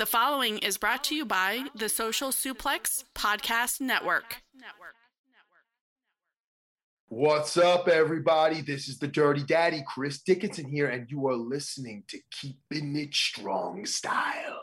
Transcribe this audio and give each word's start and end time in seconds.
The 0.00 0.06
following 0.06 0.56
is 0.60 0.78
brought 0.78 1.04
to 1.04 1.14
you 1.14 1.26
by 1.26 1.66
the 1.74 1.90
Social 1.90 2.30
Suplex 2.30 3.04
Podcast 3.14 3.82
Network. 3.82 4.40
What's 7.08 7.58
up, 7.58 7.86
everybody? 7.86 8.62
This 8.62 8.88
is 8.88 8.98
the 8.98 9.08
Dirty 9.08 9.42
Daddy, 9.42 9.82
Chris 9.86 10.22
Dickinson 10.22 10.70
here, 10.70 10.88
and 10.88 11.10
you 11.10 11.26
are 11.28 11.36
listening 11.36 12.04
to 12.08 12.18
Keeping 12.30 12.96
It 12.96 13.14
Strong 13.14 13.84
Style. 13.84 14.62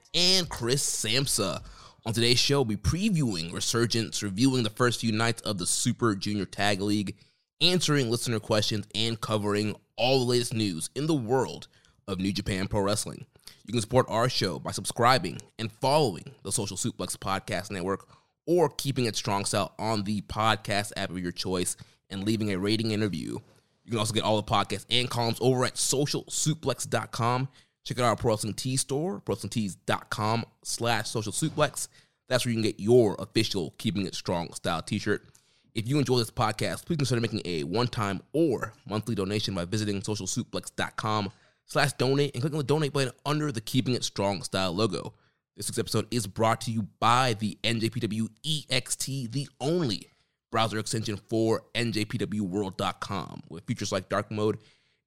and 0.13 0.49
Chris 0.49 0.83
Samsa. 0.83 1.61
On 2.05 2.13
today's 2.13 2.39
show, 2.39 2.61
we'll 2.61 2.65
be 2.65 2.77
previewing 2.77 3.53
Resurgence, 3.53 4.23
reviewing 4.23 4.63
the 4.63 4.69
first 4.69 4.99
few 4.99 5.11
nights 5.11 5.41
of 5.43 5.57
the 5.57 5.67
Super 5.67 6.15
Junior 6.15 6.45
Tag 6.45 6.81
League, 6.81 7.15
answering 7.61 8.09
listener 8.09 8.39
questions, 8.39 8.87
and 8.95 9.21
covering 9.21 9.75
all 9.97 10.19
the 10.19 10.31
latest 10.31 10.53
news 10.53 10.89
in 10.95 11.05
the 11.07 11.13
world 11.13 11.67
of 12.07 12.19
New 12.19 12.33
Japan 12.33 12.67
Pro 12.67 12.81
Wrestling. 12.81 13.25
You 13.65 13.73
can 13.73 13.81
support 13.81 14.07
our 14.09 14.27
show 14.29 14.57
by 14.59 14.71
subscribing 14.71 15.39
and 15.59 15.71
following 15.71 16.33
the 16.43 16.51
Social 16.51 16.75
Suplex 16.75 17.15
Podcast 17.15 17.69
Network 17.69 18.07
or 18.47 18.69
keeping 18.69 19.05
it 19.05 19.15
strong 19.15 19.45
style 19.45 19.73
on 19.77 20.03
the 20.03 20.21
podcast 20.21 20.91
app 20.97 21.11
of 21.11 21.19
your 21.19 21.31
choice 21.31 21.77
and 22.09 22.23
leaving 22.23 22.51
a 22.51 22.57
rating 22.57 22.91
and 22.91 23.03
review. 23.03 23.41
You 23.85 23.91
can 23.91 23.99
also 23.99 24.13
get 24.13 24.23
all 24.23 24.37
the 24.37 24.43
podcasts 24.43 24.85
and 24.89 25.09
columns 25.09 25.37
over 25.39 25.63
at 25.65 25.75
socialsuplex.com. 25.75 27.47
Check 27.83 27.99
out 27.99 28.05
our 28.05 28.15
Pro 28.15 28.33
Wrestling 28.33 28.53
Tee 28.53 28.77
store, 28.77 29.21
prowrestlingtees.com 29.21 30.45
slash 30.63 31.09
social 31.09 31.31
suplex. 31.31 31.87
That's 32.29 32.45
where 32.45 32.51
you 32.51 32.57
can 32.57 32.69
get 32.69 32.79
your 32.79 33.15
official 33.19 33.73
Keeping 33.77 34.05
It 34.05 34.15
Strong 34.15 34.53
style 34.53 34.81
t-shirt. 34.81 35.27
If 35.73 35.87
you 35.87 35.99
enjoy 35.99 36.17
this 36.17 36.31
podcast, 36.31 36.85
please 36.85 36.97
consider 36.97 37.21
making 37.21 37.41
a 37.45 37.63
one-time 37.63 38.21
or 38.33 38.73
monthly 38.85 39.15
donation 39.15 39.55
by 39.55 39.65
visiting 39.65 40.01
socialsuplex.com 40.01 41.31
slash 41.65 41.93
donate 41.93 42.33
and 42.33 42.41
clicking 42.41 42.57
on 42.57 42.63
the 42.65 42.67
donate 42.67 42.93
button 42.93 43.13
under 43.25 43.51
the 43.51 43.61
Keeping 43.61 43.95
It 43.95 44.03
Strong 44.03 44.43
style 44.43 44.73
logo. 44.73 45.13
This 45.57 45.69
week's 45.69 45.79
episode 45.79 46.07
is 46.11 46.27
brought 46.27 46.61
to 46.61 46.71
you 46.71 46.87
by 46.99 47.33
the 47.33 47.57
NJPW 47.63 48.27
EXT, 48.43 49.31
the 49.31 49.47
only 49.59 50.07
browser 50.51 50.79
extension 50.79 51.17
for 51.29 51.63
NJPWWorld.com, 51.75 53.43
with 53.49 53.65
features 53.65 53.91
like 53.91 54.09
dark 54.09 54.29
mode, 54.31 54.57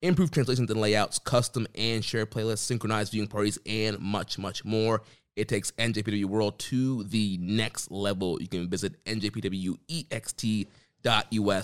improved 0.05 0.35
translations 0.35 0.71
and 0.71 0.81
layouts, 0.81 1.19
custom 1.19 1.67
and 1.75 2.05
shared 2.05 2.31
playlists, 2.31 2.59
synchronized 2.59 3.11
viewing 3.13 3.27
parties, 3.29 3.59
and 3.67 3.99
much, 3.99 4.39
much 4.39 4.65
more. 4.65 5.03
It 5.35 5.49
takes 5.49 5.73
NJPW 5.73 6.27
World 6.27 6.59
to 6.61 7.03
the 7.05 7.39
next 7.41 7.91
level. 7.91 8.41
You 8.41 8.47
can 8.47 8.69
visit 8.69 9.03
njpwext.us 9.05 10.69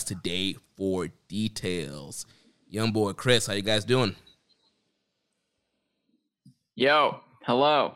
today 0.05 0.57
for 0.77 1.09
details. 1.29 2.27
Young 2.69 2.91
boy 2.93 3.13
Chris, 3.13 3.47
how 3.47 3.53
you 3.53 3.63
guys 3.63 3.85
doing? 3.85 4.17
Yo, 6.75 7.21
hello. 7.45 7.95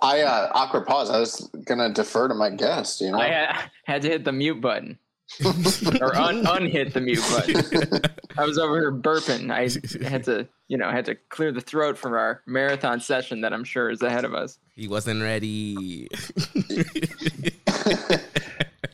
I 0.00 0.20
uh, 0.20 0.50
awkward 0.54 0.86
pause. 0.86 1.10
I 1.10 1.18
was 1.18 1.50
gonna 1.64 1.92
defer 1.92 2.28
to 2.28 2.34
my 2.34 2.50
guest. 2.50 3.00
You 3.00 3.10
know, 3.10 3.18
I 3.18 3.26
had, 3.28 3.70
had 3.84 4.02
to 4.02 4.08
hit 4.08 4.24
the 4.24 4.32
mute 4.32 4.60
button 4.60 4.98
or 6.00 6.16
un- 6.16 6.44
unhit 6.46 6.92
the 6.92 7.00
mute 7.00 7.22
button. 7.30 8.02
I 8.38 8.44
was 8.44 8.58
over 8.58 8.78
here 8.78 8.92
burping. 8.92 9.50
I 9.50 10.08
had 10.08 10.24
to, 10.24 10.48
you 10.68 10.76
know, 10.76 10.90
had 10.90 11.04
to 11.06 11.14
clear 11.14 11.52
the 11.52 11.60
throat 11.60 11.96
from 11.96 12.14
our 12.14 12.42
marathon 12.46 13.00
session 13.00 13.40
that 13.42 13.52
I'm 13.52 13.64
sure 13.64 13.90
is 13.90 14.02
ahead 14.02 14.24
of 14.24 14.34
us. 14.34 14.58
He 14.74 14.88
wasn't 14.88 15.22
ready. 15.22 16.08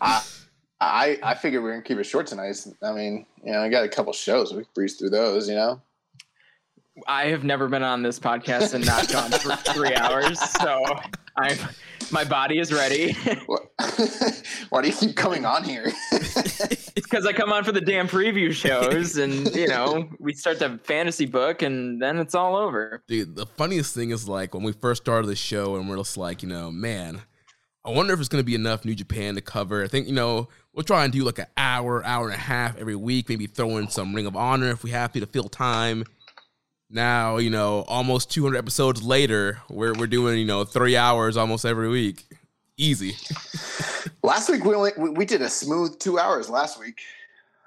I, 0.01 0.23
I 0.81 1.19
I 1.23 1.35
figured 1.35 1.63
we 1.63 1.71
are 1.71 1.73
gonna 1.73 1.83
keep 1.83 1.99
it 1.99 2.05
short 2.05 2.27
tonight. 2.27 2.57
I 2.83 2.93
mean, 2.93 3.27
you 3.43 3.53
know, 3.53 3.61
I 3.61 3.69
got 3.69 3.85
a 3.85 3.89
couple 3.89 4.13
shows. 4.13 4.53
We 4.53 4.63
can 4.63 4.71
breeze 4.75 4.97
through 4.97 5.11
those. 5.11 5.49
You 5.49 5.55
know. 5.55 5.81
I 7.07 7.27
have 7.27 7.45
never 7.45 7.69
been 7.69 7.83
on 7.83 8.03
this 8.03 8.19
podcast 8.19 8.73
and 8.73 8.85
not 8.85 9.11
gone 9.13 9.31
for 9.31 9.55
three 9.73 9.95
hours, 9.95 10.41
so 10.41 10.83
I'm 11.37 11.59
my 12.11 12.25
body 12.25 12.59
is 12.59 12.73
ready. 12.73 13.13
Why 14.71 14.83
do 14.83 14.89
you 14.89 14.95
keep 14.95 15.17
coming 15.17 15.45
on 15.45 15.65
here? 15.65 15.93
because 16.95 17.27
I 17.27 17.33
come 17.33 17.53
on 17.53 17.65
for 17.65 17.73
the 17.73 17.81
damn 17.81 18.09
preview 18.09 18.53
shows, 18.53 19.17
and 19.17 19.55
you 19.55 19.69
know 19.69 20.09
we 20.19 20.33
start 20.35 20.59
the 20.59 20.79
fantasy 20.85 21.27
book, 21.27 21.63
and 21.63 22.01
then 22.01 22.19
it's 22.19 22.35
all 22.35 22.57
over. 22.57 23.03
Dude, 23.09 23.37
the 23.37 23.47
funniest 23.47 23.95
thing 23.95 24.11
is 24.11 24.29
like 24.29 24.55
when 24.55 24.63
we 24.63 24.73
first 24.73 25.03
started 25.03 25.29
the 25.29 25.37
show, 25.37 25.77
and 25.77 25.89
we're 25.89 25.97
just 25.97 26.17
like, 26.17 26.43
you 26.43 26.49
know, 26.49 26.71
man, 26.71 27.23
I 27.85 27.91
wonder 27.91 28.13
if 28.13 28.21
it's 28.21 28.29
going 28.29 28.43
to 28.43 28.47
be 28.47 28.55
enough 28.55 28.85
New 28.85 28.95
Japan 28.95 29.35
to 29.35 29.41
cover. 29.41 29.83
I 29.83 29.89
think 29.89 30.07
you 30.07 30.15
know 30.15 30.49
we'll 30.73 30.85
try 30.85 31.05
and 31.05 31.13
do 31.13 31.25
like 31.25 31.39
an 31.39 31.47
hour, 31.57 32.05
hour 32.05 32.27
and 32.27 32.35
a 32.35 32.39
half 32.39 32.77
every 32.77 32.97
week. 32.97 33.29
Maybe 33.29 33.47
throw 33.47 33.77
in 33.79 33.89
some 33.89 34.15
Ring 34.15 34.27
of 34.27 34.37
Honor 34.37 34.71
if 34.71 34.83
we 34.83 34.91
have 34.91 35.13
to 35.13 35.21
to 35.21 35.27
fill 35.27 35.49
time 35.49 36.05
now 36.89 37.37
you 37.39 37.51
know 37.51 37.85
almost 37.89 38.31
200 38.31 38.57
episodes 38.57 39.03
later 39.03 39.61
we're, 39.69 39.93
we're 39.95 40.07
doing 40.07 40.39
you 40.39 40.45
know 40.45 40.65
three 40.65 40.97
hours 40.97 41.37
almost 41.37 41.65
every 41.65 41.89
week. 41.89 42.25
Easy. 42.77 43.17
Last 44.23 44.51
week 44.51 44.65
we 44.65 44.75
only 44.75 44.93
we 44.97 45.25
did 45.25 45.43
a 45.43 45.49
smooth 45.49 45.99
two 45.99 46.19
hours 46.19 46.51
last 46.51 46.79
week. 46.79 47.01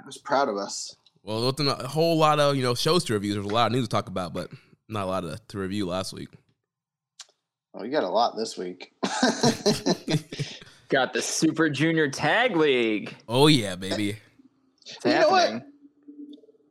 I 0.02 0.06
was 0.06 0.18
proud 0.18 0.50
of 0.50 0.58
us. 0.58 0.96
Well 1.24 1.42
there 1.42 1.52
wasn't 1.52 1.82
a 1.84 1.88
whole 1.88 2.18
lot 2.18 2.40
of 2.40 2.56
you 2.56 2.64
know 2.64 2.76
shows 2.76 3.04
to 3.06 3.14
review. 3.14 3.34
There's 3.34 3.46
a 3.46 3.50
lot 3.50 3.68
of 3.68 3.72
news 3.72 3.86
to 3.86 3.90
talk 3.90 4.08
about 4.08 4.34
but 4.34 4.52
not 4.88 5.06
a 5.06 5.08
lot 5.08 5.24
of, 5.24 5.48
to 5.48 5.58
review 5.58 5.88
last 5.88 6.14
week. 6.14 6.30
Well 7.74 7.86
you 7.86 7.92
got 7.92 8.04
a 8.04 8.10
lot 8.10 8.36
this 8.38 8.58
week. 8.58 8.94
Got 10.90 11.14
the 11.14 11.22
super 11.22 11.70
junior 11.70 12.10
tag 12.10 12.56
league. 12.56 13.16
Oh 13.28 13.48
yeah 13.48 13.76
baby. 13.76 14.18
It's 14.86 15.06
you 15.06 15.12
happening 15.12 15.64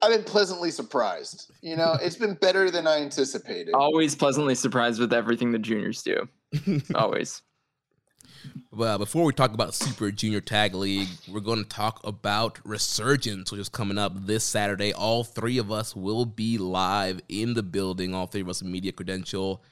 I've 0.02 0.12
been 0.12 0.24
pleasantly 0.24 0.70
surprised. 0.70 1.50
You 1.60 1.76
know, 1.76 1.96
it's 2.00 2.16
been 2.16 2.34
better 2.34 2.70
than 2.70 2.86
I 2.86 3.00
anticipated. 3.00 3.74
Always 3.74 4.14
pleasantly 4.14 4.54
surprised 4.54 5.00
with 5.00 5.12
everything 5.12 5.52
the 5.52 5.58
juniors 5.58 6.02
do. 6.02 6.28
Always. 6.94 7.42
Well, 8.70 8.98
before 8.98 9.24
we 9.24 9.32
talk 9.32 9.54
about 9.54 9.74
Super 9.74 10.10
Junior 10.10 10.40
Tag 10.40 10.74
League, 10.74 11.08
we're 11.28 11.40
going 11.40 11.62
to 11.62 11.68
talk 11.68 12.00
about 12.04 12.60
Resurgence, 12.64 13.50
which 13.50 13.60
is 13.60 13.68
coming 13.68 13.98
up 13.98 14.12
this 14.26 14.44
Saturday. 14.44 14.92
All 14.92 15.24
three 15.24 15.58
of 15.58 15.72
us 15.72 15.96
will 15.96 16.24
be 16.24 16.58
live 16.58 17.20
in 17.28 17.54
the 17.54 17.62
building. 17.62 18.14
All 18.14 18.26
three 18.26 18.42
of 18.42 18.48
us 18.48 18.62
media 18.62 18.92
credential. 18.92 19.62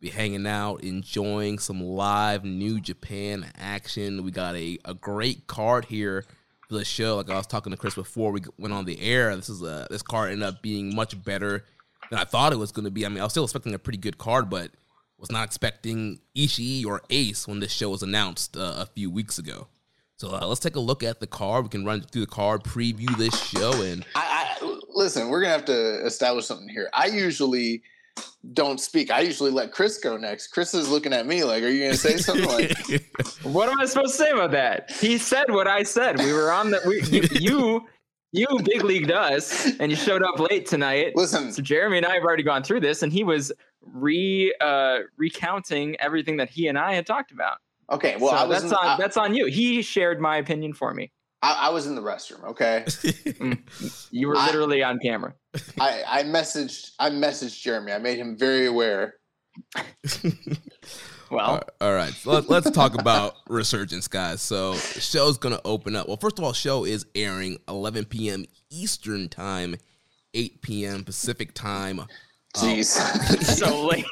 Be 0.00 0.08
hanging 0.08 0.46
out, 0.46 0.82
enjoying 0.82 1.58
some 1.58 1.82
live 1.82 2.44
New 2.44 2.80
Japan 2.80 3.50
action. 3.56 4.22
We 4.22 4.30
got 4.30 4.54
a, 4.54 4.78
a 4.84 4.94
great 4.94 5.46
card 5.46 5.86
here 5.86 6.22
for 6.22 6.43
the 6.70 6.84
show. 6.84 7.16
Like 7.16 7.30
I 7.30 7.36
was 7.36 7.46
talking 7.46 7.70
to 7.72 7.76
Chris 7.76 7.94
before 7.94 8.32
we 8.32 8.40
went 8.58 8.74
on 8.74 8.84
the 8.84 9.00
air. 9.00 9.34
This 9.36 9.48
is 9.48 9.62
a 9.62 9.86
this 9.90 10.02
card 10.02 10.32
ended 10.32 10.48
up 10.48 10.62
being 10.62 10.94
much 10.94 11.22
better 11.22 11.64
than 12.10 12.18
I 12.18 12.24
thought 12.24 12.52
it 12.52 12.58
was 12.58 12.72
going 12.72 12.84
to 12.84 12.90
be. 12.90 13.04
I 13.06 13.08
mean, 13.08 13.20
I 13.20 13.24
was 13.24 13.32
still 13.32 13.44
expecting 13.44 13.74
a 13.74 13.78
pretty 13.78 13.98
good 13.98 14.18
card, 14.18 14.50
but 14.50 14.70
was 15.18 15.30
not 15.30 15.44
expecting 15.44 16.20
Ishii 16.36 16.84
or 16.84 17.02
Ace 17.10 17.48
when 17.48 17.60
this 17.60 17.72
show 17.72 17.90
was 17.90 18.02
announced 18.02 18.56
uh, 18.56 18.74
a 18.78 18.86
few 18.86 19.10
weeks 19.10 19.38
ago. 19.38 19.68
So 20.16 20.34
uh, 20.34 20.46
let's 20.46 20.60
take 20.60 20.76
a 20.76 20.80
look 20.80 21.02
at 21.02 21.20
the 21.20 21.26
card. 21.26 21.64
We 21.64 21.70
can 21.70 21.84
run 21.84 22.02
through 22.02 22.22
the 22.22 22.30
card, 22.30 22.62
preview 22.62 23.16
this 23.16 23.34
show, 23.48 23.82
and 23.82 24.04
I, 24.14 24.56
I 24.60 24.80
listen. 24.94 25.28
We're 25.28 25.40
gonna 25.40 25.52
have 25.52 25.64
to 25.66 26.04
establish 26.06 26.46
something 26.46 26.68
here. 26.68 26.88
I 26.92 27.06
usually 27.06 27.82
don't 28.52 28.78
speak. 28.80 29.10
I 29.10 29.20
usually 29.20 29.50
let 29.50 29.72
Chris 29.72 29.98
go 29.98 30.16
next. 30.16 30.48
Chris 30.48 30.74
is 30.74 30.88
looking 30.90 31.12
at 31.12 31.26
me 31.26 31.44
like, 31.44 31.62
"Are 31.62 31.68
you 31.68 31.84
gonna 31.84 31.96
say 31.96 32.16
something?" 32.16 32.46
Like, 32.46 32.72
What 33.42 33.68
am 33.68 33.80
I 33.80 33.86
supposed 33.86 34.12
to 34.12 34.22
say 34.24 34.30
about 34.30 34.50
that? 34.52 34.90
He 34.92 35.18
said 35.18 35.46
what 35.48 35.66
I 35.66 35.82
said. 35.82 36.18
We 36.18 36.32
were 36.32 36.52
on 36.52 36.70
the 36.70 36.80
we, 36.86 37.02
you, 37.04 37.28
you 37.32 37.86
you 38.32 38.46
big 38.64 38.82
leagued 38.84 39.10
us, 39.10 39.70
and 39.78 39.90
you 39.90 39.96
showed 39.96 40.22
up 40.22 40.38
late 40.38 40.66
tonight. 40.66 41.12
listen, 41.14 41.52
So 41.52 41.62
Jeremy 41.62 41.98
and 41.98 42.06
I 42.06 42.14
have 42.14 42.24
already 42.24 42.42
gone 42.42 42.62
through 42.62 42.80
this, 42.80 43.02
and 43.02 43.12
he 43.12 43.24
was 43.24 43.52
re 43.80 44.54
uh, 44.60 44.98
recounting 45.16 45.96
everything 46.00 46.36
that 46.36 46.50
he 46.50 46.68
and 46.68 46.78
I 46.78 46.94
had 46.94 47.06
talked 47.06 47.32
about. 47.32 47.58
okay. 47.90 48.16
Well, 48.18 48.36
so 48.36 48.48
that's 48.48 48.72
on 48.72 48.86
I, 48.86 48.96
that's 48.98 49.16
on 49.16 49.34
you. 49.34 49.46
He 49.46 49.82
shared 49.82 50.20
my 50.20 50.36
opinion 50.36 50.74
for 50.74 50.92
me. 50.92 51.12
I, 51.44 51.66
I 51.66 51.68
was 51.70 51.86
in 51.86 51.94
the 51.94 52.02
restroom. 52.02 52.42
Okay, 52.44 52.84
mm. 52.86 54.06
You 54.10 54.28
were 54.28 54.36
I- 54.36 54.46
literally 54.46 54.82
on 54.82 54.98
camera. 54.98 55.34
I, 55.78 56.02
I 56.06 56.22
messaged 56.22 56.92
I 56.98 57.10
messaged 57.10 57.60
Jeremy. 57.60 57.92
I 57.92 57.98
made 57.98 58.18
him 58.18 58.36
very 58.36 58.66
aware. 58.66 59.14
Well, 61.30 61.62
all 61.80 61.92
right. 61.94 62.12
So 62.12 62.30
let, 62.32 62.48
let's 62.48 62.70
talk 62.70 62.94
about 62.94 63.34
Resurgence, 63.48 64.06
guys. 64.08 64.40
So 64.40 64.74
the 64.74 65.00
show's 65.00 65.38
gonna 65.38 65.60
open 65.64 65.96
up. 65.96 66.06
Well, 66.06 66.16
first 66.16 66.38
of 66.38 66.44
all, 66.44 66.52
show 66.52 66.84
is 66.84 67.06
airing 67.14 67.58
11 67.66 68.04
p.m. 68.04 68.44
Eastern 68.70 69.28
time, 69.28 69.74
8 70.34 70.62
p.m. 70.62 71.02
Pacific 71.02 71.52
time. 71.54 72.02
Jeez. 72.54 72.86
so 73.42 73.86
late. 73.86 74.04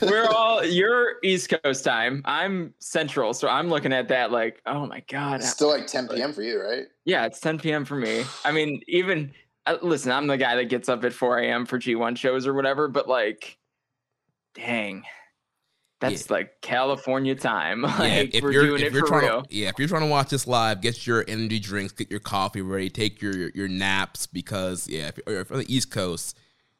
We're 0.02 0.26
all 0.26 0.64
you're 0.64 1.16
East 1.22 1.52
Coast 1.62 1.84
time. 1.84 2.22
I'm 2.24 2.74
Central, 2.78 3.32
so 3.34 3.48
I'm 3.48 3.68
looking 3.68 3.92
at 3.92 4.08
that 4.08 4.32
like, 4.32 4.60
oh 4.66 4.86
my 4.86 5.00
god. 5.08 5.36
It's 5.36 5.50
still 5.50 5.68
like 5.68 5.86
10 5.86 6.08
p.m. 6.08 6.32
for 6.32 6.42
you, 6.42 6.60
right? 6.60 6.86
Yeah, 7.04 7.24
it's 7.26 7.40
10 7.40 7.58
p.m. 7.58 7.84
for 7.84 7.96
me. 7.96 8.24
I 8.44 8.52
mean, 8.52 8.82
even 8.88 9.32
uh, 9.66 9.78
listen, 9.80 10.12
I'm 10.12 10.26
the 10.26 10.36
guy 10.36 10.56
that 10.56 10.68
gets 10.68 10.88
up 10.88 11.04
at 11.04 11.12
4 11.12 11.38
a.m. 11.38 11.66
for 11.66 11.78
G1 11.78 12.16
shows 12.16 12.46
or 12.46 12.54
whatever, 12.54 12.88
but 12.88 13.08
like, 13.08 13.58
dang, 14.54 15.04
that's 16.02 16.30
like 16.30 16.60
California 16.60 17.34
time. 17.34 17.82
Like 18.02 18.38
we're 18.42 18.52
doing 18.52 18.82
it 18.82 18.92
for 18.92 19.02
trying 19.02 19.22
real. 19.22 19.42
To, 19.42 19.54
yeah, 19.54 19.68
if 19.68 19.78
you're 19.78 19.86
trying 19.86 20.02
to 20.02 20.08
watch 20.08 20.30
this 20.30 20.46
live, 20.46 20.80
get 20.80 21.06
your 21.06 21.24
energy 21.28 21.60
drinks, 21.60 21.92
get 21.92 22.10
your 22.10 22.20
coffee 22.20 22.62
ready, 22.62 22.90
take 22.90 23.22
your 23.22 23.36
your, 23.36 23.50
your 23.54 23.68
naps 23.68 24.26
because 24.26 24.88
yeah, 24.88 25.08
if 25.08 25.18
you're, 25.26 25.40
if 25.40 25.50
you're 25.50 25.58
on 25.58 25.64
the 25.64 25.74
East 25.74 25.90
Coast, 25.90 26.36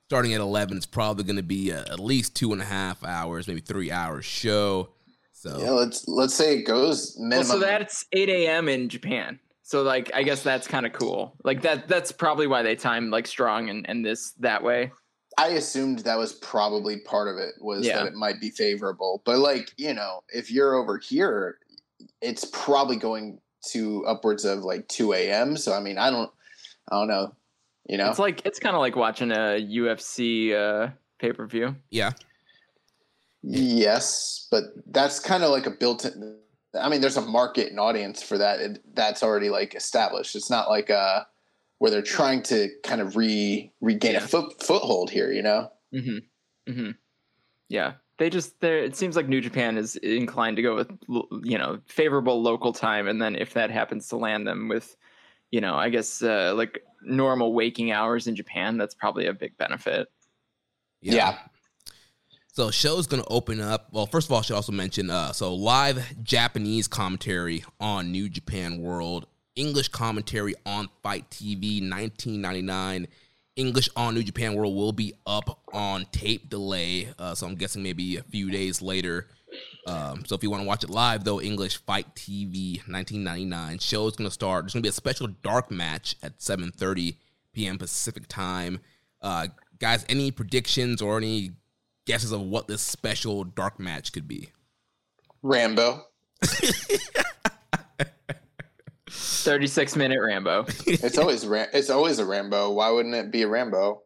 starting 0.07 0.35
at 0.35 0.41
11, 0.41 0.77
it's 0.77 0.87
probably 0.87 1.25
going 1.25 1.37
to 1.37 1.43
be 1.43 1.71
a, 1.71 1.81
at 1.81 2.01
least 2.01 2.35
two 2.35 2.53
and 2.53 2.61
a 2.61 2.65
half 2.65 3.05
hours, 3.05 3.47
maybe 3.47 3.61
three 3.61 3.91
hours 3.91 4.25
show. 4.25 4.89
So 5.33 5.59
Yeah, 5.61 5.71
let's 5.71 6.07
let's 6.09 6.35
say 6.35 6.59
it 6.59 6.63
goes 6.63 7.17
Well, 7.19 7.45
so 7.45 7.59
that's 7.59 8.05
8 8.13 8.29
a.m. 8.29 8.69
in 8.69 8.89
Japan. 8.89 9.39
So 9.63 9.83
like, 9.83 10.11
I 10.15 10.23
guess 10.23 10.43
that's 10.43 10.67
kind 10.67 10.87
of 10.87 10.93
cool. 10.93 11.35
Like 11.45 11.63
that. 11.63 11.89
That's 11.89 12.13
probably 12.13 12.47
why 12.47 12.63
they 12.63 12.77
time 12.77 13.11
like 13.11 13.27
strong 13.27 13.71
and 13.71 13.89
and 13.89 14.05
this 14.05 14.33
that 14.41 14.63
way. 14.63 14.93
I 15.39 15.49
assumed 15.49 16.01
that 16.01 16.19
was 16.19 16.35
probably 16.35 16.99
part 16.99 17.29
of 17.29 17.37
it 17.39 17.55
was 17.61 17.87
Yeah. 17.87 17.99
that 17.99 18.07
it 18.07 18.15
might 18.15 18.41
be 18.41 18.51
favorable. 18.51 19.23
But 19.25 19.39
like, 19.39 19.73
you 19.77 19.95
know, 19.95 20.23
if 20.29 20.51
you're 20.51 20.75
over 20.75 20.99
here, 20.99 21.59
it's 22.21 22.45
probably 22.47 22.97
going 22.97 23.41
to 23.71 24.05
upwards 24.07 24.45
of 24.45 24.61
like 24.61 24.89
2 24.89 25.13
a.m. 25.15 25.57
So 25.57 25.73
I 25.73 25.81
mean, 25.81 25.99
I 25.99 26.11
don't 26.11 26.31
I 26.91 26.97
don't 26.97 27.09
know. 27.09 27.35
You 27.89 27.99
know? 27.99 28.11
It's 28.11 28.19
like 28.19 28.45
it's 28.45 28.59
kind 28.59 28.75
of 28.75 28.81
like 28.81 28.97
watching 28.97 29.31
a 29.33 29.59
UFC 29.61 30.53
uh, 30.55 30.91
pay 31.19 31.33
per 31.33 31.47
view. 31.47 31.77
yeah, 31.91 32.13
yes, 33.43 34.47
but 34.51 34.65
that's 34.87 35.19
kind 35.21 35.43
of 35.43 35.51
like 35.51 35.67
a 35.67 35.71
built 35.71 36.05
in 36.05 36.39
I 36.81 36.89
mean, 36.89 37.03
there's 37.03 37.19
a 37.19 37.23
market 37.23 37.69
and 37.69 37.79
audience 37.79 38.23
for 38.23 38.39
that. 38.39 38.61
It, 38.61 38.95
that's 38.95 39.23
already 39.23 39.51
like 39.51 39.75
established. 39.75 40.35
It's 40.35 40.49
not 40.49 40.71
like 40.71 40.91
uh 40.91 41.25
where 41.83 41.91
they're 41.91 42.01
trying 42.01 42.41
to 42.45 42.69
kind 42.85 43.01
of 43.01 43.17
re 43.17 43.73
regain 43.81 44.13
Yeah. 44.13 44.19
a 44.19 44.29
foot, 44.29 44.63
foothold 44.63 45.11
here, 45.11 45.33
you 45.33 45.43
know? 45.43 45.69
Mm-hmm. 45.93 46.71
Mm-hmm. 46.71 46.91
Yeah, 47.69 47.95
they 48.19 48.31
just 48.31 48.61
there. 48.61 48.79
It 48.79 48.95
seems 48.95 49.17
like 49.17 49.27
New 49.27 49.41
Japan 49.41 49.77
is 49.77 49.97
inclined 49.97 50.55
to 50.59 50.63
go 50.63 50.77
with 50.77 50.91
you 51.43 51.59
know 51.59 51.81
favorable 51.87 52.41
local 52.41 52.73
time, 52.73 53.09
and 53.09 53.21
then 53.21 53.35
if 53.35 53.55
that 53.55 53.73
happens 53.73 54.07
to 54.09 54.17
land 54.17 54.47
them 54.47 54.69
with, 54.69 54.97
you 55.51 55.61
know, 55.61 55.75
I 55.75 55.89
guess 55.89 56.23
uh, 56.23 56.53
like 56.55 56.85
normal 57.03 57.53
waking 57.53 57.91
hours 57.91 58.29
in 58.29 58.37
Japan, 58.37 58.79
that's 58.79 58.95
probably 58.95 59.27
a 59.27 59.33
big 59.33 59.57
benefit. 59.57 60.07
Yeah. 61.01 61.37
So 62.55 62.71
show's 62.71 63.09
gonna 63.09 63.25
open 63.27 63.61
up. 63.61 63.89
Well, 63.91 64.07
first 64.07 64.29
of 64.29 64.33
all, 64.33 64.39
I 64.39 64.43
should 64.43 64.55
also 64.55 64.71
mention 64.73 65.11
uh 65.11 65.33
so 65.33 65.53
live 65.53 66.23
Japanese 66.23 66.87
commentary 66.87 67.65
on 67.81 68.13
New 68.13 68.29
Japan 68.29 68.79
World, 68.83 69.27
English 69.57 69.89
commentary 69.89 70.55
on 70.65 70.89
FITE 71.03 71.29
TV 71.31 71.81
1999. 71.81 73.09
English 73.57 73.89
on 73.97 74.15
New 74.15 74.23
Japan 74.23 74.55
World 74.55 74.75
will 74.75 74.93
be 74.93 75.13
up 75.27 75.61
on 75.73 76.07
tape 76.11 76.49
delay. 76.49 77.09
Uh, 77.19 77.35
so 77.35 77.47
I'm 77.47 77.55
guessing 77.55 77.83
maybe 77.83 78.17
a 78.17 78.23
few 78.23 78.51
days 78.51 78.81
later. 78.81 79.29
Um, 79.87 80.25
so 80.25 80.35
if 80.35 80.43
you 80.43 80.51
want 80.51 80.63
to 80.63 80.67
watch 80.67 80.85
it 80.85 80.91
live, 80.91 81.25
though, 81.25 81.41
English 81.41 81.77
FITE 81.85 82.15
TV 82.15 82.77
1999 82.89 83.79
show 83.79 84.07
is 84.07 84.17
going 84.17 84.29
to 84.29 84.33
start. 84.33 84.65
There's 84.65 84.73
going 84.73 84.83
to 84.83 84.87
be 84.87 84.91
a 84.91 84.93
special 84.93 85.27
dark 85.43 85.71
match 85.71 86.17
at 86.23 86.39
7:30 86.39 87.17
p.m. 87.53 87.79
Pacific 87.79 88.27
time. 88.29 88.81
Uh, 89.21 89.49
guys, 89.79 90.07
any 90.09 90.31
predictions 90.31 91.03
or 91.03 91.19
any 91.19 91.51
guesses 92.07 92.33
of 92.33 92.41
what 92.41 92.69
this 92.69 92.81
special 92.81 93.45
dark 93.45 93.79
match 93.79 94.13
could 94.13 94.27
be? 94.27 94.51
Rambo. 95.43 96.07
36 99.13 99.97
minute 99.97 100.21
Rambo. 100.21 100.67
It's 100.87 101.19
always 101.19 101.47
Ram- 101.47 101.69
it's 101.73 101.91
always 101.91 102.19
a 102.19 102.25
Rambo. 102.25 102.71
Why 102.71 102.91
wouldn't 102.91 103.15
it 103.15 103.31
be 103.31 103.43
a 103.43 103.49
Rambo? 103.49 104.03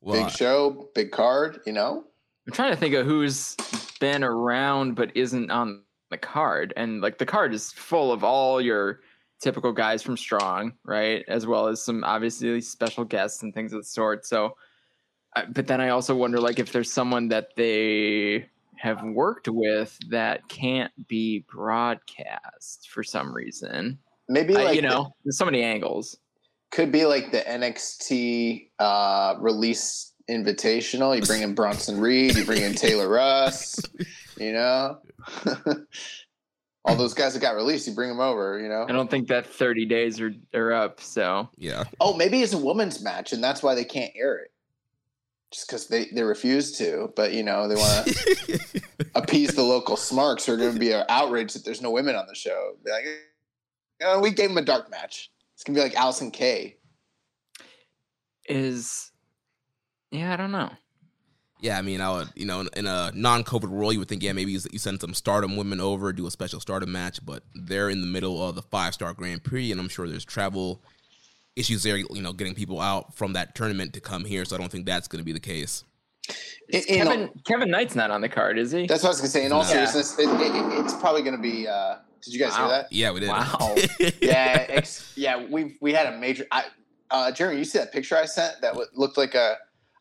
Well, 0.00 0.24
big 0.24 0.32
show, 0.32 0.88
big 0.94 1.10
card, 1.10 1.60
you 1.66 1.72
know? 1.72 2.04
I'm 2.46 2.52
trying 2.52 2.72
to 2.72 2.76
think 2.76 2.94
of 2.94 3.06
who's 3.06 3.56
been 3.98 4.22
around 4.22 4.94
but 4.94 5.16
isn't 5.16 5.50
on 5.50 5.82
the 6.10 6.18
card. 6.18 6.72
And 6.76 7.00
like 7.00 7.18
the 7.18 7.26
card 7.26 7.54
is 7.54 7.72
full 7.72 8.12
of 8.12 8.22
all 8.22 8.60
your 8.60 9.00
typical 9.40 9.72
guys 9.72 10.02
from 10.02 10.16
Strong, 10.16 10.74
right? 10.84 11.24
As 11.28 11.46
well 11.46 11.66
as 11.66 11.82
some 11.82 12.04
obviously 12.04 12.60
special 12.60 13.04
guests 13.04 13.42
and 13.42 13.52
things 13.52 13.72
of 13.72 13.80
the 13.80 13.84
sort. 13.84 14.26
So, 14.26 14.56
uh, 15.34 15.46
but 15.52 15.66
then 15.66 15.80
I 15.80 15.88
also 15.88 16.14
wonder 16.14 16.38
like 16.40 16.58
if 16.58 16.72
there's 16.72 16.92
someone 16.92 17.28
that 17.28 17.56
they 17.56 18.48
have 18.76 19.02
worked 19.02 19.48
with 19.48 19.98
that 20.10 20.46
can't 20.48 20.92
be 21.08 21.44
broadcast 21.50 22.88
for 22.90 23.02
some 23.02 23.34
reason. 23.34 23.98
Maybe 24.28 24.56
I- 24.56 24.64
like 24.64 24.76
you 24.76 24.82
know, 24.82 25.14
there's 25.24 25.38
so 25.38 25.44
many 25.44 25.62
angles. 25.62 26.16
could 26.70 26.90
be 26.92 27.06
like 27.06 27.30
the 27.30 27.40
NXT 27.40 28.70
uh, 28.78 29.36
release 29.38 30.12
invitational. 30.28 31.16
You 31.16 31.22
bring 31.22 31.42
in 31.42 31.54
Bronson 31.60 32.00
Reed, 32.00 32.36
you 32.36 32.44
bring 32.44 32.62
in 32.62 32.74
Tyler 32.74 33.08
Rust, 33.08 33.88
you 34.38 34.52
know? 34.52 34.98
All 36.84 36.94
those 36.94 37.14
guys 37.14 37.34
that 37.34 37.40
got 37.40 37.56
released, 37.56 37.88
you 37.88 37.94
bring 37.94 38.08
them 38.08 38.20
over, 38.20 38.60
you 38.60 38.68
know? 38.68 38.86
I 38.88 38.92
don't 38.92 39.10
think 39.10 39.26
that 39.28 39.44
30 39.46 39.86
days 39.86 40.20
are, 40.20 40.32
are 40.54 40.72
up. 40.72 41.00
So 41.00 41.48
yeah. 41.56 41.84
Oh, 42.00 42.14
maybe 42.16 42.42
it's 42.42 42.52
a 42.52 42.58
women's 42.58 43.02
match 43.02 43.32
and 43.32 43.42
that's 43.42 43.62
why 43.62 43.74
they 43.74 43.84
can't 43.84 44.12
air 44.16 44.36
it. 44.38 44.52
Just 45.52 45.68
because 45.68 45.86
they, 45.88 46.06
they 46.06 46.22
refuse 46.22 46.76
to, 46.78 47.12
but 47.16 47.32
you 47.32 47.42
know, 47.42 47.66
they 47.68 47.74
want 47.76 48.06
to 48.06 48.80
appease 49.14 49.54
the 49.54 49.62
local 49.62 49.96
smarks 49.96 50.44
who 50.46 50.52
are 50.52 50.56
going 50.56 50.74
to 50.74 50.78
be 50.78 50.92
outraged 50.92 51.54
that 51.54 51.64
there's 51.64 51.82
no 51.82 51.90
women 51.90 52.14
on 52.16 52.26
the 52.26 52.34
show. 52.34 52.74
Be 52.84 52.90
like, 52.90 53.04
oh, 54.02 54.20
we 54.20 54.30
gave 54.30 54.50
him 54.50 54.58
a 54.58 54.62
dark 54.62 54.90
match. 54.90 55.30
It's 55.54 55.64
going 55.64 55.74
to 55.76 55.80
be 55.82 55.88
like 55.88 55.94
Allysin 55.96 56.32
Kay. 56.32 56.76
is, 58.48 59.10
yeah, 60.10 60.32
I 60.32 60.36
don't 60.36 60.52
know. 60.52 60.70
Yeah, 61.60 61.78
I 61.78 61.82
mean, 61.82 62.00
I 62.02 62.12
would, 62.12 62.28
you 62.36 62.44
know, 62.44 62.60
in- 62.60 62.68
in 62.76 62.86
a 62.86 63.10
non-COVID 63.14 63.68
world, 63.68 63.92
you 63.94 63.98
would 63.98 64.08
think, 64.08 64.22
yeah, 64.22 64.32
maybe 64.32 64.52
you 64.52 64.60
you 64.70 64.78
send 64.78 65.00
some 65.00 65.14
Stardom 65.14 65.56
women 65.56 65.80
over, 65.80 66.12
do 66.12 66.26
a 66.26 66.30
special 66.30 66.60
Stardom 66.60 66.92
match, 66.92 67.24
but 67.24 67.42
they're 67.54 67.88
in 67.88 68.02
the 68.02 68.06
middle 68.06 68.46
of 68.46 68.54
the 68.54 68.62
five-star 68.62 69.14
Grand 69.14 69.42
Prix, 69.42 69.72
and 69.72 69.80
I'm 69.80 69.88
sure 69.88 70.06
there's 70.06 70.24
travel 70.24 70.82
issues 71.56 71.82
there, 71.82 71.96
you 71.96 72.20
know, 72.20 72.34
getting 72.34 72.54
people 72.54 72.80
out 72.80 73.16
from 73.16 73.32
that 73.32 73.54
tournament 73.54 73.94
to 73.94 74.00
come 74.00 74.26
here. 74.26 74.44
So 74.44 74.54
I 74.54 74.58
don't 74.58 74.70
think 74.70 74.84
that's 74.84 75.08
going 75.08 75.20
to 75.20 75.24
be 75.24 75.32
the 75.32 75.40
case. 75.40 75.82
In- 76.68 76.82
in 76.88 77.06
all- 77.08 77.14
Kevin 77.14 77.30
Kevin 77.46 77.70
Knight's 77.70 77.94
not 77.94 78.10
on 78.10 78.20
the 78.20 78.28
card, 78.28 78.58
is 78.58 78.70
he? 78.72 78.86
that's 78.86 79.02
what 79.02 79.08
I 79.08 79.12
was 79.12 79.18
gonna 79.20 79.30
say. 79.30 79.46
In 79.46 79.52
all 79.52 79.62
Yeah. 79.62 79.86
seriousness, 79.86 80.18
it, 80.18 80.28
it, 80.28 80.84
it's 80.84 80.94
probably 80.94 81.22
gonna 81.22 81.38
be. 81.38 81.66
Uh, 81.66 81.96
did 82.22 82.32
you 82.34 82.40
guys 82.40 82.52
Wow. 82.52 82.58
hear 82.58 82.68
that? 82.68 82.92
Yeah, 82.92 83.10
we 83.12 83.20
did. 83.20 83.28
Wow. 83.28 83.74
yeah, 84.20 84.66
ex- 84.68 85.12
yeah. 85.16 85.44
We 85.48 85.76
we 85.80 85.92
had 85.92 86.12
a 86.12 86.18
major. 86.18 86.46
I, 86.50 86.64
uh, 87.10 87.30
Jeremy, 87.32 87.58
you 87.58 87.64
see 87.64 87.78
that 87.78 87.92
picture 87.92 88.16
I 88.16 88.24
sent 88.24 88.60
that 88.62 88.72
w- 88.72 88.88
looked 88.94 89.16
like 89.16 89.34
a. 89.34 89.56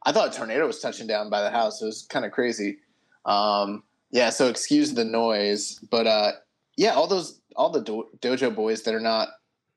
I 0.05 0.11
thought 0.11 0.33
a 0.33 0.37
tornado 0.37 0.67
was 0.67 0.79
touching 0.79 1.07
down 1.07 1.29
by 1.29 1.41
the 1.41 1.49
house. 1.49 1.81
It 1.81 1.85
was 1.85 2.03
kind 2.09 2.25
of 2.25 2.31
crazy. 2.31 2.77
Um, 3.25 3.83
yeah, 4.11 4.29
so 4.29 4.47
excuse 4.49 4.93
the 4.93 5.03
noise, 5.05 5.79
but 5.91 6.05
uh, 6.07 6.31
yeah, 6.77 6.93
all 6.93 7.07
those 7.07 7.41
all 7.55 7.69
the 7.69 7.81
do- 7.81 8.07
dojo 8.21 8.53
boys 8.55 8.83
that 8.83 8.93
are 8.93 8.99
not 8.99 9.29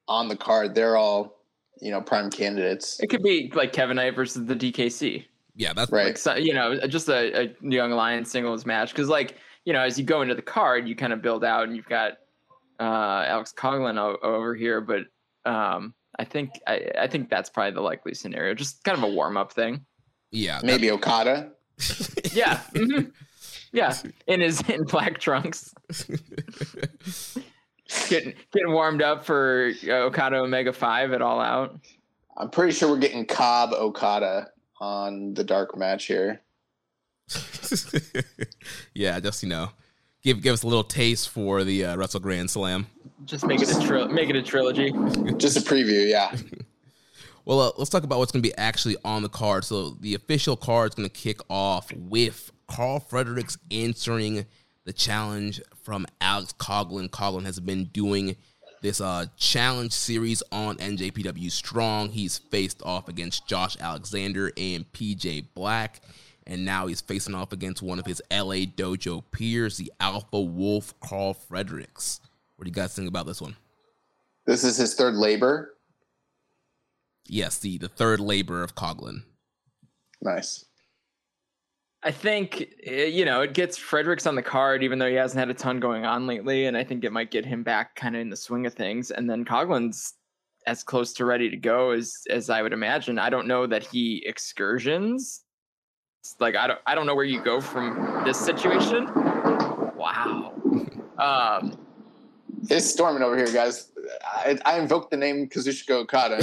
on 0.06 0.28
the 0.28 0.36
card, 0.36 0.74
they're 0.74 0.96
all 0.96 1.42
you 1.80 1.90
know 1.90 2.00
prime 2.00 2.30
candidates. 2.30 3.00
It 3.00 3.08
could 3.08 3.22
be 3.22 3.50
like 3.54 3.72
Kevin 3.72 3.96
Knight 3.96 4.14
versus 4.14 4.44
the 4.46 4.54
DKC. 4.54 5.24
yeah, 5.56 5.72
that's 5.72 5.90
Right. 5.90 6.06
Like 6.06 6.18
so, 6.18 6.34
you 6.34 6.52
know, 6.54 6.78
just 6.86 7.08
a, 7.08 7.42
a 7.46 7.54
young 7.62 7.90
lion 7.92 8.24
singles 8.24 8.64
match. 8.66 8.90
Because 8.90 9.08
like 9.08 9.36
you 9.64 9.72
know, 9.72 9.80
as 9.80 9.98
you 9.98 10.04
go 10.04 10.22
into 10.22 10.34
the 10.34 10.42
card, 10.42 10.88
you 10.88 10.94
kind 10.96 11.12
of 11.12 11.20
build 11.22 11.44
out, 11.44 11.64
and 11.66 11.76
you've 11.76 11.88
got 11.88 12.18
uh, 12.80 13.24
Alex 13.26 13.52
Coughlin 13.56 13.98
o- 13.98 14.18
over 14.22 14.54
here. 14.54 14.80
But 14.80 15.06
um, 15.44 15.94
I 16.18 16.24
think 16.24 16.52
I, 16.66 16.90
I 16.98 17.06
think 17.06 17.30
that's 17.30 17.50
probably 17.50 17.72
the 17.72 17.80
likely 17.80 18.14
scenario. 18.14 18.54
Just 18.54 18.82
kind 18.84 18.96
of 18.98 19.04
a 19.04 19.08
warm 19.12 19.36
up 19.36 19.52
thing. 19.52 19.84
yeah. 20.30 20.58
that- 20.58 20.64
Maybe 20.66 20.90
Okada. 20.90 21.50
Yeah. 22.32 22.60
mhm. 22.74 23.12
Yeah. 23.72 23.94
In 24.26 24.40
his 24.40 24.60
in 24.68 24.84
black 24.84 25.18
trunks, 25.18 25.74
getting 28.08 28.34
getting 28.52 28.72
warmed 28.72 29.02
up 29.02 29.24
for 29.24 29.72
uh, 29.86 29.92
Okada 29.92 30.36
Omega 30.38 30.72
Five 30.72 31.12
at 31.12 31.22
All 31.22 31.40
Out. 31.40 31.78
I'm 32.36 32.50
pretty 32.50 32.72
sure 32.72 32.88
we're 32.90 32.98
getting 32.98 33.26
Cobb 33.26 33.72
Okada 33.72 34.48
on 34.80 35.34
the 35.34 35.44
dark 35.44 35.76
match 35.76 36.06
here. 36.06 36.40
yeah, 38.94 39.20
just 39.20 39.42
you 39.42 39.48
know, 39.48 39.70
give 40.22 40.42
give 40.42 40.54
us 40.54 40.62
a 40.62 40.66
little 40.66 40.84
taste 40.84 41.28
for 41.30 41.64
the 41.64 41.84
uh, 41.84 41.96
Wrestle 41.96 42.20
Grand 42.20 42.50
Slam. 42.50 42.86
Just 43.24 43.46
make 43.46 43.60
it 43.60 43.70
a 43.70 43.80
tri- 43.80 44.06
make 44.06 44.30
it 44.30 44.36
a 44.36 44.42
trilogy. 44.42 44.92
Just 45.36 45.56
a 45.56 45.60
preview, 45.60 46.08
yeah. 46.08 46.34
Well, 47.44 47.60
uh, 47.60 47.70
let's 47.78 47.88
talk 47.88 48.04
about 48.04 48.18
what's 48.18 48.30
going 48.30 48.42
to 48.42 48.46
be 48.46 48.54
actually 48.58 48.98
on 49.06 49.22
the 49.22 49.30
card. 49.30 49.64
So 49.64 49.96
the 50.00 50.14
official 50.14 50.54
card 50.54 50.90
is 50.90 50.94
going 50.96 51.08
to 51.08 51.14
kick 51.14 51.40
off 51.48 51.90
with 51.94 52.52
Carl 52.66 53.00
Fredericks 53.00 53.56
answering 53.70 54.44
the 54.84 54.92
challenge 54.92 55.62
from 55.82 56.06
Alex 56.20 56.52
Coughlin. 56.52 57.08
Coughlin 57.08 57.46
has 57.46 57.58
been 57.58 57.86
doing 57.86 58.36
this 58.82 59.00
uh, 59.00 59.24
challenge 59.38 59.92
series 59.92 60.42
on 60.52 60.76
NJPW 60.76 61.50
Strong. 61.50 62.10
He's 62.10 62.36
faced 62.36 62.82
off 62.82 63.08
against 63.08 63.46
Josh 63.46 63.78
Alexander 63.80 64.52
and 64.58 64.84
PJ 64.92 65.46
Black. 65.54 66.02
And 66.48 66.64
now 66.64 66.86
he's 66.86 67.02
facing 67.02 67.34
off 67.34 67.52
against 67.52 67.82
one 67.82 67.98
of 67.98 68.06
his 68.06 68.22
LA 68.30 68.64
Dojo 68.64 69.22
peers, 69.30 69.76
the 69.76 69.92
Alpha 70.00 70.40
Wolf 70.40 70.98
Carl 70.98 71.34
Fredericks. 71.34 72.20
What 72.56 72.64
do 72.64 72.70
you 72.70 72.74
guys 72.74 72.96
think 72.96 73.06
about 73.06 73.26
this 73.26 73.40
one? 73.40 73.54
This 74.46 74.64
is 74.64 74.78
his 74.78 74.94
third 74.94 75.14
labor. 75.14 75.74
Yes, 77.26 77.58
the, 77.58 77.76
the 77.76 77.88
third 77.88 78.18
labor 78.18 78.62
of 78.62 78.74
Coughlin. 78.74 79.24
Nice. 80.22 80.64
I 82.02 82.12
think 82.12 82.64
eh, 82.84 83.04
you 83.04 83.24
know 83.26 83.42
it 83.42 83.52
gets 83.52 83.76
Fredericks 83.76 84.26
on 84.26 84.34
the 84.34 84.42
card, 84.42 84.82
even 84.82 84.98
though 84.98 85.08
he 85.08 85.16
hasn't 85.16 85.38
had 85.38 85.50
a 85.50 85.54
ton 85.54 85.80
going 85.80 86.06
on 86.06 86.26
lately, 86.26 86.64
and 86.64 86.76
I 86.76 86.84
think 86.84 87.04
it 87.04 87.12
might 87.12 87.30
get 87.30 87.44
him 87.44 87.62
back 87.62 87.94
kind 87.94 88.14
of 88.14 88.22
in 88.22 88.30
the 88.30 88.36
swing 88.36 88.64
of 88.66 88.72
things. 88.72 89.10
And 89.10 89.28
then 89.28 89.44
Coughlin's 89.44 90.14
as 90.66 90.82
close 90.82 91.12
to 91.14 91.24
ready 91.24 91.50
to 91.50 91.56
go 91.56 91.90
as 91.90 92.14
as 92.30 92.48
I 92.48 92.62
would 92.62 92.72
imagine. 92.72 93.18
I 93.18 93.28
don't 93.28 93.48
know 93.48 93.66
that 93.66 93.84
he 93.84 94.22
excursions. 94.24 95.42
It's 96.20 96.36
like 96.40 96.56
I 96.56 96.66
don't 96.66 96.80
I 96.86 96.94
don't 96.94 97.06
know 97.06 97.14
where 97.14 97.24
you 97.24 97.42
go 97.42 97.60
from 97.60 98.22
this 98.24 98.38
situation. 98.38 99.06
Wow. 99.96 100.54
Um, 101.18 101.76
It's 102.70 102.86
storming 102.86 103.24
over 103.24 103.36
here, 103.36 103.50
guys. 103.52 103.90
I, 104.24 104.56
I 104.64 104.78
invoked 104.78 105.10
the 105.10 105.16
name 105.16 105.48
Kazuchika 105.48 105.90
Okada, 105.90 106.36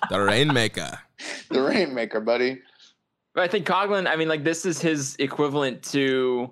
the 0.10 0.20
Rainmaker. 0.20 0.98
the 1.48 1.62
Rainmaker, 1.62 2.20
buddy. 2.20 2.60
But 3.34 3.44
I 3.44 3.48
think 3.48 3.66
Coughlin, 3.66 4.06
I 4.06 4.16
mean, 4.16 4.28
like 4.28 4.44
this 4.44 4.66
is 4.66 4.82
his 4.82 5.16
equivalent 5.18 5.82
to, 5.92 6.50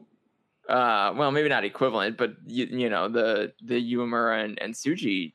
uh, 0.70 1.12
well, 1.14 1.30
maybe 1.32 1.50
not 1.50 1.64
equivalent, 1.66 2.16
but 2.16 2.36
you, 2.46 2.64
you 2.64 2.88
know, 2.88 3.10
the 3.10 3.52
the 3.62 3.94
Uemura 3.94 4.42
and, 4.42 4.58
and 4.62 4.72
Tsuji 4.72 5.34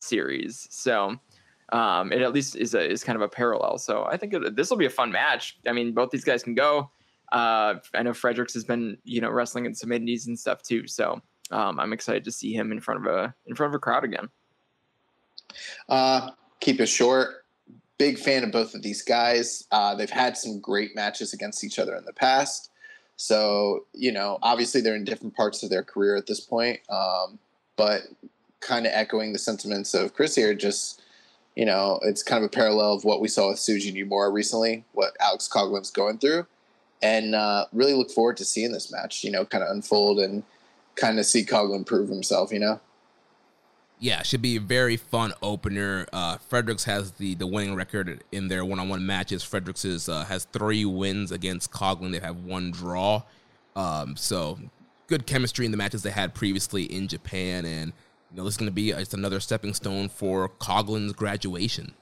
series. 0.00 0.66
So 0.70 1.14
um, 1.70 2.12
it 2.12 2.22
at 2.22 2.32
least 2.32 2.56
is 2.56 2.74
a 2.74 2.90
is 2.90 3.02
kind 3.02 3.16
of 3.16 3.22
a 3.22 3.28
parallel. 3.28 3.78
So 3.78 4.04
I 4.04 4.16
think 4.16 4.34
this 4.54 4.70
will 4.70 4.76
be 4.76 4.86
a 4.86 4.90
fun 4.90 5.10
match. 5.10 5.58
I 5.66 5.72
mean, 5.72 5.92
both 5.92 6.10
these 6.10 6.24
guys 6.24 6.42
can 6.42 6.54
go. 6.54 6.90
Uh, 7.32 7.74
I 7.94 8.02
know 8.02 8.14
Fredericks 8.14 8.54
has 8.54 8.64
been 8.64 8.98
you 9.04 9.20
know 9.20 9.30
wrestling 9.30 9.66
in 9.66 9.74
some 9.74 9.92
indies 9.92 10.26
and 10.26 10.38
stuff 10.38 10.62
too. 10.62 10.86
So 10.86 11.20
um, 11.50 11.80
I'm 11.80 11.92
excited 11.92 12.24
to 12.24 12.32
see 12.32 12.52
him 12.52 12.72
in 12.72 12.80
front 12.80 13.06
of 13.06 13.12
a 13.12 13.34
in 13.46 13.54
front 13.54 13.72
of 13.72 13.76
a 13.76 13.80
crowd 13.80 14.04
again. 14.04 14.28
Uh, 15.88 16.30
keep 16.60 16.80
it 16.80 16.86
short. 16.86 17.44
Big 17.98 18.18
fan 18.18 18.44
of 18.44 18.52
both 18.52 18.74
of 18.74 18.82
these 18.82 19.02
guys. 19.02 19.66
Uh, 19.72 19.94
they've 19.94 20.10
had 20.10 20.36
some 20.36 20.60
great 20.60 20.94
matches 20.94 21.32
against 21.32 21.64
each 21.64 21.78
other 21.78 21.96
in 21.96 22.04
the 22.04 22.12
past. 22.12 22.70
So, 23.16 23.86
you 23.94 24.12
know, 24.12 24.38
obviously 24.42 24.82
they're 24.82 24.94
in 24.94 25.04
different 25.04 25.34
parts 25.34 25.62
of 25.62 25.70
their 25.70 25.82
career 25.82 26.16
at 26.16 26.26
this 26.26 26.40
point. 26.40 26.80
Um, 26.90 27.38
but 27.76 28.02
kind 28.60 28.86
of 28.86 28.92
echoing 28.94 29.32
the 29.32 29.38
sentiments 29.38 29.94
of 29.94 30.14
Chris 30.14 30.34
here, 30.34 30.54
just, 30.54 31.02
you 31.56 31.64
know, 31.64 31.98
it's 32.02 32.22
kind 32.22 32.44
of 32.44 32.48
a 32.48 32.52
parallel 32.52 32.92
of 32.92 33.04
what 33.04 33.20
we 33.20 33.28
saw 33.28 33.48
with 33.48 33.58
Tsuji 33.58 33.92
Nomura 33.94 34.32
recently, 34.32 34.84
what 34.92 35.16
Alex 35.20 35.48
Coughlin's 35.48 35.90
going 35.90 36.18
through. 36.18 36.46
And 37.02 37.34
uh, 37.34 37.66
really 37.72 37.94
look 37.94 38.10
forward 38.10 38.36
to 38.38 38.44
seeing 38.44 38.72
this 38.72 38.92
match, 38.92 39.24
you 39.24 39.30
know, 39.30 39.44
kind 39.44 39.64
of 39.64 39.70
unfold 39.70 40.18
and 40.18 40.42
kind 40.94 41.18
of 41.18 41.26
see 41.26 41.44
Coughlin 41.44 41.84
prove 41.84 42.08
himself, 42.08 42.52
you 42.52 42.58
know? 42.58 42.80
Yeah, 43.98 44.22
should 44.22 44.42
be 44.42 44.56
a 44.56 44.60
very 44.60 44.98
fun 44.98 45.32
opener. 45.42 46.06
Uh, 46.12 46.36
Fredericks 46.36 46.84
has 46.84 47.12
the 47.12 47.34
the 47.34 47.46
winning 47.46 47.74
record 47.74 48.22
in 48.30 48.48
their 48.48 48.62
one 48.62 48.78
on 48.78 48.90
one 48.90 49.06
matches. 49.06 49.42
Fredericks 49.42 49.86
is, 49.86 50.10
uh, 50.10 50.24
has 50.24 50.44
three 50.52 50.84
wins 50.84 51.32
against 51.32 51.70
Coughlin. 51.70 52.12
They 52.12 52.18
have 52.18 52.44
one 52.44 52.70
draw. 52.70 53.22
Um, 53.74 54.14
so 54.16 54.58
good 55.06 55.26
chemistry 55.26 55.64
in 55.64 55.70
the 55.70 55.78
matches 55.78 56.02
they 56.02 56.10
had 56.10 56.34
previously 56.34 56.84
in 56.84 57.08
Japan, 57.08 57.64
and 57.64 57.94
you 58.30 58.36
know 58.36 58.44
this 58.44 58.54
is 58.54 58.58
going 58.58 58.68
to 58.68 58.74
be 58.74 58.92
just 58.92 59.14
another 59.14 59.40
stepping 59.40 59.74
stone 59.74 60.08
for 60.08 60.48
Coughlin's 60.48 61.12
graduation. 61.12 61.94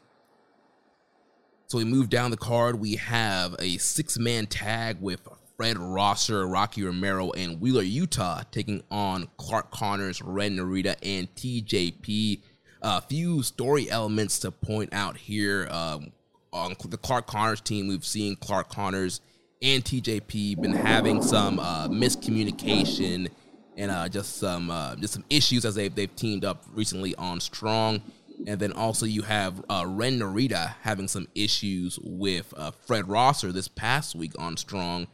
So 1.66 1.78
we 1.78 1.84
move 1.84 2.08
down 2.10 2.30
the 2.30 2.36
card. 2.36 2.78
We 2.78 2.96
have 2.96 3.56
a 3.58 3.78
six 3.78 4.18
man 4.18 4.46
tag 4.46 4.98
with 5.00 5.26
Fred 5.56 5.78
Rosser, 5.78 6.46
Rocky 6.46 6.82
Romero, 6.82 7.30
and 7.32 7.60
Wheeler 7.60 7.82
Yuta 7.82 8.44
taking 8.50 8.82
on 8.90 9.28
Clark 9.36 9.70
Connors, 9.70 10.20
Ren 10.22 10.56
Narita, 10.56 10.96
and 11.02 11.32
TJP. 11.34 12.40
A 12.82 13.00
few 13.00 13.42
story 13.42 13.90
elements 13.90 14.38
to 14.40 14.50
point 14.50 14.92
out 14.92 15.16
here. 15.16 15.68
Um, 15.70 16.12
on 16.52 16.74
the 16.88 16.98
Clark 16.98 17.26
Connors 17.26 17.60
team, 17.60 17.88
we've 17.88 18.04
seen 18.04 18.36
Clark 18.36 18.68
Connors 18.68 19.20
and 19.62 19.84
TJP 19.84 20.60
been 20.60 20.72
having 20.72 21.22
some 21.22 21.58
uh, 21.58 21.88
miscommunication 21.88 23.28
and 23.76 23.90
uh, 23.90 24.08
just 24.08 24.38
some 24.38 24.70
uh, 24.70 24.96
just 24.96 25.14
some 25.14 25.24
issues 25.30 25.64
as 25.64 25.74
they've 25.74 25.94
they've 25.94 26.14
teamed 26.16 26.44
up 26.44 26.64
recently 26.74 27.14
on 27.16 27.40
Strong. 27.40 28.02
And 28.46 28.58
then 28.58 28.72
also 28.72 29.06
you 29.06 29.22
have 29.22 29.64
uh, 29.70 29.84
Ren 29.86 30.18
Narita 30.18 30.74
having 30.82 31.08
some 31.08 31.28
issues 31.34 31.98
with 32.02 32.52
uh, 32.56 32.72
Fred 32.72 33.08
Rosser 33.08 33.52
this 33.52 33.68
past 33.68 34.14
week 34.16 34.32
on 34.38 34.56
Strong. 34.56 35.06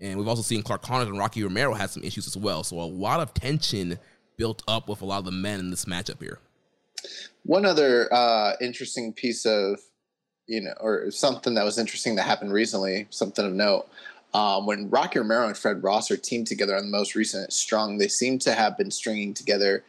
And 0.00 0.18
we've 0.18 0.28
also 0.28 0.42
seen 0.42 0.62
Clark 0.62 0.82
Connors 0.82 1.08
and 1.08 1.18
Rocky 1.18 1.42
Romero 1.42 1.72
had 1.72 1.88
some 1.88 2.04
issues 2.04 2.26
as 2.26 2.36
well. 2.36 2.62
So 2.62 2.78
a 2.78 2.82
lot 2.82 3.20
of 3.20 3.32
tension 3.32 3.98
built 4.36 4.62
up 4.68 4.88
with 4.88 5.00
a 5.00 5.06
lot 5.06 5.20
of 5.20 5.24
the 5.24 5.32
men 5.32 5.58
in 5.58 5.70
this 5.70 5.86
matchup 5.86 6.20
here. 6.20 6.38
One 7.44 7.64
other 7.64 8.12
uh, 8.12 8.52
interesting 8.60 9.14
piece 9.14 9.46
of, 9.46 9.80
you 10.46 10.60
know, 10.60 10.74
or 10.80 11.10
something 11.10 11.54
that 11.54 11.64
was 11.64 11.78
interesting 11.78 12.16
that 12.16 12.24
happened 12.24 12.52
recently, 12.52 13.06
something 13.10 13.44
of 13.44 13.52
note. 13.52 13.88
Um, 14.34 14.66
when 14.66 14.90
Rocky 14.90 15.18
Romero 15.18 15.46
and 15.46 15.56
Fred 15.56 15.82
Rosser 15.82 16.16
teamed 16.16 16.46
together 16.46 16.76
on 16.76 16.82
the 16.82 16.90
most 16.90 17.14
recent 17.14 17.52
Strong, 17.52 17.98
they 17.98 18.08
seem 18.08 18.38
to 18.40 18.52
have 18.54 18.76
been 18.76 18.90
stringing 18.90 19.32
together 19.32 19.84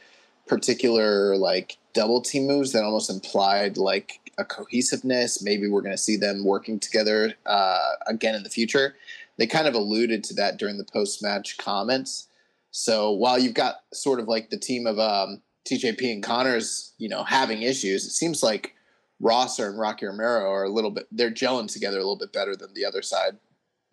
particular 0.47 1.35
like 1.35 1.77
double 1.93 2.21
team 2.21 2.47
moves 2.47 2.71
that 2.71 2.83
almost 2.83 3.09
implied 3.09 3.77
like 3.77 4.19
a 4.37 4.45
cohesiveness. 4.45 5.43
Maybe 5.43 5.67
we're 5.67 5.81
going 5.81 5.95
to 5.95 5.97
see 5.97 6.15
them 6.17 6.45
working 6.45 6.79
together 6.79 7.33
uh, 7.45 7.91
again 8.07 8.35
in 8.35 8.43
the 8.43 8.49
future. 8.49 8.95
They 9.37 9.47
kind 9.47 9.67
of 9.67 9.75
alluded 9.75 10.23
to 10.25 10.33
that 10.35 10.57
during 10.57 10.77
the 10.77 10.85
post 10.85 11.21
match 11.21 11.57
comments. 11.57 12.27
So 12.71 13.11
while 13.11 13.39
you've 13.39 13.53
got 13.53 13.81
sort 13.93 14.19
of 14.19 14.27
like 14.27 14.49
the 14.49 14.57
team 14.57 14.87
of 14.87 14.99
um, 14.99 15.41
TJP 15.67 16.11
and 16.11 16.23
Connors, 16.23 16.93
you 16.97 17.09
know, 17.09 17.23
having 17.23 17.61
issues, 17.61 18.05
it 18.05 18.11
seems 18.11 18.43
like 18.43 18.75
Rosser 19.19 19.67
and 19.67 19.79
Rocky 19.79 20.05
Romero 20.05 20.51
are 20.51 20.63
a 20.63 20.69
little 20.69 20.91
bit 20.91 21.07
they're 21.11 21.31
gelling 21.31 21.71
together 21.71 21.97
a 21.97 22.01
little 22.01 22.17
bit 22.17 22.33
better 22.33 22.55
than 22.55 22.73
the 22.73 22.85
other 22.85 23.01
side. 23.01 23.37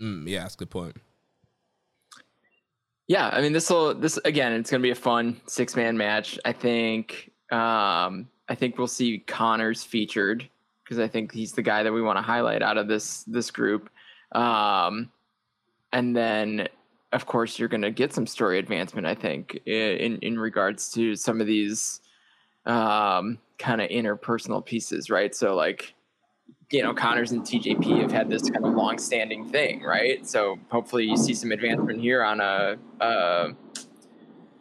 Mm, 0.00 0.28
yeah, 0.28 0.42
that's 0.42 0.54
a 0.54 0.58
good 0.58 0.70
point. 0.70 0.96
Yeah, 3.06 3.28
I 3.28 3.40
mean 3.40 3.52
this 3.52 3.68
will 3.68 3.94
this 3.94 4.16
again. 4.24 4.52
It's 4.52 4.70
going 4.70 4.80
to 4.80 4.86
be 4.86 4.90
a 4.90 4.94
fun 4.94 5.40
six 5.46 5.76
man 5.76 5.96
match. 5.96 6.38
I 6.44 6.52
think. 6.52 7.30
Um, 7.50 8.28
I 8.48 8.54
think 8.54 8.78
we'll 8.78 8.86
see 8.86 9.18
Connors 9.18 9.84
featured 9.84 10.48
because 10.82 10.98
I 10.98 11.08
think 11.08 11.32
he's 11.32 11.52
the 11.52 11.62
guy 11.62 11.82
that 11.82 11.92
we 11.92 12.02
want 12.02 12.18
to 12.18 12.22
highlight 12.22 12.62
out 12.62 12.78
of 12.78 12.88
this 12.88 13.24
this 13.24 13.50
group. 13.50 13.90
Um, 14.32 15.10
and 15.92 16.16
then 16.16 16.68
of 17.12 17.26
course 17.26 17.58
you're 17.58 17.68
going 17.68 17.82
to 17.82 17.90
get 17.90 18.12
some 18.12 18.26
story 18.26 18.58
advancement. 18.58 19.06
I 19.06 19.14
think 19.14 19.60
in 19.66 20.18
in 20.18 20.38
regards 20.38 20.90
to 20.92 21.14
some 21.16 21.40
of 21.40 21.46
these 21.46 22.00
um, 22.66 23.38
kind 23.58 23.80
of 23.80 23.88
interpersonal 23.90 24.64
pieces, 24.64 25.10
right? 25.10 25.34
So 25.34 25.54
like 25.54 25.94
you 26.71 26.83
know, 26.83 26.94
Connors 26.94 27.33
and 27.33 27.42
TJP 27.42 28.00
have 28.02 28.12
had 28.12 28.28
this 28.28 28.50
kind 28.50 28.64
of 28.64 28.75
long-standing 28.75 29.49
thing, 29.49 29.83
right? 29.83 30.26
So 30.26 30.59
hopefully 30.71 31.04
you 31.04 31.16
see 31.16 31.35
some 31.35 31.52
advancement 31.52 32.00
here 32.00 32.23
on 32.23 32.40
a, 32.40 32.76
uh, 33.00 33.52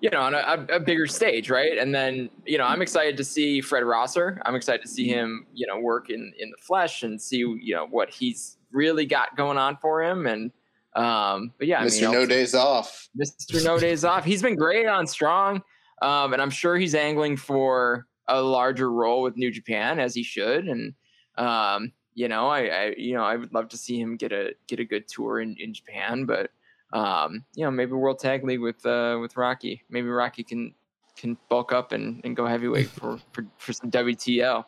you 0.02 0.10
know, 0.10 0.22
on 0.22 0.34
a, 0.34 0.66
a, 0.70 0.80
bigger 0.80 1.08
stage, 1.08 1.50
right? 1.50 1.78
And 1.78 1.96
then, 1.96 2.30
you 2.46 2.58
know, 2.58 2.66
I'm 2.66 2.82
excited 2.82 3.16
to 3.18 3.24
see 3.24 3.62
Fred 3.62 3.84
Rosser. 3.84 4.42
I'm 4.46 4.54
excited 4.54 4.82
to 4.82 4.88
see 4.90 5.08
him, 5.08 5.48
you 5.54 5.66
know, 5.66 5.80
work 5.80 6.10
in 6.10 6.34
in 6.38 6.52
the 6.52 6.58
flesh 6.58 7.04
and 7.04 7.22
see, 7.22 7.38
you 7.38 7.74
know, 7.74 7.88
what 7.88 8.10
he's 8.10 8.58
really 8.72 9.06
got 9.06 9.38
going 9.38 9.58
on 9.58 9.78
for 9.78 10.04
him. 10.04 10.28
And, 10.28 10.52
um, 10.96 11.54
but 11.58 11.68
yeah, 11.68 11.82
Mr. 11.84 12.00
I 12.00 12.02
mean, 12.08 12.12
no 12.12 12.26
Days 12.26 12.54
Off, 12.54 13.08
Mr. 13.18 13.64
No 13.64 13.80
Days 13.80 14.04
Off. 14.04 14.26
He's 14.26 14.42
been 14.42 14.58
great 14.58 14.88
on 14.88 15.08
Strong, 15.08 15.62
um, 16.02 16.34
and 16.34 16.42
I'm 16.42 16.50
sure 16.50 16.76
he's 16.76 16.96
angling 16.96 17.38
for 17.38 18.06
a 18.28 18.42
larger 18.42 18.92
role 18.92 19.22
with 19.22 19.38
New 19.38 19.52
Japan 19.52 20.00
as 20.00 20.14
he 20.14 20.24
should. 20.24 20.68
And 20.68 20.94
um, 21.38 21.92
you 22.16 22.28
know, 22.28 22.48
I, 22.48 22.60
I, 22.66 22.96
you 22.98 23.14
know 23.16 23.24
I 23.24 23.36
would 23.36 23.54
love 23.54 23.70
to 23.70 23.78
see 23.78 24.00
him 24.00 24.18
get 24.18 24.32
a 24.32 24.54
get 24.68 24.80
a 24.80 24.86
good 24.86 25.08
tour 25.08 25.40
in, 25.40 25.56
in 25.60 25.74
Japan, 25.74 26.26
but 26.26 26.52
um, 26.92 27.44
you 27.56 27.64
know 27.64 27.72
maybe 27.72 27.94
World 27.94 28.20
Tag 28.20 28.44
League 28.44 28.62
with 28.62 28.86
uh, 28.86 29.18
with 29.20 29.36
Rocky. 29.38 29.84
Maybe 29.90 30.08
Rocky 30.08 30.44
can 30.44 30.74
can 31.16 31.38
bulk 31.50 31.72
up 31.72 31.92
and, 31.92 32.22
and 32.24 32.36
go 32.36 32.46
heavyweight 32.46 32.90
for, 32.90 33.20
for, 33.32 33.46
for 33.58 33.74
some 33.74 33.92
WTL. 33.92 34.66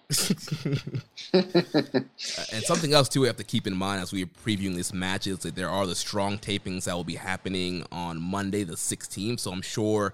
and 2.53 2.63
something 2.63 2.93
else 2.93 3.09
too 3.09 3.21
we 3.21 3.27
have 3.27 3.35
to 3.37 3.43
keep 3.43 3.65
in 3.67 3.75
mind 3.75 4.01
as 4.01 4.13
we 4.13 4.23
are 4.23 4.27
previewing 4.27 4.75
this 4.75 4.93
match 4.93 5.27
is 5.27 5.39
that 5.39 5.55
there 5.55 5.69
are 5.69 5.87
the 5.87 5.95
strong 5.95 6.37
tapings 6.37 6.83
that 6.85 6.95
will 6.95 7.03
be 7.03 7.15
happening 7.15 7.83
on 7.91 8.21
Monday 8.21 8.63
the 8.63 8.75
16th. 8.75 9.39
So 9.39 9.51
I'm 9.51 9.61
sure 9.61 10.13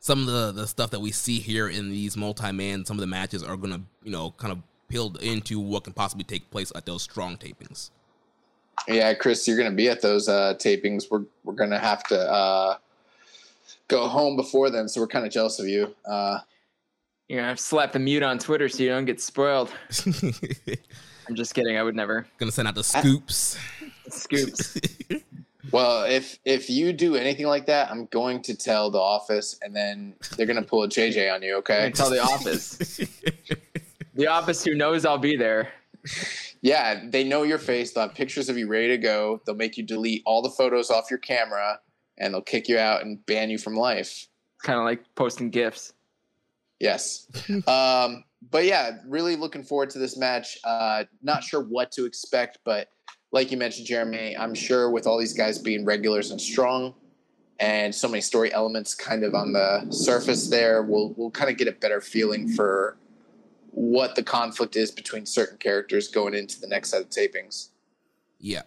some 0.00 0.20
of 0.20 0.26
the, 0.26 0.52
the 0.52 0.66
stuff 0.66 0.90
that 0.90 1.00
we 1.00 1.10
see 1.10 1.38
here 1.38 1.68
in 1.68 1.90
these 1.90 2.16
multi-man, 2.16 2.84
some 2.84 2.96
of 2.96 3.00
the 3.00 3.06
matches 3.06 3.42
are 3.42 3.56
gonna, 3.56 3.82
you 4.02 4.10
know, 4.10 4.32
kind 4.32 4.52
of 4.52 4.58
peeled 4.88 5.22
into 5.22 5.60
what 5.60 5.84
can 5.84 5.92
possibly 5.92 6.24
take 6.24 6.50
place 6.50 6.72
at 6.74 6.86
those 6.86 7.02
strong 7.02 7.36
tapings. 7.36 7.90
Yeah, 8.86 9.12
Chris, 9.14 9.46
you're 9.46 9.56
going 9.56 9.70
to 9.70 9.76
be 9.76 9.88
at 9.88 10.00
those 10.00 10.28
uh, 10.28 10.54
tapings. 10.54 11.10
We're 11.10 11.24
we're 11.44 11.54
going 11.54 11.70
to 11.70 11.78
have 11.78 12.04
to 12.04 12.18
uh, 12.18 12.76
go 13.88 14.06
home 14.06 14.36
before 14.36 14.70
then, 14.70 14.88
so 14.88 15.00
we're 15.00 15.08
kind 15.08 15.26
of 15.26 15.32
jealous 15.32 15.58
of 15.58 15.66
you. 15.66 15.94
Uh, 16.04 16.38
yeah, 17.28 17.50
I've 17.50 17.60
slapped 17.60 17.92
the 17.92 17.98
mute 17.98 18.22
on 18.22 18.38
Twitter 18.38 18.68
so 18.68 18.82
you 18.82 18.88
don't 18.88 19.04
get 19.04 19.20
spoiled. 19.20 19.70
I'm 21.28 21.34
just 21.34 21.54
kidding. 21.54 21.76
I 21.76 21.82
would 21.82 21.94
never. 21.94 22.26
Gonna 22.38 22.52
send 22.52 22.68
out 22.68 22.74
the 22.74 22.84
scoops. 22.84 23.58
scoops. 24.08 24.78
well, 25.70 26.04
if 26.04 26.38
if 26.46 26.70
you 26.70 26.94
do 26.94 27.16
anything 27.16 27.46
like 27.46 27.66
that, 27.66 27.90
I'm 27.90 28.06
going 28.06 28.40
to 28.42 28.56
tell 28.56 28.90
the 28.90 28.98
office, 28.98 29.58
and 29.60 29.76
then 29.76 30.14
they're 30.36 30.46
gonna 30.46 30.62
pull 30.62 30.84
a 30.84 30.88
JJ 30.88 31.34
on 31.34 31.42
you. 31.42 31.56
Okay? 31.56 31.90
tell 31.94 32.08
the 32.08 32.22
office. 32.22 33.00
The 34.18 34.26
office 34.26 34.64
who 34.64 34.74
knows 34.74 35.06
I'll 35.06 35.16
be 35.16 35.36
there. 35.36 35.72
Yeah, 36.60 37.04
they 37.08 37.22
know 37.22 37.44
your 37.44 37.58
face. 37.58 37.92
They'll 37.92 38.08
have 38.08 38.16
pictures 38.16 38.48
of 38.48 38.58
you 38.58 38.66
ready 38.66 38.88
to 38.88 38.98
go. 38.98 39.40
They'll 39.46 39.54
make 39.54 39.76
you 39.76 39.84
delete 39.84 40.24
all 40.26 40.42
the 40.42 40.50
photos 40.50 40.90
off 40.90 41.08
your 41.08 41.20
camera, 41.20 41.78
and 42.18 42.34
they'll 42.34 42.42
kick 42.42 42.68
you 42.68 42.78
out 42.78 43.02
and 43.02 43.24
ban 43.26 43.48
you 43.48 43.58
from 43.58 43.76
life. 43.76 44.26
Kind 44.64 44.76
of 44.76 44.84
like 44.84 45.04
posting 45.14 45.50
gifs. 45.50 45.92
Yes. 46.80 47.28
um, 47.68 48.24
but 48.50 48.64
yeah, 48.64 48.98
really 49.06 49.36
looking 49.36 49.62
forward 49.62 49.90
to 49.90 50.00
this 50.00 50.16
match. 50.16 50.58
Uh, 50.64 51.04
not 51.22 51.44
sure 51.44 51.62
what 51.62 51.92
to 51.92 52.04
expect, 52.04 52.58
but 52.64 52.88
like 53.30 53.52
you 53.52 53.56
mentioned, 53.56 53.86
Jeremy, 53.86 54.36
I'm 54.36 54.54
sure 54.54 54.90
with 54.90 55.06
all 55.06 55.16
these 55.16 55.32
guys 55.32 55.60
being 55.60 55.84
regulars 55.84 56.32
and 56.32 56.40
strong, 56.40 56.92
and 57.60 57.94
so 57.94 58.08
many 58.08 58.20
story 58.20 58.52
elements 58.52 58.96
kind 58.96 59.22
of 59.22 59.36
on 59.36 59.52
the 59.52 59.86
surface 59.90 60.48
there, 60.48 60.82
we'll 60.82 61.14
we'll 61.16 61.30
kind 61.30 61.52
of 61.52 61.56
get 61.56 61.68
a 61.68 61.72
better 61.72 62.00
feeling 62.00 62.48
for 62.48 62.96
what 63.78 64.16
the 64.16 64.22
conflict 64.24 64.74
is 64.74 64.90
between 64.90 65.24
certain 65.24 65.56
characters 65.56 66.08
going 66.08 66.34
into 66.34 66.60
the 66.60 66.66
next 66.66 66.90
set 66.90 67.00
of 67.00 67.08
tapings. 67.10 67.68
Yeah. 68.40 68.62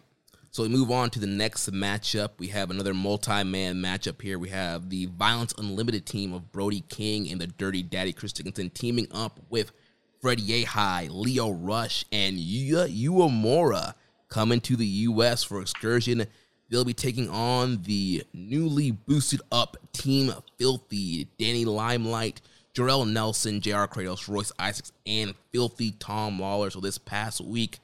So 0.52 0.64
we 0.64 0.70
move 0.70 0.90
on 0.90 1.10
to 1.10 1.20
the 1.20 1.28
next 1.28 1.70
matchup. 1.70 2.30
We 2.38 2.48
have 2.48 2.72
another 2.72 2.94
multi-man 2.94 3.76
matchup 3.76 4.22
here. 4.22 4.40
We 4.40 4.48
have 4.50 4.90
the 4.90 5.08
Violence 5.08 5.54
Unlimited 5.58 6.06
team 6.06 6.32
of 6.32 6.54
Brody 6.54 6.86
King 6.88 7.30
and 7.30 7.42
the 7.42 7.48
Dirty 7.48 7.84
Daddy 7.84 8.14
Chris 8.14 8.32
Dickinson 8.32 8.70
teaming 8.70 9.08
up 9.12 9.38
with 9.50 9.74
Fred 10.22 10.40
Yehi, 10.40 11.10
Lio 11.12 11.52
Rush, 11.52 12.06
and 12.14 12.38
Yuya 12.38 12.88
Uemura 12.88 13.96
coming 14.30 14.62
to 14.62 14.78
the 14.78 14.86
U.S. 14.86 15.44
for 15.44 15.60
excursion. 15.60 16.26
They'll 16.70 16.86
be 16.86 16.94
taking 16.94 17.30
on 17.30 17.82
the 17.82 18.24
newly 18.34 18.92
boosted 18.92 19.42
up 19.52 19.76
Team 19.92 20.32
Filthy, 20.58 21.28
Danny 21.38 21.66
Limelight, 21.66 22.40
Jorel 22.74 23.10
Nelson, 23.10 23.60
J.R. 23.60 23.88
Kratos, 23.88 24.28
Royce 24.28 24.52
Isaacs, 24.58 24.92
and 25.06 25.36
Filthy 25.52 25.92
Tom 26.00 26.40
Lawler. 26.40 26.70
So 26.70 26.80
this 26.80 26.98
past 26.98 27.42
week 27.42 27.80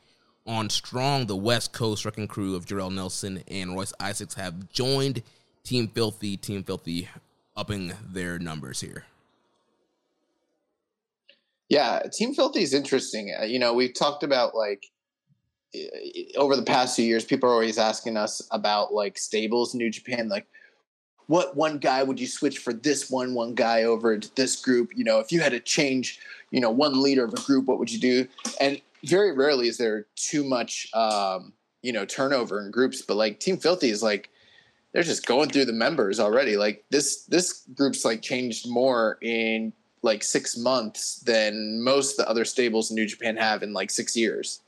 on 0.45 0.69
Strong, 0.69 1.25
the 1.25 1.35
West 1.35 1.73
Coast 1.73 2.05
wrecking 2.05 2.27
crew 2.27 2.55
of 2.55 2.65
Jorel 2.65 2.93
Nelson 2.93 3.43
and 3.47 3.75
Royce 3.75 3.93
Isaacs 3.99 4.35
have 4.35 4.69
joined 4.71 5.23
Team 5.63 5.89
Filthy. 5.89 6.37
Team 6.37 6.63
Filthy 6.63 7.09
upping 7.55 7.93
their 8.09 8.39
numbers 8.39 8.79
here. 8.79 9.05
Yeah, 11.69 12.03
Team 12.13 12.33
Filthy 12.33 12.63
is 12.63 12.73
interesting. 12.73 13.35
Uh, 13.37 13.43
you 13.43 13.59
know, 13.59 13.73
we've 13.73 13.93
talked 13.93 14.23
about 14.23 14.55
like 14.55 14.85
over 16.37 16.55
the 16.55 16.63
past 16.63 16.95
few 16.95 17.05
years, 17.05 17.25
people 17.25 17.49
are 17.49 17.53
always 17.53 17.77
asking 17.77 18.15
us 18.15 18.41
about 18.51 18.93
like 18.93 19.17
stables 19.17 19.73
in 19.73 19.79
New 19.79 19.89
Japan, 19.89 20.29
like 20.29 20.47
what 21.27 21.55
one 21.55 21.77
guy 21.77 22.03
would 22.03 22.19
you 22.19 22.27
switch 22.27 22.59
for 22.59 22.73
this 22.73 23.09
one 23.09 23.33
one 23.33 23.53
guy 23.53 23.83
over 23.83 24.17
to 24.17 24.35
this 24.35 24.55
group? 24.59 24.91
You 24.95 25.03
know 25.03 25.19
if 25.19 25.31
you 25.31 25.41
had 25.41 25.51
to 25.51 25.59
change 25.59 26.19
you 26.51 26.59
know 26.59 26.71
one 26.71 27.01
leader 27.01 27.25
of 27.25 27.33
a 27.33 27.41
group 27.41 27.65
what 27.65 27.79
would 27.79 27.91
you 27.91 27.99
do? 27.99 28.27
And 28.59 28.81
very 29.05 29.31
rarely 29.31 29.67
is 29.67 29.77
there 29.77 30.05
too 30.15 30.43
much 30.43 30.89
um, 30.93 31.53
you 31.81 31.93
know 31.93 32.05
turnover 32.05 32.61
in 32.61 32.71
groups 32.71 33.01
but 33.01 33.15
like 33.15 33.39
team 33.39 33.57
filthy 33.57 33.89
is 33.89 34.01
like 34.01 34.29
they're 34.93 35.03
just 35.03 35.27
going 35.27 35.49
through 35.49 35.65
the 35.65 35.73
members 35.73 36.19
already. 36.19 36.57
Like 36.57 36.85
this 36.89 37.23
this 37.25 37.63
group's 37.75 38.03
like 38.03 38.21
changed 38.21 38.67
more 38.67 39.17
in 39.21 39.73
like 40.01 40.23
six 40.23 40.57
months 40.57 41.19
than 41.19 41.83
most 41.83 42.17
the 42.17 42.29
other 42.29 42.45
stables 42.45 42.89
in 42.89 42.95
new 42.95 43.05
japan 43.05 43.35
have 43.35 43.63
in 43.63 43.73
like 43.73 43.89
six 43.89 44.15
years 44.15 44.61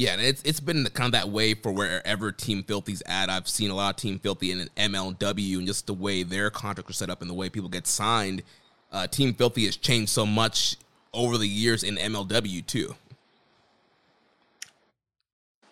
yeah, 0.00 0.14
and 0.14 0.22
it's 0.22 0.42
it's 0.44 0.60
been 0.60 0.86
kind 0.94 1.08
of 1.08 1.12
that 1.12 1.28
way 1.28 1.52
for 1.52 1.70
wherever 1.70 2.32
Team 2.32 2.62
Filthy's 2.62 3.02
at. 3.04 3.28
I've 3.28 3.46
seen 3.46 3.70
a 3.70 3.74
lot 3.74 3.90
of 3.90 3.96
Team 3.96 4.18
Filthy 4.18 4.50
in 4.50 4.70
MLW 4.74 5.58
and 5.58 5.66
just 5.66 5.86
the 5.86 5.92
way 5.92 6.22
their 6.22 6.48
contracts 6.48 6.90
are 6.90 6.94
set 6.94 7.10
up 7.10 7.20
and 7.20 7.28
the 7.28 7.34
way 7.34 7.50
people 7.50 7.68
get 7.68 7.86
signed. 7.86 8.42
Uh, 8.90 9.06
Team 9.06 9.34
Filthy 9.34 9.66
has 9.66 9.76
changed 9.76 10.08
so 10.08 10.24
much 10.24 10.78
over 11.12 11.36
the 11.36 11.46
years 11.46 11.82
in 11.82 11.96
MLW 11.96 12.66
too. 12.66 12.94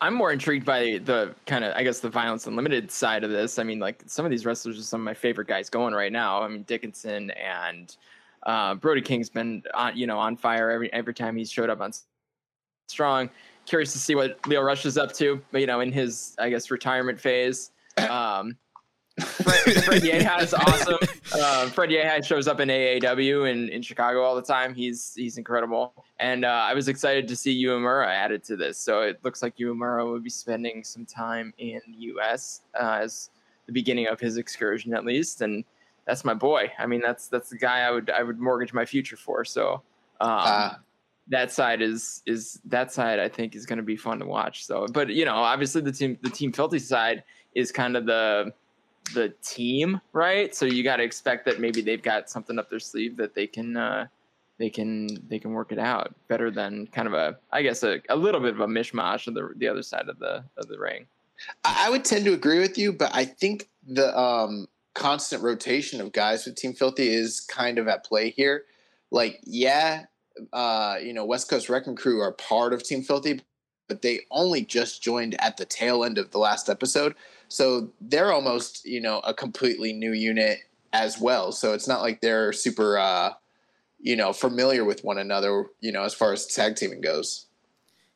I'm 0.02 0.12
more 0.12 0.30
intrigued 0.30 0.66
by 0.66 1.00
the 1.02 1.34
kind 1.46 1.64
of, 1.64 1.72
I 1.74 1.82
guess, 1.82 2.00
the 2.00 2.10
violence 2.10 2.46
unlimited 2.46 2.90
side 2.90 3.24
of 3.24 3.30
this. 3.30 3.58
I 3.58 3.62
mean, 3.62 3.78
like 3.78 4.02
some 4.06 4.26
of 4.26 4.30
these 4.30 4.44
wrestlers 4.44 4.78
are 4.78 4.82
some 4.82 5.00
of 5.00 5.06
my 5.06 5.14
favorite 5.14 5.48
guys 5.48 5.70
going 5.70 5.94
right 5.94 6.12
now. 6.12 6.42
I 6.42 6.48
mean, 6.48 6.64
Dickinson 6.64 7.30
and 7.30 7.96
uh, 8.42 8.74
Brody 8.74 9.00
King's 9.00 9.30
been 9.30 9.62
on, 9.72 9.96
you 9.96 10.06
know, 10.06 10.18
on 10.18 10.36
fire 10.36 10.70
every 10.70 10.92
every 10.92 11.14
time 11.14 11.34
he's 11.34 11.50
showed 11.50 11.70
up 11.70 11.80
on 11.80 11.92
Strong 12.88 13.30
curious 13.68 13.92
to 13.92 13.98
see 13.98 14.14
what 14.14 14.38
Lio 14.46 14.62
Rush 14.62 14.86
is 14.86 14.98
up 14.98 15.12
to, 15.14 15.40
you 15.52 15.66
know, 15.66 15.80
in 15.80 15.92
his, 15.92 16.34
I 16.38 16.48
guess, 16.50 16.70
retirement 16.70 17.20
phase. 17.20 17.70
Um, 18.08 18.56
Fred, 19.20 19.84
Fred 19.84 20.02
Yehi 20.02 20.42
is 20.42 20.54
awesome. 20.54 20.98
Uh, 21.34 21.66
Fred 21.66 21.90
Yehi 21.90 22.24
shows 22.24 22.46
up 22.46 22.60
in 22.60 22.68
AAW 22.68 23.50
in, 23.50 23.68
in 23.70 23.82
Chicago 23.82 24.22
all 24.22 24.36
the 24.36 24.42
time. 24.42 24.74
He's 24.74 25.12
he's 25.16 25.36
incredible, 25.36 25.92
and 26.20 26.44
uh, 26.44 26.48
I 26.48 26.74
was 26.74 26.86
excited 26.86 27.26
to 27.26 27.34
see 27.34 27.64
Uemura 27.64 28.06
added 28.06 28.44
to 28.44 28.56
this. 28.56 28.78
So 28.78 29.02
it 29.02 29.18
looks 29.24 29.42
like 29.42 29.56
Uemura 29.56 30.08
would 30.10 30.22
be 30.22 30.30
spending 30.30 30.84
some 30.84 31.04
time 31.04 31.52
in 31.58 31.80
the 31.88 31.94
U.S. 32.12 32.62
Uh, 32.80 33.00
as 33.02 33.30
the 33.66 33.72
beginning 33.72 34.06
of 34.06 34.20
his 34.20 34.36
excursion, 34.36 34.94
at 34.94 35.04
least, 35.04 35.42
and 35.42 35.64
that's 36.06 36.24
my 36.24 36.34
boy. 36.34 36.70
I 36.78 36.86
mean, 36.86 37.00
that's 37.00 37.26
that's 37.26 37.50
the 37.50 37.58
guy 37.58 37.80
I 37.80 37.90
would 37.90 38.10
I 38.10 38.22
would 38.22 38.38
mortgage 38.38 38.72
my 38.72 38.84
future 38.84 39.16
for. 39.16 39.44
So 39.44 39.82
um, 40.20 40.30
uh, 40.30 40.74
that 41.28 41.52
side 41.52 41.82
is 41.82 42.22
is 42.26 42.60
that 42.64 42.92
side 42.92 43.18
I 43.18 43.28
think 43.28 43.54
is 43.54 43.66
going 43.66 43.78
to 43.78 43.82
be 43.82 43.96
fun 43.96 44.18
to 44.20 44.26
watch. 44.26 44.64
So, 44.64 44.86
but 44.92 45.08
you 45.08 45.24
know, 45.24 45.34
obviously 45.34 45.82
the 45.82 45.92
team 45.92 46.18
the 46.22 46.30
team 46.30 46.52
filthy 46.52 46.78
side 46.78 47.22
is 47.54 47.70
kind 47.72 47.96
of 47.96 48.06
the 48.06 48.52
the 49.14 49.32
team, 49.42 50.00
right? 50.12 50.54
So 50.54 50.66
you 50.66 50.84
got 50.84 50.96
to 50.96 51.02
expect 51.02 51.44
that 51.46 51.60
maybe 51.60 51.80
they've 51.80 52.02
got 52.02 52.28
something 52.28 52.58
up 52.58 52.68
their 52.68 52.80
sleeve 52.80 53.16
that 53.16 53.34
they 53.34 53.46
can 53.46 53.76
uh, 53.76 54.06
they 54.58 54.70
can 54.70 55.08
they 55.28 55.38
can 55.38 55.52
work 55.52 55.72
it 55.72 55.78
out 55.78 56.14
better 56.28 56.50
than 56.50 56.86
kind 56.88 57.08
of 57.08 57.14
a 57.14 57.38
I 57.52 57.62
guess 57.62 57.82
a, 57.82 58.00
a 58.08 58.16
little 58.16 58.40
bit 58.40 58.54
of 58.54 58.60
a 58.60 58.66
mishmash 58.66 59.26
of 59.26 59.34
the 59.34 59.50
the 59.56 59.68
other 59.68 59.82
side 59.82 60.08
of 60.08 60.18
the 60.18 60.44
of 60.56 60.68
the 60.68 60.78
ring. 60.78 61.06
I 61.64 61.88
would 61.90 62.04
tend 62.04 62.24
to 62.24 62.32
agree 62.32 62.58
with 62.58 62.76
you, 62.76 62.92
but 62.92 63.14
I 63.14 63.24
think 63.24 63.68
the 63.86 64.16
um, 64.18 64.66
constant 64.94 65.42
rotation 65.42 66.00
of 66.00 66.12
guys 66.12 66.44
with 66.44 66.56
Team 66.56 66.72
Filthy 66.72 67.08
is 67.08 67.40
kind 67.40 67.78
of 67.78 67.86
at 67.86 68.04
play 68.04 68.30
here. 68.30 68.64
Like, 69.10 69.40
yeah, 69.44 70.06
uh, 70.52 70.96
you 71.02 71.12
know, 71.12 71.24
West 71.24 71.48
Coast 71.48 71.68
Wrecking 71.68 71.96
Crew 71.96 72.20
are 72.20 72.32
part 72.32 72.72
of 72.72 72.82
Team 72.82 73.02
Filthy, 73.02 73.40
but 73.88 74.02
they 74.02 74.20
only 74.30 74.64
just 74.64 75.02
joined 75.02 75.40
at 75.40 75.56
the 75.56 75.64
tail 75.64 76.04
end 76.04 76.18
of 76.18 76.30
the 76.30 76.38
last 76.38 76.68
episode. 76.68 77.14
So 77.48 77.90
they're 78.00 78.32
almost, 78.32 78.84
you 78.84 79.00
know, 79.00 79.20
a 79.20 79.32
completely 79.32 79.92
new 79.92 80.12
unit 80.12 80.60
as 80.92 81.18
well. 81.18 81.52
So 81.52 81.72
it's 81.72 81.88
not 81.88 82.02
like 82.02 82.20
they're 82.20 82.52
super, 82.52 82.98
uh, 82.98 83.32
you 84.00 84.16
know, 84.16 84.32
familiar 84.32 84.84
with 84.84 85.04
one 85.04 85.18
another, 85.18 85.66
you 85.80 85.92
know, 85.92 86.02
as 86.02 86.14
far 86.14 86.32
as 86.32 86.46
tag 86.46 86.76
teaming 86.76 87.00
goes. 87.00 87.46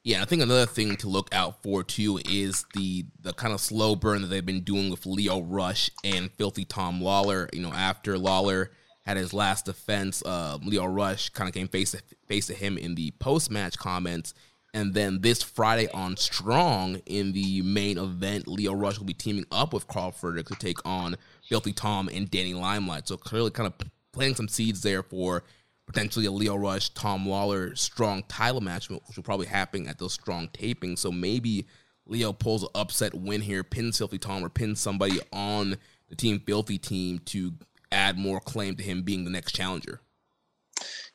Yeah, 0.04 0.20
I 0.20 0.24
think 0.24 0.42
another 0.42 0.66
thing 0.66 0.96
to 0.96 1.08
look 1.08 1.32
out 1.32 1.62
for 1.62 1.84
too 1.84 2.18
is 2.28 2.64
the 2.74 3.06
the 3.20 3.32
kind 3.32 3.54
of 3.54 3.60
slow 3.60 3.94
burn 3.94 4.22
that 4.22 4.28
they've 4.28 4.44
been 4.44 4.64
doing 4.64 4.90
with 4.90 5.06
Lio 5.06 5.40
Rush 5.40 5.90
and 6.02 6.30
Filthy 6.32 6.64
Tom 6.64 7.00
Lawler. 7.00 7.48
You 7.52 7.60
know, 7.60 7.72
after 7.72 8.18
Lawler 8.18 8.72
had 9.02 9.16
his 9.16 9.32
last 9.32 9.66
defense, 9.66 10.22
uh, 10.24 10.58
Lio 10.62 10.86
Rush 10.86 11.28
kind 11.30 11.48
of 11.48 11.54
came 11.54 11.68
face 11.68 11.92
to 11.92 12.02
face 12.26 12.46
to 12.46 12.54
him 12.54 12.78
in 12.78 12.94
the 12.94 13.10
post 13.12 13.50
match 13.50 13.78
comments. 13.78 14.34
And 14.74 14.94
then 14.94 15.20
this 15.20 15.42
Friday 15.42 15.88
on 15.92 16.16
Strong 16.16 17.02
in 17.04 17.32
the 17.32 17.60
main 17.62 17.98
event, 17.98 18.48
Lio 18.48 18.72
Rush 18.72 18.98
will 18.98 19.04
be 19.04 19.12
teaming 19.12 19.44
up 19.52 19.74
with 19.74 19.86
Crawford 19.86 20.46
to 20.46 20.54
take 20.54 20.78
on 20.86 21.16
Filthy 21.46 21.72
Tom 21.72 22.08
and 22.08 22.30
Danny 22.30 22.54
Limelight. 22.54 23.06
So 23.06 23.18
clearly, 23.18 23.50
kind 23.50 23.66
of 23.66 23.88
planting 24.12 24.36
some 24.36 24.48
seeds 24.48 24.80
there 24.80 25.02
for 25.02 25.44
potentially 25.86 26.26
a 26.26 26.30
Lio 26.30 26.56
Rush, 26.56 26.88
Tom 26.90 27.28
Lawler 27.28 27.74
strong 27.76 28.22
title 28.28 28.62
match, 28.62 28.88
which 28.88 29.16
will 29.16 29.22
probably 29.22 29.46
happen 29.46 29.88
at 29.88 29.98
those 29.98 30.14
strong 30.14 30.48
tapings. 30.48 31.00
So 31.00 31.12
maybe 31.12 31.66
Lio 32.06 32.32
pulls 32.32 32.62
an 32.62 32.70
upset 32.74 33.14
win 33.14 33.42
here, 33.42 33.62
pins 33.64 33.98
Filthy 33.98 34.18
Tom 34.18 34.44
or 34.44 34.48
pins 34.48 34.80
somebody 34.80 35.20
on 35.32 35.76
the 36.08 36.16
Team 36.16 36.40
Filthy 36.40 36.78
team 36.78 37.18
to 37.26 37.52
add 37.92 38.18
more 38.18 38.40
claim 38.40 38.76
to 38.76 38.82
him 38.82 39.02
being 39.02 39.24
the 39.24 39.30
next 39.30 39.52
challenger. 39.52 40.00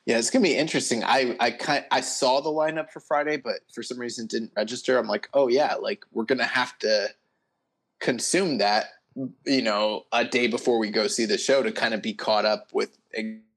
Yeah, 0.06 0.18
it's 0.18 0.30
gonna 0.30 0.44
be 0.44 0.56
interesting. 0.56 1.04
I 1.04 1.36
I 1.40 1.52
kind 1.52 1.84
I 1.92 2.00
saw 2.00 2.40
the 2.40 2.50
lineup 2.50 2.92
for 2.92 3.02
Friday, 3.02 3.36
but 3.36 3.56
for 3.74 3.84
some 3.84 4.00
reason 4.00 4.26
didn't 4.26 4.54
register. 4.56 4.98
I'm 4.98 5.08
like, 5.08 5.28
oh 5.34 5.50
yeah, 5.50 5.76
like 5.76 6.06
we're 6.14 6.24
gonna 6.24 6.46
have 6.46 6.80
to 6.80 7.10
consume 8.00 8.60
that, 8.60 8.86
you 9.46 9.62
know, 9.62 10.06
a 10.14 10.24
day 10.24 10.48
before 10.48 10.80
we 10.80 10.92
go 10.92 11.08
see 11.08 11.26
the 11.26 11.38
show 11.38 11.62
to 11.62 11.74
kind 11.74 11.94
of 11.94 12.02
be 12.02 12.14
caught 12.14 12.46
up 12.46 12.70
with 12.72 12.98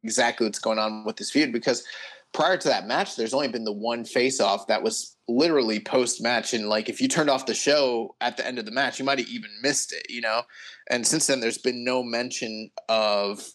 exactly 0.02 0.46
what's 0.46 0.59
going 0.59 0.78
on 0.78 1.04
with 1.04 1.16
this 1.16 1.30
feud 1.30 1.52
because 1.52 1.85
prior 2.33 2.57
to 2.57 2.69
that 2.69 2.87
match, 2.87 3.16
there's 3.16 3.35
only 3.35 3.49
been 3.49 3.64
the 3.64 3.73
one 3.73 4.05
face 4.05 4.40
off 4.40 4.66
that 4.69 4.83
was 4.83 5.16
literally 5.29 5.81
post 5.81 6.23
match. 6.23 6.55
And 6.55 6.69
like, 6.69 6.88
if 6.88 7.01
you 7.01 7.09
turned 7.09 7.31
off 7.31 7.47
the 7.47 7.55
show 7.55 8.14
at 8.21 8.37
the 8.37 8.47
end 8.47 8.59
of 8.59 8.66
the 8.66 8.71
match, 8.71 8.99
you 8.99 9.05
might 9.05 9.19
have 9.19 9.29
even 9.29 9.51
missed 9.62 9.93
it, 9.93 10.07
you 10.09 10.21
know? 10.21 10.43
And 10.90 11.07
since 11.07 11.27
then, 11.27 11.40
there's 11.40 11.59
been 11.59 11.85
no 11.85 12.03
mention 12.03 12.71
of, 12.88 13.47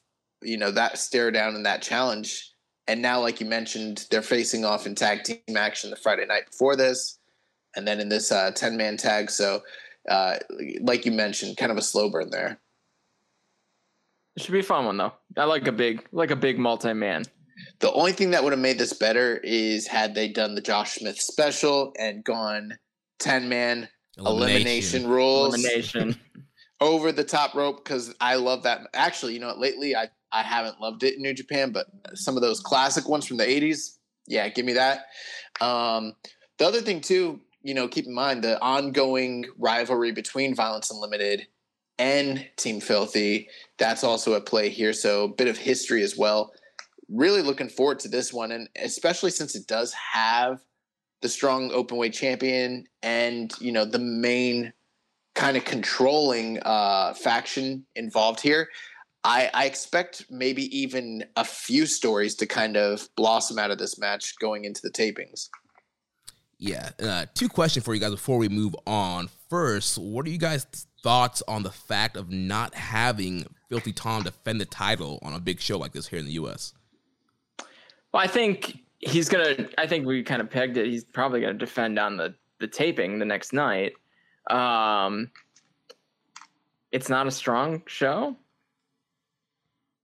you 0.41 0.57
know, 0.57 0.71
that 0.71 0.97
stare 0.97 1.31
down 1.31 1.55
and 1.55 1.65
that 1.65 1.81
challenge. 1.81 2.51
And 2.87 3.01
now, 3.01 3.19
like 3.19 3.39
you 3.39 3.45
mentioned, 3.45 4.05
they're 4.11 4.21
facing 4.21 4.63
off 4.63 4.85
in 4.85 4.93
tag 4.93 5.23
team 5.23 5.39
action 5.55 5.89
the 5.89 5.95
Friday 5.95 6.25
night 6.25 6.51
before 6.51 6.75
this, 6.75 7.17
and 7.75 7.87
then 7.87 7.99
in 7.99 8.09
this 8.09 8.29
10 8.29 8.53
uh, 8.73 8.75
man 8.75 8.95
tag. 8.95 9.31
So, 9.31 9.63
uh, 10.07 10.35
like 10.81 11.05
you 11.05 11.11
mentioned, 11.11 11.57
kind 11.57 11.71
of 11.71 11.79
a 11.79 11.81
slow 11.81 12.11
burn 12.11 12.29
there. 12.29 12.59
It 14.35 14.43
should 14.43 14.51
be 14.51 14.59
a 14.59 14.63
fun 14.63 14.85
one 14.85 14.97
though. 14.97 15.13
I 15.37 15.45
like 15.45 15.67
a 15.67 15.71
big 15.71 16.05
like 16.11 16.29
a 16.29 16.35
big 16.35 16.59
multi 16.59 16.93
man. 16.93 17.23
The 17.79 17.91
only 17.91 18.13
thing 18.13 18.31
that 18.31 18.43
would 18.43 18.53
have 18.53 18.59
made 18.59 18.77
this 18.77 18.93
better 18.93 19.37
is 19.43 19.87
had 19.87 20.15
they 20.15 20.27
done 20.27 20.55
the 20.55 20.61
Josh 20.61 20.95
Smith 20.95 21.19
special 21.19 21.93
and 21.99 22.23
gone 22.23 22.77
ten 23.19 23.49
man 23.49 23.89
elimination, 24.17 25.03
elimination 25.03 25.09
rules, 25.09 25.55
elimination 25.55 26.19
over 26.81 27.11
the 27.11 27.23
top 27.23 27.53
rope. 27.53 27.83
Because 27.83 28.13
I 28.21 28.35
love 28.35 28.63
that. 28.63 28.81
Actually, 28.93 29.33
you 29.33 29.39
know, 29.39 29.47
what, 29.47 29.59
lately 29.59 29.95
I 29.95 30.07
I 30.31 30.41
haven't 30.43 30.79
loved 30.79 31.03
it 31.03 31.15
in 31.15 31.21
New 31.21 31.33
Japan, 31.33 31.71
but 31.71 31.87
some 32.13 32.35
of 32.35 32.41
those 32.41 32.59
classic 32.59 33.07
ones 33.07 33.25
from 33.25 33.37
the 33.37 33.45
'80s, 33.45 33.97
yeah, 34.27 34.47
give 34.49 34.65
me 34.65 34.73
that. 34.73 35.05
Um, 35.61 36.13
the 36.57 36.65
other 36.65 36.81
thing 36.81 37.01
too, 37.01 37.41
you 37.61 37.73
know, 37.73 37.87
keep 37.87 38.05
in 38.05 38.13
mind 38.13 38.43
the 38.43 38.61
ongoing 38.61 39.45
rivalry 39.57 40.11
between 40.11 40.55
Violence 40.55 40.91
Unlimited 40.91 41.47
and 41.97 42.47
Team 42.57 42.79
Filthy. 42.79 43.49
That's 43.77 44.03
also 44.03 44.35
at 44.35 44.45
play 44.45 44.69
here. 44.69 44.93
So 44.93 45.25
a 45.25 45.27
bit 45.27 45.47
of 45.47 45.57
history 45.57 46.03
as 46.03 46.17
well. 46.17 46.51
Really 47.09 47.41
looking 47.41 47.69
forward 47.69 47.99
to 47.99 48.07
this 48.07 48.33
one, 48.33 48.51
and 48.51 48.69
especially 48.81 49.31
since 49.31 49.55
it 49.55 49.67
does 49.67 49.93
have 49.93 50.59
the 51.21 51.29
strong 51.29 51.71
open 51.71 51.97
weight 51.97 52.13
champion 52.13 52.85
and 53.01 53.51
you 53.59 53.71
know 53.71 53.85
the 53.85 53.99
main 53.99 54.73
kind 55.33 55.57
of 55.57 55.65
controlling 55.65 56.59
uh, 56.63 57.13
faction 57.13 57.85
involved 57.95 58.39
here. 58.39 58.69
I, 59.23 59.49
I, 59.53 59.65
expect 59.65 60.25
maybe 60.29 60.63
even 60.77 61.25
a 61.35 61.43
few 61.43 61.87
stories 61.87 62.35
to 62.35 62.45
kind 62.45 62.77
of 62.77 63.09
blossom 63.15 63.57
out 63.57 63.71
of 63.71 63.79
this 63.79 63.97
match 63.97 64.35
going 64.39 64.65
into 64.65 64.81
the 64.83 64.91
tapings. 64.91 65.49
Yeah. 66.59 66.91
Uh, 67.01 67.25
two 67.33 67.49
questions 67.49 67.83
for 67.83 67.95
you 67.95 67.99
guys 67.99 68.11
before 68.11 68.37
we 68.37 68.49
move 68.49 68.75
on. 68.85 69.29
First, 69.49 69.97
what 69.97 70.25
are 70.27 70.29
you 70.29 70.37
guys 70.37 70.67
thoughts 71.03 71.41
on 71.47 71.63
the 71.63 71.71
fact 71.71 72.17
of 72.17 72.29
not 72.29 72.75
having 72.75 73.45
Filthy 73.69 73.93
Tom 73.93 74.23
defend 74.23 74.61
the 74.61 74.65
title 74.65 75.19
on 75.23 75.33
a 75.33 75.39
big 75.39 75.59
show 75.59 75.77
like 75.77 75.91
this 75.91 76.07
here 76.07 76.19
in 76.19 76.25
the 76.25 76.33
U.S.? 76.33 76.73
Well, 78.15 78.23
I 78.23 78.27
think 78.27 78.79
he's 78.99 79.27
gonna. 79.27 79.67
I 79.77 79.87
think 79.87 80.05
we 80.05 80.23
kind 80.23 80.41
of 80.41 80.49
pegged 80.49 80.77
it. 80.77 80.85
He's 80.85 81.03
probably 81.03 81.41
gonna 81.41 81.55
defend 81.55 81.99
on 81.99 82.15
the 82.15 82.33
the 82.59 82.67
taping 82.67 83.19
the 83.19 83.25
next 83.25 83.51
night. 83.51 83.91
Um, 84.49 85.31
it's 86.93 87.09
not 87.09 87.27
a 87.27 87.31
strong 87.31 87.83
show. 87.87 88.37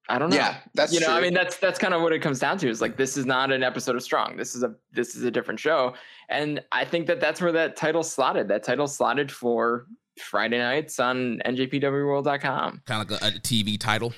I 0.10 0.19
don't 0.19 0.30
know. 0.30 0.36
Yeah, 0.36 0.58
that's 0.74 0.91
you 0.91 1.00
know. 1.00 1.06
True. 1.06 1.15
I 1.15 1.21
mean, 1.21 1.34
that's 1.34 1.56
that's 1.56 1.80
kind 1.80 1.93
of 1.93 2.02
what 2.02 2.12
it 2.12 2.19
comes 2.19 2.39
down 2.39 2.58
to. 2.58 2.67
Is 2.67 2.82
like 2.82 2.97
this 2.97 3.15
is 3.15 3.26
not 3.26 3.50
an 3.50 3.63
episode 3.63 3.95
of 3.95 4.04
Strong. 4.04 4.36
This 4.36 4.56
is 4.56 4.63
a 4.63 4.76
this 4.91 5.15
is 5.15 5.24
a 5.24 5.32
different 5.32 5.62
show, 5.62 5.93
and 6.28 6.62
I 6.74 6.84
think 6.84 7.08
that 7.08 7.21
that's 7.21 7.39
where 7.39 7.54
that 7.54 7.78
title 7.78 8.04
slotted. 8.04 8.50
That 8.50 8.63
title 8.63 8.89
slotted 8.89 9.32
for 9.32 9.88
Friday 10.19 10.58
nights 10.58 11.00
on 11.00 11.41
njpwworld.com. 11.45 12.82
Kind 12.86 13.02
of 13.02 13.10
like 13.10 13.21
a, 13.21 13.38
a 13.38 13.39
TV 13.39 13.80
title. 13.80 14.12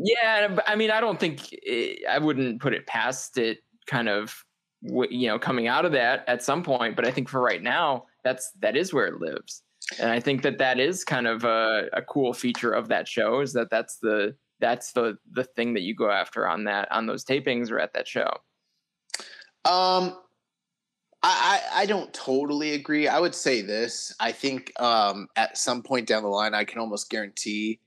Yeah, 0.00 0.56
I 0.66 0.76
mean, 0.76 0.90
I 0.90 1.00
don't 1.00 1.18
think 1.18 1.48
it, 1.52 2.06
I 2.08 2.18
wouldn't 2.18 2.60
put 2.60 2.72
it 2.72 2.86
past 2.86 3.36
it. 3.36 3.58
Kind 3.86 4.08
of, 4.08 4.34
you 4.82 5.28
know, 5.28 5.38
coming 5.38 5.66
out 5.66 5.84
of 5.84 5.92
that 5.92 6.24
at 6.28 6.42
some 6.42 6.62
point. 6.62 6.94
But 6.94 7.06
I 7.06 7.10
think 7.10 7.28
for 7.28 7.40
right 7.40 7.62
now, 7.62 8.04
that's 8.22 8.52
that 8.60 8.76
is 8.76 8.92
where 8.92 9.06
it 9.06 9.20
lives, 9.20 9.62
and 9.98 10.10
I 10.10 10.20
think 10.20 10.42
that 10.42 10.58
that 10.58 10.78
is 10.78 11.04
kind 11.04 11.26
of 11.26 11.44
a, 11.44 11.88
a 11.92 12.02
cool 12.02 12.32
feature 12.32 12.72
of 12.72 12.88
that 12.88 13.08
show 13.08 13.40
is 13.40 13.52
that 13.54 13.70
that's 13.70 13.96
the 13.98 14.36
that's 14.60 14.92
the 14.92 15.18
the 15.32 15.44
thing 15.44 15.74
that 15.74 15.82
you 15.82 15.94
go 15.94 16.10
after 16.10 16.46
on 16.46 16.64
that 16.64 16.90
on 16.92 17.06
those 17.06 17.24
tapings 17.24 17.70
or 17.70 17.80
at 17.80 17.94
that 17.94 18.06
show. 18.06 18.30
Um, 19.64 20.16
I, 21.22 21.60
I 21.74 21.86
don't 21.86 22.12
totally 22.14 22.74
agree. 22.74 23.08
I 23.08 23.18
would 23.18 23.34
say 23.34 23.60
this. 23.62 24.14
I 24.20 24.30
think 24.30 24.72
um, 24.80 25.26
at 25.34 25.58
some 25.58 25.82
point 25.82 26.06
down 26.06 26.22
the 26.22 26.28
line, 26.28 26.54
I 26.54 26.64
can 26.64 26.78
almost 26.78 27.10
guarantee 27.10 27.80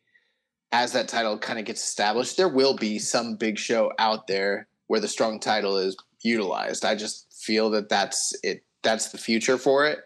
as 0.71 0.93
that 0.93 1.07
title 1.07 1.37
kind 1.37 1.59
of 1.59 1.65
gets 1.65 1.83
established, 1.83 2.37
there 2.37 2.49
will 2.49 2.75
be 2.75 2.97
some 2.97 3.35
big 3.35 3.57
show 3.57 3.91
out 3.99 4.27
there 4.27 4.67
where 4.87 4.99
the 4.99 5.07
strong 5.07 5.39
title 5.39 5.77
is 5.77 5.97
utilized. 6.21 6.85
I 6.85 6.95
just 6.95 7.33
feel 7.33 7.69
that 7.71 7.89
that's 7.89 8.33
it. 8.43 8.63
That's 8.83 9.09
the 9.09 9.17
future 9.17 9.57
for 9.57 9.85
it. 9.85 9.99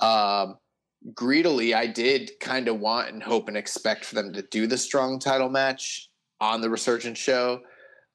Um, 0.00 0.58
greedily, 1.14 1.74
I 1.74 1.86
did 1.86 2.32
kind 2.40 2.68
of 2.68 2.80
want 2.80 3.10
and 3.10 3.22
hope 3.22 3.48
and 3.48 3.56
expect 3.56 4.04
for 4.04 4.14
them 4.14 4.32
to 4.34 4.42
do 4.42 4.66
the 4.66 4.78
strong 4.78 5.18
title 5.18 5.48
match 5.48 6.10
on 6.40 6.60
the 6.60 6.70
Resurgence 6.70 7.18
show. 7.18 7.60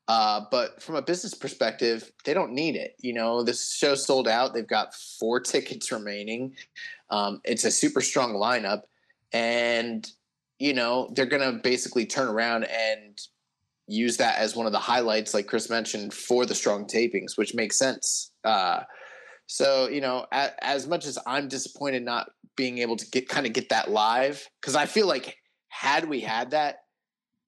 Uh, 0.07 0.41
but 0.51 0.81
from 0.81 0.95
a 0.95 1.01
business 1.01 1.33
perspective, 1.33 2.11
they 2.23 2.33
don't 2.33 2.53
need 2.53 2.75
it. 2.75 2.95
You 2.99 3.13
know, 3.13 3.43
this 3.43 3.73
show 3.73 3.95
sold 3.95 4.27
out. 4.27 4.53
They've 4.53 4.65
got 4.65 4.93
four 4.93 5.39
tickets 5.39 5.91
remaining. 5.91 6.55
Um, 7.09 7.41
it's 7.43 7.65
a 7.65 7.71
super 7.71 7.99
strong 7.99 8.33
lineup, 8.33 8.83
and 9.33 10.09
you 10.59 10.73
know 10.73 11.09
they're 11.13 11.25
going 11.25 11.53
to 11.53 11.59
basically 11.59 12.05
turn 12.05 12.27
around 12.27 12.65
and 12.65 13.19
use 13.87 14.17
that 14.17 14.37
as 14.37 14.55
one 14.55 14.65
of 14.65 14.73
the 14.73 14.79
highlights, 14.79 15.33
like 15.33 15.47
Chris 15.47 15.69
mentioned, 15.69 16.13
for 16.13 16.45
the 16.45 16.55
strong 16.55 16.85
tapings, 16.85 17.37
which 17.37 17.55
makes 17.55 17.77
sense. 17.77 18.31
Uh, 18.43 18.81
so 19.47 19.87
you 19.87 20.01
know, 20.01 20.25
a, 20.31 20.51
as 20.63 20.87
much 20.87 21.05
as 21.05 21.17
I'm 21.25 21.47
disappointed 21.47 22.03
not 22.03 22.29
being 22.55 22.79
able 22.79 22.97
to 22.97 23.09
get 23.09 23.29
kind 23.29 23.45
of 23.45 23.53
get 23.53 23.69
that 23.69 23.89
live, 23.89 24.47
because 24.61 24.75
I 24.75 24.85
feel 24.85 25.07
like 25.07 25.37
had 25.69 26.09
we 26.09 26.19
had 26.19 26.51
that 26.51 26.79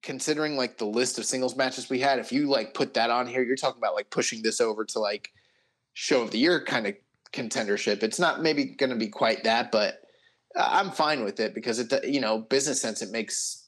considering 0.01 0.55
like 0.55 0.77
the 0.77 0.85
list 0.85 1.19
of 1.19 1.25
singles 1.25 1.57
matches 1.57 1.89
we 1.89 1.99
had, 1.99 2.19
if 2.19 2.31
you 2.31 2.47
like 2.47 2.73
put 2.73 2.93
that 2.93 3.09
on 3.09 3.27
here, 3.27 3.43
you're 3.43 3.55
talking 3.55 3.79
about 3.79 3.95
like 3.95 4.09
pushing 4.09 4.41
this 4.41 4.61
over 4.61 4.85
to 4.85 4.99
like 4.99 5.29
show 5.93 6.21
of 6.21 6.31
the 6.31 6.37
year 6.37 6.63
kind 6.63 6.87
of 6.87 6.95
contendership. 7.33 8.03
It's 8.03 8.19
not 8.19 8.41
maybe 8.41 8.65
going 8.65 8.91
to 8.91 8.95
be 8.95 9.09
quite 9.09 9.43
that, 9.43 9.71
but 9.71 9.98
I'm 10.55 10.91
fine 10.91 11.23
with 11.23 11.39
it 11.39 11.53
because 11.53 11.79
it, 11.79 12.05
you 12.05 12.21
know, 12.21 12.39
business 12.39 12.81
sense, 12.81 13.01
it 13.01 13.11
makes, 13.11 13.67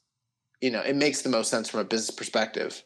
you 0.62 0.72
know, 0.72 0.82
it 0.82 0.96
makes 0.96 1.22
the 1.22 1.30
most 1.30 1.50
sense 1.50 1.70
from 1.70 1.80
a 1.80 1.84
business 1.84 2.16
perspective. 2.16 2.84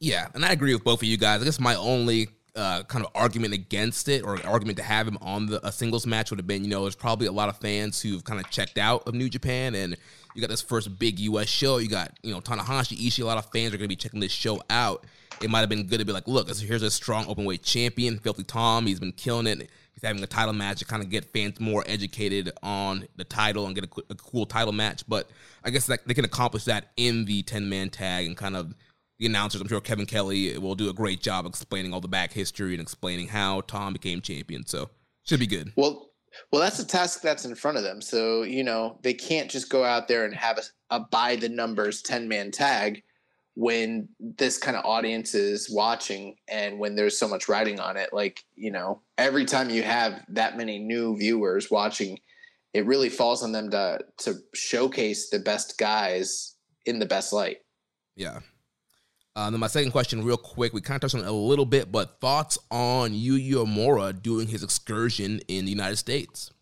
Yeah. 0.00 0.28
And 0.34 0.44
I 0.44 0.52
agree 0.52 0.74
with 0.74 0.84
both 0.84 1.02
of 1.02 1.08
you 1.08 1.16
guys. 1.16 1.42
I 1.42 1.44
guess 1.44 1.60
my 1.60 1.74
only 1.74 2.28
uh, 2.54 2.82
kind 2.84 3.04
of 3.04 3.10
argument 3.14 3.54
against 3.54 4.08
it 4.08 4.24
or 4.24 4.44
argument 4.46 4.78
to 4.78 4.84
have 4.84 5.06
him 5.06 5.18
on 5.20 5.46
the 5.46 5.64
a 5.66 5.70
singles 5.70 6.06
match 6.06 6.30
would 6.30 6.38
have 6.38 6.46
been, 6.46 6.64
you 6.64 6.70
know, 6.70 6.82
there's 6.82 6.96
probably 6.96 7.26
a 7.26 7.32
lot 7.32 7.48
of 7.48 7.56
fans 7.58 8.00
who've 8.00 8.24
kind 8.24 8.40
of 8.40 8.48
checked 8.50 8.78
out 8.78 9.06
of 9.06 9.14
New 9.14 9.28
Japan 9.28 9.74
and 9.74 9.96
you 10.38 10.40
got 10.40 10.50
this 10.50 10.62
first 10.62 11.00
big 11.00 11.18
U.S. 11.18 11.48
show. 11.48 11.78
You 11.78 11.88
got 11.88 12.16
you 12.22 12.32
know 12.32 12.40
Tanahashi, 12.40 12.96
Ishii. 12.96 13.22
A 13.22 13.26
lot 13.26 13.38
of 13.38 13.50
fans 13.50 13.74
are 13.74 13.76
going 13.76 13.86
to 13.86 13.88
be 13.88 13.96
checking 13.96 14.20
this 14.20 14.30
show 14.30 14.62
out. 14.70 15.04
It 15.42 15.50
might 15.50 15.60
have 15.60 15.68
been 15.68 15.86
good 15.86 15.98
to 15.98 16.04
be 16.04 16.12
like, 16.12 16.28
look, 16.28 16.48
here's 16.48 16.82
a 16.82 16.92
strong 16.92 17.26
open 17.26 17.44
weight 17.44 17.64
champion, 17.64 18.18
Filthy 18.18 18.44
Tom. 18.44 18.86
He's 18.86 19.00
been 19.00 19.10
killing 19.10 19.48
it. 19.48 19.68
He's 20.00 20.06
having 20.06 20.22
a 20.22 20.28
title 20.28 20.52
match 20.52 20.78
to 20.78 20.84
kind 20.84 21.02
of 21.02 21.10
get 21.10 21.24
fans 21.24 21.58
more 21.58 21.82
educated 21.88 22.52
on 22.62 23.08
the 23.16 23.24
title 23.24 23.66
and 23.66 23.74
get 23.74 23.84
a, 23.84 24.02
a 24.10 24.14
cool 24.14 24.46
title 24.46 24.72
match. 24.72 25.02
But 25.08 25.28
I 25.64 25.70
guess 25.70 25.86
they 25.86 26.14
can 26.14 26.24
accomplish 26.24 26.64
that 26.66 26.92
in 26.96 27.24
the 27.24 27.42
ten 27.42 27.68
man 27.68 27.90
tag 27.90 28.26
and 28.26 28.36
kind 28.36 28.54
of 28.54 28.74
the 29.18 29.26
announcers. 29.26 29.60
I'm 29.60 29.66
sure 29.66 29.80
Kevin 29.80 30.06
Kelly 30.06 30.56
will 30.56 30.76
do 30.76 30.88
a 30.88 30.92
great 30.92 31.20
job 31.20 31.46
explaining 31.46 31.92
all 31.92 32.00
the 32.00 32.06
back 32.06 32.32
history 32.32 32.74
and 32.74 32.80
explaining 32.80 33.26
how 33.26 33.62
Tom 33.62 33.92
became 33.92 34.20
champion. 34.20 34.64
So 34.66 34.88
should 35.24 35.40
be 35.40 35.48
good. 35.48 35.72
Well, 35.74 36.10
well, 36.52 36.62
that's 36.62 36.78
a 36.78 36.86
task 36.86 37.20
that's 37.20 37.44
in 37.44 37.56
front 37.56 37.76
of 37.76 37.82
them. 37.82 38.00
So, 38.00 38.42
you 38.42 38.62
know, 38.62 39.00
they 39.02 39.14
can't 39.14 39.50
just 39.50 39.68
go 39.68 39.82
out 39.82 40.06
there 40.06 40.24
and 40.24 40.34
have 40.34 40.58
a, 40.58 40.94
a 40.94 41.00
by 41.00 41.34
the 41.34 41.48
numbers 41.48 42.02
10 42.02 42.28
man 42.28 42.52
tag 42.52 43.02
when 43.58 44.08
this 44.20 44.56
kind 44.56 44.76
of 44.76 44.84
audience 44.84 45.34
is 45.34 45.68
watching 45.68 46.36
and 46.46 46.78
when 46.78 46.94
there's 46.94 47.18
so 47.18 47.26
much 47.26 47.48
writing 47.48 47.80
on 47.80 47.96
it. 47.96 48.10
Like, 48.12 48.44
you 48.54 48.70
know, 48.70 49.02
every 49.18 49.44
time 49.46 49.68
you 49.68 49.82
have 49.82 50.24
that 50.28 50.56
many 50.56 50.78
new 50.78 51.16
viewers 51.16 51.68
watching, 51.68 52.20
it 52.72 52.86
really 52.86 53.08
falls 53.08 53.42
on 53.42 53.50
them 53.50 53.68
to 53.70 53.98
to 54.18 54.36
showcase 54.54 55.30
the 55.30 55.40
best 55.40 55.76
guys 55.76 56.54
in 56.86 57.00
the 57.00 57.06
best 57.06 57.32
light. 57.32 57.56
Yeah. 58.14 58.38
Uh, 59.34 59.50
then 59.50 59.58
my 59.58 59.66
second 59.66 59.90
question, 59.90 60.22
real 60.22 60.36
quick, 60.36 60.72
we 60.72 60.80
kind 60.80 60.94
of 60.94 61.00
touched 61.00 61.20
on 61.20 61.26
it 61.26 61.28
a 61.28 61.32
little 61.32 61.66
bit, 61.66 61.90
but 61.90 62.20
thoughts 62.20 62.58
on 62.70 63.10
Yuya 63.10 63.66
Uemura 63.66 64.22
doing 64.22 64.46
his 64.46 64.62
excursion 64.62 65.40
in 65.48 65.64
the 65.64 65.72
United 65.72 65.96
States? 65.96 66.52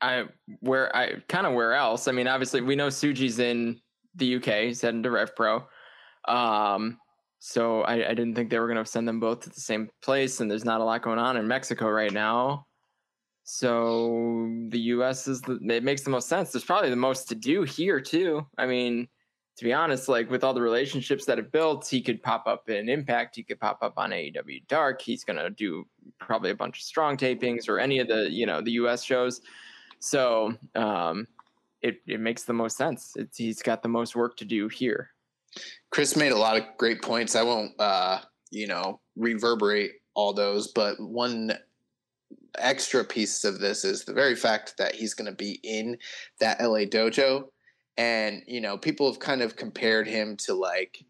I 0.00 0.24
where 0.58 0.94
I 0.94 1.20
kind 1.28 1.46
of 1.46 1.54
where 1.54 1.74
else? 1.74 2.08
I 2.08 2.12
mean, 2.12 2.26
obviously 2.26 2.62
we 2.62 2.74
know 2.74 2.88
suji's 2.88 3.38
in 3.38 3.80
the 4.14 4.36
UK. 4.36 4.64
He's 4.64 4.80
heading 4.80 5.02
to 5.02 5.10
Rev 5.10 5.34
Pro. 5.34 5.64
Um, 6.26 6.98
so 7.38 7.82
I, 7.82 8.10
I 8.10 8.14
didn't 8.14 8.34
think 8.34 8.50
they 8.50 8.58
were 8.58 8.66
going 8.66 8.82
to 8.82 8.90
send 8.90 9.08
them 9.08 9.20
both 9.20 9.40
to 9.40 9.50
the 9.50 9.60
same 9.60 9.88
place, 10.02 10.40
and 10.40 10.50
there's 10.50 10.64
not 10.64 10.80
a 10.80 10.84
lot 10.84 11.02
going 11.02 11.18
on 11.18 11.36
in 11.36 11.48
Mexico 11.48 11.88
right 11.88 12.12
now. 12.12 12.66
So 13.44 14.48
the 14.68 14.78
U.S. 14.78 15.26
is 15.26 15.40
the 15.40 15.58
it 15.68 15.82
makes 15.82 16.02
the 16.02 16.10
most 16.10 16.28
sense. 16.28 16.52
There's 16.52 16.64
probably 16.64 16.90
the 16.90 16.96
most 16.96 17.28
to 17.30 17.34
do 17.34 17.62
here 17.62 18.00
too. 18.00 18.46
I 18.58 18.66
mean, 18.66 19.08
to 19.56 19.64
be 19.64 19.72
honest, 19.72 20.08
like 20.08 20.30
with 20.30 20.44
all 20.44 20.54
the 20.54 20.60
relationships 20.60 21.24
that 21.24 21.38
have 21.38 21.50
built, 21.50 21.88
he 21.88 22.00
could 22.00 22.22
pop 22.22 22.46
up 22.46 22.68
in 22.68 22.88
Impact. 22.88 23.34
He 23.34 23.42
could 23.42 23.58
pop 23.58 23.78
up 23.82 23.94
on 23.96 24.10
AEW 24.10 24.66
Dark. 24.68 25.02
He's 25.02 25.24
gonna 25.24 25.50
do 25.50 25.84
probably 26.18 26.50
a 26.50 26.54
bunch 26.54 26.78
of 26.78 26.82
strong 26.82 27.16
tapings 27.16 27.68
or 27.68 27.78
any 27.78 27.98
of 27.98 28.08
the 28.08 28.30
you 28.30 28.46
know 28.46 28.60
the 28.60 28.72
US 28.72 29.02
shows. 29.02 29.40
So 29.98 30.54
um, 30.74 31.26
it 31.82 32.00
it 32.06 32.20
makes 32.20 32.44
the 32.44 32.52
most 32.52 32.76
sense. 32.76 33.12
It's, 33.16 33.36
he's 33.36 33.62
got 33.62 33.82
the 33.82 33.88
most 33.88 34.16
work 34.16 34.36
to 34.38 34.44
do 34.44 34.68
here. 34.68 35.10
Chris 35.90 36.16
made 36.16 36.32
a 36.32 36.38
lot 36.38 36.56
of 36.56 36.64
great 36.78 37.02
points. 37.02 37.34
I 37.34 37.42
won't 37.42 37.72
uh, 37.78 38.20
you 38.50 38.66
know 38.66 39.00
reverberate 39.16 39.92
all 40.14 40.32
those, 40.32 40.68
but 40.68 41.00
one 41.00 41.52
extra 42.58 43.04
piece 43.04 43.44
of 43.44 43.58
this 43.60 43.84
is 43.84 44.04
the 44.04 44.12
very 44.12 44.34
fact 44.34 44.76
that 44.78 44.94
he's 44.94 45.14
going 45.14 45.30
to 45.30 45.36
be 45.36 45.60
in 45.62 45.96
that 46.40 46.60
LA 46.60 46.80
dojo 46.80 47.44
and 47.96 48.42
you 48.46 48.60
know 48.60 48.76
people 48.78 49.06
have 49.10 49.20
kind 49.20 49.42
of 49.42 49.56
compared 49.56 50.06
him 50.06 50.36
to 50.36 50.54
like 50.54 51.04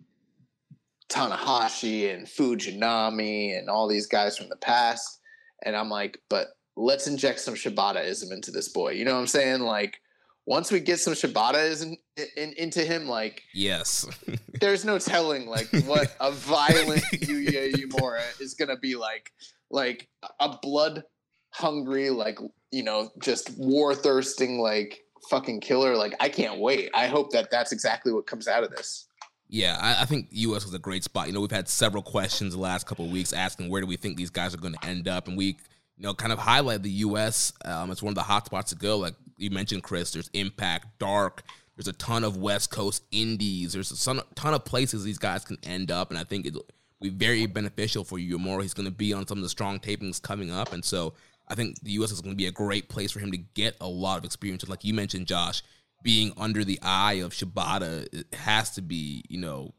Tanahashi 1.08 2.14
and 2.14 2.26
Fujinami 2.26 3.58
and 3.58 3.68
all 3.68 3.88
these 3.88 4.06
guys 4.06 4.36
from 4.36 4.48
the 4.48 4.56
past 4.56 5.20
and 5.64 5.76
I'm 5.76 5.88
like 5.88 6.20
but 6.28 6.48
let's 6.76 7.06
inject 7.06 7.40
some 7.40 7.54
Shibataism 7.54 8.32
into 8.32 8.50
this 8.50 8.68
boy 8.68 8.92
you 8.92 9.04
know 9.04 9.14
what 9.14 9.20
I'm 9.20 9.26
saying 9.26 9.60
like 9.60 10.00
once 10.46 10.72
we 10.72 10.80
get 10.80 10.98
some 10.98 11.14
Shibataism 11.14 11.96
in, 12.16 12.26
in, 12.36 12.52
into 12.54 12.84
him 12.84 13.06
like 13.08 13.42
yes 13.54 14.06
there's 14.60 14.84
no 14.84 14.98
telling 14.98 15.46
like 15.46 15.68
what 15.84 16.14
a 16.20 16.30
violent 16.32 17.02
Yuya 17.12 17.72
Uemura 17.74 18.22
is 18.40 18.54
gonna 18.54 18.78
be 18.78 18.96
like 18.96 19.32
like 19.70 20.08
a 20.40 20.56
blood 20.62 21.04
hungry 21.52 22.10
like 22.10 22.38
you 22.70 22.82
know 22.82 23.10
just 23.20 23.50
war 23.58 23.94
thirsting 23.94 24.60
like 24.60 25.04
fucking 25.28 25.60
killer. 25.60 25.96
Like 25.96 26.14
I 26.20 26.28
can't 26.28 26.58
wait. 26.58 26.90
I 26.94 27.06
hope 27.06 27.32
that 27.32 27.50
that's 27.50 27.72
exactly 27.72 28.12
what 28.12 28.26
comes 28.26 28.48
out 28.48 28.64
of 28.64 28.70
this. 28.70 29.06
Yeah, 29.48 29.78
I, 29.80 30.02
I 30.02 30.04
think 30.04 30.28
U.S. 30.30 30.64
was 30.64 30.74
a 30.74 30.78
great 30.78 31.02
spot. 31.02 31.26
You 31.26 31.32
know, 31.32 31.40
we've 31.40 31.50
had 31.50 31.68
several 31.68 32.04
questions 32.04 32.54
the 32.54 32.60
last 32.60 32.86
couple 32.86 33.04
of 33.04 33.10
weeks 33.10 33.32
asking 33.32 33.68
where 33.68 33.80
do 33.80 33.86
we 33.86 33.96
think 33.96 34.16
these 34.16 34.30
guys 34.30 34.54
are 34.54 34.58
going 34.58 34.74
to 34.74 34.84
end 34.86 35.08
up, 35.08 35.26
and 35.26 35.36
we, 35.36 35.46
you 35.46 35.56
know, 35.98 36.14
kind 36.14 36.32
of 36.32 36.38
highlight 36.38 36.82
the 36.82 36.90
U.S. 36.90 37.52
Um, 37.64 37.90
it's 37.90 38.02
one 38.02 38.12
of 38.12 38.14
the 38.14 38.22
hot 38.22 38.46
spots 38.46 38.70
to 38.70 38.76
go. 38.76 38.98
Like 38.98 39.14
you 39.40 39.50
mentioned, 39.50 39.82
Chris, 39.82 40.12
there's 40.12 40.30
Impact, 40.32 40.98
Dark. 40.98 41.42
There's 41.76 41.88
a 41.88 41.92
ton 41.94 42.24
of 42.24 42.36
West 42.36 42.70
Coast 42.70 43.04
indies. 43.10 43.72
There's 43.72 43.90
a 43.90 44.04
ton, 44.04 44.20
ton 44.34 44.54
of 44.54 44.64
places 44.64 45.02
these 45.02 45.18
guys 45.18 45.44
can 45.44 45.58
end 45.62 45.90
up, 45.90 46.10
and 46.10 46.18
I 46.18 46.24
think 46.24 46.46
it'll 46.46 46.66
be 47.00 47.08
very 47.08 47.46
beneficial 47.46 48.04
for 48.04 48.18
Uemura. 48.18 48.62
He's 48.62 48.74
going 48.74 48.88
to 48.88 48.94
be 48.94 49.12
on 49.12 49.26
some 49.26 49.38
of 49.38 49.42
the 49.42 49.48
strong 49.48 49.80
tapings 49.80 50.20
coming 50.20 50.50
up, 50.50 50.72
and 50.72 50.84
so 50.84 51.14
I 51.48 51.54
think 51.54 51.80
the 51.80 51.92
U.S. 51.92 52.10
is 52.10 52.20
going 52.20 52.34
to 52.34 52.36
be 52.36 52.46
a 52.46 52.52
great 52.52 52.88
place 52.88 53.10
for 53.10 53.20
him 53.20 53.32
to 53.32 53.38
get 53.38 53.76
a 53.80 53.88
lot 53.88 54.18
of 54.18 54.24
experience. 54.24 54.68
Like 54.68 54.84
you 54.84 54.92
mentioned, 54.92 55.26
Josh, 55.26 55.62
being 56.02 56.32
under 56.36 56.64
the 56.64 56.78
eye 56.82 57.14
of 57.14 57.32
Shibata 57.32 58.24
has 58.34 58.70
to 58.72 58.82
be, 58.82 59.24
you 59.28 59.38
know, 59.38 59.74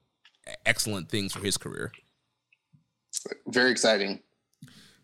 excellent 0.65 1.09
things 1.09 1.33
for 1.33 1.39
his 1.39 1.57
career. 1.57 1.91
Very 3.47 3.71
exciting. 3.71 4.21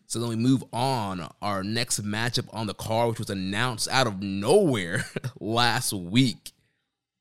So 0.08 0.18
then 0.18 0.30
we 0.30 0.36
move 0.36 0.64
on. 0.72 1.28
Our 1.42 1.62
next 1.62 2.02
matchup 2.02 2.46
on 2.50 2.66
the 2.66 2.72
card, 2.72 3.10
which 3.10 3.18
was 3.18 3.28
announced 3.28 3.88
out 3.90 4.06
of 4.06 4.22
nowhere 4.22 5.04
last 5.38 5.92
week, 5.92 6.52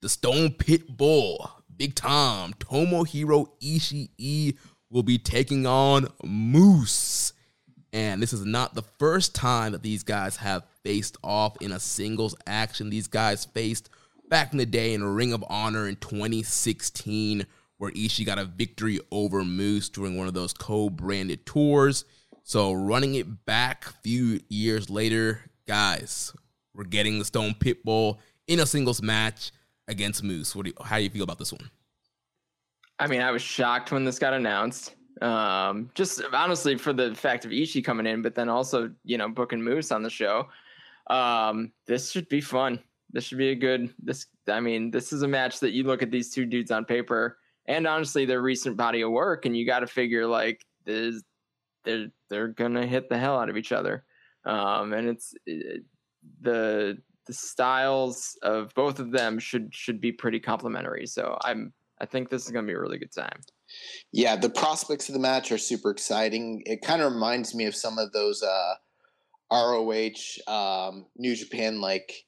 the 0.02 0.08
Stone 0.08 0.52
Pit 0.52 0.96
Bull, 0.96 1.52
Big 1.76 1.96
Tom, 1.96 2.54
Tomohiro 2.54 3.50
Ishii 3.62 4.58
will 4.90 5.04
be 5.04 5.18
taking 5.18 5.68
on 5.68 6.08
Moose. 6.24 7.34
And 7.92 8.22
this 8.22 8.32
is 8.32 8.46
not 8.46 8.74
the 8.74 8.86
first 9.00 9.36
time 9.36 9.74
that 9.74 9.84
these 9.84 10.04
guys 10.04 10.38
have 10.38 10.64
faced 10.86 11.18
off 11.22 11.62
in 11.62 11.74
a 11.74 11.82
singles 11.82 12.36
action. 12.48 12.90
These 12.90 13.08
guys 13.08 13.44
faced 13.44 13.90
back 14.30 14.54
in 14.54 14.60
the 14.60 14.66
day 14.66 14.94
in 14.94 15.04
Ring 15.04 15.34
of 15.34 15.44
Honor 15.50 15.90
in 15.90 15.98
2016, 15.98 17.46
where 17.80 17.92
Ishii 17.92 18.26
got 18.26 18.40
a 18.40 18.46
victory 18.46 19.02
over 19.12 19.44
Moose 19.44 19.90
during 19.90 20.16
one 20.16 20.28
of 20.28 20.34
those 20.34 20.54
co-branded 20.54 21.46
tours. 21.46 22.06
So 22.48 22.72
running 22.72 23.16
it 23.16 23.46
back 23.46 23.88
a 23.88 23.94
few 24.04 24.40
years 24.48 24.90
later, 24.90 25.42
guys, 25.68 26.32
we're 26.74 26.86
getting 26.86 27.20
the 27.20 27.26
Stone 27.26 27.56
Pitbull 27.56 28.20
in 28.48 28.62
a 28.62 28.66
singles 28.66 29.02
match 29.02 29.52
against 29.90 30.24
Moose. 30.24 30.56
What 30.56 30.64
do 30.64 30.70
you, 30.70 30.76
how 30.82 30.96
do 30.96 31.04
you 31.04 31.10
feel 31.10 31.26
about 31.26 31.40
this 31.40 31.52
one? 31.52 31.70
I 33.00 33.08
mean, 33.08 33.20
I 33.20 33.32
was 33.32 33.42
shocked 33.42 33.92
when 33.92 34.06
this 34.06 34.18
got 34.18 34.34
announced. 34.34 34.96
Um, 35.22 35.90
just 35.94 36.22
honestly 36.32 36.78
for 36.78 36.94
the 36.94 37.14
fact 37.16 37.44
of 37.44 37.52
Ishii 37.52 37.84
coming 37.84 38.06
in, 38.06 38.22
but 38.22 38.34
then 38.34 38.48
also 38.48 38.92
you 39.04 39.18
know 39.18 39.28
booking 39.28 39.62
Moose 39.62 39.92
on 39.92 40.02
the 40.02 40.10
show. 40.10 40.48
Um, 41.10 41.74
this 41.86 42.12
should 42.12 42.30
be 42.30 42.40
fun. 42.40 42.80
This 43.12 43.26
should 43.26 43.40
be 43.40 43.50
a 43.50 43.56
good. 43.56 43.94
This 44.02 44.26
I 44.48 44.62
mean, 44.62 44.90
this 44.90 45.12
is 45.12 45.22
a 45.22 45.28
match 45.28 45.60
that 45.60 45.72
you 45.72 45.84
look 45.84 46.02
at 46.02 46.12
these 46.12 46.30
two 46.30 46.46
dudes 46.46 46.72
on 46.72 46.86
paper, 46.86 47.40
and 47.66 47.86
honestly, 47.86 48.24
their 48.24 48.42
recent 48.42 48.78
body 48.78 49.02
of 49.02 49.12
work, 49.12 49.46
and 49.46 49.58
you 49.58 49.66
got 49.66 49.80
to 49.82 49.88
figure 49.88 50.26
like 50.26 50.66
this, 50.86 51.22
they're 51.84 52.08
they're 52.30 52.48
gonna 52.48 52.86
hit 52.86 53.10
the 53.10 53.18
hell 53.18 53.40
out 53.40 53.50
of 53.50 53.58
each 53.58 53.72
other. 53.72 54.04
Um, 54.46 54.94
and 54.94 55.08
it's 55.08 55.34
it, 55.46 55.84
the 56.42 56.98
the 57.26 57.34
styles 57.34 58.38
of 58.42 58.74
both 58.76 59.00
of 59.00 59.12
them 59.12 59.40
should 59.40 59.74
should 59.74 60.00
be 60.00 60.12
pretty 60.12 60.40
complementary. 60.40 61.06
So 61.06 61.38
I'm 61.44 61.74
I 62.00 62.06
think 62.06 62.30
this 62.30 62.46
is 62.46 62.52
gonna 62.52 62.68
be 62.68 62.74
a 62.74 62.80
really 62.80 62.98
good 62.98 63.14
time. 63.14 63.40
Yeah, 64.12 64.36
the 64.36 64.50
prospects 64.50 65.10
of 65.10 65.14
the 65.14 65.20
match 65.20 65.52
are 65.52 65.58
super 65.58 65.92
exciting. 65.92 66.64
It 66.66 66.82
kind 66.82 67.02
of 67.02 67.12
reminds 67.12 67.54
me 67.54 67.66
of 67.66 67.76
some 67.76 67.98
of 67.98 68.12
those 68.14 68.42
uh, 68.42 68.74
ROH 69.52 70.42
um, 70.48 71.06
New 71.18 71.36
Japan 71.36 71.82
like 71.82 72.26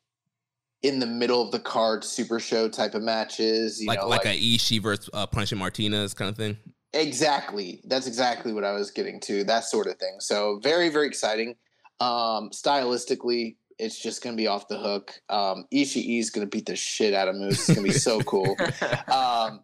in 0.82 1.00
the 1.00 1.06
middle 1.06 1.42
of 1.42 1.52
the 1.52 1.60
card 1.60 2.04
super 2.04 2.40
show 2.40 2.70
type 2.70 2.96
of 2.96 3.02
matches. 3.02 3.84
like 3.86 4.00
know, 4.00 4.08
like, 4.08 4.26
like 4.26 4.36
a 4.36 4.40
Ishii 4.40 4.82
versus 4.82 5.10
uh, 5.14 5.26
Punishing 5.28 5.58
Martinez 5.58 6.14
kind 6.14 6.30
of 6.30 6.38
thing. 6.38 6.58
Exactly. 6.94 7.82
That's 7.86 8.08
exactly 8.08 8.54
what 8.54 8.64
I 8.64 8.72
was 8.72 8.92
getting 8.92 9.20
to. 9.22 9.44
That 9.44 9.64
sort 9.64 9.88
of 9.88 9.98
thing. 9.98 10.18
So 10.20 10.60
very 10.64 10.90
very 10.90 11.08
exciting. 11.08 11.56
Um, 12.00 12.50
stylistically, 12.52 13.58
it's 13.78 14.00
just 14.00 14.24
going 14.24 14.36
to 14.36 14.42
be 14.42 14.48
off 14.48 14.68
the 14.68 14.78
hook. 14.78 15.14
Um, 15.30 15.66
Ishii 15.74 16.20
is 16.20 16.30
going 16.30 16.46
to 16.48 16.50
beat 16.50 16.66
the 16.66 16.76
shit 16.76 17.14
out 17.14 17.28
of 17.28 17.36
Moose. 17.36 17.60
It's 17.60 17.68
going 17.68 17.88
to 17.88 17.94
be 17.94 17.98
so 17.98 18.22
cool. 18.22 18.56
Um, 19.12 19.62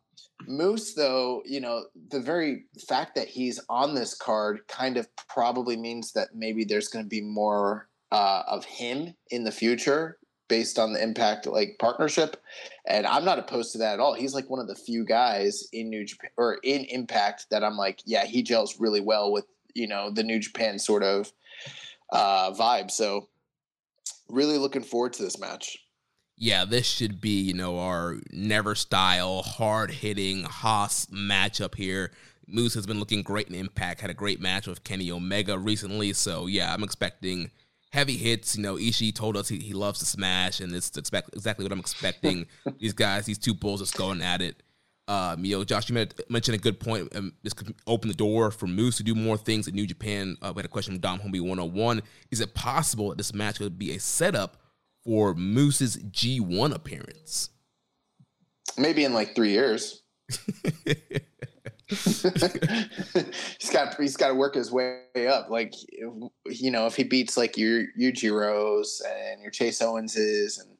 Moose, 0.47 0.93
though, 0.93 1.41
you 1.45 1.59
know, 1.59 1.85
the 2.09 2.19
very 2.19 2.65
fact 2.88 3.15
that 3.15 3.27
he's 3.27 3.59
on 3.69 3.95
this 3.95 4.13
card 4.13 4.67
kind 4.67 4.97
of 4.97 5.07
probably 5.29 5.77
means 5.77 6.11
that 6.13 6.29
maybe 6.33 6.63
there's 6.63 6.88
going 6.88 7.05
to 7.05 7.09
be 7.09 7.21
more 7.21 7.88
uh, 8.11 8.43
of 8.47 8.65
him 8.65 9.13
in 9.31 9.43
the 9.43 9.51
future 9.51 10.17
based 10.47 10.77
on 10.77 10.93
the 10.93 11.01
impact 11.01 11.45
like 11.47 11.77
partnership 11.79 12.41
and 12.88 13.05
i'm 13.05 13.25
not 13.25 13.39
opposed 13.39 13.71
to 13.71 13.77
that 13.77 13.95
at 13.95 13.99
all 13.99 14.13
he's 14.13 14.34
like 14.34 14.49
one 14.49 14.60
of 14.60 14.67
the 14.67 14.75
few 14.75 15.03
guys 15.03 15.67
in 15.73 15.89
new 15.89 16.05
japan 16.05 16.29
or 16.38 16.60
in 16.63 16.86
impact 16.86 17.47
that 17.49 17.63
i'm 17.63 17.77
like 17.77 18.01
yeah 18.05 18.25
he 18.25 18.41
gels 18.41 18.79
really 18.79 19.01
well 19.01 19.31
with 19.31 19.45
you 19.73 19.88
know 19.88 20.10
the 20.10 20.23
new 20.23 20.39
japan 20.39 20.77
sort 20.77 21.03
of 21.03 21.31
uh 22.12 22.51
vibe 22.51 22.91
so 22.91 23.27
really 24.29 24.58
looking 24.58 24.84
forward 24.84 25.13
to 25.13 25.23
this 25.23 25.39
match 25.39 25.77
yeah, 26.38 26.65
this 26.65 26.86
should 26.86 27.21
be, 27.21 27.41
you 27.41 27.53
know, 27.53 27.79
our 27.79 28.17
never 28.31 28.75
style, 28.75 29.41
hard 29.41 29.89
hitting 29.89 30.43
Haas 30.43 31.05
matchup 31.05 31.75
here. 31.75 32.12
Moose 32.47 32.73
has 32.73 32.86
been 32.86 32.99
looking 32.99 33.21
great 33.21 33.47
in 33.47 33.55
Impact, 33.55 34.01
had 34.01 34.10
a 34.10 34.13
great 34.15 34.41
match 34.41 34.67
with 34.67 34.84
Kenny 34.84 35.10
Omega 35.12 35.58
recently. 35.58 36.13
So, 36.13 36.45
yeah, 36.47 36.73
I'm 36.73 36.84
expecting 36.84 37.51
heavy 37.95 38.17
hits. 38.17 38.58
You 38.58 38.63
know, 38.63 38.75
Ishii 38.75 39.15
told 39.15 39.38
us 39.38 39.47
he, 39.47 39.58
he 39.58 39.73
loves 39.73 39.99
to 39.99 40.05
smash, 40.05 40.60
and 40.60 40.73
it's 40.75 40.95
expect, 40.97 41.29
exactly 41.34 41.63
what 41.63 41.71
I'm 41.71 41.79
expecting. 41.79 42.45
these 42.79 42.93
guys, 42.93 43.25
these 43.25 43.38
two 43.38 43.53
bulls 43.53 43.79
just 43.79 43.95
going 43.95 44.21
at 44.21 44.41
it. 44.41 44.62
Um, 45.08 45.45
you 45.45 45.58
know, 45.58 45.63
Josh, 45.63 45.89
you 45.89 46.08
mentioned 46.29 46.55
a 46.55 46.60
good 46.60 46.79
point. 46.79 47.15
Um, 47.15 47.34
this 47.43 47.53
could 47.53 47.73
open 47.88 48.10
the 48.10 48.15
door 48.15 48.51
for 48.51 48.67
Moose 48.67 48.97
to 48.97 49.03
do 49.03 49.15
more 49.15 49.38
things 49.38 49.67
at 49.67 49.73
New 49.73 49.88
Japan. 49.88 50.36
Uh, 50.41 50.51
we 50.53 50.60
had 50.60 50.65
a 50.65 50.69
question 50.69 50.93
from 50.93 50.99
Dom 50.99 51.19
Homie 51.19 51.41
101. 51.41 52.01
Is 52.31 52.41
it 52.41 52.53
possible 52.53 53.10
that 53.10 53.17
this 53.17 53.34
match 53.34 53.60
could 53.60 53.77
be 53.77 53.95
a 53.95 53.99
setup 53.99 54.58
for 55.03 55.34
Moose's 55.34 55.97
G1 55.97 56.73
appearance? 56.73 57.49
Maybe 58.77 59.05
in 59.05 59.13
like 59.13 59.36
three 59.36 59.51
years. 59.51 60.01
he's 61.88 63.69
got 63.71 63.95
he's 64.00 64.17
got 64.17 64.30
to 64.30 64.34
work 64.34 64.56
his 64.56 64.71
way 64.71 65.04
up. 65.28 65.50
Like 65.50 65.74
you 65.93 66.71
know, 66.71 66.86
if 66.88 66.95
he 66.95 67.04
beats 67.04 67.38
like 67.38 67.58
your 67.58 67.86
Yujiro's 68.00 69.02
and 69.08 69.41
your 69.41 69.52
Chase 69.52 69.82
Owenses 69.82 70.60
and 70.60 70.78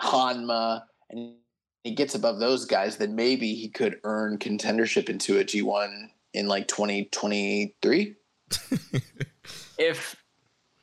Hanma, 0.00 0.82
and 1.10 1.34
he 1.82 1.94
gets 1.94 2.14
above 2.14 2.38
those 2.38 2.66
guys, 2.66 2.96
then 2.98 3.16
maybe 3.16 3.54
he 3.54 3.68
could 3.68 3.98
earn 4.04 4.38
contendership 4.38 5.08
into 5.08 5.38
a 5.38 5.44
G 5.44 5.62
one 5.62 6.10
in 6.32 6.46
like 6.46 6.68
twenty 6.68 7.06
twenty 7.06 7.74
three. 7.82 8.14
If 9.78 10.16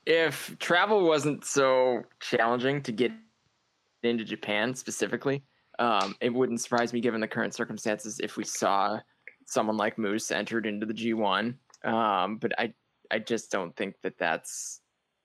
if 0.05 0.57
travel 0.59 1.07
wasn't 1.07 1.45
so 1.45 2.03
challenging 2.19 2.81
to 2.83 2.91
get 2.91 3.11
into 4.03 4.23
Japan 4.23 4.73
specifically, 4.75 5.43
um, 5.79 6.15
it 6.21 6.33
wouldn't 6.33 6.61
surprise 6.61 6.91
me 6.91 6.99
given 6.99 7.21
the 7.21 7.27
current 7.27 7.53
circumstances 7.53 8.19
if 8.19 8.37
we 8.37 8.43
saw 8.43 8.99
someone 9.51 9.77
like 9.77 9.97
Moose 9.97 10.31
entered 10.31 10.65
into 10.65 10.85
the 10.85 10.93
G1. 10.93 11.55
Um, 11.83 12.37
but 12.37 12.57
I 12.57 12.73
I 13.11 13.19
just 13.19 13.51
don't 13.51 13.75
think 13.75 13.95
that 14.03 14.17
that's 14.17 14.81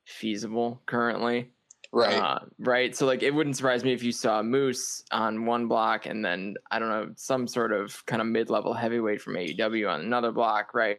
feasible 0.06 0.82
currently. 0.86 1.52
Right. 1.92 2.14
Uh, 2.14 2.40
right. 2.58 2.96
So 2.96 3.06
like 3.06 3.22
it 3.22 3.32
wouldn't 3.32 3.56
surprise 3.56 3.84
me 3.84 3.92
if 3.92 4.02
you 4.02 4.12
saw 4.12 4.42
Moose 4.42 5.04
on 5.12 5.46
one 5.46 5.68
block 5.68 6.06
and 6.06 6.24
then 6.24 6.56
I 6.70 6.78
don't 6.78 6.88
know 6.88 7.12
some 7.16 7.46
sort 7.46 7.72
of 7.72 8.04
kind 8.06 8.20
of 8.20 8.26
mid-level 8.26 8.74
heavyweight 8.74 9.22
from 9.22 9.34
AEW 9.34 9.88
on 9.90 10.00
another 10.00 10.32
block, 10.32 10.74
right? 10.74 10.98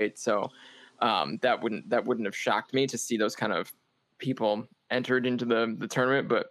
Right. 0.00 0.18
So 0.18 0.48
um, 1.00 1.38
that 1.42 1.62
wouldn't 1.62 1.90
that 1.90 2.04
wouldn't 2.04 2.26
have 2.26 2.36
shocked 2.36 2.72
me 2.72 2.86
to 2.86 2.96
see 2.96 3.16
those 3.16 3.36
kind 3.36 3.52
of 3.52 3.70
people 4.18 4.66
entered 4.90 5.26
into 5.26 5.44
the 5.44 5.74
the 5.78 5.88
tournament, 5.88 6.28
but 6.28 6.46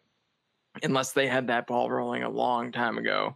unless 0.84 1.14
they 1.14 1.28
had 1.28 1.48
that 1.48 1.68
ball 1.68 1.90
rolling 1.90 2.24
a 2.24 2.30
long 2.30 2.72
time 2.72 2.98
ago, 2.98 3.36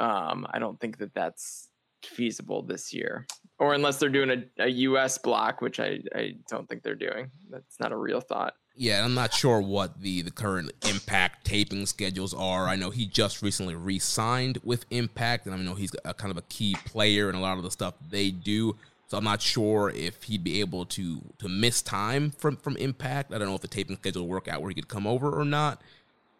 um, 0.00 0.46
I 0.50 0.58
don't 0.58 0.80
think 0.80 0.98
that 0.98 1.14
that's 1.14 1.68
feasible 2.06 2.62
this 2.62 2.92
year. 2.92 3.26
Or 3.58 3.74
unless 3.74 3.98
they're 3.98 4.08
doing 4.08 4.30
a, 4.30 4.64
a 4.64 4.68
US 4.68 5.18
block, 5.18 5.60
which 5.60 5.78
I, 5.78 6.00
I 6.14 6.34
don't 6.48 6.68
think 6.68 6.82
they're 6.82 6.94
doing. 6.94 7.30
That's 7.50 7.78
not 7.78 7.92
a 7.92 7.96
real 7.96 8.20
thought. 8.20 8.54
Yeah, 8.74 9.04
I'm 9.04 9.14
not 9.14 9.34
sure 9.34 9.60
what 9.60 10.00
the, 10.00 10.22
the 10.22 10.30
current 10.30 10.72
Impact 10.88 11.44
taping 11.44 11.84
schedules 11.86 12.32
are. 12.32 12.68
I 12.68 12.76
know 12.76 12.90
he 12.90 13.04
just 13.04 13.42
recently 13.42 13.74
re 13.74 13.98
signed 13.98 14.58
with 14.64 14.86
Impact, 14.90 15.46
and 15.46 15.54
I 15.54 15.58
know 15.58 15.74
he's 15.74 15.92
a, 16.04 16.14
kind 16.14 16.30
of 16.30 16.38
a 16.38 16.42
key 16.42 16.76
player 16.86 17.28
in 17.28 17.34
a 17.34 17.40
lot 17.40 17.58
of 17.58 17.64
the 17.64 17.70
stuff 17.70 17.94
they 18.10 18.30
do. 18.30 18.76
So 19.08 19.18
I'm 19.18 19.24
not 19.24 19.42
sure 19.42 19.90
if 19.90 20.22
he'd 20.22 20.42
be 20.42 20.60
able 20.60 20.86
to 20.86 21.20
to 21.38 21.48
miss 21.48 21.82
time 21.82 22.30
from 22.30 22.56
from 22.56 22.76
Impact. 22.78 23.34
I 23.34 23.38
don't 23.38 23.48
know 23.48 23.54
if 23.54 23.60
the 23.60 23.68
taping 23.68 23.96
schedule 23.96 24.22
will 24.22 24.28
work 24.28 24.48
out 24.48 24.62
where 24.62 24.70
he 24.70 24.74
could 24.74 24.88
come 24.88 25.06
over 25.06 25.30
or 25.30 25.44
not. 25.44 25.82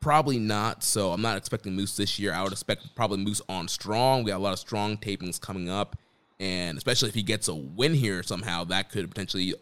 Probably 0.02 0.40
not. 0.40 0.82
So 0.82 1.12
I'm 1.12 1.22
not 1.22 1.36
expecting 1.38 1.74
Moose 1.74 1.96
this 1.96 2.18
year. 2.18 2.34
I 2.34 2.42
would 2.42 2.50
expect 2.50 2.94
probably 2.96 3.18
Moose 3.18 3.40
on 3.48 3.68
strong. 3.68 4.24
We 4.24 4.32
got 4.32 4.38
a 4.38 4.42
lot 4.42 4.52
of 4.52 4.58
strong 4.58 4.96
tapings 4.96 5.40
coming 5.40 5.70
up, 5.70 5.96
and 6.40 6.76
especially 6.76 7.08
if 7.08 7.14
he 7.14 7.22
gets 7.22 7.46
a 7.46 7.54
win 7.54 7.94
here 7.94 8.24
somehow, 8.24 8.64
that 8.64 8.90
could 8.90 9.08
potentially 9.08 9.54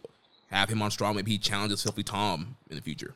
have 0.47 0.67
him 0.67 0.81
on 0.81 0.89
strong. 0.89 1.15
Maybe 1.15 1.29
he 1.29 1.37
challenges 1.37 1.83
Filthy 1.83 2.01
Tom 2.01 2.57
in 2.71 2.75
the 2.75 2.81
future. 2.81 3.13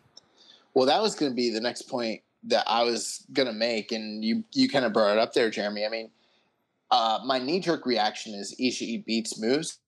Well, 0.75 0.85
that 0.85 1.01
was 1.01 1.15
going 1.15 1.31
to 1.31 1.35
be 1.35 1.49
the 1.49 1.59
next 1.59 1.83
point 1.83 2.21
that 2.43 2.63
I 2.67 2.83
was 2.83 3.25
going 3.33 3.47
to 3.47 3.53
make, 3.53 3.91
and 3.91 4.23
you 4.23 4.43
you 4.53 4.69
kind 4.69 4.85
of 4.85 4.93
brought 4.93 5.13
it 5.13 5.17
up 5.17 5.33
there, 5.33 5.49
Jeremy. 5.49 5.83
I 5.83 5.89
mean, 5.89 6.11
uh, 6.91 7.21
my 7.25 7.39
knee 7.39 7.59
jerk 7.59 7.87
reaction 7.87 8.35
is 8.35 8.55
Ishii 8.61 9.03
beats 9.03 9.39
Moose 9.39 9.79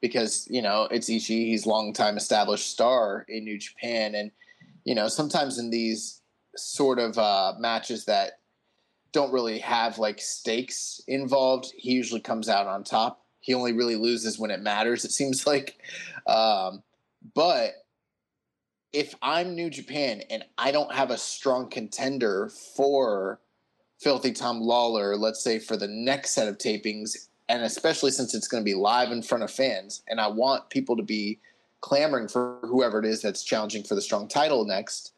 because 0.00 0.46
you 0.48 0.62
know 0.62 0.86
it's 0.92 1.10
Ishii. 1.10 1.46
He's 1.46 1.66
long 1.66 1.92
time 1.92 2.16
established 2.16 2.70
star 2.70 3.26
in 3.28 3.42
New 3.42 3.58
Japan, 3.58 4.14
and 4.14 4.30
you 4.84 4.94
know 4.94 5.08
sometimes 5.08 5.58
in 5.58 5.70
these 5.70 6.22
sort 6.56 6.98
of 6.98 7.18
uh, 7.18 7.54
matches 7.58 8.04
that 8.06 8.40
don't 9.12 9.32
really 9.32 9.58
have 9.58 9.98
like 9.98 10.20
stakes 10.20 11.00
involved, 11.08 11.72
he 11.76 11.92
usually 11.92 12.20
comes 12.20 12.48
out 12.48 12.66
on 12.66 12.84
top. 12.84 13.24
He 13.40 13.54
only 13.54 13.72
really 13.72 13.96
loses 13.96 14.38
when 14.38 14.50
it 14.50 14.60
matters. 14.60 15.04
It 15.04 15.12
seems 15.12 15.46
like, 15.46 15.78
um, 16.26 16.82
but 17.34 17.72
if 18.92 19.14
I'm 19.22 19.54
New 19.54 19.70
Japan 19.70 20.22
and 20.30 20.44
I 20.58 20.70
don't 20.72 20.92
have 20.94 21.10
a 21.10 21.18
strong 21.18 21.68
contender 21.68 22.50
for 22.76 23.40
Filthy 24.00 24.32
Tom 24.32 24.60
Lawlor, 24.60 25.18
let's 25.18 25.42
say 25.42 25.58
for 25.58 25.76
the 25.76 25.88
next 25.88 26.30
set 26.30 26.48
of 26.48 26.58
tapings, 26.58 27.28
and 27.48 27.62
especially 27.62 28.10
since 28.10 28.34
it's 28.34 28.48
going 28.48 28.62
to 28.62 28.64
be 28.64 28.74
live 28.74 29.12
in 29.12 29.22
front 29.22 29.44
of 29.44 29.50
fans, 29.50 30.02
and 30.08 30.20
I 30.20 30.28
want 30.28 30.70
people 30.70 30.96
to 30.96 31.02
be 31.02 31.38
clamoring 31.80 32.28
for 32.28 32.58
whoever 32.62 32.98
it 32.98 33.04
is 33.04 33.22
that's 33.22 33.44
challenging 33.44 33.84
for 33.84 33.94
the 33.94 34.02
strong 34.02 34.28
title 34.28 34.64
next, 34.64 35.12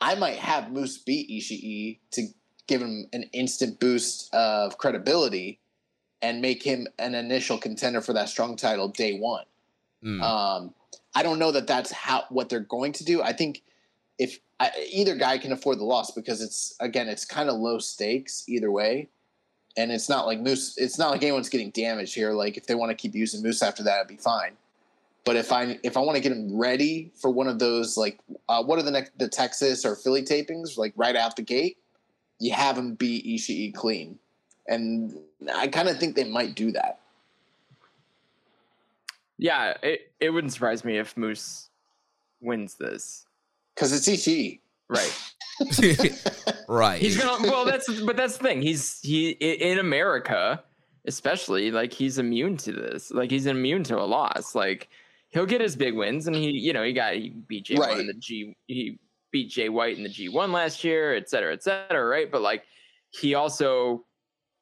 I 0.00 0.14
might 0.14 0.38
have 0.38 0.70
Moose 0.70 0.98
beat 0.98 1.30
Ishii 1.30 1.98
to 2.12 2.28
give 2.66 2.82
him 2.82 3.06
an 3.12 3.24
instant 3.32 3.80
boost 3.80 4.32
of 4.34 4.78
credibility 4.78 5.60
and 6.22 6.40
make 6.40 6.62
him 6.62 6.86
an 6.98 7.14
initial 7.14 7.58
contender 7.58 8.00
for 8.00 8.12
that 8.12 8.28
strong 8.28 8.56
title 8.56 8.88
day 8.88 9.18
one. 9.18 9.44
Mm. 10.04 10.22
Um, 10.22 10.74
I 11.14 11.22
don't 11.22 11.38
know 11.38 11.52
that 11.52 11.66
that's 11.66 11.92
how 11.92 12.24
what 12.28 12.48
they're 12.48 12.60
going 12.60 12.92
to 12.92 13.04
do. 13.04 13.22
I 13.22 13.32
think 13.32 13.62
if 14.18 14.38
I, 14.58 14.70
either 14.90 15.14
guy 15.14 15.38
can 15.38 15.52
afford 15.52 15.78
the 15.78 15.84
loss 15.84 16.10
because 16.10 16.40
it's 16.40 16.74
again 16.80 17.08
it's 17.08 17.24
kind 17.24 17.48
of 17.48 17.56
low 17.56 17.78
stakes 17.78 18.44
either 18.48 18.70
way, 18.70 19.08
and 19.76 19.90
it's 19.90 20.08
not 20.08 20.26
like 20.26 20.40
Moose. 20.40 20.76
It's 20.76 20.98
not 20.98 21.10
like 21.10 21.22
anyone's 21.22 21.48
getting 21.48 21.70
damaged 21.70 22.14
here. 22.14 22.32
Like 22.32 22.56
if 22.56 22.66
they 22.66 22.74
want 22.74 22.90
to 22.90 22.94
keep 22.94 23.14
using 23.14 23.42
Moose 23.42 23.62
after 23.62 23.82
that, 23.84 23.96
it'd 23.96 24.08
be 24.08 24.16
fine. 24.16 24.52
But 25.26 25.34
if 25.34 25.52
I 25.52 25.76
if 25.82 25.96
I 25.96 26.00
want 26.00 26.14
to 26.14 26.22
get 26.22 26.30
him 26.30 26.56
ready 26.56 27.10
for 27.16 27.30
one 27.30 27.48
of 27.48 27.58
those 27.58 27.96
like 27.96 28.20
uh, 28.48 28.62
what 28.62 28.78
are 28.78 28.82
the 28.82 28.92
next 28.92 29.18
the 29.18 29.28
Texas 29.28 29.84
or 29.84 29.96
Philly 29.96 30.22
tapings 30.22 30.78
like 30.78 30.92
right 30.94 31.16
out 31.16 31.34
the 31.34 31.42
gate, 31.42 31.78
you 32.38 32.52
have 32.52 32.78
him 32.78 32.94
beat 32.94 33.26
Ishii 33.26 33.74
clean, 33.74 34.20
and 34.68 35.18
I 35.52 35.66
kind 35.66 35.88
of 35.88 35.98
think 35.98 36.14
they 36.14 36.30
might 36.30 36.54
do 36.54 36.70
that. 36.70 37.00
Yeah, 39.36 39.74
it 39.82 40.12
it 40.20 40.30
wouldn't 40.30 40.52
surprise 40.52 40.84
me 40.84 40.96
if 40.96 41.16
Moose 41.16 41.70
wins 42.40 42.74
this 42.74 43.26
because 43.74 43.92
it's 43.92 44.08
Ishii. 44.08 44.60
Right. 44.88 45.32
right. 46.68 47.02
He's 47.02 47.20
gonna. 47.20 47.50
Well, 47.50 47.64
that's 47.64 48.00
but 48.02 48.16
that's 48.16 48.36
the 48.36 48.44
thing. 48.44 48.62
He's 48.62 49.00
he 49.02 49.30
in 49.30 49.80
America, 49.80 50.62
especially 51.04 51.72
like 51.72 51.92
he's 51.92 52.18
immune 52.18 52.56
to 52.58 52.70
this. 52.70 53.10
Like 53.10 53.32
he's 53.32 53.46
immune 53.46 53.82
to 53.84 53.98
a 53.98 54.06
loss. 54.06 54.54
Like 54.54 54.88
he'll 55.36 55.44
get 55.44 55.60
his 55.60 55.76
big 55.76 55.94
wins, 55.94 56.26
and 56.26 56.34
he 56.34 56.50
you 56.50 56.72
know 56.72 56.82
he 56.82 56.94
got 56.94 57.12
he 57.12 57.28
beat 57.46 57.66
Jay 57.66 57.74
right. 57.74 57.90
White 57.90 58.00
in 58.00 58.06
the 58.06 58.14
G. 58.14 58.56
He 58.66 58.98
beat 59.30 59.50
Jay 59.50 59.68
White 59.68 59.98
in 59.98 60.02
the 60.02 60.08
G 60.08 60.30
one 60.30 60.50
last 60.50 60.82
year, 60.82 61.14
et 61.14 61.28
cetera, 61.28 61.52
et 61.52 61.62
cetera. 61.62 62.06
Right. 62.06 62.30
But 62.30 62.40
like 62.40 62.64
he 63.10 63.34
also 63.34 64.04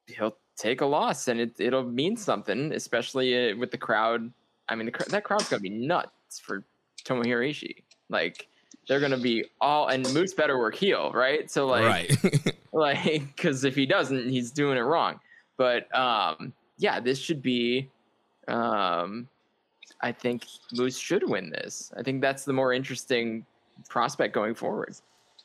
he'll 0.09 0.37
take 0.57 0.81
a 0.81 0.87
loss, 0.87 1.29
and 1.29 1.39
it 1.41 1.55
it'll 1.61 1.85
mean 1.85 2.17
something, 2.17 2.73
especially 2.73 3.53
uh, 3.53 3.57
with 3.57 3.71
the 3.71 3.79
crowd. 3.79 4.33
I 4.69 4.75
mean, 4.75 4.87
the, 4.87 5.05
that 5.11 5.23
crowd's 5.23 5.49
gonna 5.49 5.61
be 5.61 5.71
nuts 5.71 6.41
for 6.41 6.65
Tomohiro 7.05 7.49
Ishii. 7.49 7.77
Like 8.09 8.49
they're 8.89 9.01
gonna 9.01 9.17
be 9.17 9.45
all 9.61 9.89
and 9.89 10.13
Moose 10.13 10.35
better 10.35 10.59
work 10.59 10.75
heel, 10.75 11.13
right? 11.13 11.49
So 11.49 11.69
like, 11.69 11.85
right. 11.85 12.57
like 12.73 13.37
because 13.37 13.63
if 13.63 13.77
he 13.77 13.87
doesn't, 13.87 14.29
he's 14.29 14.51
doing 14.51 14.77
it 14.77 14.83
wrong. 14.83 15.21
But 15.57 15.95
um, 15.97 16.53
yeah, 16.79 16.99
this 16.99 17.21
should 17.21 17.43
be. 17.43 17.91
Um, 18.49 19.29
I 20.05 20.13
think 20.13 20.45
Moose 20.75 20.99
should 20.99 21.27
win 21.27 21.49
this. 21.49 21.91
I 21.97 22.03
think 22.03 22.21
that's 22.21 22.45
the 22.45 22.53
more 22.53 22.75
interesting 22.75 23.47
prospect 23.89 24.35
going 24.35 24.55
forward. 24.55 24.95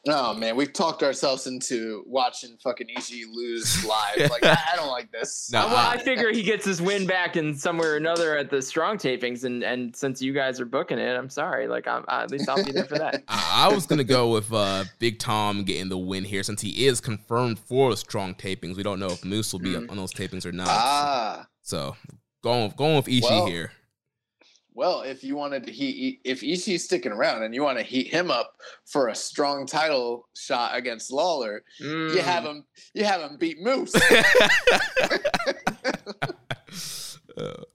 Oh 0.05 0.33
man, 0.33 0.57
we've 0.57 0.73
talked 0.73 1.01
ourselves 1.01 1.47
into 1.47 2.03
watching 2.05 2.57
fucking 2.61 2.87
Ishii 2.87 3.23
lose 3.33 3.85
live. 3.87 4.29
Like 4.29 4.45
I, 4.45 4.57
I 4.73 4.75
don't 4.75 4.89
like 4.89 5.13
this. 5.13 5.49
No, 5.51 5.65
well, 5.67 5.77
I 5.77 5.97
figure 5.97 6.33
he 6.33 6.43
gets 6.43 6.65
his 6.65 6.81
win 6.81 7.07
back 7.07 7.37
in 7.37 7.55
somewhere 7.55 7.93
or 7.93 7.97
another 7.97 8.37
at 8.37 8.49
the 8.49 8.61
strong 8.61 8.97
tapings, 8.97 9.45
and 9.45 9.63
and 9.63 9.95
since 9.95 10.21
you 10.21 10.33
guys 10.33 10.59
are 10.59 10.65
booking 10.65 10.99
it, 10.99 11.15
I'm 11.15 11.29
sorry. 11.29 11.69
Like 11.69 11.87
I'm, 11.87 12.03
at 12.09 12.29
least 12.29 12.49
I'll 12.49 12.63
be 12.63 12.73
there 12.73 12.85
for 12.85 12.97
that. 12.97 13.23
I, 13.29 13.67
I 13.69 13.73
was 13.73 13.85
gonna 13.85 14.03
go 14.03 14.29
with 14.29 14.51
uh, 14.51 14.83
Big 14.99 15.19
Tom 15.19 15.63
getting 15.63 15.87
the 15.87 15.97
win 15.97 16.25
here, 16.25 16.43
since 16.43 16.59
he 16.59 16.85
is 16.85 16.99
confirmed 16.99 17.59
for 17.59 17.95
strong 17.95 18.35
tapings. 18.35 18.75
We 18.75 18.83
don't 18.83 18.99
know 18.99 19.11
if 19.11 19.23
Moose 19.23 19.53
will 19.53 19.59
be 19.59 19.75
mm. 19.75 19.89
on 19.89 19.95
those 19.95 20.13
tapings 20.13 20.45
or 20.45 20.51
not. 20.51 20.67
Ah, 20.69 21.47
so 21.61 21.95
going 22.41 22.73
going 22.75 22.97
with 22.97 23.05
Ishii 23.05 23.21
well, 23.21 23.45
here. 23.45 23.71
Well, 24.79 25.01
if 25.01 25.25
you 25.25 25.35
wanted 25.35 25.65
to 25.65 25.73
heat, 25.73 26.21
if 26.23 26.39
Ishii's 26.39 26.85
sticking 26.85 27.11
around 27.11 27.43
and 27.43 27.53
you 27.53 27.61
want 27.63 27.77
to 27.79 27.83
heat 27.83 28.07
him 28.07 28.31
up 28.31 28.53
for 28.85 29.09
a 29.09 29.15
strong 29.15 29.65
title 29.65 30.29
shot 30.37 30.73
against 30.73 31.11
Lawlor, 31.11 31.59
Mm. 31.81 32.15
you 32.15 32.21
have 32.21 32.45
him, 32.45 32.63
you 32.93 33.03
have 33.03 33.19
him 33.19 33.35
beat 33.37 33.59
Moose. 33.59 33.91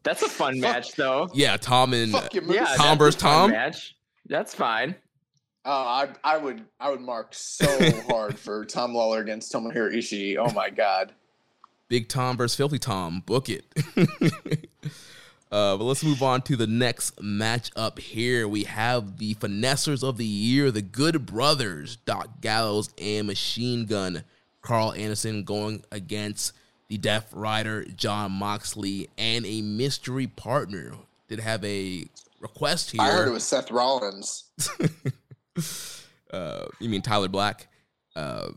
That's 0.02 0.22
a 0.22 0.28
fun 0.30 0.58
match, 0.60 0.92
though. 0.92 1.28
yeah, 1.34 1.58
Tom 1.58 1.92
and 1.92 2.10
Fuck 2.10 2.32
your 2.32 2.44
Moose. 2.44 2.56
Yeah, 2.56 2.64
Tom 2.74 2.76
that's 2.78 2.98
versus 2.98 3.20
Tom? 3.20 3.50
match. 3.50 3.94
That's 4.26 4.54
fine. 4.54 4.94
Oh, 5.66 5.70
I, 5.72 6.08
I 6.24 6.38
would, 6.38 6.64
I 6.80 6.88
would 6.88 7.02
mark 7.02 7.34
so 7.34 7.66
hard 8.08 8.38
for 8.38 8.64
Tom 8.64 8.94
Lawlor 8.94 9.20
against 9.20 9.52
Tomohiro 9.52 9.94
Ishii. 9.94 10.36
Oh 10.38 10.50
my 10.54 10.70
god. 10.70 11.12
Big 11.88 12.08
Tom 12.08 12.38
versus 12.38 12.56
Filthy 12.56 12.78
Tom. 12.78 13.22
Book 13.26 13.50
it. 13.50 13.66
Uh, 15.54 15.76
but 15.76 15.84
let's 15.84 16.02
move 16.02 16.20
on 16.20 16.42
to 16.42 16.56
the 16.56 16.66
next 16.66 17.14
matchup 17.18 18.00
here. 18.00 18.48
We 18.48 18.64
have 18.64 19.18
the 19.18 19.36
finessers 19.36 20.02
of 20.02 20.16
the 20.16 20.26
year, 20.26 20.72
the 20.72 20.82
Good 20.82 21.26
Brothers, 21.26 21.94
Doc 22.04 22.40
Gallows 22.40 22.92
and 23.00 23.28
Machine 23.28 23.86
Gun. 23.86 24.24
Karl 24.62 24.92
Anderson 24.94 25.44
going 25.44 25.84
against 25.92 26.54
the 26.88 26.98
Death 26.98 27.32
Rider, 27.32 27.84
Jon 27.84 28.32
Moxley, 28.32 29.08
and 29.16 29.46
a 29.46 29.62
mystery 29.62 30.26
partner. 30.26 30.94
Did 31.28 31.38
have 31.38 31.64
a 31.64 32.06
request 32.40 32.90
here. 32.90 33.02
I 33.02 33.12
heard 33.12 33.28
it 33.28 33.30
was 33.30 33.44
Seth 33.44 33.70
Rollins. 33.70 34.50
uh, 36.32 36.64
you 36.80 36.88
mean 36.88 37.02
Tyler 37.02 37.28
Black? 37.28 37.68
Uh, 38.16 38.48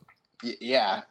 Y- 0.44 0.56
yeah. 0.62 1.02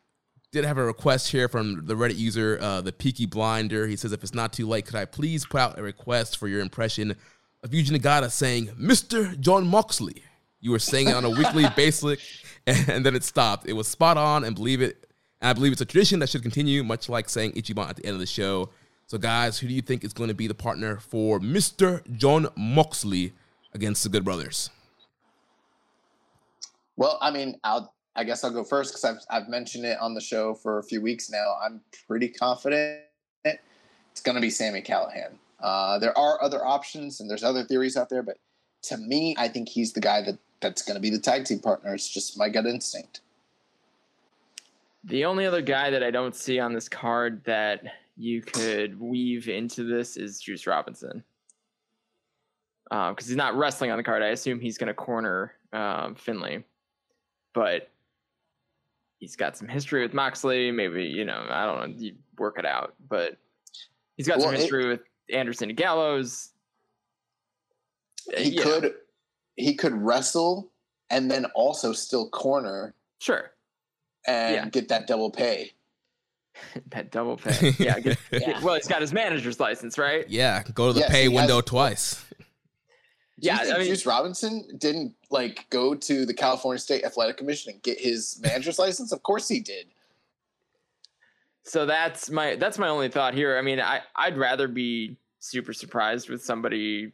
Did 0.56 0.64
have 0.64 0.78
a 0.78 0.84
request 0.86 1.30
here 1.30 1.48
from 1.50 1.84
the 1.84 1.92
Reddit 1.92 2.16
user, 2.16 2.58
uh, 2.62 2.80
the 2.80 2.90
Peaky 2.90 3.26
Blinder. 3.26 3.86
He 3.86 3.94
says, 3.94 4.12
if 4.12 4.22
it's 4.22 4.32
not 4.32 4.54
too 4.54 4.66
late, 4.66 4.86
could 4.86 4.94
I 4.94 5.04
please 5.04 5.44
put 5.44 5.60
out 5.60 5.78
a 5.78 5.82
request 5.82 6.38
for 6.38 6.48
your 6.48 6.60
impression 6.60 7.14
of 7.62 7.72
Yuji 7.72 7.90
Nagata 7.90 8.30
saying, 8.30 8.68
Mr. 8.68 9.38
Jon 9.38 9.66
Moxley? 9.66 10.22
You 10.62 10.70
were 10.70 10.78
saying 10.78 11.08
it 11.08 11.14
on 11.14 11.26
a 11.26 11.28
weekly 11.28 11.66
basis, 11.76 12.42
and 12.66 13.04
then 13.04 13.14
it 13.14 13.22
stopped. 13.22 13.68
It 13.68 13.74
was 13.74 13.86
spot 13.86 14.16
on, 14.16 14.44
and 14.44 14.56
believe 14.56 14.80
it. 14.80 15.06
And 15.42 15.50
I 15.50 15.52
believe 15.52 15.72
it's 15.72 15.82
a 15.82 15.84
tradition 15.84 16.20
that 16.20 16.30
should 16.30 16.40
continue, 16.40 16.82
much 16.82 17.10
like 17.10 17.28
saying 17.28 17.52
Ichiban 17.52 17.90
at 17.90 17.96
the 17.96 18.06
end 18.06 18.14
of 18.14 18.20
the 18.20 18.26
show. 18.26 18.70
So, 19.08 19.18
guys, 19.18 19.58
who 19.58 19.68
do 19.68 19.74
you 19.74 19.82
think 19.82 20.04
is 20.04 20.14
going 20.14 20.28
to 20.28 20.34
be 20.34 20.46
the 20.46 20.54
partner 20.54 20.96
for 20.96 21.38
Mr. 21.38 22.00
Jon 22.16 22.48
Moxley 22.56 23.34
against 23.74 24.04
the 24.04 24.08
Good 24.08 24.24
Brothers? 24.24 24.70
Well, 26.96 27.18
I 27.20 27.30
mean, 27.30 27.60
I'll, 27.62 27.92
I 28.16 28.24
guess 28.24 28.42
I'll 28.42 28.50
go 28.50 28.64
first 28.64 28.92
because 28.92 29.04
I've, 29.04 29.42
I've 29.42 29.48
mentioned 29.48 29.84
it 29.84 29.98
on 30.00 30.14
the 30.14 30.20
show 30.20 30.54
for 30.54 30.78
a 30.78 30.82
few 30.82 31.00
weeks 31.00 31.30
now. 31.30 31.56
I'm 31.64 31.80
pretty 32.08 32.28
confident 32.28 33.00
it's 33.44 34.22
going 34.22 34.34
to 34.34 34.40
be 34.40 34.48
Sami 34.48 34.80
Callihan. 34.80 35.34
Uh, 35.60 35.98
there 35.98 36.16
are 36.16 36.42
other 36.42 36.64
options 36.64 37.20
and 37.20 37.28
there's 37.28 37.44
other 37.44 37.64
theories 37.64 37.96
out 37.96 38.08
there, 38.08 38.22
but 38.22 38.38
to 38.84 38.96
me, 38.96 39.34
I 39.38 39.48
think 39.48 39.68
he's 39.68 39.92
the 39.92 40.00
guy 40.00 40.22
that, 40.22 40.38
that's 40.60 40.82
going 40.82 40.94
to 40.94 41.00
be 41.00 41.10
the 41.10 41.18
tag 41.18 41.44
team 41.44 41.60
partner. 41.60 41.94
It's 41.94 42.08
just 42.08 42.38
my 42.38 42.48
gut 42.48 42.64
instinct. 42.64 43.20
The 45.04 45.26
only 45.26 45.44
other 45.44 45.60
guy 45.60 45.90
that 45.90 46.02
I 46.02 46.10
don't 46.10 46.34
see 46.34 46.58
on 46.58 46.72
this 46.72 46.88
card 46.88 47.44
that 47.44 47.84
you 48.16 48.40
could 48.40 48.98
weave 48.98 49.48
into 49.48 49.84
this 49.84 50.16
is 50.16 50.40
Juice 50.40 50.66
Robinson. 50.66 51.22
Because 52.88 53.26
he's 53.26 53.36
not 53.36 53.54
wrestling 53.54 53.90
on 53.90 53.98
the 53.98 54.02
card. 54.02 54.22
I 54.22 54.28
assume 54.28 54.60
he's 54.60 54.78
going 54.78 54.88
to 54.88 54.94
corner 54.94 55.52
um, 55.72 56.14
Finlay. 56.14 56.64
But 57.52 57.90
he's 59.18 59.36
got 59.36 59.56
some 59.56 59.68
history 59.68 60.02
with 60.02 60.12
Moxley. 60.14 60.70
Maybe, 60.70 61.04
you 61.04 61.24
know, 61.24 61.46
I 61.48 61.64
don't 61.66 61.80
know. 61.90 61.94
You 61.96 62.14
work 62.38 62.58
it 62.58 62.66
out. 62.66 62.94
But 63.08 63.36
he's 64.16 64.26
got 64.28 64.40
some 64.40 64.48
Well, 64.50 64.54
it- 64.58 64.60
history 64.60 64.86
with 64.88 65.00
Anderson 65.32 65.70
and 65.70 65.76
Gallows. 65.76 66.50
He 68.36 68.50
yeah, 68.50 68.62
could 68.62 68.94
he 69.56 69.74
could 69.74 69.92
wrestle 69.94 70.70
and 71.10 71.30
then 71.30 71.44
also 71.54 71.92
still 71.92 72.28
corner 72.30 72.94
Sure. 73.20 73.52
and 74.26 74.54
Yeah. 74.54 74.68
get 74.68 74.88
that 74.88 75.06
double 75.06 75.30
pay. 75.30 75.72
that 76.90 77.10
double 77.12 77.36
pay. 77.36 77.74
Yeah. 77.78 77.98
get- 78.00 78.18
Yeah. 78.32 78.60
Well, 78.62 78.74
he's 78.74 78.88
got 78.88 79.00
his 79.00 79.12
manager's 79.12 79.60
license, 79.60 79.96
right? 79.96 80.28
Yeah, 80.28 80.62
go 80.74 80.88
to 80.88 80.92
the 80.92 81.00
Yes, 81.00 81.10
pay 81.10 81.18
he 81.20 81.24
has- 81.26 81.32
window 81.32 81.60
twice. 81.60 82.24
Yeah, 83.38 83.58
I 83.60 83.78
mean- 83.78 83.86
Juice 83.88 84.06
Robinson 84.06 84.66
didn't 84.78 85.14
like 85.30 85.66
go 85.70 85.94
to 85.94 86.24
the 86.26 86.34
California 86.34 86.78
State 86.78 87.04
Athletic 87.04 87.36
Commission 87.36 87.72
and 87.72 87.82
get 87.82 88.00
his 88.00 88.38
manager's 88.42 88.78
license? 88.78 89.12
Of 89.12 89.22
course 89.22 89.48
he 89.48 89.60
did. 89.60 89.86
So 91.64 91.84
that's 91.84 92.30
my 92.30 92.54
that's 92.56 92.78
my 92.78 92.88
only 92.88 93.08
thought 93.08 93.34
here. 93.34 93.58
I 93.58 93.62
mean, 93.62 93.80
I 93.80 94.00
I'd 94.14 94.38
rather 94.38 94.68
be 94.68 95.16
super 95.40 95.72
surprised 95.72 96.28
with 96.30 96.42
somebody 96.42 97.12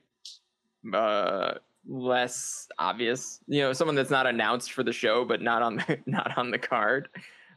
uh 0.93 1.55
less 1.89 2.69
obvious. 2.79 3.41
You 3.49 3.63
know, 3.63 3.73
someone 3.73 3.95
that's 3.97 4.11
not 4.11 4.27
announced 4.27 4.73
for 4.73 4.83
the 4.83 4.93
show 4.93 5.25
but 5.25 5.41
not 5.41 5.63
on 5.63 5.77
the 5.77 5.99
not 6.07 6.37
on 6.37 6.51
the 6.51 6.59
card. 6.59 7.09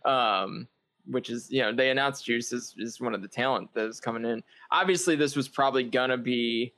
Um 0.05 0.67
which 1.07 1.29
is, 1.29 1.51
you 1.51 1.61
know, 1.61 1.71
they 1.71 1.91
announced 1.91 2.25
Juice 2.25 2.51
is, 2.51 2.73
is 2.79 2.99
one 2.99 3.13
of 3.13 3.21
the 3.21 3.27
talent 3.27 3.71
that 3.75 3.85
is 3.85 3.99
coming 3.99 4.25
in. 4.25 4.41
Obviously 4.71 5.15
this 5.15 5.35
was 5.35 5.47
probably 5.47 5.83
gonna 5.83 6.17
be 6.17 6.73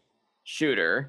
Shota. 0.45 1.07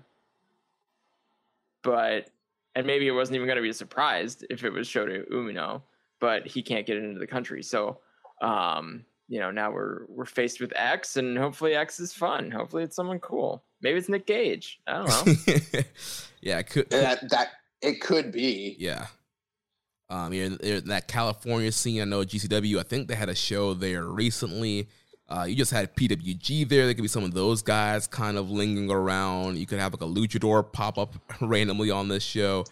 But 1.82 2.30
and 2.74 2.86
maybe 2.86 3.06
it 3.06 3.12
wasn't 3.12 3.36
even 3.36 3.48
gonna 3.48 3.62
be 3.62 3.70
a 3.70 3.74
surprise 3.74 4.42
if 4.50 4.64
it 4.64 4.70
was 4.70 4.88
Shota 4.88 5.28
Umino, 5.30 5.82
but 6.20 6.46
he 6.46 6.62
can't 6.62 6.86
get 6.86 6.96
into 6.96 7.18
the 7.18 7.26
country. 7.26 7.62
So 7.62 8.00
um 8.40 9.04
you 9.26 9.40
know 9.40 9.50
now 9.50 9.70
we're 9.70 10.06
we're 10.08 10.24
faced 10.24 10.60
with 10.60 10.72
x 10.76 11.16
and 11.16 11.36
hopefully 11.36 11.74
x 11.74 11.98
is 11.98 12.14
fun 12.14 12.52
hopefully 12.52 12.84
it's 12.84 12.94
someone 12.94 13.18
cool 13.18 13.64
maybe 13.82 13.98
it's 13.98 14.08
nick 14.08 14.26
gage 14.26 14.78
i 14.86 14.92
don't 14.92 15.26
know 15.26 15.80
yeah, 16.40 16.58
it 16.58 16.70
could. 16.70 16.90
That 16.90 17.28
that 17.30 17.48
it 17.82 18.00
could 18.00 18.32
be. 18.32 18.76
Yeah. 18.78 19.06
Um, 20.10 20.32
you're 20.32 20.46
in, 20.46 20.58
you're 20.62 20.76
in 20.78 20.88
that 20.88 21.06
California 21.06 21.70
scene. 21.70 22.00
I 22.00 22.04
know 22.04 22.24
GCW. 22.24 22.78
I 22.78 22.82
think 22.82 23.08
they 23.08 23.14
had 23.14 23.28
a 23.28 23.34
show 23.34 23.74
there 23.74 24.04
recently. 24.04 24.88
Uh, 25.28 25.44
you 25.46 25.54
just 25.54 25.70
had 25.70 25.94
PWG 25.94 26.68
there. 26.68 26.86
There 26.86 26.94
could 26.94 27.02
be 27.02 27.08
some 27.08 27.24
of 27.24 27.34
those 27.34 27.60
guys 27.60 28.06
kind 28.06 28.38
of 28.38 28.50
lingering 28.50 28.90
around. 28.90 29.58
You 29.58 29.66
could 29.66 29.78
have 29.78 29.92
like 29.92 30.00
a 30.00 30.06
luchador 30.12 30.70
pop 30.72 30.96
up 30.96 31.14
randomly 31.40 31.90
on 31.90 32.08
this 32.08 32.22
show. 32.22 32.64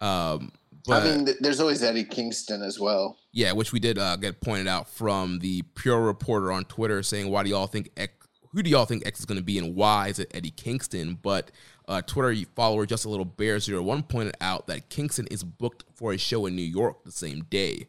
Um, 0.00 0.50
but 0.86 1.02
I 1.02 1.04
mean, 1.04 1.26
th- 1.26 1.36
there's 1.40 1.60
always 1.60 1.82
Eddie 1.82 2.04
Kingston 2.04 2.62
as 2.62 2.80
well. 2.80 3.16
yeah, 3.32 3.52
which 3.52 3.72
we 3.72 3.78
did 3.78 3.98
uh, 3.98 4.16
get 4.16 4.40
pointed 4.40 4.66
out 4.66 4.88
from 4.88 5.38
the 5.38 5.62
Pure 5.74 6.00
Reporter 6.00 6.50
on 6.50 6.64
Twitter 6.64 7.02
saying, 7.02 7.30
"Why 7.30 7.42
do 7.42 7.50
y'all 7.50 7.66
think 7.66 7.90
X? 7.96 8.12
Who 8.52 8.62
do 8.62 8.70
y'all 8.70 8.86
think 8.86 9.06
X 9.06 9.20
is 9.20 9.26
going 9.26 9.38
to 9.38 9.44
be, 9.44 9.58
and 9.58 9.76
why 9.76 10.08
is 10.08 10.18
it 10.18 10.30
Eddie 10.34 10.50
Kingston?" 10.50 11.18
But 11.22 11.52
uh, 11.86 12.00
Twitter 12.02 12.34
follower 12.56 12.86
just 12.86 13.04
a 13.04 13.08
little 13.08 13.26
bear 13.26 13.60
zero 13.60 13.82
one 13.82 14.02
pointed 14.02 14.36
out 14.40 14.66
that 14.68 14.88
Kingston 14.88 15.26
is 15.30 15.44
booked 15.44 15.84
for 15.94 16.12
a 16.12 16.18
show 16.18 16.46
in 16.46 16.56
New 16.56 16.62
York 16.62 17.04
the 17.04 17.12
same 17.12 17.44
day, 17.50 17.86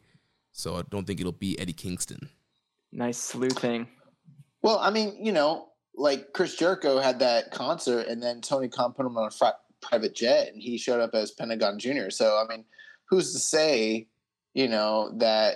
so 0.51 0.75
I 0.75 0.81
don't 0.89 1.07
think 1.07 1.21
it'll 1.21 1.31
be 1.31 1.57
Eddie 1.59 1.73
Kingston. 1.73 2.29
nice 2.91 3.17
sleuthing 3.17 3.87
Well, 4.61 4.79
I 4.79 4.91
mean, 4.91 5.17
you 5.19 5.31
know, 5.31 5.69
like 5.95 6.33
Chris 6.33 6.55
Jericho 6.55 6.99
had 6.99 7.19
that 7.19 7.51
concert, 7.51 8.07
and 8.07 8.21
then 8.21 8.41
Tony 8.41 8.69
Khan 8.69 8.93
put 8.93 9.05
him 9.05 9.17
on 9.17 9.27
a 9.27 9.31
fri- 9.31 9.49
private 9.81 10.15
jet, 10.15 10.49
and 10.51 10.61
he 10.61 10.77
showed 10.77 11.01
up 11.01 11.11
as 11.13 11.31
Pentagon 11.31 11.79
Junior. 11.79 12.09
So, 12.11 12.37
I 12.37 12.47
mean, 12.49 12.65
who's 13.09 13.33
to 13.33 13.39
say, 13.39 14.07
you 14.53 14.67
know, 14.67 15.11
that 15.17 15.55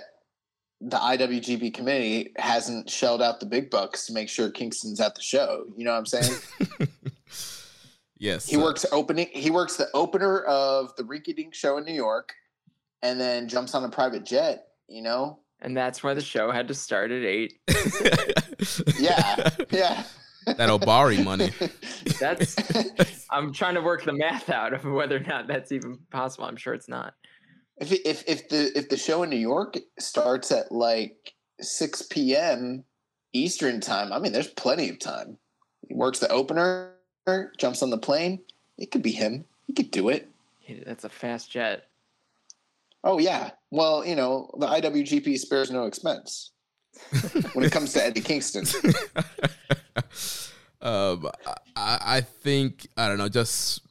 the 0.80 0.98
IWGP 0.98 1.72
committee 1.72 2.32
hasn't 2.36 2.90
shelled 2.90 3.22
out 3.22 3.40
the 3.40 3.46
big 3.46 3.70
bucks 3.70 4.06
to 4.06 4.12
make 4.12 4.28
sure 4.28 4.50
Kingston's 4.50 5.00
at 5.00 5.14
the 5.14 5.22
show? 5.22 5.64
You 5.76 5.84
know 5.84 5.92
what 5.92 5.98
I'm 5.98 6.06
saying? 6.06 6.38
Yes, 8.18 8.48
he 8.48 8.56
uh, 8.56 8.60
works 8.60 8.86
opening. 8.92 9.28
He 9.30 9.50
works 9.50 9.76
the 9.76 9.88
opener 9.92 10.40
of 10.44 10.96
the 10.96 11.02
Rinky 11.02 11.36
Dink 11.36 11.54
show 11.54 11.76
in 11.76 11.84
New 11.84 11.92
York, 11.92 12.32
and 13.02 13.20
then 13.20 13.46
jumps 13.46 13.74
on 13.74 13.84
a 13.84 13.90
private 13.90 14.24
jet. 14.24 14.68
You 14.88 15.02
know? 15.02 15.40
and 15.60 15.76
that's 15.76 16.02
why 16.02 16.14
the 16.14 16.20
show 16.20 16.50
had 16.50 16.68
to 16.68 16.74
start 16.74 17.10
at 17.10 17.22
eight 17.22 17.58
Yeah, 18.98 19.50
yeah. 19.70 20.04
that 20.46 20.68
Obari 20.68 21.22
money. 21.24 21.52
that's 22.20 22.56
i'm 23.30 23.52
trying 23.52 23.74
to 23.74 23.80
work 23.80 24.04
the 24.04 24.12
math 24.12 24.48
out 24.48 24.72
of 24.72 24.84
whether 24.84 25.16
or 25.16 25.20
not 25.20 25.48
that's 25.48 25.72
even 25.72 25.98
possible 26.10 26.44
i'm 26.44 26.56
sure 26.56 26.72
it's 26.72 26.88
not 26.88 27.14
If 27.78 27.92
if 27.92 28.22
if 28.28 28.48
the 28.48 28.76
if 28.78 28.88
the 28.88 28.96
show 28.96 29.22
in 29.22 29.30
New 29.30 29.36
York 29.36 29.76
starts 29.98 30.50
at 30.52 30.70
like 30.72 31.34
six 31.60 32.02
p.m. 32.02 32.84
Eastern 33.32 33.80
time, 33.80 34.12
I 34.14 34.18
mean, 34.18 34.32
there's 34.32 34.48
plenty 34.48 34.88
of 34.88 34.98
time. 34.98 35.36
He 35.86 35.94
works 35.94 36.20
the 36.20 36.30
opener, 36.30 36.92
jumps 37.58 37.82
on 37.82 37.90
the 37.90 37.98
plane. 37.98 38.40
It 38.78 38.90
could 38.90 39.02
be 39.02 39.12
him. 39.12 39.44
He 39.66 39.74
could 39.74 39.90
do 39.90 40.08
it. 40.08 40.30
that's 40.86 41.04
a 41.04 41.10
fast 41.10 41.50
jet 41.50 41.88
Oh 43.06 43.18
yeah. 43.18 43.50
Well, 43.70 44.04
you 44.04 44.16
know, 44.16 44.50
the 44.58 44.66
IWGP 44.66 45.38
spares 45.38 45.70
no 45.70 45.86
expense 45.86 46.50
when 47.52 47.64
it 47.64 47.72
comes 47.72 47.92
to 47.94 48.04
Eddie 48.04 48.20
Kingston. 48.20 48.64
um, 50.80 51.28
I, 51.76 51.98
I 52.00 52.20
think 52.20 52.86
I 52.96 53.08
don't 53.08 53.18
know, 53.18 53.28
just 53.28 53.82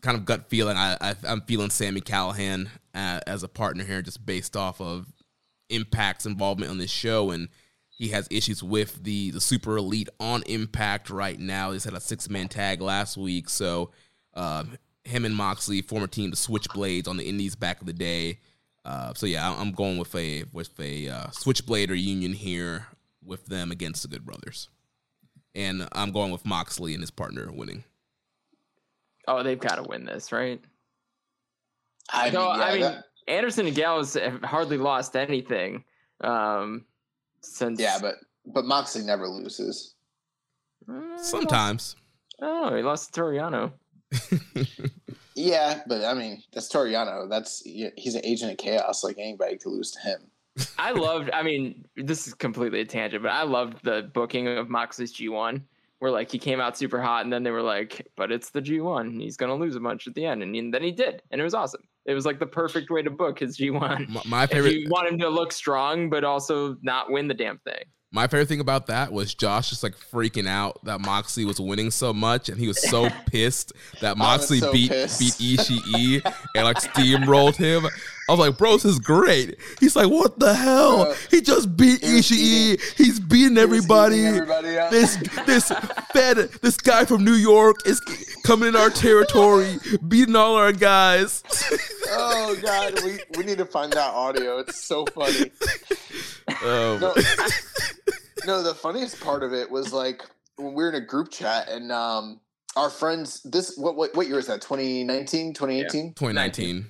kind 0.00 0.16
of 0.16 0.24
gut 0.24 0.48
feeling. 0.48 0.76
I, 0.76 0.96
I 1.00 1.14
I'm 1.26 1.42
feeling 1.42 1.70
Sami 1.70 2.00
Callihan 2.00 2.68
uh, 2.94 3.20
as 3.26 3.42
a 3.42 3.48
partner 3.48 3.84
here, 3.84 4.02
just 4.02 4.24
based 4.24 4.56
off 4.56 4.80
of 4.80 5.06
Impact's 5.68 6.26
involvement 6.26 6.70
on 6.70 6.78
this 6.78 6.90
show, 6.90 7.30
and 7.30 7.48
he 7.88 8.08
has 8.08 8.28
issues 8.30 8.62
with 8.62 9.02
the 9.02 9.30
the 9.30 9.40
super 9.40 9.76
elite 9.76 10.08
on 10.20 10.42
Impact 10.44 11.10
right 11.10 11.38
now. 11.38 11.72
He's 11.72 11.84
had 11.84 11.94
a 11.94 12.00
six 12.00 12.28
man 12.28 12.48
tag 12.48 12.80
last 12.80 13.16
week, 13.16 13.48
so 13.48 13.90
uh, 14.34 14.64
him 15.04 15.24
and 15.24 15.34
Moxley, 15.34 15.82
former 15.82 16.06
team, 16.06 16.30
the 16.30 16.36
Switchblades 16.36 17.08
on 17.08 17.16
the 17.16 17.24
Indies 17.24 17.54
back 17.54 17.80
of 17.80 17.86
the 17.86 17.92
day. 17.92 18.40
Uh, 18.86 19.12
so 19.14 19.26
yeah, 19.26 19.50
I'm 19.52 19.72
going 19.72 19.98
with 19.98 20.14
a 20.14 20.44
with 20.52 20.78
a 20.78 21.08
uh, 21.08 21.30
Switchblade 21.32 21.90
reunion 21.90 22.32
here 22.32 22.86
with 23.24 23.46
them 23.46 23.72
against 23.72 24.02
the 24.02 24.08
Good 24.08 24.24
Brothers, 24.24 24.68
and 25.56 25.88
I'm 25.90 26.12
going 26.12 26.30
with 26.30 26.46
Moxley 26.46 26.94
and 26.94 27.02
his 27.02 27.10
partner 27.10 27.50
winning. 27.52 27.82
Oh, 29.26 29.42
they've 29.42 29.58
got 29.58 29.74
to 29.76 29.82
win 29.82 30.04
this, 30.04 30.30
right? 30.30 30.60
I 32.12 32.30
no, 32.30 32.50
mean, 32.52 32.58
yeah, 32.60 32.64
I 32.64 32.72
mean 32.72 32.80
that- 32.82 33.04
Anderson 33.26 33.66
and 33.66 33.74
Gallows 33.74 34.14
have 34.14 34.40
hardly 34.44 34.76
lost 34.78 35.16
anything 35.16 35.82
um, 36.22 36.84
since. 37.40 37.80
yeah, 37.80 37.98
but 38.00 38.14
but 38.46 38.66
Moxley 38.66 39.02
never 39.02 39.26
loses. 39.26 39.94
Mm, 40.88 41.18
Sometimes. 41.18 41.96
Oh, 42.40 42.76
he 42.76 42.82
lost 42.82 43.12
to 43.12 43.20
Toriano. 43.20 43.72
Yeah, 45.34 45.82
but 45.86 46.02
I 46.04 46.14
mean 46.14 46.42
that's 46.52 46.68
Toriano. 46.72 47.28
That's 47.28 47.60
he's 47.62 48.14
an 48.14 48.24
agent 48.24 48.52
of 48.52 48.58
chaos. 48.58 49.04
Like 49.04 49.16
anybody 49.18 49.58
could 49.58 49.70
lose 49.70 49.90
to 49.92 50.00
him. 50.00 50.20
I 50.78 50.92
loved. 50.92 51.30
I 51.32 51.42
mean, 51.42 51.84
this 51.96 52.26
is 52.26 52.32
completely 52.32 52.80
a 52.80 52.84
tangent, 52.86 53.22
but 53.22 53.30
I 53.32 53.42
loved 53.42 53.84
the 53.84 54.10
booking 54.14 54.48
of 54.48 54.70
Moxley's 54.70 55.12
G1, 55.12 55.60
where 55.98 56.10
like 56.10 56.30
he 56.32 56.38
came 56.38 56.58
out 56.58 56.78
super 56.78 57.02
hot, 57.02 57.24
and 57.24 57.32
then 57.32 57.42
they 57.42 57.50
were 57.50 57.60
like, 57.62 58.08
"But 58.16 58.32
it's 58.32 58.48
the 58.48 58.62
G1, 58.62 59.20
he's 59.20 59.36
gonna 59.36 59.54
lose 59.54 59.76
a 59.76 59.80
bunch 59.80 60.06
at 60.06 60.14
the 60.14 60.24
end," 60.24 60.42
and 60.42 60.54
he- 60.54 60.70
then 60.70 60.82
he 60.82 60.92
did, 60.92 61.22
and 61.30 61.38
it 61.38 61.44
was 61.44 61.52
awesome. 61.52 61.82
It 62.06 62.14
was 62.14 62.24
like 62.24 62.38
the 62.38 62.46
perfect 62.46 62.88
way 62.90 63.02
to 63.02 63.10
book 63.10 63.40
his 63.40 63.58
G1. 63.58 64.08
My, 64.08 64.22
my 64.24 64.44
If 64.44 64.50
favorite 64.50 64.76
you 64.76 64.88
want 64.88 65.08
him 65.08 65.18
to 65.18 65.28
look 65.28 65.52
strong, 65.52 66.08
but 66.08 66.24
also 66.24 66.78
not 66.80 67.10
win 67.10 67.28
the 67.28 67.34
damn 67.34 67.58
thing. 67.58 67.84
My 68.16 68.26
favorite 68.28 68.48
thing 68.48 68.60
about 68.60 68.86
that 68.86 69.12
was 69.12 69.34
Josh 69.34 69.68
just 69.68 69.82
like 69.82 69.92
freaking 69.94 70.48
out 70.48 70.82
that 70.86 71.02
Moxley 71.02 71.44
was 71.44 71.60
winning 71.60 71.90
so 71.90 72.14
much, 72.14 72.48
and 72.48 72.58
he 72.58 72.66
was 72.66 72.80
so 72.88 73.10
pissed 73.26 73.74
that 74.00 74.16
Moxley 74.16 74.60
so 74.60 74.72
beat 74.72 74.90
pissed. 74.90 75.20
beat 75.38 75.58
Ishii 75.58 76.34
and 76.54 76.64
like 76.64 76.78
steamrolled 76.78 77.56
him. 77.56 77.86
I 78.28 78.32
was 78.32 78.40
like, 78.40 78.58
"Bro, 78.58 78.72
this 78.74 78.84
is 78.84 78.98
great." 78.98 79.56
He's 79.78 79.94
like, 79.94 80.08
"What 80.08 80.38
the 80.40 80.52
hell? 80.54 81.04
Bro, 81.04 81.14
he 81.30 81.40
just 81.40 81.76
beat 81.76 82.02
he 82.04 82.18
Ishii. 82.18 82.32
eating- 82.32 82.86
He's 82.96 83.20
beating 83.20 83.56
everybody. 83.58 84.24
everybody. 84.26 84.68
This 84.90 85.16
this 85.46 85.68
fed 86.12 86.36
this 86.62 86.76
guy 86.76 87.04
from 87.04 87.24
New 87.24 87.34
York 87.34 87.76
is 87.86 88.00
coming 88.44 88.68
in 88.70 88.76
our 88.76 88.90
territory, 88.90 89.78
beating 90.08 90.34
all 90.36 90.56
our 90.56 90.72
guys." 90.72 91.42
oh 92.10 92.56
god, 92.62 92.94
we 93.04 93.18
we 93.38 93.44
need 93.44 93.58
to 93.58 93.66
find 93.66 93.92
that 93.92 94.12
audio. 94.12 94.58
It's 94.58 94.76
so 94.84 95.04
funny. 95.06 95.50
um, 96.64 97.00
No, 97.00 97.14
no, 98.46 98.62
the 98.62 98.74
funniest 98.74 99.20
part 99.20 99.42
of 99.42 99.52
it 99.52 99.70
was 99.70 99.92
like 99.92 100.22
when 100.56 100.74
we 100.74 100.82
were 100.82 100.88
in 100.88 100.94
a 100.96 101.00
group 101.04 101.30
chat 101.30 101.68
and 101.68 101.92
um 101.92 102.40
our 102.76 102.90
friends 102.90 103.40
this 103.44 103.76
what 103.76 103.96
what, 103.96 104.14
what 104.14 104.26
year 104.26 104.38
is 104.38 104.46
that 104.46 104.60
2019 104.62 105.54
2018 105.54 106.14
2019. 106.14 106.86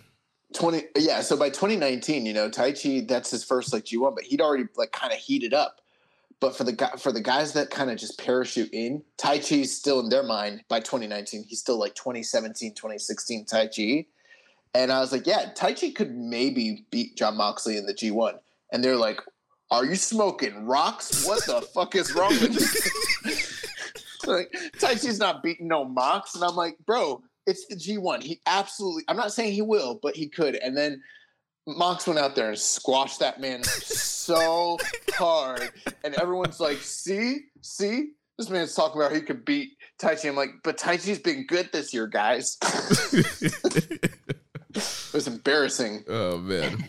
20 0.57 0.83
yeah 0.99 1.21
so 1.21 1.37
by 1.37 1.49
2019 1.49 2.25
you 2.25 2.33
know 2.33 2.49
Taichi 2.49 3.07
that's 3.07 3.31
his 3.31 3.45
first 3.45 3.73
like 3.73 3.85
g1 3.85 4.15
but 4.15 4.25
he'd 4.25 4.41
already 4.41 4.65
like 4.77 4.93
kind 4.93 5.13
of 5.13 5.19
heated 5.19 5.55
up. 5.55 5.81
But 6.39 6.55
for 6.55 6.65
the 6.65 6.91
for 6.99 7.13
the 7.13 7.21
guys 7.21 7.55
that 7.55 7.71
kind 7.71 7.91
of 7.91 7.99
just 7.99 8.19
parachute 8.19 8.71
in 8.73 9.03
Taichi's 9.19 9.75
still 9.75 10.01
in 10.01 10.09
their 10.09 10.23
mind 10.23 10.65
by 10.69 10.81
2019 10.81 11.45
he's 11.45 11.61
still 11.61 11.79
like 11.79 11.95
2017 11.95 12.75
2016 12.75 13.45
Taichi. 13.47 14.07
And 14.75 14.91
i 14.91 15.01
was 15.01 15.13
like 15.13 15.27
yeah 15.27 15.53
Taichi 15.55 15.95
could 15.95 16.15
maybe 16.17 16.87
beat 16.91 17.17
jon 17.17 17.37
moxley 17.37 17.77
in 17.77 17.87
the 17.87 17.95
g1 17.95 18.39
and 18.73 18.83
they're 18.83 18.97
like 18.97 19.21
are 19.69 19.85
you 19.85 19.97
smoking 19.97 20.65
rocks? 20.65 21.27
What 21.27 21.45
the 21.45 21.61
fuck 21.61 21.97
is 21.97 22.15
wrong 22.15 22.31
with 22.31 22.55
you? 23.25 23.33
Like 24.27 24.51
Taichi's 24.79 25.21
not 25.21 25.43
beating 25.43 25.69
no 25.69 25.85
mox 25.85 26.35
and 26.35 26.43
i'm 26.43 26.57
like 26.57 26.77
bro 26.85 27.23
it's 27.47 27.66
the 27.66 27.76
G1. 27.76 28.22
He 28.22 28.40
absolutely, 28.47 29.05
I'm 29.09 29.16
not 29.16 29.32
saying 29.32 29.53
he 29.53 29.62
will, 29.62 29.99
but 30.03 30.16
he 30.16 30.28
could. 30.28 30.57
And 30.57 30.76
then 30.76 31.03
Mox 31.66 32.07
went 32.07 32.18
out 32.18 32.34
there 32.36 32.51
and 32.51 32.59
squashed 32.59 33.20
that 33.20 33.40
man 33.40 33.62
so 33.64 34.78
hard. 35.14 35.70
And 36.05 36.14
everyone's 36.14 36.61
like, 36.61 36.78
see, 36.78 37.47
see, 37.61 38.11
this 38.38 38.51
man's 38.51 38.74
talking 38.74 39.01
about 39.01 39.12
he 39.12 39.20
could 39.20 39.44
beat 39.44 39.70
Taichi. 40.01 40.28
I'm 40.28 40.36
like, 40.36 40.51
but 40.62 40.76
Taichi's 40.76 41.18
been 41.18 41.47
good 41.47 41.70
this 41.72 41.94
year, 41.94 42.07
guys. 42.07 42.59
it 43.12 44.03
was 45.12 45.26
embarrassing. 45.26 46.05
oh 46.09 46.38
man. 46.38 46.88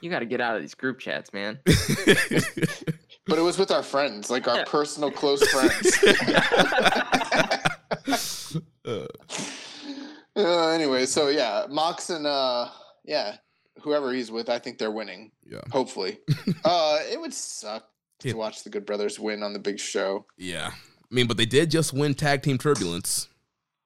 You 0.00 0.10
got 0.10 0.18
to 0.18 0.26
get 0.26 0.40
out 0.40 0.56
of 0.56 0.62
these 0.62 0.74
group 0.74 0.98
chats, 0.98 1.32
man. 1.32 1.60
But 1.64 3.38
it 3.38 3.42
was 3.42 3.56
with 3.56 3.70
our 3.70 3.84
friends, 3.84 4.30
like 4.30 4.48
our 4.48 4.64
personal 4.64 5.12
close 5.12 5.46
friends. 5.48 5.96
Uh, 8.84 9.06
uh, 10.36 10.68
anyway, 10.68 11.06
so 11.06 11.28
yeah, 11.28 11.66
Mox 11.68 12.10
and 12.10 12.26
uh, 12.26 12.68
yeah, 13.04 13.36
whoever 13.80 14.12
he's 14.12 14.30
with, 14.30 14.48
I 14.48 14.58
think 14.58 14.78
they're 14.78 14.90
winning. 14.90 15.30
yeah. 15.44 15.60
Hopefully. 15.70 16.18
uh, 16.64 16.98
it 17.10 17.20
would 17.20 17.34
suck 17.34 17.88
Yeah. 18.22 18.32
to 18.32 18.38
watch 18.38 18.62
the 18.64 18.70
Good 18.70 18.86
Brothers 18.86 19.18
win 19.18 19.42
on 19.42 19.52
the 19.52 19.58
big 19.58 19.78
show. 19.80 20.26
Yeah. 20.36 20.70
I 20.72 21.14
mean, 21.14 21.26
but 21.26 21.36
they 21.36 21.46
did 21.46 21.70
just 21.70 21.92
win 21.92 22.14
tag 22.14 22.42
team 22.42 22.56
turbulence. 22.58 23.28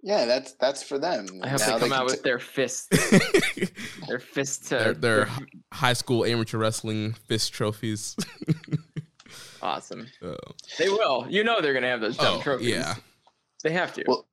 Yeah, 0.03 0.25
that's 0.27 0.53
that's 0.53 0.83
for 0.85 0.99
them. 0.99 1.27
I 1.43 1.49
hope 1.49 1.59
Now 1.61 1.79
they 1.79 1.81
come 1.81 1.93
out 1.93 1.97
can 2.01 2.05
with 2.07 2.15
t- 2.17 2.21
their 2.23 2.39
fists. 2.39 2.87
their 4.09 4.21
fists. 4.21 4.71
Uh, 4.71 4.79
their, 4.79 4.95
their 4.95 5.29
high 5.73 5.95
school 5.95 6.25
amateur 6.25 6.59
wrestling 6.59 7.15
fist 7.27 7.53
trophies. 7.53 8.15
awesome. 9.63 10.07
Oh. 10.23 10.37
They 10.79 10.89
will. 10.89 11.27
You 11.29 11.43
know 11.45 11.61
they're 11.61 11.75
gonna 11.75 11.89
have 11.89 12.01
those 12.01 12.17
dumb 12.17 12.39
Oh, 12.39 12.43
trophies. 12.43 12.69
yeah. 12.69 12.95
They 13.65 13.73
have 13.73 13.93
to. 13.95 14.05
Well, 14.07 14.27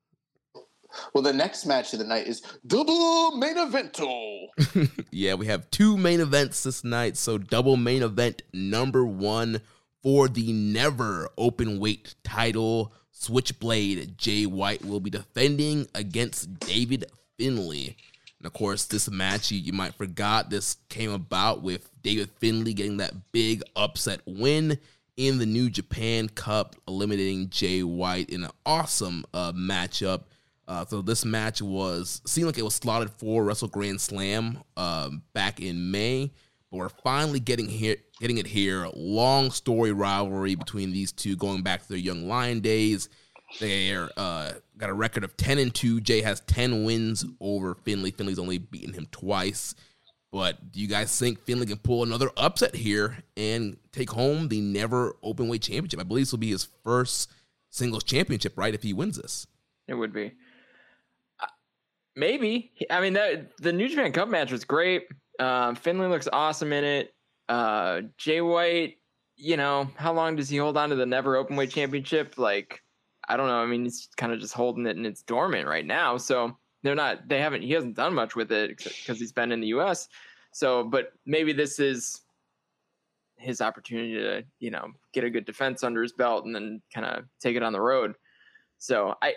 well, 1.12 1.22
the 1.22 1.32
next 1.32 1.66
match 1.66 1.92
of 1.92 1.98
the 1.98 2.04
night 2.04 2.26
is 2.26 2.42
double 2.66 3.36
main 3.36 3.56
evento. 3.56 4.48
Yeah, 5.10 5.34
we 5.34 5.46
have 5.46 5.70
two 5.70 5.96
main 5.96 6.18
events 6.20 6.64
this 6.64 6.82
night. 6.82 7.16
So, 7.16 7.38
double 7.38 7.76
main 7.76 8.02
event 8.02 8.42
number 8.52 9.04
one 9.06 9.60
for 10.02 10.28
the 10.28 10.52
never 10.52 11.28
open 11.38 11.78
weight 11.78 12.16
title. 12.24 12.92
Switchblade 13.12 14.18
Jay 14.18 14.44
White 14.44 14.84
will 14.84 15.00
be 15.00 15.10
defending 15.10 15.86
against 15.94 16.58
David 16.58 17.04
Finlay. 17.38 17.96
And 18.38 18.46
of 18.46 18.52
course, 18.52 18.84
this 18.84 19.08
match, 19.10 19.50
you, 19.50 19.58
you 19.58 19.72
might 19.72 19.94
forgot, 19.94 20.50
this 20.50 20.76
came 20.88 21.12
about 21.12 21.62
with 21.62 21.88
David 22.02 22.28
Finlay 22.38 22.74
getting 22.74 22.98
that 22.98 23.32
big 23.32 23.62
upset 23.76 24.20
win 24.26 24.78
in 25.16 25.38
the 25.38 25.46
New 25.46 25.70
Japan 25.70 26.28
Cup, 26.28 26.76
eliminating 26.86 27.48
Jay 27.50 27.82
White 27.82 28.28
in 28.30 28.44
an 28.44 28.50
awesome 28.66 29.24
uh, 29.32 29.52
matchup. 29.52 30.24
Uh, 30.66 30.84
so 30.86 31.02
this 31.02 31.24
match 31.24 31.60
was 31.60 32.22
seemed 32.26 32.46
like 32.46 32.58
it 32.58 32.62
was 32.62 32.74
slotted 32.74 33.10
for 33.10 33.44
Wrestle 33.44 33.68
Grand 33.68 34.00
Slam 34.00 34.58
um, 34.76 35.22
back 35.34 35.60
in 35.60 35.90
May, 35.90 36.32
but 36.70 36.78
we're 36.78 36.88
finally 36.88 37.40
getting 37.40 37.68
here, 37.68 37.96
getting 38.20 38.38
it 38.38 38.46
here. 38.46 38.88
Long 38.94 39.50
story 39.50 39.92
rivalry 39.92 40.54
between 40.54 40.92
these 40.92 41.12
two, 41.12 41.36
going 41.36 41.62
back 41.62 41.82
to 41.82 41.88
their 41.88 41.98
young 41.98 42.26
lion 42.28 42.60
days. 42.60 43.08
They're 43.60 44.10
uh, 44.16 44.52
got 44.78 44.90
a 44.90 44.94
record 44.94 45.22
of 45.22 45.36
ten 45.36 45.58
and 45.58 45.74
two. 45.74 46.00
Jay 46.00 46.22
has 46.22 46.40
ten 46.40 46.84
wins 46.84 47.24
over 47.40 47.74
Finlay. 47.74 48.10
Finlay's 48.10 48.38
only 48.38 48.58
beaten 48.58 48.94
him 48.94 49.06
twice. 49.10 49.74
But 50.32 50.72
do 50.72 50.80
you 50.80 50.88
guys 50.88 51.16
think 51.16 51.44
Finlay 51.44 51.66
can 51.66 51.76
pull 51.76 52.02
another 52.02 52.28
upset 52.36 52.74
here 52.74 53.18
and 53.36 53.76
take 53.92 54.10
home 54.10 54.48
the 54.48 54.60
never 54.60 55.14
open 55.22 55.46
weight 55.46 55.62
championship? 55.62 56.00
I 56.00 56.02
believe 56.02 56.24
this 56.24 56.32
will 56.32 56.40
be 56.40 56.50
his 56.50 56.66
first 56.82 57.30
singles 57.70 58.02
championship, 58.02 58.58
right? 58.58 58.74
If 58.74 58.82
he 58.82 58.92
wins 58.92 59.16
this. 59.16 59.46
It 59.86 59.94
would 59.94 60.12
be. 60.12 60.32
Uh, 62.16 62.20
Maybe. 62.20 62.72
I 62.90 63.00
mean, 63.00 63.14
that 63.14 63.56
the 63.58 63.72
New 63.72 63.88
Japan 63.88 64.12
Cup 64.12 64.28
match 64.28 64.52
was 64.52 64.64
great. 64.64 65.04
Um, 65.38 65.74
Finlay 65.74 66.08
looks 66.08 66.28
awesome 66.32 66.72
in 66.72 66.84
it. 66.84 67.14
Uh, 67.48 68.02
Jay 68.16 68.40
White, 68.40 68.96
you 69.36 69.56
know, 69.56 69.90
how 69.96 70.12
long 70.12 70.36
does 70.36 70.48
he 70.48 70.56
hold 70.56 70.76
on 70.76 70.90
to 70.90 70.94
the 70.96 71.06
never 71.06 71.36
open 71.36 71.56
weight 71.56 71.70
championship? 71.70 72.38
Like, 72.38 72.82
I 73.28 73.36
don't 73.36 73.48
know. 73.48 73.58
I 73.58 73.66
mean, 73.66 73.84
he's 73.84 74.08
kind 74.16 74.32
of 74.32 74.40
just 74.40 74.54
holding 74.54 74.86
it 74.86 74.96
and 74.96 75.06
it's 75.06 75.22
dormant 75.22 75.66
right 75.66 75.84
now. 75.84 76.16
So 76.16 76.56
they're 76.82 76.94
not, 76.94 77.28
they 77.28 77.40
haven't, 77.40 77.62
he 77.62 77.72
hasn't 77.72 77.96
done 77.96 78.14
much 78.14 78.36
with 78.36 78.52
it 78.52 78.78
because 78.78 79.18
he's 79.18 79.32
been 79.32 79.52
in 79.52 79.60
the 79.60 79.68
US. 79.68 80.08
So, 80.52 80.84
but 80.84 81.12
maybe 81.26 81.52
this 81.52 81.80
is 81.80 82.20
his 83.38 83.60
opportunity 83.60 84.14
to, 84.14 84.44
you 84.60 84.70
know, 84.70 84.88
get 85.12 85.24
a 85.24 85.30
good 85.30 85.44
defense 85.44 85.82
under 85.82 86.02
his 86.02 86.12
belt 86.12 86.44
and 86.44 86.54
then 86.54 86.80
kind 86.94 87.06
of 87.06 87.24
take 87.40 87.56
it 87.56 87.62
on 87.62 87.72
the 87.72 87.80
road. 87.80 88.14
So 88.78 89.14
I, 89.22 89.34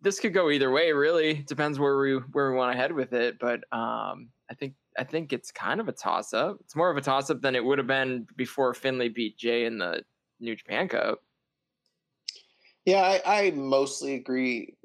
this 0.00 0.20
could 0.20 0.34
go 0.34 0.50
either 0.50 0.70
way. 0.70 0.92
Really 0.92 1.34
depends 1.34 1.78
where 1.78 1.98
we 1.98 2.14
where 2.32 2.50
we 2.50 2.56
want 2.56 2.72
to 2.72 2.78
head 2.78 2.92
with 2.92 3.12
it. 3.12 3.38
But 3.38 3.64
um, 3.72 4.28
I 4.50 4.54
think 4.58 4.74
I 4.98 5.04
think 5.04 5.32
it's 5.32 5.50
kind 5.50 5.80
of 5.80 5.88
a 5.88 5.92
toss 5.92 6.32
up. 6.32 6.58
It's 6.60 6.76
more 6.76 6.90
of 6.90 6.96
a 6.96 7.00
toss 7.00 7.30
up 7.30 7.40
than 7.42 7.56
it 7.56 7.64
would 7.64 7.78
have 7.78 7.86
been 7.86 8.26
before 8.36 8.74
Finlay 8.74 9.08
beat 9.08 9.36
Jay 9.36 9.64
in 9.64 9.78
the 9.78 10.02
New 10.40 10.56
Japan 10.56 10.88
Cup. 10.88 11.22
Yeah, 12.84 13.02
I, 13.02 13.20
I 13.26 13.50
mostly 13.50 14.14
agree. 14.14 14.76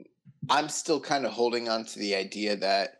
I'm 0.50 0.70
still 0.70 1.00
kind 1.00 1.26
of 1.26 1.32
holding 1.32 1.70
on 1.70 1.86
to 1.86 2.00
the 2.00 2.16
idea 2.16 2.56
that 2.56 2.96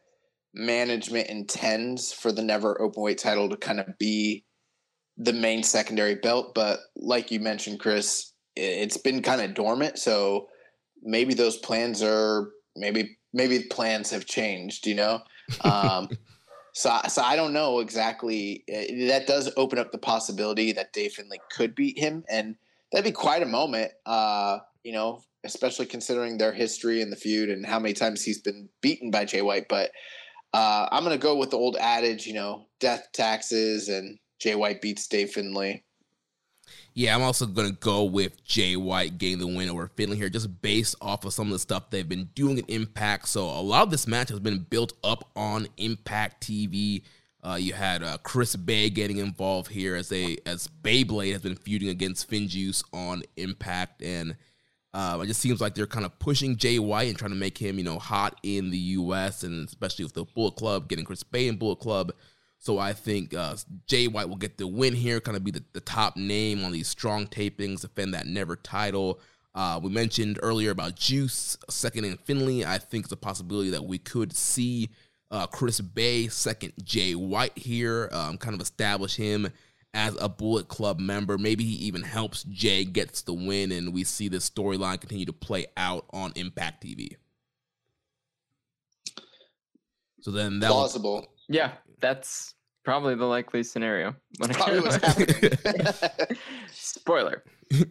management 0.54 1.28
intends 1.28 2.14
for 2.14 2.32
the 2.32 2.44
never 2.44 2.80
open 2.80 3.02
weight 3.02 3.18
title 3.18 3.50
to 3.50 3.58
kind 3.58 3.80
of 3.80 3.98
be 3.98 4.46
the 5.18 5.34
main 5.34 5.64
secondary 5.64 6.16
belt. 6.16 6.54
But 6.54 6.80
like 6.96 7.32
you 7.32 7.40
mentioned, 7.40 7.80
Chris, 7.80 8.34
it's 8.56 8.98
been 8.98 9.22
kind 9.22 9.42
of 9.42 9.56
dormant. 9.56 9.98
So 9.98 10.48
maybe 11.02 11.34
those 11.34 11.58
plans 11.58 12.02
are 12.02 12.50
maybe 12.76 13.18
maybe 13.34 13.60
plans 13.70 14.10
have 14.12 14.26
changed. 14.26 14.88
You 14.88 14.96
know. 14.96 15.22
Um, 15.62 16.10
so, 16.74 16.98
so 17.08 17.22
I 17.22 17.36
don't 17.36 17.54
know 17.54 17.80
exactly. 17.80 18.64
Eh, 18.68 19.08
that 19.08 19.28
does 19.28 19.52
open 19.58 19.80
up 19.80 19.92
the 19.92 19.98
possibility 19.98 20.72
that 20.74 20.94
Dave 20.94 21.14
Finlay 21.14 21.40
could 21.52 21.76
beat 21.76 21.98
him, 21.98 22.24
and 22.30 22.56
that'd 22.92 23.06
be 23.06 23.12
quite 23.12 23.44
a 23.44 23.48
moment. 23.48 23.92
Uh, 24.06 24.60
you 24.84 24.94
know, 24.94 25.22
especially 25.44 25.86
considering 25.86 26.38
their 26.38 26.54
history 26.54 27.02
and 27.02 27.12
the 27.12 27.16
feud 27.18 27.50
and 27.50 27.66
how 27.66 27.80
many 27.80 27.94
times 27.94 28.24
he's 28.24 28.42
been 28.42 28.70
beaten 28.82 29.12
by 29.12 29.26
Jay 29.26 29.42
White. 29.42 29.68
But 29.70 29.92
uh, 30.54 30.88
I'm 30.92 31.04
going 31.04 31.18
to 31.18 31.22
go 31.22 31.36
with 31.36 31.52
the 31.52 31.58
old 31.58 31.78
adage, 31.80 32.28
you 32.28 32.34
know, 32.34 32.68
death 32.80 33.08
taxes 33.14 33.90
and 33.90 34.18
Jay 34.40 34.56
White 34.56 34.82
beats 34.82 35.08
Dave 35.08 35.32
Finlay. 35.32 35.84
Yeah, 36.94 37.16
I'm 37.16 37.22
also 37.22 37.46
going 37.46 37.70
to 37.70 37.80
go 37.80 38.04
with 38.04 38.44
Jay 38.44 38.76
White 38.76 39.18
getting 39.18 39.40
the 39.40 39.48
win 39.48 39.70
over 39.70 39.88
Finlay 39.96 40.18
here, 40.18 40.30
just 40.30 40.62
based 40.62 40.96
off 41.02 41.24
of 41.24 41.34
some 41.34 41.48
of 41.48 41.54
the 41.54 41.60
stuff 41.60 41.90
they've 41.90 42.08
been 42.08 42.30
doing 42.36 42.60
at 42.60 42.70
Impact. 42.70 43.30
So 43.30 43.46
a 43.46 43.62
lot 43.62 43.84
of 43.84 43.92
this 43.92 44.08
match 44.08 44.30
has 44.30 44.42
been 44.42 44.60
built 44.70 44.94
up 45.04 45.30
on 45.36 45.68
Impact 45.78 46.46
TV. 46.46 47.04
Uh, 47.44 47.58
you 47.60 47.74
had 47.74 48.04
uh, 48.04 48.18
Chris 48.24 48.56
Bey 48.56 48.90
getting 48.90 49.18
involved 49.18 49.72
here 49.72 49.96
as 49.96 50.12
a 50.12 50.38
as 50.46 50.68
Beyblade 50.84 51.32
has 51.32 51.42
been 51.42 51.56
feuding 51.56 51.90
against 51.90 52.30
Finjuice 52.30 52.84
on 52.94 53.24
Impact, 53.38 54.04
and 54.04 54.36
uh, 54.94 55.20
it 55.24 55.28
just 55.28 55.40
seems 55.40 55.62
like 55.62 55.74
they're 55.74 55.88
kind 55.88 56.06
of 56.06 56.20
pushing 56.20 56.58
Jay 56.58 56.78
White 56.78 57.08
and 57.08 57.18
trying 57.18 57.32
to 57.32 57.38
make 57.38 57.58
him, 57.58 57.78
you 57.78 57.84
know, 57.86 58.00
hot 58.00 58.38
in 58.44 58.70
the 58.70 58.78
U.S. 58.78 59.44
and 59.44 59.68
especially 59.68 60.04
with 60.04 60.14
the 60.14 60.26
Bullet 60.26 60.58
Club 60.58 60.90
getting 60.90 61.06
Chris 61.06 61.24
Bey 61.24 61.48
in 61.48 61.56
Bullet 61.56 61.80
Club. 61.80 62.12
So 62.62 62.78
I 62.78 62.94
think 62.94 63.34
uh, 63.34 63.56
Jay 63.88 64.08
White 64.08 64.30
will 64.30 64.36
get 64.36 64.60
the 64.60 64.68
win 64.68 64.94
here, 64.94 65.20
kind 65.20 65.36
of 65.36 65.44
be 65.44 65.50
the, 65.50 65.64
the 65.74 65.82
top 65.82 66.16
name 66.16 66.64
on 66.64 66.72
these 66.72 66.88
strong 66.88 67.26
tapings, 67.26 67.82
defend 67.82 68.14
that 68.14 68.28
never 68.28 68.56
title. 68.56 69.20
Uh, 69.56 69.80
we 69.82 69.90
mentioned 69.90 70.38
earlier 70.44 70.70
about 70.70 70.96
Juice 70.96 71.58
second 71.72 72.06
in 72.06 72.18
Finlay. 72.18 72.64
I 72.64 72.78
think 72.78 73.06
it's 73.06 73.12
a 73.12 73.18
possibility 73.18 73.72
that 73.72 73.84
we 73.84 73.98
could 73.98 74.32
see 74.32 74.92
uh, 75.32 75.48
Chris 75.48 75.82
Bey 75.82 76.28
second 76.28 76.74
Jay 76.84 77.16
White 77.16 77.58
here, 77.58 78.10
um, 78.12 78.38
kind 78.38 78.54
of 78.54 78.62
establish 78.62 79.16
him 79.16 79.50
as 79.96 80.16
a 80.22 80.30
Bullet 80.30 80.68
Club 80.68 81.00
member. 81.00 81.40
Maybe 81.40 81.64
he 81.64 81.88
even 81.88 82.04
helps 82.04 82.44
Jay 82.44 82.86
gets 82.86 83.24
the 83.24 83.34
win, 83.34 83.72
and 83.72 83.92
we 83.92 84.04
see 84.04 84.28
this 84.28 84.48
storyline 84.48 85.02
continue 85.02 85.26
to 85.26 85.34
play 85.34 85.66
out 85.78 86.06
on 86.14 86.32
Impact 86.36 86.86
TV. 86.86 87.16
So 90.22 90.30
then 90.30 90.60
that 90.60 90.70
plausible. 90.70 91.22
Was, 91.22 91.28
yeah, 91.50 91.72
that's 92.02 92.56
probably 92.84 93.16
the 93.16 93.26
likely 93.26 93.64
scenario. 93.64 94.16
Probably 94.40 94.80
what's 94.82 94.96
happening. 94.98 96.38
Spoiler. 96.72 97.44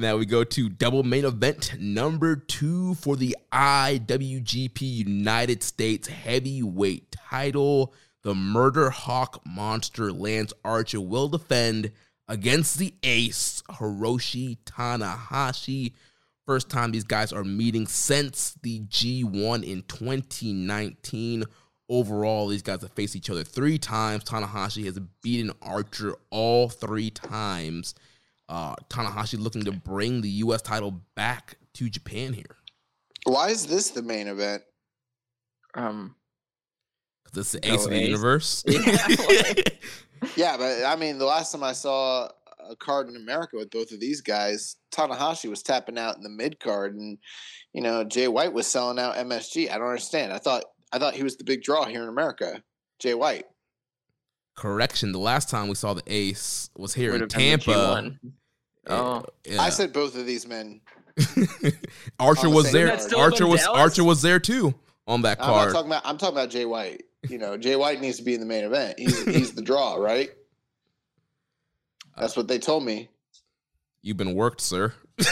Now 0.00 0.16
we 0.16 0.26
go 0.26 0.44
to 0.44 0.68
double 0.68 1.02
main 1.02 1.24
event 1.24 1.74
number 1.80 2.36
two 2.36 2.94
for 2.94 3.16
the 3.16 3.36
IWGP 3.50 4.80
United 4.80 5.64
States 5.64 6.06
Heavyweight 6.06 7.10
title 7.10 7.92
the 8.22 8.34
Murder 8.34 8.90
Hawk 8.90 9.40
monster 9.46 10.12
Lance 10.12 10.52
Archer 10.64 11.00
will 11.00 11.28
defend 11.28 11.92
against 12.28 12.78
the 12.78 12.94
ace 13.02 13.62
Hiroshi 13.70 14.58
Tanahashi. 14.64 15.94
First 16.46 16.68
time 16.70 16.92
these 16.92 17.04
guys 17.04 17.32
are 17.32 17.44
meeting 17.44 17.86
since 17.86 18.56
the 18.62 18.80
G1 18.80 19.64
in 19.64 19.82
2019. 19.82 21.44
Overall, 21.88 22.48
these 22.48 22.62
guys 22.62 22.82
have 22.82 22.92
faced 22.92 23.16
each 23.16 23.30
other 23.30 23.44
three 23.44 23.78
times. 23.78 24.24
Tanahashi 24.24 24.84
has 24.84 24.98
beaten 25.22 25.50
Archer 25.62 26.14
all 26.30 26.68
three 26.68 27.10
times. 27.10 27.94
Uh, 28.48 28.74
Tanahashi 28.90 29.38
looking 29.38 29.64
to 29.64 29.72
bring 29.72 30.20
the 30.20 30.28
U.S. 30.28 30.62
title 30.62 31.00
back 31.14 31.56
to 31.74 31.88
Japan 31.88 32.32
here. 32.32 32.56
Why 33.24 33.48
is 33.48 33.66
this 33.66 33.90
the 33.90 34.02
main 34.02 34.28
event? 34.28 34.62
Um, 35.74 36.14
because 37.24 37.54
it's 37.54 37.64
the 37.64 37.72
ace 37.72 37.84
of 37.84 37.90
the 37.90 38.02
universe. 38.02 38.64
Yeah, 38.68 39.52
yeah, 40.36 40.56
but 40.56 40.84
I 40.84 40.96
mean, 40.96 41.18
the 41.18 41.24
last 41.24 41.52
time 41.52 41.62
I 41.62 41.72
saw 41.72 42.28
a 42.68 42.74
card 42.76 43.08
in 43.08 43.16
America 43.16 43.56
with 43.56 43.70
both 43.70 43.92
of 43.92 44.00
these 44.00 44.20
guys, 44.20 44.76
Tanahashi 44.92 45.48
was 45.48 45.62
tapping 45.62 45.98
out 45.98 46.16
in 46.16 46.22
the 46.22 46.28
mid 46.28 46.58
card, 46.58 46.96
and 46.96 47.18
you 47.72 47.80
know 47.80 48.02
Jay 48.04 48.28
White 48.28 48.52
was 48.52 48.66
selling 48.66 48.98
out 48.98 49.16
MSG. 49.16 49.70
I 49.70 49.78
don't 49.78 49.86
understand. 49.86 50.32
I 50.32 50.38
thought 50.38 50.64
I 50.92 50.98
thought 50.98 51.14
he 51.14 51.22
was 51.22 51.36
the 51.36 51.44
big 51.44 51.62
draw 51.62 51.84
here 51.84 52.02
in 52.02 52.08
America. 52.08 52.62
Jay 52.98 53.14
White. 53.14 53.46
Correction: 54.56 55.12
the 55.12 55.18
last 55.18 55.48
time 55.48 55.68
we 55.68 55.74
saw 55.74 55.94
the 55.94 56.02
ace 56.06 56.70
was 56.76 56.94
here 56.94 57.14
in 57.14 57.28
Tampa. 57.28 58.18
Oh, 58.88 59.24
yeah. 59.44 59.60
I 59.60 59.68
said 59.70 59.92
both 59.92 60.16
of 60.16 60.26
these 60.26 60.46
men. 60.46 60.80
Archer 62.18 62.48
was 62.48 62.72
there. 62.72 62.92
Archer 63.16 63.46
was 63.46 63.62
Dallas? 63.62 63.66
Archer 63.66 64.04
was 64.04 64.22
there 64.22 64.40
too 64.40 64.74
on 65.06 65.22
that 65.22 65.38
card. 65.38 65.68
I'm 65.68 65.72
talking 65.72 65.90
about. 65.90 66.02
I'm 66.04 66.18
talking 66.18 66.36
about 66.36 66.50
Jay 66.50 66.64
White 66.64 67.02
you 67.28 67.38
know, 67.38 67.56
Jay 67.56 67.76
White 67.76 68.00
needs 68.00 68.18
to 68.18 68.22
be 68.22 68.34
in 68.34 68.40
the 68.40 68.46
main 68.46 68.64
event. 68.64 68.98
He's 68.98 69.24
he's 69.34 69.52
the 69.52 69.62
draw, 69.62 69.96
right? 69.96 70.30
That's 72.16 72.36
what 72.36 72.48
they 72.48 72.58
told 72.58 72.84
me. 72.84 73.08
You've 74.02 74.16
been 74.16 74.34
worked, 74.34 74.60
sir. 74.60 74.94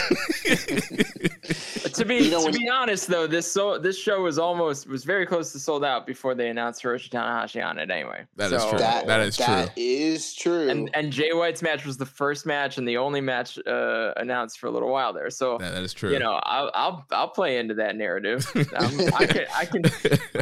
to 1.97 2.05
be 2.05 2.17
you 2.17 2.31
know, 2.31 2.51
to 2.51 2.59
be 2.59 2.69
honest 2.69 3.09
though, 3.09 3.27
this 3.27 3.51
so 3.51 3.79
this 3.79 3.99
show 3.99 4.23
was 4.23 4.39
almost 4.39 4.89
was 4.89 5.05
very 5.05 5.27
close 5.27 5.53
to 5.53 5.59
sold 5.59 5.85
out 5.85 6.07
before 6.07 6.35
they 6.35 6.49
announced 6.49 6.83
Hiroshi 6.83 7.11
Tanahashi 7.11 7.65
on 7.65 7.79
it 7.79 7.91
anyway. 7.91 8.27
That 8.37 8.51
so, 8.51 8.57
is 8.57 8.65
true. 8.65 8.79
That, 8.79 9.07
that 9.07 9.21
is 9.21 9.37
true. 9.37 9.47
That 9.47 9.73
is 9.77 10.35
true. 10.35 10.69
And 10.69 10.91
and 10.95 11.13
Jay 11.13 11.33
White's 11.33 11.63
match 11.63 11.85
was 11.85 11.97
the 11.97 12.07
first 12.07 12.47
match 12.47 12.79
and 12.79 12.87
the 12.87 12.97
only 12.97 13.21
match 13.21 13.59
uh, 13.67 14.13
announced 14.17 14.59
for 14.59 14.67
a 14.67 14.71
little 14.71 14.91
while 14.91 15.13
there. 15.13 15.31
So 15.31 15.59
that, 15.59 15.75
that 15.75 15.83
is 15.83 15.93
true. 15.93 16.13
You 16.13 16.19
know, 16.19 16.41
I'll 16.43 16.71
I'll, 16.75 17.07
I'll 17.11 17.29
play 17.29 17.59
into 17.59 17.75
that 17.75 17.97
narrative. 17.97 18.47
Um, 18.77 19.01
I 19.15 19.27
can 19.27 19.45
I 19.55 19.65
can 19.65 19.83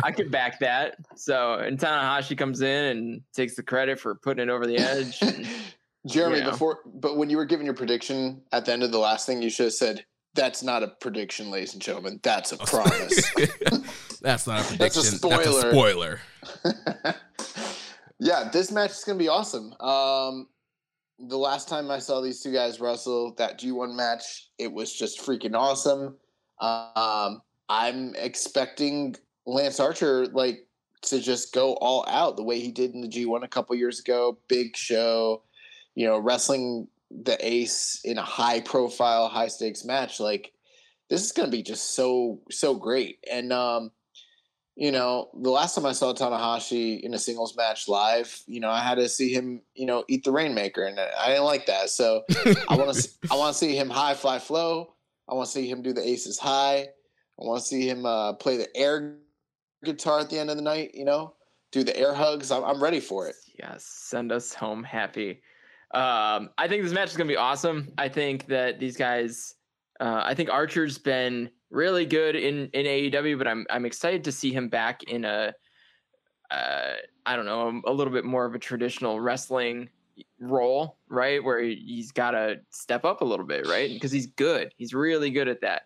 I 0.02 0.10
can 0.10 0.28
back 0.30 0.58
that. 0.60 0.96
So 1.14 1.54
and 1.54 1.78
Tanahashi 1.78 2.36
comes 2.36 2.62
in 2.62 2.84
and 2.86 3.22
takes 3.32 3.54
the 3.54 3.62
credit 3.62 4.00
for 4.00 4.14
putting 4.14 4.48
it 4.48 4.50
over 4.50 4.66
the 4.66 4.78
edge. 4.78 5.20
And, 5.22 5.46
Jeremy, 6.06 6.38
you 6.38 6.44
know. 6.44 6.50
before 6.50 6.80
but 6.86 7.16
when 7.16 7.30
you 7.30 7.36
were 7.36 7.44
giving 7.44 7.64
your 7.64 7.74
prediction 7.74 8.42
at 8.52 8.64
the 8.64 8.72
end 8.72 8.82
of 8.82 8.92
the 8.92 8.98
last 8.98 9.26
thing, 9.26 9.40
you 9.40 9.50
should 9.50 9.66
have 9.66 9.72
said 9.74 10.04
that's 10.34 10.62
not 10.62 10.82
a 10.82 10.88
prediction, 10.88 11.50
ladies 11.50 11.74
and 11.74 11.82
gentlemen. 11.82 12.20
That's 12.22 12.52
a 12.52 12.58
promise. 12.58 13.32
that's 14.20 14.46
not 14.46 14.60
a 14.60 14.64
prediction. 14.64 14.78
That's 14.78 14.96
a 14.96 15.16
spoiler. 15.16 15.42
That's 15.44 15.64
a 15.64 15.70
spoiler. 15.70 16.20
yeah, 18.18 18.50
this 18.52 18.70
match 18.70 18.90
is 18.90 19.04
going 19.04 19.18
to 19.18 19.22
be 19.22 19.28
awesome. 19.28 19.72
Um, 19.80 20.48
the 21.18 21.38
last 21.38 21.68
time 21.68 21.90
I 21.90 22.00
saw 22.00 22.20
these 22.20 22.40
two 22.40 22.52
guys 22.52 22.80
wrestle 22.80 23.34
that 23.34 23.60
G1 23.60 23.94
match, 23.94 24.48
it 24.58 24.72
was 24.72 24.92
just 24.92 25.20
freaking 25.20 25.54
awesome. 25.54 26.16
Um, 26.60 27.42
I'm 27.68 28.14
expecting 28.16 29.16
Lance 29.46 29.78
Archer 29.78 30.26
like 30.26 30.66
to 31.02 31.20
just 31.20 31.52
go 31.52 31.74
all 31.74 32.04
out 32.08 32.36
the 32.36 32.42
way 32.42 32.60
he 32.60 32.72
did 32.72 32.94
in 32.94 33.00
the 33.00 33.08
G1 33.08 33.44
a 33.44 33.48
couple 33.48 33.76
years 33.76 34.00
ago. 34.00 34.38
Big 34.48 34.76
show, 34.76 35.42
you 35.94 36.06
know, 36.06 36.18
wrestling 36.18 36.88
the 37.22 37.36
ace 37.40 38.00
in 38.04 38.18
a 38.18 38.22
high 38.22 38.60
profile, 38.60 39.28
high 39.28 39.48
stakes 39.48 39.84
match, 39.84 40.20
like 40.20 40.52
this 41.10 41.24
is 41.24 41.32
going 41.32 41.50
to 41.50 41.56
be 41.56 41.62
just 41.62 41.94
so 41.94 42.40
so 42.50 42.74
great. 42.74 43.18
And 43.30 43.52
um, 43.52 43.90
you 44.76 44.90
know, 44.90 45.30
the 45.40 45.50
last 45.50 45.74
time 45.74 45.86
I 45.86 45.92
saw 45.92 46.12
Tanahashi 46.12 47.00
in 47.00 47.14
a 47.14 47.18
singles 47.18 47.56
match 47.56 47.86
live, 47.86 48.36
you 48.46 48.58
know, 48.58 48.70
I 48.70 48.80
had 48.80 48.96
to 48.96 49.08
see 49.08 49.32
him, 49.32 49.62
you 49.74 49.86
know, 49.86 50.04
eat 50.08 50.24
the 50.24 50.32
rainmaker, 50.32 50.84
and 50.84 50.98
I 50.98 51.28
didn't 51.28 51.44
like 51.44 51.66
that. 51.66 51.90
So 51.90 52.22
I 52.68 52.76
want 52.76 52.94
to 52.94 53.08
I 53.30 53.36
want 53.36 53.52
to 53.52 53.58
see 53.58 53.76
him 53.76 53.88
high 53.88 54.14
fly 54.14 54.38
flow. 54.38 54.94
I 55.28 55.34
want 55.34 55.46
to 55.46 55.52
see 55.52 55.70
him 55.70 55.82
do 55.82 55.92
the 55.92 56.06
aces 56.06 56.38
high. 56.38 56.88
I 57.40 57.44
want 57.44 57.62
to 57.62 57.66
see 57.66 57.88
him 57.88 58.04
uh, 58.04 58.34
play 58.34 58.56
the 58.56 58.76
air 58.76 59.16
guitar 59.84 60.20
at 60.20 60.30
the 60.30 60.38
end 60.38 60.50
of 60.50 60.56
the 60.56 60.62
night. 60.62 60.94
You 60.94 61.04
know, 61.04 61.34
do 61.70 61.84
the 61.84 61.96
air 61.96 62.14
hugs. 62.14 62.50
I'm, 62.50 62.64
I'm 62.64 62.82
ready 62.82 63.00
for 63.00 63.28
it. 63.28 63.36
Yes, 63.58 63.84
send 63.84 64.32
us 64.32 64.52
home 64.52 64.82
happy. 64.82 65.40
Um, 65.94 66.50
I 66.58 66.66
think 66.66 66.82
this 66.82 66.92
match 66.92 67.10
is 67.10 67.16
going 67.16 67.28
to 67.28 67.32
be 67.32 67.38
awesome. 67.38 67.92
I 67.96 68.08
think 68.08 68.46
that 68.46 68.80
these 68.80 68.96
guys, 68.96 69.54
uh, 70.00 70.22
I 70.24 70.34
think 70.34 70.50
Archer's 70.50 70.98
been 70.98 71.50
really 71.70 72.04
good 72.04 72.34
in 72.34 72.68
in 72.72 72.84
AEW, 72.84 73.38
but 73.38 73.46
I'm 73.46 73.64
I'm 73.70 73.86
excited 73.86 74.24
to 74.24 74.32
see 74.32 74.52
him 74.52 74.68
back 74.68 75.04
in 75.04 75.24
a, 75.24 75.54
uh, 76.50 76.92
I 77.24 77.36
don't 77.36 77.46
know, 77.46 77.80
a, 77.86 77.90
a 77.90 77.94
little 77.94 78.12
bit 78.12 78.24
more 78.24 78.44
of 78.44 78.56
a 78.56 78.58
traditional 78.58 79.20
wrestling 79.20 79.88
role, 80.40 80.98
right? 81.08 81.42
Where 81.42 81.62
he's 81.62 82.10
got 82.10 82.32
to 82.32 82.56
step 82.70 83.04
up 83.04 83.20
a 83.20 83.24
little 83.24 83.46
bit, 83.46 83.68
right? 83.68 83.88
Because 83.88 84.10
he's 84.10 84.26
good. 84.26 84.74
He's 84.76 84.94
really 84.94 85.30
good 85.30 85.48
at 85.48 85.60
that. 85.60 85.82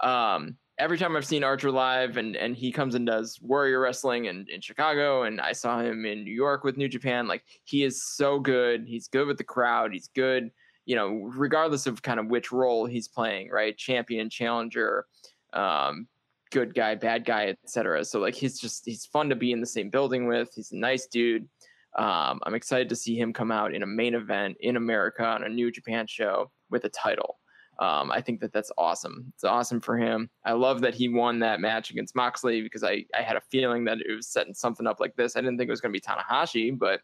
Um, 0.00 0.56
every 0.82 0.98
time 0.98 1.16
I've 1.16 1.24
seen 1.24 1.44
Archer 1.44 1.70
live 1.70 2.16
and 2.16 2.34
and 2.34 2.56
he 2.56 2.72
comes 2.72 2.96
and 2.96 3.06
does 3.06 3.38
Warrior 3.40 3.78
Wrestling 3.78 4.24
in, 4.24 4.46
in 4.52 4.60
Chicago 4.60 5.22
and 5.22 5.40
I 5.40 5.52
saw 5.52 5.80
him 5.80 6.04
in 6.04 6.24
New 6.24 6.34
York 6.34 6.64
with 6.64 6.76
New 6.76 6.88
Japan, 6.88 7.28
like 7.28 7.44
he 7.62 7.84
is 7.84 8.02
so 8.02 8.40
good. 8.40 8.84
He's 8.84 9.06
good 9.06 9.28
with 9.28 9.38
the 9.38 9.44
crowd. 9.44 9.92
He's 9.92 10.08
good, 10.08 10.50
you 10.84 10.96
know, 10.96 11.30
regardless 11.36 11.86
of 11.86 12.02
kind 12.02 12.18
of 12.18 12.26
which 12.26 12.50
role 12.50 12.84
he's 12.84 13.06
playing, 13.06 13.50
right? 13.50 13.78
Champion, 13.78 14.28
challenger, 14.28 15.06
um, 15.52 16.08
good 16.50 16.74
guy, 16.74 16.96
bad 16.96 17.24
guy, 17.24 17.54
etc. 17.64 18.04
So 18.04 18.18
like 18.18 18.34
he's 18.34 18.58
just 18.58 18.84
he's 18.84 19.06
fun 19.06 19.28
to 19.28 19.36
be 19.36 19.52
in 19.52 19.60
the 19.60 19.66
same 19.66 19.88
building 19.88 20.26
with. 20.26 20.50
He's 20.52 20.72
a 20.72 20.76
nice 20.76 21.06
dude. 21.06 21.48
Um, 21.96 22.40
I'm 22.42 22.54
excited 22.54 22.88
to 22.88 22.96
see 22.96 23.16
him 23.16 23.32
come 23.32 23.52
out 23.52 23.72
in 23.72 23.84
a 23.84 23.86
main 23.86 24.14
event 24.14 24.56
in 24.58 24.76
America 24.76 25.24
on 25.24 25.44
a 25.44 25.48
New 25.48 25.70
Japan 25.70 26.08
show 26.08 26.50
with 26.70 26.84
a 26.84 26.88
title. 26.88 27.38
Um, 27.82 28.12
I 28.12 28.20
think 28.20 28.38
that 28.40 28.52
that's 28.52 28.70
awesome. 28.78 29.32
It's 29.34 29.42
awesome 29.42 29.80
for 29.80 29.98
him. 29.98 30.30
I 30.44 30.52
love 30.52 30.80
that 30.82 30.94
he 30.94 31.08
won 31.08 31.40
that 31.40 31.58
match 31.58 31.90
against 31.90 32.14
Moxley 32.14 32.62
because 32.62 32.84
I, 32.84 33.04
I 33.12 33.22
had 33.22 33.34
a 33.34 33.40
feeling 33.40 33.82
that 33.86 33.98
it 33.98 34.14
was 34.14 34.28
setting 34.28 34.54
something 34.54 34.86
up 34.86 35.00
like 35.00 35.16
this. 35.16 35.34
I 35.34 35.40
didn't 35.40 35.58
think 35.58 35.66
it 35.66 35.72
was 35.72 35.80
going 35.80 35.92
to 35.92 35.98
be 35.98 36.00
Tanahashi, 36.00 36.78
but 36.78 37.00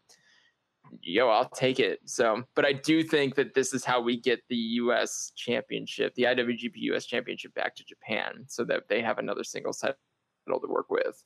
yo, 1.01 1.27
I'll 1.27 1.49
take 1.49 1.81
it. 1.81 1.99
So, 2.05 2.43
but 2.55 2.63
I 2.65 2.71
do 2.71 3.03
think 3.03 3.35
that 3.35 3.53
this 3.53 3.73
is 3.73 3.83
how 3.83 3.99
we 3.99 4.21
get 4.21 4.39
the 4.47 4.55
U.S. 4.55 5.33
Championship, 5.35 6.15
the 6.15 6.23
IWGP 6.23 6.71
U.S. 6.75 7.05
Championship, 7.05 7.53
back 7.55 7.75
to 7.75 7.83
Japan, 7.83 8.45
so 8.47 8.63
that 8.63 8.83
they 8.87 9.01
have 9.01 9.17
another 9.17 9.43
single 9.43 9.73
title 9.73 9.97
to 10.47 10.67
work 10.69 10.89
with. 10.89 11.21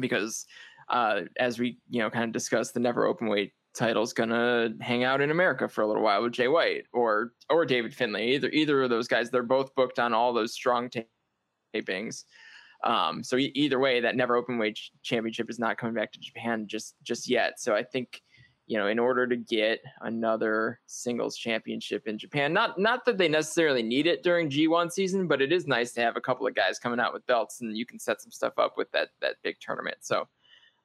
Because, 0.00 0.46
uh, 0.88 1.20
as 1.38 1.60
we 1.60 1.78
you 1.88 2.00
know 2.00 2.10
kind 2.10 2.24
of 2.24 2.32
discussed, 2.32 2.74
the 2.74 2.80
never 2.80 3.06
open 3.06 3.28
weight 3.28 3.52
title's 3.76 4.12
gonna 4.12 4.70
hang 4.80 5.04
out 5.04 5.20
in 5.20 5.30
America 5.30 5.68
for 5.68 5.82
a 5.82 5.86
little 5.86 6.02
while 6.02 6.22
with 6.22 6.32
Jay 6.32 6.48
White 6.48 6.84
or 6.92 7.32
or 7.50 7.64
David 7.64 7.94
Finlay. 7.94 8.34
Either 8.34 8.48
either 8.50 8.82
of 8.82 8.90
those 8.90 9.08
guys, 9.08 9.30
they're 9.30 9.42
both 9.42 9.74
booked 9.74 9.98
on 9.98 10.12
all 10.12 10.32
those 10.32 10.52
strong 10.52 10.90
tapings. 11.74 12.24
Um, 12.84 13.22
so 13.22 13.36
either 13.36 13.78
way, 13.78 14.00
that 14.00 14.16
never 14.16 14.36
open 14.36 14.58
weight 14.58 14.78
championship 15.02 15.50
is 15.50 15.58
not 15.58 15.78
coming 15.78 15.94
back 15.94 16.12
to 16.12 16.20
Japan 16.20 16.66
just 16.66 16.94
just 17.02 17.28
yet. 17.28 17.60
So 17.60 17.74
I 17.74 17.82
think 17.82 18.22
you 18.66 18.76
know, 18.76 18.88
in 18.88 18.98
order 18.98 19.28
to 19.28 19.36
get 19.36 19.80
another 20.00 20.80
singles 20.86 21.36
championship 21.36 22.08
in 22.08 22.18
Japan. 22.18 22.52
Not 22.52 22.78
not 22.78 23.04
that 23.04 23.16
they 23.16 23.28
necessarily 23.28 23.82
need 23.82 24.06
it 24.06 24.24
during 24.24 24.50
G1 24.50 24.90
season, 24.90 25.28
but 25.28 25.40
it 25.40 25.52
is 25.52 25.66
nice 25.66 25.92
to 25.92 26.00
have 26.00 26.16
a 26.16 26.20
couple 26.20 26.46
of 26.46 26.54
guys 26.54 26.78
coming 26.78 26.98
out 26.98 27.12
with 27.12 27.26
belts 27.26 27.60
and 27.60 27.76
you 27.76 27.86
can 27.86 27.98
set 28.00 28.20
some 28.20 28.32
stuff 28.32 28.54
up 28.58 28.76
with 28.76 28.90
that 28.90 29.10
that 29.20 29.36
big 29.42 29.56
tournament. 29.60 29.98
So 30.00 30.26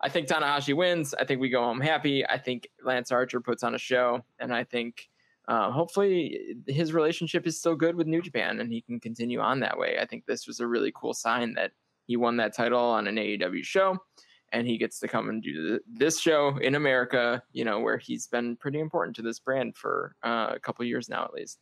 I 0.02 0.10
think 0.10 0.28
Tanahashi 0.28 0.76
wins. 0.76 1.14
I 1.14 1.26
think 1.26 1.42
we 1.42 1.50
go 1.50 1.62
home 1.62 1.80
happy. 1.80 2.26
I 2.26 2.38
think 2.38 2.68
Lance 2.84 3.12
Archer 3.12 3.40
puts 3.40 3.64
on 3.64 3.76
a 3.76 3.78
show, 3.78 4.24
and 4.40 4.54
I 4.54 4.64
think 4.64 5.10
uh, 5.48 5.72
hopefully 5.72 6.56
his 6.68 6.94
relationship 6.94 7.46
is 7.46 7.60
still 7.60 7.76
good 7.76 7.96
with 7.96 8.08
New 8.08 8.22
Japan 8.22 8.60
and 8.60 8.72
he 8.72 8.82
can 8.82 9.00
continue 9.00 9.40
on 9.40 9.60
that 9.60 9.78
way. 9.78 9.98
I 10.00 10.06
think 10.06 10.26
this 10.26 10.48
was 10.48 10.60
a 10.60 10.68
really 10.68 10.94
cool 10.96 11.14
sign 11.14 11.56
that 11.56 11.72
he 12.06 12.16
won 12.16 12.38
that 12.38 12.56
title 12.56 12.80
on 12.80 13.08
an 13.08 13.16
AEW 13.16 13.64
show 13.64 13.98
and 14.52 14.68
he 14.68 14.78
gets 14.78 15.00
to 15.00 15.08
come 15.08 15.30
and 15.30 15.42
do 15.42 15.80
this 15.92 16.20
show 16.20 16.58
in 16.58 16.76
America, 16.76 17.42
you 17.54 17.66
know, 17.66 17.80
where 17.80 17.98
he's 17.98 18.28
been 18.28 18.56
pretty 18.56 18.80
important 18.80 19.16
to 19.16 19.22
this 19.22 19.40
brand 19.40 19.76
for 19.76 20.16
uh, 20.24 20.52
a 20.54 20.60
couple 20.60 20.86
years 20.86 21.10
now, 21.10 21.24
at 21.24 21.34
least. 21.34 21.60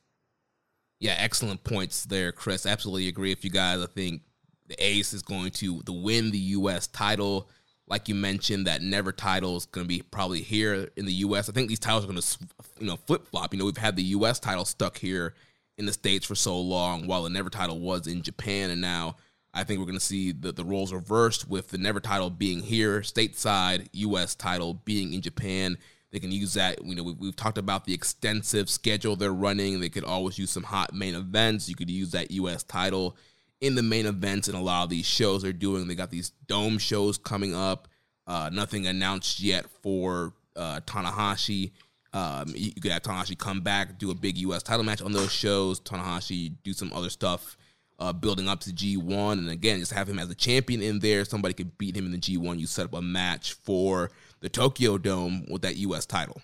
Yeah, 1.00 1.16
excellent 1.18 1.64
points 1.64 2.04
there, 2.06 2.32
Chris. 2.32 2.66
Absolutely 2.66 3.08
agree 3.08 3.32
If 3.32 3.46
you 3.46 3.50
guys. 3.50 3.82
I 3.82 3.86
think 3.86 4.24
the 4.68 4.84
Ace 4.84 5.14
is 5.14 5.22
going 5.22 5.52
to, 5.52 5.82
to 5.84 5.94
win 5.94 6.32
the 6.32 6.38
U.S. 6.38 6.88
title. 6.88 7.50
Like 7.90 8.08
you 8.08 8.16
mentioned, 8.16 8.68
that 8.68 8.82
Never 8.82 9.12
title 9.12 9.58
is 9.58 9.66
going 9.66 9.84
to 9.84 9.88
be 9.88 10.02
probably 10.02 10.42
here 10.42 10.90
in 10.96 11.06
the 11.06 11.14
U.S. 11.14 11.50
I 11.50 11.54
think 11.54 11.68
these 11.68 11.80
titles 11.80 12.04
are 12.04 12.08
going 12.08 12.22
to, 12.22 12.38
you 12.80 12.88
know, 12.88 12.98
flip 13.08 13.28
flop. 13.28 13.54
You 13.54 13.60
know, 13.60 13.66
we've 13.66 13.78
had 13.78 13.96
the 13.96 14.04
U.S. 14.04 14.40
title 14.40 14.66
stuck 14.66 14.98
here 14.98 15.34
in 15.78 15.86
the 15.86 15.94
states 15.94 16.26
for 16.26 16.36
so 16.36 16.60
long, 16.60 17.08
while 17.08 17.24
the 17.24 17.30
Never 17.30 17.50
title 17.50 17.80
was 17.80 18.06
in 18.06 18.22
Japan, 18.22 18.70
and 18.70 18.82
now 18.82 19.16
I 19.54 19.64
think 19.64 19.80
we're 19.80 19.86
going 19.86 19.98
to 19.98 20.06
see 20.06 20.32
the, 20.32 20.52
the 20.52 20.64
roles 20.64 20.94
reversed 20.94 21.50
with 21.50 21.70
the 21.70 21.78
Never 21.78 22.00
title 22.00 22.30
being 22.30 22.62
here, 22.62 23.02
stateside, 23.02 23.88
U.S. 23.94 24.36
title 24.36 24.76
being 24.86 25.14
in 25.14 25.22
Japan. 25.22 25.78
They 26.12 26.20
can 26.20 26.32
use 26.32 26.54
that. 26.54 26.84
You 26.84 26.96
know, 26.96 27.04
we, 27.04 27.14
we've 27.14 27.36
talked 27.36 27.58
about 27.58 27.86
the 27.86 27.94
extensive 27.94 28.70
schedule 28.70 29.16
they're 29.16 29.32
running. 29.34 29.80
They 29.80 29.90
could 29.90 30.04
always 30.04 30.38
use 30.38 30.52
some 30.52 30.64
hot 30.64 30.94
main 30.94 31.16
events. 31.16 31.70
You 31.70 31.76
could 31.76 31.90
use 31.90 32.12
that 32.12 32.32
U.S. 32.32 32.64
title 32.64 33.16
in 33.62 33.76
the 33.76 33.84
main 33.84 34.06
events 34.06 34.48
and 34.48 34.58
a 34.58 34.62
lot 34.62 34.84
of 34.84 34.90
these 34.90 35.06
shows 35.06 35.42
they're 35.42 35.54
doing. 35.54 35.88
They 35.88 35.96
got 35.96 36.12
these 36.12 36.32
dome 36.48 36.78
shows 36.78 37.18
coming 37.18 37.54
up. 37.54 37.88
Uh, 38.26 38.50
nothing 38.54 38.88
announced 38.88 39.40
yet 39.40 39.66
for 39.82 40.34
uh, 40.56 40.80
Tanahashi. 40.86 41.72
Um, 42.14 42.54
you 42.56 42.72
could 42.74 42.92
have 42.92 43.04
Tanahashi 43.04 43.38
come 43.38 43.62
back, 43.62 44.00
do 44.00 44.12
a 44.12 44.16
big 44.16 44.38
U.S. 44.40 44.64
title 44.64 44.84
match 44.84 45.02
on 45.02 45.12
those 45.12 45.32
shows. 45.32 45.80
Tanahashi 45.80 46.54
do 46.64 46.74
some 46.74 46.92
other 46.94 47.10
stuff 47.10 47.58
uh, 48.00 48.14
building 48.14 48.48
up 48.48 48.62
to 48.62 48.72
G1. 48.72 49.34
And 49.34 49.50
again, 49.50 49.80
just 49.80 49.94
have 49.94 50.08
him 50.08 50.20
as 50.20 50.30
a 50.30 50.36
champion 50.36 50.82
in 50.82 51.00
there. 51.00 51.26
Somebody 51.26 51.54
could 51.54 51.78
beat 51.78 51.96
him 51.96 52.06
in 52.06 52.12
the 52.12 52.18
G1. 52.18 52.60
You 52.60 52.66
set 52.66 52.86
up 52.86 52.94
a 52.94 53.02
match 53.02 53.54
for 53.54 54.10
the 54.40 54.50
Tokyo 54.50 54.98
Dome 54.98 55.46
with 55.50 55.62
that 55.64 55.76
U.S. 55.78 56.06
title. 56.06 56.42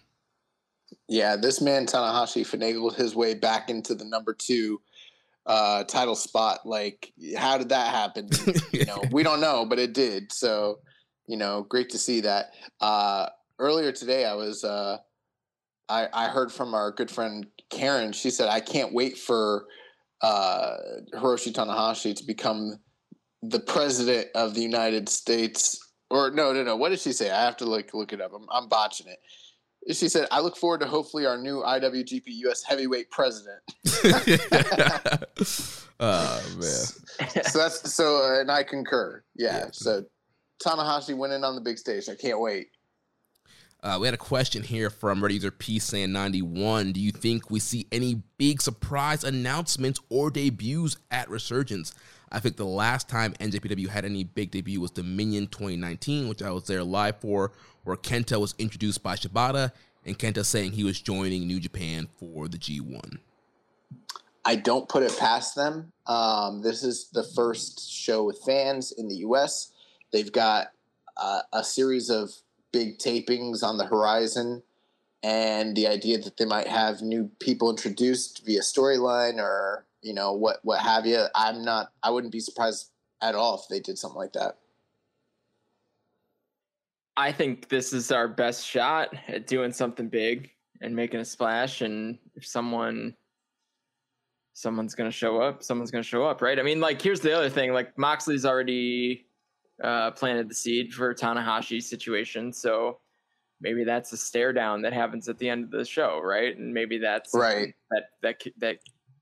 Yeah, 1.07 1.35
this 1.35 1.61
man 1.61 1.85
Tanahashi 1.85 2.45
finagled 2.45 2.95
his 2.95 3.15
way 3.15 3.33
back 3.33 3.69
into 3.69 3.95
the 3.95 4.05
number 4.05 4.33
two 4.33 4.81
uh, 5.45 5.83
title 5.83 6.15
spot. 6.15 6.65
Like, 6.65 7.13
how 7.37 7.57
did 7.57 7.69
that 7.69 7.93
happen? 7.93 8.29
you 8.71 8.85
know, 8.85 9.03
we 9.11 9.23
don't 9.23 9.41
know, 9.41 9.65
but 9.65 9.79
it 9.79 9.93
did. 9.93 10.31
So, 10.31 10.79
you 11.27 11.37
know, 11.37 11.63
great 11.63 11.89
to 11.89 11.97
see 11.97 12.21
that. 12.21 12.53
Uh, 12.79 13.27
earlier 13.59 13.91
today, 13.91 14.25
I 14.25 14.33
was, 14.33 14.63
uh, 14.63 14.97
I, 15.87 16.07
I 16.13 16.27
heard 16.27 16.51
from 16.51 16.73
our 16.73 16.91
good 16.91 17.11
friend 17.11 17.45
Karen. 17.69 18.11
She 18.11 18.31
said, 18.31 18.49
I 18.49 18.59
can't 18.59 18.93
wait 18.93 19.17
for 19.17 19.65
uh, 20.21 20.77
Hiroshi 21.13 21.53
Tanahashi 21.53 22.15
to 22.15 22.23
become 22.25 22.79
the 23.41 23.59
president 23.59 24.27
of 24.35 24.55
the 24.55 24.61
United 24.61 25.09
States. 25.09 25.79
Or 26.09 26.31
no, 26.31 26.53
no, 26.53 26.63
no. 26.63 26.75
What 26.75 26.89
did 26.89 26.99
she 26.99 27.11
say? 27.11 27.31
I 27.31 27.43
have 27.43 27.57
to 27.57 27.65
look 27.65 27.93
look 27.93 28.13
it 28.13 28.21
up. 28.21 28.31
I'm, 28.33 28.45
I'm 28.51 28.69
botching 28.69 29.07
it. 29.07 29.19
She 29.87 30.09
said, 30.09 30.27
"I 30.31 30.39
look 30.39 30.57
forward 30.57 30.81
to 30.81 30.87
hopefully 30.87 31.25
our 31.25 31.37
new 31.37 31.61
IWGP 31.61 32.23
US 32.45 32.63
Heavyweight 32.63 33.11
President." 33.11 33.59
oh 35.99 36.43
man! 36.57 37.43
So 37.45 37.59
that's 37.59 37.93
so, 37.93 38.23
uh, 38.23 38.41
and 38.41 38.51
I 38.51 38.63
concur. 38.63 39.23
Yeah, 39.35 39.57
yeah. 39.57 39.65
So 39.71 40.05
Tanahashi 40.63 41.15
winning 41.15 41.43
on 41.43 41.55
the 41.55 41.61
big 41.61 41.77
stage. 41.77 42.09
I 42.09 42.15
can't 42.15 42.39
wait. 42.39 42.69
Uh, 43.83 43.99
we 43.99 44.07
had 44.07 44.15
a 44.15 44.17
question 44.17 44.63
here 44.63 44.89
from 44.89 45.21
Ready 45.21 45.35
User 45.35 45.51
P 45.51 45.77
saying 45.77 46.11
91. 46.11 46.91
Do 46.91 46.99
you 46.99 47.11
think 47.11 47.51
we 47.51 47.59
see 47.59 47.85
any 47.91 48.23
big 48.39 48.59
surprise 48.59 49.23
announcements 49.23 49.99
or 50.09 50.31
debuts 50.31 50.97
at 51.11 51.29
Resurgence? 51.29 51.93
I 52.31 52.39
think 52.39 52.57
the 52.57 52.65
last 52.65 53.07
time 53.07 53.33
NJPW 53.33 53.87
had 53.87 54.05
any 54.05 54.23
big 54.23 54.51
debut 54.51 54.81
was 54.81 54.91
Dominion 54.91 55.47
2019, 55.47 56.27
which 56.27 56.41
I 56.41 56.51
was 56.51 56.65
there 56.65 56.83
live 56.83 57.17
for, 57.17 57.51
where 57.83 57.95
Kenta 57.95 58.39
was 58.39 58.55
introduced 58.57 59.03
by 59.03 59.15
Shibata 59.15 59.71
and 60.05 60.17
Kenta 60.17 60.45
saying 60.45 60.73
he 60.73 60.83
was 60.83 60.99
joining 60.99 61.47
New 61.47 61.59
Japan 61.59 62.07
for 62.17 62.47
the 62.47 62.57
G1. 62.57 63.19
I 64.43 64.55
don't 64.55 64.87
put 64.87 65.03
it 65.03 65.17
past 65.17 65.55
them. 65.55 65.91
Um, 66.05 66.61
this 66.61 66.83
is 66.83 67.09
the 67.11 67.23
first 67.23 67.91
show 67.91 68.23
with 68.23 68.39
fans 68.45 68.91
in 68.91 69.07
the 69.07 69.15
US. 69.17 69.71
They've 70.11 70.31
got 70.31 70.67
uh, 71.17 71.41
a 71.51 71.63
series 71.63 72.09
of 72.09 72.31
big 72.71 72.99
tapings 72.99 73.63
on 73.63 73.77
the 73.77 73.85
horizon 73.85 74.61
and 75.23 75.75
the 75.75 75.87
idea 75.87 76.17
that 76.17 76.37
they 76.37 76.45
might 76.45 76.67
have 76.67 77.01
new 77.01 77.29
people 77.39 77.69
introduced 77.69 78.45
via 78.45 78.61
storyline 78.61 79.37
or 79.37 79.85
you 80.01 80.13
know 80.13 80.33
what 80.33 80.57
what 80.63 80.81
have 80.81 81.05
you 81.05 81.23
i'm 81.35 81.63
not 81.63 81.91
i 82.03 82.09
wouldn't 82.09 82.33
be 82.33 82.39
surprised 82.39 82.91
at 83.21 83.35
all 83.35 83.55
if 83.55 83.67
they 83.69 83.79
did 83.79 83.97
something 83.97 84.17
like 84.17 84.33
that 84.33 84.57
i 87.17 87.31
think 87.31 87.69
this 87.69 87.93
is 87.93 88.11
our 88.11 88.27
best 88.27 88.65
shot 88.65 89.09
at 89.27 89.47
doing 89.47 89.71
something 89.71 90.09
big 90.09 90.49
and 90.81 90.95
making 90.95 91.19
a 91.19 91.25
splash 91.25 91.81
and 91.81 92.17
if 92.35 92.45
someone 92.45 93.15
someone's 94.53 94.95
to 94.95 95.11
show 95.11 95.41
up 95.41 95.63
someone's 95.63 95.91
to 95.91 96.07
show 96.07 96.23
up 96.23 96.41
right 96.41 96.59
i 96.59 96.61
mean 96.61 96.79
like 96.79 97.01
here's 97.01 97.19
the 97.19 97.35
other 97.35 97.49
thing 97.49 97.73
like 97.73 97.97
moxley's 97.97 98.45
already 98.45 99.25
uh, 99.83 100.11
planted 100.11 100.49
the 100.49 100.55
seed 100.55 100.93
for 100.93 101.13
Tanahashi's 101.13 101.89
situation. 101.89 102.53
So 102.53 102.99
maybe 103.61 103.83
that's 103.83 104.11
a 104.13 104.17
stare 104.17 104.53
down 104.53 104.81
that 104.81 104.93
happens 104.93 105.27
at 105.29 105.37
the 105.37 105.49
end 105.49 105.65
of 105.65 105.71
the 105.71 105.85
show, 105.85 106.19
right? 106.21 106.57
And 106.57 106.73
maybe 106.73 106.97
that's 106.97 107.33
right 107.33 107.73
that 107.91 108.09
that 108.21 108.41
that 108.57 108.77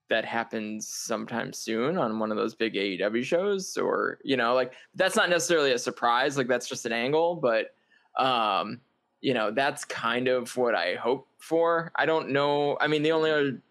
that 0.09 0.25
happens 0.25 0.87
sometime 0.87 1.51
soon 1.53 1.97
on 1.97 2.19
one 2.19 2.29
of 2.29 2.37
those 2.37 2.53
big 2.53 2.75
AEW 2.75 3.23
shows, 3.23 3.77
or 3.77 4.19
you 4.23 4.37
know, 4.37 4.53
like 4.53 4.73
that's 4.95 5.15
not 5.15 5.29
necessarily 5.29 5.71
a 5.71 5.79
surprise. 5.79 6.37
Like 6.37 6.47
that's 6.47 6.67
just 6.67 6.85
an 6.85 6.91
angle, 6.91 7.35
but 7.35 7.75
um, 8.23 8.79
you 9.21 9.33
know, 9.33 9.51
that's 9.51 9.85
kind 9.85 10.27
of 10.27 10.55
what 10.57 10.75
I 10.75 10.95
hope 10.95 11.27
for. 11.39 11.91
I 11.95 12.05
don't 12.05 12.29
know. 12.29 12.77
I 12.79 12.87
mean, 12.87 13.01
the 13.03 13.11
only 13.11 13.31
other 13.31 13.61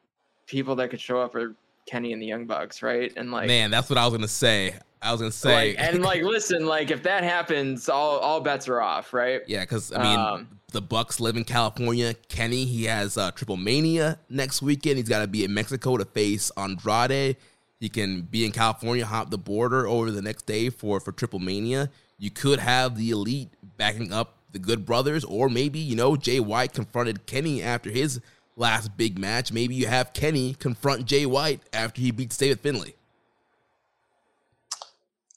people 0.46 0.74
that 0.76 0.90
could 0.90 1.00
show 1.00 1.20
up 1.20 1.34
are 1.34 1.54
Kenny 1.86 2.12
and 2.12 2.20
the 2.20 2.26
Young 2.26 2.46
Bucks, 2.46 2.82
right? 2.82 3.12
And 3.16 3.30
like, 3.30 3.46
man, 3.46 3.70
that's 3.70 3.88
what 3.90 3.98
I 3.98 4.04
was 4.04 4.14
gonna 4.14 4.28
say. 4.28 4.74
I 5.02 5.10
was 5.10 5.20
gonna 5.20 5.32
say, 5.32 5.70
like, 5.70 5.76
and 5.78 6.02
like, 6.02 6.22
listen, 6.22 6.64
like, 6.64 6.90
if 6.90 7.02
that 7.02 7.24
happens, 7.24 7.88
all 7.88 8.18
all 8.18 8.40
bets 8.40 8.68
are 8.68 8.80
off, 8.80 9.12
right? 9.12 9.42
Yeah, 9.46 9.60
because 9.60 9.92
I 9.92 10.02
mean, 10.02 10.18
um, 10.18 10.48
the 10.70 10.80
Bucks 10.80 11.18
live 11.18 11.36
in 11.36 11.44
California. 11.44 12.14
Kenny, 12.28 12.64
he 12.64 12.84
has 12.84 13.18
uh, 13.18 13.32
Triple 13.32 13.56
Mania 13.56 14.18
next 14.30 14.62
weekend. 14.62 14.98
He's 14.98 15.08
got 15.08 15.20
to 15.20 15.26
be 15.26 15.44
in 15.44 15.52
Mexico 15.52 15.96
to 15.96 16.04
face 16.04 16.50
Andrade. 16.56 17.36
He 17.80 17.88
can 17.88 18.22
be 18.22 18.44
in 18.44 18.52
California, 18.52 19.04
hop 19.04 19.30
the 19.30 19.38
border 19.38 19.88
over 19.88 20.12
the 20.12 20.22
next 20.22 20.46
day 20.46 20.70
for 20.70 21.00
for 21.00 21.10
Triple 21.10 21.40
Mania. 21.40 21.90
You 22.18 22.30
could 22.30 22.60
have 22.60 22.96
the 22.96 23.10
Elite 23.10 23.48
backing 23.76 24.12
up 24.12 24.36
the 24.52 24.60
Good 24.60 24.86
Brothers, 24.86 25.24
or 25.24 25.48
maybe 25.48 25.80
you 25.80 25.96
know 25.96 26.14
Jay 26.16 26.38
White 26.38 26.72
confronted 26.72 27.26
Kenny 27.26 27.60
after 27.60 27.90
his 27.90 28.20
last 28.56 28.96
big 28.96 29.18
match. 29.18 29.52
Maybe 29.52 29.74
you 29.74 29.88
have 29.88 30.12
Kenny 30.12 30.54
confront 30.54 31.06
Jay 31.06 31.26
White 31.26 31.60
after 31.72 32.00
he 32.00 32.12
beats 32.12 32.36
David 32.36 32.60
Finlay. 32.60 32.94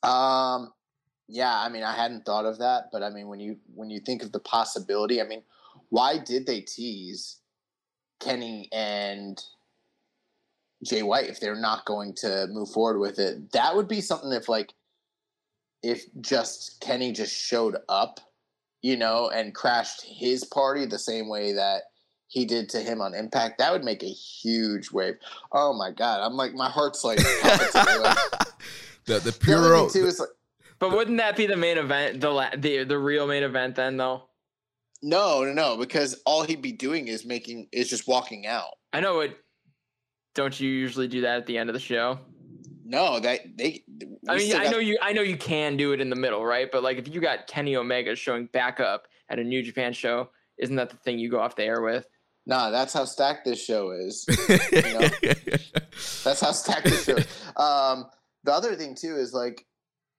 Um, 0.05 0.71
yeah, 1.27 1.59
I 1.59 1.69
mean, 1.69 1.83
I 1.83 1.95
hadn't 1.95 2.25
thought 2.25 2.45
of 2.45 2.59
that, 2.59 2.89
but 2.91 3.01
I 3.01 3.09
mean, 3.09 3.27
when 3.27 3.39
you 3.39 3.57
when 3.73 3.89
you 3.89 3.99
think 3.99 4.23
of 4.23 4.31
the 4.31 4.39
possibility, 4.39 5.21
I 5.21 5.25
mean, 5.25 5.41
why 5.89 6.19
did 6.19 6.45
they 6.45 6.61
tease 6.61 7.39
Kenny 8.19 8.69
and 8.71 9.41
Jay 10.83 11.01
White 11.01 11.29
if 11.29 11.39
they're 11.39 11.55
not 11.55 11.85
going 11.85 12.13
to 12.17 12.47
move 12.51 12.69
forward 12.69 12.99
with 12.99 13.17
it? 13.17 13.51
That 13.53 13.75
would 13.75 13.87
be 13.87 14.01
something 14.01 14.31
if 14.31 14.47
like 14.47 14.73
if 15.81 16.05
just 16.21 16.79
Kenny 16.79 17.11
just 17.11 17.35
showed 17.35 17.77
up, 17.89 18.19
you 18.81 18.97
know, 18.97 19.29
and 19.29 19.55
crashed 19.55 20.03
his 20.03 20.43
party 20.43 20.85
the 20.85 20.99
same 20.99 21.27
way 21.27 21.53
that 21.53 21.83
he 22.27 22.45
did 22.45 22.69
to 22.69 22.79
him 22.79 23.01
on 23.01 23.13
Impact, 23.13 23.57
that 23.59 23.71
would 23.71 23.83
make 23.83 24.03
a 24.03 24.07
huge 24.07 24.91
wave. 24.91 25.15
Oh 25.51 25.73
my 25.73 25.91
god, 25.91 26.21
I'm 26.21 26.33
like 26.33 26.53
my 26.53 26.69
heart's 26.69 27.03
like, 27.03 27.19
like 27.43 28.17
The 29.07 29.15
the 29.15 29.31
the 29.31 29.31
pure 29.39 29.75
other 29.75 29.89
too 29.89 30.05
is 30.05 30.19
like 30.19 30.29
But 30.79 30.91
wouldn't 30.91 31.17
that 31.17 31.35
be 31.37 31.45
the 31.45 31.57
main 31.57 31.77
event, 31.77 32.21
the 32.21 32.29
la- 32.31 32.55
the 32.57 32.83
the 32.83 32.97
real 32.97 33.27
main 33.27 33.43
event 33.43 33.75
then 33.75 33.97
though? 33.97 34.23
no, 35.03 35.43
no, 35.43 35.53
no, 35.53 35.77
because 35.77 36.19
all 36.25 36.43
he'd 36.43 36.61
be 36.63 36.71
doing 36.71 37.07
is 37.07 37.25
making 37.25 37.67
is 37.71 37.89
just 37.89 38.07
walking 38.07 38.47
out. 38.47 38.71
I 38.93 39.01
know 39.01 39.19
it. 39.19 39.37
Don't 40.33 40.59
you 40.59 40.69
usually 40.69 41.07
do 41.07 41.21
that 41.21 41.37
at 41.37 41.45
the 41.45 41.57
end 41.57 41.69
of 41.69 41.73
the 41.73 41.79
show? 41.79 42.19
No, 42.83 43.19
that 43.19 43.41
they. 43.57 43.83
I 44.27 44.37
mean, 44.37 44.47
still 44.47 44.59
I 44.59 44.63
got- 44.63 44.71
know 44.71 44.79
you. 44.79 44.97
I 45.01 45.13
know 45.13 45.21
you 45.21 45.37
can 45.37 45.77
do 45.77 45.91
it 45.93 46.01
in 46.01 46.09
the 46.09 46.15
middle, 46.15 46.43
right? 46.45 46.69
But 46.71 46.81
like, 46.83 46.97
if 46.97 47.07
you 47.07 47.21
got 47.21 47.45
Kenny 47.47 47.75
Omega 47.75 48.15
showing 48.15 48.47
back 48.47 48.79
up 48.79 49.07
at 49.29 49.37
a 49.39 49.43
New 49.43 49.61
Japan 49.63 49.93
show, 49.93 50.29
isn't 50.57 50.75
that 50.75 50.89
the 50.89 50.97
thing 50.97 51.19
you 51.19 51.29
go 51.29 51.39
off 51.39 51.55
the 51.55 51.63
air 51.63 51.81
with? 51.81 52.07
Nah, 52.47 52.69
that's 52.69 52.93
how 52.93 53.05
stacked 53.05 53.45
this 53.45 53.63
show 53.63 53.91
is. 53.91 54.25
You 54.71 54.81
know? 54.81 55.07
That's 56.23 56.41
how 56.41 56.51
stacked 56.51 56.85
this 56.85 57.05
show 57.05 57.15
is. 57.15 57.27
Um, 57.55 58.05
the 58.45 58.53
other 58.53 58.75
thing 58.75 58.95
too 58.95 59.15
is 59.15 59.33
like, 59.33 59.65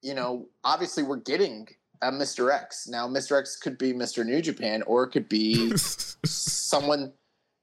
you 0.02 0.14
know, 0.14 0.46
obviously 0.64 1.02
we're 1.02 1.16
getting 1.16 1.68
a 2.02 2.10
Mr. 2.10 2.52
X 2.52 2.88
now. 2.88 3.08
Mr. 3.08 3.38
X 3.38 3.56
could 3.56 3.78
be 3.78 3.92
Mr. 3.92 4.24
New 4.24 4.42
Japan, 4.42 4.82
or 4.82 5.04
it 5.04 5.10
could 5.10 5.28
be 5.28 5.72
someone. 6.24 7.12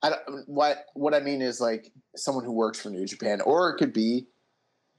I 0.01 0.09
don't, 0.09 0.47
what 0.47 0.85
what 0.95 1.13
I 1.13 1.19
mean 1.19 1.41
is 1.41 1.61
like 1.61 1.91
someone 2.15 2.43
who 2.43 2.51
works 2.51 2.79
for 2.79 2.89
New 2.89 3.05
Japan, 3.05 3.41
or 3.41 3.69
it 3.69 3.77
could 3.77 3.93
be 3.93 4.25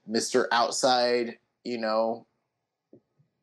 Mr. 0.08 0.46
Outside. 0.52 1.38
You 1.64 1.78
know, 1.78 2.26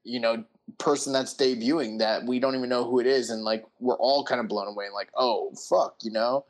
you 0.04 0.20
know, 0.20 0.44
person 0.78 1.12
that's 1.12 1.36
debuting 1.36 2.00
that 2.00 2.24
we 2.26 2.40
don't 2.40 2.56
even 2.56 2.70
know 2.70 2.84
who 2.84 3.00
it 3.00 3.08
is, 3.08 3.30
and 3.30 3.44
like 3.44 3.66
we're 3.80 3.98
all 3.98 4.24
kind 4.24 4.40
of 4.40 4.48
blown 4.48 4.68
away, 4.68 4.86
and 4.86 4.94
like, 4.94 5.10
oh 5.16 5.54
fuck, 5.70 5.98
you 6.02 6.12
know, 6.12 6.46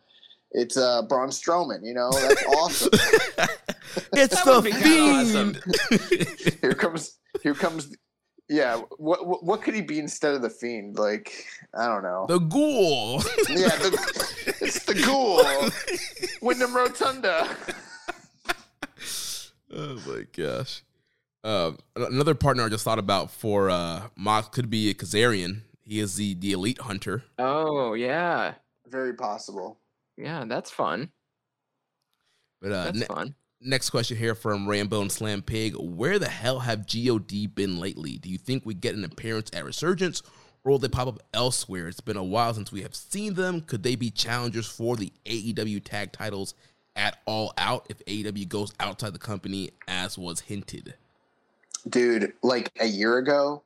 it's 0.52 0.78
uh 0.78 1.02
Braun 1.04 1.30
Strowman. 1.30 1.86
You 1.86 1.94
know, 1.94 2.12
that's 2.12 2.46
awesome. 2.48 2.90
it's 4.14 4.36
That 4.36 4.46
the 4.46 4.52
would 4.56 4.64
be 4.64 4.72
kinda 4.72 5.60
fiend. 5.60 6.58
here 6.62 6.74
comes 6.74 7.18
here 7.44 7.54
comes. 7.54 7.96
Yeah, 8.50 8.82
what, 8.98 9.26
what 9.26 9.44
what 9.46 9.62
could 9.62 9.74
he 9.76 9.82
be 9.82 9.98
instead 10.00 10.34
of 10.34 10.42
the 10.42 10.50
fiend? 10.50 10.98
Like 11.00 11.46
I 11.78 11.88
don't 11.88 12.04
know. 12.04 12.26
the 12.28 12.40
ghoul. 12.40 13.20
yeah, 13.50 13.70
the, 13.78 14.56
it's 14.62 14.84
the 14.86 14.96
ghoul, 14.96 15.42
Wyndham 16.42 16.76
Rotunda. 16.76 17.48
Oh 19.74 20.02
my 20.06 20.26
gosh. 20.36 20.84
Um, 21.44 21.80
another 21.96 22.36
partner 22.36 22.64
I 22.66 22.70
just 22.70 22.84
thought 22.84 23.00
about 23.00 23.32
for 23.32 23.70
uh, 23.70 24.10
Mox 24.16 24.50
could 24.50 24.70
be 24.70 24.90
a 24.90 24.94
Kazarian. 24.94 25.62
He 25.82 26.00
is 26.00 26.16
the, 26.16 26.34
the 26.36 26.52
elite 26.52 26.80
hunter. 26.82 27.24
Oh 27.40 27.94
yeah, 27.94 28.56
Very 28.88 29.14
possible. 29.14 29.80
yeah, 30.18 30.44
that's 30.48 30.70
fun. 30.70 31.10
But 32.62 32.72
uh, 32.74 32.84
That's 32.86 33.00
ne- 33.00 33.06
fun. 33.06 33.36
Next 33.64 33.92
question 33.92 34.18
here 34.18 34.34
from 34.34 34.68
Rambo 34.68 35.02
and 35.02 35.12
Slam 35.12 35.42
Pig. 35.42 35.76
Where 35.78 36.18
the 36.18 36.30
hell 36.30 36.60
have 36.60 36.88
God 36.88 37.28
been 37.56 37.80
lately? 37.80 38.18
Do 38.18 38.30
you 38.30 38.38
think 38.38 38.66
we 38.66 38.74
get 38.74 38.96
an 38.96 39.04
appearance 39.04 39.52
at 39.54 39.64
Resurgence 39.64 40.24
or 40.64 40.72
will 40.72 40.80
they 40.80 40.88
pop 40.88 41.08
up 41.08 41.20
elsewhere? 41.34 41.88
It's 41.88 42.02
been 42.02 42.18
a 42.18 42.24
while 42.24 42.54
since 42.54 42.72
we 42.72 42.82
have 42.82 42.96
seen 42.96 43.36
them. 43.36 43.62
Could 43.62 43.84
they 43.84 43.96
be 43.96 44.10
challengers 44.10 44.68
for 44.68 44.96
the 44.96 45.12
AEW 45.26 45.84
tag 45.84 46.12
titles 46.12 46.56
at 46.96 47.20
all 47.26 47.54
out 47.58 47.86
if 47.90 48.04
AEW 48.06 48.48
goes 48.50 48.74
outside 48.80 49.14
the 49.14 49.20
company 49.20 49.72
as 49.88 50.18
was 50.18 50.40
hinted? 50.42 50.96
dude 51.90 52.34
like 52.44 52.72
a 52.80 52.86
year 52.86 53.18
ago 53.18 53.64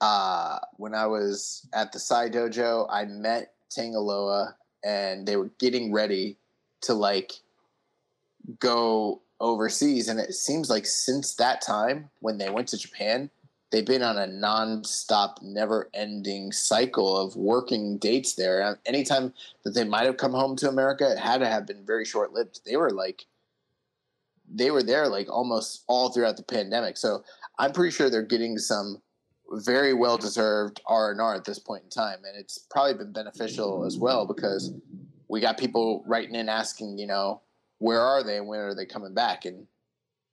uh 0.00 0.58
when 0.76 0.94
i 0.94 1.06
was 1.06 1.66
at 1.72 1.92
the 1.92 1.98
side 1.98 2.32
dojo 2.32 2.86
i 2.90 3.04
met 3.04 3.54
Tanga 3.70 3.98
Loa 3.98 4.54
and 4.84 5.26
they 5.26 5.36
were 5.36 5.50
getting 5.58 5.92
ready 5.92 6.38
to 6.82 6.94
like 6.94 7.32
go 8.60 9.20
overseas 9.40 10.08
and 10.08 10.18
it 10.18 10.34
seems 10.34 10.68
like 10.68 10.84
since 10.86 11.34
that 11.34 11.60
time 11.60 12.10
when 12.20 12.38
they 12.38 12.50
went 12.50 12.66
to 12.66 12.76
japan 12.76 13.30
they've 13.70 13.86
been 13.86 14.02
on 14.02 14.18
a 14.18 14.26
non-stop 14.26 15.38
never-ending 15.42 16.50
cycle 16.50 17.16
of 17.16 17.36
working 17.36 17.98
dates 17.98 18.34
there 18.34 18.78
anytime 18.84 19.32
that 19.62 19.74
they 19.74 19.84
might 19.84 20.06
have 20.06 20.16
come 20.16 20.32
home 20.32 20.56
to 20.56 20.68
america 20.68 21.12
it 21.12 21.18
had 21.18 21.38
to 21.38 21.46
have 21.46 21.66
been 21.66 21.86
very 21.86 22.04
short-lived 22.04 22.60
they 22.66 22.76
were 22.76 22.90
like 22.90 23.26
they 24.52 24.70
were 24.70 24.82
there 24.82 25.08
like 25.08 25.28
almost 25.30 25.84
all 25.86 26.10
throughout 26.10 26.36
the 26.36 26.42
pandemic. 26.42 26.96
So 26.96 27.24
I'm 27.58 27.72
pretty 27.72 27.94
sure 27.94 28.08
they're 28.10 28.22
getting 28.22 28.58
some 28.58 29.02
very 29.50 29.94
well 29.94 30.18
deserved 30.18 30.80
R 30.86 31.10
and 31.10 31.20
R 31.20 31.34
at 31.34 31.44
this 31.44 31.58
point 31.58 31.84
in 31.84 31.90
time, 31.90 32.18
and 32.26 32.36
it's 32.36 32.58
probably 32.58 32.94
been 32.94 33.12
beneficial 33.12 33.84
as 33.84 33.96
well 33.96 34.26
because 34.26 34.72
we 35.28 35.40
got 35.40 35.58
people 35.58 36.02
writing 36.06 36.34
in 36.34 36.48
asking, 36.48 36.98
you 36.98 37.06
know, 37.06 37.40
where 37.78 38.00
are 38.00 38.22
they 38.22 38.36
and 38.38 38.46
when 38.48 38.60
are 38.60 38.74
they 38.74 38.86
coming 38.86 39.14
back? 39.14 39.44
And 39.44 39.66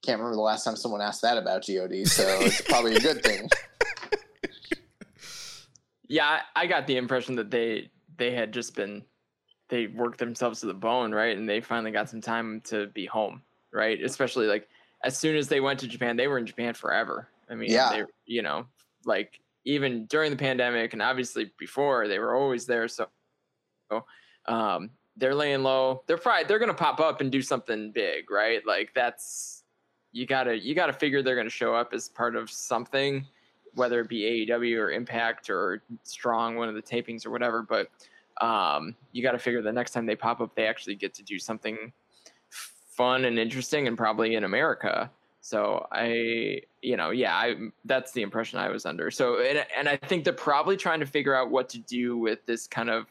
can't 0.04 0.20
remember 0.20 0.36
the 0.36 0.41
last 0.41 0.64
time 0.64 0.76
someone 0.76 1.02
asked 1.02 1.22
that 1.24 1.38
about 1.38 1.66
God, 1.68 2.08
so 2.08 2.24
it's 2.41 2.62
probably 2.62 2.96
a 2.96 3.00
good 3.00 3.24
thing. 3.24 3.50
Yeah, 6.08 6.41
I 6.56 6.68
got 6.68 6.86
the 6.88 6.98
impression 6.98 7.36
that 7.36 7.50
they 7.50 7.89
they 8.18 8.32
had 8.32 8.54
just 8.54 8.76
been 8.76 9.04
they 9.70 9.88
worked 9.88 10.20
themselves 10.20 10.60
to 10.60 10.68
the 10.68 10.74
bone, 10.74 11.12
right? 11.12 11.36
And 11.36 11.50
they 11.50 11.62
finally 11.62 11.91
got 11.91 12.10
some 12.10 12.22
time 12.22 12.62
to 12.66 12.88
be 12.88 13.08
home, 13.08 13.41
right? 13.74 14.00
Especially 14.04 14.46
like 14.46 14.68
as 15.04 15.18
soon 15.18 15.36
as 15.36 15.48
they 15.48 15.60
went 15.60 15.80
to 15.80 15.88
Japan, 15.88 16.16
they 16.16 16.28
were 16.28 16.38
in 16.38 16.46
Japan 16.46 16.76
forever. 16.76 17.28
I 17.50 17.56
mean, 17.56 17.72
Yeah. 17.72 17.89
they 17.89 18.04
you 18.26 18.43
know, 18.43 18.68
like 19.06 19.39
even 19.66 20.06
during 20.06 20.30
the 20.30 20.38
pandemic 20.38 20.93
and 20.93 21.02
obviously 21.02 21.52
before, 21.58 22.08
they 22.08 22.20
were 22.20 22.36
always 22.36 22.68
there. 22.68 22.88
So 22.88 23.08
um 24.48 24.91
they're 25.18 25.36
laying 25.36 25.63
low. 25.63 26.03
They're 26.07 26.18
probably 26.18 26.45
they're 26.45 26.59
gonna 26.59 26.74
pop 26.74 26.99
up 26.99 27.22
and 27.22 27.32
do 27.32 27.41
something 27.41 27.91
big, 27.91 28.30
right? 28.30 28.66
Like 28.66 28.93
that's 28.93 29.63
you 30.11 30.26
gotta 30.26 30.57
you 30.57 30.76
gotta 30.76 30.93
figure 30.93 31.22
they're 31.22 31.36
gonna 31.36 31.49
show 31.49 31.74
up 31.74 31.93
as 31.93 32.09
part 32.09 32.36
of 32.36 32.49
something 32.49 33.26
whether 33.76 33.99
it 33.99 34.09
be 34.09 34.47
AEW 34.47 34.78
or 34.78 34.91
Impact 34.91 35.49
or 35.49 35.84
Strong, 36.03 36.55
one 36.55 36.68
of 36.68 36.76
the 36.76 36.82
tapings 36.82 37.26
or 37.26 37.30
whatever. 37.30 37.61
But 37.61 37.89
um, 38.41 38.95
you 39.11 39.22
got 39.22 39.34
to 39.34 39.39
figure 39.39 39.61
the 39.61 39.72
next 39.72 39.91
time 39.91 40.05
they 40.05 40.16
pop 40.16 40.41
up, 40.41 40.55
they 40.55 40.66
actually 40.66 40.95
get 40.95 41.13
to 41.16 41.24
do 41.24 41.38
something 41.38 41.93
fun 42.49 43.26
and 43.26 43.38
interesting, 43.38 43.88
and 43.88 43.97
probably 43.97 44.36
in 44.36 44.43
America. 44.45 45.11
So 45.41 45.86
I, 45.91 46.61
you 46.82 46.97
know, 46.97 47.11
yeah, 47.11 47.36
I 47.36 47.55
that's 47.86 48.11
the 48.13 48.24
impression 48.24 48.57
I 48.57 48.70
was 48.70 48.86
under. 48.86 49.11
So 49.11 49.41
and, 49.41 49.66
and 49.78 49.88
I 49.88 49.95
think 49.97 50.24
they're 50.24 50.34
probably 50.34 50.76
trying 50.76 51.01
to 51.01 51.05
figure 51.05 51.36
out 51.36 51.51
what 51.51 51.70
to 51.70 51.78
do 51.80 52.18
with 52.18 52.43
this 52.45 52.66
kind 52.68 52.89
of 52.89 53.05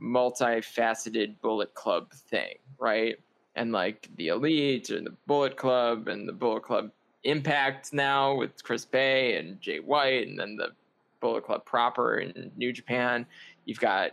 multifaceted 0.00 1.34
Bullet 1.40 1.74
Club 1.74 2.12
thing, 2.12 2.54
right? 2.78 3.18
And 3.56 3.72
like 3.72 4.08
the 4.16 4.28
Elite 4.28 4.90
and 4.90 5.06
the 5.06 5.14
Bullet 5.26 5.56
Club 5.56 6.08
and 6.08 6.28
the 6.28 6.32
Bullet 6.32 6.62
Club 6.62 6.90
Impact 7.24 7.92
now 7.92 8.34
with 8.34 8.62
Chris 8.62 8.84
Bey 8.84 9.36
and 9.36 9.60
Jay 9.60 9.80
White, 9.80 10.28
and 10.28 10.38
then 10.38 10.56
the 10.56 10.68
Bullet 11.20 11.44
Club 11.44 11.64
proper 11.64 12.18
in 12.18 12.52
New 12.56 12.72
Japan. 12.72 13.26
You've 13.64 13.80
got 13.80 14.12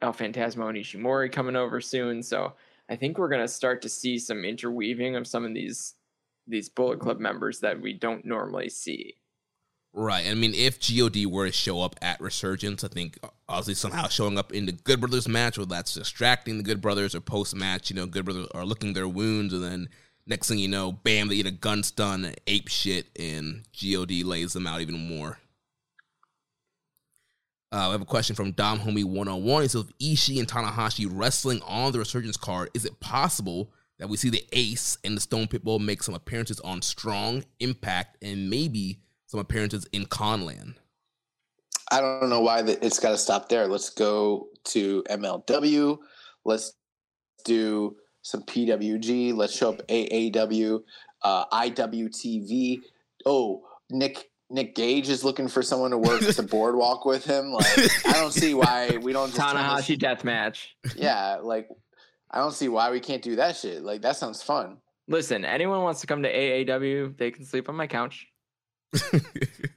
El 0.00 0.12
Phantasmo 0.12 0.68
and 0.68 0.78
Ishimori 0.78 1.30
coming 1.32 1.56
over 1.56 1.80
soon, 1.80 2.22
so 2.22 2.52
I 2.88 2.96
think 2.96 3.18
we're 3.18 3.28
gonna 3.28 3.48
start 3.48 3.82
to 3.82 3.88
see 3.88 4.18
some 4.18 4.44
interweaving 4.44 5.16
of 5.16 5.26
some 5.26 5.44
of 5.44 5.54
these 5.54 5.94
these 6.46 6.68
Bullet 6.68 7.00
Club 7.00 7.18
members 7.20 7.60
that 7.60 7.80
we 7.80 7.92
don't 7.92 8.24
normally 8.24 8.68
see. 8.68 9.16
Right. 9.92 10.26
I 10.28 10.34
mean, 10.34 10.54
if 10.54 10.78
God 10.78 11.28
were 11.28 11.46
to 11.46 11.52
show 11.52 11.82
up 11.82 11.96
at 12.00 12.20
Resurgence, 12.20 12.84
I 12.84 12.88
think 12.88 13.18
obviously 13.48 13.74
somehow 13.74 14.06
showing 14.06 14.38
up 14.38 14.52
in 14.52 14.66
the 14.66 14.72
Good 14.72 15.00
Brothers 15.00 15.26
match, 15.26 15.58
whether 15.58 15.68
that's 15.68 15.94
distracting 15.94 16.58
the 16.58 16.62
Good 16.62 16.80
Brothers 16.80 17.14
or 17.14 17.20
post 17.20 17.56
match, 17.56 17.90
you 17.90 17.96
know, 17.96 18.06
Good 18.06 18.24
Brothers 18.24 18.46
are 18.54 18.64
licking 18.64 18.92
their 18.92 19.08
wounds, 19.08 19.52
and 19.52 19.64
then 19.64 19.88
next 20.26 20.48
thing 20.48 20.58
you 20.58 20.68
know, 20.68 20.92
bam, 20.92 21.26
they 21.26 21.36
get 21.36 21.46
a 21.46 21.50
gun 21.50 21.82
stun, 21.82 22.32
ape 22.46 22.68
shit, 22.68 23.06
and 23.18 23.64
God 23.72 24.24
lays 24.24 24.52
them 24.52 24.66
out 24.66 24.80
even 24.80 25.08
more. 25.08 25.38
Uh, 27.72 27.86
we 27.88 27.92
have 27.92 28.02
a 28.02 28.06
question 28.06 28.34
from 28.34 28.52
Dom 28.52 28.80
Homie 28.80 29.04
101. 29.04 29.62
He 29.62 29.68
says, 29.68 29.84
if 29.84 29.98
Ishii 29.98 30.38
and 30.38 30.48
Tanahashi 30.48 31.08
wrestling 31.08 31.60
on 31.62 31.92
the 31.92 31.98
Resurgence 31.98 32.36
card, 32.36 32.70
is 32.74 32.84
it 32.84 32.98
possible 33.00 33.70
that 33.98 34.08
we 34.08 34.16
see 34.16 34.30
the 34.30 34.44
Ace 34.52 34.98
and 35.04 35.16
the 35.16 35.20
Stone 35.20 35.48
Pitbull 35.48 35.80
make 35.80 36.02
some 36.02 36.14
appearances 36.14 36.58
on 36.60 36.82
Strong, 36.82 37.44
Impact, 37.60 38.16
and 38.22 38.50
maybe 38.50 38.98
some 39.30 39.38
appearances 39.38 39.86
in 39.92 40.06
Conland? 40.06 40.74
I 41.92 42.00
don't 42.00 42.28
know 42.28 42.40
why 42.40 42.62
that 42.62 42.84
it's 42.84 42.98
got 42.98 43.10
to 43.10 43.18
stop 43.18 43.48
there. 43.48 43.68
Let's 43.68 43.90
go 43.90 44.48
to 44.66 45.04
MLW. 45.08 45.98
Let's 46.44 46.72
do 47.44 47.96
some 48.22 48.42
PWG. 48.42 49.34
Let's 49.36 49.56
show 49.56 49.70
up 49.70 49.86
AAW, 49.86 50.80
uh, 51.22 51.44
IWTV. 51.46 52.80
Oh, 53.24 53.62
Nick 53.90 54.30
Nick 54.50 54.74
Gage 54.74 55.08
is 55.08 55.22
looking 55.22 55.46
for 55.46 55.62
someone 55.62 55.92
to 55.92 55.98
work 55.98 56.20
the 56.22 56.42
boardwalk 56.50 57.04
with 57.04 57.24
him. 57.24 57.52
Like, 57.52 58.06
I 58.06 58.12
don't 58.14 58.32
see 58.32 58.54
why 58.54 58.98
we 59.00 59.12
don't 59.12 59.32
just 59.32 59.40
Tanahashi 59.40 59.96
death 59.96 60.24
match. 60.24 60.76
Yeah, 60.96 61.38
like 61.40 61.68
I 62.32 62.38
don't 62.38 62.52
see 62.54 62.68
why 62.68 62.90
we 62.90 62.98
can't 62.98 63.22
do 63.22 63.36
that 63.36 63.56
shit. 63.56 63.82
Like 63.82 64.02
that 64.02 64.16
sounds 64.16 64.42
fun. 64.42 64.78
Listen, 65.06 65.44
anyone 65.44 65.82
wants 65.82 66.00
to 66.00 66.06
come 66.06 66.22
to 66.22 66.32
AAW, 66.32 67.16
they 67.16 67.30
can 67.30 67.44
sleep 67.44 67.68
on 67.68 67.74
my 67.74 67.86
couch 67.88 68.29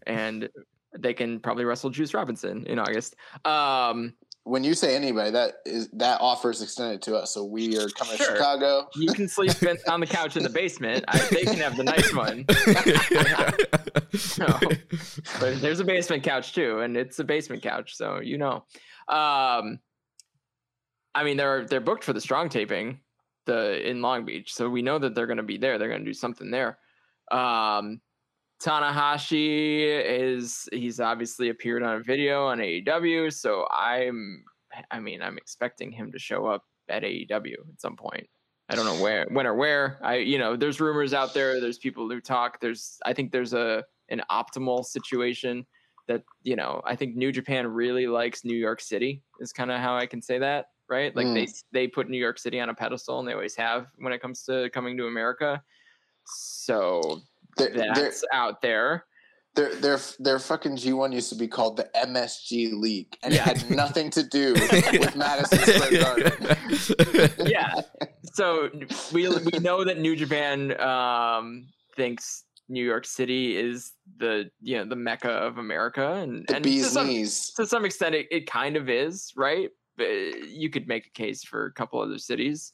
and 0.08 0.50
they 0.98 1.14
can 1.14 1.40
probably 1.40 1.66
wrestle 1.66 1.90
Juice 1.90 2.14
Robinson 2.14 2.66
in 2.68 2.80
August. 2.80 3.16
Um, 3.46 4.14
When 4.44 4.64
you 4.64 4.74
say 4.74 4.96
anybody, 4.96 5.32
that 5.32 5.56
is 5.66 5.90
that 5.94 6.20
offer 6.22 6.52
is 6.52 6.62
extended 6.62 7.02
to 7.04 7.16
us. 7.16 7.34
So 7.34 7.44
we 7.46 7.78
are 7.78 7.88
coming 7.90 8.18
to 8.18 8.24
Chicago. 8.24 8.90
you 8.96 9.14
can 9.14 9.28
sleep 9.28 9.62
in, 9.64 9.78
on 9.88 10.00
the 10.02 10.08
couch 10.08 10.36
in 10.36 10.44
the 10.44 10.50
basement. 10.50 11.06
I, 11.08 11.18
they 11.32 11.44
can 11.46 11.58
have 11.58 11.78
the 11.78 11.84
nice 11.84 12.14
one. 12.14 12.46
No. 14.38 14.60
but 15.40 15.60
there's 15.62 15.80
a 15.80 15.84
basement 15.84 16.24
couch 16.24 16.54
too, 16.54 16.80
and 16.82 16.96
it's 16.96 17.18
a 17.20 17.24
basement 17.24 17.64
couch, 17.64 17.96
so 17.96 18.20
you 18.20 18.38
know. 18.38 18.64
Um, 19.08 19.80
I 21.16 21.24
mean, 21.24 21.38
they're 21.38 21.66
they're 21.66 21.82
booked 21.82 22.04
for 22.04 22.14
the 22.14 22.22
strong 22.22 22.50
taping, 22.50 23.00
the 23.46 23.88
in 23.90 24.02
Long 24.02 24.24
Beach, 24.26 24.54
so 24.54 24.70
we 24.70 24.82
know 24.84 25.00
that 25.00 25.16
they're 25.16 25.26
going 25.28 25.38
to 25.38 25.44
be 25.44 25.58
there. 25.58 25.78
They're 25.78 25.88
going 25.90 26.02
to 26.02 26.06
do 26.06 26.14
something 26.14 26.52
there. 26.52 26.78
Um, 27.32 28.02
Tanahashi 28.64 29.82
is 30.06 30.70
he's 30.72 31.00
obviously 31.00 31.50
appeared 31.50 31.84
on 31.84 31.98
a 31.98 32.00
video 32.00 32.46
on 32.46 32.60
AEW, 32.60 33.34
so 33.34 33.68
I'm 33.70 34.46
I 34.90 35.00
mean 35.00 35.22
I'm 35.22 35.38
expecting 35.38 35.92
him 35.92 36.12
to 36.14 36.20
show 36.20 36.46
up 36.46 36.64
at 36.88 37.04
AEW 37.04 37.54
at 37.54 37.82
some 37.82 37.98
point. 37.98 38.28
I 38.70 38.76
don't 38.76 38.86
know 38.86 39.04
where, 39.04 39.28
when 39.32 39.46
or 39.46 39.56
where. 39.56 40.00
I, 40.02 40.16
you 40.16 40.38
know, 40.38 40.56
there's 40.56 40.80
rumors 40.80 41.14
out 41.14 41.34
there. 41.34 41.60
There's 41.60 41.78
people 41.78 42.10
who 42.10 42.22
talk. 42.22 42.62
There's, 42.62 42.98
I 43.06 43.14
think 43.14 43.32
there's 43.32 43.54
a 43.54 43.84
an 44.10 44.22
optimal 44.32 44.86
situation 44.86 45.66
that 46.08 46.24
you 46.44 46.56
know. 46.56 46.82
I 46.86 46.96
think 46.96 47.16
New 47.16 47.32
Japan 47.32 47.68
really 47.68 48.08
likes 48.08 48.46
New 48.46 48.56
York 48.56 48.80
City. 48.80 49.22
Is 49.42 49.52
kind 49.52 49.72
of 49.72 49.80
how 49.80 49.98
I 49.98 50.06
can 50.06 50.22
say 50.22 50.40
that, 50.40 50.68
right? 50.90 51.14
Like 51.16 51.28
they 51.28 51.46
mm. 51.46 51.64
they 51.74 51.88
put 51.88 52.10
New 52.10 52.18
York 52.18 52.40
City 52.40 52.62
on 52.62 52.70
a 52.70 52.74
pedestal, 52.74 53.20
and 53.20 53.28
they 53.28 53.34
always 53.34 53.56
have 53.58 53.88
when 53.98 54.14
it 54.14 54.22
comes 54.22 54.44
to 54.44 54.70
coming 54.70 54.98
to 54.98 55.08
America. 55.08 55.62
So 56.26 57.22
Their 57.58 57.94
that's 57.94 58.24
out 58.34 58.62
there. 58.62 59.06
their 59.56 59.76
their 59.76 60.00
their 60.20 60.40
fucking 60.40 60.78
G 60.78 60.94
one 60.94 61.12
used 61.12 61.30
to 61.30 61.36
be 61.36 61.48
called 61.48 61.78
the 61.78 61.90
MSG 61.96 62.74
League, 62.74 63.16
and 63.24 63.34
it 63.34 63.40
had 63.40 63.70
nothing 63.76 64.10
to 64.12 64.24
do 64.24 64.54
with 64.54 65.16
Madison 65.16 65.60
Square 65.60 66.02
Garden. 66.02 67.38
yeah. 67.48 67.82
So 68.34 68.70
we 69.14 69.28
we 69.28 69.60
know 69.60 69.84
that 69.84 70.00
New 70.00 70.16
Japan 70.16 70.80
um, 70.82 71.68
thinks 71.96 72.46
New 72.70 72.84
York 72.84 73.06
City 73.06 73.56
is 73.56 73.92
the 74.18 74.50
you 74.62 74.78
know 74.78 74.86
the 74.86 74.96
mecca 74.96 75.30
of 75.30 75.58
America, 75.58 76.14
and 76.14 76.50
and 76.52 76.64
to 76.64 76.84
some, 76.84 77.08
knees. 77.08 77.52
to 77.56 77.66
some 77.68 77.86
extent 77.86 78.16
it, 78.16 78.28
it 78.32 78.48
kind 78.50 78.76
of 78.76 78.90
is, 78.90 79.32
right? 79.36 79.70
But 79.98 80.08
you 80.48 80.72
could 80.72 80.88
make 80.88 81.06
a 81.06 81.12
case 81.12 81.44
for 81.44 81.68
a 81.68 81.74
couple 81.74 82.02
other 82.02 82.18
cities, 82.18 82.72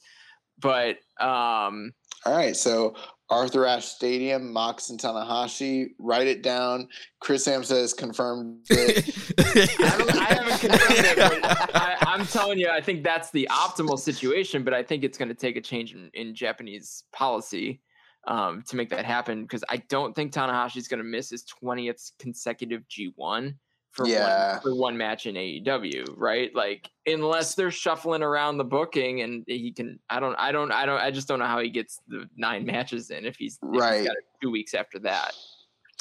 but 0.58 0.96
um, 1.20 1.92
All 2.26 2.36
right, 2.36 2.56
so 2.56 2.96
Arthur 3.30 3.66
Ashe 3.66 3.86
Stadium, 3.86 4.52
Mox 4.52 4.90
and 4.90 5.00
Tanahashi. 5.00 5.92
Write 6.00 6.28
it 6.28 6.42
down. 6.42 6.88
Chris 7.20 7.44
Sam 7.44 7.64
says 7.64 7.94
confirmed. 7.94 8.66
It. 8.72 9.80
I, 9.80 9.98
don't, 9.98 10.16
I 10.16 10.34
haven't 10.34 10.60
confirmed 10.60 11.06
it. 11.06 11.42
But 11.42 11.76
I, 11.76 11.98
I'm 12.02 12.26
telling 12.26 12.60
you, 12.60 12.70
I 12.70 12.82
think 12.82 13.04
that's 13.04 13.32
the 13.32 13.48
optimal 13.52 13.98
situation, 13.98 14.64
but 14.64 14.74
I 14.74 14.84
think 14.84 15.04
it's 15.04 15.18
going 15.18 15.30
to 15.30 15.36
take 15.36 15.56
a 15.56 15.62
change 15.62 15.94
in, 15.94 16.10
in 16.14 16.36
Japanese 16.36 17.04
policy 17.14 17.82
um, 18.28 18.64
to 18.68 18.76
make 18.76 18.90
that 18.90 19.06
happen 19.06 19.44
because 19.44 19.64
I 19.70 19.78
don't 19.90 20.16
think 20.16 20.34
Tanahashi's 20.34 20.88
going 20.88 21.00
to 21.00 21.04
miss 21.04 21.30
his 21.30 21.46
20th 21.64 22.12
consecutive 22.20 22.84
G1 22.88 23.56
for 23.92 24.08
Yeah. 24.08 24.54
one, 24.54 24.62
for 24.62 24.76
one 24.76 24.98
match 24.98 25.26
in 25.26 25.36
AEW, 25.36 26.14
right? 26.16 26.54
Like 26.56 26.90
unless 27.06 27.56
they're 27.56 27.72
shuffling 27.72 28.22
around 28.24 28.58
the 28.58 28.64
booking 28.64 29.22
and 29.22 29.44
he 29.48 29.72
can, 29.72 30.00
I 30.10 30.20
don't, 30.20 30.36
I 30.36 30.52
don't, 30.52 30.72
I 30.72 30.86
don't, 30.86 31.00
I 31.02 31.12
just 31.12 31.28
don't 31.28 31.40
know 31.40 31.46
how 31.48 31.60
he 31.60 31.70
gets 31.70 32.00
the 32.08 32.26
nine 32.38 32.66
matches 32.74 33.10
in 33.10 33.26
if 33.26 33.36
he's 33.38 33.58
if 33.64 33.70
he's 33.72 33.82
Right. 33.82 34.06
got 34.06 34.16
it 34.16 34.24
two 34.42 34.52
weeks 34.52 34.74
after 34.74 35.00
that. 35.00 35.34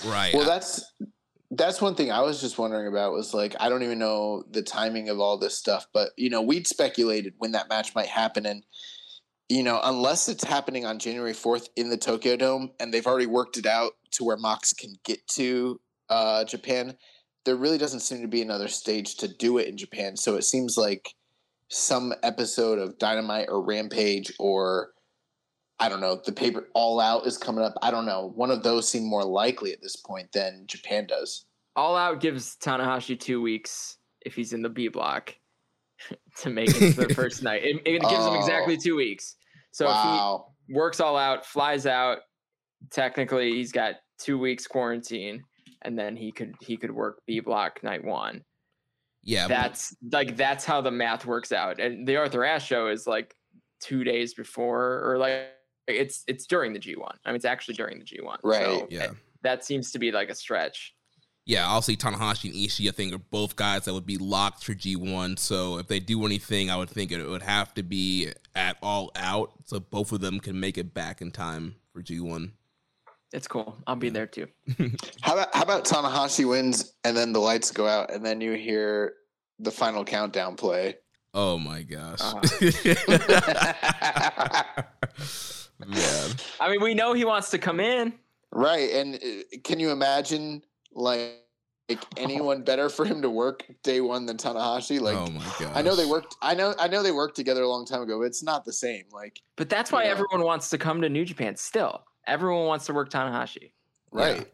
right. 0.05 0.35
well, 0.35 0.45
that's 0.45 0.93
that's 1.53 1.81
one 1.81 1.95
thing 1.95 2.13
I 2.13 2.21
was 2.21 2.43
just 2.43 2.59
wondering 2.59 2.89
about. 2.89 3.13
Was 3.13 3.33
like 3.33 3.57
I 3.59 3.71
don't 3.71 3.83
even 3.83 3.99
know 3.99 4.45
the 4.51 4.63
timing 4.63 5.09
of 5.09 5.19
all 5.19 5.39
this 5.39 5.57
stuff, 5.57 5.87
but 5.95 6.11
you 6.19 6.29
know 6.29 6.43
we'd 6.43 6.67
speculated 6.67 7.33
when 7.39 7.53
that 7.53 7.71
match 7.71 7.95
might 7.95 8.09
happen, 8.09 8.45
and 8.45 8.63
you 9.49 9.63
know 9.63 9.81
unless 9.83 10.29
it's 10.29 10.45
happening 10.45 10.85
on 10.85 10.99
January 10.99 11.33
fourth 11.33 11.71
in 11.75 11.89
the 11.89 11.97
Tokyo 11.97 12.37
Dome, 12.37 12.73
and 12.79 12.93
they've 12.93 13.07
already 13.07 13.25
worked 13.25 13.57
it 13.57 13.65
out 13.65 13.93
to 14.11 14.25
where 14.25 14.37
Mox 14.37 14.75
can 14.75 14.93
get 15.07 15.27
to 15.29 15.81
uh, 16.11 16.45
Japan, 16.45 16.99
there 17.45 17.57
really 17.57 17.79
doesn't 17.79 18.01
seem 18.01 18.21
to 18.23 18.29
be 18.29 18.43
another 18.43 18.69
stage 18.69 19.17
to 19.17 19.29
do 19.29 19.59
it 19.59 19.69
in 19.69 19.77
Japan. 19.77 20.17
So 20.17 20.37
it 20.37 20.45
seems 20.45 20.77
like 20.77 21.15
some 21.69 22.13
episode 22.23 22.79
of 22.79 22.99
Dynamite 22.99 23.49
or 23.49 23.63
Rampage 23.65 24.33
or 24.39 24.91
I 25.81 25.89
don't 25.89 26.01
know, 26.01 26.21
the 26.27 26.33
paper 26.33 26.69
All 26.75 26.99
Out 26.99 27.27
is 27.27 27.39
coming 27.39 27.63
up. 27.65 27.75
I 27.83 27.91
don't 27.93 28.05
know. 28.07 28.33
One 28.35 28.51
of 28.51 28.65
those 28.65 28.89
seem 28.89 29.05
more 29.05 29.25
likely 29.25 29.73
at 29.73 29.81
this 29.81 29.95
point 29.95 30.33
than 30.33 30.65
Japan 30.67 31.07
does. 31.07 31.45
All 31.77 31.95
Out 31.97 32.21
gives 32.21 32.57
Tanahashi 32.57 33.19
two 33.19 33.41
weeks 33.41 33.99
if 34.23 34.35
he's 34.35 34.53
in 34.53 34.63
the 34.63 34.69
B 34.69 34.89
block 34.89 35.37
to 36.41 36.51
make 36.51 36.71
it 36.71 36.95
to 36.95 37.07
the 37.07 37.15
first 37.15 37.45
night. 37.45 37.63
It, 37.63 37.77
it 37.85 38.01
gives 38.01 38.13
him 38.13 38.33
Oh. 38.33 38.41
exactly 38.41 38.77
two 38.77 38.97
weeks. 38.97 39.37
So 39.71 39.87
wow. 39.87 40.47
if 40.49 40.67
he 40.67 40.75
works 40.75 40.99
all 40.99 41.17
out, 41.17 41.47
flies 41.47 41.87
out, 41.87 42.19
technically 42.91 43.53
he's 43.53 43.71
got 43.71 43.95
two 44.19 44.37
weeks 44.39 44.67
quarantine, 44.67 45.45
and 45.83 45.99
then 45.99 46.17
he 46.17 46.33
could 46.33 46.55
he 46.61 46.77
could 46.77 46.91
work 46.91 47.23
B 47.27 47.41
block 47.41 47.83
night 47.83 48.05
one. 48.05 48.43
yeah. 49.23 49.49
That's 49.49 49.97
like 50.13 50.37
that's 50.37 50.65
how 50.65 50.81
the 50.81 50.91
math 50.91 51.27
works 51.27 51.53
out. 51.53 51.81
And 51.81 52.07
the 52.07 52.17
Arthur 52.17 52.45
Ashe 52.45 52.67
show 52.67 52.89
is 52.89 53.07
like 53.07 53.35
two 53.81 54.05
days 54.05 54.35
before, 54.35 55.03
or 55.05 55.19
like 55.19 55.49
it's 55.87 56.25
it's 56.27 56.47
during 56.47 56.73
the 56.73 56.79
G 56.79 56.97
one. 56.97 57.17
I 57.25 57.31
mean, 57.31 57.37
it's 57.37 57.45
actually 57.45 57.75
during 57.75 57.99
the 57.99 58.05
G 58.05 58.21
one. 58.21 58.39
Right. 58.43 58.87
yeah. 58.91 59.09
that 59.43 59.65
seems 59.65 59.93
to 59.93 59.99
be 59.99 60.13
like 60.13 60.31
a 60.31 60.35
stretch. 60.35 60.95
Yeah, 61.49 61.67
I'll 61.67 61.81
say 61.81 61.97
Tanahashi 61.97 62.51
and 62.51 62.55
Ishii, 62.55 62.89
I 62.89 62.91
think, 62.91 63.15
are 63.15 63.19
both 63.19 63.57
guys 63.57 63.87
that 63.87 63.95
would 63.95 64.05
be 64.05 64.19
locked 64.19 64.63
for 64.63 64.75
G1. 64.75 65.39
So 65.39 65.79
if 65.79 65.89
they 65.89 65.99
do 65.99 66.27
anything, 66.27 66.69
I 66.69 66.77
would 66.77 66.91
think 66.91 67.11
it 67.11 67.27
would 67.27 67.41
have 67.41 67.73
to 67.73 67.83
be 67.83 68.31
at 68.55 68.77
all 68.83 69.11
out. 69.17 69.53
So 69.65 69.81
both 69.81 70.13
of 70.13 70.21
them 70.21 70.41
can 70.41 70.61
make 70.61 70.77
it 70.77 70.93
back 70.93 71.23
in 71.23 71.31
time 71.31 71.77
for 71.95 72.03
G1. 72.03 72.51
It's 73.33 73.47
cool. 73.47 73.77
I'll 73.87 73.95
be 73.97 74.09
there 74.09 74.27
too. 74.27 74.47
How 75.21 75.35
about 75.35 75.55
how 75.55 75.63
about 75.63 75.85
Tanahashi 75.85 76.49
wins 76.49 76.95
and 77.05 77.15
then 77.17 77.33
the 77.33 77.41
lights 77.41 77.71
go 77.71 77.87
out 77.87 78.11
and 78.11 78.25
then 78.25 78.41
you 78.41 78.53
hear 78.55 79.15
the 79.59 79.71
final 79.71 80.05
countdown 80.05 80.57
play? 80.57 80.97
Oh 81.35 81.59
my 81.59 81.83
gosh. 81.83 82.21
Uh-huh. 82.23 82.41
Man. 85.87 86.31
I 86.61 86.71
mean, 86.71 86.83
we 86.83 86.95
know 86.95 87.13
he 87.13 87.25
wants 87.25 87.51
to 87.51 87.59
come 87.59 87.81
in. 87.81 88.13
Right. 88.51 88.91
And 88.93 89.15
uh, 89.17 89.59
can 89.63 89.79
you 89.79 89.91
imagine 89.91 90.63
like, 90.93 91.45
like 91.89 92.05
anyone 92.17 92.63
better 92.63 92.89
for 92.89 93.05
him 93.05 93.23
to 93.23 93.31
work 93.31 93.65
day 93.83 94.01
one 94.01 94.27
than 94.27 94.37
Tanahashi? 94.39 95.01
Like 95.01 95.17
oh 95.17 95.27
my 95.31 95.45
gosh. 95.59 95.73
I 95.75 95.83
know 95.83 95.95
they 95.95 96.07
worked 96.07 96.37
I 96.43 96.55
know 96.55 96.75
I 96.79 96.89
know 96.89 97.03
they 97.03 97.13
worked 97.13 97.37
together 97.37 97.63
a 97.63 97.69
long 97.69 97.85
time 97.87 98.03
ago, 98.03 98.19
but 98.19 98.25
it's 98.25 98.43
not 98.43 98.65
the 98.65 98.73
same. 98.73 99.05
Like 99.13 99.41
But 99.57 99.69
that's 99.69 99.93
why 99.93 100.05
Yeah. 100.05 100.11
everyone 100.11 100.43
wants 100.43 100.71
to 100.71 100.79
come 100.79 101.01
to 101.03 101.09
New 101.09 101.25
Japan 101.25 101.57
still. 101.57 102.03
Everyone 102.29 102.67
wants 102.67 102.87
to 102.87 102.93
work 102.93 103.11
Tanahashi. 103.11 103.73
right. 104.13 104.47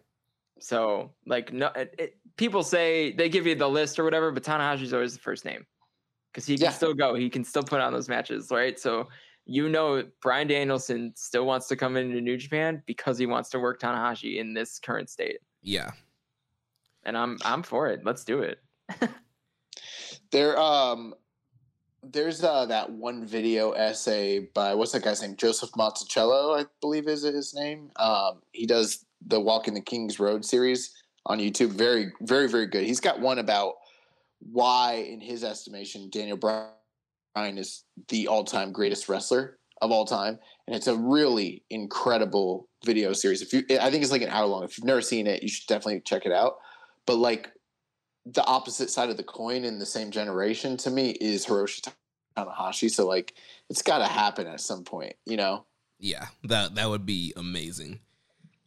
So, 0.60 1.10
like, 1.26 1.52
no, 1.52 1.66
it, 1.74 1.94
it, 1.98 2.16
people 2.36 2.62
say 2.62 3.12
they 3.12 3.28
give 3.28 3.46
you 3.46 3.54
the 3.56 3.68
list 3.68 3.98
or 3.98 4.04
whatever, 4.04 4.30
but 4.30 4.44
Tanahashi's 4.44 4.94
always 4.94 5.12
the 5.12 5.20
first 5.20 5.44
name 5.44 5.66
because 6.32 6.46
he 6.46 6.56
can 6.56 6.66
Yeah. 6.66 6.70
still 6.70 6.94
go. 6.94 7.14
He 7.14 7.28
can 7.28 7.44
still 7.44 7.64
put 7.64 7.80
on 7.80 7.92
those 7.92 8.08
matches, 8.08 8.50
right? 8.50 8.78
So, 8.78 9.08
you 9.46 9.68
know, 9.68 10.04
Bryan 10.22 10.46
Danielson 10.46 11.12
still 11.16 11.44
wants 11.44 11.66
to 11.68 11.76
come 11.76 11.96
into 11.96 12.20
New 12.20 12.36
Japan 12.38 12.82
because 12.86 13.18
he 13.18 13.26
wants 13.26 13.50
to 13.50 13.58
work 13.58 13.80
Tanahashi 13.80 14.38
in 14.38 14.54
this 14.54 14.78
current 14.78 15.10
state, 15.10 15.38
Yeah. 15.60 15.90
and 17.02 17.18
I'm 17.18 17.36
I'm 17.44 17.62
for 17.62 17.88
it. 17.88 18.04
Let's 18.04 18.24
do 18.24 18.38
it. 18.40 18.60
There 20.30 20.58
um 20.58 21.14
there's 22.12 22.42
uh 22.44 22.66
that 22.66 22.90
one 22.90 23.26
video 23.26 23.72
essay 23.72 24.48
by 24.54 24.74
what's 24.74 24.92
that 24.92 25.02
guy's 25.02 25.22
name? 25.22 25.36
Joseph 25.36 25.70
Monticello, 25.76 26.54
I 26.54 26.66
believe 26.80 27.08
is 27.08 27.22
his 27.22 27.54
name. 27.54 27.90
Um 27.96 28.42
he 28.52 28.66
does 28.66 29.04
the 29.26 29.40
Walking 29.40 29.74
the 29.74 29.80
King's 29.80 30.20
Road 30.20 30.44
series 30.44 30.94
on 31.26 31.38
YouTube. 31.38 31.70
Very, 31.70 32.12
very, 32.20 32.48
very 32.48 32.66
good. 32.66 32.84
He's 32.84 33.00
got 33.00 33.20
one 33.20 33.38
about 33.38 33.74
why, 34.40 35.06
in 35.08 35.20
his 35.20 35.42
estimation, 35.42 36.10
Daniel 36.10 36.36
Bryan 36.36 37.58
is 37.58 37.84
the 38.08 38.28
all-time 38.28 38.72
greatest 38.72 39.08
wrestler 39.08 39.58
of 39.80 39.90
all 39.90 40.04
time. 40.04 40.38
And 40.66 40.76
it's 40.76 40.86
a 40.86 40.96
really 40.96 41.62
incredible 41.70 42.68
video 42.84 43.12
series. 43.12 43.42
If 43.42 43.52
you 43.52 43.64
I 43.80 43.90
think 43.90 44.02
it's 44.02 44.12
like 44.12 44.22
an 44.22 44.28
hour 44.28 44.46
long. 44.46 44.64
If 44.64 44.76
you've 44.76 44.86
never 44.86 45.02
seen 45.02 45.26
it, 45.26 45.42
you 45.42 45.48
should 45.48 45.66
definitely 45.66 46.00
check 46.00 46.26
it 46.26 46.32
out. 46.32 46.56
But 47.06 47.16
like 47.16 47.50
the 48.26 48.44
opposite 48.44 48.90
side 48.90 49.10
of 49.10 49.16
the 49.16 49.22
coin 49.22 49.64
in 49.64 49.78
the 49.78 49.86
same 49.86 50.10
generation 50.10 50.76
to 50.78 50.90
me 50.90 51.10
is 51.10 51.46
Hiroshi 51.46 51.92
Tanahashi. 52.36 52.90
So 52.90 53.06
like 53.06 53.34
it's 53.68 53.82
got 53.82 53.98
to 53.98 54.06
happen 54.06 54.46
at 54.46 54.60
some 54.60 54.84
point, 54.84 55.14
you 55.26 55.36
know. 55.36 55.64
Yeah. 55.98 56.26
That 56.44 56.74
that 56.76 56.88
would 56.88 57.06
be 57.06 57.32
amazing. 57.36 58.00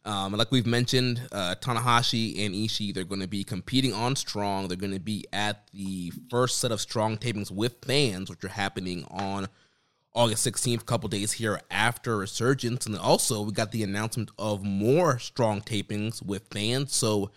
Um, 0.04 0.32
like 0.32 0.50
we've 0.50 0.66
mentioned, 0.66 1.20
uh, 1.32 1.56
Tanahashi 1.60 2.46
and 2.46 2.54
Ishii, 2.54 2.94
they're 2.94 3.04
going 3.04 3.20
to 3.20 3.28
be 3.28 3.44
competing 3.44 3.92
on 3.92 4.16
Strong. 4.16 4.68
They're 4.68 4.76
going 4.78 4.94
to 4.94 5.00
be 5.00 5.26
at 5.34 5.68
the 5.72 6.12
first 6.30 6.58
set 6.58 6.72
of 6.72 6.80
Strong 6.80 7.18
tapings 7.18 7.50
with 7.50 7.84
fans, 7.84 8.30
which 8.30 8.42
are 8.42 8.48
happening 8.48 9.04
on 9.10 9.48
August 10.14 10.46
16th, 10.46 10.80
a 10.80 10.84
couple 10.84 11.10
days 11.10 11.32
here 11.32 11.60
after 11.70 12.16
Resurgence. 12.16 12.86
And 12.86 12.96
also, 12.96 13.42
we 13.42 13.52
got 13.52 13.70
the 13.70 13.82
announcement 13.82 14.30
of 14.38 14.64
more 14.64 15.18
Strong 15.18 15.62
tapings 15.62 16.24
with 16.24 16.48
fans. 16.50 16.94
So, 16.94 17.30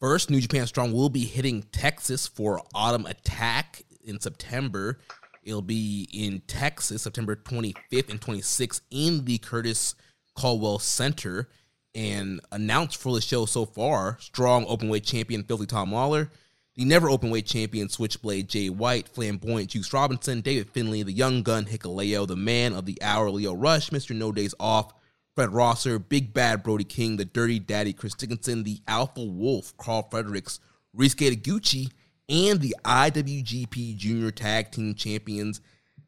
first, 0.00 0.30
New 0.30 0.40
Japan 0.40 0.66
Strong 0.66 0.92
will 0.92 1.08
be 1.08 1.24
hitting 1.24 1.62
Texas 1.72 2.26
for 2.26 2.62
Autumn 2.74 3.06
Attack 3.06 3.82
in 4.04 4.20
September. 4.20 4.98
It'll 5.42 5.62
be 5.62 6.08
in 6.12 6.40
Texas, 6.46 7.02
September 7.02 7.36
25th 7.36 8.10
and 8.10 8.20
26th 8.20 8.80
in 8.90 9.24
the 9.24 9.38
Curtis 9.38 9.94
Caldwell 10.34 10.78
Center 10.78 11.48
and 11.94 12.40
announced 12.52 12.96
for 12.98 13.14
the 13.14 13.20
show 13.20 13.46
so 13.46 13.64
far 13.64 14.18
strong 14.20 14.64
openweight 14.66 15.04
champion 15.04 15.42
Filthy 15.42 15.66
Tom 15.66 15.90
Lawlor, 15.90 16.30
the 16.76 16.84
never 16.84 17.08
openweight 17.08 17.46
champion 17.46 17.88
Switchblade 17.88 18.48
Jay 18.48 18.70
White, 18.70 19.08
flamboyant 19.08 19.70
Juice 19.70 19.92
Robinson, 19.92 20.40
David 20.40 20.70
Finlay, 20.70 21.02
the 21.02 21.12
young 21.12 21.42
gun 21.42 21.64
Hikaleo, 21.64 22.26
the 22.26 22.36
man 22.36 22.72
of 22.72 22.86
the 22.86 23.00
hour 23.02 23.30
Lio 23.30 23.52
Rush, 23.52 23.90
Mr. 23.90 24.14
No 24.14 24.30
Days 24.30 24.54
Off, 24.60 24.92
Fred 25.38 25.54
Rosser, 25.54 26.00
Big 26.00 26.34
Bad 26.34 26.64
Brody 26.64 26.82
King, 26.82 27.16
the 27.16 27.24
Dirty 27.24 27.60
Daddy 27.60 27.92
Chris 27.92 28.12
Dickinson, 28.12 28.64
the 28.64 28.80
Alpha 28.88 29.22
Wolf 29.22 29.72
Karl 29.76 30.02
Fredericks, 30.10 30.58
Ryusuke 30.96 31.32
Taguchi, 31.32 31.92
and 32.28 32.60
the 32.60 32.74
IWGP 32.84 33.96
Junior 33.96 34.32
Tag 34.32 34.72
Team 34.72 34.96
Champions 34.96 35.60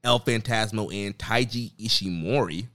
El 0.03 0.19
Phantasmo 0.19 0.93
and 0.93 1.17
Taiji 1.17 1.71
Ishimori. 1.77 2.67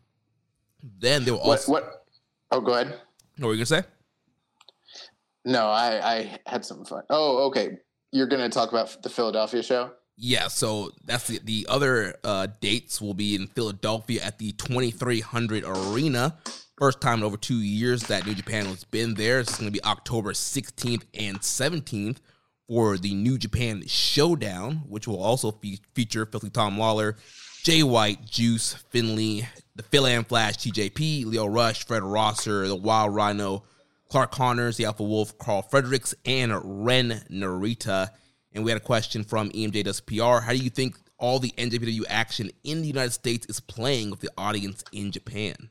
Then 0.81 1.25
there 1.25 1.33
will 1.33 1.41
also. 1.41 1.73
What, 1.73 1.83
what? 1.83 2.05
Oh, 2.51 2.61
go 2.61 2.75
ahead. 2.75 3.01
What 3.37 3.47
were 3.47 3.53
you 3.53 3.57
gonna 3.57 3.81
say? 3.81 3.83
No, 5.43 5.67
I, 5.67 6.09
I 6.09 6.39
had 6.45 6.63
some 6.63 6.85
fun. 6.85 7.03
Oh, 7.09 7.47
okay. 7.47 7.79
You're 8.13 8.27
gonna 8.27 8.47
talk 8.47 8.69
about 8.71 9.03
the 9.03 9.09
Philadelphia 9.09 9.61
show. 9.61 9.91
Yeah, 10.17 10.47
so 10.47 10.91
that's 11.03 11.27
the 11.27 11.39
the 11.43 11.67
other 11.69 12.15
uh, 12.23 12.47
dates 12.61 13.01
will 13.01 13.13
be 13.13 13.35
in 13.35 13.47
Philadelphia 13.47 14.21
at 14.23 14.39
the 14.39 14.53
2300 14.53 15.63
Arena. 15.65 16.37
First 16.77 17.01
time 17.01 17.19
in 17.19 17.25
over 17.25 17.37
two 17.37 17.59
years 17.59 18.03
that 18.03 18.25
New 18.25 18.35
Japan 18.35 18.65
has 18.65 18.83
been 18.83 19.13
there. 19.13 19.39
It's 19.39 19.57
going 19.57 19.67
to 19.67 19.71
be 19.71 19.83
October 19.83 20.33
16th 20.33 21.03
and 21.13 21.39
17th 21.39 22.17
for 22.67 22.97
the 22.97 23.13
New 23.13 23.37
Japan 23.37 23.83
Showdown, 23.87 24.83
which 24.87 25.07
will 25.07 25.21
also 25.21 25.51
fe- 25.51 25.79
feature 25.93 26.25
Filthy 26.25 26.49
Tom 26.49 26.77
Lawlor, 26.77 27.17
Jay 27.63 27.81
White, 27.83 28.25
Juice, 28.25 28.73
Finlay, 28.89 29.47
the 29.75 29.83
Filipino 29.83 30.23
Flash, 30.23 30.57
TJP, 30.57 31.25
Lio 31.25 31.45
Rush, 31.45 31.85
Fred 31.85 32.03
Rosser, 32.03 32.67
the 32.67 32.75
Wild 32.75 33.15
Rhino, 33.15 33.63
Clark 34.09 34.31
Connors, 34.31 34.77
the 34.77 34.85
Alpha 34.85 35.03
Wolf, 35.03 35.37
Karl 35.37 35.61
Fredericks, 35.61 36.13
and 36.25 36.85
Ren 36.85 37.23
Narita. 37.29 38.09
And 38.55 38.63
we 38.63 38.71
had 38.71 38.81
a 38.81 38.83
question 38.83 39.23
from 39.23 39.51
EMJ 39.51 39.83
Does 39.83 39.99
PR. 39.99 40.39
How 40.39 40.51
do 40.51 40.57
you 40.57 40.69
think 40.69 40.95
all 41.19 41.39
the 41.39 41.51
NJPW 41.57 42.03
action 42.09 42.49
in 42.63 42.81
the 42.81 42.87
United 42.87 43.11
States 43.11 43.45
is 43.47 43.59
playing 43.59 44.09
with 44.09 44.21
the 44.21 44.31
audience 44.37 44.83
in 44.93 45.11
Japan? 45.11 45.69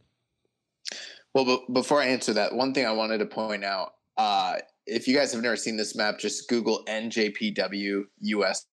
Well, 1.32 1.46
b- 1.46 1.64
before 1.72 2.00
I 2.00 2.06
answer 2.06 2.34
that, 2.34 2.54
one 2.54 2.74
thing 2.74 2.86
I 2.86 2.92
wanted 2.92 3.18
to 3.18 3.26
point 3.26 3.64
out 3.64 3.94
uh, 4.16 4.56
if 4.86 5.08
you 5.08 5.16
guys 5.16 5.32
have 5.32 5.42
never 5.42 5.56
seen 5.56 5.76
this 5.76 5.96
map, 5.96 6.18
just 6.18 6.48
Google 6.48 6.84
NJPW 6.86 8.04
US 8.20 8.66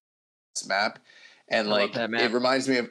map. 0.67 0.99
And 1.49 1.69
I 1.69 1.71
like, 1.71 1.95
map. 1.95 2.21
it 2.21 2.31
reminds 2.31 2.67
me 2.67 2.77
of 2.77 2.89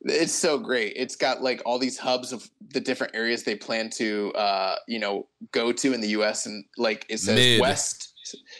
it's 0.00 0.34
so 0.34 0.58
great. 0.58 0.94
It's 0.96 1.16
got 1.16 1.42
like 1.42 1.62
all 1.64 1.78
these 1.78 1.96
hubs 1.96 2.32
of 2.32 2.48
the 2.72 2.80
different 2.80 3.14
areas 3.14 3.44
they 3.44 3.54
plan 3.54 3.88
to, 3.90 4.32
uh, 4.34 4.76
you 4.86 4.98
know, 4.98 5.28
go 5.52 5.72
to 5.72 5.92
in 5.92 6.00
the 6.00 6.08
U.S. 6.08 6.46
And 6.46 6.64
like 6.76 7.06
it 7.08 7.18
says 7.18 7.36
Mid. 7.36 7.60
West 7.60 8.12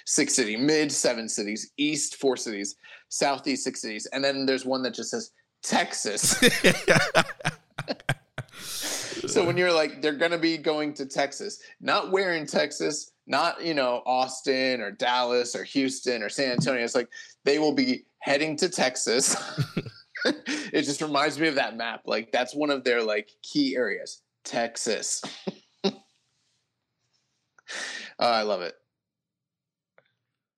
six 0.06 0.34
city, 0.34 0.56
mid 0.56 0.90
seven 0.90 1.28
cities, 1.28 1.72
East 1.76 2.16
four 2.16 2.36
cities, 2.36 2.76
Southeast 3.10 3.64
six 3.64 3.82
cities, 3.82 4.06
and 4.06 4.24
then 4.24 4.46
there's 4.46 4.64
one 4.64 4.82
that 4.82 4.94
just 4.94 5.10
says 5.10 5.32
Texas. 5.62 6.30
so 9.26 9.44
when 9.44 9.56
you're 9.56 9.72
like, 9.72 10.00
they're 10.00 10.12
gonna 10.12 10.38
be 10.38 10.56
going 10.56 10.94
to 10.94 11.04
Texas, 11.04 11.60
not 11.80 12.10
where 12.10 12.34
in 12.34 12.46
Texas, 12.46 13.12
not 13.26 13.62
you 13.62 13.74
know 13.74 14.02
Austin 14.06 14.80
or 14.80 14.90
Dallas 14.90 15.54
or 15.54 15.64
Houston 15.64 16.22
or 16.22 16.28
San 16.28 16.52
Antonio. 16.52 16.82
It's 16.82 16.94
like 16.94 17.08
they 17.44 17.58
will 17.58 17.74
be 17.74 18.06
heading 18.20 18.56
to 18.56 18.68
Texas. 18.68 19.36
it 20.24 20.82
just 20.82 21.02
reminds 21.02 21.38
me 21.38 21.48
of 21.48 21.56
that 21.56 21.76
map. 21.76 22.02
Like 22.06 22.32
that's 22.32 22.54
one 22.54 22.70
of 22.70 22.84
their 22.84 23.02
like 23.02 23.30
key 23.42 23.76
areas. 23.76 24.22
Texas. 24.44 25.22
Oh, 28.18 28.30
I 28.30 28.42
love 28.42 28.62
it. 28.62 28.74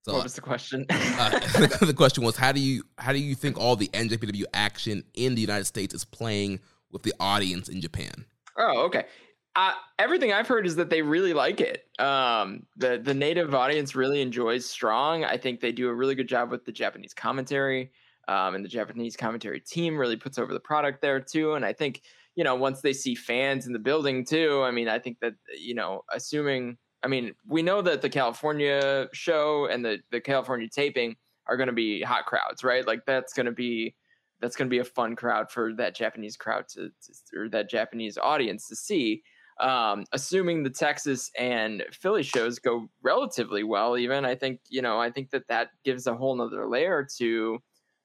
So, 0.09 0.14
what 0.14 0.24
was 0.24 0.34
the 0.34 0.40
question? 0.40 0.86
uh, 0.88 1.30
the 1.80 1.94
question 1.94 2.24
was 2.24 2.36
how 2.36 2.50
do 2.50 2.61
you 2.61 2.82
how 2.96 3.12
do 3.12 3.18
you 3.18 3.34
think 3.34 3.59
all 3.59 3.76
the 3.76 3.88
NJPW 3.88 4.44
action 4.54 5.04
in 5.14 5.34
the 5.34 5.40
United 5.40 5.66
States 5.66 5.92
is 5.92 6.04
playing 6.04 6.61
with 6.90 7.02
the 7.02 7.12
audience 7.20 7.68
in 7.68 7.82
Japan? 7.82 8.24
Oh, 8.56 8.84
okay. 8.86 9.04
Uh, 9.54 9.72
everything 9.98 10.32
I've 10.32 10.48
heard 10.48 10.66
is 10.66 10.76
that 10.76 10.88
they 10.88 11.02
really 11.02 11.34
like 11.34 11.61
it. 11.61 11.84
Um, 11.98 12.64
the 12.76 12.98
the 13.02 13.12
native 13.12 13.54
audience 13.54 13.94
really 13.94 14.22
enjoys 14.22 14.64
Strong. 14.64 15.24
I 15.24 15.36
think 15.36 15.61
they 15.61 15.72
do 15.72 15.88
a 15.88 15.94
really 15.94 16.14
good 16.14 16.28
job 16.28 16.50
with 16.50 16.64
the 16.64 16.72
Japanese 16.72 17.12
commentary, 17.12 17.90
um, 18.28 18.54
and 18.54 18.64
the 18.64 18.68
Japanese 18.68 19.16
commentary 19.16 19.61
team 19.61 19.98
really 19.98 20.16
puts 20.16 20.38
over 20.38 20.54
the 20.54 20.61
product 20.61 21.02
there 21.02 21.20
too. 21.20 21.54
And 21.54 21.66
I 21.66 21.74
think 21.74 22.02
you 22.34 22.44
know 22.44 22.54
once 22.54 22.80
they 22.80 22.94
see 22.94 23.14
fans 23.14 23.66
in 23.66 23.74
the 23.74 23.78
building 23.78 24.24
too, 24.24 24.62
I 24.62 24.70
mean, 24.70 24.88
I 24.88 24.98
think 25.00 25.18
that 25.20 25.34
you 25.59 25.74
know, 25.74 26.02
assuming, 26.14 26.78
I 27.03 27.09
mean, 27.09 27.34
we 27.46 27.62
know 27.62 27.80
that 27.82 28.03
the 28.03 28.09
California 28.09 29.09
show 29.12 29.66
and 29.66 29.84
the 29.84 29.99
the 30.11 30.20
California 30.20 30.68
taping 30.68 31.16
are 31.46 31.57
going 31.57 31.68
to 31.68 31.72
be 31.72 32.03
hot 32.03 32.26
crowds, 32.26 32.64
right? 32.64 32.86
Like 32.86 33.05
that's 33.07 33.32
going 33.32 33.46
to 33.46 33.53
be 33.53 33.94
that's 34.40 34.57
going 34.57 34.68
to 34.68 34.70
be 34.70 34.78
a 34.78 34.84
fun 34.84 35.16
crowd 35.16 35.51
for 35.51 35.74
that 35.74 35.94
Japanese 35.94 36.36
crowd 36.36 36.68
to, 36.68 36.88
to 36.88 37.38
or 37.38 37.49
that 37.51 37.70
Japanese 37.70 38.18
audience 38.18 38.68
to 38.68 38.76
see. 38.76 39.22
Um, 39.61 40.05
assuming 40.12 40.62
the 40.62 40.70
Texas 40.70 41.32
and 41.36 41.84
Philly 41.90 42.22
shows 42.22 42.61
go 42.61 42.88
relatively 43.03 43.64
well, 43.64 43.99
even 43.99 44.24
I 44.24 44.36
think 44.36 44.61
you 44.68 44.82
know 44.82 45.01
I 45.01 45.11
think 45.11 45.30
that 45.30 45.49
that 45.49 45.70
gives 45.84 46.07
a 46.07 46.14
whole 46.14 46.36
nother 46.36 46.68
layer 46.68 47.07
to 47.18 47.59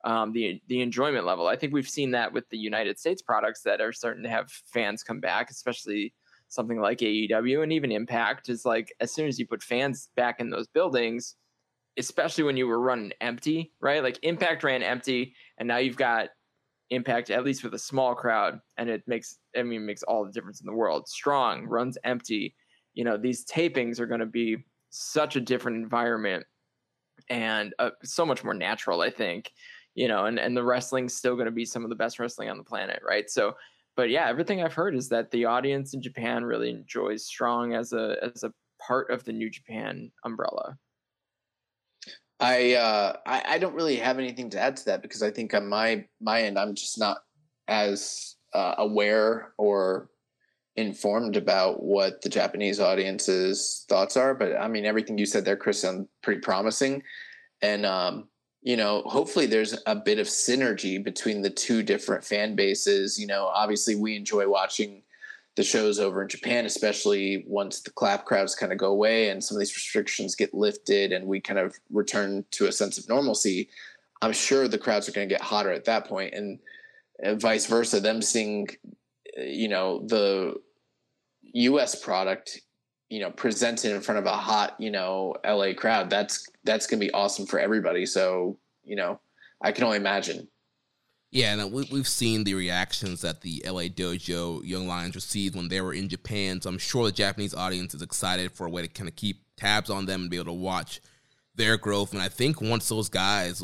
um, 0.04 0.34
the 0.34 0.62
the 0.68 0.82
enjoyment 0.82 1.26
level. 1.26 1.48
I 1.48 1.56
think 1.56 1.74
we've 1.74 1.90
seen 1.90 2.12
that 2.12 2.34
with 2.34 2.50
the 2.50 2.58
United 2.58 3.00
States 3.00 3.22
products 3.22 3.62
that 3.64 3.82
are 3.82 3.94
starting 3.94 4.24
to 4.24 4.30
have 4.30 4.52
fans 4.52 5.04
come 5.04 5.20
back, 5.20 5.50
especially 5.52 6.14
something 6.54 6.80
like 6.80 7.00
AEW 7.00 7.64
and 7.64 7.74
even 7.74 7.92
Impact 7.92 8.50
is 8.50 8.66
like 8.66 8.94
as 9.00 9.12
soon 9.12 9.28
as 9.28 9.40
you 9.40 9.48
put 9.48 9.64
fans 9.64 10.10
back 10.16 10.40
in 10.40 10.50
those 10.50 10.68
buildings, 10.68 11.36
especially 11.98 12.44
when 12.44 12.58
you 12.58 12.68
were 12.68 12.80
running 12.80 13.12
empty, 13.22 13.72
right? 13.82 14.04
Like 14.04 14.20
Impact 14.22 14.64
ran 14.64 14.84
empty, 14.84 15.34
and 15.58 15.68
now 15.68 15.78
you've 15.78 15.98
got 15.98 16.30
Impact 16.90 17.32
at 17.32 17.44
least 17.44 17.64
with 17.64 17.74
a 17.74 17.80
small 17.80 18.14
crowd, 18.14 18.60
and 18.78 18.88
it 18.88 19.04
makes 19.08 19.40
I 19.58 19.64
mean 19.64 19.86
makes 19.86 20.04
all 20.04 20.26
the 20.26 20.32
difference 20.32 20.62
in 20.62 20.68
the 20.68 20.74
world. 20.74 21.08
Strong 21.08 21.66
runs 21.66 21.98
empty. 22.04 22.56
You 22.94 23.04
know 23.04 23.18
these 23.18 23.46
tapings 23.46 24.00
are 24.00 24.06
going 24.06 24.20
to 24.20 24.28
be 24.28 24.58
such 24.92 25.36
a 25.36 25.42
different 25.42 25.78
environment 25.78 26.46
and 27.30 27.74
uh, 27.80 27.92
so 28.04 28.26
much 28.26 28.44
more 28.44 28.54
natural. 28.54 29.02
I 29.02 29.10
think 29.10 29.52
you 29.96 30.08
know, 30.08 30.26
and 30.26 30.40
and 30.40 30.56
the 30.56 30.64
wrestling's 30.64 31.16
still 31.16 31.34
going 31.34 31.46
to 31.46 31.52
be 31.52 31.66
some 31.66 31.84
of 31.84 31.90
the 31.90 31.96
best 31.96 32.20
wrestling 32.20 32.50
on 32.50 32.58
the 32.58 32.64
planet, 32.64 33.02
right? 33.04 33.30
So. 33.30 33.56
But 33.96 34.10
yeah, 34.10 34.28
everything 34.28 34.62
I've 34.62 34.74
heard 34.74 34.96
is 34.96 35.10
that 35.10 35.32
the 35.32 35.46
audience 35.46 35.94
in 35.94 36.02
Japan 36.02 36.44
really 36.44 36.72
enjoys 36.72 37.26
Strong 37.26 37.76
as 37.76 37.94
a 37.94 38.18
as 38.22 38.44
a 38.44 38.52
part 38.86 39.12
of 39.12 39.24
the 39.24 39.34
New 39.34 39.50
Japan 39.50 40.12
umbrella. 40.26 40.78
I, 42.40 42.74
uh, 42.74 43.18
I 43.26 43.44
I 43.46 43.58
don't 43.60 43.76
really 43.76 43.98
have 43.98 44.18
anything 44.18 44.50
to 44.52 44.60
add 44.60 44.76
to 44.78 44.86
that 44.86 45.02
because 45.02 45.24
I 45.24 45.32
think 45.32 45.54
on 45.54 45.68
my 45.68 46.06
my 46.20 46.42
end 46.42 46.58
I'm 46.58 46.76
just 46.76 47.00
not 47.00 47.20
as 47.68 48.36
uh, 48.54 48.76
aware 48.78 49.54
or 49.58 50.10
informed 50.76 51.38
about 51.38 51.84
what 51.84 52.22
the 52.22 52.30
Japanese 52.30 52.80
audience's 52.80 53.86
thoughts 53.88 54.18
are. 54.18 54.34
But 54.34 54.58
I 54.58 54.68
mean, 54.68 54.86
everything 54.86 55.18
you 55.18 55.26
said 55.26 55.46
there, 55.46 55.56
Chris, 55.56 55.82
sounds 55.82 56.08
pretty 56.22 56.42
promising, 56.42 57.04
and 57.62 57.86
um, 57.86 58.28
you 58.64 58.78
know, 58.78 59.02
hopefully 59.06 59.46
there's 59.46 59.78
a 59.86 59.96
bit 59.96 60.20
of 60.20 60.28
synergy 60.28 61.04
between 61.04 61.42
the 61.42 61.50
two 61.50 61.84
different 61.84 62.24
fan 62.24 62.56
bases. 62.56 63.20
You 63.20 63.28
know, 63.28 63.48
obviously 63.48 63.96
we 63.96 64.16
enjoy 64.16 64.48
watching 64.48 65.04
the 65.56 65.64
shows 65.64 66.00
over 66.00 66.22
in 66.22 66.30
Japan, 66.30 66.66
especially 66.66 67.44
once 67.46 67.82
the 67.82 67.92
clap 67.92 68.24
crowds 68.26 68.56
kind 68.56 68.72
of 68.72 68.78
go 68.78 68.88
away 68.88 69.30
and 69.30 69.44
some 69.44 69.56
of 69.56 69.60
these 69.60 69.76
restrictions 69.76 70.34
get 70.34 70.54
lifted 70.54 71.12
and 71.12 71.28
we 71.28 71.42
kind 71.42 71.60
of 71.60 71.76
return 71.92 72.46
to 72.52 72.68
a 72.68 72.72
sense 72.72 72.98
of 72.98 73.08
normalcy. 73.10 73.70
I'm 74.22 74.34
sure 74.34 74.68
the 74.68 74.78
crowds 74.78 75.10
are 75.10 75.12
going 75.12 75.28
to 75.28 75.34
get 75.36 75.42
hotter 75.42 75.72
at 75.72 75.84
that 75.86 76.08
point, 76.08 76.34
and, 76.34 76.58
and 77.22 77.42
vice 77.42 77.66
versa. 77.66 78.00
Them 78.00 78.22
seeing, 78.22 78.70
uh, 79.38 79.42
you 79.42 79.68
know, 79.68 80.00
the 80.08 80.56
U.S. 81.52 81.96
product, 81.96 82.62
you 83.10 83.20
know, 83.20 83.32
presented 83.32 83.92
in 83.94 84.00
front 84.00 84.20
of 84.20 84.26
a 84.26 84.32
hot, 84.32 84.76
you 84.80 84.92
know, 84.92 85.36
L.A. 85.44 85.74
crowd. 85.74 86.10
That's 86.10 86.48
that's 86.64 86.88
going 86.88 87.00
to 87.00 87.06
be 87.06 87.12
awesome 87.12 87.46
for 87.46 87.60
everybody. 87.60 88.06
So, 88.06 88.58
you 88.84 88.96
know, 88.96 89.20
I 89.62 89.72
can 89.72 89.84
only 89.84 89.98
imagine. 89.98 90.48
Yeah, 91.32 91.54
and 91.54 91.62
uh, 91.62 91.68
we, 91.68 91.88
we've 91.92 92.08
seen 92.08 92.44
the 92.44 92.54
reactions 92.54 93.22
that 93.22 93.42
the 93.42 93.64
LA 93.66 93.84
Dojo 93.84 94.64
Young 94.64 94.88
Lions 94.88 95.16
received 95.16 95.56
when 95.56 95.68
they 95.68 95.82
were 95.82 95.94
in 95.94 96.08
Japan. 96.08 96.62
So 96.62 96.70
I'm 96.70 96.78
sure 96.78 97.06
the 97.06 97.12
Japanese 97.12 97.56
audience 97.56 97.96
is 97.96 98.04
excited 98.04 98.52
for 98.52 98.68
a 98.68 98.70
way 98.70 98.84
to 98.84 98.88
kind 98.88 99.10
of 99.10 99.16
keep 99.16 99.42
tabs 99.58 99.90
on 99.90 100.06
them 100.06 100.22
and 100.22 100.30
be 100.30 100.38
able 100.38 100.46
to 100.46 100.54
watch 100.54 101.02
their 101.56 101.78
growth. 101.78 102.14
And 102.14 102.22
I 102.22 102.30
think 102.30 102.62
once 102.62 102.88
those 102.88 103.10
guys, 103.10 103.64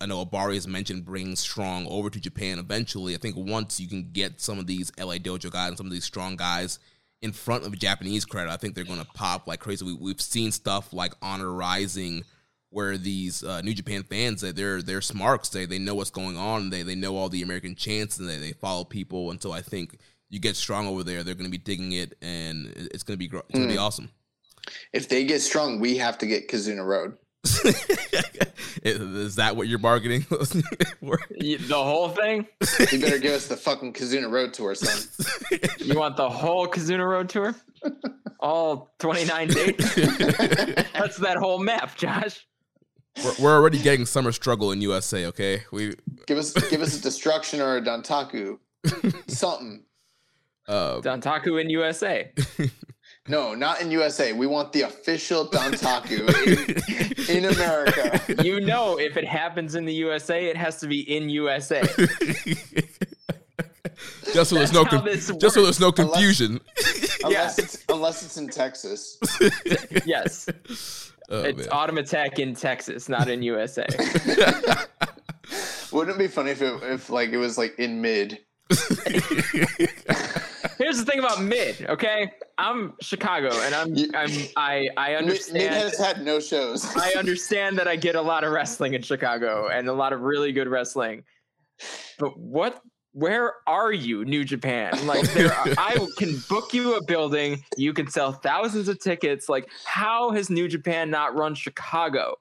I 0.00 0.06
know 0.06 0.24
Ohbari 0.24 0.54
has 0.54 0.68
mentioned 0.68 1.04
bringing 1.04 1.34
Strong 1.34 1.88
over 1.88 2.08
to 2.08 2.20
Japan 2.20 2.60
eventually. 2.60 3.14
I 3.14 3.18
think 3.18 3.36
once 3.36 3.80
you 3.80 3.88
can 3.88 4.10
get 4.12 4.40
some 4.40 4.60
of 4.60 4.68
these 4.68 4.92
LA 4.96 5.16
Dojo 5.16 5.50
guys 5.50 5.70
and 5.70 5.76
some 5.76 5.86
of 5.86 5.92
these 5.92 6.04
strong 6.04 6.36
guys 6.36 6.78
in 7.20 7.32
front 7.32 7.64
of 7.64 7.76
Japanese 7.76 8.24
credit, 8.24 8.50
I 8.50 8.56
think 8.56 8.74
they're 8.74 8.84
going 8.84 9.00
to 9.00 9.06
pop 9.06 9.48
like 9.48 9.60
crazy. 9.60 9.84
We've 9.92 10.20
seen 10.20 10.52
stuff 10.52 10.92
like 10.92 11.14
Honor 11.20 11.52
Rising 11.52 12.24
where 12.70 12.98
these 12.98 13.42
uh, 13.42 13.60
New 13.62 13.74
Japan 13.74 14.02
fans 14.02 14.40
that 14.42 14.56
they're 14.56 14.82
they're 14.82 15.00
smarks. 15.00 15.48
They 15.48 15.66
they 15.66 15.78
know 15.78 15.94
what's 15.94 16.10
going 16.10 16.36
on. 16.36 16.70
They 16.70 16.82
they 16.82 16.94
know 16.94 17.16
all 17.16 17.28
the 17.28 17.42
American 17.42 17.74
chants 17.74 18.18
and 18.18 18.28
they, 18.28 18.36
they 18.36 18.52
follow 18.52 18.84
people. 18.84 19.30
And 19.30 19.42
so 19.42 19.52
I 19.52 19.62
think 19.62 19.98
you 20.30 20.38
get 20.38 20.56
strong 20.56 20.86
over 20.86 21.02
there. 21.02 21.22
They're 21.22 21.34
going 21.34 21.50
to 21.50 21.50
be 21.50 21.58
digging 21.58 21.92
it, 21.92 22.16
and 22.20 22.72
it's 22.76 23.02
going 23.02 23.18
to 23.18 23.18
be 23.18 23.26
it's 23.26 23.54
going 23.54 23.68
to 23.68 23.72
mm. 23.72 23.76
be 23.76 23.78
awesome. 23.78 24.10
If 24.92 25.08
they 25.08 25.24
get 25.24 25.40
strong, 25.40 25.80
we 25.80 25.96
have 25.96 26.18
to 26.18 26.26
get 26.26 26.48
Kizuna 26.48 26.84
Road. 26.84 27.16
Is 28.82 29.36
that 29.36 29.56
what 29.56 29.68
you're 29.68 29.78
bargaining? 29.78 30.26
the 30.30 31.66
whole 31.70 32.10
thing? 32.10 32.46
You 32.92 33.00
better 33.00 33.18
give 33.18 33.32
us 33.32 33.46
the 33.46 33.56
fucking 33.56 33.94
Kizuna 33.94 34.30
Road 34.30 34.52
tour, 34.52 34.74
son. 34.74 35.08
You 35.78 35.98
want 35.98 36.16
the 36.16 36.28
whole 36.28 36.66
Kizuna 36.66 37.08
Road 37.08 37.28
tour? 37.28 37.54
All 38.40 38.92
29 38.98 39.48
dates? 39.48 39.94
That's 39.94 41.16
that 41.18 41.36
whole 41.38 41.58
map, 41.58 41.96
Josh. 41.96 42.46
We're, 43.24 43.34
we're 43.40 43.56
already 43.56 43.78
getting 43.78 44.06
summer 44.06 44.32
struggle 44.32 44.72
in 44.72 44.80
USA. 44.82 45.26
Okay, 45.26 45.62
we 45.70 45.94
give 46.26 46.38
us 46.38 46.52
give 46.68 46.82
us 46.82 46.98
a 46.98 47.02
destruction 47.02 47.60
or 47.60 47.76
a 47.76 47.82
Dontaku, 47.82 48.58
something. 49.28 49.84
Uh, 50.66 51.00
Dontaku 51.00 51.60
in 51.60 51.70
USA. 51.70 52.32
No, 53.28 53.54
not 53.54 53.82
in 53.82 53.90
USA. 53.90 54.32
We 54.32 54.46
want 54.46 54.72
the 54.72 54.82
official 54.82 55.46
Dontaku 55.46 57.28
in, 57.28 57.36
in, 57.44 57.44
America. 57.44 58.42
You 58.42 58.60
know, 58.60 58.98
if 58.98 59.18
it 59.18 59.26
happens 59.26 59.74
in 59.74 59.84
the 59.84 59.92
USA, 59.94 60.46
it 60.46 60.56
has 60.56 60.80
to 60.80 60.86
be 60.86 61.00
in 61.00 61.28
USA. 61.28 61.82
just 64.32 64.48
so 64.48 64.56
there's 64.56 64.72
no 64.72 64.86
con- 64.86 65.06
just 65.06 65.54
so 65.54 65.62
there's 65.62 65.78
no 65.78 65.92
confusion. 65.92 66.58
Unless, 66.78 67.22
unless, 67.22 67.58
it's, 67.58 67.84
unless 67.90 68.22
it's 68.22 68.38
in 68.38 68.48
Texas. 68.48 69.18
yes. 70.06 70.48
Oh, 71.30 71.42
it's 71.42 71.58
man. 71.58 71.68
Autumn 71.70 71.98
Attack 71.98 72.38
in 72.38 72.54
Texas, 72.54 73.08
not 73.08 73.28
in 73.28 73.42
USA. 73.42 73.86
Wouldn't 75.92 76.16
it 76.16 76.18
be 76.18 76.28
funny 76.28 76.52
if 76.52 76.62
it, 76.62 76.82
if 76.82 77.10
like 77.10 77.30
it 77.30 77.36
was 77.36 77.58
like 77.58 77.78
in 77.78 78.00
mid? 78.00 78.38
Here's 80.78 80.98
the 80.98 81.04
thing 81.04 81.18
about 81.18 81.42
mid, 81.42 81.86
okay? 81.88 82.30
I'm 82.56 82.94
Chicago, 83.00 83.50
and 83.62 83.74
I'm 83.74 83.96
I'm 84.14 84.30
I 84.56 84.88
I 84.96 85.14
understand. 85.14 85.58
Mid 85.58 85.72
has 85.72 85.98
had 85.98 86.24
no 86.24 86.40
shows. 86.40 86.84
I 86.96 87.12
understand 87.16 87.78
that 87.78 87.88
I 87.88 87.96
get 87.96 88.14
a 88.14 88.22
lot 88.22 88.44
of 88.44 88.52
wrestling 88.52 88.94
in 88.94 89.02
Chicago 89.02 89.68
and 89.68 89.88
a 89.88 89.92
lot 89.92 90.12
of 90.12 90.20
really 90.20 90.52
good 90.52 90.68
wrestling, 90.68 91.24
but 92.18 92.38
what 92.38 92.80
where 93.12 93.54
are 93.66 93.92
you, 93.92 94.24
New 94.24 94.44
Japan? 94.44 95.06
Like, 95.06 95.28
there 95.32 95.52
are, 95.52 95.66
I 95.78 96.06
can 96.18 96.36
book 96.48 96.72
you 96.74 96.96
a 96.96 97.04
building. 97.04 97.64
You 97.76 97.92
can 97.92 98.08
sell 98.10 98.32
thousands 98.32 98.88
of 98.88 99.00
tickets. 99.00 99.48
Like, 99.48 99.68
how 99.84 100.30
has 100.32 100.50
New 100.50 100.68
Japan 100.68 101.10
not 101.10 101.34
run 101.34 101.54
Chicago? 101.54 102.36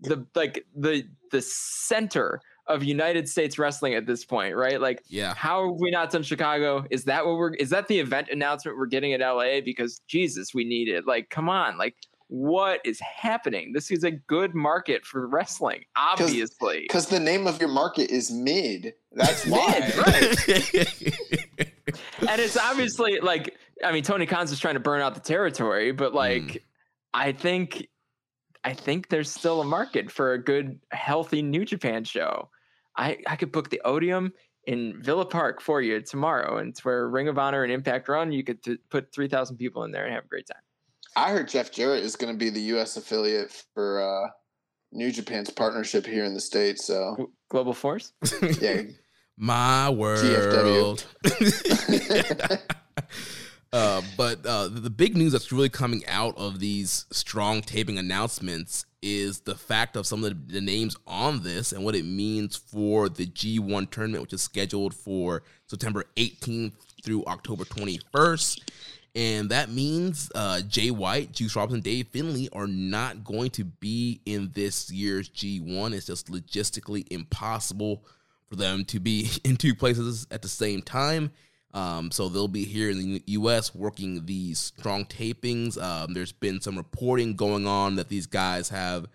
The 0.00 0.26
like 0.34 0.64
the 0.74 1.04
the 1.30 1.42
center 1.42 2.40
of 2.66 2.82
United 2.82 3.28
States 3.28 3.58
wrestling 3.58 3.94
at 3.94 4.06
this 4.06 4.24
point, 4.24 4.56
right? 4.56 4.80
Like, 4.80 5.02
yeah, 5.08 5.34
how 5.34 5.68
have 5.70 5.80
we 5.80 5.90
not 5.90 6.10
done 6.10 6.22
Chicago? 6.22 6.84
Is 6.90 7.04
that 7.04 7.24
what 7.24 7.36
we're? 7.36 7.54
Is 7.54 7.70
that 7.70 7.86
the 7.86 8.00
event 8.00 8.28
announcement 8.30 8.78
we're 8.78 8.86
getting 8.86 9.12
at 9.12 9.20
LA? 9.20 9.60
Because 9.64 10.00
Jesus, 10.08 10.54
we 10.54 10.64
need 10.64 10.88
it. 10.88 11.06
Like, 11.06 11.30
come 11.30 11.48
on, 11.48 11.78
like 11.78 11.94
what 12.32 12.80
is 12.82 12.98
happening? 12.98 13.74
This 13.74 13.90
is 13.90 14.04
a 14.04 14.10
good 14.10 14.54
market 14.54 15.04
for 15.04 15.26
wrestling, 15.26 15.84
obviously. 15.96 16.80
Because 16.80 17.06
the 17.06 17.20
name 17.20 17.46
of 17.46 17.60
your 17.60 17.68
market 17.68 18.10
is 18.10 18.30
mid. 18.30 18.94
That's 19.12 19.46
why. 19.46 19.80
mid, 19.80 19.96
right. 19.98 20.48
and 22.26 22.40
it's 22.40 22.56
obviously 22.56 23.20
like, 23.20 23.54
I 23.84 23.92
mean, 23.92 24.02
Tony 24.02 24.24
Khan's 24.24 24.48
just 24.48 24.62
trying 24.62 24.76
to 24.76 24.80
burn 24.80 25.02
out 25.02 25.14
the 25.14 25.20
territory, 25.20 25.92
but 25.92 26.14
like, 26.14 26.42
mm. 26.42 26.60
I 27.12 27.32
think, 27.32 27.86
I 28.64 28.72
think 28.72 29.10
there's 29.10 29.30
still 29.30 29.60
a 29.60 29.66
market 29.66 30.10
for 30.10 30.32
a 30.32 30.42
good, 30.42 30.80
healthy 30.90 31.42
New 31.42 31.66
Japan 31.66 32.02
show. 32.02 32.48
I, 32.96 33.18
I 33.26 33.36
could 33.36 33.52
book 33.52 33.68
the 33.68 33.82
Odeum 33.84 34.32
in 34.64 35.02
Villa 35.02 35.26
Park 35.26 35.60
for 35.60 35.82
you 35.82 36.00
tomorrow, 36.00 36.56
and 36.56 36.70
it's 36.70 36.82
where 36.82 37.10
Ring 37.10 37.28
of 37.28 37.36
Honor 37.36 37.62
and 37.62 37.70
Impact 37.70 38.08
run. 38.08 38.32
You 38.32 38.42
could 38.42 38.62
t- 38.62 38.78
put 38.88 39.12
three 39.12 39.28
thousand 39.28 39.58
people 39.58 39.84
in 39.84 39.90
there 39.90 40.04
and 40.04 40.14
have 40.14 40.24
a 40.24 40.28
great 40.28 40.46
time. 40.46 40.62
I 41.16 41.30
heard 41.30 41.48
Jeff 41.48 41.70
Jarrett 41.70 42.02
is 42.04 42.16
going 42.16 42.32
to 42.32 42.38
be 42.38 42.50
the 42.50 42.60
U.S. 42.60 42.96
affiliate 42.96 43.50
for 43.74 44.00
uh, 44.00 44.28
New 44.92 45.10
Japan's 45.10 45.50
partnership 45.50 46.06
here 46.06 46.24
in 46.24 46.34
the 46.34 46.40
states. 46.40 46.86
So 46.86 47.30
Global 47.50 47.74
Force. 47.74 48.12
yeah. 48.60 48.82
My 49.36 49.88
world. 49.88 51.06
uh, 53.72 54.02
but 54.16 54.46
uh, 54.46 54.68
the 54.68 54.92
big 54.94 55.16
news 55.16 55.32
that's 55.32 55.50
really 55.50 55.70
coming 55.70 56.06
out 56.06 56.36
of 56.36 56.60
these 56.60 57.06
strong 57.10 57.62
taping 57.62 57.98
announcements 57.98 58.84
is 59.00 59.40
the 59.40 59.54
fact 59.54 59.96
of 59.96 60.06
some 60.06 60.22
of 60.22 60.30
the, 60.30 60.54
the 60.54 60.60
names 60.60 60.96
on 61.06 61.42
this 61.42 61.72
and 61.72 61.82
what 61.82 61.96
it 61.96 62.04
means 62.04 62.56
for 62.56 63.08
the 63.08 63.26
G1 63.26 63.90
tournament, 63.90 64.22
which 64.22 64.34
is 64.34 64.42
scheduled 64.42 64.94
for 64.94 65.42
September 65.66 66.04
18th 66.16 66.74
through 67.02 67.24
October 67.24 67.64
21st. 67.64 68.60
And 69.14 69.50
that 69.50 69.68
means 69.68 70.30
uh, 70.34 70.62
Jay 70.62 70.90
White, 70.90 71.32
Juice 71.32 71.54
Robinson, 71.54 71.82
Dave 71.82 72.08
Finlay 72.08 72.48
are 72.52 72.66
not 72.66 73.24
going 73.24 73.50
to 73.50 73.64
be 73.64 74.22
in 74.24 74.50
this 74.54 74.90
year's 74.90 75.28
G1. 75.28 75.92
It's 75.92 76.06
just 76.06 76.32
logistically 76.32 77.06
impossible 77.10 78.04
for 78.48 78.56
them 78.56 78.84
to 78.86 79.00
be 79.00 79.30
in 79.44 79.56
two 79.56 79.74
places 79.74 80.26
at 80.30 80.42
the 80.42 80.48
same 80.48 80.80
time. 80.80 81.30
Um, 81.74 82.10
so 82.10 82.28
they'll 82.28 82.48
be 82.48 82.64
here 82.64 82.90
in 82.90 82.98
the 82.98 83.22
U.S. 83.26 83.74
working 83.74 84.26
these 84.26 84.58
strong 84.58 85.04
tapings. 85.06 85.80
Um, 85.82 86.12
there's 86.12 86.32
been 86.32 86.60
some 86.60 86.76
reporting 86.76 87.34
going 87.34 87.66
on 87.66 87.96
that 87.96 88.08
these 88.08 88.26
guys 88.26 88.68
have 88.68 89.06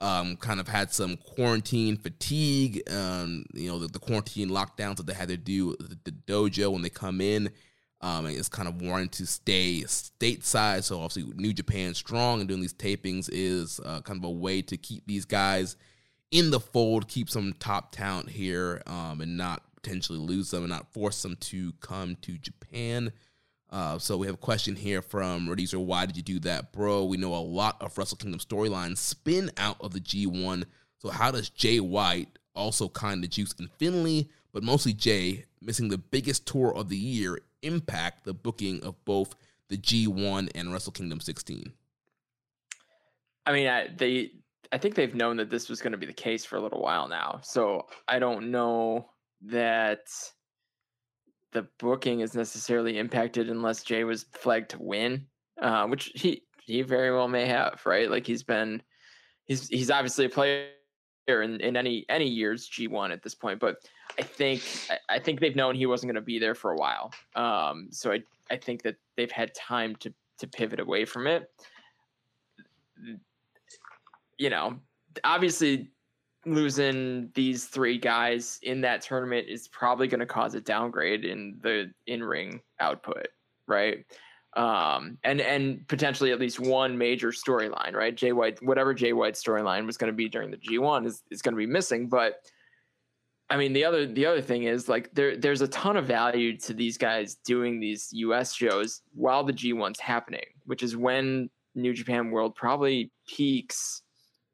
um, 0.00 0.36
kind 0.36 0.60
of 0.60 0.68
had 0.68 0.92
some 0.92 1.16
quarantine 1.16 1.96
fatigue. 1.96 2.82
Um, 2.90 3.44
you 3.52 3.68
know, 3.68 3.78
the, 3.78 3.88
the, 3.88 3.98
quarantine 3.98 4.48
lockdowns 4.48 4.96
that 4.96 5.06
they 5.06 5.12
had 5.12 5.28
to 5.28 5.36
do 5.36 5.76
the, 5.80 5.98
the 6.04 6.12
dojo 6.12 6.72
when 6.72 6.82
they 6.82 6.88
come 6.88 7.20
in 7.20 7.50
um, 8.00 8.26
is 8.26 8.48
kind 8.48 8.68
of 8.68 8.80
wanting 8.80 9.08
to 9.10 9.26
stay 9.26 9.82
stateside. 9.86 10.84
So 10.84 11.00
obviously, 11.00 11.32
New 11.36 11.52
Japan 11.52 11.94
strong 11.94 12.40
and 12.40 12.48
doing 12.48 12.60
these 12.60 12.74
tapings 12.74 13.28
is 13.32 13.80
uh, 13.84 14.00
kind 14.02 14.18
of 14.18 14.24
a 14.24 14.30
way 14.30 14.62
to 14.62 14.76
keep 14.76 15.06
these 15.06 15.24
guys 15.24 15.76
in 16.30 16.50
the 16.50 16.60
fold, 16.60 17.08
keep 17.08 17.28
some 17.30 17.54
top 17.58 17.92
talent 17.92 18.28
here, 18.28 18.82
um, 18.86 19.20
and 19.20 19.36
not 19.36 19.62
potentially 19.74 20.18
lose 20.18 20.50
them 20.50 20.64
and 20.64 20.70
not 20.70 20.92
force 20.92 21.22
them 21.22 21.36
to 21.36 21.72
come 21.80 22.16
to 22.22 22.36
Japan. 22.38 23.12
Uh, 23.70 23.98
so 23.98 24.16
we 24.16 24.26
have 24.26 24.34
a 24.34 24.38
question 24.38 24.76
here 24.76 25.02
from 25.02 25.46
Redizer. 25.46 25.82
Why 25.82 26.06
did 26.06 26.16
you 26.16 26.22
do 26.22 26.40
that, 26.40 26.72
bro? 26.72 27.04
We 27.04 27.16
know 27.16 27.34
a 27.34 27.36
lot 27.36 27.80
of 27.80 27.96
Wrestle 27.96 28.16
Kingdom 28.16 28.40
storylines 28.40 28.98
spin 28.98 29.50
out 29.56 29.76
of 29.80 29.92
the 29.92 30.00
G1. 30.00 30.64
So 30.98 31.10
how 31.10 31.30
does 31.30 31.50
Jay 31.50 31.80
White, 31.80 32.38
also 32.54 32.88
kind 32.88 33.22
of 33.22 33.30
Juice 33.30 33.54
and 33.58 33.70
Finlay, 33.72 34.28
but 34.52 34.62
mostly 34.62 34.92
Jay, 34.94 35.44
missing 35.60 35.88
the 35.88 35.98
biggest 35.98 36.46
tour 36.46 36.74
of 36.74 36.88
the 36.88 36.96
year, 36.96 37.38
impact 37.62 38.24
the 38.24 38.34
booking 38.34 38.82
of 38.82 39.02
both 39.04 39.34
the 39.68 39.76
G1 39.76 40.50
and 40.54 40.72
Wrestle 40.72 40.92
Kingdom 40.92 41.20
16? 41.20 41.72
I 43.46 43.52
mean, 43.52 43.66
I, 43.66 43.88
they, 43.96 44.32
I 44.72 44.78
think 44.78 44.94
they've 44.94 45.14
known 45.14 45.36
that 45.38 45.50
this 45.50 45.68
was 45.68 45.80
going 45.80 45.92
to 45.92 45.98
be 45.98 46.06
the 46.06 46.12
case 46.12 46.44
for 46.44 46.56
a 46.56 46.60
little 46.60 46.80
while 46.80 47.08
now. 47.08 47.40
So 47.42 47.86
I 48.06 48.18
don't 48.18 48.50
know 48.50 49.10
that 49.46 50.06
the 51.52 51.66
booking 51.78 52.20
is 52.20 52.34
necessarily 52.34 52.98
impacted 52.98 53.48
unless 53.48 53.82
Jay 53.82 54.04
was 54.04 54.26
flagged 54.32 54.70
to 54.70 54.82
win, 54.82 55.26
uh, 55.60 55.86
which 55.86 56.12
he 56.14 56.42
he 56.64 56.82
very 56.82 57.10
well 57.10 57.28
may 57.28 57.46
have, 57.46 57.80
right? 57.86 58.10
Like 58.10 58.26
he's 58.26 58.42
been, 58.42 58.82
he's 59.46 59.68
he's 59.68 59.90
obviously 59.90 60.26
a 60.26 60.28
player 60.28 60.68
in, 61.28 61.60
in 61.60 61.76
any 61.76 62.04
any 62.08 62.28
year's 62.28 62.68
G1 62.68 63.10
at 63.10 63.22
this 63.22 63.34
point, 63.34 63.60
but 63.60 63.76
I 64.18 64.22
think 64.22 64.62
I 65.08 65.18
think 65.18 65.40
they've 65.40 65.56
known 65.56 65.74
he 65.74 65.86
wasn't 65.86 66.12
going 66.12 66.22
to 66.22 66.26
be 66.26 66.38
there 66.38 66.54
for 66.54 66.72
a 66.72 66.76
while. 66.76 67.12
Um, 67.34 67.88
so 67.90 68.12
I 68.12 68.22
I 68.50 68.56
think 68.56 68.82
that 68.82 68.96
they've 69.16 69.30
had 69.30 69.54
time 69.54 69.96
to 69.96 70.12
to 70.38 70.46
pivot 70.46 70.80
away 70.80 71.04
from 71.04 71.26
it. 71.26 71.50
You 74.38 74.50
know, 74.50 74.78
obviously 75.24 75.90
losing 76.46 77.30
these 77.34 77.66
three 77.66 77.98
guys 77.98 78.58
in 78.62 78.80
that 78.80 79.02
tournament 79.02 79.46
is 79.48 79.68
probably 79.68 80.08
going 80.08 80.20
to 80.20 80.26
cause 80.26 80.54
a 80.54 80.60
downgrade 80.60 81.24
in 81.24 81.58
the 81.62 81.92
in-ring 82.06 82.60
output, 82.80 83.28
right? 83.66 84.04
Um, 84.56 85.18
and 85.24 85.40
and 85.40 85.86
potentially 85.88 86.32
at 86.32 86.40
least 86.40 86.58
one 86.58 86.96
major 86.96 87.30
storyline, 87.30 87.92
right? 87.92 88.16
Jay 88.16 88.32
White, 88.32 88.62
whatever 88.62 88.94
Jay 88.94 89.12
White's 89.12 89.42
storyline 89.42 89.86
was 89.86 89.96
going 89.96 90.10
to 90.10 90.16
be 90.16 90.28
during 90.28 90.50
the 90.50 90.56
G1 90.56 91.06
is 91.06 91.22
is 91.30 91.42
going 91.42 91.54
to 91.54 91.58
be 91.58 91.66
missing, 91.66 92.08
but 92.08 92.40
I 93.50 93.56
mean, 93.56 93.72
the 93.72 93.84
other 93.84 94.06
the 94.06 94.26
other 94.26 94.42
thing 94.42 94.64
is 94.64 94.88
like 94.88 95.10
there 95.14 95.36
there's 95.36 95.62
a 95.62 95.68
ton 95.68 95.96
of 95.96 96.06
value 96.06 96.56
to 96.58 96.74
these 96.74 96.98
guys 96.98 97.36
doing 97.46 97.80
these 97.80 98.08
US 98.12 98.54
shows 98.54 99.02
while 99.14 99.42
the 99.42 99.52
G1's 99.52 100.00
happening, 100.00 100.44
which 100.66 100.82
is 100.82 100.96
when 100.96 101.48
New 101.74 101.94
Japan 101.94 102.30
World 102.30 102.54
probably 102.54 103.10
peaks 103.26 104.02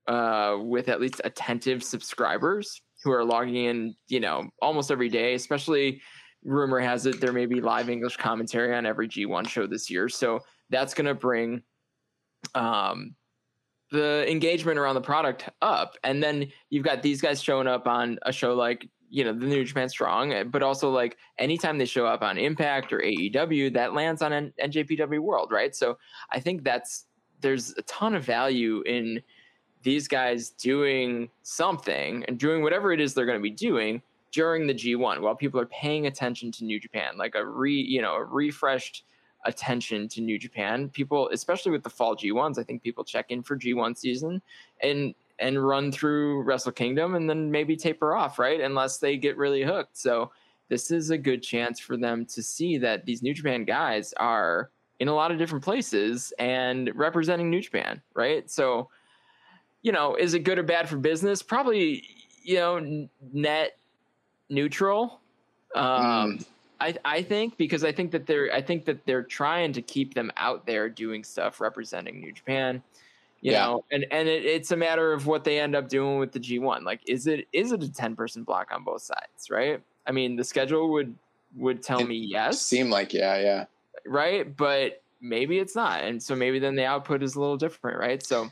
uh, 0.07 0.59
with 0.61 0.89
at 0.89 1.01
least 1.01 1.21
attentive 1.25 1.83
subscribers 1.83 2.83
who 3.03 3.11
are 3.11 3.25
logging 3.25 3.57
in, 3.57 3.95
you 4.09 4.21
know, 4.21 4.49
almost 4.62 4.91
every 4.93 5.09
day. 5.09 5.35
Especially, 5.35 6.01
rumor 6.45 6.79
has 6.79 7.07
it 7.07 7.21
there 7.21 7.33
may 7.33 7.47
be 7.47 7.61
live 7.61 7.91
English 7.91 8.16
commentary 8.16 8.77
on 8.77 8.87
every 8.87 9.09
G1 9.09 9.49
show 9.49 9.66
this 9.66 9.91
year, 9.91 10.09
so 10.09 10.39
that's 10.71 10.95
going 10.95 11.07
to 11.07 11.15
bring 11.15 11.62
um, 12.55 13.16
the 13.95 14.29
engagement 14.29 14.77
around 14.77 14.97
the 14.97 15.01
product 15.01 15.49
up. 15.62 15.97
And 16.03 16.21
then 16.21 16.51
you've 16.69 16.85
got 16.85 17.01
these 17.01 17.21
guys 17.21 17.41
showing 17.41 17.69
up 17.69 17.87
on 17.87 18.19
a 18.23 18.33
show 18.33 18.55
like 18.55 18.89
you 19.09 19.23
know 19.23 19.33
the 19.33 19.47
New 19.47 19.65
Japan 19.65 19.89
Strong, 19.89 20.33
eh, 20.33 20.43
but 20.43 20.65
also 20.65 20.91
like 20.91 21.16
anytime 21.39 21.79
they 21.79 21.85
show 21.85 22.05
up 22.05 22.21
on 22.21 22.37
Impact 22.37 22.93
or 22.93 22.99
AEW, 22.99 23.73
that 23.75 23.95
lands 23.95 24.21
on 24.21 24.33
N- 24.33 24.53
NJPW 24.61 25.21
World, 25.21 25.53
right? 25.53 25.77
So 25.77 25.97
I 26.33 26.41
think 26.41 26.65
that's 26.65 27.07
there's 27.41 27.73
a 27.79 27.83
ton 27.83 28.16
of 28.16 28.25
value 28.25 28.83
in 28.85 29.23
these 29.85 30.09
guys 30.09 30.51
doing 30.51 31.29
something 31.45 32.25
and 32.27 32.37
doing 32.37 32.62
whatever 32.62 32.93
it 32.93 33.01
is 33.01 33.15
they're 33.15 33.27
going 33.27 33.39
to 33.39 33.43
be 33.43 33.51
doing 33.51 34.03
during 34.33 34.66
the 34.66 34.75
G1 34.75 35.21
while 35.21 35.37
people 35.37 35.61
are 35.61 35.66
paying 35.66 36.09
attention 36.09 36.51
to 36.51 36.65
New 36.65 36.81
Japan, 36.81 37.16
like 37.16 37.37
a 37.37 37.47
re, 37.47 37.73
you 37.73 38.03
know, 38.03 38.16
a 38.16 38.25
refreshed 38.25 39.05
attention 39.45 40.09
to 40.09 40.21
New 40.21 40.39
Japan. 40.39 40.89
People, 40.89 41.29
especially 41.33 41.73
with 41.73 41.83
the 41.83 41.91
fall 41.91 42.16
G1s, 42.16 42.59
I 42.59 42.62
think 42.62 42.83
people 42.83 43.05
check 43.05 43.31
in 43.31 43.43
for 43.43 43.57
G1 43.57 43.97
season 43.97 44.43
and 44.83 45.15
and 45.41 45.66
run 45.66 45.91
through 45.91 46.43
Wrestle 46.43 46.73
Kingdom 46.73 47.16
and 47.16 47.29
then 47.29 47.51
maybe 47.51 47.77
taper 47.77 48.15
off, 48.15 48.39
right? 48.39 48.61
Unless 48.61 48.99
they 48.99 49.16
get 49.16 49.37
really 49.37 49.62
hooked. 49.62 49.97
So 49.97 50.31
this 50.69 50.91
is 50.91 51.11
a 51.11 51.19
good 51.19 51.43
chance 51.43 51.81
for 51.81 51.97
them 51.97 52.25
to 52.27 52.43
see 52.43 52.79
that 52.79 53.05
these 53.05 53.23
New 53.23 53.35
Japan 53.35 53.65
guys 53.65 54.12
are 54.15 54.71
in 55.01 55.09
a 55.09 55.15
lot 55.15 55.33
of 55.33 55.39
different 55.39 55.65
places 55.65 56.33
and 56.39 56.91
representing 56.95 57.51
New 57.51 57.61
Japan, 57.61 58.01
right? 58.15 58.49
So, 58.49 58.89
you 59.83 59.93
know, 59.93 60.15
is 60.15 60.35
it 60.35 60.41
good 60.41 60.59
or 60.59 60.62
bad 60.62 60.89
for 60.89 60.97
business? 60.97 61.43
Probably, 61.43 62.05
you 62.43 62.57
know, 62.57 63.09
net 63.33 63.77
neutral. 64.49 65.21
Um, 65.75 65.85
mm. 66.39 66.47
I 66.85 66.94
I 67.05 67.23
think 67.23 67.56
because 67.56 67.82
I 67.82 67.93
think 67.93 68.11
that 68.12 68.27
they're 68.27 68.52
I 68.52 68.61
think 68.61 68.85
that 68.85 69.06
they're 69.06 69.23
trying 69.23 69.73
to 69.73 69.82
keep 69.82 70.12
them 70.15 70.31
out 70.36 70.66
there 70.66 70.89
doing 70.90 71.24
stuff 71.24 71.61
representing 71.61 72.20
New 72.20 72.32
Japan. 72.32 72.82
You 73.40 73.52
yeah. 73.52 73.66
know, 73.66 73.85
and 73.90 74.06
and 74.11 74.28
it, 74.28 74.44
it's 74.44 74.70
a 74.70 74.77
matter 74.77 75.12
of 75.12 75.27
what 75.27 75.44
they 75.44 75.61
end 75.61 75.74
up 75.74 75.89
doing 75.89 76.19
with 76.19 76.32
the 76.32 76.40
G1. 76.40 76.82
Like, 76.82 77.01
is 77.06 77.27
it 77.27 77.48
is 77.52 77.73
it 77.73 77.82
a 77.82 77.90
ten 77.93 78.15
person 78.16 78.44
block 78.44 78.69
on 78.70 78.85
both 78.85 79.02
sides? 79.02 79.51
Right. 79.51 79.82
I 80.06 80.12
mean, 80.12 80.36
the 80.36 80.44
schedule 80.44 80.90
would 80.93 81.15
would 81.56 81.82
tell 81.82 82.01
it 82.01 82.09
me 82.09 82.16
yes. 82.16 82.61
Seem 82.61 82.90
like 82.90 83.15
yeah, 83.15 83.39
yeah. 83.39 83.65
Right, 84.06 84.55
but 84.55 85.02
maybe 85.23 85.59
it's 85.59 85.74
not, 85.74 86.02
and 86.02 86.23
so 86.23 86.35
maybe 86.35 86.59
then 86.59 86.74
the 86.74 86.85
output 86.85 87.23
is 87.23 87.36
a 87.36 87.40
little 87.40 87.56
different, 87.56 87.98
right? 87.98 88.23
So, 88.23 88.51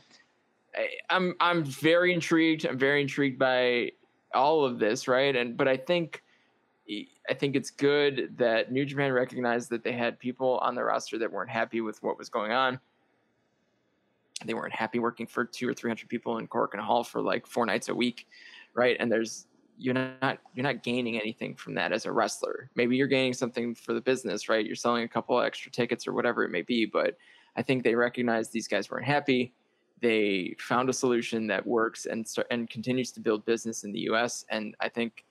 I, 0.75 0.87
I'm 1.11 1.35
I'm 1.39 1.63
very 1.63 2.13
intrigued. 2.13 2.65
I'm 2.65 2.79
very 2.79 3.01
intrigued 3.01 3.37
by 3.37 3.91
all 4.33 4.65
of 4.65 4.79
this, 4.79 5.07
right? 5.07 5.35
And 5.35 5.55
but 5.55 5.67
I 5.67 5.77
think 5.77 6.23
I 6.89 7.33
think 7.33 7.55
it's 7.55 7.71
good 7.71 8.35
that 8.37 8.71
New 8.71 8.85
Japan 8.85 9.11
recognized 9.11 9.69
that 9.69 9.83
they 9.83 9.93
had 9.93 10.19
people 10.19 10.59
on 10.59 10.75
the 10.75 10.83
roster 10.83 11.17
that 11.17 11.31
weren't 11.31 11.49
happy 11.49 11.81
with 11.81 12.01
what 12.03 12.17
was 12.17 12.29
going 12.29 12.51
on. 12.51 12.79
They 14.45 14.53
weren't 14.53 14.73
happy 14.73 14.99
working 14.99 15.25
for 15.25 15.45
two 15.45 15.69
or 15.69 15.73
three 15.73 15.89
hundred 15.89 16.09
people 16.09 16.37
in 16.39 16.47
Korakuen 16.47 16.79
Hall 16.79 17.03
for 17.03 17.21
like 17.21 17.47
four 17.47 17.65
nights 17.65 17.87
a 17.87 17.95
week, 17.95 18.27
right? 18.73 18.97
And 18.99 19.09
there's 19.09 19.47
you're 19.77 19.93
not 19.93 20.39
you're 20.53 20.63
not 20.63 20.83
gaining 20.83 21.19
anything 21.19 21.55
from 21.55 21.73
that 21.75 21.93
as 21.93 22.05
a 22.05 22.11
wrestler. 22.11 22.69
Maybe 22.75 22.95
you're 22.97 23.07
gaining 23.07 23.33
something 23.33 23.73
for 23.73 23.93
the 23.93 24.01
business, 24.01 24.49
right? 24.49 24.65
You're 24.65 24.75
selling 24.75 25.03
a 25.03 25.07
couple 25.07 25.39
extra 25.39 25.71
tickets 25.71 26.07
or 26.07 26.13
whatever 26.13 26.43
it 26.43 26.51
may 26.51 26.61
be. 26.61 26.85
But 26.85 27.17
I 27.55 27.61
think 27.61 27.83
they 27.83 27.95
recognized 27.95 28.51
these 28.51 28.67
guys 28.67 28.89
weren't 28.91 29.05
happy. 29.05 29.53
They 30.01 30.55
found 30.59 30.89
a 30.89 30.93
solution 30.93 31.47
that 31.47 31.65
works 31.65 32.05
and 32.05 32.27
and 32.51 32.69
continues 32.69 33.11
to 33.13 33.21
build 33.21 33.45
business 33.45 33.83
in 33.83 33.93
the 33.93 33.99
U.S. 34.01 34.45
And 34.49 34.75
I 34.81 34.89
think, 34.89 35.23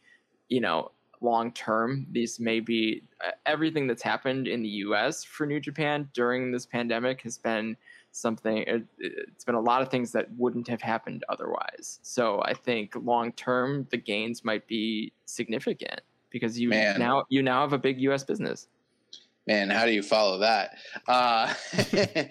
you 0.48 0.60
know, 0.60 0.92
long 1.22 1.52
term, 1.52 2.06
these 2.10 2.40
may 2.40 2.60
be 2.60 3.02
uh, 3.24 3.30
everything 3.46 3.86
that's 3.86 4.02
happened 4.02 4.48
in 4.48 4.62
the 4.62 4.68
US 4.68 5.24
for 5.24 5.46
New 5.46 5.60
Japan 5.60 6.08
during 6.14 6.50
this 6.50 6.66
pandemic 6.66 7.22
has 7.22 7.38
been 7.38 7.76
something, 8.12 8.58
it, 8.58 8.84
has 9.00 9.44
been 9.44 9.54
a 9.54 9.60
lot 9.60 9.82
of 9.82 9.90
things 9.90 10.12
that 10.12 10.28
wouldn't 10.36 10.68
have 10.68 10.82
happened 10.82 11.24
otherwise. 11.28 11.98
So 12.02 12.42
I 12.44 12.54
think 12.54 12.94
long 12.96 13.32
term, 13.32 13.86
the 13.90 13.96
gains 13.96 14.44
might 14.44 14.66
be 14.66 15.12
significant 15.24 16.00
because 16.30 16.58
you 16.58 16.68
Man. 16.68 16.98
now 16.98 17.24
you 17.28 17.42
now 17.42 17.62
have 17.62 17.72
a 17.72 17.78
big 17.78 18.00
US 18.00 18.24
business. 18.24 18.68
Man, 19.46 19.70
how 19.70 19.86
do 19.86 19.92
you 19.92 20.02
follow 20.02 20.38
that? 20.38 20.76
Uh, 21.08 21.52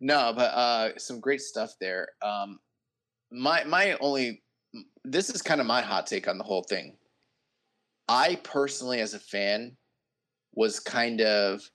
no, 0.00 0.32
but 0.34 0.52
uh, 0.52 0.98
some 0.98 1.20
great 1.20 1.40
stuff 1.40 1.74
there. 1.80 2.08
Um, 2.22 2.60
my 3.30 3.64
my 3.64 3.96
only 4.00 4.42
this 5.04 5.30
is 5.30 5.42
kind 5.42 5.60
of 5.60 5.66
my 5.66 5.80
hot 5.80 6.06
take 6.06 6.28
on 6.28 6.38
the 6.38 6.44
whole 6.44 6.62
thing. 6.62 6.96
I 8.10 8.40
personally, 8.42 9.00
as 9.00 9.14
a 9.14 9.20
fan, 9.20 9.76
was 10.52 10.80
kind 10.80 11.20
of 11.20 11.70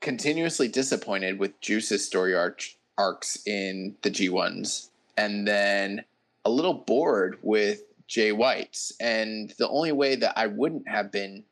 continuously 0.00 0.68
disappointed 0.68 1.38
with 1.38 1.60
Juice's 1.60 2.04
story 2.04 2.34
arc, 2.34 2.62
arcs 2.96 3.38
in 3.46 3.94
the 4.00 4.10
G1s, 4.10 4.88
and 5.18 5.46
then 5.46 6.02
a 6.46 6.50
little 6.50 6.72
bored 6.72 7.38
with 7.42 7.82
Jay 8.08 8.32
White's. 8.32 8.94
And 9.00 9.52
the 9.58 9.68
only 9.68 9.92
way 9.92 10.16
that 10.16 10.32
I 10.38 10.46
wouldn't 10.46 10.88
have 10.88 11.12
been, 11.12 11.44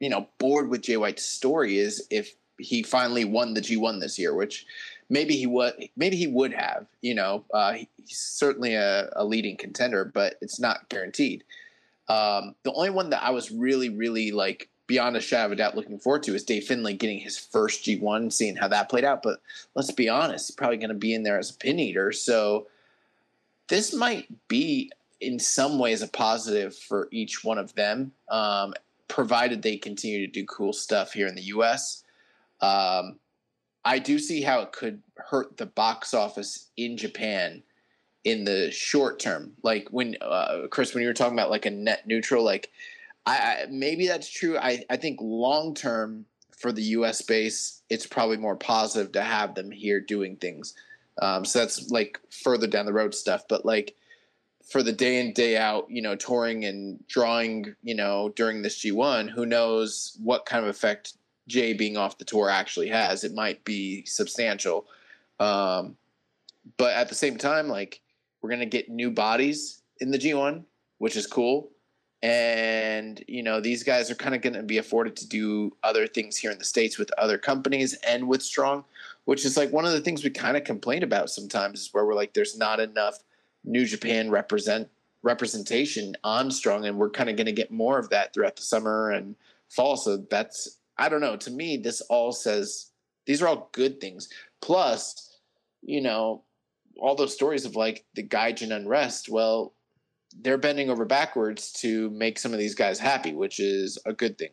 you 0.00 0.10
know, 0.10 0.26
bored 0.38 0.68
with 0.68 0.82
Jay 0.82 0.96
White's 0.96 1.24
story 1.24 1.78
is 1.78 2.04
if 2.10 2.34
he 2.58 2.82
finally 2.82 3.24
won 3.24 3.54
the 3.54 3.60
G1 3.60 4.00
this 4.00 4.18
year, 4.18 4.34
which 4.34 4.66
maybe 5.08 5.36
he 5.36 5.46
would 5.46 5.74
maybe 5.96 6.16
he 6.16 6.26
would 6.26 6.52
have. 6.52 6.86
You 7.00 7.14
know, 7.14 7.44
uh, 7.54 7.74
he's 7.96 8.18
certainly 8.18 8.74
a, 8.74 9.08
a 9.14 9.24
leading 9.24 9.56
contender, 9.56 10.04
but 10.04 10.34
it's 10.40 10.58
not 10.58 10.88
guaranteed. 10.88 11.44
Um, 12.08 12.54
the 12.62 12.72
only 12.72 12.90
one 12.90 13.10
that 13.10 13.22
I 13.22 13.30
was 13.30 13.50
really, 13.50 13.90
really 13.90 14.30
like 14.32 14.68
beyond 14.86 15.16
a 15.16 15.20
shadow 15.20 15.46
of 15.46 15.52
a 15.52 15.56
doubt 15.56 15.76
looking 15.76 15.98
forward 15.98 16.22
to 16.24 16.34
is 16.34 16.42
Dave 16.42 16.64
Finlay 16.64 16.94
getting 16.94 17.18
his 17.18 17.38
first 17.38 17.84
G1, 17.84 18.32
seeing 18.32 18.56
how 18.56 18.68
that 18.68 18.88
played 18.88 19.04
out. 19.04 19.22
But 19.22 19.40
let's 19.74 19.92
be 19.92 20.08
honest, 20.08 20.48
he's 20.48 20.56
probably 20.56 20.78
going 20.78 20.88
to 20.88 20.94
be 20.94 21.14
in 21.14 21.22
there 21.22 21.38
as 21.38 21.50
a 21.50 21.54
pin 21.54 21.78
eater. 21.78 22.10
So 22.10 22.66
this 23.68 23.92
might 23.92 24.26
be 24.48 24.90
in 25.20 25.38
some 25.38 25.78
ways 25.78 26.00
a 26.00 26.08
positive 26.08 26.74
for 26.74 27.08
each 27.10 27.44
one 27.44 27.58
of 27.58 27.74
them, 27.74 28.12
um, 28.30 28.72
provided 29.08 29.62
they 29.62 29.76
continue 29.76 30.26
to 30.26 30.32
do 30.32 30.44
cool 30.46 30.72
stuff 30.72 31.12
here 31.12 31.26
in 31.26 31.34
the 31.34 31.42
U.S. 31.42 32.04
Um, 32.60 33.18
I 33.84 33.98
do 33.98 34.18
see 34.18 34.42
how 34.42 34.60
it 34.60 34.72
could 34.72 35.02
hurt 35.16 35.56
the 35.56 35.66
box 35.66 36.14
office 36.14 36.68
in 36.76 36.96
Japan 36.96 37.62
in 38.30 38.44
the 38.44 38.70
short 38.70 39.18
term. 39.18 39.52
Like 39.62 39.88
when 39.90 40.16
uh, 40.20 40.66
Chris, 40.70 40.94
when 40.94 41.02
you 41.02 41.08
were 41.08 41.14
talking 41.14 41.38
about 41.38 41.50
like 41.50 41.66
a 41.66 41.70
net 41.70 42.06
neutral, 42.06 42.44
like 42.44 42.70
I, 43.26 43.36
I 43.36 43.66
maybe 43.70 44.06
that's 44.06 44.30
true. 44.30 44.58
I 44.58 44.84
I 44.90 44.96
think 44.96 45.18
long 45.20 45.74
term 45.74 46.26
for 46.56 46.72
the 46.72 46.82
U.S. 46.82 47.22
base, 47.22 47.82
it's 47.88 48.06
probably 48.06 48.36
more 48.36 48.56
positive 48.56 49.12
to 49.12 49.22
have 49.22 49.54
them 49.54 49.70
here 49.70 50.00
doing 50.00 50.36
things. 50.36 50.74
Um, 51.22 51.44
so 51.44 51.60
that's 51.60 51.90
like 51.90 52.20
further 52.30 52.66
down 52.66 52.86
the 52.86 52.92
road 52.92 53.14
stuff. 53.14 53.44
But 53.48 53.64
like 53.64 53.94
for 54.68 54.82
the 54.82 54.92
day 54.92 55.20
in 55.20 55.32
day 55.32 55.56
out, 55.56 55.86
you 55.88 56.02
know, 56.02 56.16
touring 56.16 56.64
and 56.64 57.06
drawing, 57.08 57.74
you 57.82 57.94
know, 57.94 58.32
during 58.36 58.62
this 58.62 58.84
G1, 58.84 59.30
who 59.30 59.46
knows 59.46 60.16
what 60.22 60.46
kind 60.46 60.64
of 60.64 60.70
effect 60.70 61.14
Jay 61.46 61.72
being 61.72 61.96
off 61.96 62.18
the 62.18 62.24
tour 62.24 62.50
actually 62.50 62.88
has? 62.88 63.24
It 63.24 63.34
might 63.34 63.64
be 63.64 64.04
substantial. 64.04 64.86
Um, 65.40 65.96
but 66.76 66.92
at 66.94 67.08
the 67.08 67.14
same 67.14 67.38
time, 67.38 67.68
like 67.68 68.00
we're 68.40 68.50
going 68.50 68.60
to 68.60 68.66
get 68.66 68.88
new 68.88 69.10
bodies 69.10 69.82
in 70.00 70.10
the 70.10 70.18
G1, 70.18 70.64
which 70.98 71.16
is 71.16 71.26
cool. 71.26 71.70
And, 72.22 73.22
you 73.28 73.42
know, 73.42 73.60
these 73.60 73.84
guys 73.84 74.10
are 74.10 74.16
kind 74.16 74.34
of 74.34 74.42
going 74.42 74.54
to 74.54 74.62
be 74.62 74.78
afforded 74.78 75.14
to 75.16 75.28
do 75.28 75.76
other 75.84 76.06
things 76.06 76.36
here 76.36 76.50
in 76.50 76.58
the 76.58 76.64
States 76.64 76.98
with 76.98 77.12
other 77.16 77.38
companies 77.38 77.94
and 78.06 78.26
with 78.26 78.42
Strong, 78.42 78.84
which 79.24 79.44
is 79.44 79.56
like 79.56 79.72
one 79.72 79.84
of 79.84 79.92
the 79.92 80.00
things 80.00 80.24
we 80.24 80.30
kind 80.30 80.56
of 80.56 80.64
complain 80.64 81.04
about 81.04 81.30
sometimes 81.30 81.82
is 81.82 81.94
where 81.94 82.04
we're 82.04 82.14
like, 82.14 82.34
there's 82.34 82.58
not 82.58 82.80
enough 82.80 83.18
New 83.64 83.84
Japan 83.84 84.30
represent 84.30 84.88
representation 85.22 86.16
on 86.24 86.50
Strong. 86.50 86.86
And 86.86 86.98
we're 86.98 87.10
kind 87.10 87.30
of 87.30 87.36
going 87.36 87.46
to 87.46 87.52
get 87.52 87.70
more 87.70 87.98
of 87.98 88.10
that 88.10 88.34
throughout 88.34 88.56
the 88.56 88.62
summer 88.62 89.10
and 89.12 89.36
fall. 89.68 89.96
So 89.96 90.16
that's, 90.16 90.78
I 90.96 91.08
don't 91.08 91.20
know. 91.20 91.36
To 91.36 91.50
me, 91.52 91.76
this 91.76 92.00
all 92.02 92.32
says 92.32 92.90
these 93.26 93.42
are 93.42 93.46
all 93.46 93.68
good 93.72 94.00
things. 94.00 94.28
Plus, 94.60 95.38
you 95.82 96.00
know, 96.00 96.42
all 96.98 97.14
those 97.14 97.34
stories 97.34 97.64
of 97.64 97.76
like 97.76 98.04
the 98.14 98.26
Gaijin 98.26 98.74
unrest, 98.74 99.28
well, 99.28 99.74
they're 100.40 100.58
bending 100.58 100.90
over 100.90 101.04
backwards 101.04 101.72
to 101.72 102.10
make 102.10 102.38
some 102.38 102.52
of 102.52 102.58
these 102.58 102.74
guys 102.74 102.98
happy, 102.98 103.32
which 103.32 103.60
is 103.60 103.98
a 104.04 104.12
good 104.12 104.38
thing. 104.38 104.50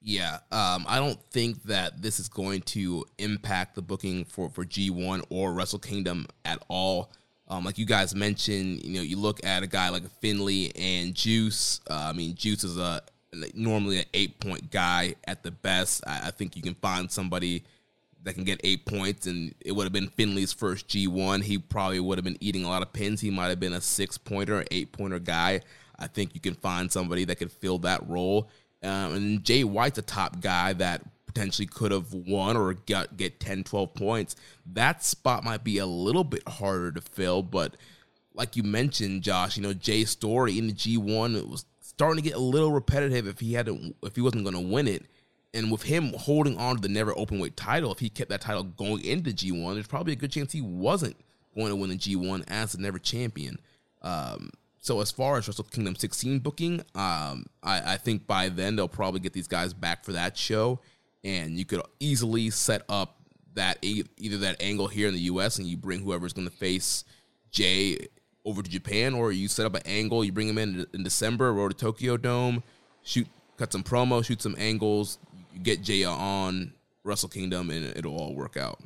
Yeah, 0.00 0.38
um, 0.52 0.84
I 0.86 0.98
don't 0.98 1.18
think 1.30 1.62
that 1.62 2.02
this 2.02 2.20
is 2.20 2.28
going 2.28 2.60
to 2.62 3.06
impact 3.18 3.74
the 3.74 3.82
booking 3.82 4.26
for, 4.26 4.50
for 4.50 4.64
G1 4.64 5.24
or 5.30 5.54
Wrestle 5.54 5.78
Kingdom 5.78 6.26
at 6.44 6.62
all. 6.68 7.10
Um, 7.48 7.64
like 7.64 7.78
you 7.78 7.86
guys 7.86 8.14
mentioned, 8.14 8.84
you 8.84 8.94
know, 8.96 9.02
you 9.02 9.18
look 9.18 9.44
at 9.44 9.62
a 9.62 9.66
guy 9.66 9.88
like 9.88 10.08
Finlay 10.20 10.72
and 10.76 11.14
Juice. 11.14 11.80
Uh, 11.88 12.08
I 12.10 12.12
mean, 12.12 12.34
Juice 12.34 12.64
is 12.64 12.78
a 12.78 13.02
normally 13.54 13.98
an 13.98 14.04
eight 14.14 14.38
point 14.40 14.70
guy 14.70 15.14
at 15.24 15.42
the 15.42 15.50
best. 15.50 16.04
I, 16.06 16.28
I, 16.28 16.30
think 16.30 16.56
you 16.56 16.62
can 16.62 16.74
find 16.74 17.10
somebody 17.10 17.64
that 18.24 18.34
can 18.34 18.44
get 18.44 18.60
eight 18.64 18.84
points, 18.86 19.26
and 19.26 19.54
it 19.60 19.72
would 19.72 19.84
have 19.84 19.92
been 19.92 20.08
Finlay's 20.08 20.52
first 20.52 20.88
G1. 20.88 21.42
He 21.42 21.58
probably 21.58 22.00
would 22.00 22.18
have 22.18 22.24
been 22.24 22.38
eating 22.40 22.64
a 22.64 22.68
lot 22.68 22.82
of 22.82 22.92
pins. 22.92 23.20
He 23.20 23.30
might 23.30 23.48
have 23.48 23.60
been 23.60 23.72
a 23.72 23.80
six 23.80 24.18
pointer, 24.18 24.64
eight 24.70 24.92
pointer 24.92 25.18
guy. 25.18 25.60
I 25.98 26.06
think 26.08 26.34
you 26.34 26.40
can 26.40 26.54
find 26.54 26.90
somebody 26.90 27.24
that 27.26 27.36
could 27.36 27.52
fill 27.52 27.78
that 27.80 28.08
role. 28.08 28.48
Um, 28.82 29.14
and 29.14 29.44
Jay 29.44 29.64
White's 29.64 29.98
a 29.98 30.02
top 30.02 30.40
guy 30.40 30.72
that 30.74 31.02
potentially 31.26 31.66
could 31.66 31.92
have 31.92 32.12
won 32.12 32.56
or 32.56 32.74
got 32.74 33.16
get 33.16 33.40
10, 33.40 33.64
12 33.64 33.94
points. 33.94 34.36
That 34.72 35.04
spot 35.04 35.44
might 35.44 35.64
be 35.64 35.78
a 35.78 35.86
little 35.86 36.24
bit 36.24 36.46
harder 36.48 36.92
to 36.92 37.00
fill, 37.00 37.42
but 37.42 37.76
like 38.34 38.56
you 38.56 38.62
mentioned, 38.62 39.22
Josh, 39.22 39.56
you 39.56 39.62
know, 39.62 39.72
Jay's 39.72 40.10
story 40.10 40.58
in 40.58 40.66
the 40.66 40.72
G1 40.72 41.36
it 41.36 41.48
was 41.48 41.64
starting 41.80 42.22
to 42.22 42.28
get 42.28 42.36
a 42.36 42.42
little 42.42 42.72
repetitive 42.72 43.26
if 43.26 43.40
he 43.40 43.54
had 43.54 43.66
to, 43.66 43.94
if 44.02 44.16
he 44.16 44.22
wasn't 44.22 44.44
going 44.44 44.54
to 44.54 44.72
win 44.72 44.88
it. 44.88 45.04
And 45.54 45.70
with 45.70 45.84
him 45.84 46.12
holding 46.18 46.58
on 46.58 46.76
to 46.76 46.82
the 46.82 46.88
never 46.88 47.16
open 47.16 47.38
weight 47.38 47.56
title, 47.56 47.92
if 47.92 48.00
he 48.00 48.08
kept 48.10 48.28
that 48.30 48.40
title 48.40 48.64
going 48.64 49.04
into 49.04 49.30
G1, 49.30 49.74
there's 49.74 49.86
probably 49.86 50.12
a 50.12 50.16
good 50.16 50.32
chance 50.32 50.52
he 50.52 50.60
wasn't 50.60 51.16
going 51.54 51.68
to 51.68 51.76
win 51.76 51.90
the 51.90 51.96
G1 51.96 52.44
as 52.48 52.72
the 52.72 52.78
never 52.82 52.98
champion. 52.98 53.58
Um, 54.02 54.50
so 54.80 55.00
as 55.00 55.10
far 55.10 55.38
as 55.38 55.48
Wrestle 55.48 55.64
Kingdom 55.64 55.96
16 55.96 56.40
booking, 56.40 56.80
um, 56.94 57.46
I, 57.62 57.94
I, 57.94 57.96
think 57.96 58.26
by 58.26 58.50
then 58.50 58.76
they'll 58.76 58.86
probably 58.86 59.20
get 59.20 59.32
these 59.32 59.48
guys 59.48 59.72
back 59.72 60.04
for 60.04 60.12
that 60.12 60.36
show, 60.36 60.80
and 61.22 61.56
you 61.58 61.64
could 61.64 61.80
easily 62.00 62.50
set 62.50 62.82
up 62.88 63.16
that 63.54 63.78
either 63.82 64.38
that 64.38 64.60
angle 64.60 64.88
here 64.88 65.08
in 65.08 65.14
the 65.14 65.20
U.S. 65.20 65.58
and 65.58 65.66
you 65.66 65.78
bring 65.78 66.00
whoever's 66.00 66.34
going 66.34 66.48
to 66.48 66.54
face 66.54 67.04
Jay 67.50 67.96
over 68.44 68.62
to 68.62 68.70
Japan, 68.70 69.14
or 69.14 69.32
you 69.32 69.48
set 69.48 69.64
up 69.64 69.74
an 69.74 69.82
angle, 69.86 70.22
you 70.22 70.32
bring 70.32 70.48
him 70.48 70.58
in 70.58 70.86
in 70.92 71.02
December, 71.02 71.52
road 71.52 71.70
to 71.70 71.76
Tokyo 71.76 72.18
Dome, 72.18 72.62
shoot, 73.02 73.26
cut 73.56 73.72
some 73.72 73.82
promo, 73.84 74.22
shoot 74.22 74.42
some 74.42 74.56
angles, 74.58 75.18
you 75.54 75.60
get 75.60 75.82
Jay 75.82 76.04
on 76.04 76.72
Wrestle 77.04 77.28
Kingdom, 77.28 77.70
and 77.70 77.96
it'll 77.96 78.16
all 78.16 78.34
work 78.34 78.56
out. 78.56 78.80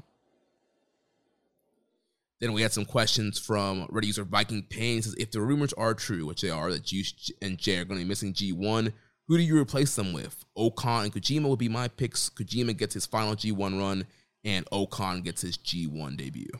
Then 2.40 2.52
we 2.52 2.62
had 2.62 2.72
some 2.72 2.84
questions 2.84 3.38
from 3.38 3.88
Reddit 3.88 4.06
user 4.06 4.24
Viking 4.24 4.62
Pain. 4.62 5.02
Says 5.02 5.14
if 5.18 5.30
the 5.30 5.40
rumors 5.40 5.72
are 5.72 5.94
true, 5.94 6.26
which 6.26 6.40
they 6.40 6.50
are, 6.50 6.70
that 6.70 6.84
Juice 6.84 7.32
and 7.42 7.58
Jay 7.58 7.78
are 7.78 7.84
going 7.84 7.98
to 7.98 8.04
be 8.04 8.08
missing 8.08 8.32
G1, 8.32 8.92
who 9.26 9.36
do 9.36 9.42
you 9.42 9.58
replace 9.58 9.96
them 9.96 10.12
with? 10.12 10.44
O-Khan 10.56 11.04
and 11.04 11.12
Kojima 11.12 11.48
would 11.48 11.58
be 11.58 11.68
my 11.68 11.88
picks. 11.88 12.30
Kojima 12.30 12.76
gets 12.76 12.94
his 12.94 13.06
final 13.06 13.34
G1 13.34 13.78
run, 13.78 14.06
and 14.44 14.66
O-Khan 14.70 15.22
gets 15.22 15.42
his 15.42 15.58
G1 15.58 16.16
debut. 16.16 16.50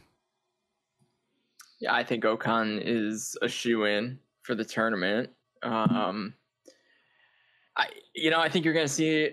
Yeah, 1.80 1.94
I 1.94 2.02
think 2.02 2.24
O-Khan 2.24 2.80
is 2.82 3.36
a 3.40 3.48
shoe 3.48 3.85
in 3.85 4.18
for 4.43 4.56
the 4.56 4.64
tournament. 4.64 5.30
Um, 5.62 6.35
I, 7.76 7.86
you 8.14 8.30
know, 8.30 8.40
I 8.40 8.48
think 8.48 8.64
you're 8.64 8.74
going 8.74 8.86
to 8.86 8.93
see 8.93 9.30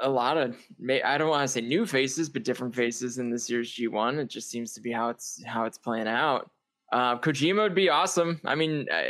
a 0.00 0.08
lot 0.08 0.36
of 0.36 0.56
I 1.04 1.18
don't 1.18 1.28
want 1.28 1.42
to 1.42 1.48
say 1.48 1.60
new 1.60 1.86
faces, 1.86 2.28
but 2.28 2.44
different 2.44 2.74
faces 2.74 3.18
in 3.18 3.30
this 3.30 3.50
year's 3.50 3.72
G1. 3.72 4.18
It 4.18 4.28
just 4.28 4.50
seems 4.50 4.72
to 4.74 4.80
be 4.80 4.90
how 4.90 5.10
it's 5.10 5.42
how 5.46 5.64
it's 5.64 5.78
playing 5.78 6.08
out. 6.08 6.50
Uh, 6.92 7.18
Kojima 7.18 7.62
would 7.62 7.74
be 7.74 7.88
awesome. 7.88 8.40
I 8.44 8.54
mean, 8.54 8.86
uh, 8.92 9.02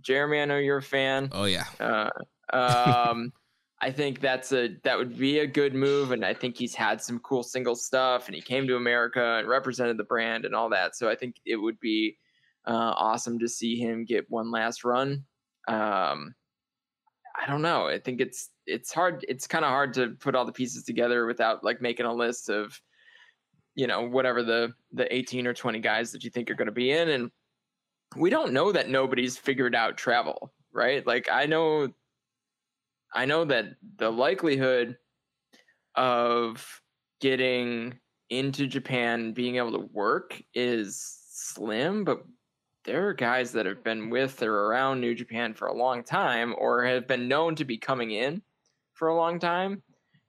Jeremy, 0.00 0.40
I 0.40 0.44
know 0.46 0.58
you're 0.58 0.78
a 0.78 0.82
fan. 0.82 1.28
Oh 1.32 1.44
yeah. 1.44 1.64
Uh, 1.78 2.10
um, 2.52 3.32
I 3.82 3.90
think 3.90 4.20
that's 4.20 4.52
a 4.52 4.76
that 4.84 4.98
would 4.98 5.16
be 5.16 5.38
a 5.38 5.46
good 5.46 5.74
move, 5.74 6.12
and 6.12 6.24
I 6.24 6.34
think 6.34 6.56
he's 6.56 6.74
had 6.74 7.00
some 7.00 7.18
cool 7.20 7.42
single 7.42 7.74
stuff, 7.74 8.26
and 8.26 8.34
he 8.34 8.42
came 8.42 8.66
to 8.66 8.76
America 8.76 9.38
and 9.38 9.48
represented 9.48 9.96
the 9.96 10.04
brand 10.04 10.44
and 10.44 10.54
all 10.54 10.68
that. 10.70 10.96
So 10.96 11.08
I 11.08 11.14
think 11.14 11.36
it 11.46 11.56
would 11.56 11.80
be 11.80 12.18
uh, 12.66 12.92
awesome 12.96 13.38
to 13.38 13.48
see 13.48 13.76
him 13.76 14.04
get 14.04 14.30
one 14.30 14.50
last 14.50 14.84
run. 14.84 15.24
Um, 15.66 16.34
I 17.40 17.46
don't 17.46 17.62
know. 17.62 17.86
I 17.86 17.98
think 17.98 18.20
it's 18.20 18.50
it's 18.66 18.92
hard. 18.92 19.24
It's 19.26 19.46
kind 19.46 19.64
of 19.64 19.70
hard 19.70 19.94
to 19.94 20.10
put 20.20 20.34
all 20.34 20.44
the 20.44 20.52
pieces 20.52 20.84
together 20.84 21.24
without 21.26 21.64
like 21.64 21.80
making 21.80 22.06
a 22.06 22.12
list 22.12 22.50
of, 22.50 22.78
you 23.74 23.86
know, 23.86 24.02
whatever 24.02 24.42
the 24.42 24.72
the 24.92 25.12
eighteen 25.14 25.46
or 25.46 25.54
twenty 25.54 25.80
guys 25.80 26.12
that 26.12 26.22
you 26.22 26.30
think 26.30 26.50
are 26.50 26.54
going 26.54 26.66
to 26.66 26.72
be 26.72 26.90
in, 26.90 27.08
and 27.08 27.30
we 28.16 28.28
don't 28.28 28.52
know 28.52 28.72
that 28.72 28.90
nobody's 28.90 29.38
figured 29.38 29.74
out 29.74 29.96
travel, 29.96 30.52
right? 30.72 31.06
Like 31.06 31.28
I 31.32 31.46
know, 31.46 31.88
I 33.14 33.24
know 33.24 33.44
that 33.46 33.66
the 33.96 34.10
likelihood 34.10 34.98
of 35.94 36.82
getting 37.20 37.98
into 38.28 38.66
Japan, 38.66 39.32
being 39.32 39.56
able 39.56 39.72
to 39.72 39.88
work 39.92 40.42
is 40.54 41.18
slim, 41.30 42.04
but 42.04 42.22
there 42.84 43.08
are 43.08 43.14
guys 43.14 43.52
that 43.52 43.66
have 43.66 43.84
been 43.84 44.10
with 44.10 44.42
or 44.42 44.66
around 44.66 45.00
New 45.00 45.14
Japan 45.14 45.54
for 45.54 45.68
a 45.68 45.74
long 45.74 46.02
time 46.02 46.54
or 46.58 46.84
have 46.84 47.06
been 47.06 47.28
known 47.28 47.54
to 47.56 47.64
be 47.64 47.76
coming 47.76 48.10
in 48.10 48.42
for 48.94 49.08
a 49.08 49.16
long 49.16 49.38
time 49.38 49.82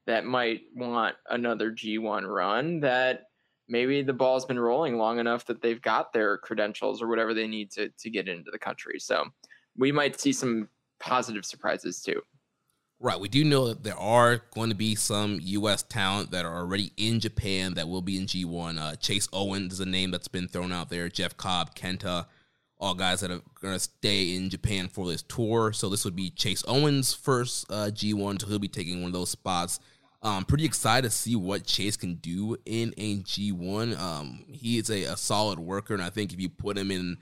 that 0.07 0.26
might 0.26 0.61
want 0.76 1.15
another 1.30 1.72
G1 1.72 2.28
run 2.28 2.80
that 2.82 3.23
maybe 3.69 4.02
the 4.02 4.14
ball's 4.14 4.45
been 4.45 4.60
rolling 4.60 4.98
long 4.98 5.19
enough 5.19 5.45
that 5.45 5.61
they've 5.61 5.82
got 5.82 6.11
their 6.11 6.38
credentials 6.38 7.02
or 7.02 7.07
whatever 7.07 7.34
they 7.34 7.48
need 7.48 7.72
to 7.72 7.90
to 7.99 8.10
get 8.10 8.28
into 8.28 8.52
the 8.52 8.60
country. 8.60 8.99
So 8.99 9.26
we 9.78 9.91
might 9.91 10.19
see 10.19 10.34
some 10.34 10.68
positive 10.99 11.45
surprises 11.45 12.02
too. 12.02 12.22
Right. 12.99 13.19
We 13.19 13.30
do 13.30 13.44
know 13.44 13.68
that 13.69 13.84
there 13.84 13.98
are 13.98 14.44
going 14.53 14.69
to 14.69 14.76
be 14.76 14.94
some 14.94 15.40
U.S. 15.41 15.82
talent 15.82 16.30
that 16.32 16.45
are 16.45 16.56
already 16.56 16.91
in 16.98 17.19
Japan 17.19 17.73
that 17.73 17.90
will 17.90 18.03
be 18.03 18.18
in 18.18 18.28
G1. 18.28 18.80
Uh, 18.80 18.95
Chase 18.95 19.28
Owens 19.34 19.73
is 19.73 19.80
a 19.80 19.88
name 19.88 20.11
that's 20.11 20.28
been 20.28 20.48
thrown 20.48 20.72
out 20.72 20.91
there. 20.91 21.10
Jeff 21.10 21.36
Cobb, 21.36 21.73
Kenta, 21.73 22.28
all 22.81 22.95
guys 22.95 23.21
that 23.21 23.29
are 23.29 23.41
going 23.61 23.75
to 23.75 23.79
stay 23.79 24.35
in 24.35 24.49
Japan 24.49 24.87
for 24.87 25.07
this 25.07 25.21
tour. 25.21 25.71
So 25.71 25.87
this 25.87 26.03
would 26.03 26.15
be 26.15 26.31
Chase 26.31 26.63
Owens' 26.67 27.13
first 27.13 27.71
uh, 27.71 27.91
G1, 27.93 28.41
so 28.41 28.47
he'll 28.47 28.59
be 28.59 28.67
taking 28.67 29.01
one 29.01 29.09
of 29.09 29.13
those 29.13 29.29
spots. 29.29 29.79
Um, 30.23 30.45
pretty 30.45 30.65
excited 30.65 31.09
to 31.09 31.15
see 31.15 31.35
what 31.35 31.65
Chase 31.65 31.95
can 31.95 32.15
do 32.15 32.57
in 32.65 32.93
a 32.97 33.17
G1. 33.17 33.97
Um, 33.99 34.45
he 34.47 34.77
is 34.79 34.89
a, 34.89 35.03
a, 35.03 35.17
solid 35.17 35.59
worker, 35.59 35.93
and 35.93 36.03
I 36.03 36.09
think 36.09 36.33
if 36.33 36.39
you 36.39 36.49
put 36.49 36.77
him 36.77 36.91
in 36.91 37.17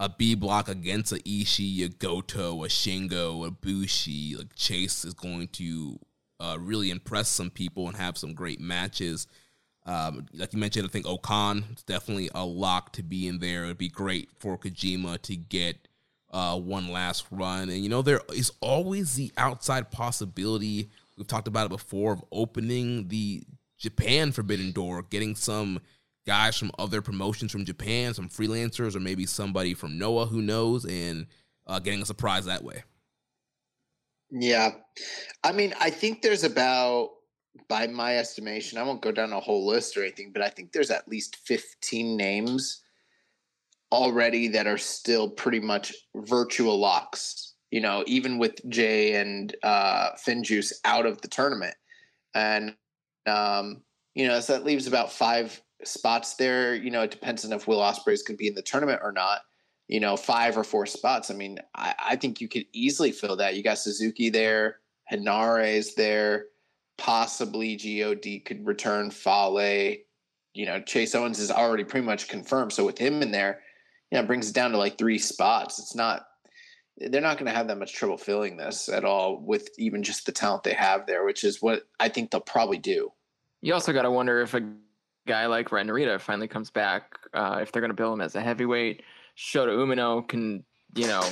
a 0.00 0.08
B 0.08 0.34
block 0.34 0.68
against 0.68 1.12
a 1.12 1.16
Ishii, 1.16 1.84
a 1.84 1.88
Goto, 1.88 2.64
a 2.64 2.68
Shingo, 2.68 3.46
a 3.46 3.50
Bushi, 3.50 4.36
like 4.36 4.54
Chase 4.54 5.04
is 5.04 5.14
going 5.14 5.48
to 5.48 5.98
uh, 6.40 6.56
really 6.60 6.90
impress 6.90 7.28
some 7.28 7.50
people 7.50 7.88
and 7.88 7.96
have 7.96 8.16
some 8.16 8.34
great 8.34 8.60
matches. 8.60 9.26
Um, 9.88 10.26
like 10.34 10.52
you 10.52 10.58
mentioned, 10.58 10.84
I 10.86 10.90
think 10.90 11.06
O-Khan 11.06 11.64
is 11.74 11.82
definitely 11.82 12.28
a 12.34 12.44
lock 12.44 12.92
to 12.92 13.02
be 13.02 13.26
in 13.26 13.38
there. 13.38 13.64
It'd 13.64 13.78
be 13.78 13.88
great 13.88 14.28
for 14.38 14.58
Kojima 14.58 15.22
to 15.22 15.34
get 15.34 15.88
uh, 16.30 16.58
one 16.58 16.92
last 16.92 17.24
run. 17.30 17.70
And, 17.70 17.82
you 17.82 17.88
know, 17.88 18.02
there 18.02 18.20
is 18.34 18.52
always 18.60 19.14
the 19.14 19.32
outside 19.38 19.90
possibility. 19.90 20.90
We've 21.16 21.26
talked 21.26 21.48
about 21.48 21.66
it 21.66 21.70
before 21.70 22.12
of 22.12 22.22
opening 22.30 23.08
the 23.08 23.44
Japan 23.78 24.30
Forbidden 24.30 24.72
Door, 24.72 25.04
getting 25.04 25.34
some 25.34 25.80
guys 26.26 26.58
from 26.58 26.70
other 26.78 27.00
promotions 27.00 27.50
from 27.50 27.64
Japan, 27.64 28.12
some 28.12 28.28
freelancers, 28.28 28.94
or 28.94 29.00
maybe 29.00 29.24
somebody 29.24 29.72
from 29.72 29.96
Noah 29.96 30.26
who 30.26 30.42
knows, 30.42 30.84
and 30.84 31.26
uh, 31.66 31.78
getting 31.78 32.02
a 32.02 32.06
surprise 32.06 32.44
that 32.44 32.62
way. 32.62 32.82
Yeah. 34.30 34.72
I 35.42 35.52
mean, 35.52 35.72
I 35.80 35.88
think 35.88 36.20
there's 36.20 36.44
about 36.44 37.08
by 37.68 37.86
my 37.86 38.18
estimation, 38.18 38.78
I 38.78 38.82
won't 38.82 39.02
go 39.02 39.12
down 39.12 39.32
a 39.32 39.40
whole 39.40 39.66
list 39.66 39.96
or 39.96 40.02
anything, 40.02 40.32
but 40.32 40.42
I 40.42 40.48
think 40.48 40.72
there's 40.72 40.90
at 40.90 41.08
least 41.08 41.36
15 41.44 42.16
names 42.16 42.82
already 43.90 44.48
that 44.48 44.66
are 44.66 44.78
still 44.78 45.28
pretty 45.28 45.60
much 45.60 45.92
virtual 46.14 46.78
locks, 46.78 47.54
you 47.70 47.80
know, 47.80 48.04
even 48.06 48.38
with 48.38 48.68
Jay 48.68 49.14
and 49.14 49.54
uh, 49.62 50.10
Finjuice 50.16 50.72
out 50.84 51.06
of 51.06 51.20
the 51.20 51.28
tournament. 51.28 51.74
And, 52.34 52.76
um, 53.26 53.82
you 54.14 54.26
know, 54.26 54.40
so 54.40 54.52
that 54.54 54.64
leaves 54.64 54.86
about 54.86 55.12
five 55.12 55.60
spots 55.84 56.34
there. 56.34 56.74
You 56.74 56.90
know, 56.90 57.02
it 57.02 57.10
depends 57.10 57.44
on 57.44 57.52
if 57.52 57.66
Will 57.66 57.80
Ospreay 57.80 58.12
is 58.12 58.22
going 58.22 58.36
to 58.36 58.42
be 58.42 58.48
in 58.48 58.54
the 58.54 58.62
tournament 58.62 59.00
or 59.02 59.12
not. 59.12 59.40
You 59.86 60.00
know, 60.00 60.18
five 60.18 60.58
or 60.58 60.64
four 60.64 60.84
spots. 60.84 61.30
I 61.30 61.34
mean, 61.34 61.58
I, 61.74 61.94
I 62.10 62.16
think 62.16 62.42
you 62.42 62.48
could 62.48 62.66
easily 62.74 63.10
fill 63.10 63.36
that. 63.36 63.56
You 63.56 63.62
got 63.62 63.78
Suzuki 63.78 64.28
there, 64.28 64.80
Henare's 65.10 65.94
there 65.94 66.44
possibly 66.98 67.76
God 67.76 68.44
could 68.44 68.66
return 68.66 69.10
Fale. 69.10 69.96
You 70.54 70.66
know, 70.66 70.80
Chase 70.80 71.14
Owens 71.14 71.38
is 71.38 71.50
already 71.50 71.84
pretty 71.84 72.04
much 72.04 72.28
confirmed. 72.28 72.72
So 72.72 72.84
with 72.84 72.98
him 72.98 73.22
in 73.22 73.30
there, 73.30 73.60
you 74.10 74.18
know, 74.18 74.26
brings 74.26 74.50
it 74.50 74.54
down 74.54 74.72
to 74.72 74.78
like 74.78 74.98
three 74.98 75.18
spots. 75.18 75.78
It's 75.78 75.94
not 75.94 76.26
they're 77.00 77.20
not 77.20 77.38
going 77.38 77.46
to 77.46 77.56
have 77.56 77.68
that 77.68 77.78
much 77.78 77.94
trouble 77.94 78.18
filling 78.18 78.56
this 78.56 78.88
at 78.88 79.04
all 79.04 79.40
with 79.40 79.70
even 79.78 80.02
just 80.02 80.26
the 80.26 80.32
talent 80.32 80.64
they 80.64 80.72
have 80.72 81.06
there, 81.06 81.24
which 81.24 81.44
is 81.44 81.62
what 81.62 81.84
I 82.00 82.08
think 82.08 82.30
they'll 82.30 82.40
probably 82.40 82.78
do. 82.78 83.12
You 83.60 83.74
also 83.74 83.92
got 83.92 84.02
to 84.02 84.10
wonder 84.10 84.40
if 84.40 84.54
a 84.54 84.72
guy 85.26 85.46
like 85.46 85.70
Ren 85.70 85.86
Narita 85.86 86.20
finally 86.20 86.48
comes 86.48 86.70
back, 86.70 87.12
uh, 87.34 87.58
if 87.62 87.70
they're 87.70 87.82
going 87.82 87.90
to 87.90 87.96
bill 87.96 88.12
him 88.12 88.20
as 88.20 88.34
a 88.34 88.40
heavyweight. 88.40 89.02
Shota 89.36 89.68
Umino 89.68 90.26
can, 90.26 90.64
you 90.96 91.06
know, 91.06 91.22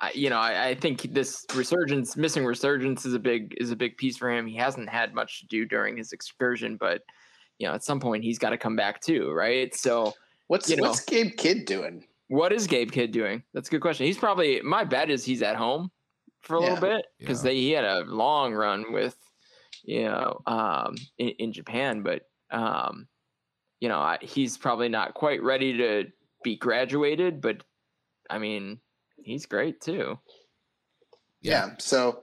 I, 0.00 0.12
you 0.14 0.30
know, 0.30 0.38
I, 0.38 0.68
I, 0.68 0.74
think 0.74 1.02
this 1.14 1.44
resurgence, 1.54 2.16
missing 2.16 2.44
resurgence, 2.44 3.06
is 3.06 3.14
a 3.14 3.18
big 3.18 3.54
is 3.58 3.70
a 3.70 3.76
big 3.76 3.96
piece 3.96 4.16
for 4.16 4.30
him. 4.30 4.46
He 4.46 4.56
hasn't 4.56 4.88
had 4.88 5.14
much 5.14 5.40
to 5.40 5.46
do 5.46 5.64
during 5.64 5.96
his 5.96 6.12
excursion, 6.12 6.76
but 6.76 7.02
you 7.58 7.66
know, 7.66 7.74
at 7.74 7.84
some 7.84 8.00
point 8.00 8.24
he's 8.24 8.38
got 8.38 8.50
to 8.50 8.58
come 8.58 8.76
back 8.76 9.00
too, 9.00 9.30
right? 9.32 9.74
So 9.74 10.12
what's 10.48 10.68
you 10.68 10.76
know, 10.76 10.82
what's 10.82 11.04
Gabe 11.04 11.36
Kidd 11.36 11.64
doing? 11.64 12.04
What 12.28 12.52
is 12.52 12.66
Gabe 12.66 12.90
Kidd 12.90 13.12
doing? 13.12 13.42
That's 13.54 13.68
a 13.68 13.70
good 13.70 13.80
question. 13.80 14.06
He's 14.06 14.18
probably 14.18 14.60
my 14.60 14.84
bet 14.84 15.10
is 15.10 15.24
he's 15.24 15.42
at 15.42 15.56
home 15.56 15.90
for 16.40 16.56
a 16.56 16.60
Yeah. 16.60 16.74
little 16.74 16.80
bit 16.80 17.06
because 17.18 17.42
Yeah. 17.42 17.50
they 17.50 17.56
he 17.56 17.70
had 17.70 17.84
a 17.84 18.00
long 18.04 18.52
run 18.52 18.92
with 18.92 19.16
you 19.84 20.04
know 20.04 20.40
um 20.46 20.96
in, 21.18 21.28
in 21.28 21.52
Japan, 21.52 22.02
but 22.02 22.22
um 22.50 23.08
you 23.80 23.88
know 23.88 23.98
I, 23.98 24.18
he's 24.20 24.58
probably 24.58 24.88
not 24.88 25.14
quite 25.14 25.42
ready 25.42 25.76
to 25.78 26.06
be 26.42 26.56
graduated, 26.56 27.40
but 27.40 27.62
I 28.28 28.38
mean 28.38 28.80
he's 29.26 29.44
great 29.44 29.80
too. 29.80 30.18
Yeah. 31.42 31.70
So, 31.78 32.22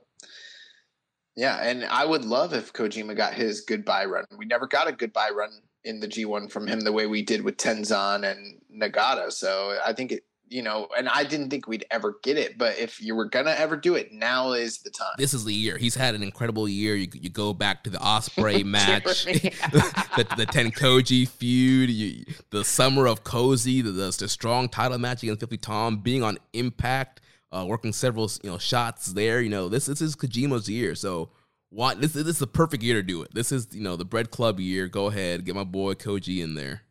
yeah, 1.35 1.57
and 1.61 1.85
I 1.85 2.05
would 2.05 2.23
love 2.23 2.53
if 2.53 2.73
Kojima 2.73 3.15
got 3.15 3.33
his 3.33 3.61
goodbye 3.61 4.05
run. 4.05 4.25
We 4.37 4.45
never 4.45 4.67
got 4.67 4.87
a 4.87 4.93
goodbye 4.93 5.31
run 5.35 5.51
in 5.83 5.99
the 5.99 6.07
G1 6.07 6.49
from 6.49 6.65
him 6.65 6.79
the 6.79 6.91
way 6.91 7.05
we 7.05 7.21
did 7.21 7.43
with 7.43 7.57
Tenzan 7.57 8.29
and 8.29 8.61
Nagata. 8.73 9.31
So 9.31 9.77
I 9.85 9.93
think 9.93 10.13
it, 10.13 10.23
you 10.53 10.61
know, 10.61 10.87
and 10.95 11.09
I 11.09 11.23
didn't 11.23 11.49
think 11.49 11.67
we'd 11.67 11.85
ever 11.89 12.19
get 12.21 12.37
it, 12.37 12.59
but 12.59 12.77
if 12.77 13.01
you 13.01 13.15
were 13.15 13.25
gonna 13.25 13.55
ever 13.57 13.75
do 13.75 13.95
it, 13.95 14.11
now 14.11 14.51
is 14.51 14.77
the 14.79 14.91
time. 14.91 15.15
This 15.17 15.33
is 15.33 15.45
the 15.45 15.53
year. 15.53 15.79
He's 15.79 15.95
had 15.95 16.13
an 16.13 16.21
incredible 16.21 16.69
year. 16.69 16.95
You, 16.95 17.07
you 17.11 17.31
go 17.31 17.53
back 17.53 17.83
to 17.85 17.89
the 17.89 17.97
Ospreay 17.97 18.63
match, 18.65 19.03
the, 19.25 20.27
the 20.37 20.45
Tenkoji 20.45 21.27
feud, 21.27 21.89
you, 21.89 22.25
the 22.51 22.63
summer 22.63 23.07
of 23.07 23.23
Cozy, 23.23 23.81
the, 23.81 23.89
the, 23.89 24.15
the 24.17 24.29
strong 24.29 24.69
title 24.69 24.99
match 24.99 25.23
against 25.23 25.39
Filthy 25.39 25.57
Tom, 25.57 25.97
being 25.97 26.21
on 26.21 26.37
Impact, 26.53 27.21
uh, 27.51 27.65
working 27.67 27.91
several 27.91 28.29
you 28.43 28.51
know 28.51 28.59
shots 28.59 29.07
there. 29.13 29.41
You 29.41 29.49
know 29.49 29.69
this 29.69 29.87
this 29.87 30.01
is 30.01 30.15
Kojima's 30.15 30.69
year. 30.69 30.93
So 30.93 31.29
why 31.71 31.95
this 31.95 32.13
this 32.13 32.27
is 32.27 32.39
the 32.39 32.47
perfect 32.47 32.83
year 32.83 32.95
to 32.95 33.03
do 33.03 33.23
it. 33.23 33.33
This 33.33 33.51
is 33.51 33.69
you 33.71 33.81
know 33.81 33.95
the 33.95 34.05
Bread 34.05 34.29
Club 34.29 34.59
year. 34.59 34.87
Go 34.87 35.07
ahead, 35.07 35.45
get 35.45 35.55
my 35.55 35.63
boy 35.63 35.95
Koji 35.95 36.43
in 36.43 36.53
there. 36.53 36.83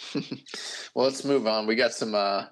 well, 0.94 1.04
let's 1.04 1.24
move 1.24 1.46
on. 1.46 1.66
We 1.66 1.74
got 1.74 1.92
some 1.92 2.14
uh, 2.14 2.46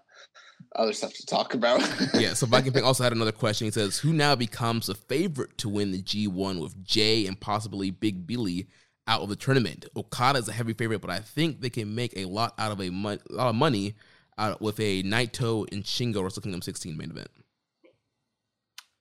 other 0.75 0.93
stuff 0.93 1.13
to 1.15 1.27
talk 1.27 1.55
about. 1.55 1.81
yeah, 2.15 2.35
so 2.35 2.47
Viking 2.47 2.73
Pink 2.73 2.85
also 2.85 3.03
had 3.03 3.13
another 3.13 3.33
question. 3.33 3.67
He 3.67 3.71
says, 3.71 3.99
Who 3.99 4.13
now 4.13 4.35
becomes 4.35 4.89
a 4.89 4.95
favorite 4.95 5.57
to 5.59 5.69
win 5.69 5.93
the 5.93 6.03
G1 6.03 6.61
with 6.61 6.85
Jay 6.85 7.27
and 7.27 7.39
possibly 7.39 7.91
Big 7.91 8.27
Billy 8.27 8.69
out 9.07 9.23
of 9.23 9.29
the 9.29 9.37
tournament? 9.37 9.87
Okada 9.97 10.39
is 10.39 10.49
a 10.49 10.53
heavy 10.53 10.75
favorite, 10.75 11.01
but 11.01 11.11
I 11.11 11.21
think 11.21 11.61
they 11.61 11.71
can 11.71 11.95
make 11.95 12.17
a 12.17 12.27
lot 12.27 12.55
out 12.59 12.73
of 12.73 12.81
a, 12.81 12.91
mon- 12.91 13.21
a 13.31 13.33
lot 13.33 13.49
of 13.49 13.55
money 13.55 13.95
out 14.39 14.61
with 14.61 14.79
a 14.81 15.03
Naito 15.03 15.71
and 15.73 15.85
Shingo 15.85 16.23
Wrestle 16.23 16.43
Kingdom 16.43 16.63
16 16.63 16.97
main 16.97 17.11
event. 17.11 17.29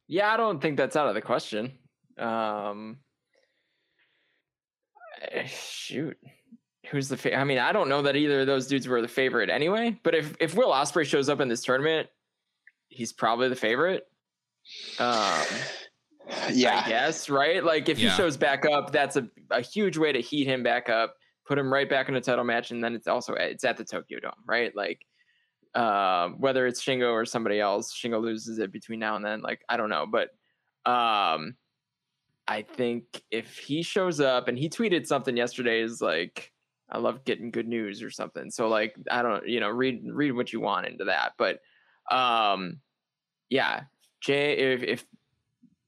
Yeah, 0.07 0.32
I 0.32 0.38
don't 0.38 0.61
think 0.61 0.77
that's 0.77 0.95
out 0.95 1.07
of 1.07 1.15
the 1.15 1.22
question. 1.22 1.73
Um, 2.18 2.98
eh, 5.22 5.48
shoot, 5.48 6.18
who's 6.89 7.09
the? 7.09 7.17
Fa- 7.17 7.35
I 7.35 7.43
mean, 7.43 7.57
I 7.57 7.71
don't 7.71 7.89
know 7.89 8.01
that 8.03 8.15
either 8.15 8.41
of 8.41 8.47
those 8.47 8.67
dudes 8.67 8.87
were 8.87 9.01
the 9.01 9.07
favorite 9.07 9.49
anyway. 9.49 9.99
But 10.03 10.15
if 10.15 10.35
if 10.39 10.55
Will 10.55 10.71
Ospreay 10.71 11.05
shows 11.05 11.29
up 11.29 11.39
in 11.39 11.47
this 11.47 11.63
tournament, 11.63 12.07
he's 12.89 13.13
probably 13.13 13.49
the 13.49 13.55
favorite. 13.55 14.07
Um, 14.99 15.43
yeah. 16.51 16.81
I 16.85 16.89
guess 16.89 17.29
right. 17.29 17.63
Like 17.63 17.89
if 17.89 17.99
Yeah. 17.99 18.09
he 18.09 18.15
shows 18.15 18.37
back 18.37 18.65
up, 18.65 18.91
that's 18.91 19.15
a 19.15 19.27
a 19.51 19.61
huge 19.61 19.97
way 19.97 20.11
to 20.11 20.21
heat 20.21 20.45
him 20.47 20.63
back 20.63 20.89
up, 20.89 21.15
put 21.45 21.57
him 21.57 21.71
right 21.71 21.89
back 21.89 22.09
in 22.09 22.15
a 22.15 22.21
title 22.21 22.43
match, 22.43 22.71
and 22.71 22.83
then 22.83 22.95
it's 22.95 23.07
also 23.07 23.33
it's 23.33 23.63
at 23.63 23.77
the 23.77 23.83
Tokyo 23.85 24.19
Dome, 24.19 24.31
right? 24.45 24.75
Like. 24.75 25.05
Um, 25.73 26.39
whether 26.39 26.65
it's 26.67 26.81
Shingo 26.81 27.11
or 27.11 27.25
somebody 27.25 27.59
else, 27.59 27.93
Shingo 27.93 28.21
loses 28.21 28.59
it 28.59 28.71
between 28.71 28.97
now 28.97 29.17
and 29.17 29.25
then. 29.25 29.41
Like 29.41 29.59
I 29.67 29.75
don't 29.75 29.89
know, 29.89 30.05
but 30.09 30.29
um, 30.89 31.57
I 32.47 32.61
think 32.61 33.21
if 33.29 33.57
he 33.57 33.81
shows 33.81 34.21
up 34.21 34.47
and 34.47 34.57
he 34.57 34.69
tweeted 34.69 35.05
something 35.05 35.35
yesterday 35.35 35.81
is 35.81 35.99
like, 36.01 36.53
I 36.89 36.99
love 36.99 37.25
getting 37.25 37.51
good 37.51 37.67
news 37.67 38.03
or 38.03 38.11
something. 38.11 38.51
So 38.51 38.67
like, 38.67 38.95
I 39.09 39.21
don't, 39.21 39.47
you 39.47 39.59
know, 39.59 39.69
read 39.69 40.03
read 40.07 40.33
what 40.33 40.53
you 40.53 40.59
want 40.59 40.87
into 40.87 41.05
that. 41.05 41.33
But 41.37 41.59
um, 42.11 42.79
yeah, 43.49 43.83
Jay, 44.21 44.57
if 44.57 44.83
if 44.83 45.05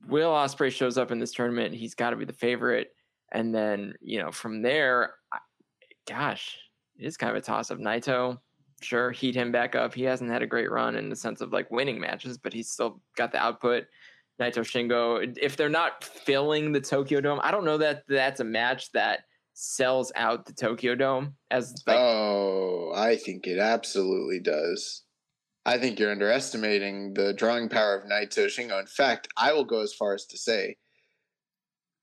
Will 0.07 0.31
Ospreay 0.31 0.71
shows 0.71 0.97
up 0.97 1.11
in 1.11 1.19
this 1.19 1.33
tournament, 1.33 1.75
he's 1.75 1.95
got 1.95 2.11
to 2.11 2.15
be 2.15 2.25
the 2.25 2.33
favorite. 2.33 2.93
And 3.31 3.53
then 3.53 3.93
you 4.01 4.19
know 4.19 4.31
from 4.31 4.61
there, 4.61 5.15
I, 5.31 5.39
gosh, 6.07 6.57
it 6.97 7.05
is 7.05 7.17
kind 7.17 7.31
of 7.31 7.37
a 7.37 7.45
toss 7.45 7.69
of 7.69 7.79
Naito. 7.79 8.39
Sure, 8.81 9.11
heat 9.11 9.35
him 9.35 9.51
back 9.51 9.75
up. 9.75 9.93
He 9.93 10.03
hasn't 10.03 10.31
had 10.31 10.43
a 10.43 10.47
great 10.47 10.71
run 10.71 10.95
in 10.95 11.09
the 11.09 11.15
sense 11.15 11.41
of 11.41 11.51
like 11.51 11.71
winning 11.71 11.99
matches, 11.99 12.37
but 12.37 12.53
he's 12.53 12.69
still 12.69 13.01
got 13.15 13.31
the 13.31 13.39
output. 13.39 13.85
Naito 14.39 14.59
Shingo. 14.59 15.35
If 15.41 15.57
they're 15.57 15.67
not 15.67 16.03
filling 16.03 16.71
the 16.71 16.81
Tokyo 16.81 17.19
Dome, 17.21 17.39
I 17.41 17.51
don't 17.51 17.65
know 17.65 17.77
that 17.79 18.03
that's 18.07 18.39
a 18.39 18.43
match 18.43 18.91
that 18.91 19.21
sells 19.59 20.11
out 20.15 20.45
the 20.45 20.53
Tokyo 20.53 20.93
Dome 20.93 21.33
as 21.49 21.73
like 21.87 21.97
oh, 21.97 22.91
I 22.95 23.15
think 23.15 23.47
it 23.47 23.57
absolutely 23.57 24.39
does. 24.39 25.03
I 25.65 25.79
think 25.79 25.97
you're 25.99 26.11
underestimating 26.11 27.15
the 27.15 27.33
drawing 27.33 27.67
power 27.67 27.95
of 27.95 28.05
Naito 28.05 28.45
Shingo. 28.45 28.79
In 28.79 28.85
fact, 28.85 29.27
I 29.35 29.53
will 29.53 29.65
go 29.65 29.81
as 29.81 29.93
far 29.93 30.13
as 30.13 30.25
to 30.27 30.37
say, 30.37 30.77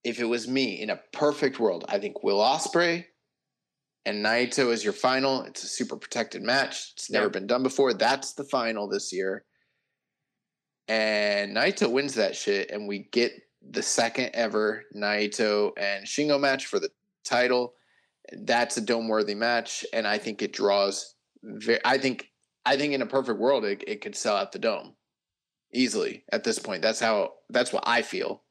if 0.02 0.18
it 0.18 0.24
was 0.24 0.48
me 0.48 0.82
in 0.82 0.90
a 0.90 1.00
perfect 1.12 1.60
world, 1.60 1.84
I 1.88 1.98
think 1.98 2.24
Will 2.24 2.40
Ospreay 2.40 3.04
and 4.04 4.22
Naito 4.22 4.70
is 4.72 4.82
your 4.82 4.92
final. 4.92 5.42
It's 5.44 5.62
a 5.62 5.68
super 5.68 5.96
protected 5.96 6.42
match. 6.42 6.90
It's 6.94 7.08
never 7.08 7.26
Yep. 7.26 7.32
been 7.32 7.46
done 7.46 7.62
before. 7.62 7.94
That's 7.94 8.34
the 8.34 8.44
final 8.44 8.88
this 8.88 9.12
year. 9.12 9.44
And 10.88 11.56
Naito 11.56 11.90
wins 11.90 12.14
that 12.16 12.36
shit, 12.36 12.70
and 12.70 12.86
we 12.88 13.08
get 13.12 13.32
the 13.62 13.82
second 13.82 14.30
ever 14.34 14.82
Naito 14.94 15.70
and 15.78 16.04
Shingo 16.04 16.38
match 16.38 16.66
for 16.66 16.78
the 16.78 16.90
title. 17.24 17.74
That's 18.32 18.76
a 18.76 18.80
dome 18.80 19.08
worthy 19.08 19.34
match, 19.34 19.84
and 19.92 20.06
I 20.06 20.18
think 20.18 20.42
it 20.42 20.52
draws. 20.52 21.14
Ve- 21.42 21.80
I 21.84 21.98
think 21.98 22.30
I 22.64 22.76
think 22.76 22.94
in 22.94 23.02
a 23.02 23.06
perfect 23.06 23.38
world, 23.38 23.64
it, 23.64 23.84
it 23.86 24.00
could 24.00 24.16
sell 24.16 24.36
out 24.36 24.52
the 24.52 24.58
dome 24.58 24.94
easily 25.72 26.24
at 26.32 26.44
this 26.44 26.58
point. 26.58 26.82
That's 26.82 27.00
how. 27.00 27.32
That's 27.50 27.72
what 27.72 27.84
I 27.86 28.02
feel. 28.02 28.42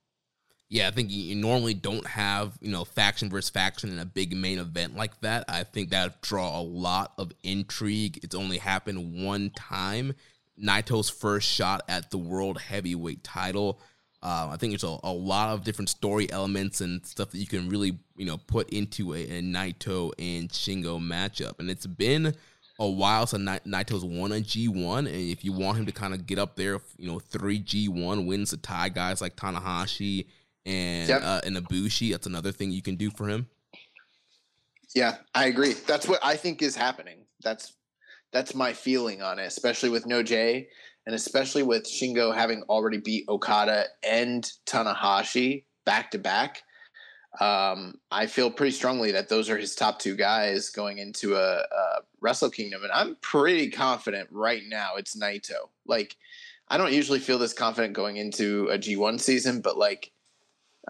Yeah, 0.70 0.88
I 0.88 0.92
think 0.92 1.12
you, 1.12 1.24
you 1.24 1.36
normally 1.36 1.76
don't 1.76 2.08
have, 2.08 2.58
you 2.60 2.72
know, 2.72 2.84
faction 2.84 3.30
versus 3.30 3.52
faction 3.52 3.92
in 3.92 4.00
a 4.00 4.06
big 4.06 4.36
main 4.36 4.58
event 4.58 4.96
like 4.96 5.22
that. 5.22 5.46
I 5.48 5.64
think 5.64 5.90
that 5.90 6.04
would 6.04 6.22
draw 6.22 6.60
a 6.60 6.64
lot 6.64 7.14
of 7.20 7.32
intrigue. 7.44 8.20
It's 8.24 8.34
only 8.34 8.58
happened 8.58 9.24
one 9.24 9.52
time. 9.52 10.14
Naito's 10.60 11.10
first 11.10 11.48
shot 11.48 11.84
at 11.88 12.10
the 12.10 12.18
world 12.18 12.60
heavyweight 12.60 13.24
title. 13.24 13.80
Uh, 14.24 14.48
I 14.52 14.58
think 14.58 14.72
there's 14.72 14.86
a, 14.86 14.98
a 15.04 15.12
lot 15.12 15.50
of 15.50 15.66
different 15.66 15.90
story 15.90 16.32
elements 16.32 16.80
and 16.80 17.06
stuff 17.06 17.32
that 17.32 17.38
you 17.40 17.46
can 17.46 17.68
really, 17.68 18.00
you 18.16 18.26
know, 18.26 18.38
put 18.38 18.70
into 18.70 19.14
a, 19.14 19.18
a 19.22 19.42
Naito 19.42 20.14
and 20.18 20.50
Shingo 20.50 20.98
matchup. 20.98 21.60
And 21.60 21.70
it's 21.70 21.86
been 21.86 22.34
a 22.80 22.90
while 22.90 23.28
since 23.28 23.44
Nai- 23.44 23.60
Naito's 23.68 24.06
won 24.06 24.32
a 24.32 24.36
G1. 24.36 25.00
And 25.00 25.08
if 25.10 25.44
you 25.44 25.52
want 25.52 25.78
him 25.78 25.86
to 25.88 25.92
kind 25.92 26.14
of 26.14 26.26
get 26.26 26.40
up 26.40 26.56
there, 26.56 26.80
you 26.98 27.06
know, 27.12 27.20
three 27.20 27.60
G1 27.60 28.26
wins 28.26 28.52
to 28.52 28.58
tie 28.58 28.88
guys 28.88 29.20
like 29.22 29.36
Tanahashi 29.36 30.28
and 30.66 31.10
Yep. 31.10 31.22
uh, 31.22 31.42
and 31.44 31.58
Ibushi, 31.58 32.12
that's 32.12 32.26
another 32.26 32.54
thing 32.54 32.72
you 32.72 32.82
can 32.82 32.96
do 32.96 33.12
for 33.12 33.28
him. 33.28 33.48
Yeah, 34.96 35.18
I 35.36 35.48
agree. 35.48 35.74
That's 35.74 36.08
what 36.08 36.20
I 36.24 36.36
think 36.38 36.62
is 36.62 36.76
happening. 36.76 37.26
That's 37.44 37.74
that's 38.32 38.56
my 38.56 38.74
feeling 38.74 39.22
on 39.22 39.38
it, 39.40 39.46
especially 39.46 39.90
with 39.90 40.06
No 40.06 40.24
J, 40.24 40.70
and 41.06 41.16
especially 41.16 41.64
with 41.64 41.84
Shingo 41.84 42.34
having 42.34 42.64
already 42.64 42.98
beat 42.98 43.26
Okada 43.28 43.86
and 44.08 44.50
Tanahashi 44.66 45.64
back 45.86 46.12
to 46.12 46.18
back. 46.18 46.64
Um, 47.40 47.96
I 48.12 48.28
feel 48.28 48.52
pretty 48.52 48.72
strongly 48.72 49.12
that 49.12 49.28
those 49.28 49.50
are 49.50 49.58
his 49.58 49.76
top 49.76 50.00
two 50.00 50.16
guys 50.16 50.70
going 50.70 51.00
into 51.00 51.36
a, 51.36 51.62
a 51.62 52.02
Wrestle 52.22 52.52
Kingdom, 52.52 52.84
and 52.84 52.92
I'm 52.92 53.18
pretty 53.22 53.72
confident 53.72 54.30
right 54.32 54.62
now 54.68 54.96
it's 54.98 55.18
Naito. 55.18 55.70
Like, 55.88 56.16
I 56.68 56.78
don't 56.78 56.94
usually 56.94 57.20
feel 57.20 57.40
this 57.40 57.54
confident 57.54 57.94
going 57.94 58.18
into 58.18 58.70
a 58.70 58.78
G1 58.78 59.20
season, 59.20 59.62
but 59.62 59.78
like, 59.78 60.12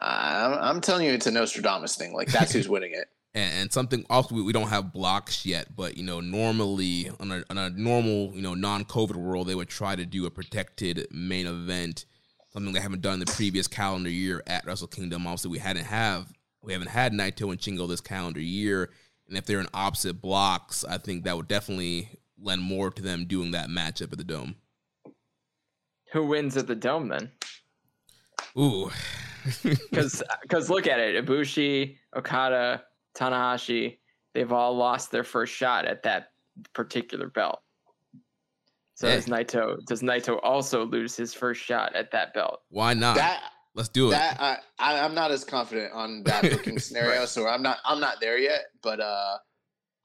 I'm, 0.01 0.53
I'm 0.53 0.81
telling 0.81 1.05
you, 1.05 1.13
it's 1.13 1.27
a 1.27 1.31
Nostradamus 1.31 1.95
thing. 1.95 2.13
Like, 2.13 2.27
that's 2.27 2.51
who's 2.51 2.69
winning 2.69 2.91
it. 2.93 3.07
And, 3.35 3.73
something 3.73 4.05
also 4.09 4.35
we, 4.35 4.43
we 4.43 4.53
don't 4.53 4.67
have 4.67 4.93
blocks 4.93 5.45
yet 5.45 5.75
but 5.75 5.97
you 5.97 6.03
know 6.03 6.19
normally 6.19 7.09
on 7.19 7.31
a, 7.31 7.43
on 7.49 7.57
a 7.57 7.69
normal 7.71 8.31
you 8.35 8.41
know 8.41 8.53
non-covid 8.53 9.15
world 9.15 9.47
they 9.47 9.55
would 9.55 9.69
try 9.69 9.95
to 9.95 10.05
do 10.05 10.25
a 10.25 10.29
protected 10.29 11.07
main 11.11 11.47
event 11.47 12.05
something 12.49 12.73
they 12.73 12.79
haven't 12.79 13.01
done 13.01 13.15
in 13.15 13.19
the 13.19 13.25
previous 13.25 13.67
calendar 13.67 14.09
year 14.09 14.43
at 14.45 14.63
wrestle 14.65 14.87
kingdom. 14.87 15.25
Obviously 15.25 15.49
we 15.49 15.57
hadn't 15.57 15.85
have 15.85 16.31
we 16.61 16.73
haven't 16.73 16.89
had 16.89 17.11
naito 17.11 17.49
and 17.49 17.59
Shingo 17.59 17.87
this 17.87 18.01
calendar 18.01 18.39
year. 18.39 18.91
And 19.27 19.37
if 19.37 19.45
they're 19.45 19.59
in 19.59 19.67
opposite 19.73 20.21
blocks 20.21 20.85
i 20.87 20.97
think 20.97 21.23
that 21.23 21.35
would 21.35 21.47
definitely 21.47 22.09
lend 22.39 22.61
more 22.61 22.91
to 22.91 23.01
them 23.01 23.25
doing 23.25 23.51
that 23.51 23.69
matchup 23.69 24.11
at 24.11 24.17
the 24.17 24.23
dome. 24.23 24.55
Who 26.11 26.27
wins 26.27 26.55
at 26.57 26.67
the 26.67 26.75
Dome 26.75 27.07
then? 27.07 27.31
ooh. 28.57 28.91
Because 29.61 30.23
because 30.41 30.69
look 30.69 30.87
at 30.87 31.01
it, 31.01 31.25
Ibushi, 31.25 31.97
Okada, 32.15 32.83
Tanahashi, 33.15 33.99
they've 34.33 34.51
all 34.51 34.75
lost 34.75 35.11
their 35.11 35.23
first 35.23 35.53
shot 35.53 35.85
at 35.85 36.03
that 36.03 36.27
particular 36.73 37.27
belt. 37.29 37.59
So 38.95 39.07
Hey. 39.07 39.15
does 39.15 39.25
Naito 39.25 39.83
does 39.85 40.01
Naito 40.01 40.39
also 40.43 40.85
lose 40.85 41.15
his 41.15 41.33
first 41.33 41.61
shot 41.61 41.95
at 41.95 42.11
that 42.11 42.33
belt? 42.33 42.61
why 42.69 42.93
not 42.93 43.15
That 43.15 43.41
let's 43.75 43.89
do 43.89 44.07
it 44.07 44.11
that 44.11 44.39
I, 44.39 44.57
I 44.79 44.99
I'm 45.03 45.15
not 45.15 45.31
as 45.31 45.43
confident 45.43 45.91
on 45.93 46.23
that 46.25 46.41
booking 46.51 46.77
scenario, 46.79 47.25
so 47.25 47.47
I'm 47.47 47.63
not 47.63 47.79
I'm 47.85 47.99
not 47.99 48.21
there 48.21 48.37
yet. 48.37 48.65
But 48.83 48.99
uh, 48.99 49.37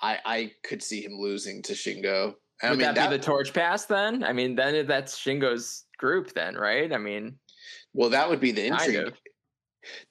I 0.01 0.19
I 0.25 0.53
could 0.65 0.83
see 0.83 1.05
him 1.05 1.13
losing 1.19 1.63
to 1.65 1.75
Shingo 1.75 2.35
I 2.63 2.71
Would 2.71 2.79
mean, 2.81 2.93
that, 2.95 3.11
be 3.11 3.17
the 3.17 3.23
torch 3.23 3.53
pass 3.55 3.85
then? 3.85 4.25
I 4.25 4.33
mean, 4.33 4.57
then 4.57 4.85
that's 4.87 5.17
Shingo's 5.17 5.85
group 5.97 6.33
then, 6.35 6.57
right? 6.57 6.93
I 6.93 6.99
mean, 6.99 7.39
well, 7.93 8.11
that 8.11 8.29
would 8.29 8.41
be 8.41 8.51
the 8.51 8.69
Kind 8.69 8.81
intrigue. 8.95 9.07
of. 9.09 9.15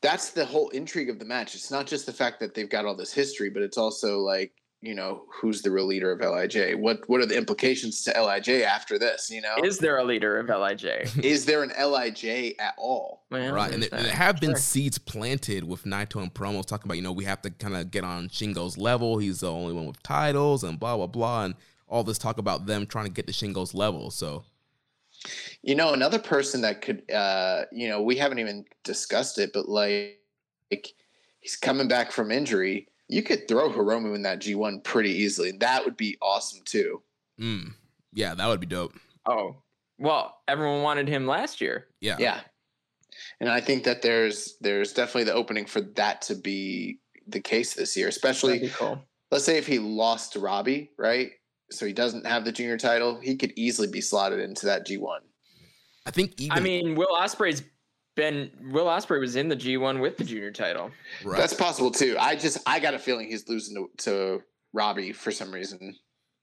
That's 0.01 0.31
the 0.31 0.45
whole 0.45 0.69
intrigue 0.69 1.09
of 1.09 1.19
the 1.19 1.25
match. 1.25 1.55
It's 1.55 1.71
not 1.71 1.87
just 1.87 2.05
the 2.05 2.13
fact 2.13 2.39
that 2.39 2.53
they've 2.53 2.69
got 2.69 2.85
all 2.85 2.95
this 2.95 3.13
history, 3.13 3.49
but 3.49 3.61
it's 3.63 3.77
also 3.77 4.19
like 4.19 4.53
you 4.81 4.93
know 4.93 5.23
who's 5.33 5.63
the 5.63 5.71
real 5.71 5.87
leader 5.87 6.11
of 6.11 6.19
Lij. 6.19 6.75
What 6.75 6.99
what 7.07 7.19
are 7.19 7.25
the 7.25 7.37
implications 7.37 8.03
to 8.03 8.11
Lij 8.11 8.47
after 8.63 8.99
this? 8.99 9.29
You 9.31 9.41
know, 9.41 9.55
is 9.63 9.79
there 9.79 9.97
a 9.97 10.03
leader 10.03 10.39
of 10.39 10.47
Lij? 10.47 10.83
is 11.23 11.45
there 11.45 11.63
an 11.63 11.69
Lij 11.69 12.53
at 12.59 12.75
all? 12.77 13.23
Well, 13.31 13.53
Right, 13.53 13.73
and 13.73 13.83
there, 13.83 13.89
there 13.89 14.11
have 14.11 14.39
been 14.39 14.51
Sure. 14.51 14.57
seeds 14.57 14.97
planted 14.99 15.63
with 15.63 15.83
Naito 15.83 16.21
and 16.21 16.33
promos 16.33 16.65
talking 16.65 16.87
about, 16.87 16.97
you 16.97 17.01
know, 17.01 17.11
we 17.11 17.25
have 17.25 17.41
to 17.41 17.49
kind 17.49 17.75
of 17.75 17.89
get 17.89 18.03
on 18.03 18.29
Shingo's 18.29 18.77
level. 18.77 19.17
He's 19.17 19.39
the 19.39 19.51
only 19.51 19.73
one 19.73 19.87
with 19.87 20.01
titles 20.03 20.63
and 20.63 20.79
blah 20.79 20.95
blah 20.95 21.07
blah, 21.07 21.45
and 21.45 21.55
all 21.87 22.03
this 22.03 22.19
talk 22.19 22.37
about 22.37 22.67
them 22.67 22.85
trying 22.85 23.05
to 23.05 23.11
get 23.11 23.25
to 23.27 23.33
Shingo's 23.33 23.73
level. 23.73 24.11
So 24.11 24.43
You 25.61 25.75
know, 25.75 25.93
another 25.93 26.19
person 26.19 26.61
that 26.61 26.81
could, 26.81 27.09
uh, 27.11 27.63
you 27.71 27.87
know, 27.87 28.01
we 28.01 28.15
haven't 28.17 28.39
even 28.39 28.65
discussed 28.83 29.39
it, 29.39 29.51
but 29.53 29.67
like, 29.67 30.19
like 30.71 30.93
he's 31.39 31.55
coming 31.55 31.87
back 31.87 32.11
from 32.11 32.31
injury. 32.31 32.87
You 33.07 33.23
could 33.23 33.47
throw 33.47 33.69
Hiromu 33.69 34.15
in 34.15 34.23
that 34.23 34.39
G1 34.39 34.83
pretty 34.83 35.11
easily. 35.11 35.51
That 35.51 35.85
would 35.85 35.97
be 35.97 36.17
awesome 36.21 36.61
too. 36.65 37.01
mm, 37.39 37.73
yeah, 38.13 38.35
that 38.35 38.47
would 38.47 38.59
be 38.59 38.65
dope. 38.65 38.93
Oh, 39.25 39.55
well, 39.97 40.41
everyone 40.47 40.83
wanted 40.83 41.07
him 41.07 41.25
last 41.25 41.61
year. 41.61 41.87
Yeah, 42.01 42.17
Yeah. 42.19 42.41
And 43.39 43.49
I 43.49 43.61
think 43.61 43.83
that 43.85 44.01
there's 44.01 44.57
there's 44.61 44.93
definitely 44.93 45.25
the 45.25 45.33
opening 45.33 45.65
for 45.65 45.81
that 45.81 46.21
to 46.23 46.35
be 46.35 46.99
the 47.27 47.39
case 47.39 47.73
this 47.73 47.95
year, 47.97 48.07
especially 48.07 48.69
cool. 48.69 49.01
let's 49.31 49.43
say 49.43 49.57
if 49.57 49.67
he 49.67 49.79
lost 49.79 50.33
to 50.33 50.39
Robbie, 50.39 50.91
right? 50.97 51.31
So 51.69 51.85
he 51.85 51.93
doesn't 51.93 52.25
have 52.25 52.45
the 52.45 52.51
junior 52.51 52.77
title, 52.77 53.19
he 53.21 53.35
could 53.35 53.53
easily 53.55 53.87
be 53.87 54.01
slotted 54.01 54.39
into 54.39 54.65
that 54.67 54.87
G1. 54.87 55.19
I 56.05 56.11
think 56.11 56.39
even 56.39 56.57
I 56.57 56.61
mean, 56.61 56.95
Will 56.95 57.17
Ospreay's 57.19 57.63
been 58.15 58.49
Will 58.71 58.85
Ospreay 58.85 59.19
was 59.19 59.35
in 59.35 59.49
the 59.49 59.55
G1 59.55 60.01
with 60.01 60.17
the 60.17 60.23
junior 60.23 60.51
title. 60.51 60.91
right. 61.23 61.37
That's 61.37 61.53
possible 61.53 61.91
too. 61.91 62.15
I 62.19 62.35
just 62.35 62.57
I 62.65 62.79
got 62.79 62.93
a 62.93 62.99
feeling 62.99 63.27
he's 63.27 63.47
losing 63.47 63.75
to, 63.75 64.03
to 64.03 64.43
Robbie 64.73 65.13
for 65.13 65.31
some 65.31 65.51
reason. 65.51 65.95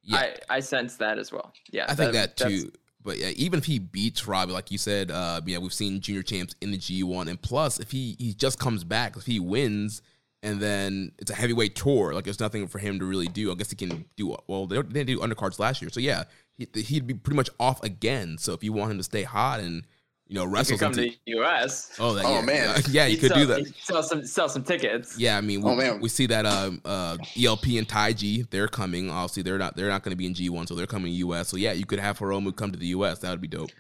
yeah, 0.03 0.17
I 0.19 0.57
I 0.57 0.61
sense 0.61 0.97
that 0.97 1.19
as 1.19 1.33
well. 1.33 1.53
Yeah, 1.71 1.87
I 1.89 1.95
think 1.95 2.13
that, 2.13 2.37
that's- 2.37 2.63
too. 2.63 2.73
But 3.03 3.19
yeah, 3.19 3.33
even 3.37 3.59
if 3.59 3.67
he 3.67 3.79
beats 3.79 4.27
Robbie, 4.27 4.53
like 4.55 4.71
you 4.71 4.79
said, 4.79 5.11
uh, 5.11 5.43
yeah, 5.45 5.59
we've 5.59 5.75
seen 5.75 6.01
junior 6.01 6.23
champs 6.23 6.55
in 6.63 6.71
the 6.71 6.79
G1, 6.79 7.29
and 7.29 7.41
plus, 7.41 7.79
if 7.79 7.91
he 7.91 8.17
he 8.19 8.33
just 8.33 8.59
comes 8.59 8.83
back, 8.83 9.15
if 9.15 9.27
he 9.27 9.39
wins, 9.39 10.01
and 10.45 10.61
then 10.61 11.11
it's 11.19 11.31
a 11.31 11.35
heavyweight 11.35 11.75
tour, 11.75 12.15
like 12.15 12.25
there's 12.25 12.39
nothing 12.39 12.69
for 12.69 12.79
him 12.79 12.99
to 13.01 13.05
really 13.05 13.27
do. 13.27 13.51
I 13.51 13.55
guess 13.57 13.71
he 13.71 13.77
can 13.77 14.05
do 14.17 14.37
well. 14.47 14.67
They 14.67 14.77
didn't 14.77 15.07
do 15.07 15.19
undercards 15.19 15.59
last 15.59 15.83
year, 15.83 15.91
so 15.91 15.99
yeah, 15.99 16.25
he, 16.57 16.69
he'd 16.81 17.07
be 17.07 17.15
pretty 17.15 17.37
much 17.37 17.51
off 17.59 17.83
again. 17.83 18.37
So 18.39 18.53
if 18.53 18.63
you 18.63 18.73
want 18.73 18.93
him 18.93 18.99
to 18.99 19.05
stay 19.05 19.23
hot 19.23 19.59
and 19.61 19.85
you 20.27 20.35
know 20.37 20.45
wrestle 20.45 20.77
could 20.79 20.85
come 20.85 20.93
to 20.93 21.01
the 21.01 21.19
U.S. 21.27 21.97
oh, 21.99 22.15
that, 22.15 22.25
Oh, 22.25 22.35
yeah, 22.35 22.41
man. 22.43 22.83
yeah, 22.91 23.07
you 23.07 23.17
He'd 23.17 23.21
could 23.21 23.31
sell, 23.31 23.39
do 23.39 23.47
that. 23.47 23.75
Sell 23.83 24.03
some 24.03 24.25
sell 24.27 24.49
some 24.49 24.63
tickets. 24.65 25.19
Yeah, 25.19 25.37
I 25.39 25.41
mean, 25.41 25.63
we, 25.63 25.71
Oh, 25.71 25.75
man. 25.77 26.01
we 26.01 26.09
see 26.09 26.27
that 26.27 26.47
um, 26.47 26.81
uh, 26.85 27.17
ELP 27.43 27.65
and 27.79 27.89
Taiji, 27.89 28.49
they're 28.51 28.69
coming. 28.69 29.11
Obviously, 29.11 29.43
they're 29.43 29.59
not 29.59 29.77
they're 29.77 29.89
not 29.89 30.03
going 30.03 30.13
to 30.13 30.17
be 30.17 30.27
in 30.27 30.35
G 30.35 30.49
one, 30.51 30.67
so 30.67 30.75
they're 30.75 30.87
coming 30.87 31.11
to 31.13 31.17
US. 31.29 31.49
So 31.49 31.57
yeah, 31.57 31.73
you 31.73 31.87
could 31.87 31.99
have 31.99 32.19
Hiromu 32.19 32.55
come 32.55 32.71
to 32.71 32.79
the 32.79 32.89
US. 32.89 33.19
That 33.21 33.31
would 33.31 33.41
be 33.41 33.49
dope. 33.49 33.71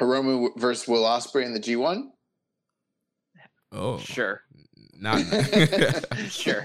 Hiromu 0.00 0.50
versus 0.58 0.86
Will 0.86 1.04
Ospreay 1.04 1.44
in 1.46 1.54
the 1.54 1.60
G1. 1.60 2.08
Oh, 3.72 3.98
Sure, 3.98 4.42
not. 5.00 5.20
sure. 6.28 6.64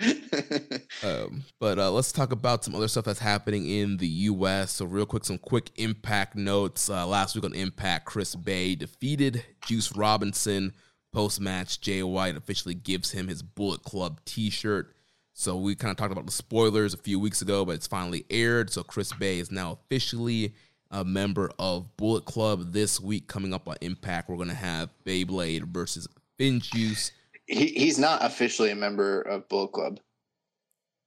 um, 1.04 1.44
but 1.60 1.78
uh, 1.78 1.90
let's 1.90 2.12
talk 2.12 2.32
about 2.32 2.64
some 2.64 2.74
other 2.74 2.88
stuff 2.88 3.04
that's 3.04 3.20
happening 3.20 3.68
in 3.68 3.96
the 3.98 4.08
US. 4.08 4.72
So 4.72 4.84
real 4.84 5.06
quick, 5.06 5.24
some 5.24 5.38
quick 5.38 5.70
Impact 5.76 6.36
notes. 6.36 6.88
Uh, 6.90 7.06
last 7.06 7.34
week 7.34 7.44
on 7.44 7.54
Impact, 7.54 8.04
Chris 8.04 8.34
Bey 8.34 8.74
defeated 8.74 9.44
Juice 9.64 9.94
Robinson. 9.94 10.72
Post 11.12 11.40
match, 11.40 11.80
Jay 11.80 12.02
White 12.02 12.36
officially 12.36 12.74
gives 12.74 13.10
him 13.10 13.28
his 13.28 13.42
Bullet 13.42 13.82
Club 13.82 14.20
T-shirt. 14.24 14.94
So 15.34 15.56
we 15.56 15.74
kind 15.74 15.90
of 15.90 15.96
talked 15.96 16.12
about 16.12 16.26
the 16.26 16.32
spoilers 16.32 16.94
a 16.94 16.98
few 16.98 17.20
weeks 17.20 17.42
ago, 17.42 17.64
but 17.64 17.72
it's 17.72 17.86
finally 17.86 18.24
aired. 18.30 18.70
So 18.70 18.82
Chris 18.82 19.12
Bey 19.12 19.38
is 19.38 19.50
now 19.50 19.72
officially 19.72 20.54
a 20.90 21.04
member 21.04 21.50
of 21.58 21.96
Bullet 21.96 22.24
Club. 22.24 22.72
This 22.72 23.00
week, 23.00 23.28
coming 23.28 23.52
up 23.52 23.68
on 23.68 23.76
Impact, 23.80 24.28
we're 24.28 24.36
gonna 24.36 24.54
have 24.54 24.90
Beyblade 25.04 25.64
versus 25.64 26.08
FinJuice. 26.38 27.10
He, 27.46 27.66
he's 27.66 27.98
not 27.98 28.24
officially 28.24 28.70
a 28.70 28.76
member 28.76 29.20
of 29.22 29.48
Bullet 29.48 29.72
Club. 29.72 30.00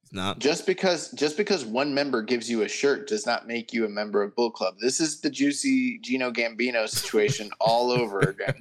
It's 0.02 0.12
not 0.12 0.38
Just 0.38 0.66
because 0.66 1.10
just 1.12 1.36
because 1.36 1.64
one 1.64 1.92
member 1.92 2.22
gives 2.22 2.48
you 2.48 2.62
a 2.62 2.68
shirt 2.68 3.08
does 3.08 3.26
not 3.26 3.48
make 3.48 3.72
you 3.72 3.84
a 3.84 3.88
member 3.88 4.22
of 4.22 4.36
Bullet 4.36 4.52
Club. 4.52 4.76
This 4.80 5.00
is 5.00 5.20
the 5.20 5.30
juicy 5.30 5.98
Gino 5.98 6.30
Gambino 6.30 6.88
situation 6.88 7.50
all 7.60 7.90
over 7.90 8.20
again. 8.20 8.54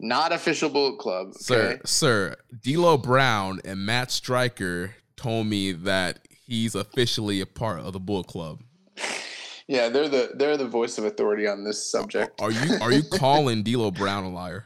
Not 0.00 0.32
official 0.32 0.68
Bullet 0.68 0.98
Club. 0.98 1.28
Okay? 1.28 1.36
Sir, 1.38 1.80
sir, 1.84 2.36
D'Lo 2.62 2.98
Brown 2.98 3.60
and 3.64 3.86
Matt 3.86 4.10
Striker 4.10 4.96
told 5.16 5.46
me 5.46 5.70
that 5.70 6.26
he's 6.44 6.74
officially 6.74 7.40
a 7.40 7.46
part 7.46 7.80
of 7.80 7.92
the 7.92 8.00
Bull 8.00 8.24
Club. 8.24 8.60
Yeah, 9.68 9.88
they're 9.88 10.08
the 10.08 10.32
they're 10.34 10.56
the 10.56 10.66
voice 10.66 10.98
of 10.98 11.04
authority 11.04 11.46
on 11.46 11.62
this 11.62 11.88
subject. 11.88 12.42
Are 12.42 12.50
you 12.50 12.74
are 12.80 12.90
you 12.90 13.04
calling 13.04 13.62
D'Lo 13.62 13.92
Brown 13.92 14.24
a 14.24 14.28
liar? 14.28 14.64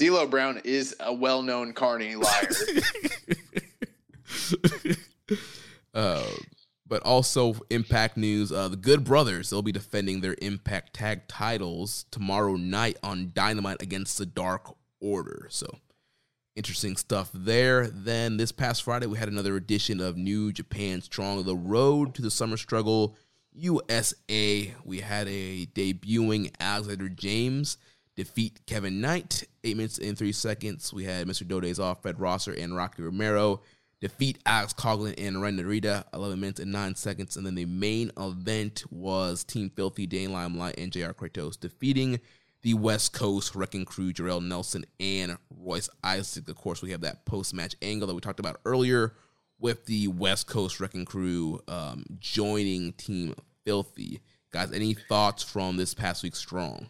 D'Lo 0.00 0.26
Brown 0.26 0.62
is 0.64 0.96
a 0.98 1.12
well-known 1.12 1.74
carny 1.74 2.16
liar. 2.16 2.48
uh, 5.94 6.24
but 6.86 7.02
also 7.02 7.54
Impact 7.68 8.16
news: 8.16 8.50
uh, 8.50 8.68
the 8.68 8.78
Good 8.78 9.04
Brothers 9.04 9.50
they'll 9.50 9.60
be 9.60 9.72
defending 9.72 10.22
their 10.22 10.36
Impact 10.40 10.94
Tag 10.94 11.28
titles 11.28 12.06
tomorrow 12.10 12.56
night 12.56 12.96
on 13.02 13.32
Dynamite 13.34 13.82
against 13.82 14.16
the 14.16 14.24
Dark 14.24 14.74
Order. 15.00 15.48
So 15.50 15.76
interesting 16.56 16.96
stuff 16.96 17.28
there. 17.34 17.86
Then 17.86 18.38
this 18.38 18.52
past 18.52 18.82
Friday 18.82 19.04
we 19.04 19.18
had 19.18 19.28
another 19.28 19.54
edition 19.54 20.00
of 20.00 20.16
New 20.16 20.50
Japan 20.50 21.02
Strong: 21.02 21.42
The 21.44 21.54
Road 21.54 22.14
to 22.14 22.22
the 22.22 22.30
Summer 22.30 22.56
Struggle 22.56 23.18
USA. 23.52 24.74
We 24.82 25.00
had 25.00 25.28
a 25.28 25.66
debuting 25.66 26.54
Alexander 26.58 27.10
James 27.10 27.76
defeat 28.20 28.60
Kevin 28.66 29.00
Knight 29.00 29.44
eight 29.64 29.78
minutes 29.78 29.96
and 29.96 30.16
three 30.16 30.32
seconds. 30.32 30.92
We 30.92 31.04
had 31.04 31.26
Mr. 31.26 31.48
Dode's 31.48 31.80
off, 31.80 32.02
Fred 32.02 32.20
Rosser, 32.20 32.52
and 32.52 32.76
Rocky 32.76 33.02
Romero 33.02 33.62
defeat 33.98 34.38
Alex 34.44 34.74
Coughlin 34.74 35.14
and 35.16 35.40
Ren 35.40 35.56
Narita 35.56 36.04
11 36.12 36.38
minutes 36.38 36.60
and 36.60 36.70
9 36.70 36.94
seconds. 36.96 37.38
And 37.38 37.46
then 37.46 37.54
the 37.54 37.64
main 37.64 38.10
event 38.18 38.84
was 38.90 39.42
Team 39.42 39.70
Filthy, 39.74 40.06
Danny 40.06 40.26
Limelight, 40.26 40.74
and 40.76 40.92
JR 40.92 41.12
Kratos 41.12 41.58
defeating 41.58 42.20
the 42.60 42.74
West 42.74 43.14
Coast 43.14 43.54
Wrecking 43.54 43.86
Crew, 43.86 44.12
Jorel 44.12 44.46
Nelson, 44.46 44.84
and 44.98 45.38
Royce 45.48 45.88
Isaac. 46.04 46.46
Of 46.50 46.56
course, 46.56 46.82
we 46.82 46.90
have 46.90 47.00
that 47.00 47.24
post 47.24 47.54
match 47.54 47.74
angle 47.80 48.06
that 48.06 48.14
we 48.14 48.20
talked 48.20 48.40
about 48.40 48.60
earlier 48.66 49.14
with 49.58 49.86
the 49.86 50.08
West 50.08 50.46
Coast 50.46 50.78
Wrecking 50.78 51.06
Crew 51.06 51.58
um, 51.68 52.04
joining 52.18 52.92
Team 52.92 53.34
Filthy. 53.64 54.20
Guys, 54.52 54.72
any 54.72 54.92
thoughts 54.92 55.42
from 55.42 55.78
this 55.78 55.94
past 55.94 56.22
week's 56.22 56.38
Strong? 56.38 56.88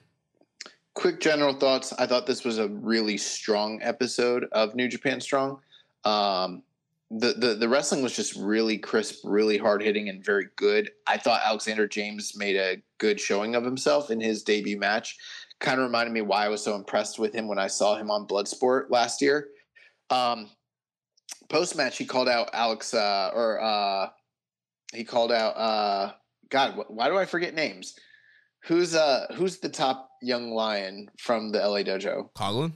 Quick 1.01 1.19
general 1.19 1.55
thoughts. 1.55 1.95
I 1.95 2.05
thought 2.05 2.27
this 2.27 2.45
was 2.45 2.59
a 2.59 2.69
really 2.69 3.17
strong 3.17 3.81
episode 3.81 4.45
of 4.53 4.75
New 4.75 4.87
Japan 4.87 5.19
Strong. 5.19 5.59
Um, 6.05 6.63
the, 7.11 7.33
the 7.33 7.55
the 7.55 7.71
wrestling 7.71 8.03
was 8.03 8.15
just 8.15 8.37
really 8.37 8.77
crisp, 8.77 9.23
really 9.25 9.57
hard 9.57 9.83
hitting, 9.83 10.11
and 10.11 10.23
very 10.23 10.49
good. 10.57 10.91
I 11.07 11.17
thought 11.17 11.41
Alexander 11.43 11.89
James 11.89 12.37
made 12.37 12.57
a 12.57 12.83
good 12.99 13.19
showing 13.19 13.55
of 13.55 13.65
himself 13.65 14.11
in 14.11 14.21
his 14.21 14.43
debut 14.43 14.79
match. 14.79 15.17
Kind 15.59 15.81
of 15.81 15.87
reminded 15.87 16.13
me 16.13 16.21
why 16.21 16.45
I 16.45 16.51
was 16.51 16.63
so 16.63 16.75
impressed 16.75 17.19
with 17.19 17.33
him 17.33 17.49
when 17.49 17.59
I 17.59 17.69
saw 17.69 17.97
him 17.97 18.11
on 18.11 18.27
Bloodsport 18.27 18.91
last 18.91 19.23
year. 19.23 19.49
Um, 20.11 20.51
Post 21.49 21.77
match, 21.77 21.97
he 21.97 22.05
called 22.05 22.29
out 22.29 22.51
Alex, 22.53 22.93
uh, 22.93 23.31
or 23.35 23.59
uh, 23.59 24.11
he 24.93 25.05
called 25.05 25.33
out. 25.33 25.57
Uh, 25.57 26.13
God, 26.51 26.75
wh- 26.75 26.91
why 26.91 27.09
do 27.09 27.17
I 27.17 27.25
forget 27.25 27.55
names? 27.55 27.99
Who's 28.65 28.95
uh 28.95 29.27
who's 29.35 29.59
the 29.59 29.69
top 29.69 30.11
young 30.23 30.53
lion 30.53 31.11
from 31.19 31.51
the 31.51 31.59
LA 31.59 31.79
dojo? 31.79 32.31
Coughlin? 32.35 32.73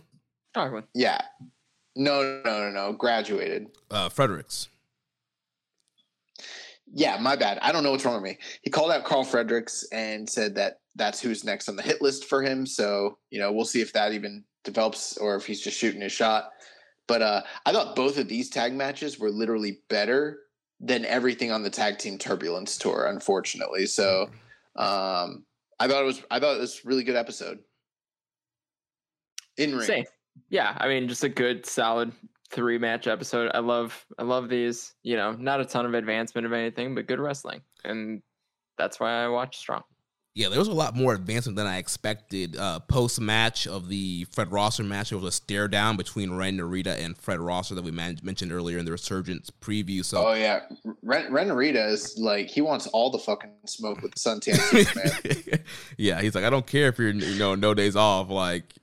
Talk 0.55 0.73
with 0.73 0.85
Yeah. 0.95 1.21
No, 1.97 2.41
no, 2.45 2.59
no, 2.59 2.71
no. 2.71 2.93
Graduated. 2.93 3.69
Uh, 3.91 4.09
Fredericks. 4.09 4.69
Yeah, 6.93 7.19
my 7.19 7.37
bad. 7.37 7.59
I 7.61 7.73
don't 7.73 7.83
know 7.83 7.91
what's 7.91 8.05
wrong 8.05 8.15
with 8.15 8.23
me. 8.23 8.39
He 8.63 8.71
called 8.71 8.91
out 8.91 9.05
Karl 9.05 9.25
Fredericks 9.25 9.85
and 9.93 10.29
said 10.29 10.55
that 10.57 10.81
that's 10.97 11.21
who's 11.21 11.45
next 11.45 11.69
on 11.69 11.77
the 11.77 11.83
hit 11.83 12.01
list 12.01 12.25
for 12.25 12.43
him. 12.43 12.67
So, 12.67 13.19
you 13.31 13.41
know, 13.41 13.53
we'll 13.53 13.65
see 13.65 13.81
if 13.81 13.93
that 13.93 14.13
even 14.13 14.45
develops 14.65 15.17
or 15.17 15.35
if 15.37 15.45
he's 15.45 15.61
just 15.61 15.79
shooting 15.79 16.01
his 16.01 16.13
shot. 16.13 16.51
But 17.07 17.23
uh 17.23 17.43
I 17.67 17.73
thought 17.73 17.97
both 17.97 18.19
of 18.19 18.29
these 18.29 18.49
tag 18.49 18.75
matches 18.75 19.19
were 19.19 19.31
literally 19.31 19.81
better 19.89 20.41
than 20.81 21.05
everything 21.05 21.53
on 21.53 21.63
the 21.63 21.71
tag 21.71 21.99
team 21.99 22.19
turbulence 22.19 22.79
tour, 22.79 23.07
unfortunately. 23.07 23.87
So 23.87 24.31
um 24.77 25.45
I 25.85 25.89
thought 25.89 26.01
it 26.01 26.07
was 26.07 26.23
I 26.31 26.41
thought 26.41 26.57
it 26.57 26.61
was 26.61 26.83
really 26.87 27.05
good 27.05 27.15
episode. 27.15 27.59
In 29.59 29.77
ring. 29.77 30.07
Yeah, 30.49 30.75
I 30.81 30.89
mean, 30.89 31.09
just 31.09 31.25
a 31.25 31.29
good, 31.29 31.67
solid 31.67 32.11
three 32.51 32.79
match 32.79 33.07
episode. 33.07 33.51
I 33.53 33.59
love, 33.59 34.05
I 34.19 34.23
love 34.23 34.49
these. 34.49 34.95
You 35.03 35.17
know, 35.17 35.33
not 35.33 35.61
a 35.61 35.65
ton 35.67 35.85
of 35.85 35.93
advancement 35.93 36.47
of 36.47 36.55
anything, 36.55 36.95
but 36.95 37.07
good 37.07 37.21
wrestling. 37.21 37.61
And 37.85 38.23
that's 38.79 38.99
why 38.99 39.25
I 39.25 39.29
watch 39.29 39.59
Strong. 39.59 39.83
Yeah, 40.37 40.49
there 40.49 40.59
was 40.59 40.67
a 40.67 40.73
lot 40.73 40.97
more 40.97 41.15
advancement 41.15 41.55
than 41.55 41.69
I 41.69 41.79
expected. 41.79 42.57
Uh, 42.57 42.81
Post 42.81 43.21
match 43.21 43.69
of 43.69 43.89
the 43.89 44.27
Fred 44.33 44.51
Rosser 44.51 44.83
match, 44.83 45.11
there 45.11 45.19
was 45.19 45.29
a 45.29 45.31
stare 45.31 45.69
down 45.69 45.97
between 45.97 46.33
Ren 46.35 46.59
Narita 46.59 46.99
and 46.99 47.17
Fred 47.17 47.39
Rosser 47.39 47.77
that 47.77 47.85
we 47.85 47.93
man- 47.93 48.19
mentioned 48.25 48.51
earlier 48.51 48.79
in 48.79 48.85
the 48.85 48.91
Resurgence 48.91 49.51
preview. 49.61 50.05
So, 50.05 50.27
oh 50.27 50.35
yeah, 50.35 50.63
Ren, 51.03 51.33
Ren 51.33 51.49
Narita 51.49 51.89
is 51.89 52.19
like 52.19 52.49
he 52.49 52.63
wants 52.63 52.89
all 52.89 53.11
the 53.11 53.19
fucking 53.21 53.51
smoke 53.67 54.03
with 54.03 54.13
the 54.13 54.19
suntan 54.19 54.57
suit, 54.57 54.97
man. 55.55 55.61
yeah, 55.99 56.21
he's 56.21 56.35
like, 56.35 56.43
I 56.45 56.51
don't 56.51 56.67
care 56.67 56.89
if 56.89 56.99
you're 56.99 57.11
you 57.11 57.39
know 57.39 57.55
no 57.55 57.73
days 57.73 57.95
off, 57.95 58.29
like 58.29 58.75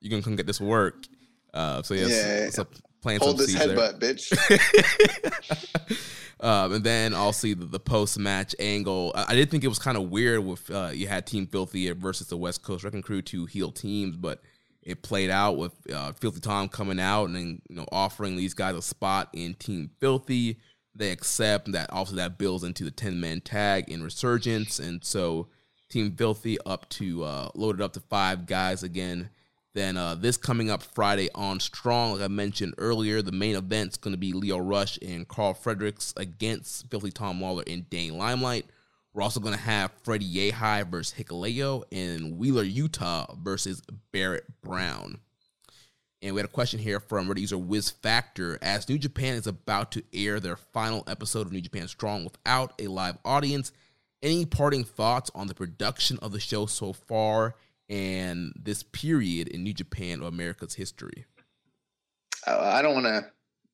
you 0.00 0.10
can 0.10 0.22
come 0.22 0.36
get 0.36 0.46
this 0.46 0.60
work. 0.60 1.06
Uh, 1.52 1.82
so 1.82 1.94
yes, 1.94 2.10
Yeah, 2.10 2.50
so 2.50 2.68
playing 3.02 3.18
Hold 3.18 3.38
some 3.38 3.46
this 3.46 3.52
seeds 3.52 3.66
there. 3.66 3.76
headbutt, 3.76 3.98
bitch. 3.98 4.30
um, 6.44 6.74
and 6.74 6.84
then 6.84 7.14
I'll 7.14 7.32
see 7.32 7.54
the, 7.54 7.64
the 7.64 7.80
post 7.80 8.18
match 8.18 8.54
angle. 8.58 9.12
I, 9.14 9.24
I 9.28 9.34
did 9.34 9.50
think 9.50 9.64
it 9.64 9.68
was 9.68 9.78
kind 9.78 9.96
of 9.96 10.10
weird 10.10 10.44
with 10.44 10.70
uh, 10.70 10.90
you 10.92 11.08
had 11.08 11.26
Team 11.26 11.46
Filthy 11.46 11.90
versus 11.92 12.28
the 12.28 12.36
West 12.36 12.62
Coast 12.62 12.84
Wrecking 12.84 13.00
Crew, 13.00 13.22
two 13.22 13.46
heel 13.46 13.72
teams, 13.72 14.14
but 14.14 14.42
it 14.82 15.02
played 15.02 15.30
out 15.30 15.56
with 15.56 15.72
uh, 15.90 16.12
Filthy 16.12 16.40
Tom 16.40 16.68
coming 16.68 17.00
out 17.00 17.24
and 17.24 17.36
then, 17.36 17.62
you 17.70 17.76
know 17.76 17.86
offering 17.90 18.36
these 18.36 18.52
guys 18.52 18.76
a 18.76 18.82
spot 18.82 19.30
in 19.32 19.54
Team 19.54 19.90
Filthy. 20.00 20.58
They 20.94 21.10
accept 21.10 21.72
that. 21.72 21.90
Also, 21.90 22.16
that 22.16 22.38
builds 22.38 22.62
into 22.62 22.84
the 22.84 22.90
ten 22.90 23.18
man 23.18 23.40
tag 23.40 23.88
in 23.88 24.02
Resurgence, 24.02 24.78
and 24.78 25.02
so 25.02 25.48
Team 25.88 26.14
Filthy 26.14 26.58
up 26.66 26.86
to 26.90 27.24
uh, 27.24 27.48
loaded 27.54 27.80
up 27.80 27.94
to 27.94 28.00
five 28.00 28.44
guys 28.44 28.82
again. 28.82 29.30
Then 29.74 29.96
uh, 29.96 30.14
this 30.14 30.36
coming 30.36 30.70
up 30.70 30.84
Friday 30.84 31.28
on 31.34 31.58
Strong, 31.58 32.12
like 32.12 32.22
I 32.22 32.28
mentioned 32.28 32.74
earlier, 32.78 33.22
the 33.22 33.32
main 33.32 33.56
event's 33.56 33.96
going 33.96 34.12
to 34.12 34.18
be 34.18 34.32
Lio 34.32 34.58
Rush 34.58 34.98
and 35.02 35.26
Karl 35.26 35.52
Fredericks 35.52 36.14
against 36.16 36.88
Filthy 36.90 37.10
Tom 37.10 37.40
Lawlor 37.40 37.64
and 37.66 37.88
Danny 37.90 38.12
Limelight. 38.12 38.66
We're 39.12 39.22
also 39.22 39.40
going 39.40 39.54
to 39.54 39.60
have 39.60 39.90
Freddie 40.04 40.32
Yehi 40.32 40.88
versus 40.88 41.18
Hikuleo 41.18 41.82
and 41.90 42.38
Wheeler 42.38 42.64
Yuta 42.64 43.36
versus 43.38 43.82
Barrett 44.12 44.44
Brown. 44.62 45.18
And 46.22 46.34
we 46.34 46.40
had 46.40 46.48
a 46.48 46.52
question 46.52 46.80
here 46.80 47.00
from 47.00 47.28
Reddit 47.28 47.40
user 47.40 47.58
Wiz 47.58 47.90
Factor. 47.90 48.58
As 48.62 48.88
New 48.88 48.96
Japan 48.96 49.34
is 49.34 49.46
about 49.46 49.92
to 49.92 50.02
air 50.12 50.40
their 50.40 50.56
final 50.56 51.04
episode 51.06 51.46
of 51.46 51.52
New 51.52 51.60
Japan 51.60 51.86
Strong 51.88 52.24
without 52.24 52.72
a 52.78 52.86
live 52.86 53.18
audience, 53.24 53.72
any 54.22 54.46
parting 54.46 54.84
thoughts 54.84 55.30
on 55.34 55.48
the 55.48 55.54
production 55.54 56.18
of 56.20 56.32
the 56.32 56.40
show 56.40 56.66
so 56.66 56.92
far 56.92 57.56
and 57.88 58.52
this 58.56 58.82
period 58.82 59.48
in 59.48 59.62
New 59.62 59.74
Japan 59.74 60.20
or 60.20 60.28
America's 60.28 60.74
history? 60.74 61.26
Uh, 62.46 62.58
I 62.60 62.82
don't 62.82 62.94
want 62.94 63.06
to 63.06 63.26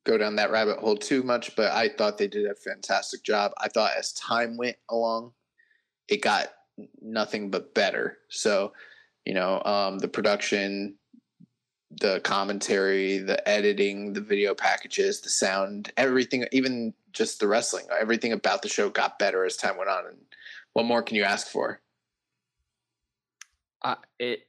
go 0.04 0.16
down 0.16 0.36
that 0.36 0.50
rabbit 0.50 0.78
hole 0.78 0.96
too 0.96 1.22
much, 1.22 1.54
but 1.56 1.72
I 1.72 1.88
thought 1.88 2.18
they 2.18 2.28
did 2.28 2.46
a 2.46 2.54
fantastic 2.54 3.22
job. 3.22 3.52
I 3.58 3.68
thought 3.68 3.92
as 3.98 4.12
time 4.12 4.56
went 4.56 4.76
along, 4.88 5.32
it 6.08 6.22
got 6.22 6.48
nothing 7.00 7.50
but 7.50 7.74
better. 7.74 8.18
So, 8.28 8.72
you 9.24 9.34
know, 9.34 9.62
um, 9.64 9.98
the 9.98 10.08
production, 10.08 10.96
the 12.00 12.20
commentary, 12.20 13.18
the 13.18 13.46
editing, 13.48 14.12
the 14.12 14.20
video 14.20 14.54
packages, 14.54 15.20
the 15.20 15.28
sound, 15.28 15.92
everything, 15.96 16.46
even 16.52 16.94
just 17.12 17.40
the 17.40 17.48
wrestling, 17.48 17.86
everything 17.98 18.32
about 18.32 18.62
the 18.62 18.68
show 18.68 18.88
got 18.88 19.18
better 19.18 19.44
as 19.44 19.56
time 19.56 19.76
went 19.76 19.90
on. 19.90 20.06
And 20.06 20.18
what 20.72 20.86
more 20.86 21.02
can 21.02 21.16
you 21.16 21.24
ask 21.24 21.48
for? 21.48 21.80
It, 24.19 24.40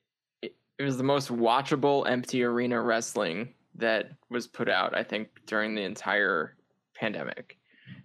it 0.42 0.84
was 0.84 0.98
the 0.98 1.04
most 1.04 1.30
watchable 1.30 2.10
empty 2.10 2.44
arena 2.44 2.82
wrestling 2.82 3.54
that 3.76 4.12
was 4.30 4.48
put 4.48 4.70
out. 4.70 4.98
I 4.98 5.04
think 5.04 5.30
during 5.46 5.76
the 5.76 5.84
entire 5.84 6.56
pandemic, 6.96 7.58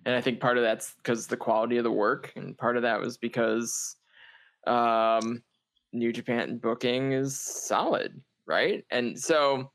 and 0.04 0.14
I 0.14 0.20
think 0.20 0.40
part 0.40 0.58
of 0.58 0.62
that's 0.62 0.94
because 0.94 1.26
the 1.26 1.36
quality 1.36 1.78
of 1.78 1.84
the 1.84 1.90
work, 1.90 2.32
and 2.36 2.56
part 2.56 2.76
of 2.76 2.82
that 2.82 3.00
was 3.00 3.16
because 3.16 3.96
um, 4.66 5.42
New 5.92 6.12
Japan 6.12 6.58
booking 6.58 7.12
is 7.12 7.40
solid, 7.40 8.20
right? 8.46 8.84
And 8.90 9.18
so 9.18 9.70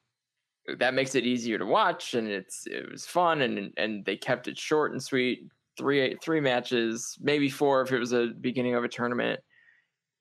that 0.78 0.94
makes 0.94 1.16
it 1.16 1.26
easier 1.26 1.58
to 1.58 1.66
watch, 1.66 2.14
and 2.14 2.28
it's 2.28 2.68
it 2.68 2.90
was 2.92 3.06
fun, 3.06 3.42
and 3.42 3.74
and 3.78 4.06
they 4.06 4.16
kept 4.16 4.48
it 4.48 4.58
short 4.58 4.92
and 4.92 5.02
sweet. 5.02 5.48
Three 5.78 6.16
three 6.22 6.40
matches, 6.40 7.18
maybe 7.20 7.50
four 7.50 7.82
if 7.82 7.92
it 7.92 7.98
was 7.98 8.12
a 8.12 8.28
beginning 8.40 8.76
of 8.76 8.84
a 8.84 8.90
tournament. 8.90 9.40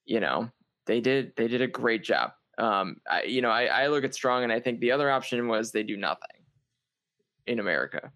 You 0.07 0.20
know, 0.20 0.51
they 0.86 1.01
did 1.01 1.32
they 1.36 1.48
did 1.48 1.62
a 1.62 1.66
great 1.66 2.02
job. 2.05 2.32
Um, 2.59 2.97
I, 3.09 3.23
you 3.23 3.43
know, 3.43 3.51
I, 3.51 3.65
I 3.65 3.86
look 3.89 4.05
at 4.05 4.15
strong, 4.15 4.44
and 4.44 4.52
I 4.52 4.61
think 4.61 4.81
the 4.81 4.93
other 4.93 5.11
option 5.11 5.48
was 5.48 5.73
they 5.73 5.82
do 5.82 5.97
nothing 5.97 6.28
in 7.47 7.59
America, 7.59 8.12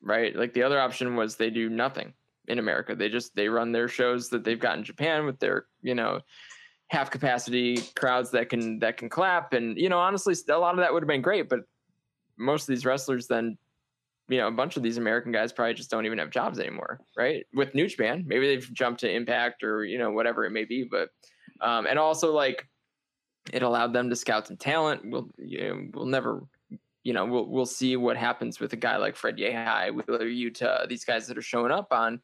right? 0.00 0.34
Like 0.34 0.54
the 0.54 0.62
other 0.62 0.80
option 0.80 1.16
was 1.16 1.36
they 1.36 1.50
do 1.50 1.68
nothing 1.68 2.14
in 2.48 2.58
America. 2.58 2.94
They 2.94 3.08
just 3.08 3.34
they 3.36 3.48
run 3.48 3.72
their 3.72 3.88
shows 3.88 4.28
that 4.30 4.44
they've 4.44 4.58
got 4.58 4.78
in 4.78 4.84
Japan 4.84 5.26
with 5.26 5.38
their 5.38 5.66
you 5.82 5.94
know 5.94 6.20
half 6.88 7.10
capacity 7.10 7.78
crowds 7.96 8.30
that 8.30 8.48
can 8.48 8.78
that 8.78 8.96
can 8.96 9.08
clap, 9.08 9.52
and 9.52 9.76
you 9.76 9.88
know 9.88 9.98
honestly, 9.98 10.34
a 10.48 10.58
lot 10.58 10.74
of 10.74 10.80
that 10.80 10.92
would 10.92 11.02
have 11.02 11.08
been 11.08 11.22
great, 11.22 11.48
but 11.48 11.60
most 12.38 12.62
of 12.62 12.68
these 12.68 12.86
wrestlers 12.86 13.26
then 13.26 13.58
you 14.28 14.38
know, 14.38 14.48
a 14.48 14.52
bunch 14.52 14.76
of 14.76 14.82
these 14.82 14.96
American 14.96 15.30
guys 15.30 15.52
probably 15.52 15.74
just 15.74 15.90
don't 15.90 16.06
even 16.06 16.18
have 16.18 16.30
jobs 16.30 16.58
anymore, 16.58 17.00
right? 17.16 17.44
With 17.52 17.74
New 17.74 17.86
Japan, 17.86 18.24
maybe 18.26 18.46
they've 18.46 18.72
jumped 18.72 19.00
to 19.00 19.10
Impact 19.10 19.62
or 19.62 19.84
you 19.84 19.98
know 19.98 20.10
whatever 20.10 20.44
it 20.44 20.50
may 20.50 20.64
be, 20.64 20.84
but 20.84 21.10
um, 21.62 21.86
and 21.86 21.98
also 21.98 22.32
like 22.32 22.66
it 23.52 23.62
allowed 23.62 23.92
them 23.92 24.10
to 24.10 24.16
scout 24.16 24.46
some 24.46 24.56
talent. 24.56 25.02
We'll 25.04 25.30
you 25.38 25.60
know, 25.60 25.88
we'll 25.94 26.06
never 26.06 26.42
you 27.02 27.12
know 27.12 27.24
we'll 27.24 27.48
we'll 27.48 27.66
see 27.66 27.96
what 27.96 28.16
happens 28.16 28.60
with 28.60 28.72
a 28.72 28.76
guy 28.76 28.96
like 28.96 29.16
Fred 29.16 29.38
Yehi, 29.38 29.94
with 29.94 30.06
Yuta, 30.06 30.88
these 30.88 31.04
guys 31.04 31.26
that 31.26 31.38
are 31.38 31.42
showing 31.42 31.72
up 31.72 31.88
on 31.92 32.20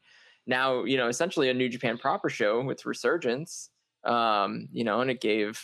now 0.47 0.83
you 0.83 0.97
know 0.97 1.07
essentially 1.07 1.49
a 1.49 1.53
New 1.53 1.69
Japan 1.69 1.97
proper 1.97 2.29
show 2.29 2.61
with 2.61 2.85
Resurgence, 2.85 3.69
um, 4.03 4.67
you 4.71 4.83
know, 4.83 5.01
and 5.01 5.11
it 5.11 5.21
gave 5.21 5.61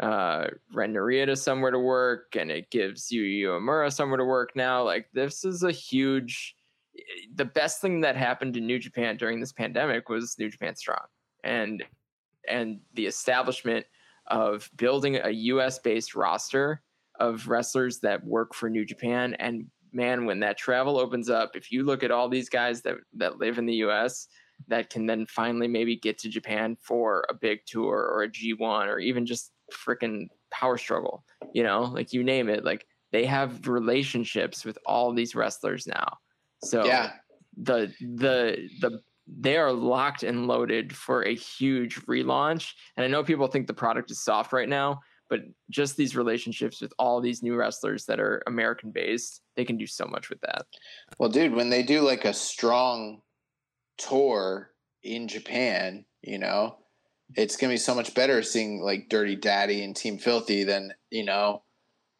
uh 0.00 0.48
Ren 0.72 0.92
Narita 0.92 1.38
somewhere 1.38 1.70
to 1.70 1.78
work 1.78 2.34
and 2.34 2.50
it 2.50 2.68
gives 2.70 3.12
Yu 3.12 3.48
Uemura 3.48 3.92
somewhere 3.92 4.18
to 4.18 4.24
work 4.24 4.50
now. 4.56 4.82
Like 4.82 5.08
this 5.12 5.44
is 5.44 5.62
a 5.62 5.70
huge 5.70 6.56
the 7.34 7.44
best 7.44 7.80
thing 7.80 8.00
that 8.02 8.16
happened 8.16 8.56
in 8.56 8.66
New 8.66 8.78
Japan 8.78 9.16
during 9.16 9.40
this 9.40 9.52
pandemic 9.52 10.08
was 10.08 10.36
New 10.38 10.50
Japan 10.50 10.76
Strong. 10.76 11.04
And 11.42 11.82
and 12.48 12.80
the 12.94 13.06
establishment 13.06 13.86
of 14.26 14.70
building 14.76 15.16
a 15.16 15.30
US 15.30 15.78
based 15.78 16.14
roster 16.14 16.82
of 17.20 17.48
wrestlers 17.48 18.00
that 18.00 18.24
work 18.24 18.54
for 18.54 18.68
New 18.70 18.84
Japan 18.84 19.34
and 19.34 19.66
man 19.92 20.26
when 20.26 20.40
that 20.40 20.58
travel 20.58 20.98
opens 20.98 21.30
up 21.30 21.54
if 21.54 21.70
you 21.70 21.84
look 21.84 22.02
at 22.02 22.10
all 22.10 22.28
these 22.28 22.48
guys 22.48 22.82
that 22.82 22.96
that 23.12 23.38
live 23.38 23.58
in 23.58 23.66
the 23.66 23.76
US 23.76 24.26
that 24.68 24.90
can 24.90 25.06
then 25.06 25.26
finally 25.26 25.68
maybe 25.68 25.96
get 25.96 26.18
to 26.18 26.28
Japan 26.28 26.76
for 26.80 27.24
a 27.28 27.34
big 27.34 27.60
tour 27.66 28.10
or 28.12 28.22
a 28.22 28.28
G1 28.28 28.86
or 28.86 28.98
even 28.98 29.26
just 29.26 29.52
freaking 29.72 30.28
power 30.50 30.78
struggle, 30.78 31.24
you 31.52 31.62
know, 31.62 31.82
like 31.82 32.12
you 32.12 32.22
name 32.22 32.48
it, 32.48 32.64
like 32.64 32.86
they 33.12 33.24
have 33.26 33.66
relationships 33.66 34.64
with 34.64 34.78
all 34.86 35.12
these 35.12 35.34
wrestlers 35.34 35.86
now. 35.86 36.18
So 36.62 36.84
Yeah. 36.84 37.12
the 37.56 37.92
the 38.00 38.68
the 38.80 39.00
they 39.26 39.56
are 39.56 39.72
locked 39.72 40.22
and 40.22 40.46
loaded 40.46 40.94
for 40.94 41.22
a 41.22 41.34
huge 41.34 41.96
relaunch. 42.06 42.72
And 42.96 43.04
I 43.04 43.08
know 43.08 43.24
people 43.24 43.46
think 43.46 43.66
the 43.66 43.74
product 43.74 44.10
is 44.10 44.22
soft 44.22 44.52
right 44.52 44.68
now, 44.68 45.00
but 45.30 45.40
just 45.70 45.96
these 45.96 46.16
relationships 46.16 46.80
with 46.80 46.92
all 46.98 47.20
these 47.20 47.42
new 47.42 47.56
wrestlers 47.56 48.04
that 48.06 48.20
are 48.20 48.42
American 48.46 48.90
based, 48.90 49.40
they 49.56 49.64
can 49.64 49.76
do 49.76 49.86
so 49.86 50.04
much 50.06 50.28
with 50.28 50.40
that. 50.42 50.66
Well, 51.18 51.30
dude, 51.30 51.54
when 51.54 51.70
they 51.70 51.82
do 51.82 52.02
like 52.02 52.24
a 52.24 52.34
strong 52.34 53.22
tour 53.96 54.70
in 55.02 55.28
Japan, 55.28 56.04
you 56.22 56.38
know, 56.38 56.76
it's 57.34 57.56
gonna 57.56 57.72
be 57.72 57.78
so 57.78 57.94
much 57.94 58.14
better 58.14 58.42
seeing 58.42 58.82
like 58.82 59.08
Dirty 59.08 59.36
Daddy 59.36 59.82
and 59.82 59.96
Team 59.96 60.18
Filthy 60.18 60.64
than 60.64 60.92
you 61.10 61.24
know 61.24 61.62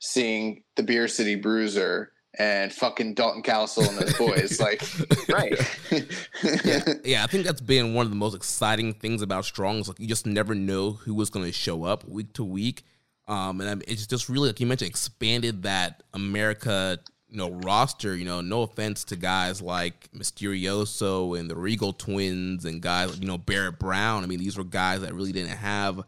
seeing 0.00 0.62
the 0.76 0.82
Beer 0.82 1.08
City 1.08 1.34
Bruiser 1.34 2.13
and 2.38 2.72
fucking 2.72 3.14
Dalton 3.14 3.42
Castle 3.42 3.84
and 3.84 3.98
those 3.98 4.16
boys. 4.16 4.60
like, 4.60 4.82
Right. 5.28 5.52
yeah, 6.64 6.80
yeah, 7.04 7.24
I 7.24 7.26
think 7.26 7.44
that's 7.44 7.60
been 7.60 7.94
one 7.94 8.06
of 8.06 8.10
the 8.10 8.16
most 8.16 8.34
exciting 8.34 8.94
things 8.94 9.22
about 9.22 9.44
Strong. 9.44 9.78
Is 9.78 9.88
like 9.88 10.00
you 10.00 10.06
just 10.06 10.26
never 10.26 10.54
know 10.54 10.92
who 10.92 11.14
was 11.14 11.30
going 11.30 11.46
to 11.46 11.52
show 11.52 11.84
up 11.84 12.06
week 12.08 12.32
to 12.34 12.44
week, 12.44 12.82
um, 13.28 13.60
and 13.60 13.70
I 13.70 13.74
mean, 13.74 13.84
it's 13.86 14.06
just 14.06 14.28
really 14.28 14.48
like 14.48 14.60
you 14.60 14.66
mentioned, 14.66 14.90
expanded 14.90 15.62
that 15.62 16.02
America, 16.12 16.98
you 17.28 17.38
know, 17.38 17.50
roster. 17.50 18.16
You 18.16 18.24
know, 18.24 18.40
no 18.40 18.62
offense 18.62 19.04
to 19.04 19.16
guys 19.16 19.62
like 19.62 20.10
Misterioso 20.12 21.38
and 21.38 21.48
the 21.48 21.56
Riegel 21.56 21.92
Twins 21.92 22.64
and 22.64 22.80
guys 22.80 23.18
you 23.18 23.26
know 23.26 23.38
Barrett 23.38 23.78
Brown. 23.78 24.24
I 24.24 24.26
mean, 24.26 24.38
these 24.38 24.56
were 24.56 24.64
guys 24.64 25.00
that 25.02 25.14
really 25.14 25.32
didn't 25.32 25.56
have 25.56 26.02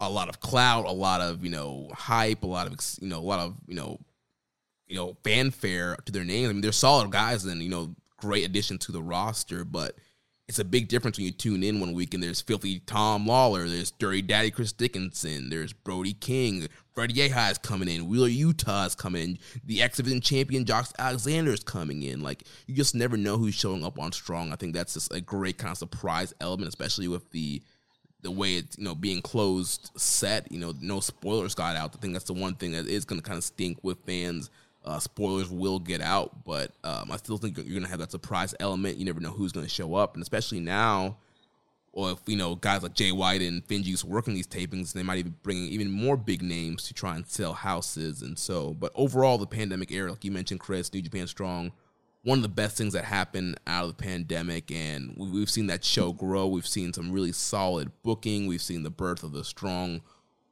a 0.00 0.08
lot 0.08 0.28
of 0.28 0.40
clout, 0.40 0.86
a 0.86 0.92
lot 0.92 1.20
of 1.20 1.44
you 1.44 1.50
know 1.50 1.90
hype, 1.92 2.42
a 2.42 2.46
lot 2.46 2.66
of 2.66 2.74
you 3.00 3.08
know 3.08 3.18
a 3.18 3.20
lot 3.20 3.40
of 3.40 3.54
you 3.66 3.74
know 3.74 3.98
you 4.88 4.96
know 4.96 5.16
fanfare 5.24 5.96
to 6.04 6.12
their 6.12 6.24
names. 6.24 6.48
I 6.50 6.52
mean, 6.52 6.62
they're 6.62 6.72
solid 6.72 7.10
guys 7.10 7.44
and 7.44 7.62
you 7.62 7.68
know 7.68 7.94
great 8.16 8.44
addition 8.44 8.78
to 8.78 8.92
the 8.92 9.02
roster, 9.02 9.64
but 9.64 9.96
it's 10.48 10.58
a 10.58 10.64
big 10.64 10.88
difference 10.88 11.18
when 11.18 11.26
you 11.26 11.30
tune 11.30 11.62
in 11.62 11.78
one 11.78 11.92
week 11.92 12.14
and 12.14 12.22
there's 12.22 12.40
filthy 12.40 12.80
Tom 12.80 13.26
Lawlor, 13.26 13.68
there's 13.68 13.90
dirty 13.90 14.22
daddy 14.22 14.50
Chris 14.50 14.72
Dickinson, 14.72 15.50
there's 15.50 15.74
Brody 15.74 16.14
King, 16.14 16.66
Freddie 16.94 17.14
Yehi 17.14 17.50
is 17.50 17.58
coming 17.58 17.88
in, 17.88 18.08
Wheeler 18.08 18.30
Yuta 18.30 18.86
is 18.86 18.94
coming 18.94 19.22
in, 19.22 19.38
the 19.64 19.82
X 19.82 19.98
Division 19.98 20.22
champion 20.22 20.64
Josh 20.64 20.86
Alexander 20.98 21.52
is 21.52 21.62
coming 21.62 22.02
in. 22.02 22.22
Like 22.22 22.44
you 22.66 22.74
just 22.74 22.94
never 22.94 23.16
know 23.16 23.36
who's 23.36 23.54
showing 23.54 23.84
up 23.84 23.98
on 23.98 24.10
Strong. 24.10 24.52
I 24.52 24.56
think 24.56 24.74
that's 24.74 24.94
just 24.94 25.12
a 25.12 25.20
great 25.20 25.58
kind 25.58 25.70
of 25.70 25.78
surprise 25.78 26.34
element, 26.40 26.68
especially 26.68 27.08
with 27.08 27.30
the 27.30 27.62
the 28.22 28.30
way 28.30 28.56
it's 28.56 28.78
you 28.78 28.84
know 28.84 28.94
being 28.94 29.20
closed 29.20 29.90
set. 29.96 30.50
You 30.50 30.58
know, 30.58 30.72
no 30.80 31.00
spoilers 31.00 31.54
got 31.54 31.76
out. 31.76 31.94
I 31.94 31.98
think 32.00 32.14
that's 32.14 32.24
the 32.24 32.32
one 32.32 32.54
thing 32.54 32.72
that 32.72 32.86
is 32.88 33.04
going 33.04 33.20
to 33.20 33.26
kind 33.26 33.38
of 33.38 33.44
stink 33.44 33.78
with 33.82 33.98
fans 34.06 34.50
uh, 34.84 34.98
spoilers 34.98 35.50
will 35.50 35.78
get 35.78 36.00
out, 36.00 36.44
but 36.44 36.72
um, 36.84 37.10
I 37.10 37.16
still 37.16 37.36
think 37.36 37.56
you're 37.56 37.66
going 37.66 37.82
to 37.82 37.88
have 37.88 37.98
that 37.98 38.10
surprise 38.10 38.54
element. 38.60 38.96
You 38.96 39.04
never 39.04 39.20
know 39.20 39.30
who's 39.30 39.52
going 39.52 39.66
to 39.66 39.70
show 39.70 39.94
up, 39.94 40.14
and 40.14 40.22
especially 40.22 40.60
now, 40.60 41.18
or 41.92 42.12
if 42.12 42.18
you 42.26 42.36
know 42.36 42.54
guys 42.54 42.82
like 42.82 42.94
Jay 42.94 43.12
White 43.12 43.42
and 43.42 43.66
Finjuice 43.66 44.04
working 44.04 44.34
these 44.34 44.46
tapings, 44.46 44.92
they 44.92 45.02
might 45.02 45.18
even 45.18 45.34
bring 45.42 45.58
even 45.58 45.90
more 45.90 46.16
big 46.16 46.42
names 46.42 46.84
to 46.84 46.94
try 46.94 47.16
and 47.16 47.26
sell 47.26 47.54
houses. 47.54 48.22
And 48.22 48.38
so, 48.38 48.74
but 48.74 48.92
overall, 48.94 49.36
the 49.36 49.46
pandemic 49.46 49.90
era, 49.90 50.10
like 50.10 50.24
you 50.24 50.30
mentioned, 50.30 50.60
Chris, 50.60 50.92
New 50.92 51.02
Japan 51.02 51.26
Strong, 51.26 51.72
one 52.22 52.38
of 52.38 52.42
the 52.42 52.48
best 52.48 52.78
things 52.78 52.92
that 52.92 53.04
happened 53.04 53.58
out 53.66 53.84
of 53.84 53.96
the 53.96 54.02
pandemic, 54.02 54.70
and 54.70 55.14
we've 55.16 55.50
seen 55.50 55.66
that 55.66 55.84
show 55.84 56.12
grow. 56.12 56.46
We've 56.46 56.66
seen 56.66 56.92
some 56.92 57.12
really 57.12 57.32
solid 57.32 57.90
booking. 58.02 58.46
We've 58.46 58.62
seen 58.62 58.84
the 58.84 58.90
birth 58.90 59.22
of 59.22 59.32
the 59.32 59.44
strong 59.44 60.02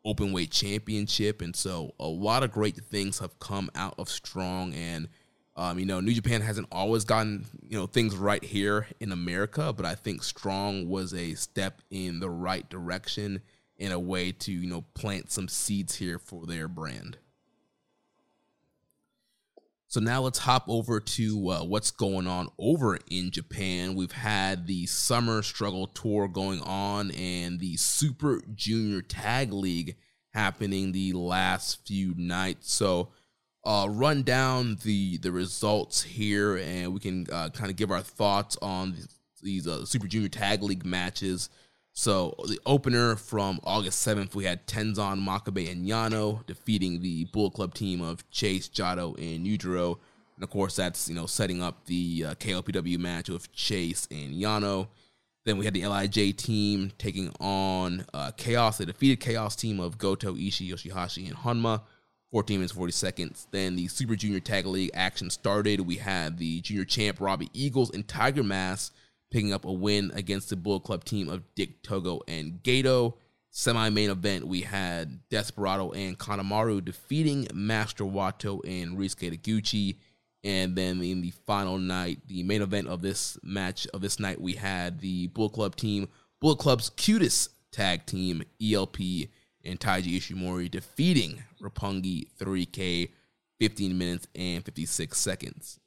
open 0.06 0.32
weight 0.32 0.50
championship. 0.50 1.42
And 1.42 1.54
so 1.54 1.92
a 1.98 2.06
lot 2.06 2.42
of 2.42 2.52
great 2.52 2.76
things 2.76 3.18
have 3.18 3.38
come 3.40 3.68
out 3.74 3.94
of 3.98 4.08
Strong. 4.08 4.72
And, 4.72 5.08
um, 5.56 5.78
you 5.78 5.84
know, 5.84 6.00
New 6.00 6.14
Japan 6.14 6.40
hasn't 6.40 6.68
always 6.70 7.04
gotten, 7.04 7.44
you 7.68 7.76
know, 7.76 7.86
things 7.86 8.16
right 8.16 8.42
here 8.42 8.86
in 9.00 9.12
America, 9.12 9.72
but 9.72 9.84
I 9.84 9.96
think 9.96 10.22
Strong 10.22 10.88
was 10.88 11.12
a 11.12 11.34
step 11.34 11.82
in 11.90 12.20
the 12.20 12.30
right 12.30 12.68
direction 12.70 13.42
in 13.76 13.92
a 13.92 13.98
way 13.98 14.32
to, 14.32 14.52
you 14.52 14.68
know, 14.68 14.82
plant 14.94 15.30
some 15.30 15.48
seeds 15.48 15.96
here 15.96 16.18
for 16.18 16.46
their 16.46 16.68
brand. 16.68 17.18
So 19.88 20.00
now 20.00 20.20
let's 20.20 20.40
hop 20.40 20.64
over 20.68 20.98
to 20.98 21.50
uh, 21.50 21.64
what's 21.64 21.92
going 21.92 22.26
on 22.26 22.48
over 22.58 22.98
in 23.08 23.30
Japan. 23.30 23.94
We've 23.94 24.12
had 24.12 24.66
the 24.66 24.86
Summer 24.86 25.42
Struggle 25.42 25.86
Tour 25.86 26.26
going 26.26 26.60
on 26.62 27.12
and 27.12 27.60
the 27.60 27.76
Super 27.76 28.42
Junior 28.54 29.00
Tag 29.00 29.52
League 29.52 29.96
happening 30.34 30.90
the 30.90 31.12
last 31.12 31.86
few 31.86 32.14
nights. 32.16 32.72
So 32.72 33.10
uh, 33.64 33.88
run 33.88 34.22
down 34.22 34.78
the 34.84 35.18
the 35.18 35.32
results 35.32 36.02
here, 36.02 36.56
and 36.56 36.92
we 36.92 37.00
can 37.00 37.26
uh, 37.32 37.50
kind 37.50 37.70
of 37.70 37.76
give 37.76 37.90
our 37.90 38.02
thoughts 38.02 38.56
on 38.62 38.96
these 39.42 39.66
uh, 39.66 39.84
Super 39.84 40.06
Junior 40.06 40.28
Tag 40.28 40.62
League 40.62 40.84
matches. 40.84 41.48
So 41.98 42.34
the 42.46 42.60
opener 42.66 43.16
from 43.16 43.58
August 43.64 44.06
7th, 44.06 44.34
we 44.34 44.44
had 44.44 44.66
Tenzan 44.66 45.26
Makabe 45.26 45.72
and 45.72 45.88
Yano 45.88 46.44
defeating 46.44 47.00
the 47.00 47.24
Bullet 47.24 47.54
Club 47.54 47.72
team 47.72 48.02
of 48.02 48.28
Chase, 48.30 48.68
Jado, 48.68 49.16
and 49.16 49.46
Yujiro. 49.46 49.96
And 50.34 50.44
of 50.44 50.50
course, 50.50 50.76
that's 50.76 51.08
you 51.08 51.14
know 51.14 51.24
setting 51.24 51.62
up 51.62 51.86
the 51.86 52.26
uh, 52.28 52.34
KOPW 52.34 52.98
match 52.98 53.30
with 53.30 53.50
Chase 53.52 54.06
and 54.10 54.34
Yano. 54.34 54.88
Then 55.46 55.56
we 55.56 55.64
had 55.64 55.72
the 55.72 55.86
Lij 55.86 56.36
team 56.36 56.92
taking 56.98 57.34
on 57.40 58.04
uh, 58.12 58.30
Chaos, 58.36 58.76
the 58.76 58.84
defeated 58.84 59.20
Chaos 59.20 59.56
team 59.56 59.80
of 59.80 59.96
Goto, 59.96 60.34
Ishii, 60.34 60.70
Yoshihashi, 60.70 61.26
and 61.26 61.36
Honma. 61.36 61.80
14 62.32 62.58
minutes 62.58 62.72
40 62.72 62.92
seconds. 62.92 63.46
Then 63.52 63.76
the 63.76 63.88
Super 63.88 64.16
Junior 64.16 64.40
Tag 64.40 64.66
League 64.66 64.90
action 64.92 65.30
started. 65.30 65.80
We 65.80 65.96
had 65.96 66.36
the 66.36 66.60
junior 66.60 66.84
champ 66.84 67.20
Robbie 67.20 67.48
Eagles 67.54 67.90
and 67.94 68.06
Tiger 68.06 68.42
Mask 68.42 68.92
picking 69.36 69.52
up 69.52 69.66
a 69.66 69.72
win 69.72 70.10
against 70.14 70.48
the 70.48 70.56
Bullet 70.56 70.82
Club 70.82 71.04
team 71.04 71.28
of 71.28 71.42
Dick 71.54 71.82
Togo 71.82 72.22
and 72.26 72.62
Gedo. 72.62 73.12
Semi 73.50 73.90
main 73.90 74.08
event, 74.08 74.46
we 74.46 74.62
had 74.62 75.20
Desperado 75.28 75.90
and 75.90 76.18
Kanemaru 76.18 76.82
defeating 76.82 77.46
Master 77.52 78.04
Wato 78.04 78.64
and 78.64 78.96
Ryusuke 78.96 79.38
Taguchi. 79.38 79.96
And 80.42 80.74
then 80.74 81.02
in 81.02 81.20
the 81.20 81.34
final 81.46 81.76
night, 81.76 82.20
the 82.28 82.44
main 82.44 82.62
event 82.62 82.88
of 82.88 83.02
this 83.02 83.36
match 83.42 83.86
of 83.92 84.00
this 84.00 84.18
night, 84.18 84.40
we 84.40 84.54
had 84.54 85.00
the 85.00 85.26
Bullet 85.26 85.52
Club 85.52 85.76
team, 85.76 86.08
Bullet 86.40 86.58
Club's 86.58 86.88
cutest 86.88 87.50
tag 87.70 88.06
team, 88.06 88.42
ELP 88.62 88.96
and 89.66 89.78
Taiji 89.78 90.16
Ishimori 90.16 90.70
defeating 90.70 91.42
Roppongi 91.60 92.28
3K 92.40 93.10
15 93.60 93.98
minutes 93.98 94.28
and 94.34 94.64
56 94.64 95.18
seconds. 95.18 95.78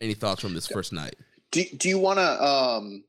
Any 0.00 0.14
thoughts 0.14 0.40
from 0.40 0.54
this 0.54 0.66
first 0.66 0.94
night? 0.94 1.16
Do 1.50 1.64
Do 1.76 1.88
you 1.88 1.98
want 1.98 2.18
to? 2.18 2.44
Um, 2.44 3.04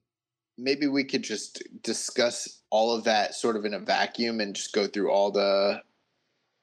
maybe 0.58 0.88
we 0.88 1.04
could 1.04 1.24
just 1.24 1.64
discuss 1.82 2.62
all 2.70 2.96
of 2.96 3.04
that 3.06 3.36
sort 3.36 3.56
of 3.56 3.66
in 3.66 3.74
a 3.74 3.80
vacuum 3.80 4.40
and 4.40 4.56
just 4.56 4.74
go 4.74 4.88
through 4.88 5.12
all 5.12 5.32
the 5.32 5.82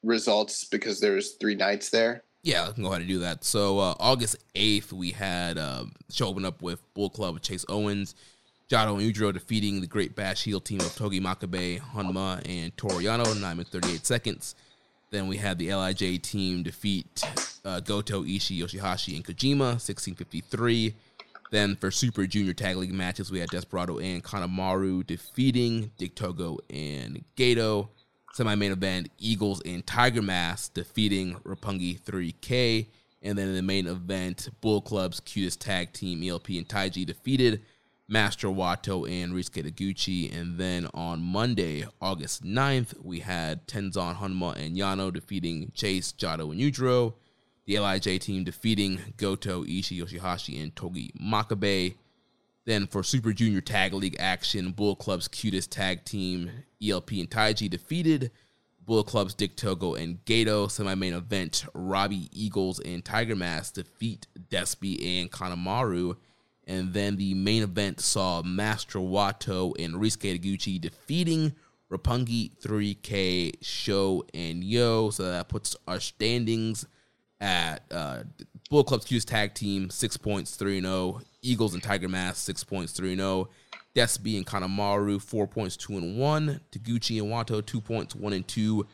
results 0.03 0.65
because 0.65 1.01
there's 1.01 1.33
three 1.33 1.55
nights 1.55 1.91
there. 1.91 2.25
Yeah, 2.43 2.67
I 2.69 2.73
can 2.73 2.83
go 2.83 2.89
ahead 2.89 3.03
and 3.03 3.09
do 3.09 3.21
that. 3.21 3.45
So 3.45 3.79
uh, 3.79 3.95
August 4.01 4.37
eighth, 4.55 4.93
we 4.93 5.13
had 5.13 5.59
uh, 5.59 5.85
show 6.11 6.27
open 6.27 6.45
up 6.45 6.61
with 6.61 6.81
Bull 6.95 7.11
Club 7.11 7.35
with 7.35 7.43
Chase 7.45 7.65
Owens, 7.69 8.15
Jado 8.69 8.99
and 8.99 9.15
Yujiro 9.15 9.33
defeating 9.33 9.81
the 9.81 9.87
Great 9.87 10.17
Bash 10.17 10.43
Heel 10.45 10.61
team 10.61 10.81
of 10.81 10.95
Togi 10.97 11.21
Makabe, 11.21 11.81
Honma, 11.81 12.43
and 12.49 12.77
Toru 12.77 13.03
Yano, 13.03 13.41
nine 13.41 13.57
minutes 13.57 13.71
thirty 13.71 13.93
eight 13.93 14.07
seconds. 14.07 14.55
Then 15.11 15.29
we 15.29 15.37
had 15.37 15.59
the 15.59 15.69
Lij 15.75 16.21
team 16.23 16.63
defeat 16.63 17.23
uh, 17.65 17.81
Goto, 17.81 18.25
Ishii, 18.25 18.59
Yoshihashi, 18.59 19.15
and 19.15 19.25
Kojima, 19.25 19.81
sixteen 19.81 20.15
fifty 20.15 20.41
three. 20.41 20.95
Then 21.53 21.77
for 21.77 21.91
Super 21.91 22.27
Junior 22.27 22.55
Tag 22.55 22.77
League 22.77 22.95
matches, 22.95 23.31
we 23.31 23.39
had 23.39 23.51
Desperado 23.51 23.99
and 23.99 24.25
Kanemaru 24.25 25.07
defeating 25.07 25.93
Dick 25.99 26.15
Togo 26.15 26.57
and 26.71 27.23
Gedo. 27.37 27.91
Semi 28.33 28.55
main 28.55 28.73
event, 28.73 29.11
Eagles 29.19 29.61
and 29.67 29.87
Tiger 29.87 30.23
Mask 30.23 30.73
defeating 30.73 31.35
Roppongi 31.45 32.01
3K. 32.01 32.87
And 33.21 33.37
then 33.37 33.49
in 33.49 33.55
the 33.55 33.63
main 33.63 33.87
event, 33.87 34.49
Bull 34.63 34.81
Club's 34.81 35.21
cutest 35.21 35.61
tag 35.61 35.93
team, 35.93 36.27
ELP 36.27 36.49
and 36.49 36.67
Taiji, 36.67 37.05
defeated 37.05 37.61
Master 38.09 38.49
Wato 38.49 39.07
and 39.07 39.35
Ryusuke 39.35 39.71
Taguchi. 39.71 40.35
And 40.35 40.57
then 40.57 40.89
on 40.95 41.21
Monday, 41.21 41.85
August 42.01 42.43
9th, 42.43 42.99
we 43.05 43.21
had 43.21 43.69
Tenzan 43.69 44.17
Honma 44.17 44.57
and 44.57 44.75
Yano 44.75 45.13
defeating 45.13 45.71
Chase, 45.75 46.13
Jado, 46.13 46.51
and 46.51 46.59
Yujiro 46.59 47.13
the 47.67 47.79
Lij 47.79 48.19
team 48.21 48.45
defeating 48.45 49.01
Goto, 49.17 49.65
Ishii, 49.65 50.03
Yoshihashi, 50.03 50.63
and 50.63 50.75
Togi 50.75 51.13
Makabe. 51.21 51.95
Then 52.65 52.87
for 52.87 53.03
Super 53.03 53.33
Junior 53.33 53.61
Tag 53.61 53.93
League 53.93 54.17
action, 54.19 54.71
Bull 54.71 54.95
Club's 54.95 55.29
cutest 55.29 55.73
tag 55.73 56.05
team, 56.05 56.51
ELP 56.83 57.11
and 57.13 57.31
Taiji, 57.31 57.69
defeated 57.69 58.31
Bull 58.85 59.03
Club's 59.05 59.35
Dick 59.35 59.57
Togo 59.57 59.95
and 59.95 60.25
Gedo. 60.25 60.71
Semi 60.71 60.95
main 60.95 61.15
event, 61.15 61.65
Robbie 61.75 62.29
Eagles 62.33 62.79
and 62.81 63.05
Tiger 63.05 63.37
Mask 63.37 63.75
defeat 63.75 64.27
Despy 64.51 65.21
and 65.21 65.31
Kanemaru. 65.31 66.17
And 66.67 66.93
then 66.93 67.17
the 67.17 67.35
main 67.35 67.63
event 67.63 68.01
saw 68.01 68.43
Master 68.43 69.01
Wato 69.01 69.73
and 69.83 69.95
Ryusuke 69.95 70.39
Taguchi 70.41 70.81
defeating 70.81 71.55
Roppongi 71.91 72.53
3K, 72.61 73.55
SHO, 73.61 74.25
and 74.33 74.63
Yo. 74.63 75.11
So 75.11 75.25
that 75.25 75.49
puts 75.49 75.77
our 75.89 76.01
standings 76.01 76.87
at 77.43 77.83
uh, 77.91 78.23
Bull 78.71 78.85
Club's 78.85 79.05
Q's 79.05 79.27
tag 79.27 79.53
team, 79.53 79.91
six 79.91 80.17
points, 80.17 80.55
3 80.57 80.81
0. 80.81 81.21
Eagles 81.43 81.75
and 81.75 81.83
Tiger 81.83 82.09
Mask, 82.09 82.37
six 82.37 82.65
points, 82.65 82.93
3 82.93 83.17
0. 83.17 83.51
Despy 83.95 84.39
and 84.39 84.47
Kanemaru, 84.47 85.21
four 85.21 85.47
points, 85.47 85.77
2 85.77 85.99
and 85.99 86.17
1. 86.17 86.61
Taguchi 86.71 87.21
and 87.21 87.31
Wato, 87.31 87.65
two 87.67 87.81
points, 87.81 88.15
1 88.15 88.33
and 88.33 88.49
2. 88.49 88.87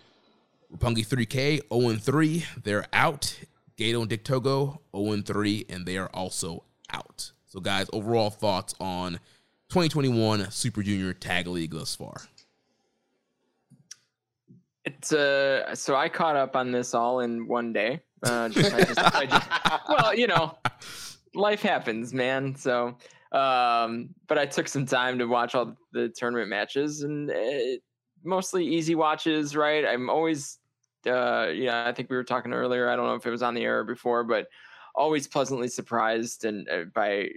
Roppongi 0.74 1.06
3K, 1.06 1.60
0 1.72 1.90
and 1.90 2.02
3. 2.02 2.44
They're 2.64 2.86
out. 2.92 3.38
Gedo 3.76 4.00
and 4.00 4.08
Dick 4.08 4.24
Togo, 4.24 4.80
0 4.96 5.12
and 5.12 5.24
3, 5.24 5.66
and 5.68 5.86
they 5.86 5.96
are 5.98 6.08
also 6.12 6.64
out. 6.90 7.30
So, 7.46 7.60
guys, 7.60 7.88
overall 7.92 8.30
thoughts 8.30 8.74
on 8.80 9.20
2021 9.68 10.50
Super 10.50 10.82
Junior 10.82 11.12
Tag 11.12 11.46
League 11.46 11.72
thus 11.72 11.94
far? 11.94 12.22
It's 14.84 15.12
uh, 15.12 15.74
so 15.74 15.94
I 15.94 16.08
caught 16.08 16.34
up 16.34 16.56
on 16.56 16.72
this 16.72 16.94
all 16.94 17.20
in 17.20 17.46
one 17.46 17.72
day. 17.72 18.00
Uh, 18.22 18.48
just, 18.48 18.74
I 18.74 18.84
just, 18.84 19.16
I 19.16 19.26
just, 19.26 19.48
well, 19.88 20.14
you 20.14 20.26
know, 20.26 20.56
life 21.34 21.62
happens, 21.62 22.12
man. 22.12 22.54
So, 22.56 22.96
um, 23.32 24.14
but 24.26 24.38
I 24.38 24.46
took 24.46 24.68
some 24.68 24.86
time 24.86 25.18
to 25.18 25.26
watch 25.26 25.54
all 25.54 25.76
the 25.92 26.08
tournament 26.08 26.48
matches 26.48 27.02
and 27.02 27.30
it, 27.30 27.82
mostly 28.24 28.66
easy 28.66 28.94
watches, 28.94 29.54
right? 29.54 29.84
I'm 29.84 30.10
always, 30.10 30.58
uh, 31.06 31.48
yeah, 31.54 31.86
I 31.86 31.92
think 31.92 32.10
we 32.10 32.16
were 32.16 32.24
talking 32.24 32.52
earlier. 32.52 32.88
I 32.88 32.96
don't 32.96 33.06
know 33.06 33.14
if 33.14 33.26
it 33.26 33.30
was 33.30 33.42
on 33.42 33.54
the 33.54 33.64
air 33.64 33.84
before, 33.84 34.24
but 34.24 34.48
always 34.94 35.28
pleasantly 35.28 35.68
surprised 35.68 36.44
and 36.44 36.68
uh, 36.68 36.84
by 36.92 37.28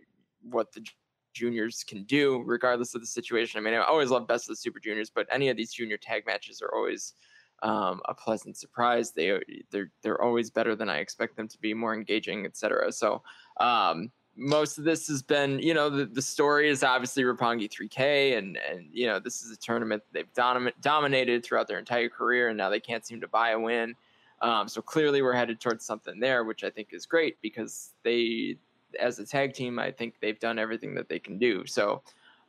what 0.42 0.72
the 0.74 0.86
juniors 1.34 1.84
can 1.88 2.04
do, 2.06 2.44
regardless 2.46 2.96
of 2.96 3.02
the 3.02 3.08
situation. 3.08 3.60
I 3.60 3.62
mean, 3.62 3.74
I 3.74 3.84
always 3.84 4.10
love 4.10 4.28
best 4.28 4.46
of 4.46 4.54
the 4.54 4.58
super 4.58 4.80
juniors, 4.80 5.10
but 5.10 5.28
any 5.32 5.50
of 5.50 5.58
these 5.58 5.72
junior 5.72 5.98
tag 5.98 6.26
matches 6.26 6.62
are 6.62 6.74
always 6.74 7.14
um, 7.62 8.02
a 8.06 8.14
pleasant 8.14 8.58
surprise. 8.58 9.12
They 9.12 9.40
they're 9.70 9.92
they're 10.02 10.22
always 10.22 10.50
better 10.50 10.76
than 10.76 10.90
I 10.90 10.98
expect 10.98 11.38
them 11.38 11.48
to 11.48 11.60
be, 11.60 11.74
more 11.74 11.94
engaging, 11.94 12.46
etc. 12.46 12.92
So 12.92 13.22
um, 13.60 14.12
most 14.36 14.78
of 14.78 14.84
this 14.84 15.08
has 15.08 15.22
been, 15.22 15.60
you 15.60 15.74
know, 15.74 15.90
the, 15.90 16.06
the 16.06 16.22
story 16.22 16.70
is 16.70 16.84
obviously 16.84 17.24
Roppongi 17.24 17.70
3K, 17.70 18.38
and 18.38 18.58
and 18.58 18.88
you 18.92 19.08
know 19.08 19.20
this 19.20 19.42
is 19.42 19.52
a 19.52 19.58
tournament 19.58 20.04
they've 20.12 20.34
dom- 20.34 20.72
dominated 20.82 21.44
throughout 21.44 21.68
their 21.68 21.80
entire 21.80 22.10
career, 22.10 22.50
and 22.50 22.58
now 22.58 22.70
they 22.70 22.80
can't 22.80 23.06
seem 23.06 23.22
to 23.22 23.28
buy 23.28 23.52
a 23.52 23.60
win. 23.60 23.96
Um, 24.42 24.68
so 24.68 24.82
clearly, 24.82 25.22
we're 25.22 25.34
headed 25.34 25.60
towards 25.60 25.86
something 25.86 26.20
there, 26.20 26.44
which 26.44 26.64
I 26.64 26.70
think 26.70 26.90
is 26.92 27.06
great 27.06 27.40
because 27.42 27.92
they, 28.04 28.58
as 29.00 29.20
a 29.20 29.26
tag 29.26 29.54
team, 29.54 29.78
I 29.78 29.92
think 29.92 30.16
they've 30.20 30.40
done 30.40 30.58
everything 30.58 30.96
that 30.96 31.10
they 31.10 31.20
can 31.20 31.38
do. 31.38 31.66
So, 31.68 32.02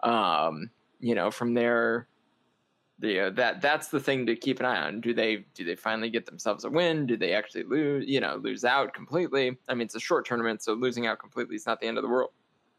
um, 0.03 0.71
you 1.01 1.15
know, 1.15 1.31
from 1.31 1.53
there, 1.53 2.07
the, 3.03 3.21
uh, 3.27 3.31
that 3.31 3.61
that's 3.61 3.89
the 3.89 4.01
thing 4.01 4.25
to 4.27 4.37
keep 4.37 4.61
an 4.61 4.67
eye 4.67 4.81
on. 4.81 5.01
Do 5.01 5.13
they 5.13 5.45
do 5.55 5.65
they 5.65 5.75
finally 5.75 6.09
get 6.09 6.25
themselves 6.25 6.65
a 6.65 6.71
win? 6.71 7.05
Do 7.07 7.17
they 7.17 7.35
actually 7.35 7.65
lose? 7.65 8.09
You 8.09 8.21
know, 8.21 8.37
lose 8.37 8.65
out 8.65 8.95
completely? 8.95 9.59
I 9.69 9.75
mean, 9.75 9.83
it's 9.87 9.97
a 9.97 10.01
short 10.01 10.25
tournament, 10.25 10.63
so 10.63 10.73
losing 10.75 11.07
out 11.07 11.19
completely 11.19 11.57
is 11.57 11.67
not 11.67 11.81
the 11.81 11.87
end 11.89 11.99
of 11.99 12.03
the 12.03 12.09
world. 12.09 12.31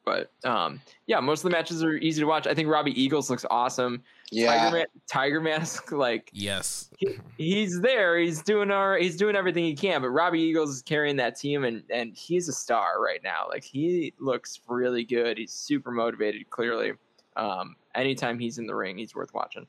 But 0.06 0.32
um, 0.44 0.82
yeah, 1.08 1.20
most 1.22 1.40
of 1.40 1.44
the 1.44 1.50
matches 1.52 1.84
are 1.84 1.94
easy 1.96 2.22
to 2.22 2.28
watch. 2.28 2.46
I 2.48 2.54
think 2.54 2.68
Robbie 2.68 3.00
Eagles 3.02 3.30
looks 3.30 3.46
awesome. 3.50 4.04
Yeah. 4.32 4.48
Tiger, 4.58 4.76
Man, 4.78 4.86
Tiger 5.08 5.42
Mask, 5.42 5.92
like 5.94 6.30
Yes. 6.34 6.90
he, 6.98 7.18
he's 7.38 7.80
there. 7.80 8.18
He's 8.18 8.42
doing 8.42 8.70
our 8.72 8.98
he's 8.98 9.16
doing 9.18 9.36
everything 9.36 9.64
he 9.64 9.76
can. 9.76 10.02
But 10.02 10.10
Robbie 10.10 10.42
Eagles 10.42 10.70
is 10.76 10.82
carrying 10.82 11.16
that 11.18 11.38
team, 11.38 11.64
and 11.64 11.84
and 11.90 12.14
he's 12.16 12.48
a 12.50 12.54
star 12.54 13.02
right 13.02 13.22
now. 13.24 13.46
Like 13.50 13.64
he 13.64 14.14
looks 14.20 14.60
really 14.68 15.04
good. 15.06 15.38
He's 15.38 15.52
super 15.54 15.92
motivated. 15.92 16.50
Clearly, 16.50 16.94
um, 17.38 17.76
anytime 17.96 18.40
he's 18.40 18.58
in 18.58 18.68
the 18.68 18.76
ring, 18.76 18.98
he's 18.98 19.16
worth 19.16 19.34
watching. 19.34 19.68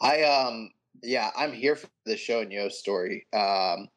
I 0.00 0.22
um 0.22 0.70
yeah, 1.02 1.30
I'm 1.36 1.52
here 1.52 1.76
for 1.76 1.88
the 2.06 2.16
SHO 2.16 2.40
and 2.40 2.52
Yo 2.52 2.68
story. 2.68 3.26
Um 3.32 3.88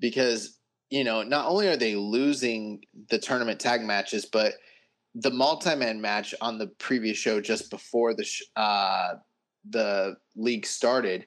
because 0.00 0.58
you 0.90 1.04
know, 1.04 1.22
not 1.22 1.46
only 1.46 1.68
are 1.68 1.76
they 1.76 1.94
losing 1.94 2.84
the 3.08 3.18
tournament 3.18 3.58
tag 3.58 3.82
matches, 3.82 4.26
but 4.26 4.54
the 5.14 5.30
multi-man 5.30 6.00
match 6.00 6.34
on 6.40 6.58
the 6.58 6.66
previous 6.66 7.16
show 7.16 7.40
just 7.40 7.70
before 7.70 8.14
the 8.14 8.24
sh- 8.24 8.42
uh 8.56 9.14
the 9.70 10.16
league 10.34 10.66
started, 10.66 11.26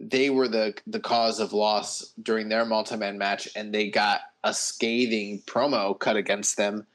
they 0.00 0.30
were 0.30 0.48
the 0.48 0.74
the 0.86 1.00
cause 1.00 1.40
of 1.40 1.52
loss 1.52 2.12
during 2.22 2.48
their 2.48 2.64
multi-man 2.64 3.18
match 3.18 3.48
and 3.56 3.74
they 3.74 3.90
got 3.90 4.20
a 4.44 4.54
scathing 4.54 5.42
promo 5.46 5.98
cut 5.98 6.16
against 6.16 6.56
them 6.56 6.86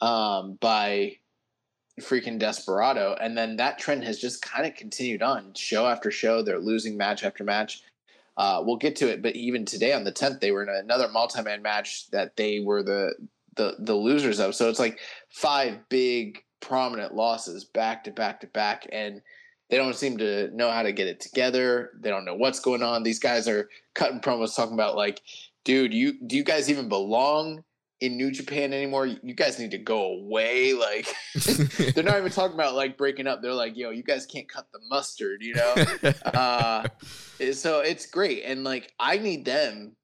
um 0.00 0.58
by 0.60 1.16
freaking 2.00 2.38
Desperado. 2.38 3.16
And 3.20 3.36
then 3.36 3.56
that 3.56 3.78
trend 3.78 4.04
has 4.04 4.18
just 4.18 4.42
kind 4.42 4.66
of 4.66 4.74
continued 4.74 5.22
on 5.22 5.54
show 5.54 5.86
after 5.86 6.10
show. 6.10 6.42
They're 6.42 6.58
losing 6.58 6.96
match 6.96 7.24
after 7.24 7.44
match. 7.44 7.82
Uh, 8.36 8.62
we'll 8.64 8.76
get 8.76 8.96
to 8.96 9.10
it, 9.10 9.20
but 9.20 9.36
even 9.36 9.66
today 9.66 9.92
on 9.92 10.04
the 10.04 10.12
10th, 10.12 10.40
they 10.40 10.50
were 10.50 10.62
in 10.62 10.68
another 10.68 11.08
multi 11.08 11.42
man 11.42 11.60
match 11.60 12.10
that 12.10 12.36
they 12.36 12.60
were 12.60 12.82
the, 12.82 13.12
the, 13.56 13.76
the 13.80 13.94
losers 13.94 14.40
of. 14.40 14.54
So 14.54 14.70
it's 14.70 14.78
like 14.78 14.98
five 15.28 15.76
big 15.88 16.42
prominent 16.60 17.14
losses 17.14 17.64
back 17.64 18.04
to 18.04 18.10
back 18.10 18.40
to 18.40 18.46
back. 18.46 18.86
And 18.92 19.20
they 19.68 19.76
don't 19.76 19.94
seem 19.94 20.18
to 20.18 20.50
know 20.54 20.70
how 20.70 20.82
to 20.82 20.92
get 20.92 21.06
it 21.06 21.20
together. 21.20 21.90
They 22.00 22.10
don't 22.10 22.24
know 22.24 22.34
what's 22.34 22.60
going 22.60 22.82
on. 22.82 23.02
These 23.02 23.20
guys 23.20 23.46
are 23.46 23.68
cutting 23.94 24.20
promos 24.20 24.56
talking 24.56 24.74
about 24.74 24.96
like, 24.96 25.22
dude, 25.64 25.94
you 25.94 26.14
do 26.26 26.36
you 26.36 26.44
guys 26.44 26.70
even 26.70 26.88
belong 26.88 27.62
in 28.00 28.16
New 28.16 28.30
Japan 28.30 28.72
anymore. 28.72 29.06
You 29.06 29.34
guys 29.34 29.58
need 29.58 29.70
to 29.72 29.78
go 29.78 30.14
away. 30.14 30.72
Like 30.72 31.14
they're 31.94 32.04
not 32.04 32.18
even 32.18 32.32
talking 32.32 32.54
about 32.54 32.74
like 32.74 32.96
breaking 32.96 33.26
up. 33.26 33.42
They're 33.42 33.54
like, 33.54 33.76
yo, 33.76 33.90
you 33.90 34.02
guys 34.02 34.26
can't 34.26 34.48
cut 34.48 34.66
the 34.72 34.80
mustard, 34.88 35.42
you 35.42 35.54
know? 35.54 35.74
uh, 36.24 36.88
so 37.52 37.80
it's 37.80 38.06
great. 38.06 38.42
And 38.44 38.64
like 38.64 38.92
I 38.98 39.18
need 39.18 39.44
them 39.44 39.96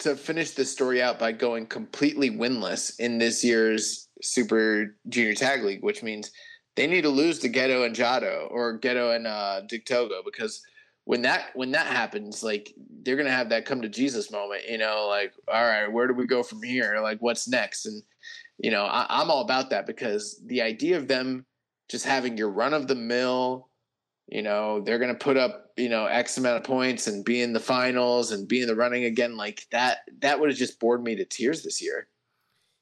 to 0.00 0.16
finish 0.16 0.52
this 0.52 0.72
story 0.72 1.00
out 1.00 1.18
by 1.18 1.32
going 1.32 1.66
completely 1.66 2.30
winless 2.30 2.98
in 2.98 3.18
this 3.18 3.44
year's 3.44 4.08
Super 4.20 4.96
Junior 5.08 5.34
Tag 5.34 5.62
League, 5.62 5.82
which 5.82 6.02
means 6.02 6.30
they 6.74 6.86
need 6.86 7.02
to 7.02 7.08
lose 7.08 7.38
to 7.40 7.48
Gedo 7.48 7.84
and 7.86 7.94
Jado 7.94 8.50
or 8.50 8.78
Gedo 8.78 9.14
and 9.14 9.26
uh 9.26 9.60
Dick 9.68 9.84
Togo 9.84 10.22
because 10.24 10.62
when 11.04 11.22
that 11.22 11.50
when 11.54 11.72
that 11.72 11.86
happens, 11.86 12.42
like 12.42 12.72
they're 13.02 13.16
gonna 13.16 13.30
have 13.30 13.48
that 13.48 13.64
come 13.64 13.82
to 13.82 13.88
Jesus 13.88 14.30
moment, 14.30 14.62
you 14.68 14.78
know, 14.78 15.06
like, 15.08 15.32
all 15.52 15.62
right, 15.62 15.90
where 15.90 16.06
do 16.06 16.14
we 16.14 16.26
go 16.26 16.42
from 16.42 16.62
here? 16.62 17.00
Like, 17.02 17.18
what's 17.20 17.48
next? 17.48 17.86
And 17.86 18.02
you 18.58 18.70
know, 18.70 18.84
I, 18.84 19.06
I'm 19.08 19.30
all 19.30 19.42
about 19.42 19.70
that 19.70 19.86
because 19.86 20.40
the 20.46 20.62
idea 20.62 20.96
of 20.96 21.08
them 21.08 21.44
just 21.88 22.06
having 22.06 22.38
your 22.38 22.50
run 22.50 22.72
of 22.72 22.86
the 22.86 22.94
mill, 22.94 23.68
you 24.28 24.42
know, 24.42 24.80
they're 24.80 25.00
gonna 25.00 25.14
put 25.14 25.36
up, 25.36 25.72
you 25.76 25.88
know, 25.88 26.06
X 26.06 26.38
amount 26.38 26.58
of 26.58 26.64
points 26.64 27.08
and 27.08 27.24
be 27.24 27.42
in 27.42 27.52
the 27.52 27.60
finals 27.60 28.30
and 28.30 28.46
be 28.46 28.62
in 28.62 28.68
the 28.68 28.76
running 28.76 29.04
again, 29.04 29.36
like 29.36 29.66
that. 29.72 29.98
That 30.20 30.38
would 30.38 30.50
have 30.50 30.58
just 30.58 30.78
bored 30.78 31.02
me 31.02 31.16
to 31.16 31.24
tears 31.24 31.64
this 31.64 31.82
year. 31.82 32.06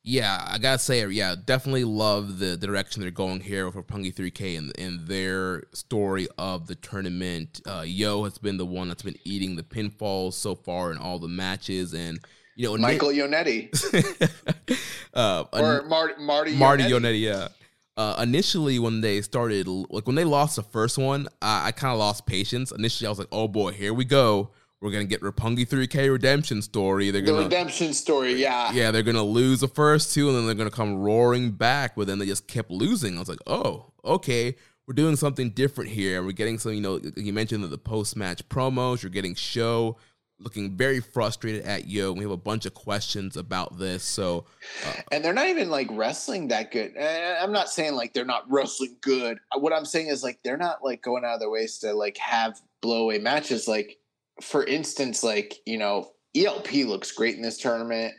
Yeah, 0.03 0.43
I 0.49 0.57
gotta 0.57 0.79
say, 0.79 1.07
yeah, 1.09 1.35
definitely 1.45 1.85
love 1.85 2.39
the, 2.39 2.57
the 2.57 2.67
direction 2.67 3.03
they're 3.03 3.11
going 3.11 3.41
here 3.41 3.71
for 3.71 3.83
Pungy 3.83 4.15
3K 4.15 4.57
and, 4.57 4.73
and 4.79 5.07
their 5.07 5.65
story 5.75 6.27
of 6.39 6.67
the 6.67 6.75
tournament. 6.75 7.61
Uh, 7.67 7.85
Yo 7.87 8.25
has 8.25 8.39
been 8.39 8.57
the 8.57 8.65
one 8.65 8.89
that's 8.89 9.03
been 9.03 9.19
eating 9.25 9.57
the 9.57 9.63
pinfalls 9.63 10.35
so 10.35 10.55
far 10.55 10.91
in 10.91 10.97
all 10.97 11.19
the 11.19 11.29
matches, 11.29 11.93
and 11.93 12.19
you 12.57 12.69
know, 12.69 12.79
Michael 12.79 13.11
Jannetty 13.11 13.69
uh, 15.15 15.45
or 15.53 15.83
Marty 15.83 16.23
Marty 16.23 16.57
Marty 16.57 16.85
Jannetty. 16.85 16.91
Jannetty, 16.91 17.21
yeah. 17.21 17.49
Uh, 17.99 18.23
initially, 18.23 18.79
when 18.79 19.03
they 19.03 19.21
started, 19.21 19.67
like 19.69 20.07
when 20.07 20.17
they 20.17 20.25
lost 20.25 20.57
the 20.57 20.63
first 20.63 20.97
one, 20.97 21.29
I, 21.43 21.67
I 21.67 21.73
kind 21.73 21.93
of 21.93 21.99
lost 21.99 22.25
patience. 22.25 22.73
Initially, 22.73 23.07
I 23.07 23.11
was 23.11 23.19
like, 23.19 23.29
"Oh 23.31 23.49
boy, 23.49 23.73
here 23.73 23.93
we 23.93 24.07
go. 24.07 24.53
We're 24.81 24.91
gonna 24.91 25.05
get 25.05 25.21
Roppongi 25.21 25.69
3K 25.69 26.11
redemption 26.11 26.63
story. 26.63 27.11
They're 27.11 27.21
The 27.21 27.33
gonna 27.33 27.43
redemption 27.45 27.93
story, 27.93 28.35
yeah. 28.35 28.73
yeah, 28.73 28.91
they're 28.91 29.03
gonna 29.03 29.23
lose 29.23 29.61
the 29.61 29.69
first 29.69 30.15
two, 30.15 30.29
and 30.29 30.37
then 30.37 30.47
they're 30.47 30.55
gonna 30.55 30.71
come 30.71 30.97
roaring 30.97 31.51
back. 31.51 31.97
But 31.97 32.07
then 32.07 32.19
they 32.19 32.27
just 32.27 32.47
kept 32.49 32.71
losing. 32.71 33.17
I 33.17 33.19
was 33.21 33.29
like, 33.29 33.41
oh, 33.47 33.93
okay, 34.05 34.57
we're 34.87 34.95
doing 34.95 35.17
something 35.17 35.51
different 35.51 35.91
here. 35.91 36.17
And 36.19 36.27
we're 36.27 36.33
getting 36.33 36.59
some, 36.59 36.73
you 36.73 36.81
know, 36.81 36.99
you 37.17 37.33
mentioned 37.33 37.63
the 37.63 37.79
post 37.79 38.17
match 38.17 38.49
promos. 38.49 39.03
You're 39.03 39.11
getting 39.11 39.35
SHO 39.35 39.97
looking 40.41 40.77
very 40.77 41.01
frustrated 41.01 41.65
at 41.65 41.87
Yo. 41.87 42.13
We 42.13 42.23
have 42.23 42.31
a 42.31 42.37
bunch 42.37 42.65
of 42.67 42.75
questions 42.75 43.37
about 43.37 43.79
this. 43.79 44.03
So, 44.03 44.47
uh, 44.87 44.95
and 45.13 45.25
they're 45.25 45.35
not 45.35 45.49
even 45.49 45.71
like 45.71 45.87
wrestling 45.91 46.49
that 46.49 46.73
good. 46.73 46.95
Eh, 46.97 47.37
I'm 47.41 47.53
not 47.53 47.69
saying 47.69 47.95
like 47.95 48.15
they're 48.15 48.25
not 48.25 48.51
wrestling 48.51 48.97
good. 49.03 49.39
What 49.55 49.73
I'm 49.73 49.85
saying 49.85 50.09
is 50.09 50.23
like 50.23 50.41
they're 50.43 50.57
not 50.57 50.83
like 50.83 51.03
going 51.03 51.25
out 51.25 51.35
of 51.35 51.41
their 51.41 51.51
ways 51.51 51.79
to 51.81 51.93
like 51.93 52.17
have 52.17 52.61
blowaway 52.83 53.23
matches. 53.23 53.69
Like 53.69 53.99
for 54.41 54.65
instance, 54.65 55.23
like 55.23 55.61
you 55.67 55.79
know 55.79 56.11
ELP 56.37 56.73
looks 56.87 57.13
great 57.13 57.37
in 57.37 57.43
this 57.43 57.59
tournament. 57.59 58.15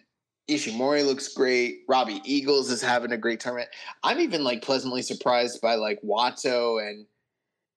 Ishimori 0.49 1.05
looks 1.05 1.29
great. 1.29 1.81
Robbie 1.87 2.21
Eagles 2.25 2.69
is 2.69 2.81
having 2.81 3.11
a 3.11 3.17
great 3.17 3.39
tournament. 3.39 3.69
I'm 4.03 4.19
even 4.19 4.43
like 4.43 4.61
pleasantly 4.61 5.01
surprised 5.01 5.61
by 5.61 5.75
like 5.75 6.01
Wato 6.01 6.85
and 6.85 7.05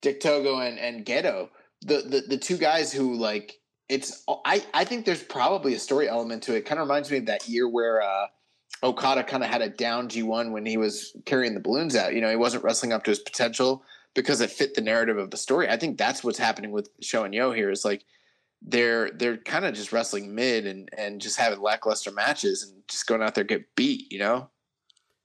Dick 0.03 0.21
Togo 0.21 0.59
and 0.59 0.79
and 0.79 1.07
Gedo, 1.07 1.49
the 1.83 2.03
the 2.03 2.25
the 2.29 2.39
two 2.39 2.57
guys 2.57 2.93
who 2.93 3.15
like 3.15 3.61
it's 3.89 4.25
I 4.45 4.65
I 4.75 4.85
think 4.85 5.05
there's 5.05 5.23
probably 5.23 5.75
a 5.75 5.79
story 5.79 6.09
element 6.09 6.43
to 6.45 6.55
it. 6.55 6.67
Kind 6.67 6.81
of 6.81 6.87
reminds 6.87 7.11
me 7.11 7.19
of 7.19 7.27
that 7.27 7.49
year 7.49 7.69
where 7.69 8.03
uh 8.03 8.27
Okada 8.83 9.25
kind 9.25 9.43
of 9.43 9.51
had 9.51 9.63
a 9.63 9.69
down 9.69 10.09
G1 10.09 10.51
when 10.51 10.67
he 10.67 10.77
was 10.77 11.17
carrying 11.25 11.55
the 11.55 11.61
balloons 11.61 11.97
out. 11.97 12.15
You 12.15 12.21
know, 12.21 12.29
he 12.29 12.37
wasn't 12.37 12.65
wrestling 12.65 12.93
up 12.93 13.05
to 13.05 13.11
his 13.11 13.19
potential 13.19 13.83
because 14.15 14.41
it 14.41 14.51
fit 14.51 14.75
the 14.75 14.81
narrative 14.81 15.17
of 15.17 15.31
the 15.31 15.37
story. 15.37 15.69
I 15.69 15.77
think 15.77 15.97
that's 15.97 16.23
what's 16.23 16.39
happening 16.39 16.71
with 16.71 16.91
SHO 17.01 17.25
and 17.25 17.35
Yo 17.35 17.53
here 17.53 17.71
is 17.71 17.85
like 17.85 18.05
they're 18.65 19.11
they're 19.11 19.37
kind 19.37 19.65
of 19.65 19.75
just 19.75 19.93
wrestling 19.93 20.35
mid 20.35 20.67
and 20.67 20.89
and 20.97 21.21
just 21.21 21.39
having 21.39 21.61
lackluster 21.61 22.11
matches 22.11 22.63
and 22.63 22.83
just 22.89 23.07
going 23.07 23.23
out 23.23 23.35
there 23.35 23.45
get 23.45 23.75
beat, 23.77 24.11
you 24.11 24.19
know? 24.19 24.51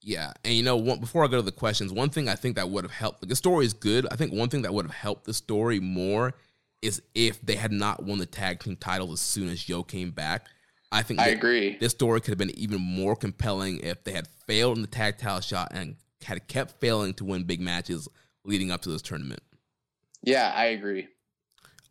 Yeah, 0.02 0.32
and 0.46 0.54
you 0.54 0.64
know, 0.64 0.78
one, 0.78 1.00
before 1.00 1.26
I 1.26 1.28
go 1.28 1.38
to 1.38 1.42
the 1.42 1.52
questions, 1.52 1.92
one 1.92 2.10
thing 2.10 2.30
I 2.30 2.36
think 2.36 2.56
that 2.56 2.70
would 2.70 2.86
have 2.86 2.92
helped. 2.92 3.22
Like, 3.22 3.30
the 3.30 3.36
story 3.36 3.66
is 3.66 3.74
good. 3.74 4.08
I 4.12 4.16
think 4.16 4.32
one 4.32 4.48
thing 4.48 4.62
that 4.62 4.74
would 4.74 4.86
have 4.86 4.96
helped 4.96 5.26
the 5.26 5.34
story 5.34 5.80
more 5.80 6.34
is 6.82 7.02
if 7.14 7.42
they 7.46 7.56
had 7.56 7.74
not 7.74 8.04
won 8.04 8.18
the 8.18 8.26
tag 8.26 8.60
team 8.60 8.78
title 8.78 9.12
as 9.12 9.20
soon 9.20 9.50
as 9.50 9.68
Yo 9.68 9.84
came 9.84 10.12
back. 10.12 10.48
I 10.92 11.04
think 11.04 11.20
I 11.20 11.26
that 11.26 11.38
agree. 11.38 11.78
This 11.78 11.92
story 11.92 12.22
could 12.22 12.32
have 12.32 12.38
been 12.38 12.58
even 12.58 12.82
more 12.82 13.16
compelling 13.16 13.80
if 13.80 14.04
they 14.04 14.14
had 14.14 14.28
failed 14.48 14.78
in 14.78 14.82
the 14.82 14.88
tag 14.88 15.18
title 15.18 15.42
shot 15.42 15.70
and 15.72 15.98
had 16.24 16.48
kept 16.48 16.80
failing 16.80 17.14
to 17.16 17.26
win 17.26 17.44
big 17.44 17.60
matches 17.60 18.08
leading 18.46 18.72
up 18.72 18.82
to 18.84 18.90
this 18.90 19.02
tournament. 19.02 19.42
Yeah, 20.24 20.52
I 20.56 20.66
agree. 20.66 21.08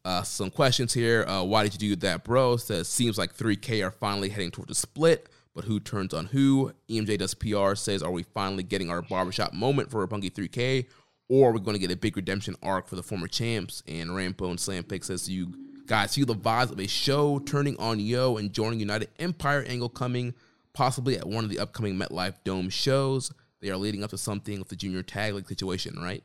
Uh, 0.04 0.22
some 0.22 0.50
questions 0.50 0.94
here. 0.94 1.24
Uh, 1.26 1.42
why 1.42 1.62
did 1.62 1.74
you 1.74 1.90
do 1.90 1.96
that, 1.96 2.24
bro? 2.24 2.56
Says 2.56 2.88
seems 2.88 3.18
like 3.18 3.36
3K 3.36 3.84
are 3.84 3.90
finally 3.90 4.28
heading 4.30 4.50
towards 4.50 4.70
a 4.70 4.74
split, 4.74 5.28
but 5.54 5.64
who 5.64 5.80
turns 5.80 6.14
on 6.14 6.26
who? 6.26 6.72
EMJ 6.88 7.18
does 7.18 7.34
PR 7.34 7.74
says, 7.74 8.02
are 8.02 8.10
we 8.10 8.22
finally 8.22 8.62
getting 8.62 8.90
our 8.90 9.02
barbershop 9.02 9.52
moment 9.52 9.90
for 9.90 10.06
Punky 10.06 10.30
3K, 10.30 10.86
or 11.28 11.50
are 11.50 11.52
we 11.52 11.60
going 11.60 11.74
to 11.74 11.80
get 11.80 11.90
a 11.90 11.96
big 11.96 12.16
redemption 12.16 12.54
arc 12.62 12.88
for 12.88 12.96
the 12.96 13.02
former 13.02 13.26
champs? 13.26 13.82
And 13.86 14.14
Rambo 14.14 14.50
and 14.50 14.60
Slam 14.60 14.84
Pick 14.84 15.04
says, 15.04 15.28
you 15.28 15.52
guys 15.86 16.12
see 16.12 16.24
the 16.24 16.34
vibes 16.34 16.70
of 16.70 16.78
a 16.78 16.86
SHO 16.86 17.40
turning 17.40 17.76
on 17.78 17.98
Yo 17.98 18.36
and 18.36 18.52
joining 18.52 18.80
United 18.80 19.10
Empire 19.18 19.64
angle 19.66 19.88
coming, 19.88 20.34
possibly 20.74 21.18
at 21.18 21.26
one 21.26 21.44
of 21.44 21.50
the 21.50 21.58
upcoming 21.58 21.98
MetLife 21.98 22.34
Dome 22.44 22.70
shows. 22.70 23.32
They 23.60 23.70
are 23.70 23.76
leading 23.76 24.04
up 24.04 24.10
to 24.10 24.18
something 24.18 24.58
with 24.58 24.68
the 24.68 24.76
junior 24.76 25.02
tag 25.02 25.34
league 25.34 25.48
situation, 25.48 25.98
right? 26.00 26.22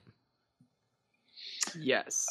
Yes, 1.79 2.27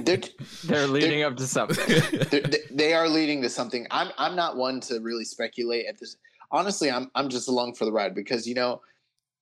They're, 0.00 0.20
they're 0.64 0.86
leading 0.86 1.22
up 1.22 1.36
to 1.36 1.46
something. 1.46 2.02
they're, 2.30 2.42
they 2.70 2.94
are 2.94 3.08
leading 3.08 3.42
to 3.42 3.48
something. 3.48 3.86
I'm 3.90 4.10
I'm 4.18 4.36
not 4.36 4.56
one 4.56 4.80
to 4.82 5.00
really 5.00 5.24
speculate 5.24 5.86
at 5.86 5.98
this. 5.98 6.16
honestly, 6.50 6.90
I'm 6.90 7.10
I'm 7.14 7.28
just 7.28 7.48
along 7.48 7.74
for 7.74 7.84
the 7.84 7.92
ride 7.92 8.14
because 8.14 8.46
you 8.46 8.54
know, 8.54 8.82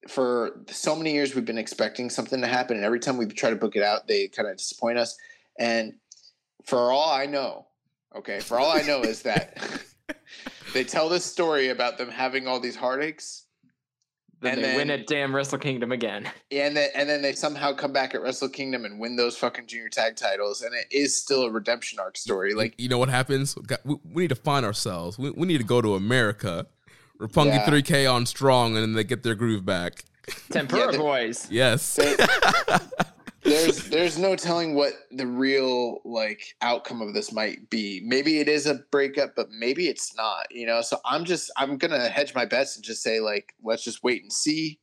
for 0.09 0.61
so 0.69 0.95
many 0.95 1.13
years 1.13 1.35
we've 1.35 1.45
been 1.45 1.59
expecting 1.59 2.11
something 2.11 2.41
to 2.41 2.47
happen, 2.47 2.77
and 2.77 2.85
every 2.85 3.01
time 3.01 3.17
we 3.17 3.27
try 3.27 3.51
to 3.51 3.57
book 3.57 3.77
it 3.77 3.83
out, 3.83 4.07
they 4.07 4.29
kind 4.29 4.49
of 4.49 4.57
disappoint 4.57 4.99
us. 4.99 5.17
And 5.59 5.95
for 6.65 6.93
all 6.93 7.11
I 7.11 7.27
know, 7.27 7.67
okay, 8.15 8.41
for 8.41 8.59
all 8.59 8.71
I 8.71 8.83
know 8.83 9.03
is 9.03 9.23
that 9.23 9.59
they 10.75 10.85
tell 10.85 11.09
this 11.09 11.25
story 11.25 11.69
about 11.69 11.99
them 11.99 12.11
having 12.11 12.47
all 12.47 12.61
these 12.61 12.77
heartaches. 12.77 13.47
Then 14.43 14.55
and 14.55 14.65
they 14.65 14.77
win 14.77 14.91
at 14.91 15.07
damn 15.07 15.35
Wrestle 15.35 15.59
Kingdom 15.59 15.93
again. 15.93 16.29
And 16.53 16.77
then, 16.77 16.91
and 16.95 17.09
then 17.09 17.23
they 17.23 17.33
somehow 17.33 17.73
come 17.73 17.93
back 17.95 18.15
at 18.15 18.21
Wrestle 18.23 18.49
Kingdom 18.51 18.85
and 18.85 19.01
win 19.01 19.17
those 19.17 19.37
fucking 19.39 19.67
junior 19.69 19.89
tag 19.89 20.17
titles, 20.17 20.61
and 20.61 20.75
it 20.75 20.85
is 20.91 21.17
still 21.17 21.45
a 21.45 21.51
redemption 21.51 21.99
arc 21.99 22.17
story. 22.19 22.53
Like, 22.55 22.75
you 22.77 22.89
know 22.91 22.99
what 22.99 23.09
happens? 23.09 23.57
We, 23.85 23.97
we 24.13 24.23
need 24.25 24.29
to 24.29 24.35
find 24.35 24.67
ourselves. 24.67 25.19
We, 25.19 25.31
we 25.31 25.47
need 25.47 25.59
to 25.59 25.65
go 25.65 25.81
to 25.81 25.95
America. 25.95 26.67
Roppongi 27.19 27.47
Yeah. 27.55 27.67
3K 27.67 28.13
on 28.13 28.27
strong, 28.27 28.75
and 28.77 28.83
then 28.83 28.93
they 28.93 29.05
get 29.05 29.23
their 29.23 29.35
groove 29.35 29.65
back. 29.65 30.05
Tempura 30.51 30.87
Yeah, 30.87 30.91
they- 30.93 30.99
Boys. 30.99 31.49
Yes. 31.51 31.95
they- 31.97 32.17
there's 33.43 33.89
there's 33.89 34.19
no 34.19 34.37
telling 34.37 34.75
what 34.75 34.93
the 35.11 35.27
real 35.27 36.01
like 36.05 36.55
outcome 36.63 37.03
of 37.03 37.15
this 37.15 37.33
might 37.33 37.69
be. 37.71 38.01
Maybe 38.05 38.39
it 38.39 38.49
is 38.49 38.67
a 38.67 38.75
breakup, 38.91 39.35
but 39.35 39.51
maybe 39.51 39.89
it's 39.89 40.15
not. 40.17 40.47
You 40.51 40.67
know, 40.67 40.81
so 40.81 40.99
I'm 41.05 41.25
just 41.25 41.51
I'm 41.57 41.77
gonna 41.77 42.09
hedge 42.09 42.35
my 42.35 42.45
bets 42.45 42.77
and 42.77 42.85
just 42.85 43.03
say 43.03 43.21
like 43.21 43.55
let's 43.63 43.85
just 43.85 44.05
wait 44.05 44.23
and 44.23 44.33
see 44.33 44.79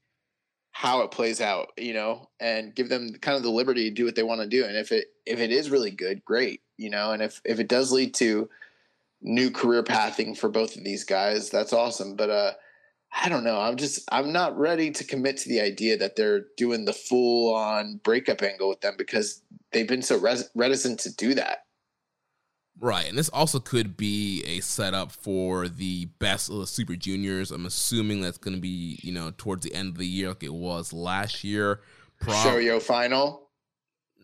how 0.72 1.02
it 1.02 1.12
plays 1.12 1.40
out. 1.40 1.70
You 1.78 1.94
know, 1.94 2.30
and 2.40 2.76
give 2.76 2.90
them 2.90 3.14
kind 3.22 3.38
of 3.38 3.44
the 3.44 3.50
liberty 3.50 3.90
to 3.90 3.96
do 3.96 4.06
what 4.06 4.16
they 4.16 4.24
want 4.24 4.42
to 4.42 4.48
do. 4.48 4.66
And 4.66 4.76
if 4.76 4.92
it 4.92 5.08
if 5.26 5.40
it 5.40 5.52
is 5.52 5.70
really 5.70 5.92
good, 5.92 6.24
great. 6.26 6.62
You 6.78 6.90
know, 6.90 7.12
and 7.12 7.24
if 7.24 7.42
if 7.46 7.60
it 7.60 7.70
does 7.70 7.92
lead 7.92 8.14
to 8.16 8.50
new 9.22 9.52
career 9.52 9.84
pathing 9.84 10.36
for 10.36 10.50
both 10.50 10.76
of 10.76 10.84
these 10.84 11.06
guys, 11.06 11.50
that's 11.50 11.74
awesome. 11.74 12.16
But 12.16 12.30
uh 12.30 12.52
I 13.12 13.30
don't 13.30 13.44
know. 13.44 13.60
I'm 13.60 13.76
just 13.76 14.08
I'm 14.12 14.32
not 14.32 14.58
ready 14.58 14.92
to 14.92 15.04
commit 15.04 15.38
to 15.38 15.50
the 15.50 15.62
idea 15.62 15.98
that 15.98 16.16
they're 16.16 16.46
doing 16.58 16.86
the 16.86 16.94
full 16.94 17.54
on 17.54 18.00
breakup 18.04 18.42
angle 18.42 18.70
with 18.70 18.82
them 18.82 18.96
because 18.98 19.42
they've 19.72 19.88
been 19.88 20.02
so 20.02 20.18
res- 20.18 20.50
reticent 20.56 21.00
to 21.02 21.16
do 21.16 21.34
that. 21.34 21.66
Right, 22.82 23.10
and 23.10 23.18
this 23.18 23.28
also 23.30 23.60
could 23.60 23.98
be 23.98 24.42
a 24.46 24.62
setup 24.62 25.12
for 25.12 25.68
the 25.68 26.06
best 26.20 26.50
of 26.50 26.60
the 26.60 26.68
Super 26.68 26.96
Juniors. 26.96 27.52
I'm 27.52 27.66
assuming 27.66 28.22
that's 28.22 28.38
going 28.38 28.56
to 28.56 28.62
be, 28.62 29.00
you 29.04 29.12
know, 29.12 29.34
towards 29.38 29.66
the 29.66 29.76
end 29.76 29.90
of 29.90 29.98
the 29.98 30.08
year, 30.08 30.30
like 30.30 30.44
it 30.44 30.54
was 30.54 30.94
last 30.94 31.44
year. 31.44 31.82
Prob- 32.22 32.42
SHO 32.42 32.58
yo 32.58 32.80
final. 32.80 33.50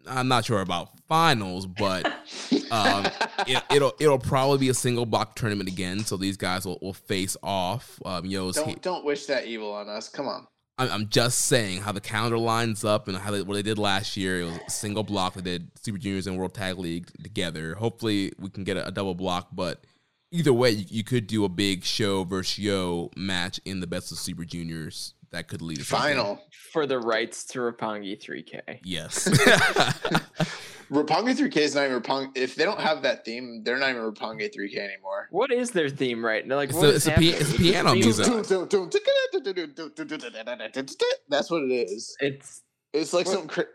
I'm 0.07 0.29
not 0.29 0.45
sure 0.45 0.61
about 0.61 0.91
finals, 1.09 1.65
but 1.65 2.05
um, 2.71 3.05
it, 3.47 3.63
it'll 3.71 3.93
it'll 3.99 4.19
probably 4.19 4.57
be 4.57 4.69
a 4.69 4.73
single 4.73 5.05
block 5.05 5.35
tournament 5.35 5.69
again. 5.69 5.99
So 5.99 6.17
these 6.17 6.37
guys 6.37 6.65
will, 6.65 6.79
will 6.81 6.93
face 6.93 7.37
off. 7.43 7.99
Um, 8.05 8.25
Yo's 8.25 8.55
don't 8.55 8.81
don't 8.81 9.05
wish 9.05 9.25
that 9.25 9.45
evil 9.45 9.71
on 9.71 9.89
us. 9.89 10.09
Come 10.09 10.27
on. 10.27 10.47
I'm, 10.77 10.91
I'm 10.91 11.09
just 11.09 11.45
saying 11.45 11.81
how 11.81 11.91
the 11.91 12.01
calendar 12.01 12.37
lines 12.37 12.83
up 12.83 13.07
and 13.07 13.17
how 13.17 13.31
they, 13.31 13.41
what 13.41 13.55
they 13.55 13.61
did 13.61 13.77
last 13.77 14.17
year. 14.17 14.41
It 14.41 14.45
was 14.45 14.59
a 14.67 14.71
single 14.71 15.03
block. 15.03 15.35
They 15.35 15.41
did 15.41 15.71
Super 15.81 15.97
Juniors 15.97 16.27
and 16.27 16.37
World 16.37 16.53
Tag 16.53 16.77
League 16.77 17.09
together. 17.23 17.75
Hopefully, 17.75 18.33
we 18.39 18.49
can 18.49 18.63
get 18.63 18.77
a, 18.77 18.87
a 18.87 18.91
double 18.91 19.15
block. 19.15 19.49
But 19.53 19.85
either 20.31 20.53
way, 20.53 20.71
you, 20.71 20.85
you 20.89 21.03
could 21.03 21.27
do 21.27 21.45
a 21.45 21.49
big 21.49 21.83
SHO 21.83 22.25
versus 22.25 22.59
yo 22.59 23.09
match 23.15 23.59
in 23.65 23.79
the 23.79 23.87
best 23.87 24.11
of 24.11 24.17
Super 24.17 24.43
Juniors. 24.43 25.13
That 25.31 25.47
could 25.47 25.61
lead 25.61 25.79
to 25.79 25.83
something. 25.83 26.15
Final. 26.15 26.41
For 26.71 26.85
the 26.85 26.99
rights 26.99 27.43
to 27.45 27.59
Roppongi 27.59 28.21
3K. 28.21 28.79
Yes. 28.83 29.27
Roppongi 30.91 31.35
3K 31.35 31.57
is 31.57 31.75
not 31.75 31.85
even 31.85 32.01
Roppongi. 32.01 32.37
If 32.37 32.55
they 32.55 32.63
don't 32.63 32.79
have 32.79 33.01
that 33.03 33.25
theme, 33.25 33.63
they're 33.63 33.77
not 33.77 33.89
even 33.89 34.01
Roppongi 34.03 34.53
3K 34.55 34.77
anymore. 34.77 35.27
What 35.31 35.51
is 35.51 35.71
their 35.71 35.89
theme 35.89 36.23
right 36.23 36.45
now? 36.45 36.55
Like, 36.57 36.69
It's 36.69 36.81
a- 36.81 36.95
it's 36.95 37.07
a 37.07 37.11
pi- 37.11 37.21
it's 37.23 37.37
a 37.37 37.41
Is 37.41 37.53
it 37.53 37.57
piano 37.59 37.93
music. 37.93 38.25
That's 41.29 41.51
what 41.51 41.63
it 41.63 41.71
is. 41.71 42.15
It's 42.19 42.61
It's 42.93 43.13
like 43.13 43.25
What? 43.25 43.35
some. 43.35 43.47
Cra- 43.47 43.65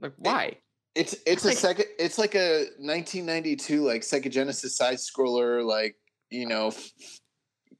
like 0.00 0.12
why? 0.18 0.56
It's 0.94 1.14
it's 1.26 1.44
a 1.44 1.52
second. 1.52 1.86
It's 1.98 2.18
like 2.18 2.34
a 2.34 2.66
1992 2.78 3.82
like 3.84 4.02
Sega 4.02 4.30
Genesis 4.30 4.76
side 4.76 4.96
scroller 4.96 5.64
like 5.64 5.94
you 6.30 6.46
know 6.46 6.68
f- 6.68 6.90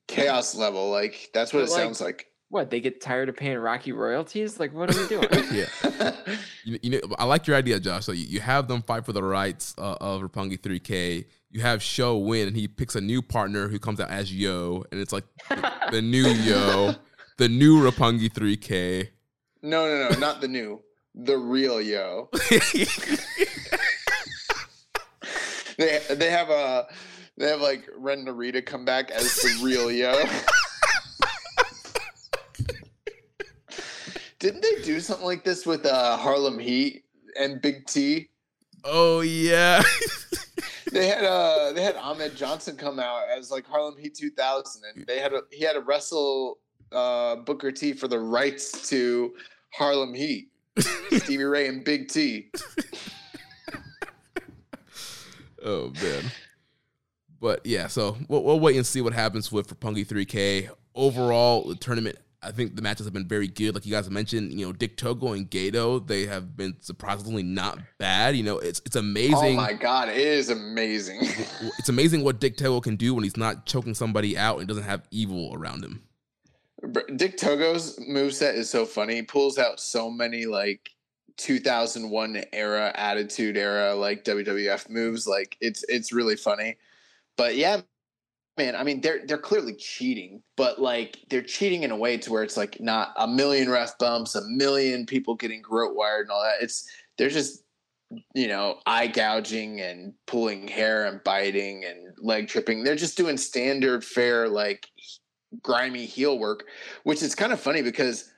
chaos 0.07 0.55
level. 0.55 0.91
Like 0.91 1.29
that's 1.35 1.53
what 1.53 1.65
it 1.65 1.71
like- 1.71 1.81
sounds 1.81 2.01
like. 2.01 2.27
What 2.51 2.68
they 2.68 2.81
get 2.81 3.01
tired 3.01 3.28
of 3.28 3.36
paying 3.36 3.59
Rocky 3.59 3.93
royalties? 3.93 4.59
Like, 4.59 4.74
what 4.74 4.94
are 4.94 5.01
we 5.01 5.06
doing? 5.09 5.28
yeah. 5.52 5.66
You, 6.62 6.78
you 6.82 6.90
know, 6.90 7.01
I 7.18 7.24
like 7.24 7.47
your 7.47 7.56
idea, 7.56 7.81
Josh. 7.81 8.05
So 8.05 8.12
you, 8.12 8.27
you 8.27 8.40
have 8.40 8.68
them 8.68 8.82
fight 8.82 9.06
for 9.06 9.14
the 9.14 9.22
rights 9.22 9.74
uh, 9.78 9.97
of 9.98 10.20
Roppongi 10.20 10.60
3K. 10.60 11.24
You 11.51 11.60
have 11.62 11.82
SHO 11.82 12.18
win, 12.18 12.48
and 12.48 12.56
he 12.56 12.68
picks 12.68 12.94
a 12.94 13.01
new 13.01 13.22
partner 13.22 13.66
who 13.68 13.78
comes 13.78 13.98
out 13.98 14.10
as 14.10 14.31
Yo, 14.35 14.85
and 14.93 15.01
it's 15.01 15.10
like 15.10 15.24
the 15.90 16.02
new 16.02 16.27
Yo, 16.27 16.97
the 17.39 17.48
new 17.48 17.82
Roppongi 17.82 18.31
3K. 18.31 19.09
no, 19.62 19.86
no, 19.86 20.10
no, 20.10 20.18
not 20.18 20.43
the 20.43 20.48
new, 20.48 20.82
the 21.14 21.39
real 21.39 21.81
yo. 21.81 22.28
They 25.78 25.98
they 26.10 26.31
have 26.31 26.51
a 26.51 26.86
they 27.39 27.48
have 27.48 27.60
like 27.62 27.89
Ren 27.97 28.27
Narita 28.27 28.64
come 28.64 28.85
back 28.85 29.10
as 29.10 29.35
the 29.36 29.60
real 29.62 29.90
yo. 29.90 30.12
Didn't 34.41 34.62
they 34.62 34.83
do 34.83 34.99
something 35.01 35.27
like 35.27 35.45
this 35.45 35.65
with 35.65 35.87
uh, 35.87 36.17
Harlem 36.17 36.59
Heat 36.59 37.05
and 37.39 37.62
Big 37.62 37.87
T? 37.87 38.29
oh 38.85 39.21
yeah, 39.21 39.83
They 40.93 41.07
had 41.07 41.25
uh 41.25 41.73
they 41.73 41.83
had 41.83 41.97
Ahmed 41.97 42.37
Johnson 42.37 42.77
come 42.77 42.99
out 42.99 43.29
as 43.29 43.51
like 43.51 43.67
Harlem 43.67 43.97
Heat 43.97 44.15
2000, 44.15 44.83
and 44.95 45.07
they 45.07 45.21
had 45.21 45.33
a, 45.33 45.43
he 45.53 45.65
had 45.65 45.75
to 45.75 45.81
wrestle 45.81 46.59
uh, 46.91 47.37
Booker 47.37 47.71
T 47.71 47.93
for 47.93 48.09
the 48.09 48.19
rights 48.19 48.89
to 48.89 49.35
Harlem 49.73 50.15
Heat. 50.15 50.49
Stevie 51.12 51.45
Ray 51.45 51.69
and 51.69 51.85
Big 51.85 52.09
T. 52.09 52.51
oh 55.65 55.93
man. 56.03 56.25
But 57.41 57.65
yeah, 57.65 57.87
so 57.87 58.17
we'll, 58.29 58.43
we'll 58.43 58.61
wait 58.61 58.77
and 58.77 58.87
see 58.87 59.01
what 59.01 59.12
happens 59.15 59.51
with 59.51 59.69
Roppongi 59.69 60.07
3K. 60.07 60.71
Overall, 60.95 61.69
the 61.69 61.75
tournament, 61.75 62.19
I 62.43 62.53
think 62.53 62.75
the 62.75 62.83
matches 62.83 63.07
have 63.07 63.12
been 63.12 63.29
very 63.29 63.49
good. 63.49 63.75
Like 63.75 63.85
you 63.85 63.93
guys 63.93 64.09
mentioned, 64.09 64.59
you 64.59 64.67
know, 64.67 64.73
Dick 64.73 64.97
Togo 64.97 65.33
and 65.33 65.51
Gedo, 65.51 66.07
they 66.07 66.25
have 66.25 66.57
been 66.57 66.75
surprisingly 66.81 67.43
not 67.43 67.79
bad. 67.99 68.35
You 68.35 68.43
know, 68.43 68.59
it's 68.59 68.81
it's 68.87 68.97
amazing. 68.97 69.35
Oh 69.35 69.53
my 69.53 69.75
god, 69.75 70.09
it 70.09 70.17
is 70.17 70.49
amazing. 70.49 71.19
it's 71.79 71.91
amazing 71.91 72.25
what 72.25 72.41
Dick 72.41 72.57
Togo 72.57 72.81
can 72.81 72.97
do 72.97 73.15
when 73.15 73.25
he's 73.25 73.37
not 73.37 73.67
choking 73.67 73.95
somebody 73.95 74.39
out 74.39 74.59
and 74.59 74.67
doesn't 74.67 74.85
have 74.85 75.07
evil 75.11 75.55
around 75.55 75.85
him. 75.85 76.03
Dick 77.17 77.37
Togo's 77.37 77.99
moveset 77.99 78.55
is 78.55 78.71
so 78.71 78.87
funny. 78.87 79.17
He 79.17 79.23
pulls 79.23 79.59
out 79.59 79.79
so 79.79 80.11
many 80.11 80.47
like 80.47 80.91
2001 81.37 82.45
era 82.55 82.91
attitude 82.95 83.59
era 83.59 83.95
like 83.95 84.25
WWF 84.25 84.89
moves. 84.89 85.27
Like 85.27 85.59
it's 85.61 85.85
it's 85.89 86.11
really 86.11 86.37
funny. 86.37 86.79
But 87.37 87.57
yeah, 87.57 87.83
man, 88.61 88.77
I 88.77 88.82
mean 88.82 89.01
they're 89.01 89.27
they're 89.27 89.39
clearly 89.39 89.74
cheating, 89.74 90.43
but 90.57 90.81
like 90.81 91.19
they're 91.31 91.43
cheating 91.43 91.82
in 91.82 91.91
a 91.91 91.97
way 91.97 92.16
to 92.19 92.31
where 92.31 92.43
it's 92.43 92.57
like 92.57 92.81
not 92.81 93.12
a 93.16 93.27
million 93.27 93.70
ref 93.70 93.97
bumps, 93.99 94.35
a 94.35 94.43
million 94.49 95.07
people 95.07 95.35
getting 95.35 95.62
groat 95.62 95.97
wired 95.97 96.27
and 96.27 96.31
all 96.31 96.43
that. 96.43 96.62
It's 96.62 96.89
they're 97.16 97.31
just 97.31 97.65
you 98.35 98.49
know, 98.49 98.81
eye 98.87 99.07
gouging 99.07 99.81
and 99.81 100.12
pulling 100.27 100.66
hair 100.66 101.07
and 101.07 101.23
biting 101.23 101.85
and 101.85 102.12
leg 102.19 102.49
tripping. 102.49 102.82
They're 102.82 102.97
just 102.97 103.16
doing 103.16 103.37
standard 103.37 104.05
fair 104.05 104.49
like 104.49 104.89
grimy 105.62 106.07
heel 106.07 106.39
work, 106.39 106.65
which 107.05 107.23
is 107.23 107.35
kind 107.35 107.53
of 107.53 107.61
funny 107.61 107.82
because 107.82 108.31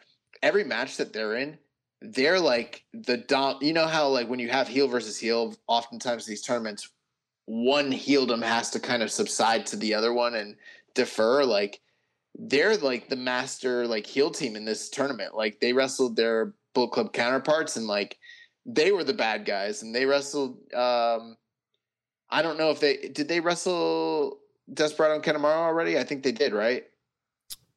every 0.43 0.65
match 0.65 0.99
that 0.99 1.12
they're 1.12 1.36
in, 1.36 1.59
they're 2.03 2.40
like 2.40 2.85
the 2.93 3.16
dom. 3.16 3.59
You 3.61 3.73
know 3.73 3.86
how 3.86 4.09
like 4.09 4.28
when 4.28 4.39
you 4.39 4.51
have 4.51 4.69
heel 4.69 4.89
versus 4.89 5.19
heel, 5.19 5.55
oftentimes 5.69 6.27
these 6.27 6.43
tournaments, 6.43 6.90
one 7.47 7.90
heeldom 7.93 8.43
has 8.43 8.70
to 8.70 8.81
kind 8.81 9.02
of 9.02 9.10
subside 9.10 9.66
to 9.66 9.77
the 9.77 9.94
other 9.94 10.12
one 10.12 10.35
and 10.35 10.56
defer. 10.94 11.44
Like 11.44 11.81
they're 12.39 12.77
like 12.77 13.09
the 13.09 13.16
master 13.16 13.86
like 13.86 14.06
heel 14.06 14.31
team 14.31 14.56
in 14.56 14.64
this 14.64 14.89
tournament. 14.89 15.35
Like 15.35 15.60
they 15.60 15.73
wrestled 15.73 16.16
their 16.16 16.55
Bullet 16.74 16.93
Club 16.93 17.12
counterparts 17.12 17.77
and 17.77 17.86
like 17.86 18.19
they 18.64 18.93
were 18.93 19.05
the 19.05 19.12
bad 19.12 19.44
guys 19.44 19.82
and 19.82 19.94
they 19.94 20.06
wrestled. 20.06 20.59
um 20.74 21.36
I 22.31 22.40
don't 22.40 22.59
know 22.59 22.70
if 22.70 22.81
they 22.81 22.97
did 22.97 23.28
they 23.28 23.40
wrestle 23.40 24.39
Desperado 24.73 25.14
and 25.16 25.24
Kanemaru 25.24 25.55
already. 25.56 25.98
I 25.98 26.05
think 26.05 26.23
they 26.23 26.32
did, 26.32 26.52
right? 26.52 26.85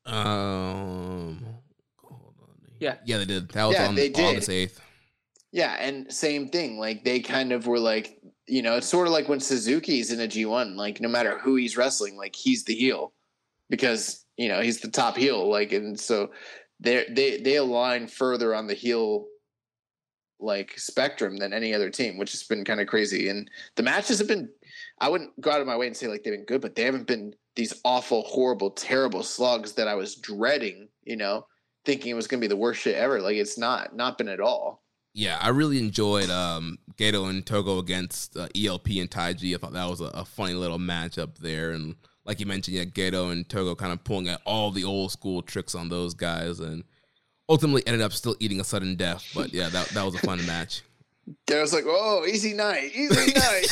Um, 0.05 1.43
hold 1.97 2.35
on. 2.41 2.55
Yeah. 2.79 2.95
yeah, 3.05 3.17
they 3.17 3.25
did. 3.25 3.49
That 3.49 3.65
was 3.65 3.75
Yeah, 3.75 3.87
on 3.87 3.95
they 3.95 4.09
did. 4.09 4.23
August 4.23 4.49
eighth. 4.49 4.79
Yeah, 5.51 5.75
and 5.79 6.11
same 6.13 6.49
thing. 6.49 6.77
Like 6.77 7.03
they 7.03 7.19
kind 7.19 7.51
of 7.51 7.65
were 7.65 7.79
like, 7.79 8.14
you 8.47 8.61
know, 8.61 8.75
it's 8.75 8.87
sort 8.87 9.07
of 9.07 9.13
like 9.13 9.27
when 9.27 9.39
Suzuki's 9.39 10.11
in 10.11 10.21
a 10.21 10.27
G1. 10.27 10.75
Like 10.75 11.01
no 11.01 11.09
matter 11.09 11.39
who 11.39 11.55
he's 11.55 11.77
wrestling, 11.77 12.17
like 12.17 12.35
he's 12.35 12.63
the 12.63 12.75
heel 12.75 13.13
because 13.69 14.25
you 14.37 14.47
know 14.47 14.61
he's 14.61 14.81
the 14.81 14.89
top 14.89 15.17
heel. 15.17 15.49
Like 15.49 15.71
and 15.71 15.99
so 15.99 16.31
they 16.79 17.05
they 17.09 17.37
they 17.37 17.55
align 17.55 18.07
further 18.07 18.53
on 18.53 18.67
the 18.67 18.73
heel 18.73 19.25
like 20.39 20.77
spectrum 20.77 21.37
than 21.37 21.53
any 21.53 21.73
other 21.73 21.89
team, 21.89 22.17
which 22.17 22.31
has 22.31 22.43
been 22.43 22.65
kind 22.65 22.81
of 22.81 22.87
crazy. 22.87 23.29
And 23.29 23.49
the 23.75 23.83
matches 23.83 24.19
have 24.19 24.27
been, 24.27 24.49
I 24.99 25.09
wouldn't 25.09 25.39
go 25.39 25.51
out 25.51 25.61
of 25.61 25.67
my 25.67 25.77
way 25.77 25.87
and 25.87 25.95
say 25.95 26.07
like 26.07 26.23
they've 26.23 26.33
been 26.33 26.45
good, 26.45 26.61
but 26.61 26.75
they 26.75 26.83
haven't 26.83 27.07
been 27.07 27.33
these 27.55 27.79
awful, 27.85 28.23
horrible, 28.23 28.71
terrible 28.71 29.23
slugs 29.23 29.73
that 29.73 29.87
I 29.87 29.95
was 29.95 30.15
dreading. 30.15 30.89
You 31.03 31.15
know, 31.15 31.47
thinking 31.85 32.11
it 32.11 32.15
was 32.15 32.27
going 32.27 32.41
to 32.41 32.43
be 32.43 32.49
the 32.49 32.57
worst 32.57 32.81
shit 32.81 32.95
ever. 32.95 33.21
Like 33.21 33.37
it's 33.37 33.57
not, 33.57 33.95
not 33.95 34.17
been 34.17 34.27
at 34.27 34.39
all. 34.39 34.83
Yeah, 35.17 35.39
I 35.39 35.47
really 35.49 35.79
enjoyed 35.79 36.29
um, 36.29 36.77
Gedo 36.97 37.29
and 37.29 37.45
Togo 37.45 37.79
against 37.79 38.35
uh, 38.35 38.49
ELP 38.53 38.87
and 38.97 39.09
Taiji. 39.09 39.55
I 39.55 39.57
thought 39.57 39.71
that 39.71 39.89
was 39.89 40.01
a, 40.01 40.07
a, 40.07 40.25
funny 40.25 40.55
little 40.55 40.77
matchup 40.77 41.37
there. 41.37 41.71
And 41.71 41.95
like 42.25 42.41
you 42.41 42.45
mentioned, 42.45 42.75
yeah, 42.75 42.83
Gedo 42.83 43.31
and 43.31 43.47
Togo 43.47 43.75
kind 43.75 43.93
of 43.93 44.03
pulling 44.03 44.27
out 44.27 44.41
all 44.43 44.71
the 44.71 44.83
old 44.83 45.13
school 45.13 45.41
tricks 45.41 45.73
on 45.73 45.87
those 45.87 46.13
guys 46.13 46.59
and 46.59 46.83
ultimately 47.47 47.81
ended 47.87 48.01
up 48.01 48.11
still 48.11 48.35
eating 48.41 48.59
a 48.59 48.65
sudden 48.65 48.95
death. 48.95 49.25
But 49.33 49.53
yeah, 49.53 49.69
that, 49.69 49.87
that 49.87 50.03
was 50.03 50.15
a 50.15 50.19
fun 50.19 50.45
match. 50.45 50.81
Gedo's 51.47 51.71
like, 51.71 51.85
oh, 51.87 52.25
easy 52.27 52.53
night, 52.53 52.91
easy 52.93 53.31
night. 53.39 53.67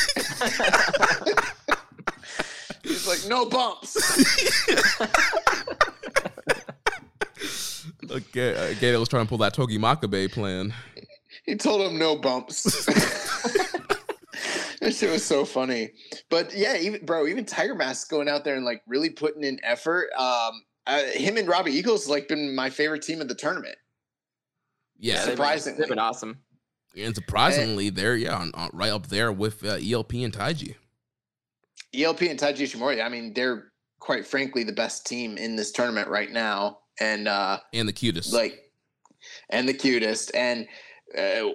He's 2.83 3.05
like, 3.05 3.27
no 3.27 3.45
bumps. 3.47 3.97
okay, 8.09 8.55
uh, 8.55 8.73
Gedo 8.75 8.99
was 9.01 9.09
trying 9.09 9.25
to 9.25 9.29
pull 9.29 9.39
that 9.39 9.53
Togi 9.53 9.77
Makabe 9.77 10.31
plan. 10.31 10.73
He 11.45 11.55
told 11.55 11.81
him 11.81 11.99
no 11.99 12.15
bumps. 12.15 12.85
this 14.79 14.99
shit 14.99 15.11
was 15.11 15.25
so 15.25 15.43
funny. 15.43 15.91
But 16.29 16.55
yeah, 16.55 16.77
even 16.77 17.05
bro, 17.05 17.27
even 17.27 17.43
Tiger 17.43 17.75
Mask 17.75 18.09
going 18.09 18.29
out 18.29 18.45
there 18.45 18.55
and 18.55 18.63
like 18.63 18.81
really 18.87 19.09
putting 19.09 19.43
in 19.43 19.59
effort. 19.61 20.09
Um, 20.17 20.63
uh, 20.87 21.03
him 21.13 21.35
and 21.35 21.47
Robbie 21.47 21.73
Eagles 21.73 22.07
like 22.07 22.29
been 22.29 22.55
my 22.55 22.69
favorite 22.69 23.01
team 23.01 23.19
of 23.19 23.27
the 23.27 23.35
tournament. 23.35 23.75
Yeah, 24.97 25.19
surprisingly, 25.19 25.79
they've 25.79 25.89
been, 25.89 25.99
awesome. 25.99 26.39
And 26.95 27.13
surprisingly, 27.13 27.89
and, 27.89 27.97
they're 27.97 28.15
yeah 28.15 28.37
on, 28.37 28.51
on, 28.53 28.69
right 28.71 28.91
up 28.91 29.07
there 29.07 29.31
with 29.31 29.65
uh, 29.65 29.79
ELP 29.83 30.13
and 30.13 30.31
Taiji. 30.31 30.75
ELP 31.93 32.21
and 32.21 32.39
Taiji 32.39 32.61
Ishimori. 32.61 33.03
I 33.03 33.09
mean, 33.09 33.33
they're 33.33 33.71
quite 33.99 34.25
frankly 34.25 34.63
the 34.63 34.73
best 34.73 35.05
team 35.05 35.37
in 35.37 35.55
this 35.55 35.71
tournament 35.71 36.07
right 36.07 36.31
now, 36.31 36.79
and 36.99 37.27
uh 37.27 37.59
and 37.73 37.87
the 37.87 37.93
cutest, 37.93 38.33
like, 38.33 38.71
and 39.49 39.67
the 39.67 39.73
cutest, 39.73 40.33
and 40.35 40.67
uh, 41.17 41.49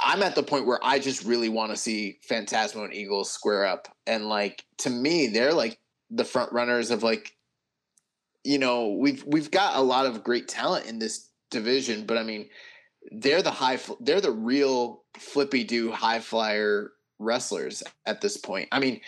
I'm 0.00 0.22
at 0.22 0.34
the 0.34 0.42
point 0.42 0.66
where 0.66 0.80
I 0.82 0.98
just 0.98 1.24
really 1.24 1.48
want 1.48 1.70
to 1.70 1.76
see 1.76 2.18
Phantasmo 2.28 2.84
and 2.84 2.94
Eagles 2.94 3.30
square 3.30 3.64
up. 3.64 3.88
And 4.06 4.28
like 4.28 4.64
to 4.78 4.90
me, 4.90 5.28
they're 5.28 5.54
like 5.54 5.78
the 6.10 6.24
front 6.24 6.52
runners 6.52 6.90
of 6.90 7.02
like 7.02 7.34
you 8.44 8.58
know, 8.58 8.88
we've 8.88 9.24
we've 9.24 9.50
got 9.50 9.76
a 9.76 9.82
lot 9.82 10.06
of 10.06 10.24
great 10.24 10.48
talent 10.48 10.86
in 10.86 10.98
this 10.98 11.28
division, 11.50 12.06
but 12.06 12.18
I 12.18 12.22
mean, 12.22 12.48
they're 13.10 13.42
the 13.42 13.50
high 13.50 13.78
they're 14.00 14.20
the 14.20 14.32
real 14.32 15.02
flippy 15.16 15.64
do 15.64 15.92
high 15.92 16.20
flyer 16.20 16.92
wrestlers 17.18 17.82
at 18.06 18.20
this 18.20 18.36
point. 18.36 18.68
I 18.72 18.80
mean, 18.80 19.00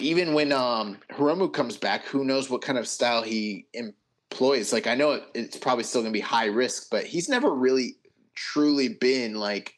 even 0.00 0.32
when 0.32 0.52
um 0.52 0.98
Hiromu 1.12 1.52
comes 1.52 1.76
back, 1.76 2.04
who 2.04 2.24
knows 2.24 2.48
what 2.48 2.62
kind 2.62 2.78
of 2.78 2.88
style 2.88 3.22
he 3.22 3.66
employs. 3.74 4.72
Like 4.72 4.86
I 4.86 4.94
know 4.94 5.12
it, 5.12 5.24
it's 5.34 5.56
probably 5.58 5.84
still 5.84 6.00
going 6.00 6.12
to 6.12 6.16
be 6.16 6.20
high 6.20 6.46
risk, 6.46 6.88
but 6.90 7.04
he's 7.04 7.28
never 7.28 7.54
really 7.54 7.96
truly 8.40 8.88
been 8.88 9.34
like 9.34 9.74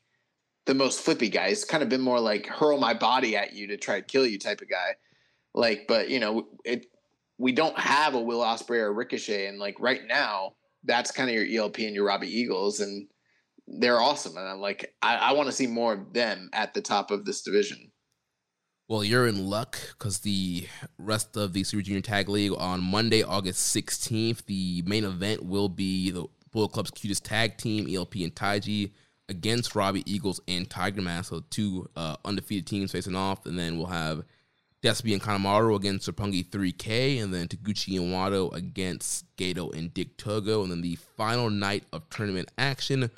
the 0.67 0.75
most 0.75 1.01
flippy 1.01 1.29
guy. 1.29 1.49
He's 1.49 1.65
kind 1.65 1.83
of 1.83 1.89
been 1.89 2.01
more 2.01 2.21
like 2.21 2.47
hurl 2.47 2.79
my 2.79 2.95
body 2.95 3.37
at 3.37 3.53
you 3.53 3.67
to 3.69 3.77
try 3.77 4.01
to 4.01 4.07
kill 4.07 4.27
you 4.27 4.39
type 4.39 4.61
of 4.61 4.71
guy. 4.71 4.95
Like, 5.55 5.87
but 5.89 6.09
you 6.09 6.21
know, 6.21 6.49
it 6.65 6.87
we 7.39 7.53
don't 7.53 7.79
have 7.79 8.15
a 8.15 8.21
Will 8.21 8.41
Ospreay 8.41 8.79
or 8.79 8.93
Ricochet, 8.93 9.49
and 9.49 9.59
like 9.59 9.75
right 9.81 10.03
now, 10.07 10.55
that's 10.85 11.11
kind 11.11 11.29
of 11.29 11.35
your 11.35 11.63
ELP 11.63 11.79
and 11.79 11.95
your 11.95 12.05
Robbie 12.05 12.29
Eagles, 12.29 12.81
and 12.81 13.09
they're 13.67 14.01
awesome. 14.01 14.37
And 14.37 14.47
I'm 14.47 14.61
like, 14.61 14.95
I, 15.03 15.17
I 15.17 15.33
want 15.33 15.49
to 15.49 15.53
see 15.53 15.67
more 15.67 15.95
of 15.95 16.13
them 16.13 16.49
at 16.53 16.73
the 16.73 16.81
top 16.81 17.11
of 17.11 17.25
this 17.25 17.43
division. 17.43 17.91
Well, 18.89 19.03
you're 19.03 19.27
in 19.27 19.47
luck 19.47 19.79
because 19.93 20.21
the 20.21 20.69
rest 20.99 21.37
of 21.37 21.53
the 21.53 21.65
Super 21.65 21.83
Junior 21.83 22.03
Tag 22.03 22.29
League 22.29 22.53
on 22.57 22.83
Monday, 22.83 23.23
August 23.23 23.75
16th, 23.75 24.45
the 24.45 24.83
main 24.87 25.05
event 25.05 25.45
will 25.45 25.69
be 25.69 26.11
the 26.11 26.27
Bullet 26.53 26.73
Club's 26.73 26.91
cutest 26.91 27.25
tag 27.25 27.57
team, 27.57 27.87
ELP 27.93 28.17
and 28.17 28.35
Taiji, 28.35 28.93
against 29.29 29.75
Robbie 29.75 30.11
Eagles 30.11 30.41
and 30.47 30.69
Tiger 30.69 31.03
Mask. 31.03 31.31
So 31.31 31.43
two 31.51 31.89
uh, 31.97 32.17
undefeated 32.25 32.67
teams 32.67 32.93
facing 32.93 33.17
off, 33.17 33.47
and 33.47 33.59
then 33.59 33.79
we'll 33.79 33.87
have 33.87 34.25
Despy 34.83 35.13
and 35.13 35.23
Kanemaru 35.23 35.77
against 35.77 36.09
Roppongi 36.09 36.45
3K, 36.47 37.23
and 37.23 37.33
then 37.33 37.49
Taguchi 37.49 37.97
and 37.99 38.13
Wato 38.13 38.53
against 38.53 39.25
Gedo 39.37 39.73
and 39.75 39.95
Dick 39.95 40.17
Togo. 40.17 40.63
And 40.63 40.73
then 40.73 40.83
the 40.83 40.97
final 41.17 41.51
night 41.51 41.85
of 41.93 42.09
tournament 42.11 42.51
action 42.59 43.11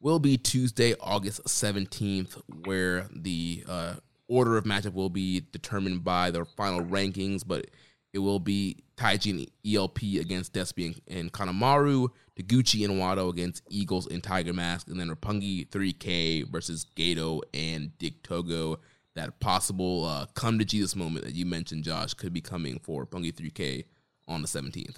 will 0.00 0.18
be 0.18 0.36
Tuesday, 0.36 0.94
August 1.00 1.44
17th, 1.44 2.42
where 2.64 3.06
the 3.14 3.64
uh, 3.68 3.94
order 4.26 4.56
of 4.56 4.64
matchup 4.64 4.94
will 4.94 5.10
be 5.10 5.44
determined 5.52 6.02
by 6.02 6.30
the 6.30 6.44
final 6.44 6.80
rankings, 6.80 7.42
but 7.46 7.68
it 8.12 8.18
will 8.18 8.40
be 8.40 8.78
Taiji 8.96 9.30
and 9.30 9.50
ELP 9.64 10.02
against 10.20 10.52
Despy 10.52 10.86
and, 10.86 11.18
and 11.18 11.32
Kanemaru, 11.32 12.08
Taguchi 12.38 12.84
and 12.84 12.94
Wato 12.94 13.28
against 13.30 13.62
Eagles 13.68 14.06
and 14.06 14.22
Tiger 14.22 14.52
Mask, 14.52 14.88
and 14.88 14.98
then 14.98 15.10
Roppongi 15.10 15.68
3K 15.68 16.50
versus 16.50 16.86
Gedo 16.96 17.40
and 17.52 17.96
Dick 17.98 18.22
Togo. 18.22 18.78
That 19.14 19.38
possible 19.40 20.06
uh, 20.06 20.24
come 20.34 20.58
to 20.58 20.64
Jesus 20.64 20.96
moment 20.96 21.26
that 21.26 21.34
you 21.34 21.44
mentioned, 21.44 21.84
Josh, 21.84 22.14
could 22.14 22.32
be 22.32 22.40
coming 22.40 22.80
for 22.82 23.04
Roppongi 23.04 23.34
3K 23.34 23.84
on 24.26 24.40
the 24.40 24.48
17th. 24.48 24.96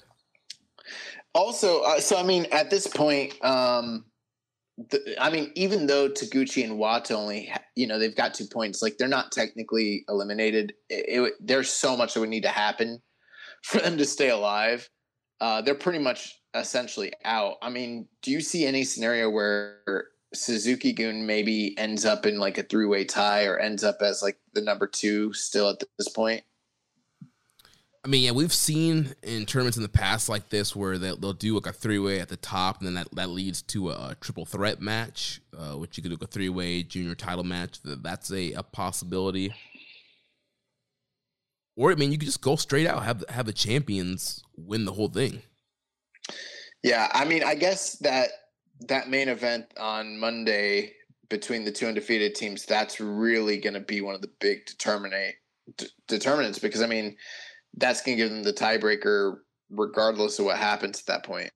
Also, 1.34 1.80
uh, 1.82 1.98
so 1.98 2.16
I 2.16 2.22
mean, 2.22 2.46
at 2.52 2.70
this 2.70 2.86
point, 2.86 3.34
um, 3.44 4.04
the, 4.90 5.16
I 5.20 5.30
mean, 5.30 5.50
even 5.56 5.86
though 5.86 6.08
Taguchi 6.08 6.62
and 6.64 6.78
Watt 6.78 7.10
only, 7.10 7.52
you 7.74 7.86
know, 7.86 7.98
they've 7.98 8.14
got 8.14 8.34
two 8.34 8.46
points, 8.46 8.82
like 8.82 8.98
they're 8.98 9.08
not 9.08 9.32
technically 9.32 10.04
eliminated. 10.08 10.74
It, 10.88 11.22
it, 11.22 11.32
there's 11.40 11.70
so 11.70 11.96
much 11.96 12.14
that 12.14 12.20
would 12.20 12.28
need 12.28 12.44
to 12.44 12.48
happen 12.48 13.00
for 13.62 13.78
them 13.80 13.98
to 13.98 14.04
stay 14.04 14.30
alive. 14.30 14.88
Uh, 15.40 15.60
they're 15.62 15.74
pretty 15.74 15.98
much 15.98 16.38
essentially 16.54 17.12
out. 17.24 17.56
I 17.62 17.70
mean, 17.70 18.08
do 18.22 18.30
you 18.30 18.40
see 18.40 18.66
any 18.66 18.84
scenario 18.84 19.28
where 19.28 20.08
Suzuki 20.32 20.92
Gun 20.92 21.26
maybe 21.26 21.76
ends 21.78 22.04
up 22.04 22.26
in 22.26 22.38
like 22.38 22.58
a 22.58 22.62
three 22.62 22.86
way 22.86 23.04
tie 23.04 23.46
or 23.46 23.58
ends 23.58 23.84
up 23.84 23.98
as 24.00 24.22
like 24.22 24.38
the 24.52 24.60
number 24.60 24.86
two 24.86 25.32
still 25.32 25.70
at 25.70 25.82
this 25.98 26.08
point? 26.08 26.42
I 28.04 28.08
mean, 28.08 28.22
yeah, 28.22 28.32
we've 28.32 28.52
seen 28.52 29.14
in 29.22 29.46
tournaments 29.46 29.78
in 29.78 29.82
the 29.82 29.88
past 29.88 30.28
like 30.28 30.50
this 30.50 30.76
where 30.76 30.98
they'll, 30.98 31.16
they'll 31.16 31.32
do 31.32 31.54
like 31.54 31.66
a 31.66 31.72
three 31.72 31.98
way 31.98 32.20
at 32.20 32.28
the 32.28 32.36
top, 32.36 32.78
and 32.78 32.86
then 32.86 32.94
that, 32.94 33.08
that 33.14 33.30
leads 33.30 33.62
to 33.62 33.90
a, 33.90 34.10
a 34.10 34.16
triple 34.20 34.44
threat 34.44 34.82
match, 34.82 35.40
uh, 35.56 35.72
which 35.72 35.96
you 35.96 36.02
could 36.02 36.10
do 36.10 36.18
a 36.22 36.26
three 36.26 36.50
way 36.50 36.82
junior 36.82 37.14
title 37.14 37.44
match. 37.44 37.78
That's 37.82 38.30
a, 38.30 38.52
a 38.52 38.62
possibility. 38.62 39.54
Or 41.76 41.90
I 41.90 41.94
mean, 41.96 42.12
you 42.12 42.18
could 42.18 42.26
just 42.26 42.40
go 42.40 42.56
straight 42.56 42.86
out 42.86 43.02
have 43.02 43.24
have 43.28 43.46
the 43.46 43.52
champions 43.52 44.42
win 44.56 44.84
the 44.84 44.92
whole 44.92 45.08
thing. 45.08 45.42
Yeah, 46.82 47.08
I 47.12 47.24
mean, 47.24 47.42
I 47.42 47.54
guess 47.54 47.96
that 47.98 48.28
that 48.88 49.08
main 49.08 49.28
event 49.28 49.66
on 49.78 50.18
Monday 50.18 50.92
between 51.28 51.64
the 51.64 51.72
two 51.72 51.86
undefeated 51.86 52.34
teams, 52.34 52.64
that's 52.66 53.00
really 53.00 53.58
going 53.58 53.74
to 53.74 53.80
be 53.80 54.00
one 54.00 54.14
of 54.14 54.20
the 54.20 54.30
big 54.40 54.66
determinate 54.66 55.34
d- 55.76 55.86
determinants 56.08 56.58
because 56.58 56.82
I 56.82 56.86
mean 56.86 57.16
that's 57.76 58.02
going 58.02 58.16
to 58.16 58.22
give 58.22 58.30
them 58.30 58.42
the 58.42 58.52
tiebreaker 58.52 59.36
regardless 59.70 60.38
of 60.38 60.44
what 60.44 60.58
happens 60.58 61.00
at 61.00 61.06
that 61.06 61.24
point. 61.24 61.50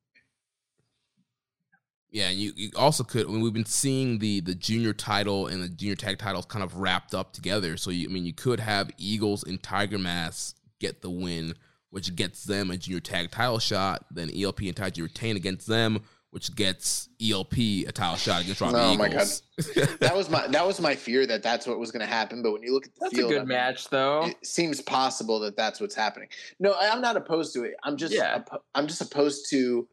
Yeah, 2.11 2.31
you, 2.31 2.53
you 2.57 2.71
also 2.77 3.05
could. 3.05 3.27
I 3.27 3.31
mean, 3.31 3.43
we've 3.43 3.53
been 3.53 3.67
seeing 3.67 4.19
the 4.19 4.41
the 4.41 4.55
junior 4.55 4.95
title 4.95 5.47
and 5.47 5.63
the 5.63 5.69
junior 5.69 5.95
tag 5.95 6.19
titles 6.19 6.47
kind 6.47 6.65
of 6.65 6.77
wrapped 6.77 7.15
up 7.15 7.33
together. 7.33 7.77
So 7.77 7.91
you, 7.91 8.09
I 8.09 8.13
mean, 8.13 8.25
you 8.25 8.33
could 8.33 8.61
have 8.61 8.91
Eagles 8.97 9.45
and 9.45 9.63
Tiger 9.63 9.99
Mask 9.99 10.57
get 10.79 11.03
the 11.03 11.11
win, 11.11 11.55
which 11.91 12.15
gets 12.17 12.45
them 12.45 12.71
a 12.71 12.79
junior 12.79 13.01
tag 13.01 13.31
title 13.31 13.59
shot. 13.59 14.07
Then 14.11 14.31
ELP 14.35 14.61
and 14.61 14.75
Taiji 14.75 15.03
retain 15.03 15.37
against 15.37 15.67
them, 15.67 16.03
which 16.31 16.55
gets 16.55 17.11
ELP 17.21 17.59
a 17.59 17.93
title 17.93 18.17
shot 18.17 18.41
against 18.43 18.63
Robbie 18.63 18.77
oh 18.79 18.93
Eagles. 18.93 19.43
my 19.67 19.75
god, 19.75 19.89
that 20.01 20.17
was 20.17 20.31
my 20.31 20.47
that 20.47 20.67
was 20.67 20.81
my 20.81 20.95
fear 20.95 21.27
that 21.27 21.43
that's 21.43 21.67
what 21.67 21.79
was 21.79 21.91
going 21.91 22.01
to 22.01 22.11
happen. 22.11 22.43
But 22.43 22.53
when 22.53 22.63
you 22.63 22.73
look 22.73 22.87
at 22.87 22.95
the 22.95 23.01
that's 23.03 23.17
field, 23.17 23.33
a 23.33 23.35
good 23.35 23.43
I 23.43 23.45
mean, 23.45 23.49
match 23.49 23.91
though. 23.91 24.25
It 24.25 24.47
seems 24.47 24.81
possible 24.81 25.41
that 25.41 25.59
that's 25.59 25.79
what's 25.79 25.95
happening. 25.95 26.29
No, 26.59 26.75
I'm 26.81 27.03
not 27.03 27.19
opposed 27.19 27.53
to 27.53 27.65
it. 27.65 27.75
I'm 27.83 27.99
just 27.99 28.15
yeah. 28.15 28.43
I'm 28.75 28.87
just 28.87 29.03
opposed 29.03 29.51
to 29.51 29.87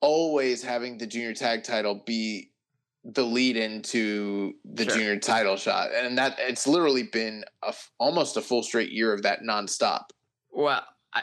always 0.00 0.62
having 0.62 0.98
the 0.98 1.06
junior 1.06 1.34
tag 1.34 1.64
title 1.64 2.02
be 2.06 2.50
the 3.04 3.24
lead 3.24 3.56
into 3.56 4.54
the 4.64 4.84
sure. 4.84 4.94
junior 4.94 5.18
title 5.18 5.56
shot, 5.56 5.90
and 5.94 6.18
that 6.18 6.36
it's 6.38 6.66
literally 6.66 7.04
been 7.04 7.44
a, 7.62 7.72
almost 7.98 8.36
a 8.36 8.40
full 8.40 8.62
straight 8.62 8.90
year 8.90 9.12
of 9.12 9.22
that 9.22 9.42
nonstop. 9.42 10.04
Well, 10.50 10.84
I, 11.14 11.22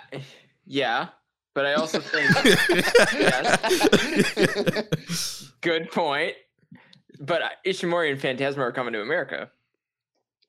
yeah, 0.66 1.10
but 1.54 1.66
I 1.66 1.74
also 1.74 2.00
think 2.00 2.32
good 5.62 5.92
point. 5.92 6.36
But 7.20 7.42
Ishimori 7.66 8.12
and 8.12 8.22
Phantasmo 8.22 8.58
are 8.58 8.74
coming 8.74 8.94
to 8.94 9.02
America, 9.02 9.52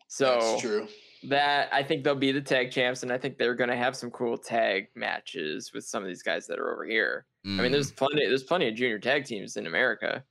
so 0.08 0.38
That's 0.40 0.62
true. 0.62 0.88
That 1.28 1.68
I 1.72 1.82
think 1.82 2.04
they'll 2.04 2.14
be 2.14 2.32
the 2.32 2.40
tag 2.40 2.70
champs, 2.70 3.02
and 3.02 3.12
I 3.12 3.18
think 3.18 3.38
they're 3.38 3.54
going 3.54 3.70
to 3.70 3.76
have 3.76 3.96
some 3.96 4.10
cool 4.10 4.36
tag 4.36 4.88
matches 4.94 5.72
with 5.74 5.84
some 5.84 6.02
of 6.02 6.08
these 6.08 6.22
guys 6.22 6.46
that 6.46 6.58
are 6.58 6.72
over 6.72 6.84
here. 6.84 7.26
Mm. 7.46 7.58
I 7.58 7.62
mean, 7.62 7.72
there's 7.72 7.92
mm. 7.92 7.96
plenty, 7.96 8.26
there's 8.26 8.44
plenty 8.44 8.68
of 8.68 8.74
junior 8.74 8.98
tag 8.98 9.24
teams 9.24 9.56
in 9.56 9.66
America 9.66 10.22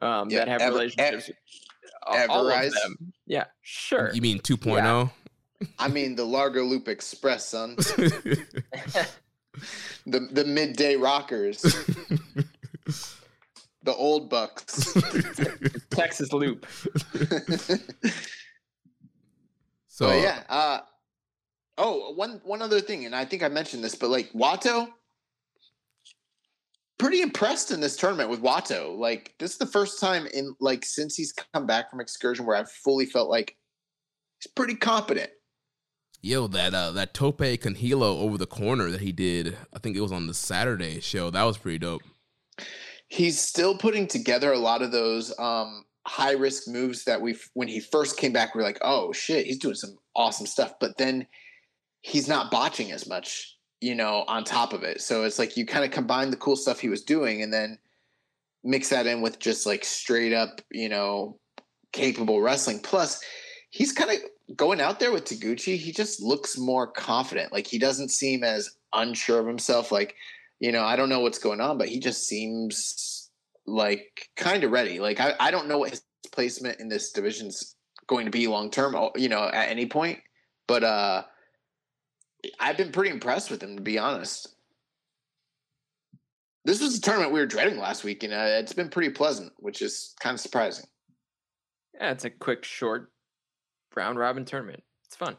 um, 0.00 0.30
yeah, 0.30 0.38
that 0.40 0.48
have 0.48 0.60
ever, 0.60 0.74
relationships. 0.74 1.30
Ever, 2.08 2.30
all, 2.30 2.50
all 2.50 2.50
of 2.50 2.72
them. 2.72 3.12
Yeah, 3.26 3.44
sure. 3.62 4.10
You 4.12 4.20
mean 4.20 4.40
2.0? 4.40 5.10
I 5.78 5.88
mean 5.88 6.16
the 6.16 6.24
Largo 6.24 6.64
Loop 6.64 6.88
Express, 6.88 7.48
son. 7.48 7.76
the 7.76 9.06
the 10.06 10.44
midday 10.44 10.96
rockers, 10.96 11.62
the 13.82 13.94
old 13.94 14.28
bucks. 14.28 14.92
Texas 15.90 16.32
Loop. 16.32 16.66
So 20.02 20.08
but 20.08 20.20
yeah. 20.20 20.42
Uh, 20.48 20.80
oh, 21.78 22.12
one 22.14 22.40
one 22.44 22.60
other 22.60 22.80
thing, 22.80 23.06
and 23.06 23.14
I 23.14 23.24
think 23.24 23.44
I 23.44 23.48
mentioned 23.48 23.84
this, 23.84 23.94
but 23.94 24.10
like 24.10 24.32
Wato, 24.32 24.88
pretty 26.98 27.22
impressed 27.22 27.70
in 27.70 27.80
this 27.80 27.96
tournament 27.96 28.28
with 28.28 28.42
Wato. 28.42 28.98
Like 28.98 29.34
this 29.38 29.52
is 29.52 29.58
the 29.58 29.66
first 29.66 30.00
time 30.00 30.26
in 30.34 30.56
like 30.58 30.84
since 30.84 31.14
he's 31.14 31.32
come 31.54 31.66
back 31.66 31.88
from 31.88 32.00
excursion 32.00 32.44
where 32.46 32.56
I've 32.56 32.70
fully 32.70 33.06
felt 33.06 33.30
like 33.30 33.56
he's 34.40 34.50
pretty 34.50 34.74
competent. 34.74 35.30
Yo, 36.20 36.48
that 36.48 36.74
uh 36.74 36.90
that 36.90 37.14
Tope 37.14 37.60
con 37.60 37.76
Hilo 37.76 38.18
over 38.18 38.36
the 38.36 38.46
corner 38.46 38.90
that 38.90 39.02
he 39.02 39.12
did, 39.12 39.56
I 39.72 39.78
think 39.78 39.96
it 39.96 40.00
was 40.00 40.12
on 40.12 40.26
the 40.26 40.34
Saturday 40.34 40.98
show. 40.98 41.30
That 41.30 41.44
was 41.44 41.58
pretty 41.58 41.78
dope. 41.78 42.02
He's 43.06 43.38
still 43.38 43.78
putting 43.78 44.08
together 44.08 44.52
a 44.52 44.58
lot 44.58 44.82
of 44.82 44.90
those 44.90 45.32
um 45.38 45.84
high 46.06 46.32
risk 46.32 46.66
moves 46.68 47.04
that 47.04 47.20
we 47.20 47.36
when 47.54 47.68
he 47.68 47.80
first 47.80 48.16
came 48.16 48.32
back 48.32 48.54
we 48.54 48.60
are 48.60 48.64
like, 48.64 48.78
"Oh 48.82 49.12
shit, 49.12 49.46
he's 49.46 49.58
doing 49.58 49.74
some 49.74 49.96
awesome 50.14 50.46
stuff." 50.46 50.74
But 50.80 50.98
then 50.98 51.26
he's 52.02 52.28
not 52.28 52.50
botching 52.50 52.90
as 52.92 53.06
much, 53.08 53.56
you 53.80 53.94
know, 53.94 54.24
on 54.26 54.44
top 54.44 54.72
of 54.72 54.82
it. 54.82 55.00
So 55.00 55.24
it's 55.24 55.38
like 55.38 55.56
you 55.56 55.64
kind 55.64 55.84
of 55.84 55.90
combine 55.90 56.30
the 56.30 56.36
cool 56.36 56.56
stuff 56.56 56.80
he 56.80 56.88
was 56.88 57.02
doing 57.02 57.42
and 57.42 57.52
then 57.52 57.78
mix 58.64 58.88
that 58.90 59.06
in 59.06 59.22
with 59.22 59.38
just 59.38 59.66
like 59.66 59.84
straight 59.84 60.32
up, 60.32 60.60
you 60.70 60.88
know, 60.88 61.38
capable 61.92 62.40
wrestling. 62.40 62.80
Plus, 62.80 63.20
he's 63.70 63.92
kind 63.92 64.10
of 64.10 64.56
going 64.56 64.80
out 64.80 65.00
there 65.00 65.12
with 65.12 65.24
Taguchi, 65.24 65.76
he 65.76 65.92
just 65.92 66.20
looks 66.20 66.58
more 66.58 66.86
confident. 66.86 67.52
Like 67.52 67.66
he 67.66 67.78
doesn't 67.78 68.10
seem 68.10 68.44
as 68.44 68.70
unsure 68.92 69.40
of 69.40 69.46
himself. 69.46 69.92
Like, 69.92 70.14
you 70.60 70.72
know, 70.72 70.82
I 70.82 70.96
don't 70.96 71.08
know 71.08 71.20
what's 71.20 71.38
going 71.38 71.60
on, 71.60 71.78
but 71.78 71.88
he 71.88 71.98
just 71.98 72.26
seems 72.26 73.21
like 73.66 74.28
kind 74.36 74.64
of 74.64 74.70
ready. 74.70 74.98
Like 74.98 75.20
I, 75.20 75.34
I 75.38 75.50
don't 75.50 75.68
know 75.68 75.78
what 75.78 75.90
his 75.90 76.02
placement 76.32 76.80
in 76.80 76.88
this 76.88 77.12
division's 77.12 77.76
going 78.06 78.24
to 78.24 78.30
be 78.30 78.46
long 78.46 78.70
term, 78.70 78.96
you 79.16 79.28
know, 79.28 79.44
at 79.44 79.68
any 79.68 79.86
point. 79.86 80.18
But 80.66 80.84
uh 80.84 81.22
I've 82.58 82.76
been 82.76 82.92
pretty 82.92 83.10
impressed 83.10 83.50
with 83.50 83.62
him 83.62 83.76
to 83.76 83.82
be 83.82 83.98
honest. 83.98 84.48
This 86.64 86.80
was 86.80 86.96
a 86.96 87.00
tournament 87.00 87.32
we 87.32 87.40
were 87.40 87.46
dreading 87.46 87.76
last 87.78 88.04
week, 88.04 88.22
and 88.22 88.32
uh, 88.32 88.46
it's 88.46 88.72
been 88.72 88.88
pretty 88.88 89.10
pleasant, 89.10 89.52
which 89.56 89.82
is 89.82 90.14
kind 90.20 90.34
of 90.34 90.40
surprising. 90.40 90.86
Yeah, 91.94 92.12
it's 92.12 92.24
a 92.24 92.30
quick, 92.30 92.64
short 92.64 93.10
round 93.96 94.18
robin 94.18 94.44
tournament. 94.44 94.82
It's 95.06 95.16
fun. 95.16 95.36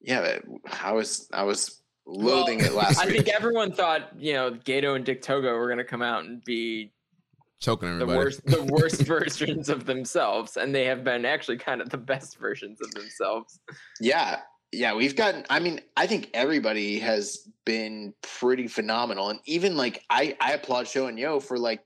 Yeah, 0.00 0.38
I 0.82 0.92
was 0.92 1.28
I 1.32 1.44
was 1.44 1.82
loathing 2.06 2.58
well, 2.58 2.66
it 2.66 2.74
last 2.74 2.98
I 3.02 3.06
week. 3.06 3.14
think 3.14 3.28
everyone 3.28 3.72
thought 3.72 4.10
you 4.18 4.32
know 4.32 4.52
Gedo 4.52 4.96
and 4.96 5.04
Dick 5.04 5.22
Togo 5.22 5.56
were 5.56 5.66
going 5.66 5.78
to 5.78 5.84
come 5.84 6.02
out 6.02 6.24
and 6.24 6.44
be 6.44 6.92
choking 7.60 7.88
everybody. 7.88 8.12
The 8.12 8.18
worst, 8.18 8.46
the 8.46 8.62
worst 8.64 9.02
versions 9.06 9.68
of 9.68 9.86
themselves, 9.86 10.56
and 10.56 10.74
they 10.74 10.84
have 10.84 11.04
been 11.04 11.24
actually 11.24 11.58
kind 11.58 11.80
of 11.80 11.90
the 11.90 11.98
best 11.98 12.38
versions 12.38 12.80
of 12.80 12.90
themselves. 12.92 13.60
Yeah, 14.00 14.40
yeah, 14.72 14.94
we've 14.94 15.16
gotten. 15.16 15.44
I 15.50 15.60
mean, 15.60 15.80
I 15.96 16.06
think 16.06 16.30
everybody 16.34 16.98
has 16.98 17.48
been 17.64 18.14
pretty 18.22 18.68
phenomenal, 18.68 19.30
and 19.30 19.40
even 19.44 19.76
like 19.76 20.04
I, 20.10 20.36
I 20.40 20.52
applaud 20.52 20.88
Sho 20.88 21.06
and 21.06 21.18
Yo 21.18 21.40
for 21.40 21.58
like, 21.58 21.84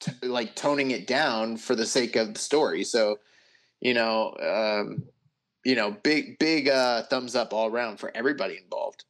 t- 0.00 0.12
like 0.22 0.54
toning 0.54 0.90
it 0.90 1.06
down 1.06 1.56
for 1.56 1.74
the 1.74 1.86
sake 1.86 2.16
of 2.16 2.34
the 2.34 2.40
story. 2.40 2.84
So 2.84 3.18
you 3.80 3.94
know, 3.94 4.34
um, 4.40 5.02
you 5.64 5.74
know, 5.74 5.96
big 6.02 6.38
big 6.38 6.68
uh, 6.68 7.02
thumbs 7.04 7.34
up 7.34 7.52
all 7.52 7.68
around 7.68 7.98
for 7.98 8.10
everybody 8.14 8.58
involved. 8.62 9.04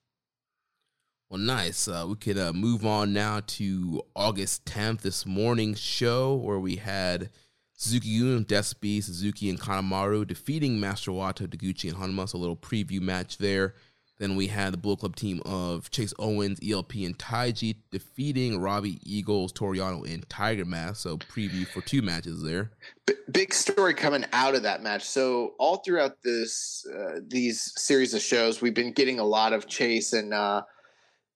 Well, 1.32 1.40
nice. 1.40 1.88
Uh, 1.88 2.04
we 2.06 2.16
could 2.16 2.36
uh, 2.36 2.52
move 2.52 2.84
on 2.84 3.14
now 3.14 3.40
to 3.46 4.02
August 4.14 4.66
10th, 4.66 5.00
this 5.00 5.24
morning's 5.24 5.80
show 5.80 6.34
where 6.34 6.58
we 6.58 6.76
had 6.76 7.30
Suzuki-gun, 7.72 8.44
Despy, 8.44 9.02
Suzuki, 9.02 9.48
and 9.48 9.58
Kanemaru 9.58 10.26
defeating 10.26 10.78
Master 10.78 11.10
Wato, 11.10 11.46
Taguchi, 11.46 11.88
and 11.88 11.96
Honma. 11.96 12.28
So 12.28 12.36
a 12.36 12.38
little 12.38 12.54
preview 12.54 13.00
match 13.00 13.38
there. 13.38 13.76
Then 14.18 14.36
we 14.36 14.48
had 14.48 14.74
the 14.74 14.76
Bullet 14.76 14.98
Club 14.98 15.16
team 15.16 15.40
of 15.46 15.90
Chase 15.90 16.12
Owens, 16.18 16.58
ELP, 16.62 16.96
and 16.96 17.18
Taiji 17.18 17.76
defeating 17.90 18.60
Robbie 18.60 18.98
Eagles, 19.02 19.52
Toru 19.52 19.78
Yano, 19.78 20.06
and 20.06 20.28
Tiger 20.28 20.66
Mask. 20.66 20.96
So 20.96 21.16
preview 21.16 21.66
for 21.66 21.80
two 21.80 22.02
matches 22.02 22.42
there. 22.42 22.72
B- 23.06 23.14
big 23.30 23.54
story 23.54 23.94
coming 23.94 24.26
out 24.34 24.54
of 24.54 24.64
that 24.64 24.82
match. 24.82 25.04
So 25.04 25.54
all 25.58 25.78
throughout 25.78 26.22
this 26.22 26.86
uh, 26.94 27.20
these 27.26 27.72
series 27.76 28.12
of 28.12 28.20
shows, 28.20 28.60
we've 28.60 28.74
been 28.74 28.92
getting 28.92 29.18
a 29.18 29.24
lot 29.24 29.54
of 29.54 29.66
Chase 29.66 30.12
and 30.12 30.34
uh, 30.34 30.60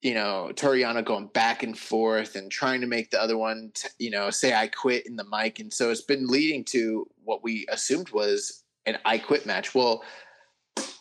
you 0.06 0.14
know 0.14 0.52
Toru 0.54 0.78
Yano 0.78 1.04
going 1.04 1.26
back 1.34 1.64
and 1.64 1.76
forth 1.76 2.36
and 2.36 2.48
trying 2.48 2.80
to 2.80 2.86
make 2.86 3.10
the 3.10 3.20
other 3.20 3.36
one 3.36 3.72
t- 3.74 3.88
you 3.98 4.10
know 4.10 4.30
say 4.30 4.54
I 4.54 4.68
quit 4.68 5.04
in 5.04 5.16
the 5.16 5.24
mic, 5.24 5.58
and 5.58 5.72
so 5.72 5.90
it's 5.90 6.02
been 6.02 6.28
leading 6.28 6.64
to 6.66 7.08
what 7.24 7.42
we 7.42 7.66
assumed 7.68 8.10
was 8.10 8.62
an 8.86 8.98
I 9.04 9.18
quit 9.18 9.46
match. 9.46 9.74
Well, 9.74 10.04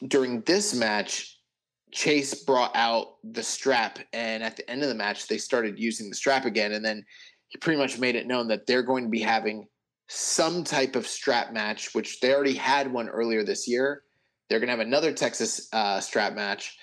during 0.08 0.42
this 0.42 0.74
match 0.74 1.36
Chase 1.92 2.44
brought 2.44 2.76
out 2.76 3.18
the 3.24 3.44
strap, 3.44 4.00
and 4.12 4.42
at 4.42 4.58
the 4.58 4.68
end 4.68 4.82
of 4.82 4.90
the 4.90 4.96
match, 4.96 5.28
they 5.28 5.38
started 5.38 5.78
using 5.78 6.10
the 6.10 6.16
strap 6.16 6.46
again. 6.46 6.72
And 6.74 6.84
then 6.84 7.06
he 7.50 7.60
pretty 7.60 7.80
much 7.80 8.00
made 8.00 8.16
it 8.16 8.26
known 8.26 8.48
that 8.48 8.66
they're 8.66 8.84
going 8.84 9.04
to 9.04 9.10
be 9.10 9.22
having 9.22 9.68
some 10.10 10.64
type 10.64 10.96
of 10.96 11.06
strap 11.06 11.54
match, 11.54 11.94
which 11.94 12.20
they 12.22 12.34
already 12.34 12.56
had 12.56 12.92
one 12.92 13.08
earlier 13.08 13.44
this 13.44 13.68
year. 13.68 14.02
They're 14.50 14.60
going 14.60 14.68
to 14.68 14.76
have 14.76 14.86
another 14.86 15.14
Texas 15.14 15.70
uh, 15.72 16.02
strap 16.02 16.34
match. 16.34 16.76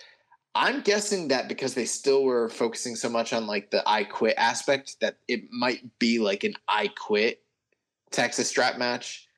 I'm 0.55 0.83
guessing 0.83 1.29
that 1.29 1.49
because 1.49 1.75
they 1.75 1.87
still 1.87 2.25
were 2.25 2.49
focusing 2.49 2.95
so 2.95 3.09
much 3.09 3.33
on 3.33 3.47
like 3.47 3.71
the 3.71 3.83
I 3.87 4.05
quit 4.05 4.35
aspect, 4.37 5.01
that 5.01 5.17
it 5.29 5.51
might 5.51 5.99
be 5.99 6.19
like 6.19 6.45
an 6.45 6.55
I 6.69 6.89
quit 6.89 7.43
Texas 8.11 8.49
strap 8.49 8.79
match. 8.79 9.29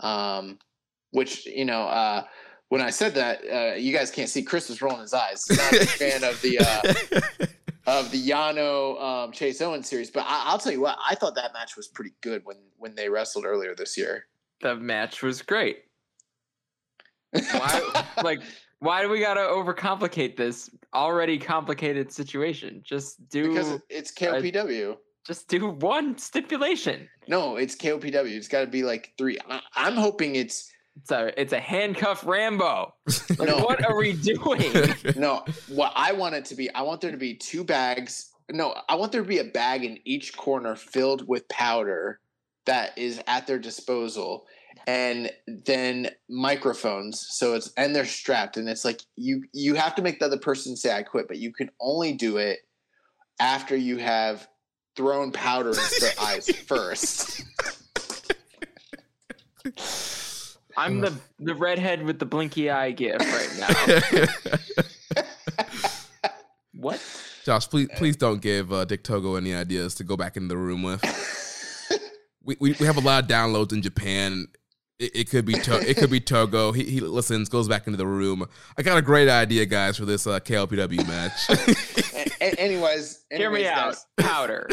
Um, 0.00 0.58
which, 1.12 1.46
you 1.46 1.64
know, 1.64 1.82
uh, 1.82 2.24
when 2.68 2.82
I 2.82 2.90
said 2.90 3.14
that, 3.14 3.40
uh, 3.48 3.74
you 3.76 3.96
guys 3.96 4.10
can't 4.10 4.28
see 4.28 4.42
Chris 4.42 4.68
was 4.68 4.82
rolling 4.82 5.00
his 5.00 5.14
eyes. 5.14 5.46
He's 5.46 5.58
not 5.58 5.72
a 5.72 5.86
fan 5.86 6.24
of 6.24 6.42
the 6.42 6.58
uh, 6.58 7.46
of 7.86 8.10
the 8.10 8.30
Yano 8.30 9.00
um, 9.00 9.32
Chase 9.32 9.62
Owens 9.62 9.88
series, 9.88 10.10
but 10.10 10.24
I, 10.26 10.50
will 10.50 10.58
tell 10.58 10.72
you 10.72 10.80
what, 10.80 10.98
I 11.08 11.14
thought 11.14 11.36
that 11.36 11.52
match 11.52 11.76
was 11.76 11.86
pretty 11.86 12.12
good 12.20 12.44
when 12.44 12.56
when 12.78 12.96
they 12.96 13.08
wrestled 13.08 13.44
earlier 13.44 13.76
this 13.76 13.96
year. 13.96 14.26
The 14.60 14.74
match 14.74 15.22
was 15.22 15.40
great. 15.40 15.84
Why, 17.30 18.04
like, 18.24 18.40
why 18.84 19.00
do 19.02 19.08
we 19.08 19.18
gotta 19.18 19.40
overcomplicate 19.40 20.36
this 20.36 20.70
already 20.92 21.38
complicated 21.38 22.12
situation? 22.12 22.82
Just 22.84 23.28
do 23.30 23.48
because 23.48 23.80
it's 23.88 24.10
uh, 24.10 24.26
KOPW. 24.26 24.92
A, 24.92 24.96
just 25.26 25.48
do 25.48 25.68
one 25.68 26.18
stipulation. 26.18 27.08
No, 27.26 27.56
it's 27.56 27.74
KOPW. 27.74 28.36
It's 28.36 28.48
got 28.48 28.60
to 28.60 28.66
be 28.66 28.82
like 28.82 29.12
three. 29.16 29.38
I, 29.48 29.60
I'm 29.74 29.94
hoping 29.94 30.36
it's 30.36 30.70
it's 30.96 31.10
a 31.10 31.40
it's 31.40 31.52
a 31.52 31.60
handcuff 31.60 32.24
Rambo. 32.26 32.94
Like, 33.38 33.48
no. 33.48 33.58
what 33.58 33.84
are 33.84 33.96
we 33.96 34.12
doing? 34.12 34.94
no, 35.16 35.44
what 35.68 35.92
I 35.96 36.12
want 36.12 36.36
it 36.36 36.44
to 36.46 36.54
be, 36.54 36.72
I 36.72 36.82
want 36.82 37.00
there 37.00 37.10
to 37.10 37.16
be 37.16 37.34
two 37.34 37.64
bags. 37.64 38.30
No, 38.50 38.74
I 38.88 38.94
want 38.94 39.10
there 39.10 39.22
to 39.22 39.26
be 39.26 39.38
a 39.38 39.44
bag 39.44 39.84
in 39.84 39.98
each 40.04 40.36
corner 40.36 40.76
filled 40.76 41.26
with 41.26 41.48
powder 41.48 42.20
that 42.66 42.96
is 42.96 43.20
at 43.26 43.46
their 43.46 43.58
disposal, 43.58 44.46
and 44.86 45.30
then 45.46 46.10
microphones. 46.28 47.26
So 47.30 47.54
it's 47.54 47.72
and 47.76 47.94
they're 47.94 48.04
strapped, 48.04 48.56
and 48.56 48.68
it's 48.68 48.84
like 48.84 49.00
you 49.16 49.44
you 49.52 49.74
have 49.74 49.94
to 49.96 50.02
make 50.02 50.18
the 50.18 50.26
other 50.26 50.38
person 50.38 50.76
say 50.76 50.94
I 50.96 51.02
quit, 51.02 51.28
but 51.28 51.38
you 51.38 51.52
can 51.52 51.70
only 51.80 52.12
do 52.12 52.36
it 52.36 52.60
after 53.40 53.76
you 53.76 53.98
have 53.98 54.48
thrown 54.96 55.32
powder 55.32 55.70
into 55.70 56.00
their 56.00 56.12
eyes 56.20 56.48
first. 56.48 57.44
I'm 60.76 61.00
the 61.00 61.14
the 61.38 61.54
redhead 61.54 62.02
with 62.02 62.18
the 62.18 62.26
blinky 62.26 62.70
eye 62.70 62.90
gift 62.90 63.20
right 63.20 63.50
now. 63.58 65.22
what? 66.74 67.00
Josh, 67.44 67.68
please 67.68 67.88
please 67.96 68.16
don't 68.16 68.40
give 68.40 68.72
uh, 68.72 68.84
Dick 68.84 69.04
Togo 69.04 69.36
any 69.36 69.54
ideas 69.54 69.94
to 69.96 70.04
go 70.04 70.16
back 70.16 70.36
in 70.36 70.48
the 70.48 70.56
room 70.56 70.82
with. 70.82 71.02
we, 72.44 72.56
we 72.60 72.72
we 72.80 72.86
have 72.86 72.96
a 72.96 73.00
lot 73.00 73.22
of 73.22 73.30
downloads 73.30 73.72
in 73.72 73.82
Japan. 73.82 74.46
It, 74.98 75.16
it 75.16 75.30
could 75.30 75.44
be 75.44 75.52
to, 75.60 75.78
it 75.88 75.96
could 75.96 76.10
be 76.10 76.20
Togo. 76.20 76.72
He, 76.72 76.84
he 76.84 77.00
listens, 77.00 77.48
goes 77.48 77.68
back 77.68 77.86
into 77.86 77.96
the 77.96 78.06
room. 78.06 78.46
I 78.76 78.82
got 78.82 78.96
a 78.96 79.02
great 79.02 79.28
idea, 79.28 79.66
guys, 79.66 79.96
for 79.96 80.04
this 80.04 80.26
uh, 80.26 80.40
KOPW 80.40 81.06
match. 81.06 81.32
anyways, 82.40 82.58
anyways, 82.58 83.26
hear 83.30 83.50
me 83.50 83.66
out. 83.66 83.96
Powder. 84.16 84.68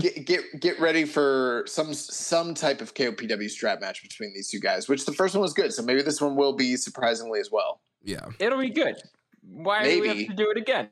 get, 0.00 0.26
get 0.26 0.60
get 0.60 0.80
ready 0.80 1.04
for 1.04 1.64
some 1.66 1.94
some 1.94 2.54
type 2.54 2.80
of 2.80 2.94
KOPW 2.94 3.48
strap 3.50 3.80
match 3.80 4.02
between 4.02 4.32
these 4.34 4.50
two 4.50 4.60
guys. 4.60 4.88
Which 4.88 5.06
the 5.06 5.12
first 5.12 5.34
one 5.34 5.42
was 5.42 5.52
good, 5.52 5.72
so 5.72 5.82
maybe 5.82 6.02
this 6.02 6.20
one 6.20 6.36
will 6.36 6.52
be 6.52 6.76
surprisingly 6.76 7.40
as 7.40 7.50
well. 7.50 7.80
Yeah, 8.02 8.26
it'll 8.38 8.58
be 8.58 8.70
good. 8.70 8.96
Why 9.42 9.82
maybe. 9.82 9.94
do 9.94 10.00
we 10.00 10.08
have 10.08 10.28
to 10.28 10.34
do 10.34 10.50
it 10.50 10.56
again? 10.58 10.88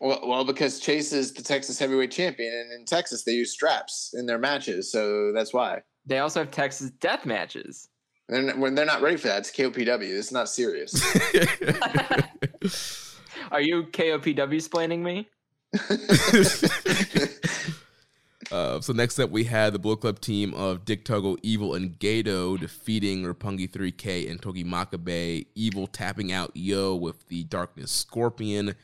Well, 0.00 0.20
well, 0.26 0.44
because 0.44 0.80
Chase 0.80 1.12
is 1.12 1.32
the 1.32 1.42
Texas 1.42 1.78
heavyweight 1.78 2.10
champion, 2.10 2.52
and 2.52 2.72
in 2.72 2.84
Texas 2.84 3.24
they 3.24 3.32
use 3.32 3.52
straps 3.52 4.14
in 4.16 4.26
their 4.26 4.38
matches, 4.38 4.92
so 4.92 5.32
that's 5.32 5.54
why. 5.54 5.80
They 6.04 6.18
also 6.18 6.40
have 6.40 6.50
Texas 6.50 6.90
death 6.90 7.24
matches. 7.24 7.88
They're 8.28 8.42
not, 8.42 8.58
when 8.58 8.74
they're 8.74 8.84
not 8.84 9.02
ready 9.02 9.16
for 9.16 9.28
that, 9.28 9.38
it's 9.38 9.52
KOPW. 9.52 10.02
It's 10.02 10.32
not 10.32 10.48
serious. 10.48 10.94
Are 13.52 13.60
you 13.60 13.84
KOPW 13.84 14.54
explaining 14.54 15.02
me? 15.02 15.28
Uh, 18.52 18.80
so 18.80 18.92
next 18.92 19.18
up, 19.18 19.30
we 19.30 19.44
had 19.44 19.72
the 19.72 19.78
Bullet 19.78 20.00
Club 20.00 20.20
team 20.20 20.54
of 20.54 20.84
Dick 20.84 21.04
Togo, 21.04 21.36
Evil, 21.42 21.74
and 21.74 21.98
Gedo 21.98 22.58
defeating 22.58 23.24
Roppongi 23.24 23.68
3K 23.68 24.30
and 24.30 24.40
Togi 24.40 24.64
Makabe. 24.64 25.46
Evil 25.54 25.86
tapping 25.86 26.32
out 26.32 26.52
Yo 26.54 26.94
with 26.94 27.26
the 27.28 27.44
Darkness 27.44 27.90
Scorpion. 27.90 28.74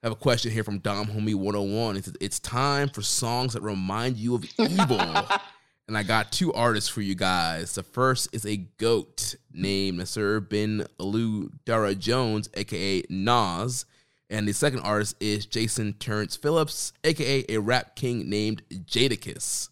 I 0.00 0.06
have 0.06 0.12
a 0.12 0.16
question 0.20 0.52
here 0.52 0.62
from 0.62 0.78
Dom 0.78 1.06
Homie 1.08 1.34
101. 1.34 1.96
It 1.96 2.04
says, 2.04 2.14
It's 2.20 2.38
time 2.38 2.88
for 2.88 3.02
songs 3.02 3.54
that 3.54 3.62
remind 3.62 4.16
you 4.16 4.36
of 4.36 4.44
evil. 4.56 5.00
and 5.88 5.98
I 5.98 6.04
got 6.04 6.30
two 6.30 6.52
artists 6.52 6.88
for 6.88 7.00
you 7.00 7.16
guys. 7.16 7.74
The 7.74 7.82
first 7.82 8.28
is 8.32 8.46
a 8.46 8.58
goat 8.58 9.34
named 9.52 9.98
Nasir 9.98 10.38
bin 10.38 10.86
Olu 11.00 11.50
Dara 11.64 11.96
Jones, 11.96 12.48
aka 12.54 13.02
Nas. 13.10 13.86
And 14.30 14.46
the 14.46 14.52
second 14.52 14.80
artist 14.80 15.16
is 15.18 15.46
Jason 15.46 15.94
Terrance 15.94 16.36
Phillips, 16.36 16.92
aka 17.02 17.44
a 17.48 17.58
rap 17.58 17.96
king 17.96 18.30
named 18.30 18.62
Jadakiss. 18.70 19.68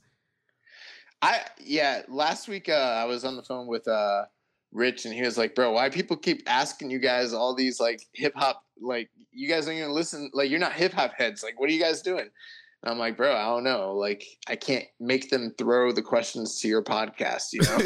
I 1.23 1.43
yeah, 1.63 2.03
last 2.09 2.49
week 2.49 2.69
uh, 2.69 2.73
I 2.73 3.05
was 3.05 3.25
on 3.25 3.37
the 3.37 3.43
phone 3.45 3.69
with 3.69 3.87
uh, 3.87 4.25
Rich, 4.73 5.05
and 5.05 5.15
he 5.15 5.23
was 5.23 5.39
like, 5.39 5.55
"Bro, 5.55 5.73
why 5.73 5.89
people 5.89 6.17
keep 6.17 6.43
asking 6.47 6.91
you 6.91 6.99
guys 6.99 7.33
all 7.33 7.55
these 7.55 7.79
like 7.79 8.01
hip 8.13 8.33
hop 8.35 8.66
like 8.81 9.11
you 9.33 9.49
guys 9.49 9.67
don't 9.67 9.77
even 9.77 9.93
listen 9.93 10.31
like 10.33 10.51
you're 10.51 10.61
not 10.61 10.73
hip 10.73 10.93
hop 10.93 11.13
heads 11.17 11.43
like 11.43 11.59
what 11.59 11.69
are 11.69 11.73
you 11.73 11.81
guys 11.81 12.03
doing?" 12.03 12.29
And 12.83 12.93
I'm 12.93 12.99
like, 12.99 13.17
"Bro, 13.17 13.35
I 13.35 13.45
don't 13.47 13.65
know. 13.65 13.95
Like 13.95 14.25
I 14.49 14.57
can't 14.57 14.85
make 15.01 15.31
them 15.31 15.55
throw 15.59 15.93
the 15.93 16.03
questions 16.03 16.61
to 16.61 16.69
your 16.69 16.83
podcast, 16.83 17.53
you 17.53 17.63
know." 17.63 17.79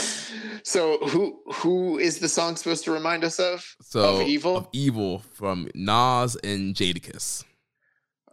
so 0.62 0.98
who 1.08 1.40
who 1.54 1.98
is 1.98 2.18
the 2.18 2.28
song 2.28 2.56
supposed 2.56 2.84
to 2.84 2.92
remind 2.92 3.24
us 3.24 3.38
of? 3.38 3.64
So 3.82 4.20
of 4.20 4.28
evil. 4.28 4.56
of 4.56 4.68
evil 4.72 5.20
from 5.32 5.68
Nas 5.74 6.36
and 6.36 6.74
Jadakiss. 6.74 7.44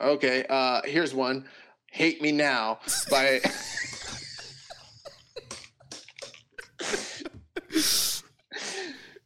Okay, 0.02 0.46
uh, 0.50 0.82
here's 0.86 1.14
one. 1.14 1.48
Hate 1.92 2.22
Me 2.22 2.32
Now 2.34 2.80
by 3.10 3.40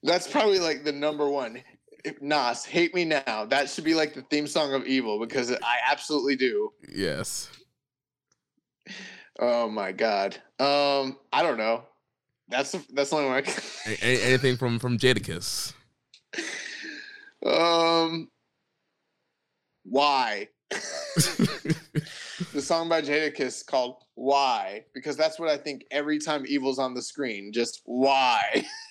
That's 0.04 0.28
probably 0.28 0.60
like 0.60 0.84
the 0.84 0.92
number 0.92 1.30
one. 1.30 1.62
Nas, 2.22 2.66
Hate 2.66 2.96
Me 2.96 3.04
Now. 3.06 3.46
That 3.46 3.70
should 3.70 3.84
be 3.84 3.94
like 3.94 4.14
the 4.14 4.22
theme 4.24 4.48
song 4.48 4.74
of 4.74 4.86
Evil 4.86 5.20
because 5.20 5.52
I 5.52 5.78
absolutely 5.90 6.36
do. 6.36 6.72
Yes. 6.94 7.50
Oh 9.40 9.70
my 9.70 9.92
god. 9.92 10.36
Um, 10.60 11.18
I 11.34 11.42
don't 11.44 11.58
know. 11.58 11.84
That's 12.48 12.72
the, 12.72 12.84
that's 12.94 13.10
the 13.12 13.18
only 13.18 13.30
one. 13.30 13.38
I 13.38 13.42
can- 13.42 13.98
anything 14.02 14.58
from 14.58 14.80
from 14.80 14.98
Jadakiss. 14.98 15.74
um, 17.46 18.30
why? 19.84 20.48
the 20.70 22.62
song 22.62 22.90
by 22.90 23.02
Jadakiss 23.02 23.66
called 23.66 24.04
"Why" 24.16 24.86
because 24.94 25.18
that's 25.18 25.40
what 25.40 25.50
I 25.50 25.58
think 25.58 25.86
every 25.92 26.20
time 26.20 26.46
Evil's 26.48 26.80
on 26.80 26.94
the 26.94 27.02
screen. 27.02 27.52
Just 27.52 27.82
why? 27.86 28.66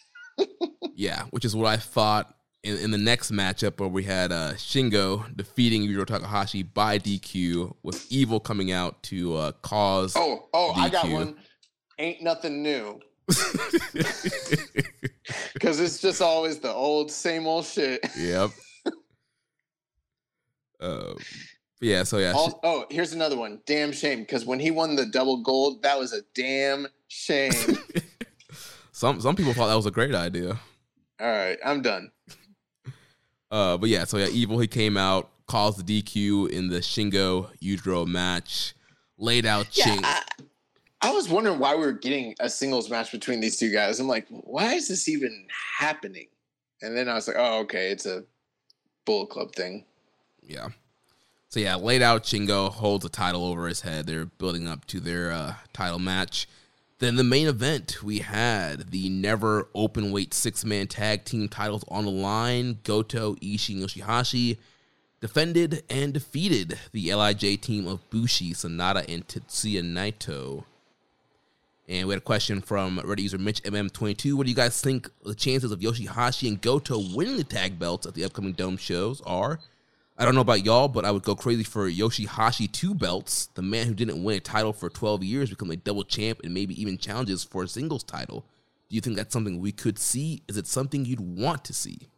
yeah, 0.95 1.25
which 1.31 1.45
is 1.45 1.55
what 1.55 1.67
I 1.67 1.77
thought 1.77 2.35
in, 2.63 2.77
in 2.79 2.91
the 2.91 2.99
next 2.99 3.31
matchup 3.31 3.79
where 3.79 3.89
we 3.89 4.05
had 4.05 4.33
uh, 4.33 4.53
Shingo 4.55 5.35
defeating 5.37 5.83
Yujiro 5.83 6.07
Takahashi 6.07 6.63
by 6.63 6.99
DQ 6.99 7.75
with 7.83 8.11
Evil 8.11 8.41
coming 8.41 8.73
out 8.73 9.03
to 9.05 9.37
uh, 9.37 9.53
cause. 9.63 10.15
Oh, 10.17 10.49
oh, 10.53 10.73
I 10.73 10.89
got 10.89 11.09
one. 11.09 11.37
Ain't 11.99 12.23
nothing 12.23 12.63
new 12.63 13.01
because 15.55 15.81
it's 15.81 16.01
just 16.01 16.23
always 16.23 16.61
the 16.61 16.73
old, 16.73 17.11
same 17.11 17.47
old 17.47 17.65
shit. 17.65 18.07
yep. 18.17 18.51
Uh, 20.81 21.15
yeah, 21.81 22.05
so 22.05 22.19
yeah, 22.19 22.33
Al- 22.33 22.61
oh, 22.63 22.87
here's 22.91 23.13
another 23.13 23.37
one. 23.37 23.61
Damn 23.67 23.93
shame 23.93 24.21
because 24.21 24.45
when 24.45 24.61
he 24.61 24.71
won 24.71 24.95
the 24.97 25.07
double 25.07 25.43
gold, 25.43 25.83
that 25.83 25.99
was 25.99 26.13
a 26.13 26.23
damn 26.35 26.87
shame. 27.09 27.53
Some 28.99 29.21
some 29.21 29.37
people 29.37 29.55
thought 29.55 29.69
that 29.69 29.77
was 29.77 29.87
a 29.87 29.93
great 29.93 30.13
idea. 30.13 30.59
All 31.21 31.27
right, 31.27 31.57
I'm 31.65 31.83
done. 31.83 32.11
Uh, 33.51 33.79
but 33.79 33.89
yeah, 33.89 34.05
so 34.05 34.19
yeah, 34.19 34.27
Evil 34.27 34.59
he 34.59 34.67
came 34.67 34.99
out, 34.99 35.31
caused 35.47 35.83
the 35.83 36.03
DQ 36.03 36.51
in 36.51 36.69
the 36.69 36.81
Shingo 36.81 37.49
Yujiro 37.63 38.07
match, 38.07 38.75
laid 39.17 39.47
out 39.47 39.71
Ching. 39.71 40.01
I, 40.05 40.23
I 41.01 41.11
was 41.13 41.31
wondering 41.31 41.59
why 41.59 41.75
we 41.75 41.81
were 41.81 41.93
getting 41.93 42.35
a 42.41 42.51
singles 42.51 42.91
match 42.91 43.11
between 43.11 43.41
these 43.41 43.57
two 43.57 43.73
guys. 43.73 44.01
I'm 44.01 44.07
like, 44.07 44.27
why 44.29 44.75
is 44.75 44.89
this 44.89 45.09
even 45.09 45.47
happening? 45.79 46.27
And 46.83 46.95
then 46.95 47.09
I 47.09 47.15
was 47.15 47.27
like, 47.27 47.39
oh, 47.39 47.61
okay, 47.61 47.91
it's 47.91 48.05
a 48.05 48.25
Bullet 49.07 49.31
Club 49.31 49.55
thing. 49.55 49.87
Yeah. 50.43 50.69
So 51.49 51.59
yeah, 51.59 51.77
laid 51.77 52.03
out 52.03 52.25
Shingo 52.25 52.71
holds 52.71 53.07
a 53.07 53.09
title 53.09 53.47
over 53.47 53.67
his 53.67 53.81
head. 53.81 54.07
They're 54.07 54.27
building 54.27 54.69
up 54.69 54.85
to 54.89 55.01
their 55.01 55.33
uh, 55.33 55.55
title 55.73 56.01
match. 56.01 56.47
Then 56.99 57.15
the 57.15 57.25
main 57.25 57.47
event, 57.47 58.03
we 58.03 58.19
had 58.19 58.91
the 58.91 59.09
never 59.09 59.69
open 59.73 60.11
weight 60.11 60.35
six 60.35 60.65
man 60.65 60.89
tag 60.89 61.25
team 61.25 61.49
titles 61.49 61.85
on 61.87 62.05
the 62.05 62.11
line. 62.11 62.81
Goto, 62.83 63.37
Ishii, 63.37 63.75
and 63.75 63.89
Yoshihashi 63.89 64.59
defended 65.21 65.85
and 65.89 66.13
defeated 66.13 66.77
the 66.93 67.11
Lij 67.11 67.61
team 67.61 67.87
of 67.87 68.09
Bushi, 68.11 68.53
Sanada, 68.53 69.05
and 69.09 69.27
Tetsuya 69.29 69.83
Naito. 69.83 70.65
And 71.89 72.09
we 72.09 72.15
had 72.15 72.19
a 72.19 72.25
question 72.25 72.61
from 72.61 72.99
Reddit 72.99 73.23
user 73.23 73.39
Mitch 73.39 73.63
MM22. 73.63 74.35
What 74.35 74.45
do 74.45 74.51
you 74.51 74.57
guys 74.57 74.81
think 74.81 75.09
the 75.25 75.37
chances 75.37 75.71
of 75.71 75.79
Yoshihashi 75.79 76.49
and 76.49 76.61
Goto 76.61 76.99
winning 77.15 77.37
the 77.37 77.45
tag 77.45 77.79
belts 77.79 78.07
at 78.07 78.15
the 78.15 78.25
upcoming 78.25 78.53
Dome 78.53 78.77
shows 78.77 79.23
are? 79.25 79.61
I 80.21 80.25
don't 80.25 80.35
know 80.35 80.41
about 80.41 80.65
y'all, 80.65 80.89
but 80.89 81.05
I 81.05 81.13
would 81.13 81.23
go 81.23 81.37
crazy 81.37 81.63
for 81.63 81.89
Yoshihashi 81.89 82.73
two 82.73 82.93
belts. 82.93 83.47
The 83.55 83.63
man 83.63 83.87
who 83.87 83.95
didn't 83.95 84.25
win 84.25 84.39
a 84.39 84.41
title 84.41 84.73
for 84.73 84.91
12 84.91 85.23
years 85.23 85.51
become 85.51 85.71
a 85.71 85.77
double 85.77 86.03
champ 86.03 86.41
and 86.43 86.53
maybe 86.53 86.81
even 86.81 86.99
challenges 86.99 87.45
for 87.45 87.63
a 87.63 87.69
singles 87.69 88.03
title. 88.03 88.45
Do 88.89 88.97
you 88.97 89.01
think 89.01 89.17
that's 89.17 89.33
something 89.33 89.61
we 89.61 89.71
could 89.71 89.97
see? 89.97 90.43
Is 90.49 90.57
it 90.57 90.67
something 90.67 91.05
you'd 91.05 91.21
want 91.21 91.65
to 91.67 91.73
see? 91.73 92.09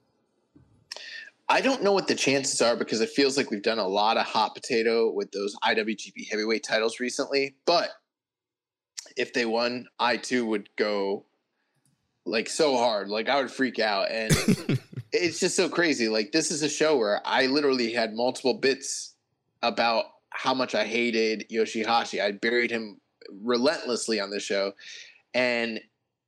I 1.47 1.61
don't 1.61 1.83
know 1.83 1.93
what 1.93 2.09
the 2.09 2.15
chances 2.15 2.63
are 2.63 2.75
because 2.75 3.03
it 3.03 3.11
feels 3.11 3.37
like 3.37 3.51
we've 3.51 3.63
done 3.63 3.79
a 3.79 3.87
lot 3.87 4.17
of 4.17 4.25
hot 4.25 4.55
potato 4.55 5.11
with 5.11 5.31
those 5.33 5.55
IWGP 5.63 6.31
heavyweight 6.31 6.63
titles 6.63 7.01
recently. 7.01 7.57
But 7.67 7.91
if 9.15 9.35
they 9.35 9.45
won, 9.45 9.89
I 9.99 10.17
too 10.17 10.47
would 10.47 10.71
go 10.77 11.27
like 12.25 12.49
so 12.49 12.79
hard. 12.79 13.09
Like 13.09 13.29
I 13.29 13.43
would 13.43 13.51
freak 13.51 13.79
out. 13.79 14.11
And 14.11 14.33
it's 15.13 15.41
just 15.41 15.57
so 15.57 15.69
crazy. 15.69 16.09
Like 16.09 16.33
this 16.33 16.51
is 16.51 16.63
a 16.63 16.69
show 16.69 16.97
where 16.97 17.21
I 17.25 17.47
literally 17.47 17.93
had 17.93 18.15
multiple 18.15 18.55
bits 18.55 19.15
about 19.63 20.05
how 20.31 20.55
much 20.55 20.75
I 20.75 20.85
hated 20.85 21.47
Yoshihashi. 21.51 22.23
I 22.23 22.33
buried 22.33 22.71
him 22.71 23.01
relentlessly 23.43 24.21
on 24.21 24.31
the 24.31 24.41
show. 24.41 24.73
And 25.35 25.81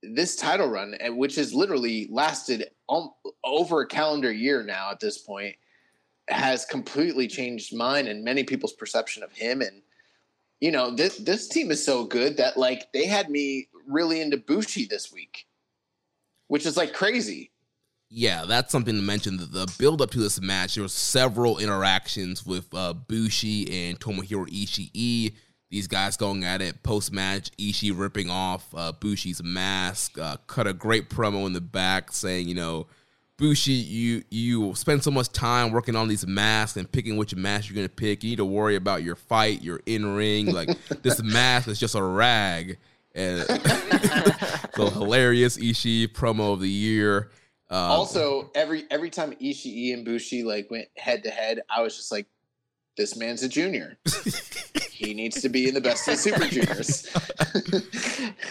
this 0.02 0.36
title 0.36 0.68
run, 0.68 0.96
which 1.10 1.36
has 1.36 1.54
literally 1.54 2.08
lasted 2.10 2.68
um, 2.88 3.10
over 3.44 3.80
a 3.80 3.86
calendar 3.86 4.32
year 4.32 4.62
now 4.62 4.90
at 4.90 5.00
this 5.00 5.18
point, 5.18 5.54
has 6.28 6.64
completely 6.64 7.28
changed 7.28 7.74
mine 7.74 8.06
and 8.06 8.24
many 8.24 8.44
people's 8.44 8.72
perception 8.72 9.22
of 9.22 9.32
him. 9.32 9.60
And 9.60 9.82
you 10.60 10.70
know, 10.70 10.94
this 10.94 11.18
this 11.18 11.48
team 11.48 11.70
is 11.70 11.84
so 11.84 12.04
good 12.04 12.36
that 12.36 12.56
like 12.56 12.92
they 12.92 13.06
had 13.06 13.30
me 13.30 13.68
really 13.86 14.20
into 14.20 14.36
Bushi 14.36 14.86
this 14.86 15.12
week, 15.12 15.46
which 16.48 16.66
is 16.66 16.76
like 16.76 16.92
crazy. 16.92 17.51
Yeah, 18.14 18.44
that's 18.44 18.70
something 18.70 18.94
to 18.94 19.00
mention. 19.00 19.38
The, 19.38 19.46
the 19.46 19.74
build 19.78 20.02
up 20.02 20.10
to 20.10 20.18
this 20.18 20.38
match, 20.38 20.74
there 20.74 20.84
were 20.84 20.88
several 20.88 21.58
interactions 21.58 22.44
with 22.44 22.66
uh, 22.74 22.92
Bushi 22.92 23.88
and 23.88 23.98
Tomohiro 23.98 24.46
Ishii. 24.48 25.34
These 25.70 25.86
guys 25.86 26.18
going 26.18 26.44
at 26.44 26.60
it 26.60 26.82
post 26.82 27.10
match. 27.10 27.50
Ishii 27.52 27.98
ripping 27.98 28.28
off 28.28 28.66
uh, 28.74 28.92
Bushi's 28.92 29.42
mask, 29.42 30.18
uh, 30.18 30.36
cut 30.46 30.66
a 30.66 30.74
great 30.74 31.08
promo 31.08 31.46
in 31.46 31.54
the 31.54 31.62
back 31.62 32.12
saying, 32.12 32.48
you 32.48 32.54
know, 32.54 32.86
Bushi, 33.38 33.72
you 33.72 34.22
you 34.28 34.74
spend 34.74 35.02
so 35.02 35.10
much 35.10 35.32
time 35.32 35.72
working 35.72 35.96
on 35.96 36.06
these 36.06 36.26
masks 36.26 36.76
and 36.76 36.92
picking 36.92 37.16
which 37.16 37.34
mask 37.34 37.70
you're 37.70 37.76
gonna 37.76 37.88
pick. 37.88 38.22
You 38.22 38.28
need 38.30 38.36
to 38.36 38.44
worry 38.44 38.76
about 38.76 39.02
your 39.02 39.16
fight, 39.16 39.62
your 39.62 39.80
in 39.86 40.06
ring. 40.14 40.52
Like 40.52 40.68
this 41.02 41.22
mask 41.22 41.66
is 41.66 41.80
just 41.80 41.94
a 41.94 42.02
rag. 42.02 42.76
And 43.14 43.40
so 44.76 44.90
hilarious 44.90 45.56
Ishii 45.56 46.08
promo 46.08 46.52
of 46.52 46.60
the 46.60 46.68
year. 46.68 47.30
Um, 47.72 47.90
also, 47.90 48.50
every 48.54 48.84
every 48.90 49.08
time 49.08 49.32
Ishii 49.32 49.94
and 49.94 50.04
Bushi 50.04 50.42
like 50.44 50.70
went 50.70 50.88
head 50.96 51.24
to 51.24 51.30
head, 51.30 51.62
I 51.74 51.80
was 51.80 51.96
just 51.96 52.12
like, 52.12 52.26
"This 52.98 53.16
man's 53.16 53.42
a 53.42 53.48
junior. 53.48 53.96
he 54.90 55.14
needs 55.14 55.40
to 55.40 55.48
be 55.48 55.68
in 55.68 55.74
the 55.74 55.80
best 55.80 56.06
of 56.06 56.14
the 56.14 56.20
Super 56.20 56.44
Juniors. 56.44 57.06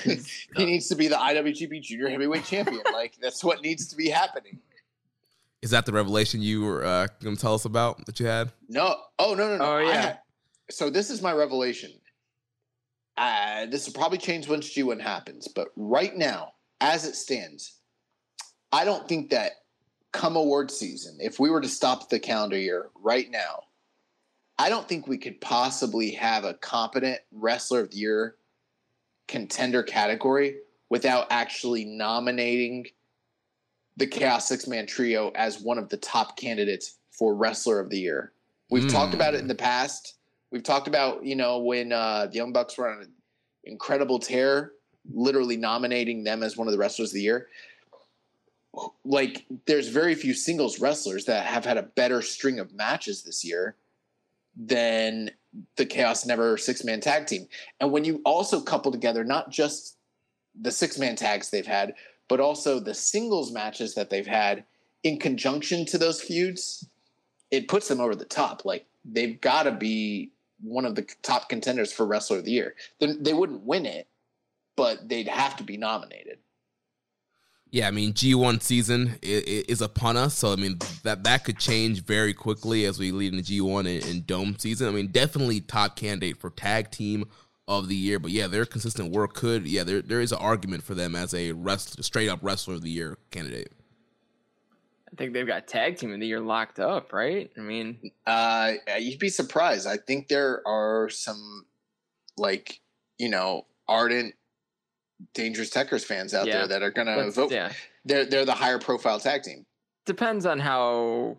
he 0.55 0.65
needs 0.65 0.87
to 0.89 0.95
be 0.95 1.07
the 1.07 1.15
IWGP 1.15 1.81
Junior 1.83 2.09
Heavyweight 2.09 2.45
Champion. 2.45 2.81
Like 2.91 3.15
that's 3.21 3.43
what 3.43 3.61
needs 3.61 3.87
to 3.87 3.95
be 3.95 4.09
happening." 4.09 4.59
Is 5.61 5.69
that 5.69 5.85
the 5.85 5.91
revelation 5.93 6.41
you 6.41 6.63
were 6.65 6.83
uh, 6.83 7.05
going 7.21 7.35
to 7.35 7.41
tell 7.41 7.53
us 7.53 7.65
about 7.65 8.03
that 8.07 8.19
you 8.19 8.25
had? 8.25 8.51
No, 8.67 8.95
oh 9.19 9.35
no, 9.35 9.49
no, 9.49 9.57
no. 9.57 9.65
Oh, 9.65 9.77
yeah. 9.79 10.01
had- 10.01 10.19
so 10.71 10.89
this 10.89 11.11
is 11.11 11.21
my 11.21 11.31
revelation. 11.33 11.91
uh, 13.17 13.67
this 13.67 13.85
will 13.85 13.93
probably 13.93 14.17
change 14.17 14.47
once 14.49 14.73
G1 14.73 14.99
happens, 14.99 15.47
but 15.47 15.67
right 15.75 16.15
now, 16.15 16.53
as 16.79 17.05
it 17.05 17.15
stands, 17.15 17.80
I 18.71 18.85
don't 18.85 19.07
think 19.07 19.29
that 19.31 19.63
come 20.11 20.35
award 20.35 20.71
season, 20.71 21.17
if 21.19 21.39
we 21.39 21.49
were 21.49 21.61
to 21.61 21.67
stop 21.67 22.09
the 22.09 22.19
calendar 22.19 22.57
year 22.57 22.89
right 23.01 23.29
now, 23.29 23.63
I 24.57 24.69
don't 24.69 24.87
think 24.87 25.07
we 25.07 25.17
could 25.17 25.41
possibly 25.41 26.11
have 26.11 26.43
a 26.43 26.53
competent 26.53 27.19
wrestler 27.31 27.81
of 27.81 27.91
the 27.91 27.97
year 27.97 28.35
contender 29.27 29.81
category 29.81 30.57
without 30.89 31.27
actually 31.31 31.85
nominating 31.85 32.85
the 33.97 34.07
Chaos 34.07 34.47
Six 34.47 34.67
Man 34.67 34.85
Trio 34.85 35.31
as 35.35 35.61
one 35.61 35.77
of 35.77 35.89
the 35.89 35.97
top 35.97 36.37
candidates 36.37 36.97
for 37.11 37.33
wrestler 37.33 37.79
of 37.79 37.89
the 37.89 37.99
year. 37.99 38.33
We've 38.69 38.85
Mm. 38.85 38.91
talked 38.91 39.13
about 39.13 39.33
it 39.33 39.41
in 39.41 39.47
the 39.47 39.55
past. 39.55 40.15
We've 40.51 40.63
talked 40.63 40.87
about, 40.87 41.25
you 41.25 41.35
know, 41.35 41.59
when 41.59 41.91
uh, 41.91 42.27
the 42.27 42.35
Young 42.35 42.51
Bucks 42.51 42.77
were 42.77 42.89
on 42.89 43.01
an 43.01 43.13
incredible 43.63 44.19
tear, 44.19 44.73
literally 45.13 45.57
nominating 45.57 46.23
them 46.23 46.43
as 46.43 46.57
one 46.57 46.67
of 46.67 46.71
the 46.73 46.77
wrestlers 46.77 47.09
of 47.09 47.15
the 47.15 47.21
year. 47.21 47.47
Like, 49.03 49.45
there's 49.65 49.89
very 49.89 50.15
few 50.15 50.33
singles 50.33 50.79
wrestlers 50.79 51.25
that 51.25 51.45
have 51.45 51.65
had 51.65 51.77
a 51.77 51.83
better 51.83 52.21
string 52.21 52.59
of 52.59 52.73
matches 52.73 53.23
this 53.23 53.43
year 53.43 53.75
than 54.55 55.31
the 55.75 55.85
Chaos 55.85 56.25
Never 56.25 56.57
six 56.57 56.83
man 56.83 57.01
tag 57.01 57.27
team. 57.27 57.47
And 57.79 57.91
when 57.91 58.05
you 58.05 58.21
also 58.25 58.61
couple 58.61 58.91
together 58.91 59.23
not 59.23 59.51
just 59.51 59.97
the 60.59 60.71
six 60.71 60.97
man 60.97 61.15
tags 61.15 61.49
they've 61.49 61.65
had, 61.65 61.93
but 62.27 62.39
also 62.39 62.79
the 62.79 62.93
singles 62.93 63.51
matches 63.51 63.93
that 63.95 64.09
they've 64.09 64.27
had 64.27 64.63
in 65.03 65.19
conjunction 65.19 65.85
to 65.87 65.97
those 65.97 66.21
feuds, 66.21 66.87
it 67.49 67.67
puts 67.67 67.87
them 67.87 67.99
over 67.99 68.15
the 68.15 68.25
top. 68.25 68.63
Like 68.63 68.85
they've 69.03 69.39
got 69.41 69.63
to 69.63 69.71
be 69.71 70.31
one 70.61 70.85
of 70.85 70.95
the 70.95 71.07
top 71.23 71.49
contenders 71.49 71.91
for 71.91 72.05
Wrestler 72.05 72.37
of 72.37 72.45
the 72.45 72.51
Year. 72.51 72.75
They, 72.99 73.13
they 73.13 73.33
wouldn't 73.33 73.65
win 73.65 73.85
it, 73.85 74.07
but 74.75 75.09
they'd 75.09 75.27
have 75.27 75.57
to 75.57 75.63
be 75.63 75.75
nominated. 75.75 76.37
Yeah, 77.71 77.87
I 77.87 77.91
mean 77.91 78.13
G1 78.13 78.61
season 78.61 79.17
is, 79.21 79.43
is 79.43 79.81
upon 79.81 80.17
us, 80.17 80.37
so 80.37 80.51
I 80.51 80.57
mean 80.57 80.79
that 81.03 81.23
that 81.23 81.45
could 81.45 81.57
change 81.57 82.03
very 82.03 82.33
quickly 82.33 82.85
as 82.85 82.99
we 82.99 83.11
lead 83.11 83.33
into 83.33 83.49
G1 83.53 83.79
and, 83.79 84.05
and 84.05 84.27
Dome 84.27 84.57
season. 84.59 84.89
I 84.89 84.91
mean, 84.91 85.07
definitely 85.07 85.61
top 85.61 85.95
candidate 85.95 86.37
for 86.37 86.49
tag 86.49 86.91
team 86.91 87.25
of 87.67 87.87
the 87.87 87.95
year, 87.95 88.19
but 88.19 88.31
yeah, 88.31 88.47
their 88.47 88.65
consistent 88.65 89.13
work 89.13 89.33
could 89.33 89.65
yeah 89.67 89.83
there 89.83 90.01
there 90.01 90.19
is 90.19 90.33
an 90.33 90.39
argument 90.39 90.83
for 90.83 90.95
them 90.95 91.15
as 91.15 91.33
a 91.33 91.53
wrestler, 91.53 92.03
straight 92.03 92.27
up 92.27 92.39
wrestler 92.41 92.73
of 92.73 92.81
the 92.81 92.89
year 92.89 93.17
candidate. 93.31 93.71
I 95.11 95.15
think 95.17 95.33
they've 95.33 95.47
got 95.47 95.67
tag 95.67 95.97
team 95.97 96.13
of 96.13 96.19
the 96.19 96.27
year 96.27 96.39
locked 96.39 96.79
up, 96.79 97.11
right? 97.11 97.51
I 97.57 97.61
mean, 97.61 98.11
Uh, 98.25 98.73
you'd 98.97 99.19
be 99.19 99.29
surprised. 99.29 99.85
I 99.85 99.97
think 99.97 100.29
there 100.29 100.61
are 100.65 101.09
some, 101.09 101.65
like, 102.37 102.79
you 103.17 103.27
know, 103.27 103.65
ardent, 103.89 104.35
dangerous 105.33 105.69
Tekkers 105.69 106.03
fans 106.05 106.33
out 106.33 106.47
Yeah. 106.47 106.59
there 106.59 106.67
that 106.67 106.83
are 106.83 106.91
going 106.91 107.07
to 107.07 107.31
vote. 107.31 107.51
yeah, 107.51 107.71
They're 108.05 108.25
they're 108.25 108.45
the 108.45 108.53
higher 108.53 108.79
profile 108.79 109.19
tag 109.19 109.43
team. 109.43 109.65
depends 110.05 110.45
on 110.45 110.59
how. 110.59 111.37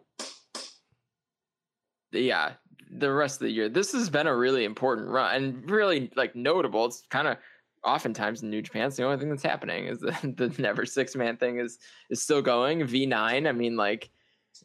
Yeah, 2.12 2.52
the 2.90 3.10
rest 3.12 3.40
of 3.40 3.46
the 3.46 3.50
year. 3.52 3.68
This 3.68 3.92
has 3.92 4.10
been 4.10 4.26
a 4.26 4.36
really 4.36 4.64
important 4.64 5.09
run 5.09 5.34
and 5.34 5.70
really 5.70 6.10
like 6.14 6.36
notable. 6.36 6.84
It's 6.86 7.02
kind 7.10 7.26
of 7.26 7.38
oftentimes 7.84 8.42
in 8.42 8.50
New 8.50 8.62
Japan, 8.62 8.86
it's 8.88 8.96
the 8.96 9.04
only 9.04 9.18
thing 9.18 9.30
that's 9.30 9.42
happening 9.42 9.86
is 9.86 9.98
the, 10.00 10.12
the 10.36 10.54
never 10.62 10.84
six 10.84 11.16
man 11.16 11.36
thing 11.36 11.59
is 11.59 11.78
is 12.10 12.22
still 12.22 12.42
going. 12.42 12.84
V 12.86 13.06
nine. 13.06 13.46
I 13.46 13.52
mean, 13.52 13.76
like 13.76 14.10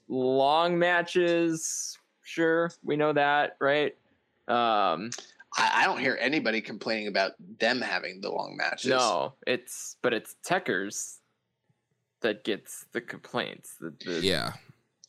long 0.09 0.77
matches. 0.77 1.97
Sure, 2.23 2.69
we 2.83 2.97
know 2.97 3.13
that, 3.13 3.55
right? 3.61 3.95
Um, 4.49 5.09
I, 5.57 5.81
I 5.81 5.85
don't 5.85 5.99
hear 5.99 6.17
anybody 6.21 6.61
complaining 6.61 7.07
about 7.07 7.33
them 7.59 7.81
having 7.81 8.21
the 8.21 8.29
long 8.31 8.55
matches. 8.55 8.91
no, 8.91 9.33
it's 9.45 9.97
but 10.01 10.13
it's 10.13 10.35
Tekkers 10.45 11.17
that 12.21 12.43
gets 12.43 12.85
the 12.93 13.01
complaints. 13.01 13.75
The 13.79 13.93
the, 14.05 14.21
Yeah, 14.21 14.53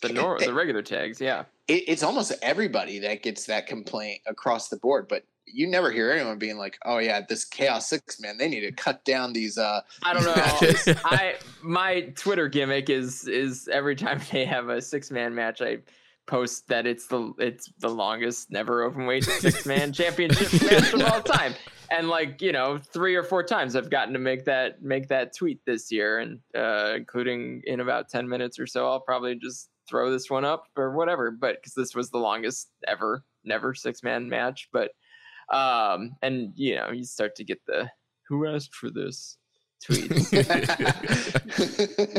the, 0.03 0.09
nor- 0.11 0.39
the 0.39 0.55
regular 0.55 0.83
tags, 0.83 1.21
yeah. 1.21 1.45
it, 1.69 1.85
it's 1.87 2.03
almost 2.03 2.33
everybody 2.43 2.99
that 3.01 3.23
gets 3.23 3.47
that 3.47 3.67
complaint 3.67 4.21
across 4.27 4.69
the 4.69 4.77
board, 4.77 5.07
but 5.09 5.25
you 5.51 5.67
never 5.67 5.91
hear 5.91 6.11
anyone 6.13 6.39
being 6.39 6.59
like, 6.59 6.79
"Oh 6.85 6.99
yeah, 6.99 7.23
this 7.27 7.45
Chaos 7.45 7.89
Six 7.89 8.21
man, 8.21 8.37
they 8.39 8.49
need 8.49 8.61
to 8.61 8.73
cut 8.73 9.05
down 9.05 9.33
these." 9.33 9.57
uh 9.59 9.81
I 10.03 10.13
don't 10.15 10.25
know. 10.25 10.95
I 11.05 11.37
my 11.63 12.03
Twitter 12.17 12.49
gimmick 12.49 12.91
is 12.91 13.27
is 13.27 13.69
every 13.69 13.97
time 13.97 14.21
they 14.33 14.45
have 14.45 14.69
a 14.69 14.81
six 14.81 15.11
man 15.11 15.35
match, 15.35 15.61
I 15.63 15.79
post 16.29 16.69
that 16.69 16.87
it's 16.87 17.07
the 17.07 17.33
it's 17.39 17.73
the 17.81 17.89
longest 17.89 18.51
never 18.51 18.83
open 18.83 19.07
weight 19.07 19.25
six 19.41 19.67
man 19.67 19.93
championship 19.93 20.53
match 20.63 20.93
of 20.93 21.03
all 21.03 21.21
time. 21.21 21.55
And 21.91 22.11
like 22.11 22.43
you 22.43 22.53
know, 22.53 22.77
three 22.77 23.15
or 23.15 23.23
four 23.23 23.43
times 23.43 23.75
I've 23.75 23.89
gotten 23.89 24.13
to 24.13 24.19
make 24.19 24.45
that 24.45 24.83
make 24.83 25.09
that 25.09 25.35
tweet 25.35 25.65
this 25.65 25.91
year, 25.91 26.19
and 26.19 26.39
uh, 26.55 26.93
including 26.95 27.63
in 27.65 27.81
about 27.81 28.11
ten 28.11 28.29
minutes 28.29 28.59
or 28.59 28.67
so, 28.67 28.87
I'll 28.87 29.01
probably 29.01 29.37
just 29.37 29.71
throw 29.89 30.11
this 30.11 30.29
one 30.29 30.45
up 30.45 30.65
or 30.77 30.95
whatever. 30.95 31.31
But 31.31 31.57
because 31.57 31.73
this 31.73 31.95
was 31.95 32.11
the 32.11 32.19
longest 32.19 32.69
ever 32.87 33.25
never 33.43 33.73
six 33.73 34.03
man 34.03 34.29
match, 34.29 34.69
but 34.71 34.91
um, 35.51 36.15
and 36.21 36.53
you 36.57 36.77
know, 36.77 36.91
you 36.91 37.05
start 37.05 37.35
to 37.37 37.45
get 37.45 37.65
the 37.67 37.89
who 38.29 38.47
asked 38.47 38.75
for 38.75 38.91
this 38.91 39.38
tweets. 39.85 40.29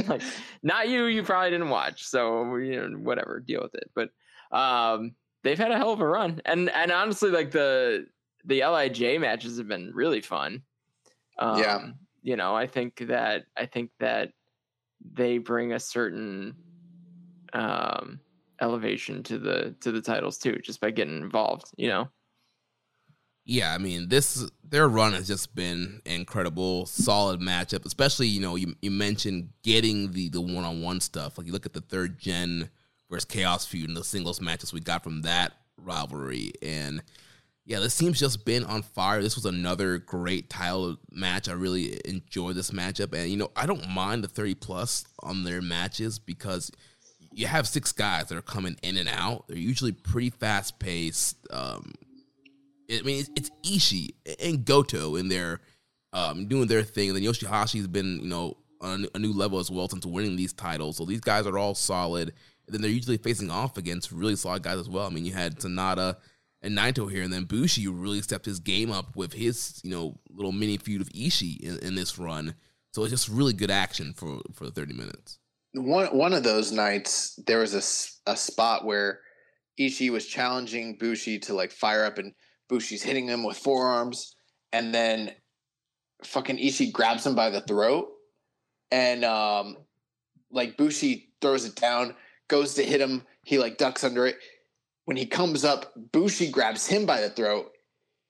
like 0.10 0.22
not 0.64 0.88
you 0.90 1.06
you 1.06 1.24
probably 1.24 1.50
didn't 1.52 1.70
watch 1.70 2.04
so 2.06 2.56
you 2.58 2.76
know 2.90 2.98
whatever 2.98 3.40
deal 3.40 3.62
with 3.62 3.76
it 3.76 3.90
but 3.94 4.10
um 4.58 5.14
they've 5.44 5.58
had 5.58 5.72
a 5.72 5.78
hell 5.78 5.92
of 5.94 6.00
a 6.02 6.08
run 6.08 6.42
and 6.46 6.70
and 6.70 6.92
honestly 6.92 7.32
like 7.32 7.52
the 7.52 8.08
the 8.46 8.62
lij 8.62 9.02
matches 9.20 9.58
have 9.58 9.68
been 9.68 9.92
really 9.94 10.22
fun 10.22 10.62
um, 11.38 11.60
Yeah. 11.60 11.88
you 12.22 12.36
know 12.36 12.56
i 12.56 12.66
think 12.68 12.98
that 13.08 13.46
i 13.58 13.66
think 13.66 13.92
that 14.00 14.32
they 15.14 15.38
bring 15.38 15.74
a 15.74 15.80
certain 15.80 16.56
um 17.54 18.20
elevation 18.62 19.24
to 19.24 19.38
the 19.38 19.76
to 19.82 19.92
the 19.92 20.02
titles 20.02 20.38
too 20.38 20.58
just 20.64 20.82
by 20.82 20.92
getting 20.92 21.18
involved 21.18 21.72
you 21.78 21.88
know 21.88 22.08
yeah. 23.46 23.74
I 23.74 23.78
mean 23.78 24.10
this 24.10 24.50
their 24.64 24.88
run 24.88 25.14
has 25.14 25.28
just 25.28 25.56
been 25.56 26.02
incredible, 26.06 26.86
solid 26.86 27.40
matchup. 27.40 27.86
Especially 27.86 28.28
you 28.28 28.42
know 28.42 28.56
you 28.56 28.76
you 28.82 28.92
mentioned 28.92 29.50
getting 29.64 30.12
the 30.12 30.30
the 30.30 30.42
one 30.42 30.64
on 30.64 30.82
one 30.82 31.02
stuff. 31.02 31.38
Like 31.38 31.48
you 31.48 31.54
look 31.54 31.66
at 31.66 31.74
the 31.74 31.82
third 31.82 32.20
gen 32.20 32.70
versus 33.10 33.26
Chaos 33.26 33.66
feud 33.66 33.88
and 33.88 33.98
the 33.98 34.04
singles 34.04 34.42
matches 34.42 34.74
we 34.74 34.80
got 34.80 35.04
from 35.04 35.22
that 35.24 35.54
rivalry 35.78 36.52
and. 36.62 37.02
Yeah, 37.66 37.78
this 37.78 37.96
team's 37.96 38.20
just 38.20 38.46
been 38.46 38.64
on 38.64 38.82
fire. 38.82 39.22
This 39.22 39.36
was 39.36 39.46
another 39.46 40.00
great 40.00 40.50
title 40.50 40.98
match. 41.12 41.48
I 41.48 41.52
really 41.52 42.02
enjoyed 42.04 42.56
this 42.56 42.72
matchup, 42.72 43.14
and 43.14 43.30
you 43.30 43.38
know 43.38 43.52
I 43.56 43.68
don't 43.68 43.88
mind 43.90 44.24
the 44.24 44.28
thirty 44.28 44.56
plus 44.56 45.06
on 45.22 45.44
their 45.44 45.62
matches 45.62 46.18
because 46.18 46.72
you 47.32 47.48
have 47.48 47.68
six 47.68 47.92
guys 47.92 48.28
that 48.28 48.38
are 48.38 48.42
coming 48.42 48.76
in 48.82 48.98
and 48.98 49.10
out. 49.10 49.46
They're 49.48 49.58
usually 49.58 49.92
pretty 49.92 50.30
fast 50.30 50.80
paced. 50.80 51.38
Um, 51.52 51.94
I 52.92 53.02
mean, 53.02 53.20
it's, 53.20 53.30
it's 53.36 53.52
Ishii 53.64 54.10
and 54.44 54.66
Goto 54.66 55.16
in 55.16 55.30
there 55.30 55.62
um, 56.14 56.48
doing 56.48 56.68
their 56.68 56.84
thing. 56.84 57.10
And 57.10 57.16
then 57.16 57.24
Yoshihashi's 57.24 57.88
been, 57.88 58.20
you 58.20 58.28
know, 58.28 58.58
on 58.82 59.08
a 59.14 59.20
new 59.20 59.34
level 59.34 59.60
as 59.60 59.70
well 59.70 59.90
since 59.90 60.06
winning 60.06 60.36
these 60.36 60.54
titles. 60.54 60.98
So 60.98 61.06
these 61.06 61.20
guys 61.20 61.46
are 61.46 61.58
all 61.58 61.76
solid. 61.76 62.34
And 62.68 62.74
then 62.74 62.82
they're 62.82 62.92
usually 62.92 63.18
facing 63.18 63.52
off 63.52 63.78
against 63.78 64.12
really 64.12 64.36
solid 64.36 64.64
guys 64.64 64.78
as 64.78 64.90
well. 64.90 65.06
I 65.06 65.10
mean, 65.10 65.26
you 65.26 65.34
had 65.34 65.60
Sanada 65.60 66.18
and 66.62 66.78
Naito 66.78 67.10
here, 67.10 67.24
and 67.24 67.32
then 67.32 67.46
Bushi 67.46 67.88
really 67.88 68.22
stepped 68.22 68.46
his 68.46 68.60
game 68.60 68.92
up 68.92 69.16
with 69.16 69.34
his, 69.34 69.80
you 69.84 69.92
know, 69.92 70.20
little 70.30 70.52
mini 70.52 70.78
feud 70.78 71.02
of 71.02 71.10
Ishii 71.10 71.62
in, 71.62 71.80
in 71.80 71.96
this 71.96 72.20
run. 72.20 72.56
So 72.92 73.04
it's 73.04 73.12
just 73.12 73.30
really 73.30 73.54
good 73.54 73.72
action 73.72 74.14
for 74.14 74.40
for 74.54 74.66
the 74.66 74.72
30 74.72 74.94
minutes. 74.94 75.40
one 75.74 76.08
one 76.08 76.34
of 76.34 76.44
those 76.44 76.72
nights 76.72 77.40
there 77.46 77.60
was 77.60 77.74
a, 77.74 78.32
a 78.32 78.36
spot 78.36 78.86
where 78.86 79.20
Ishii 79.80 80.12
was 80.12 80.26
challenging 80.26 80.98
Bushi 80.98 81.40
to 81.40 81.54
like 81.54 81.72
fire 81.72 82.04
up 82.04 82.18
and 82.18 82.34
Bushi's 82.70 83.04
hitting 83.04 83.28
him 83.28 83.44
with 83.44 83.58
forearms 83.58 84.36
and 84.72 84.94
then 84.94 85.32
fucking 86.24 86.58
Ishii 86.58 86.92
grabs 86.92 87.26
him 87.26 87.36
by 87.36 87.50
the 87.50 87.62
throat 87.62 88.08
and 88.92 89.26
um 89.26 89.78
like 90.52 90.78
Bushi 90.78 91.30
throws 91.42 91.66
it 91.66 91.76
down 91.76 92.16
goes 92.48 92.74
to 92.76 92.84
hit 92.84 93.02
him 93.02 93.24
he 93.46 93.58
like 93.58 93.78
ducks 93.78 94.04
under 94.04 94.26
it 94.26 94.38
when 95.06 95.18
he 95.18 95.26
comes 95.26 95.66
up 95.66 95.94
Bushi 96.12 96.50
grabs 96.50 96.88
him 96.88 97.06
by 97.06 97.22
the 97.22 97.30
throat 97.30 97.72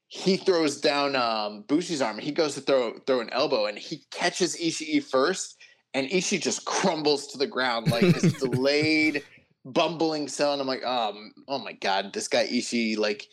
he 0.08 0.38
throws 0.38 0.80
down 0.82 1.16
um 1.16 1.64
Bushi's 1.68 2.02
arm 2.02 2.18
he 2.18 2.32
goes 2.32 2.56
to 2.56 2.62
throw 2.62 2.98
throw 3.06 3.20
an 3.20 3.30
elbow 3.32 3.66
and 3.66 3.78
he 3.78 4.04
catches 4.12 4.56
Ishii 4.56 5.04
first 5.04 5.60
and 5.94 6.08
Ishii 6.08 6.42
just 6.42 6.66
crumbles 6.66 7.28
to 7.28 7.38
the 7.38 7.48
ground 7.48 7.90
like 7.90 8.02
this 8.02 8.34
delayed, 8.40 9.24
bumbling 9.66 10.28
sound. 10.28 10.62
I'm 10.62 10.68
like, 10.68 10.86
um, 10.86 11.34
oh 11.48 11.60
my 11.60 11.74
god, 11.74 12.14
this 12.14 12.28
guy 12.28 12.46
Ishii, 12.48 12.98
like, 12.98 13.28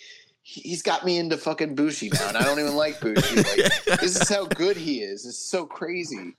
he's 0.48 0.81
got 0.82 1.05
me 1.05 1.18
into 1.18 1.36
fucking 1.36 1.74
Bushi 1.74 2.09
now, 2.09 2.28
and 2.28 2.36
I 2.36 2.43
don't 2.44 2.60
even 2.60 2.77
like 2.77 3.01
Bushi. 3.01 3.36
Like, 3.36 4.01
this 4.01 4.20
is 4.20 4.28
how 4.28 4.44
good 4.47 4.77
he 4.77 5.01
is. 5.01 5.27
It's 5.27 5.51
so 5.51 5.66
crazy. 5.66 6.36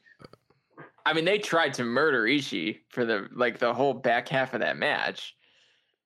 i 1.06 1.12
mean 1.14 1.26
they 1.26 1.38
tried 1.40 1.74
to 1.74 1.84
murder 1.84 2.24
ishii 2.24 2.80
for 2.90 3.04
the 3.06 3.28
like 3.36 3.60
the 3.60 3.74
whole 3.74 3.94
back 3.94 4.28
half 4.30 4.54
of 4.54 4.62
that 4.62 4.78
match 4.78 5.36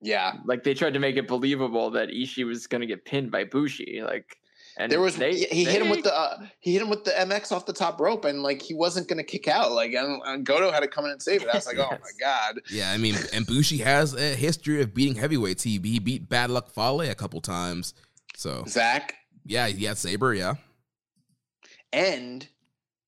Yeah, 0.02 0.34
like 0.46 0.64
they 0.64 0.74
tried 0.74 0.94
to 0.94 1.00
make 1.00 1.16
it 1.18 1.28
believable 1.28 1.92
that 1.92 2.10
Ishii 2.10 2.46
was 2.46 2.66
going 2.68 2.82
to 2.82 2.88
get 2.88 3.06
pinned 3.06 3.30
by 3.32 3.44
Bushi, 3.44 4.02
like, 4.04 4.36
And 4.82 4.92
there 4.92 5.00
was 5.00 5.16
they- 5.16 5.36
he 5.52 5.64
hit 5.64 5.82
him 5.82 5.90
with 5.90 6.04
the 6.04 6.14
uh, 6.18 6.38
he 6.60 6.74
hit 6.74 6.82
him 6.82 6.90
with 6.90 7.04
the 7.04 7.12
MX 7.12 7.52
off 7.52 7.66
the 7.66 7.74
top 7.74 8.00
rope, 8.00 8.26
and 8.26 8.42
like 8.42 8.62
he 8.62 8.74
wasn't 8.74 9.08
gonna 9.08 9.24
kick 9.24 9.48
out. 9.48 9.72
Like 9.72 9.94
and, 9.94 10.22
and 10.26 10.46
Goto 10.46 10.72
had 10.72 10.80
to 10.82 10.88
come 10.88 11.06
in 11.06 11.12
and 11.12 11.22
save 11.22 11.44
it. 11.44 11.50
I 11.50 11.58
was 11.58 11.68
like, 11.68 11.78
oh 11.78 11.90
my 11.92 12.12
god. 12.20 12.62
Yeah, 12.72 12.92
I 12.92 12.98
mean, 12.98 13.16
and 13.34 13.46
Bushi 13.46 13.78
has 13.78 14.14
a 14.14 14.36
history 14.36 14.82
of 14.82 14.94
beating 14.94 15.16
heavyweights. 15.16 15.64
He 15.64 15.80
he 15.84 16.00
beat 16.00 16.28
Bad 16.30 16.50
Luck 16.50 16.72
Fale 16.74 17.02
a 17.02 17.16
couple 17.16 17.40
times. 17.42 17.94
So 18.36 18.64
Zach 18.68 19.16
yeah, 19.46 19.68
he 19.68 19.86
had 19.86 19.98
Saber. 19.98 20.34
Yeah, 20.34 20.56
and 21.94 22.48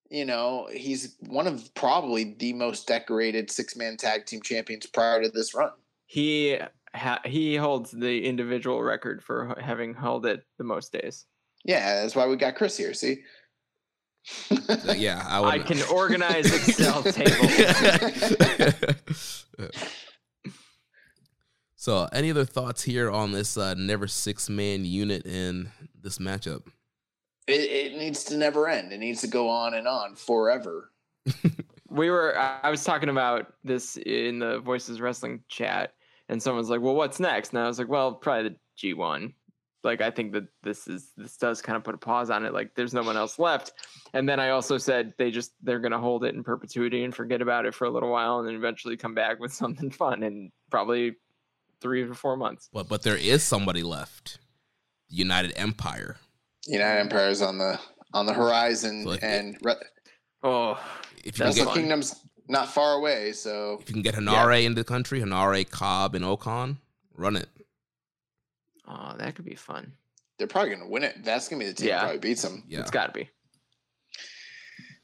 you 0.09 0.25
know 0.25 0.67
he's 0.71 1.15
one 1.21 1.47
of 1.47 1.73
probably 1.73 2.35
the 2.39 2.53
most 2.53 2.87
decorated 2.87 3.49
six 3.49 3.75
man 3.75 3.97
tag 3.97 4.25
team 4.25 4.41
champions 4.41 4.85
prior 4.85 5.21
to 5.23 5.29
this 5.29 5.53
run. 5.53 5.71
he 6.05 6.59
ha- 6.93 7.21
he 7.25 7.55
holds 7.55 7.91
the 7.91 8.25
individual 8.25 8.81
record 8.83 9.23
for 9.23 9.55
having 9.59 9.93
held 9.95 10.25
it 10.25 10.43
the 10.57 10.63
most 10.63 10.91
days. 10.93 11.25
Yeah, 11.63 12.01
that's 12.01 12.15
why 12.15 12.27
we 12.27 12.35
got 12.35 12.55
Chris 12.55 12.77
here. 12.77 12.93
See. 12.93 13.21
So, 14.25 14.93
yeah. 14.93 15.25
I, 15.27 15.43
I 15.43 15.59
can 15.59 15.81
organize 15.91 16.53
Excel 16.53 17.03
tables. 17.03 19.45
so, 21.75 22.07
any 22.13 22.31
other 22.31 22.45
thoughts 22.45 22.83
here 22.83 23.11
on 23.11 23.31
this 23.31 23.57
uh, 23.57 23.73
never 23.73 24.07
six 24.07 24.49
man 24.49 24.85
unit 24.85 25.25
in 25.25 25.69
this 26.01 26.19
matchup? 26.19 26.67
It, 27.47 27.93
it 27.93 27.97
needs 27.97 28.23
to 28.25 28.37
never 28.37 28.69
end. 28.69 28.93
It 28.93 28.99
needs 28.99 29.21
to 29.21 29.27
go 29.27 29.49
on 29.49 29.73
and 29.73 29.87
on 29.87 30.15
forever. 30.15 30.91
we 31.89 32.09
were 32.09 32.37
I 32.37 32.59
I 32.63 32.69
was 32.69 32.83
talking 32.83 33.09
about 33.09 33.53
this 33.63 33.97
in 33.97 34.39
the 34.39 34.59
Voices 34.59 35.01
Wrestling 35.01 35.43
chat, 35.49 35.93
and 36.29 36.41
someone's 36.41 36.69
like, 36.69 36.81
"Well, 36.81 36.95
what's 36.95 37.19
next?" 37.19 37.49
And 37.49 37.59
I 37.59 37.67
was 37.67 37.79
like, 37.79 37.89
"Well, 37.89 38.13
probably 38.13 38.49
the 38.49 38.55
G 38.77 38.93
one." 38.93 39.33
Like, 39.83 40.01
I 40.01 40.09
think 40.11 40.31
that 40.33 40.45
this 40.63 40.87
is 40.87 41.11
this 41.17 41.35
does 41.37 41.61
kind 41.61 41.75
of 41.75 41.83
put 41.83 41.93
a 41.93 41.97
pause 41.97 42.29
on 42.29 42.45
it. 42.45 42.53
Like, 42.53 42.73
there's 42.75 42.93
no 42.93 43.03
one 43.03 43.17
else 43.17 43.37
left. 43.37 43.73
And 44.13 44.27
then 44.27 44.39
I 44.39 44.49
also 44.51 44.77
said 44.77 45.13
they 45.17 45.29
just 45.31 45.51
they're 45.61 45.79
gonna 45.79 45.99
hold 45.99 46.23
it 46.23 46.33
in 46.35 46.43
perpetuity 46.43 47.03
and 47.03 47.13
forget 47.13 47.41
about 47.41 47.65
it 47.65 47.73
for 47.75 47.85
a 47.85 47.89
little 47.89 48.09
while, 48.09 48.39
and 48.39 48.47
then 48.47 48.55
eventually 48.55 48.95
come 48.97 49.13
back 49.13 49.39
with 49.39 49.53
something 49.61 49.91
fun 49.91 50.23
in 50.23 50.51
probably 50.71 51.15
three 51.81 52.03
or 52.03 52.13
four 52.13 52.37
months. 52.37 52.69
But 52.71 52.87
but 52.87 53.03
there 53.03 53.17
is 53.17 53.43
somebody 53.43 53.83
left. 53.83 54.39
United 55.09 55.53
Empire. 55.57 56.17
United 56.65 56.99
Empire 57.01 57.27
is 57.29 57.41
on 57.41 57.57
the 57.57 57.79
on 58.13 58.25
the 58.25 58.33
horizon, 58.33 59.03
So, 59.03 59.09
like, 59.09 59.23
and 59.23 59.57
Re- 59.61 59.75
Oh, 60.43 60.79
If 61.23 61.37
you 61.39 61.45
That's 61.45 61.55
can 61.57 61.65
Wrestle 61.65 61.65
get. 61.65 61.73
Kingdom's 61.75 62.15
not 62.47 62.67
far 62.69 62.93
away. 62.93 63.31
So 63.31 63.79
if 63.81 63.89
you 63.89 63.93
can 63.93 64.01
get 64.01 64.15
Henare 64.15 64.63
into 64.63 64.75
the 64.75 64.83
country, 64.83 65.19
Henare, 65.21 65.69
Cobb, 65.69 66.15
and 66.15 66.23
O-Khan, 66.25 66.77
run 67.15 67.35
it. 67.35 67.49
Oh, 68.93 69.15
that 69.17 69.35
could 69.35 69.45
be 69.45 69.55
fun. 69.55 69.93
they're 70.37 70.47
probably 70.47 70.71
gonna 70.75 70.87
win 70.89 71.03
it. 71.03 71.23
That's 71.23 71.47
gonna 71.47 71.59
be 71.59 71.67
the 71.67 71.73
team 71.73 71.87
Yeah. 71.89 71.95
that 71.97 72.01
probably 72.03 72.19
beats 72.19 72.41
them. 72.43 72.63
Yeah. 72.67 72.79
It's 72.81 72.91
got 72.91 73.07
to 73.07 73.11
be. 73.13 73.29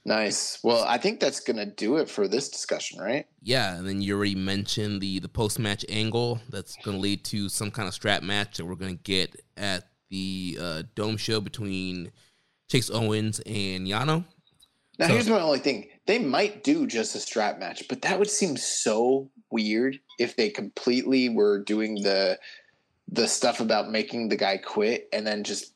Nice. 0.06 0.60
Well, 0.64 0.84
I 0.86 0.98
think 0.98 1.20
that's 1.20 1.40
gonna 1.42 1.66
do 1.66 1.98
it 1.98 2.10
for 2.10 2.28
this 2.28 2.50
discussion, 2.50 3.00
right? 3.00 3.28
Yeah, 3.42 3.76
and 3.78 3.88
then 3.88 4.02
you 4.02 4.16
already 4.16 4.36
mentioned 4.36 5.02
the 5.02 5.20
the 5.20 5.28
post 5.30 5.60
match 5.60 5.86
angle 5.90 6.40
that's 6.50 6.76
going 6.84 6.98
to 6.98 7.02
lead 7.02 7.24
to 7.26 7.50
some 7.50 7.70
kind 7.70 7.88
of 7.88 7.94
strap 7.94 8.24
match 8.24 8.58
that 8.58 8.66
we're 8.66 8.76
going 8.76 8.98
to 8.98 9.04
get 9.04 9.36
at 9.58 9.84
the 10.10 10.58
uh, 10.60 10.84
Dome 10.96 11.18
show 11.18 11.40
between 11.42 12.12
Chase 12.70 12.90
Owens 12.90 13.40
and 13.42 13.86
Yano. 13.88 14.26
Now, 14.98 15.08
So- 15.08 15.14
here's 15.14 15.30
my 15.30 15.42
only 15.42 15.60
thing: 15.60 15.90
they 16.08 16.18
might 16.18 16.64
do 16.64 16.88
just 16.88 17.14
a 17.16 17.20
strap 17.20 17.60
match, 17.60 17.84
but 17.90 18.02
that 18.02 18.18
would 18.18 18.30
seem 18.30 18.58
so 18.58 19.30
weird 19.52 20.00
if 20.18 20.36
they 20.38 20.50
completely 20.50 21.30
were 21.30 21.62
doing 21.64 21.96
the 22.04 22.40
the 23.12 23.28
stuff 23.28 23.60
about 23.60 23.90
making 23.90 24.30
the 24.30 24.36
guy 24.36 24.58
quit 24.58 25.10
and 25.12 25.26
then 25.26 25.44
just 25.44 25.74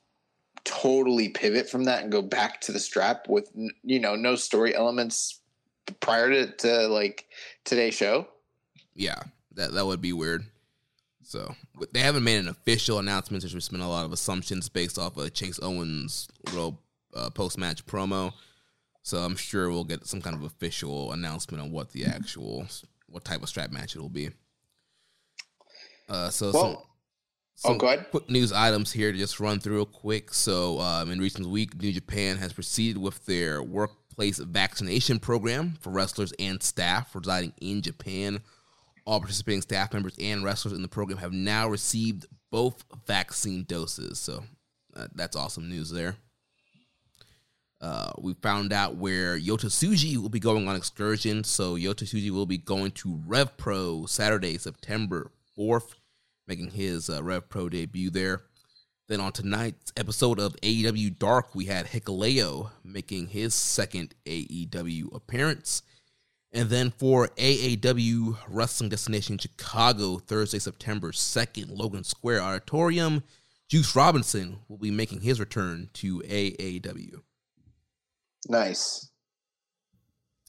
totally 0.64 1.30
pivot 1.30 1.70
from 1.70 1.86
that 1.86 2.04
and 2.04 2.12
go 2.12 2.22
back 2.22 2.62
to 2.62 2.72
the 2.72 2.80
strap 2.80 3.28
with 3.28 3.50
you 3.84 4.00
know 4.00 4.16
no 4.16 4.36
story 4.36 4.74
elements 4.76 5.42
prior 6.00 6.30
to, 6.30 6.52
to 6.52 6.88
like 6.88 7.26
today's 7.66 7.94
show. 7.94 8.28
Yeah, 8.96 9.22
that 9.54 9.74
that 9.74 9.86
would 9.86 10.02
be 10.02 10.14
weird. 10.14 10.46
So 11.24 11.56
but 11.78 11.94
they 11.94 12.00
haven't 12.00 12.24
made 12.24 12.38
an 12.38 12.48
official 12.48 13.00
announcement. 13.00 13.44
There's 13.44 13.54
just 13.54 13.72
been 13.72 13.82
a 13.82 13.90
lot 13.90 14.06
of 14.06 14.14
assumptions 14.14 14.70
based 14.70 15.00
off 15.00 15.18
of 15.18 15.34
Chase 15.34 15.60
Owens' 15.62 16.28
little 16.46 16.80
uh, 17.16 17.30
post 17.30 17.58
match 17.58 17.86
promo. 17.86 18.34
So 19.02 19.18
I'm 19.18 19.36
sure 19.36 19.70
we'll 19.70 19.84
get 19.84 20.08
some 20.08 20.22
kind 20.22 20.36
of 20.36 20.44
official 20.44 21.12
announcement 21.12 21.62
on 21.62 21.72
what 21.72 21.92
the 21.92 22.06
actual 22.06 22.68
what 23.08 23.26
type 23.26 23.44
of 23.44 23.50
strap 23.50 23.72
match 23.72 23.96
it'll 23.96 24.10
be. 24.10 24.30
Uh, 26.08 26.30
so 26.30 26.52
some, 26.52 26.78
Oh, 27.66 27.70
some 27.70 27.78
go 27.78 27.88
ahead. 27.88 28.08
quick 28.12 28.30
news 28.30 28.52
items 28.52 28.92
here 28.92 29.12
to 29.12 29.18
just 29.18 29.40
run 29.40 29.60
through 29.60 29.76
real 29.76 29.86
quick. 29.86 30.34
So 30.34 30.80
um, 30.80 31.12
in 31.12 31.20
recent 31.20 31.48
week, 31.48 31.82
New 31.82 31.92
Japan 31.92 32.38
has 32.38 32.52
proceeded 32.54 33.02
with 33.02 33.26
their 33.26 33.62
workplace 33.64 34.40
vaccination 34.40 35.20
program 35.20 35.78
for 35.80 35.92
wrestlers 35.92 36.34
and 36.40 36.62
staff 36.62 37.16
residing 37.16 37.54
in 37.62 37.82
Japan. 37.82 38.42
All 39.06 39.20
participating 39.20 39.62
staff 39.62 39.94
members 39.94 40.16
and 40.20 40.44
wrestlers 40.44 40.74
in 40.74 40.82
the 40.82 40.88
program 40.88 41.20
have 41.20 41.34
now 41.34 41.68
received 41.68 42.26
both 42.52 42.84
vaccine 43.06 43.64
doses. 43.64 44.20
So 44.20 44.44
uh, 44.96 45.08
that's 45.16 45.36
awesome 45.36 45.70
news 45.70 45.90
there. 45.90 46.16
Uh, 47.82 48.14
we 48.18 48.34
found 48.36 48.72
out 48.72 48.96
where 48.96 49.38
Yota 49.38 49.66
Tsuji 49.66 50.16
will 50.16 50.30
be 50.30 50.40
going 50.40 50.70
on 50.70 50.76
excursion. 50.76 51.44
So 51.44 51.76
Yota 51.76 52.06
Tsuji 52.06 52.30
will 52.30 52.46
be 52.46 52.58
going 52.58 52.92
to 52.92 53.22
Rev 53.28 53.58
Pro 53.58 54.06
Saturday, 54.06 54.58
September 54.58 55.32
4th, 55.58 55.96
making 56.48 56.72
his 56.72 57.10
uh, 57.10 57.24
Rev 57.24 57.50
Pro 57.50 57.70
debut 57.70 58.10
there. 58.10 58.44
Then 59.08 59.20
on 59.20 59.32
tonight's 59.32 59.92
episode 59.98 60.40
of 60.40 60.56
AEW 60.62 61.20
Dark, 61.20 61.54
we 61.54 61.66
had 61.66 61.88
Hikuleo 61.88 62.72
making 62.84 63.28
his 63.28 63.54
second 63.54 64.16
AEW 64.26 65.14
appearance. 65.14 65.84
And 66.54 66.70
then 66.70 66.92
for 66.92 67.28
AAW 67.30 68.38
Wrestling 68.48 68.90
Destination 68.90 69.38
Chicago, 69.38 70.20
Thursday, 70.20 70.60
September 70.60 71.12
2nd, 71.12 71.76
Logan 71.76 72.04
Square 72.04 72.42
Auditorium, 72.42 73.24
Juice 73.68 73.96
Robinson 73.96 74.60
will 74.68 74.78
be 74.78 74.92
making 74.92 75.22
his 75.22 75.40
return 75.40 75.90
to 75.94 76.20
AAW. 76.20 77.22
Nice. 78.48 79.10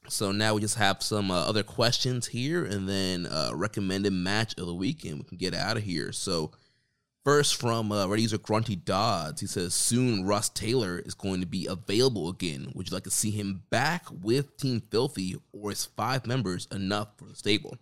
So 0.08 0.32
now 0.32 0.54
we 0.54 0.60
just 0.60 0.76
have 0.76 1.02
some 1.02 1.30
uh, 1.30 1.46
other 1.46 1.62
questions 1.62 2.26
here 2.26 2.64
and 2.64 2.88
then 2.88 3.26
uh, 3.26 3.50
recommended 3.54 4.12
match 4.12 4.54
of 4.58 4.66
the 4.66 4.74
week, 4.74 5.04
and 5.04 5.18
we 5.18 5.24
can 5.24 5.38
get 5.38 5.54
out 5.54 5.76
of 5.76 5.82
here. 5.82 6.12
So, 6.12 6.52
first 7.24 7.56
from 7.56 7.90
uh, 7.90 8.06
Reddit 8.06 8.22
User 8.22 8.38
Grunty 8.38 8.76
Dodds, 8.76 9.40
he 9.40 9.46
says, 9.46 9.72
Soon 9.72 10.26
Russ 10.26 10.50
Taylor 10.50 10.98
is 10.98 11.14
going 11.14 11.40
to 11.40 11.46
be 11.46 11.66
available 11.66 12.28
again. 12.28 12.70
Would 12.74 12.90
you 12.90 12.94
like 12.94 13.04
to 13.04 13.10
see 13.10 13.30
him 13.30 13.62
back 13.70 14.04
with 14.10 14.56
Team 14.58 14.82
Filthy, 14.90 15.36
or 15.52 15.72
is 15.72 15.86
five 15.86 16.26
members 16.26 16.68
enough 16.70 17.08
for 17.16 17.24
the 17.24 17.34
stable? 17.34 17.78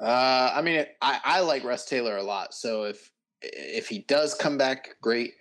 Uh, 0.00 0.52
I 0.54 0.62
mean, 0.62 0.84
I, 1.02 1.20
I 1.24 1.40
like 1.40 1.64
Russ 1.64 1.84
Taylor 1.86 2.16
a 2.16 2.22
lot. 2.22 2.54
So 2.54 2.84
if 2.84 3.10
if 3.42 3.88
he 3.88 4.00
does 4.00 4.34
come 4.34 4.58
back, 4.58 4.96
great. 5.00 5.34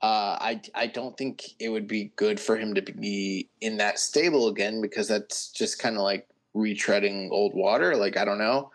Uh, 0.00 0.36
I 0.40 0.60
I 0.74 0.86
don't 0.86 1.16
think 1.16 1.44
it 1.58 1.70
would 1.70 1.88
be 1.88 2.12
good 2.16 2.38
for 2.38 2.56
him 2.56 2.74
to 2.74 2.82
be 2.82 3.50
in 3.60 3.78
that 3.78 3.98
stable 3.98 4.48
again 4.48 4.80
because 4.80 5.08
that's 5.08 5.50
just 5.50 5.80
kind 5.80 5.96
of 5.96 6.02
like 6.02 6.28
retreading 6.54 7.30
old 7.30 7.54
water. 7.54 7.96
Like 7.96 8.16
I 8.16 8.24
don't 8.24 8.38
know. 8.38 8.70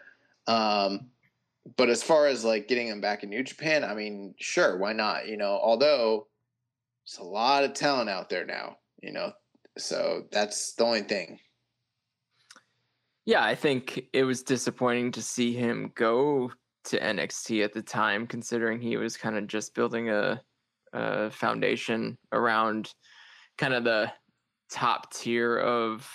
Um, 0.48 1.08
but 1.78 1.90
as 1.90 2.04
far 2.04 2.28
as 2.28 2.44
like 2.44 2.68
getting 2.68 2.88
him 2.88 3.00
back 3.00 3.24
in 3.24 3.30
New 3.30 3.44
Japan, 3.44 3.86
I 3.86 3.94
mean, 3.94 4.36
sure, 4.38 4.78
why 4.78 4.92
not? 4.92 5.28
You 5.28 5.38
know, 5.38 5.60
although 5.64 6.28
there's 7.06 7.26
a 7.26 7.30
lot 7.30 7.64
of 7.64 7.74
talent 7.74 8.10
out 8.10 8.30
there 8.30 8.46
now. 8.46 8.78
You 9.02 9.14
know, 9.14 9.32
so 9.78 10.26
that's 10.32 10.74
the 10.74 10.84
only 10.84 11.04
thing. 11.04 11.40
Yeah, 13.26 13.44
I 13.44 13.56
think 13.56 14.08
it 14.12 14.24
was 14.24 14.44
disappointing 14.44 15.12
to 15.14 15.22
see 15.22 15.54
him 15.54 15.92
go 15.96 16.52
to 16.86 17.00
NXT 17.00 17.64
at 17.64 17.74
the 17.74 17.82
time, 17.82 18.28
considering 18.28 18.82
he 18.82 18.98
was 18.98 19.16
kind 19.16 19.38
of 19.38 19.48
just 19.48 19.74
building 19.74 20.10
a, 20.10 20.42
a 20.94 21.32
foundation 21.32 22.18
around 22.32 22.94
kind 23.58 23.74
of 23.74 23.84
the 23.84 24.12
top 24.72 25.14
tier 25.14 25.58
of 25.58 26.08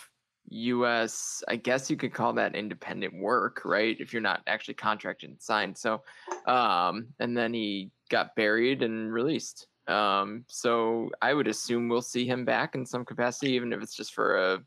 US, 0.50 1.42
I 1.46 1.56
guess 1.56 1.90
you 1.90 1.96
could 1.96 2.14
call 2.14 2.32
that 2.34 2.56
independent 2.56 3.14
work, 3.14 3.62
right? 3.64 3.96
If 3.98 4.12
you're 4.12 4.22
not 4.22 4.42
actually 4.46 4.74
contracted 4.74 5.30
and 5.30 5.40
signed. 5.40 5.76
So, 5.76 6.02
um, 6.46 7.08
and 7.18 7.36
then 7.36 7.52
he 7.52 7.90
got 8.10 8.34
buried 8.36 8.82
and 8.82 9.12
released. 9.12 9.66
Um, 9.86 10.44
so 10.48 11.10
I 11.22 11.34
would 11.34 11.48
assume 11.48 11.88
we'll 11.88 12.02
see 12.02 12.26
him 12.26 12.44
back 12.44 12.74
in 12.74 12.84
some 12.84 13.04
capacity, 13.04 13.52
even 13.52 13.72
if 13.72 13.82
it's 13.82 13.96
just 13.96 14.14
for 14.14 14.36
a 14.36 14.58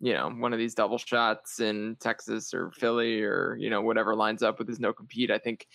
you 0.00 0.12
know 0.12 0.28
one 0.28 0.52
of 0.52 0.58
these 0.58 0.74
double 0.74 0.98
shots 0.98 1.60
in 1.60 1.96
Texas 2.00 2.52
or 2.52 2.72
Philly 2.72 3.22
or 3.22 3.56
you 3.58 3.70
know 3.70 3.80
whatever 3.80 4.14
lines 4.14 4.42
up 4.42 4.58
with 4.58 4.68
his 4.68 4.80
no 4.80 4.92
compete. 4.92 5.30
I 5.30 5.38
think 5.38 5.66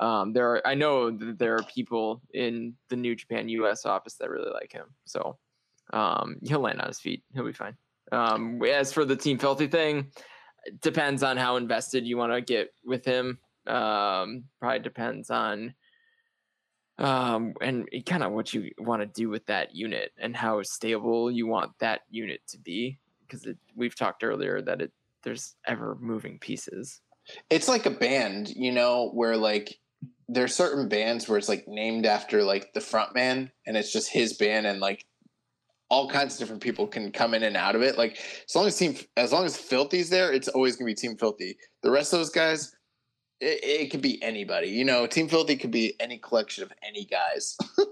um, 0.00 0.32
there 0.32 0.50
are 0.50 0.66
I 0.66 0.74
know 0.74 1.10
that 1.10 1.38
there 1.38 1.56
are 1.56 1.62
people 1.62 2.22
in 2.32 2.74
the 2.88 2.96
New 2.96 3.16
Japan 3.16 3.48
US 3.48 3.84
office 3.84 4.14
that 4.14 4.30
really 4.30 4.50
like 4.52 4.72
him, 4.72 4.86
so 5.04 5.38
um, 5.92 6.36
he'll 6.42 6.60
land 6.60 6.80
on 6.80 6.88
his 6.88 7.00
feet. 7.00 7.22
He'll 7.34 7.44
be 7.44 7.52
fine. 7.52 7.76
Um, 8.12 8.62
as 8.62 8.92
for 8.92 9.04
the 9.04 9.16
Team 9.16 9.38
Filthy 9.38 9.66
thing, 9.66 10.12
depends 10.80 11.22
on 11.22 11.36
how 11.36 11.56
invested 11.56 12.06
you 12.06 12.16
want 12.16 12.32
to 12.32 12.40
get 12.40 12.72
with 12.84 13.04
him. 13.04 13.38
Um, 13.66 14.44
probably 14.60 14.78
depends 14.78 15.30
on 15.30 15.74
um, 16.98 17.54
and 17.60 17.86
kind 18.06 18.22
of 18.22 18.32
what 18.32 18.52
you 18.54 18.70
want 18.78 19.02
to 19.02 19.06
do 19.06 19.28
with 19.28 19.46
that 19.46 19.74
unit 19.74 20.12
and 20.18 20.36
how 20.36 20.62
stable 20.62 21.30
you 21.30 21.46
want 21.46 21.72
that 21.80 22.00
unit 22.10 22.40
to 22.48 22.58
be 22.58 22.98
because 23.26 23.46
we've 23.76 23.94
talked 23.94 24.24
earlier 24.24 24.62
that 24.62 24.80
it 24.80 24.92
there's 25.22 25.56
ever 25.66 25.96
moving 26.00 26.38
pieces 26.38 27.00
It's 27.50 27.68
like 27.68 27.86
a 27.86 27.90
band, 27.90 28.48
you 28.48 28.72
know, 28.72 29.10
where 29.10 29.36
like 29.36 29.78
there's 30.28 30.54
certain 30.54 30.88
bands 30.88 31.28
where 31.28 31.38
it's 31.38 31.48
like 31.48 31.66
named 31.66 32.06
after 32.06 32.42
like 32.42 32.72
the 32.74 32.80
front 32.80 33.14
man 33.14 33.50
and 33.66 33.76
it's 33.76 33.92
just 33.92 34.10
his 34.10 34.34
band 34.34 34.66
and 34.66 34.80
like 34.80 35.04
all 35.90 36.08
kinds 36.08 36.34
of 36.34 36.38
different 36.38 36.62
people 36.62 36.86
can 36.86 37.10
come 37.10 37.32
in 37.32 37.42
and 37.42 37.56
out 37.56 37.74
of 37.74 37.82
it. 37.82 37.96
Like 37.96 38.18
as 38.46 38.54
long 38.54 38.66
as 38.66 38.76
team 38.76 38.96
as 39.16 39.32
long 39.32 39.44
as 39.44 39.56
Filthy's 39.56 40.10
there, 40.10 40.32
it's 40.32 40.48
always 40.48 40.76
gonna 40.76 40.86
be 40.86 40.94
Team 40.94 41.16
Filthy. 41.16 41.56
The 41.82 41.90
rest 41.90 42.12
of 42.12 42.18
those 42.18 42.30
guys, 42.30 42.76
it, 43.40 43.60
it 43.62 43.90
could 43.90 44.02
be 44.02 44.22
anybody. 44.22 44.68
You 44.68 44.84
know, 44.84 45.06
Team 45.06 45.28
Filthy 45.28 45.56
could 45.56 45.70
be 45.70 45.94
any 45.98 46.18
collection 46.18 46.62
of 46.62 46.72
any 46.86 47.04
guys. 47.04 47.56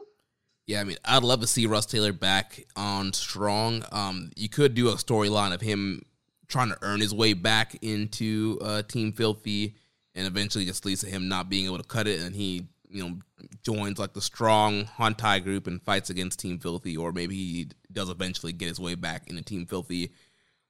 Yeah, 0.66 0.80
I 0.80 0.84
mean, 0.84 0.96
I'd 1.04 1.22
love 1.22 1.40
to 1.42 1.46
see 1.46 1.66
Russ 1.66 1.86
Taylor 1.86 2.12
back 2.12 2.66
on 2.74 3.12
strong. 3.12 3.84
Um, 3.92 4.32
you 4.34 4.48
could 4.48 4.74
do 4.74 4.88
a 4.88 4.94
storyline 4.94 5.54
of 5.54 5.60
him 5.60 6.02
trying 6.48 6.70
to 6.70 6.78
earn 6.82 7.00
his 7.00 7.14
way 7.14 7.34
back 7.34 7.76
into 7.82 8.58
uh, 8.60 8.82
Team 8.82 9.12
Filthy, 9.12 9.76
and 10.16 10.26
eventually 10.26 10.64
just 10.64 10.84
leads 10.84 11.02
to 11.02 11.06
him 11.06 11.28
not 11.28 11.48
being 11.48 11.66
able 11.66 11.78
to 11.78 11.84
cut 11.84 12.08
it, 12.08 12.20
and 12.20 12.34
he, 12.34 12.66
you 12.88 13.04
know, 13.04 13.18
joins 13.62 13.98
like 13.98 14.14
the 14.14 14.20
strong 14.20 14.86
Hontai 14.86 15.44
group 15.44 15.68
and 15.68 15.82
fights 15.82 16.10
against 16.10 16.40
Team 16.40 16.58
Filthy, 16.58 16.96
or 16.96 17.12
maybe 17.12 17.36
he 17.36 17.68
does 17.92 18.08
eventually 18.08 18.52
get 18.52 18.68
his 18.68 18.80
way 18.80 18.96
back 18.96 19.28
into 19.28 19.42
Team 19.42 19.66
Filthy. 19.66 20.10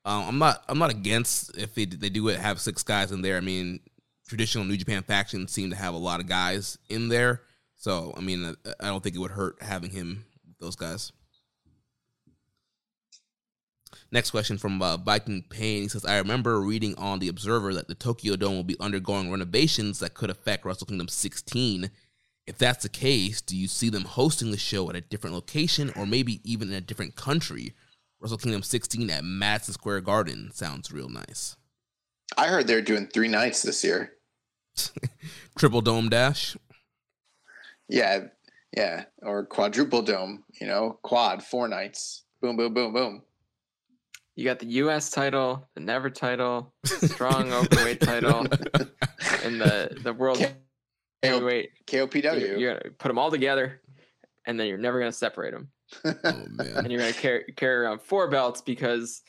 Um, 0.05 0.25
I'm 0.29 0.39
not, 0.39 0.63
I'm 0.69 0.79
not 0.79 0.91
against 0.91 1.57
if 1.57 1.75
they 1.75 1.85
they 1.85 2.11
do 2.11 2.29
it 2.29 2.39
have 2.39 2.61
six 2.61 2.83
guys 2.83 3.13
in 3.13 3.23
there. 3.23 3.37
I 3.37 3.41
mean, 3.41 3.81
traditional 4.29 4.65
New 4.65 4.77
Japan 4.77 5.03
factions 5.03 5.53
seem 5.53 5.71
to 5.71 5.77
have 5.77 5.95
a 5.95 5.99
lot 5.99 6.21
of 6.21 6.27
guys 6.27 6.79
in 6.89 7.09
there. 7.09 7.43
So, 7.77 8.13
I 8.17 8.21
mean, 8.21 8.45
uh, 8.45 8.73
I 8.81 8.89
don't 8.89 9.03
think 9.03 9.15
it 9.15 9.21
would 9.21 9.31
hurt 9.31 9.63
having 9.63 9.91
him 9.91 10.25
those 10.61 10.77
guys. 10.77 11.13
Next 14.13 14.31
question 14.31 14.57
from 14.57 14.81
uh, 14.81 14.97
Viking 14.97 15.45
Pain. 15.49 15.83
He 15.83 15.89
says, 15.89 16.05
I 16.05 16.19
remember 16.19 16.61
reading 16.61 16.95
on 16.97 17.19
The 17.19 17.29
Observer 17.29 17.75
that 17.75 17.89
the 17.89 17.95
Tokyo 17.95 18.37
Dome 18.37 18.55
will 18.55 18.65
be 18.65 18.79
undergoing 18.79 19.31
renovations 19.31 19.99
that 19.99 20.15
could 20.15 20.31
affect 20.31 20.65
Wrestle 20.65 20.87
Kingdom 20.87 21.09
16. 21.09 21.91
If 22.47 22.59
that's 22.59 22.85
the 22.85 22.89
case, 22.89 23.41
do 23.41 23.57
you 23.57 23.67
see 23.67 23.89
them 23.89 24.05
hosting 24.05 24.53
the 24.53 24.59
show 24.59 24.89
at 24.89 24.97
a 24.97 25.01
different 25.01 25.35
location 25.35 25.93
or 25.97 26.07
maybe 26.07 26.41
even 26.45 26.69
in 26.69 26.75
a 26.75 26.81
different 26.81 27.17
country? 27.17 27.75
Wrestle 28.21 28.39
Kingdom 28.39 28.63
16 28.63 29.11
at 29.11 29.25
Madison 29.25 29.75
Square 29.75 30.03
Garden 30.03 30.51
sounds 30.53 30.93
real 30.93 31.09
nice. 31.09 31.57
I 32.37 32.47
heard 32.47 32.67
they're 32.67 32.83
doing 32.83 33.09
three 33.09 33.29
nights 33.29 33.63
this 33.63 33.83
year. 33.83 34.13
Triple 35.59 35.81
Dome 35.81 36.09
Dash. 36.09 36.57
Yeah, 37.89 38.27
yeah, 38.77 39.05
or 39.23 39.45
quadruple 39.47 40.03
dome. 40.03 40.45
You 40.61 40.67
know, 40.67 40.99
quad 41.03 41.43
four 41.43 41.69
nights. 41.69 42.25
Boom, 42.41 42.57
boom, 42.57 42.75
boom, 42.75 42.93
boom. 42.93 43.23
You 44.37 44.45
got 44.45 44.59
the 44.59 44.67
U.S. 44.67 45.11
title, 45.11 45.67
the 45.75 45.81
Never 45.81 46.11
title, 46.11 46.75
strong 46.85 47.49
openweight 47.51 48.01
title, 48.01 48.41
and 49.43 49.59
the 49.61 49.97
the 50.03 50.13
world 50.13 50.39
K- 50.39 50.53
heavyweight. 51.23 51.71
KOPW. 51.87 52.23
You're, 52.41 52.57
you're 52.59 52.75
gonna 52.79 52.95
put 52.99 53.09
them 53.09 53.19
all 53.19 53.31
together, 53.31 53.81
and 54.47 54.61
then 54.61 54.67
you're 54.67 54.77
never 54.79 54.99
gonna 54.99 55.11
separate 55.13 55.53
them, 55.53 55.69
Oh, 56.05 56.13
man. 56.51 56.77
and 56.77 56.93
you're 56.93 57.01
gonna 57.01 57.13
carry 57.15 57.45
carry 57.57 57.77
around 57.87 58.03
four 58.03 58.29
belts 58.29 58.61
because, 58.61 59.23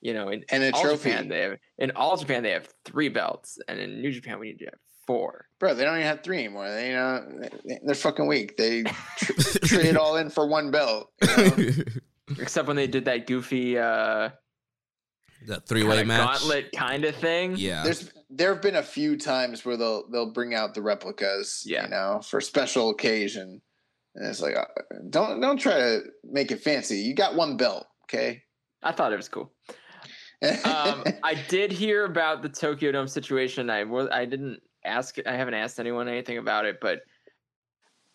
you 0.00 0.12
know, 0.12 0.28
in 0.30 0.44
And 0.50 0.64
a 0.64 0.72
all 0.74 0.82
trophy. 0.82 1.10
Japan 1.10 1.28
they 1.28 1.40
have 1.42 1.58
in 1.78 1.92
all 1.92 2.16
Japan 2.16 2.42
they 2.42 2.50
have 2.50 2.68
three 2.84 3.08
belts, 3.08 3.58
and 3.68 3.78
in 3.78 4.00
New 4.00 4.10
Japan 4.10 4.40
we 4.40 4.48
need 4.48 4.58
to 4.58 4.64
have 4.64 4.74
four. 5.06 5.46
Bro, 5.60 5.74
they 5.74 5.84
don't 5.84 5.94
even 5.94 6.06
have 6.08 6.24
three 6.24 6.38
anymore. 6.40 6.68
They, 6.68 6.88
you 6.88 6.94
know, 6.96 7.24
they- 7.64 7.78
they're 7.84 7.94
fucking 7.94 8.26
weak. 8.26 8.56
They 8.56 8.82
tr- 9.18 9.32
trade 9.64 9.86
it 9.86 9.96
all 9.96 10.16
in 10.16 10.30
for 10.30 10.48
one 10.48 10.72
belt. 10.72 11.12
you 11.22 11.36
know? 11.36 11.84
Except 12.38 12.66
when 12.66 12.76
they 12.76 12.86
did 12.86 13.04
that 13.04 13.26
goofy 13.26 13.78
uh, 13.78 14.30
that 15.46 15.66
three 15.66 15.82
way 15.82 15.96
kinda 15.98 16.04
match. 16.06 16.38
gauntlet 16.40 16.72
kind 16.74 17.04
of 17.04 17.14
thing. 17.16 17.54
Yeah. 17.56 17.82
There's 17.82 18.10
there 18.30 18.52
have 18.52 18.62
been 18.62 18.76
a 18.76 18.82
few 18.82 19.16
times 19.18 19.64
where 19.64 19.76
they'll 19.76 20.08
they'll 20.10 20.32
bring 20.32 20.54
out 20.54 20.74
the 20.74 20.82
replicas, 20.82 21.62
Yeah. 21.66 21.84
you 21.84 21.90
know, 21.90 22.20
for 22.24 22.40
special 22.40 22.90
occasion. 22.90 23.60
And 24.14 24.26
it's 24.26 24.40
like, 24.40 24.56
uh, 24.56 24.64
don't 25.10 25.40
don't 25.40 25.58
try 25.58 25.74
to 25.78 26.02
make 26.24 26.50
it 26.50 26.62
fancy. 26.62 26.98
You 26.98 27.14
got 27.14 27.34
one 27.34 27.56
belt, 27.56 27.86
okay? 28.04 28.42
I 28.82 28.92
thought 28.92 29.12
it 29.12 29.16
was 29.16 29.28
cool. 29.28 29.52
um, 30.64 31.04
I 31.22 31.34
did 31.48 31.72
hear 31.72 32.04
about 32.04 32.42
the 32.42 32.48
Tokyo 32.48 32.92
Dome 32.92 33.08
situation. 33.08 33.70
I 33.70 33.84
was 33.84 34.08
I 34.10 34.24
didn't 34.24 34.60
ask. 34.84 35.16
I 35.26 35.32
haven't 35.32 35.54
asked 35.54 35.80
anyone 35.80 36.08
anything 36.08 36.38
about 36.38 36.64
it, 36.64 36.78
but 36.80 37.00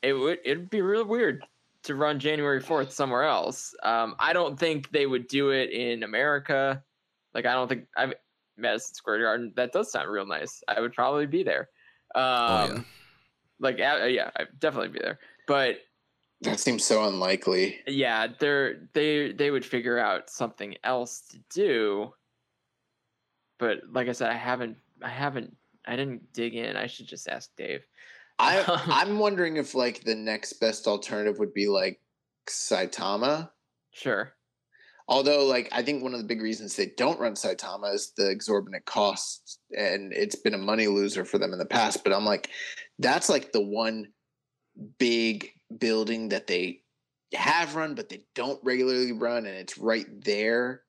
it 0.02 0.14
would 0.14 0.40
it'd 0.46 0.70
be 0.70 0.82
real 0.82 1.06
weird 1.06 1.44
to 1.84 1.96
run 1.96 2.20
January 2.20 2.60
fourth 2.60 2.92
somewhere 2.92 3.24
else. 3.24 3.74
Um, 3.84 4.16
I 4.20 4.34
don't 4.34 4.60
think 4.60 4.92
they 4.92 5.06
would 5.06 5.28
do 5.28 5.50
it 5.52 5.70
in 5.72 6.04
America. 6.04 6.84
Like 7.34 7.46
I 7.46 7.54
don't 7.54 7.68
think 7.68 7.86
I've 7.96 8.14
Madison 8.58 8.94
Square 8.96 9.22
Garden. 9.22 9.54
That 9.56 9.72
does 9.72 9.92
sound 9.92 10.10
real 10.10 10.26
nice. 10.26 10.62
I 10.68 10.82
would 10.82 10.94
probably 10.94 11.26
be 11.26 11.44
there. 11.44 11.70
Um, 12.16 12.24
Oh, 12.24 12.68
yeah. 12.76 12.82
Like 13.62 13.76
uh, 13.80 14.06
yeah, 14.06 14.32
I'd 14.38 14.60
definitely 14.60 14.90
be 14.90 15.00
there. 15.00 15.20
But 15.48 15.80
that 16.42 16.60
seems 16.60 16.86
so 16.86 17.06
unlikely. 17.06 17.80
yeah, 17.88 18.28
they're 18.40 18.88
they 18.94 19.34
they 19.34 19.52
would 19.52 19.66
figure 19.66 20.00
out 20.00 20.30
something 20.30 20.76
else 20.84 21.22
to 21.32 21.40
do. 21.54 22.14
But 23.58 23.80
like 23.92 24.08
I 24.08 24.14
said, 24.14 24.30
I 24.30 24.36
haven't 24.38 24.78
I 25.04 25.10
haven't 25.10 25.56
I 25.86 25.96
didn't 25.96 26.32
dig 26.34 26.56
in. 26.56 26.76
I 26.78 26.88
should 26.88 27.08
just 27.08 27.28
ask 27.28 27.50
Dave. 27.58 27.86
I 28.40 28.60
um, 28.64 28.82
I'm 28.88 29.20
wondering 29.20 29.58
if 29.58 29.76
like 29.76 30.04
the 30.04 30.16
next 30.16 30.54
best 30.54 30.88
alternative 30.88 31.40
would 31.40 31.54
be 31.54 31.68
like 31.68 32.00
Saitama. 32.48 33.52
Sure. 33.92 34.34
Although, 35.10 35.46
like, 35.46 35.70
I 35.72 35.82
think 35.82 36.04
one 36.04 36.14
of 36.14 36.20
the 36.20 36.28
big 36.28 36.40
reasons 36.40 36.76
they 36.76 36.92
don't 36.96 37.20
run 37.20 37.34
Saitama 37.34 37.96
is 37.96 38.14
the 38.16 38.30
exorbitant 38.30 38.86
costs, 38.86 39.58
and 39.76 40.14
it's 40.14 40.36
been 40.36 40.54
a 40.54 40.60
money 40.60 40.86
loser 40.86 41.26
for 41.26 41.40
them 41.40 41.52
in 41.52 41.58
the 41.58 41.66
past. 41.66 42.04
But 42.04 42.14
I'm 42.14 42.26
like, 42.26 42.52
that's 43.00 43.28
like 43.28 43.52
the 43.52 43.62
one 43.62 44.10
big 45.00 45.50
building 45.80 46.30
that 46.30 46.46
they 46.46 46.82
have 47.34 47.76
run, 47.76 47.96
but 47.96 48.10
they 48.10 48.22
don't 48.36 48.64
regularly 48.64 49.12
run, 49.12 49.48
and 49.48 49.56
it's 49.56 49.80
right 49.80 50.06
there. 50.24 50.84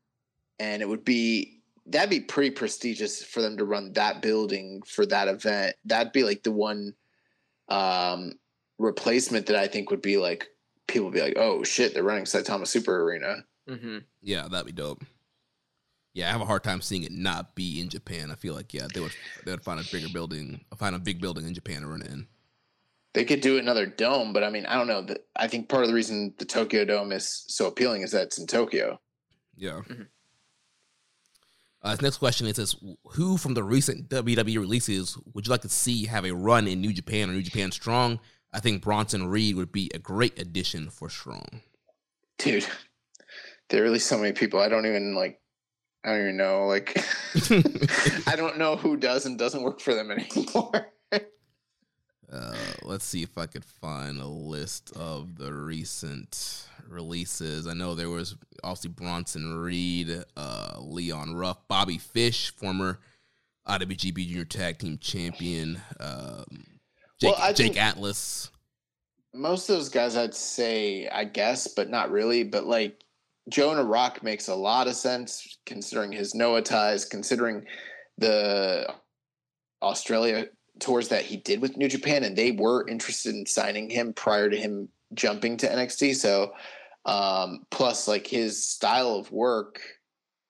And 0.58 0.82
it 0.82 0.88
would 0.88 1.04
be 1.04 1.62
that'd 1.86 2.10
be 2.10 2.20
pretty 2.20 2.50
prestigious 2.50 3.24
for 3.24 3.40
them 3.40 3.56
to 3.56 3.64
run 3.64 3.94
that 3.94 4.20
building 4.20 4.82
for 4.86 5.06
that 5.06 5.28
event. 5.28 5.76
That'd 5.86 6.12
be 6.12 6.24
like 6.24 6.42
the 6.42 6.52
one 6.52 6.92
um, 7.70 8.32
replacement 8.78 9.46
that 9.46 9.56
I 9.56 9.68
think 9.68 9.90
would 9.90 10.02
be 10.02 10.16
like 10.16 10.48
people 10.88 11.06
would 11.06 11.14
be 11.14 11.22
like, 11.22 11.36
oh 11.36 11.62
shit, 11.62 11.94
they're 11.94 12.02
running 12.02 12.24
Saitama 12.24 12.66
Super 12.66 13.02
Arena. 13.02 13.44
Mm-hmm. 13.68 13.98
Yeah, 14.22 14.48
that'd 14.48 14.66
be 14.66 14.72
dope. 14.72 15.02
Yeah, 16.12 16.28
I 16.28 16.32
have 16.32 16.40
a 16.40 16.46
hard 16.46 16.64
time 16.64 16.80
seeing 16.80 17.04
it 17.04 17.12
not 17.12 17.54
be 17.54 17.80
in 17.80 17.88
Japan. 17.88 18.30
I 18.30 18.34
feel 18.34 18.54
like 18.54 18.74
yeah, 18.74 18.88
they 18.92 19.00
would 19.00 19.14
they 19.44 19.52
would 19.52 19.62
find 19.62 19.78
a 19.78 19.84
bigger 19.92 20.08
building, 20.12 20.64
find 20.76 20.96
a 20.96 20.98
big 20.98 21.20
building 21.20 21.46
in 21.46 21.54
Japan 21.54 21.82
to 21.82 21.86
run 21.86 22.02
it 22.02 22.10
in. 22.10 22.26
They 23.12 23.24
could 23.24 23.40
do 23.40 23.58
another 23.58 23.86
dome, 23.86 24.32
but 24.32 24.44
I 24.44 24.50
mean, 24.50 24.66
I 24.66 24.74
don't 24.76 24.86
know. 24.86 25.14
I 25.36 25.48
think 25.48 25.68
part 25.68 25.82
of 25.82 25.88
the 25.88 25.94
reason 25.94 26.34
the 26.38 26.44
Tokyo 26.44 26.84
Dome 26.84 27.10
is 27.12 27.44
so 27.48 27.66
appealing 27.66 28.02
is 28.02 28.12
that 28.12 28.22
it's 28.24 28.38
in 28.38 28.46
Tokyo. 28.46 29.00
Yeah. 29.56 29.82
Mhm. 29.88 30.06
Uh, 31.82 31.92
this 31.92 32.02
next 32.02 32.18
question 32.18 32.46
it 32.46 32.56
says, 32.56 32.76
"Who 33.12 33.36
from 33.36 33.54
the 33.54 33.64
recent 33.64 34.08
WWE 34.08 34.58
releases 34.58 35.16
would 35.32 35.46
you 35.46 35.50
like 35.50 35.62
to 35.62 35.68
see 35.68 36.06
have 36.06 36.24
a 36.24 36.32
run 36.32 36.66
in 36.66 36.80
New 36.80 36.92
Japan 36.92 37.30
or 37.30 37.32
New 37.32 37.42
Japan 37.42 37.72
Strong?" 37.72 38.20
I 38.52 38.60
think 38.60 38.82
Bronson 38.82 39.28
Reed 39.28 39.56
would 39.56 39.72
be 39.72 39.90
a 39.94 39.98
great 39.98 40.38
addition 40.38 40.90
for 40.90 41.08
Strong. 41.08 41.62
Dude, 42.38 42.66
there 43.68 43.80
are 43.80 43.84
really 43.84 43.98
so 43.98 44.18
many 44.18 44.32
people. 44.32 44.60
I 44.60 44.68
don't 44.68 44.86
even 44.86 45.14
like. 45.14 45.40
I 46.04 46.10
don't 46.10 46.20
even 46.20 46.36
know. 46.36 46.66
Like, 46.66 46.96
I 48.26 48.36
don't 48.36 48.58
know 48.58 48.76
who 48.76 48.96
does 48.96 49.26
and 49.26 49.38
doesn't 49.38 49.62
work 49.62 49.80
for 49.80 49.94
them 49.94 50.10
anymore. 50.10 50.86
Uh, 52.32 52.54
let's 52.84 53.04
see 53.04 53.22
if 53.24 53.36
I 53.36 53.46
could 53.46 53.64
find 53.64 54.20
a 54.20 54.26
list 54.26 54.92
of 54.96 55.36
the 55.36 55.52
recent 55.52 56.68
releases. 56.90 57.66
I 57.66 57.74
know 57.74 57.94
there 57.94 58.10
was 58.10 58.36
obviously 58.62 58.90
Bronson 58.90 59.58
Reed, 59.58 60.24
uh, 60.36 60.76
Leon 60.78 61.34
Ruff, 61.34 61.66
Bobby 61.68 61.98
Fish, 61.98 62.50
former 62.50 63.00
IWGP 63.66 64.26
Junior 64.26 64.44
Tag 64.44 64.78
Team 64.78 64.98
Champion, 64.98 65.80
um, 66.00 66.64
Jake, 67.20 67.36
Well, 67.36 67.52
Jake 67.52 67.80
Atlas. 67.80 68.50
Most 69.34 69.68
of 69.68 69.76
those 69.76 69.88
guys, 69.88 70.16
I'd 70.16 70.34
say, 70.34 71.08
I 71.08 71.24
guess, 71.24 71.68
but 71.68 71.88
not 71.88 72.10
really. 72.10 72.42
But 72.42 72.66
like, 72.66 73.04
Jonah 73.48 73.84
Rock 73.84 74.22
makes 74.22 74.48
a 74.48 74.54
lot 74.54 74.88
of 74.88 74.94
sense 74.94 75.58
considering 75.66 76.12
his 76.12 76.34
Noah 76.34 76.62
ties, 76.62 77.04
considering 77.04 77.64
the 78.18 78.92
Australia 79.82 80.46
tours 80.78 81.08
that 81.08 81.24
he 81.24 81.36
did 81.36 81.60
with 81.60 81.76
New 81.76 81.88
Japan, 81.88 82.24
and 82.24 82.36
they 82.36 82.52
were 82.52 82.88
interested 82.88 83.34
in 83.34 83.46
signing 83.46 83.90
him 83.90 84.12
prior 84.12 84.48
to 84.48 84.56
him 84.56 84.88
jumping 85.14 85.56
to 85.58 85.68
NXT. 85.68 86.16
So, 86.16 86.52
um, 87.04 87.64
plus, 87.70 88.06
like 88.08 88.26
his 88.26 88.66
style 88.66 89.14
of 89.14 89.30
work 89.32 89.80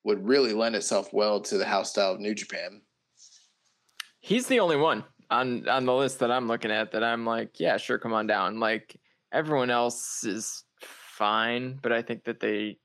would 0.04 0.26
really 0.26 0.52
lend 0.52 0.74
itself 0.74 1.12
well 1.12 1.40
to 1.40 1.58
the 1.58 1.64
house 1.66 1.90
style 1.90 2.12
of 2.12 2.20
New 2.20 2.34
Japan. 2.34 2.80
He's 4.20 4.46
the 4.46 4.60
only 4.60 4.76
one. 4.76 5.04
on 5.30 5.68
on 5.68 5.86
the 5.86 5.94
list 5.94 6.18
that 6.20 6.30
I'm 6.30 6.48
looking 6.48 6.70
at 6.70 6.92
that 6.92 7.04
I'm 7.04 7.24
like, 7.24 7.60
yeah, 7.60 7.76
sure, 7.76 7.98
come 7.98 8.12
on 8.12 8.26
down. 8.26 8.58
Like 8.60 8.96
everyone 9.32 9.70
else 9.70 10.24
is 10.24 10.64
fine, 10.80 11.78
but 11.82 11.92
I 11.92 12.02
think 12.02 12.24
that 12.24 12.40
they 12.40 12.78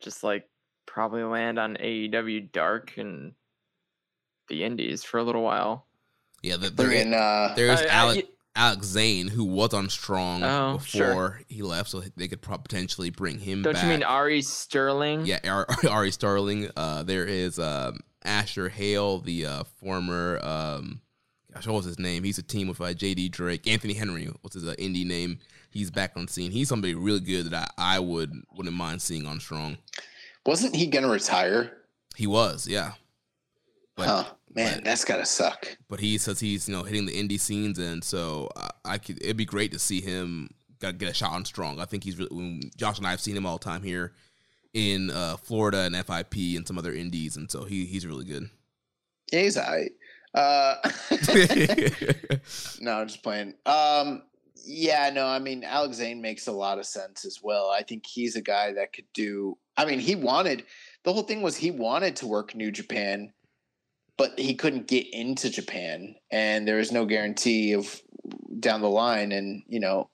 just 0.00 0.24
like 0.24 0.48
probably 0.86 1.22
land 1.22 1.58
on 1.58 1.76
AEW 1.76 2.50
Dark 2.52 2.96
and 2.98 3.32
the 4.48 4.64
Indies 4.64 5.04
for 5.04 5.18
a 5.18 5.22
little 5.22 5.42
while. 5.42 5.86
Yeah, 6.42 6.56
the, 6.56 6.70
Bring 6.70 6.90
there, 6.90 7.02
in, 7.02 7.14
uh, 7.14 7.54
there's 7.56 7.80
I- 7.80 7.84
I- 7.84 7.88
Alex, 7.88 8.28
Alex 8.56 8.86
Zayne 8.86 9.28
who 9.28 9.44
was 9.44 9.72
on 9.74 9.88
Strong 9.88 10.42
Oh, 10.42 10.74
before 10.78 10.84
sure. 10.84 11.40
he 11.48 11.62
left, 11.62 11.90
so 11.90 12.02
they 12.16 12.26
could 12.28 12.42
prob- 12.42 12.64
potentially 12.64 13.10
bring 13.10 13.38
him 13.38 13.62
Don't 13.62 13.74
back. 13.74 13.82
you 13.84 13.90
mean 13.90 14.02
Ari 14.02 14.42
Sterling? 14.42 15.26
Yeah, 15.26 15.38
Ari, 15.44 15.88
Ari 15.88 16.10
Sterling. 16.10 16.70
Uh, 16.76 17.02
there 17.02 17.24
is 17.26 17.58
um, 17.58 18.00
Asher 18.24 18.68
Hale, 18.68 19.18
the 19.20 19.46
uh, 19.46 19.64
former. 19.80 20.40
Um, 20.42 21.00
gosh, 21.54 21.66
what 21.66 21.76
was 21.76 21.84
his 21.84 21.98
name? 21.98 22.24
He's 22.24 22.38
a 22.38 22.42
team 22.42 22.66
with 22.68 22.80
uh, 22.80 22.92
J.D. 22.94 23.28
Drake. 23.28 23.66
Anthony 23.68 23.94
Henry. 23.94 24.28
What's 24.40 24.54
his 24.54 24.66
uh, 24.66 24.74
indie 24.78 25.06
name? 25.06 25.38
He's 25.70 25.90
back 25.90 26.12
on 26.16 26.26
scene. 26.26 26.50
He's 26.50 26.68
somebody 26.68 26.94
really 26.94 27.20
good 27.20 27.50
that 27.50 27.72
I, 27.76 27.96
I 27.96 27.98
would 28.00 28.32
wouldn't 28.54 28.74
mind 28.74 29.02
seeing 29.02 29.26
on 29.26 29.38
Strong. 29.40 29.76
wasn't 30.46 30.74
he 30.74 30.86
gonna 30.86 31.08
retire? 31.08 31.72
He 32.16 32.26
was, 32.26 32.66
yeah. 32.66 32.92
But 33.94 34.06
huh. 34.08 34.24
Man, 34.56 34.78
but- 34.78 34.84
that's 34.84 35.04
gotta 35.04 35.26
suck. 35.26 35.76
but 35.88 36.00
he 36.00 36.18
says 36.18 36.40
he's 36.40 36.68
you 36.68 36.74
know 36.74 36.82
hitting 36.82 37.06
the 37.06 37.12
indie 37.12 37.38
scenes, 37.38 37.78
and 37.78 38.02
so 38.02 38.48
uh, 38.56 38.70
I 38.84 38.98
could 38.98 39.22
it'd 39.22 39.36
be 39.36 39.44
great 39.44 39.70
to 39.72 39.78
see 39.78 40.00
him 40.00 40.50
get 40.80 41.02
a 41.02 41.14
shot 41.14 41.32
on 41.32 41.44
Strong. 41.44 41.78
I 41.78 41.84
think 41.84 42.02
he's 42.02 42.18
really 42.18 42.34
when 42.34 42.60
Josh 42.76 42.98
and 42.98 43.06
I 43.06 43.10
have 43.10 43.20
seen 43.20 43.36
him 43.36 43.46
all 43.46 43.58
the 43.58 43.64
time 43.64 43.82
here 43.82 44.14
in 44.74 45.10
uh, 45.10 45.36
Florida 45.36 45.80
and 45.82 45.94
FIP 45.94 46.56
and 46.56 46.66
some 46.66 46.78
other 46.78 46.92
indies, 46.92 47.36
and 47.36 47.50
so 47.50 47.64
he 47.64 47.84
he's 47.86 48.06
really 48.06 48.24
good. 48.24 48.48
Yeah, 49.32 49.40
he's 49.42 49.56
alright. 49.58 49.92
Uh, 50.34 50.74
no, 52.80 52.92
I'm 52.98 53.08
just 53.08 53.22
playing. 53.22 53.54
Um, 53.64 54.22
yeah, 54.64 55.10
no, 55.10 55.26
I 55.26 55.38
mean 55.38 55.64
Alex 55.64 55.98
Zayne 55.98 56.20
makes 56.20 56.46
a 56.46 56.52
lot 56.52 56.78
of 56.78 56.86
sense 56.86 57.24
as 57.24 57.40
well. 57.42 57.70
I 57.70 57.82
think 57.82 58.04
he's 58.06 58.36
a 58.36 58.42
guy 58.42 58.72
that 58.72 58.92
could 58.92 59.06
do. 59.14 59.56
I 59.76 59.84
mean, 59.84 59.98
he 59.98 60.14
wanted 60.14 60.64
the 61.04 61.12
whole 61.12 61.22
thing 61.22 61.42
was 61.42 61.56
he 61.56 61.70
wanted 61.70 62.16
to 62.16 62.26
work 62.26 62.54
New 62.54 62.70
Japan, 62.70 63.32
but 64.16 64.38
he 64.38 64.54
couldn't 64.54 64.86
get 64.86 65.06
into 65.12 65.50
Japan, 65.50 66.14
and 66.30 66.66
there 66.66 66.76
was 66.76 66.92
no 66.92 67.04
guarantee 67.04 67.72
of 67.72 68.00
down 68.58 68.80
the 68.80 68.88
line. 68.88 69.32
And 69.32 69.62
you 69.68 69.80
know, 69.80 70.10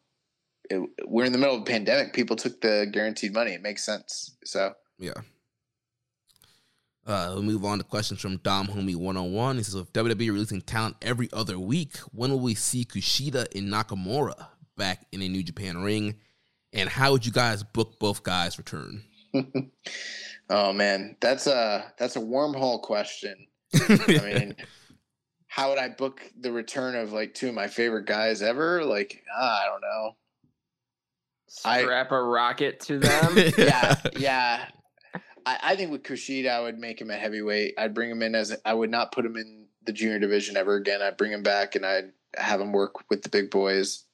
it, 0.71 0.81
we're 1.07 1.25
in 1.25 1.33
the 1.33 1.39
middle 1.39 1.57
of 1.57 1.63
a 1.63 1.67
pandemic. 1.67 2.13
People 2.13 2.37
took 2.37 2.61
the 2.61 2.89
guaranteed 2.91 3.33
money. 3.33 3.53
It 3.53 3.63
makes 3.63 3.85
sense. 3.85 4.37
So 4.45 4.75
Yeah. 4.99 5.15
Uh, 7.05 7.33
we'll 7.35 7.43
move 7.43 7.65
on 7.65 7.79
to 7.79 7.85
questions 7.85 8.21
from 8.21 8.37
Dom 8.39 8.69
Homie 8.69 8.95
101. 8.95 9.57
He 9.57 9.65
says, 9.65 9.75
with 9.75 9.93
WWE 9.93 10.33
releasing 10.33 10.61
talent 10.61 10.95
every 11.03 11.29
other 11.33 11.59
week, 11.59 11.97
when 12.13 12.31
will 12.31 12.39
we 12.39 12.55
see 12.55 12.85
Kushida 12.85 13.53
and 13.59 13.73
Nakamura 13.73 14.47
back 14.77 15.05
in 15.11 15.21
a 15.21 15.29
New 15.29 15.43
Japan 15.43 15.83
ring? 15.83 16.15
And 16.73 16.89
how 16.89 17.11
would 17.11 17.27
you 17.27 17.33
guys 17.33 17.65
book 17.65 17.99
both 17.99 18.23
guys' 18.23 18.57
return? 18.57 19.03
Oh 20.51 20.71
man, 20.71 21.17
that's 21.21 21.47
a 21.47 21.93
that's 21.99 22.17
a 22.17 22.21
wormhole 22.21 22.83
question. 22.83 23.47
I 23.89 24.21
mean, 24.35 24.57
how 25.49 25.71
would 25.71 25.79
I 25.79 25.89
book 25.89 26.21
the 26.39 26.53
return 26.53 26.95
of 26.95 27.13
like 27.13 27.35
two 27.35 27.49
of 27.49 27.55
my 27.55 27.69
favorite 27.69 28.07
guys 28.07 28.43
ever? 28.43 28.85
Like, 28.85 29.23
ah, 29.37 29.63
I 29.63 29.67
don't 29.69 29.81
know. 29.81 30.17
I- 31.65 31.83
Strap 31.83 32.13
a 32.13 32.23
rocket 32.23 32.81
to 32.81 32.99
them. 33.01 33.53
Yeah, 33.59 33.95
yeah. 34.17 34.65
I, 35.45 35.59
I 35.63 35.77
think 35.77 35.91
with 35.91 36.03
Kushida, 36.03 36.49
I 36.51 36.61
would 36.61 36.79
make 36.79 37.01
him 37.01 37.11
a 37.11 37.17
heavyweight. 37.17 37.75
I'd 37.77 37.95
bring 37.95 38.11
him 38.11 38.23
in 38.23 38.35
as 38.35 38.57
I 38.65 38.73
would 38.75 38.91
not 38.91 39.13
put 39.13 39.27
him 39.27 39.37
in 39.37 39.67
the 39.85 39.93
junior 39.93 40.19
division 40.19 40.57
ever 40.57 40.77
again. 40.77 41.03
I'd 41.03 41.17
bring 41.17 41.33
him 41.33 41.43
back 41.43 41.75
and 41.75 41.85
I'd 41.85 42.13
have 42.37 42.61
him 42.61 42.73
work 42.73 43.09
with 43.11 43.23
the 43.23 43.29
big 43.29 43.51
boys. 43.51 44.05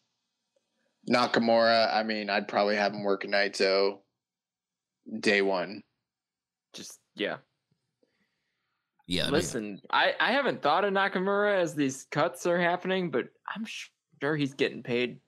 Nakamura, 1.09 1.95
I 1.95 2.03
mean, 2.03 2.29
I'd 2.31 2.49
probably 2.49 2.77
have 2.77 2.93
him 2.93 3.03
work 3.05 3.25
at 3.25 3.31
Naito 3.31 3.99
day 5.21 5.43
one. 5.43 5.83
Just 6.75 6.99
yeah. 7.15 7.37
Yeah, 9.09 9.23
I 9.23 9.25
mean, 9.27 9.33
Listen, 9.33 9.81
I, 9.91 10.15
I 10.21 10.31
haven't 10.33 10.63
thought 10.63 10.85
of 10.85 10.93
Nakamura 10.93 11.57
as 11.57 11.75
these 11.75 12.07
cuts 12.13 12.47
are 12.47 12.59
happening, 12.59 13.11
but 13.11 13.27
I'm 13.55 13.65
sure 14.21 14.37
he's 14.37 14.55
getting 14.55 14.83
paid 14.83 15.19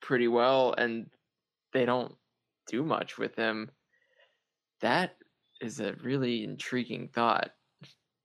pretty 0.00 0.28
well, 0.28 0.74
and 0.78 1.06
they 1.72 1.84
don't 1.84 2.14
do 2.68 2.84
much 2.84 3.18
with 3.18 3.34
him. 3.34 3.70
That 4.80 5.16
is 5.60 5.80
a 5.80 5.94
really 6.02 6.44
intriguing 6.44 7.08
thought. 7.12 7.50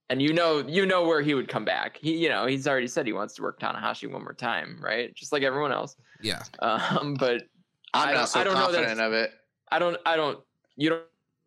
And 0.09 0.21
you 0.21 0.33
know, 0.33 0.59
you 0.67 0.85
know 0.85 1.07
where 1.07 1.21
he 1.21 1.33
would 1.33 1.47
come 1.47 1.65
back. 1.65 1.97
He, 1.97 2.17
you 2.17 2.29
know, 2.29 2.45
he's 2.45 2.67
already 2.67 2.87
said 2.87 3.07
he 3.07 3.13
wants 3.13 3.33
to 3.35 3.41
work 3.41 3.59
Tanahashi 3.59 4.11
one 4.11 4.21
more 4.21 4.33
time, 4.33 4.77
right? 4.79 5.15
Just 5.15 5.31
like 5.31 5.41
everyone 5.43 5.71
else. 5.71 5.95
yeah. 6.21 6.43
Um, 6.59 7.15
but 7.17 7.43
I'm 7.93 8.09
I 8.09 8.11
not 8.11 8.17
don't- 8.17 8.27
so 8.27 8.39
I 8.39 8.43
don't 8.43 8.53
know 8.53 8.59
confident 8.59 8.87
that's- 8.97 9.07
of 9.07 9.13
it. 9.13 9.31
I 9.71 9.79
don't, 9.79 9.97
I 10.05 10.15
don't, 10.17 10.37
you 10.75 10.89
don't, 10.89 11.03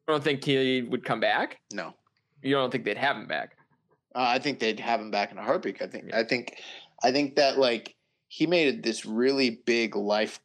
don't 0.08 0.24
think 0.24 0.42
he 0.42 0.82
would 0.82 1.04
come 1.04 1.20
back? 1.20 1.60
No. 1.72 1.94
You 2.42 2.54
don't 2.54 2.70
think 2.70 2.84
they'd 2.84 2.96
have 2.96 3.16
him 3.16 3.26
back? 3.26 3.56
Uh, 4.14 4.24
I 4.28 4.38
think 4.38 4.58
they'd 4.58 4.80
have 4.80 5.00
him 5.00 5.10
back 5.10 5.32
in 5.32 5.38
a 5.38 5.42
heartbeat. 5.42 5.82
I 5.82 5.86
think. 5.86 6.14
I 6.14 6.24
think. 6.24 6.56
I 7.02 7.12
think 7.12 7.36
that 7.36 7.58
like 7.58 7.94
he 8.28 8.46
made 8.46 8.82
this 8.82 9.04
really 9.04 9.62
big 9.66 9.96
life 9.96 10.40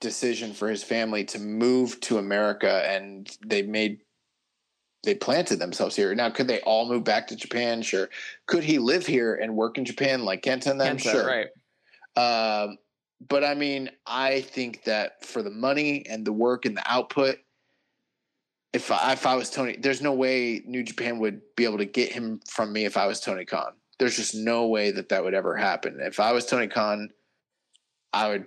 decision 0.00 0.52
for 0.52 0.68
his 0.68 0.82
family 0.82 1.24
to 1.26 1.38
move 1.38 2.00
to 2.00 2.18
America, 2.18 2.84
and 2.88 3.30
they 3.46 3.62
made 3.62 4.00
they 5.04 5.14
planted 5.14 5.58
themselves 5.58 5.96
here. 5.96 6.14
Now, 6.14 6.30
could 6.30 6.46
they 6.48 6.60
all 6.60 6.88
move 6.88 7.04
back 7.04 7.26
to 7.28 7.36
Japan? 7.36 7.82
Sure. 7.82 8.08
Could 8.46 8.62
he 8.62 8.78
live 8.78 9.06
here 9.06 9.34
and 9.34 9.56
work 9.56 9.78
in 9.78 9.84
Japan 9.84 10.24
like 10.24 10.42
Kenta 10.42 10.70
and 10.70 10.80
them? 10.80 10.96
Kenta, 10.96 11.12
sure. 11.12 11.26
right? 11.26 11.48
Um, 12.16 12.78
but 13.28 13.44
I 13.44 13.54
mean, 13.54 13.90
I 14.06 14.40
think 14.42 14.84
that 14.84 15.24
for 15.24 15.42
the 15.42 15.50
money 15.50 16.04
and 16.08 16.24
the 16.24 16.32
work 16.32 16.66
and 16.66 16.76
the 16.76 16.82
output, 16.86 17.38
if 18.72 18.90
I, 18.90 19.12
if 19.12 19.26
I 19.26 19.34
was 19.34 19.50
Tony, 19.50 19.76
there's 19.78 20.00
no 20.02 20.12
way 20.12 20.62
New 20.66 20.82
Japan 20.82 21.18
would 21.18 21.40
be 21.56 21.64
able 21.64 21.78
to 21.78 21.84
get 21.84 22.12
him 22.12 22.40
from 22.48 22.72
me 22.72 22.84
if 22.84 22.96
I 22.96 23.06
was 23.06 23.20
Tony 23.20 23.44
Khan. 23.44 23.72
There's 23.98 24.16
just 24.16 24.34
no 24.34 24.66
way 24.66 24.90
that 24.90 25.08
that 25.10 25.22
would 25.22 25.34
ever 25.34 25.56
happen. 25.56 25.98
If 26.00 26.18
I 26.20 26.32
was 26.32 26.46
Tony 26.46 26.66
Khan, 26.66 27.10
I 28.12 28.28
would 28.28 28.46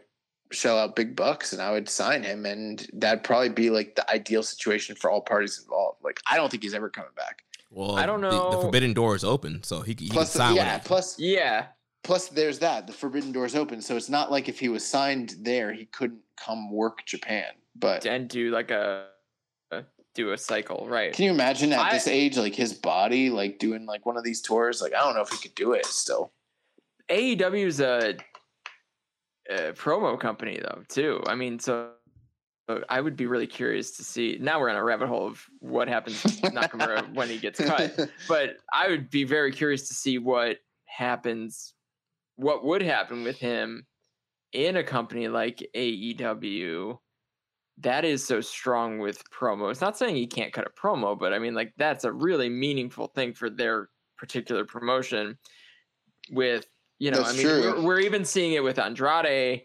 shell 0.52 0.78
out 0.78 0.96
big 0.96 1.16
bucks 1.16 1.54
and 1.54 1.62
I 1.62 1.72
would 1.72 1.88
sign 1.90 2.24
him, 2.24 2.46
and 2.46 2.86
that'd 2.94 3.24
probably 3.24 3.50
be 3.50 3.70
like 3.70 3.96
the 3.96 4.10
ideal 4.12 4.44
situation 4.44 4.96
for 4.96 5.10
all 5.10 5.22
parties 5.22 5.60
involved. 5.64 6.04
Like, 6.04 6.20
I 6.30 6.36
don't 6.38 6.50
think 6.50 6.64
he's 6.64 6.74
ever 6.74 6.90
coming 6.90 7.12
back. 7.16 7.44
Well, 7.72 7.96
I 7.98 8.06
don't 8.06 8.22
the- 8.22 8.30
The, 8.30 8.62
forbidden 8.62 8.94
door 8.94 9.16
is 9.16 9.24
open, 9.24 9.64
so 9.64 9.82
he, 9.82 9.96
he 9.98 10.10
Plus, 10.10 10.32
can 10.32 10.40
sign 10.40 10.56
yeah, 10.56 10.76
with 10.76 10.86
it. 10.86 10.88
plus 10.88 11.20
Yeah, 11.20 11.66
plus 12.04 12.28
there's 12.30 12.60
that 12.60 12.86
the 12.88 12.94
forbidden 12.94 13.32
door 13.32 13.46
is 13.46 13.56
open 13.56 13.82
so 13.82 13.96
it's 13.98 14.10
not 14.10 14.32
like 14.32 14.48
if 14.48 14.60
he 14.60 14.70
was 14.70 14.86
signed 14.86 15.36
there 15.40 15.74
he 15.74 15.86
couldn't 15.86 16.20
come 16.38 16.72
work 16.72 17.04
japan 17.08 17.48
but 17.76 18.06
and 18.06 18.30
do 18.30 18.52
like 18.52 18.70
a, 18.70 19.08
a 19.08 19.15
do 20.16 20.32
a 20.32 20.38
cycle, 20.38 20.88
right? 20.90 21.14
can 21.14 21.26
you 21.26 21.32
imagine 21.32 21.72
at 21.74 21.80
I- 21.80 21.94
this 21.94 22.08
age 22.08 22.38
like 22.38 22.56
his 22.56 22.74
body 22.74 23.30
like 23.30 23.60
doing 23.60 23.86
like 23.86 24.06
one 24.06 24.18
of 24.18 24.24
these 24.24 24.42
tours 24.42 24.82
like 24.82 24.94
i 24.94 25.00
don't 25.00 25.14
know 25.14 25.22
if 25.22 25.30
he 25.30 25.38
could 25.38 25.56
do 25.56 25.74
it 25.74 25.86
still 25.86 26.32
AEW 27.10 27.66
is 27.66 27.80
a, 27.80 28.16
a 29.50 29.74
promo 29.74 30.20
company 30.20 30.60
though 30.62 30.84
too. 30.88 31.22
I 31.28 31.36
mean, 31.36 31.60
so 31.60 31.92
I 32.90 33.00
would 33.00 33.16
be 33.16 33.28
really 33.28 33.48
curious 33.48 33.96
to 33.98 34.04
see. 34.04 34.38
Now 34.42 34.60
we're 34.60 34.70
in 34.70 34.76
a 34.76 34.84
rabbit 34.84 35.08
hole 35.08 35.28
of 35.28 35.44
what 35.60 35.88
happens 35.88 36.24
with 36.24 36.42
Nakamura 36.42 37.14
when 37.14 37.30
he 37.30 37.38
gets 37.38 37.60
cut, 37.60 38.00
but 38.28 38.58
I 38.74 38.90
would 38.90 39.10
be 39.10 39.24
very 39.24 39.52
curious 39.52 39.88
to 39.90 39.94
see 39.94 40.18
what 40.18 40.58
happens, 40.86 41.74
what 42.38 42.66
would 42.66 42.82
happen 42.82 43.24
with 43.24 43.38
him 43.38 43.86
in 44.52 44.78
a 44.78 44.84
company 44.84 45.28
like 45.28 45.68
AEW. 45.76 46.98
That 47.80 48.06
is 48.06 48.26
so 48.26 48.40
strong 48.42 49.00
with 49.00 49.30
promo. 49.32 49.70
It's 49.70 49.82
not 49.82 49.98
saying 49.98 50.16
he 50.16 50.28
can't 50.28 50.54
cut 50.54 50.66
a 50.66 50.70
promo, 50.70 51.18
but 51.18 51.34
I 51.34 51.40
mean, 51.40 51.54
like 51.54 51.74
that's 51.78 52.06
a 52.06 52.12
really 52.12 52.50
meaningful 52.50 53.08
thing 53.08 53.34
for 53.34 53.50
their 53.50 53.90
particular 54.18 54.66
promotion. 54.66 55.38
With 56.32 56.66
you 57.00 57.12
know, 57.12 57.18
That's 57.24 57.34
I 57.34 57.38
mean, 57.38 57.48
we're, 57.48 57.82
we're 57.82 58.00
even 58.00 58.24
seeing 58.24 58.54
it 58.54 58.64
with 58.64 58.80
Andrade, 58.80 59.64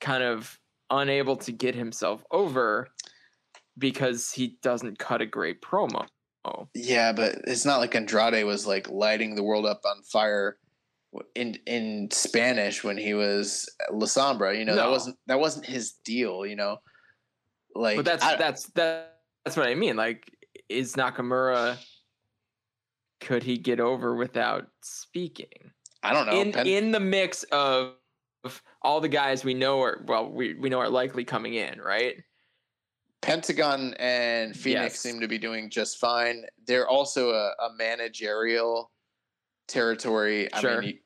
kind 0.00 0.22
of 0.22 0.58
unable 0.90 1.36
to 1.36 1.52
get 1.52 1.74
himself 1.74 2.24
over 2.30 2.88
because 3.78 4.32
he 4.32 4.58
doesn't 4.62 4.98
cut 4.98 5.20
a 5.20 5.26
great 5.26 5.62
promo. 5.62 6.06
yeah 6.74 7.12
but 7.12 7.36
it's 7.46 7.64
not 7.64 7.78
like 7.80 7.94
andrade 7.94 8.44
was 8.46 8.66
like 8.66 8.88
lighting 8.88 9.34
the 9.34 9.42
world 9.42 9.66
up 9.66 9.82
on 9.84 10.02
fire 10.02 10.56
in 11.34 11.58
in 11.66 12.08
spanish 12.10 12.82
when 12.82 12.96
he 12.96 13.14
was 13.14 13.68
la 13.90 14.06
sombra 14.06 14.56
you 14.58 14.64
know 14.64 14.74
that 14.74 14.88
wasn't 14.88 15.16
that 15.26 15.38
wasn't 15.38 15.64
his 15.64 15.92
deal 16.04 16.46
you 16.46 16.56
know 16.56 16.78
like 17.74 17.96
but 17.96 18.04
that's 18.04 18.24
I- 18.24 18.36
that's 18.36 18.66
that, 18.70 19.18
that's 19.44 19.56
what 19.56 19.66
I 19.68 19.74
mean. 19.74 19.96
Like, 19.96 20.30
is 20.68 20.94
Nakamura? 20.94 21.76
Could 23.20 23.42
he 23.42 23.58
get 23.58 23.80
over 23.80 24.14
without 24.16 24.68
speaking? 24.82 25.72
I 26.02 26.12
don't 26.14 26.26
know 26.26 26.40
in 26.40 26.52
Pen- 26.52 26.66
in 26.66 26.90
the 26.92 27.00
mix 27.00 27.42
of, 27.52 27.94
of 28.44 28.62
all 28.82 29.00
the 29.02 29.08
guys 29.08 29.44
we 29.44 29.52
know 29.54 29.82
are 29.82 30.02
well, 30.08 30.30
we 30.30 30.54
we 30.54 30.68
know 30.70 30.78
are 30.80 30.88
likely 30.88 31.24
coming 31.24 31.54
in, 31.54 31.80
right? 31.80 32.16
Pentagon 33.22 33.92
and 33.98 34.56
Phoenix 34.56 34.94
Yes. 34.94 35.00
seem 35.00 35.20
to 35.20 35.28
be 35.28 35.36
doing 35.36 35.68
just 35.68 35.98
fine. 35.98 36.44
They're 36.66 36.88
also 36.88 37.30
a, 37.32 37.48
a 37.62 37.74
managerial 37.76 38.90
territory. 39.68 40.50
I 40.54 40.60
Sure. 40.62 40.80
mean, 40.80 41.00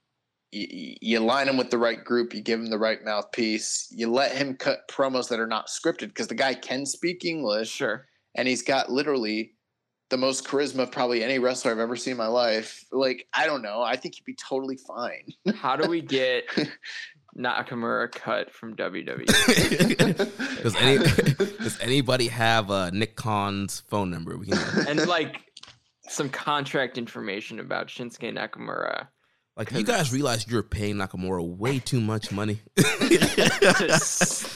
you, 0.54 0.96
you 1.00 1.20
line 1.20 1.48
him 1.48 1.56
with 1.56 1.70
the 1.70 1.78
right 1.78 2.02
group, 2.02 2.34
you 2.34 2.40
give 2.40 2.60
him 2.60 2.66
the 2.70 2.78
right 2.78 3.04
mouthpiece, 3.04 3.88
you 3.90 4.10
let 4.10 4.32
him 4.32 4.56
cut 4.56 4.88
promos 4.88 5.28
that 5.28 5.40
are 5.40 5.46
not 5.46 5.66
scripted 5.68 6.08
because 6.08 6.28
the 6.28 6.34
guy 6.34 6.54
can 6.54 6.86
speak 6.86 7.24
English 7.24 7.70
Sure. 7.70 8.06
and 8.34 8.46
he's 8.48 8.62
got 8.62 8.90
literally 8.90 9.52
the 10.10 10.16
most 10.18 10.46
charisma 10.46 10.80
of 10.80 10.92
probably 10.92 11.24
any 11.24 11.38
wrestler 11.38 11.72
I've 11.72 11.78
ever 11.78 11.96
seen 11.96 12.12
in 12.12 12.16
my 12.18 12.26
life. 12.26 12.84
Like, 12.92 13.26
I 13.32 13.46
don't 13.46 13.62
know. 13.62 13.82
I 13.82 13.96
think 13.96 14.14
he'd 14.14 14.24
be 14.24 14.34
totally 14.36 14.76
fine. 14.76 15.32
How 15.56 15.76
do 15.76 15.88
we 15.88 16.02
get 16.02 16.44
Nakamura 17.36 18.12
cut 18.12 18.52
from 18.52 18.76
WWE? 18.76 19.26
does 20.62 20.76
any 20.76 20.98
does 21.58 21.80
anybody 21.80 22.28
have 22.28 22.70
uh, 22.70 22.90
Nick 22.90 23.16
Khan's 23.16 23.80
phone 23.80 24.10
number? 24.10 24.36
We 24.36 24.46
can 24.46 24.86
and 24.86 25.06
like 25.06 25.40
some 26.08 26.28
contract 26.28 26.98
information 26.98 27.58
about 27.58 27.88
Shinsuke 27.88 28.32
Nakamura 28.36 29.08
like 29.56 29.70
you 29.72 29.84
guys 29.84 30.12
realize 30.12 30.46
you're 30.48 30.62
paying 30.62 30.96
Nakamura 30.96 31.46
way 31.46 31.78
too 31.78 32.00
much 32.00 32.32
money 32.32 32.58
to, 32.76 32.84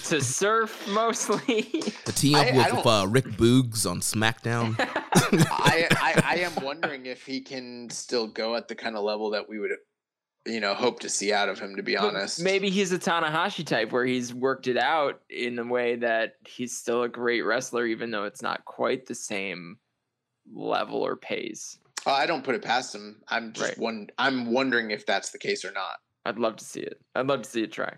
to 0.08 0.20
surf 0.20 0.88
mostly. 0.88 1.62
to 2.04 2.12
team 2.12 2.34
up 2.34 2.46
I- 2.46 2.48
I 2.50 2.52
with, 2.56 2.66
don't- 2.66 2.76
with 2.78 2.86
uh, 2.86 3.06
Rick 3.08 3.24
Boogs 3.36 3.88
on 3.88 4.00
SmackDown. 4.00 4.74
I, 4.80 5.86
I 5.90 6.22
I 6.24 6.34
am 6.40 6.52
wondering 6.64 7.06
if 7.06 7.24
he 7.26 7.40
can 7.40 7.88
still 7.90 8.26
go 8.26 8.54
at 8.56 8.68
the 8.68 8.74
kind 8.74 8.96
of 8.96 9.04
level 9.04 9.30
that 9.30 9.48
we 9.48 9.58
would, 9.58 9.70
you 10.46 10.60
know, 10.60 10.74
hope 10.74 11.00
to 11.00 11.08
see 11.08 11.32
out 11.32 11.48
of 11.48 11.58
him. 11.58 11.76
To 11.76 11.82
be 11.82 11.94
But 11.94 12.04
honest, 12.14 12.40
Maybe 12.42 12.70
he's 12.70 12.92
a 12.92 12.98
Tanahashi 12.98 13.64
type 13.66 13.92
where 13.92 14.04
he's 14.04 14.32
worked 14.34 14.66
it 14.68 14.76
out 14.76 15.20
in 15.30 15.58
a 15.58 15.64
way 15.64 15.96
that 15.96 16.34
he's 16.46 16.76
still 16.76 17.02
a 17.02 17.08
great 17.08 17.42
wrestler, 17.42 17.86
even 17.86 18.10
though 18.10 18.24
it's 18.24 18.42
not 18.42 18.64
quite 18.64 19.06
the 19.06 19.14
same 19.14 19.78
level 20.52 21.02
or 21.02 21.16
pace. 21.16 21.78
Oh, 22.08 22.12
I 22.12 22.26
don't 22.26 22.42
put 22.42 22.54
it 22.54 22.62
past 22.62 22.94
him. 22.94 23.20
I'm 23.28 23.52
just 23.52 23.68
Right. 23.70 23.78
one. 23.78 24.08
I'm 24.18 24.50
wondering 24.52 24.90
if 24.90 25.04
that's 25.06 25.30
the 25.30 25.38
case 25.38 25.64
or 25.64 25.72
not. 25.72 25.98
I'd 26.24 26.38
love 26.38 26.56
to 26.56 26.64
see 26.64 26.80
it. 26.80 27.00
I'd 27.14 27.26
love 27.26 27.42
to 27.42 27.48
see 27.50 27.62
it 27.62 27.72
try. 27.72 27.92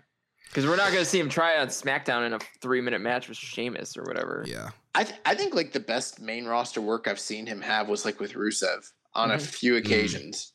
Because 0.49 0.65
we're 0.65 0.75
not 0.75 0.87
going 0.91 1.03
to 1.03 1.09
see 1.09 1.19
him 1.19 1.29
try 1.29 1.57
on 1.59 1.67
SmackDown 1.67 2.25
in 2.27 2.33
a 2.33 2.39
three 2.61 2.81
minute 2.81 2.99
match 2.99 3.29
with 3.29 3.37
Sheamus 3.37 3.95
or 3.97 4.03
whatever. 4.03 4.43
yeah, 4.45 4.71
I 4.93 5.05
th- 5.05 5.19
I 5.25 5.33
think 5.33 5.55
like 5.55 5.71
the 5.71 5.79
best 5.79 6.19
main 6.19 6.45
roster 6.45 6.81
work 6.81 7.07
I've 7.07 7.19
seen 7.21 7.45
him 7.45 7.61
have 7.61 7.87
was 7.87 8.03
like 8.03 8.19
with 8.19 8.33
Rusev 8.33 8.91
on 9.13 9.31
a 9.31 9.35
Mhm. 9.35 9.41
few 9.45 9.75
occasions. 9.77 10.51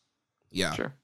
yeah. 0.51 0.75
Sure. 0.75 0.95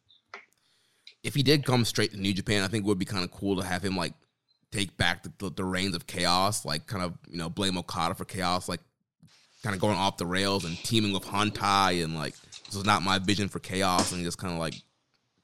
If 1.23 1.35
he 1.35 1.43
did 1.43 1.65
come 1.65 1.85
straight 1.85 2.11
to 2.13 2.17
New 2.19 2.35
Japan, 2.35 2.63
I 2.63 2.69
think 2.69 2.85
it 2.85 2.89
would 2.89 2.99
be 2.99 3.05
kind 3.05 3.25
of 3.25 3.31
cool 3.31 3.57
to 3.57 3.63
have 3.67 3.83
him 3.85 3.97
like 3.97 4.13
take 4.73 4.97
back 4.97 5.23
the, 5.23 5.33
the, 5.39 5.51
the 5.51 5.65
reins 5.65 5.95
of 5.95 6.07
chaos, 6.07 6.65
like 6.65 6.87
kind 6.87 7.03
of 7.05 7.15
you 7.31 7.39
know 7.39 7.49
blame 7.49 7.79
Okada 7.79 8.15
for 8.15 8.25
chaos, 8.25 8.69
like 8.69 8.81
kind 9.63 9.75
of 9.75 9.81
going 9.81 9.97
off 9.97 10.17
the 10.17 10.27
rails 10.27 10.65
and 10.65 10.77
teaming 10.79 11.13
with 11.13 11.25
Hontai 11.25 12.03
and 12.03 12.15
like 12.17 12.35
this 12.67 12.75
is 12.75 12.85
not 12.85 13.03
my 13.03 13.19
vision 13.19 13.49
for 13.49 13.59
chaos 13.61 14.13
and 14.13 14.25
just 14.25 14.39
kind 14.39 14.53
of 14.53 14.59
like 14.59 14.75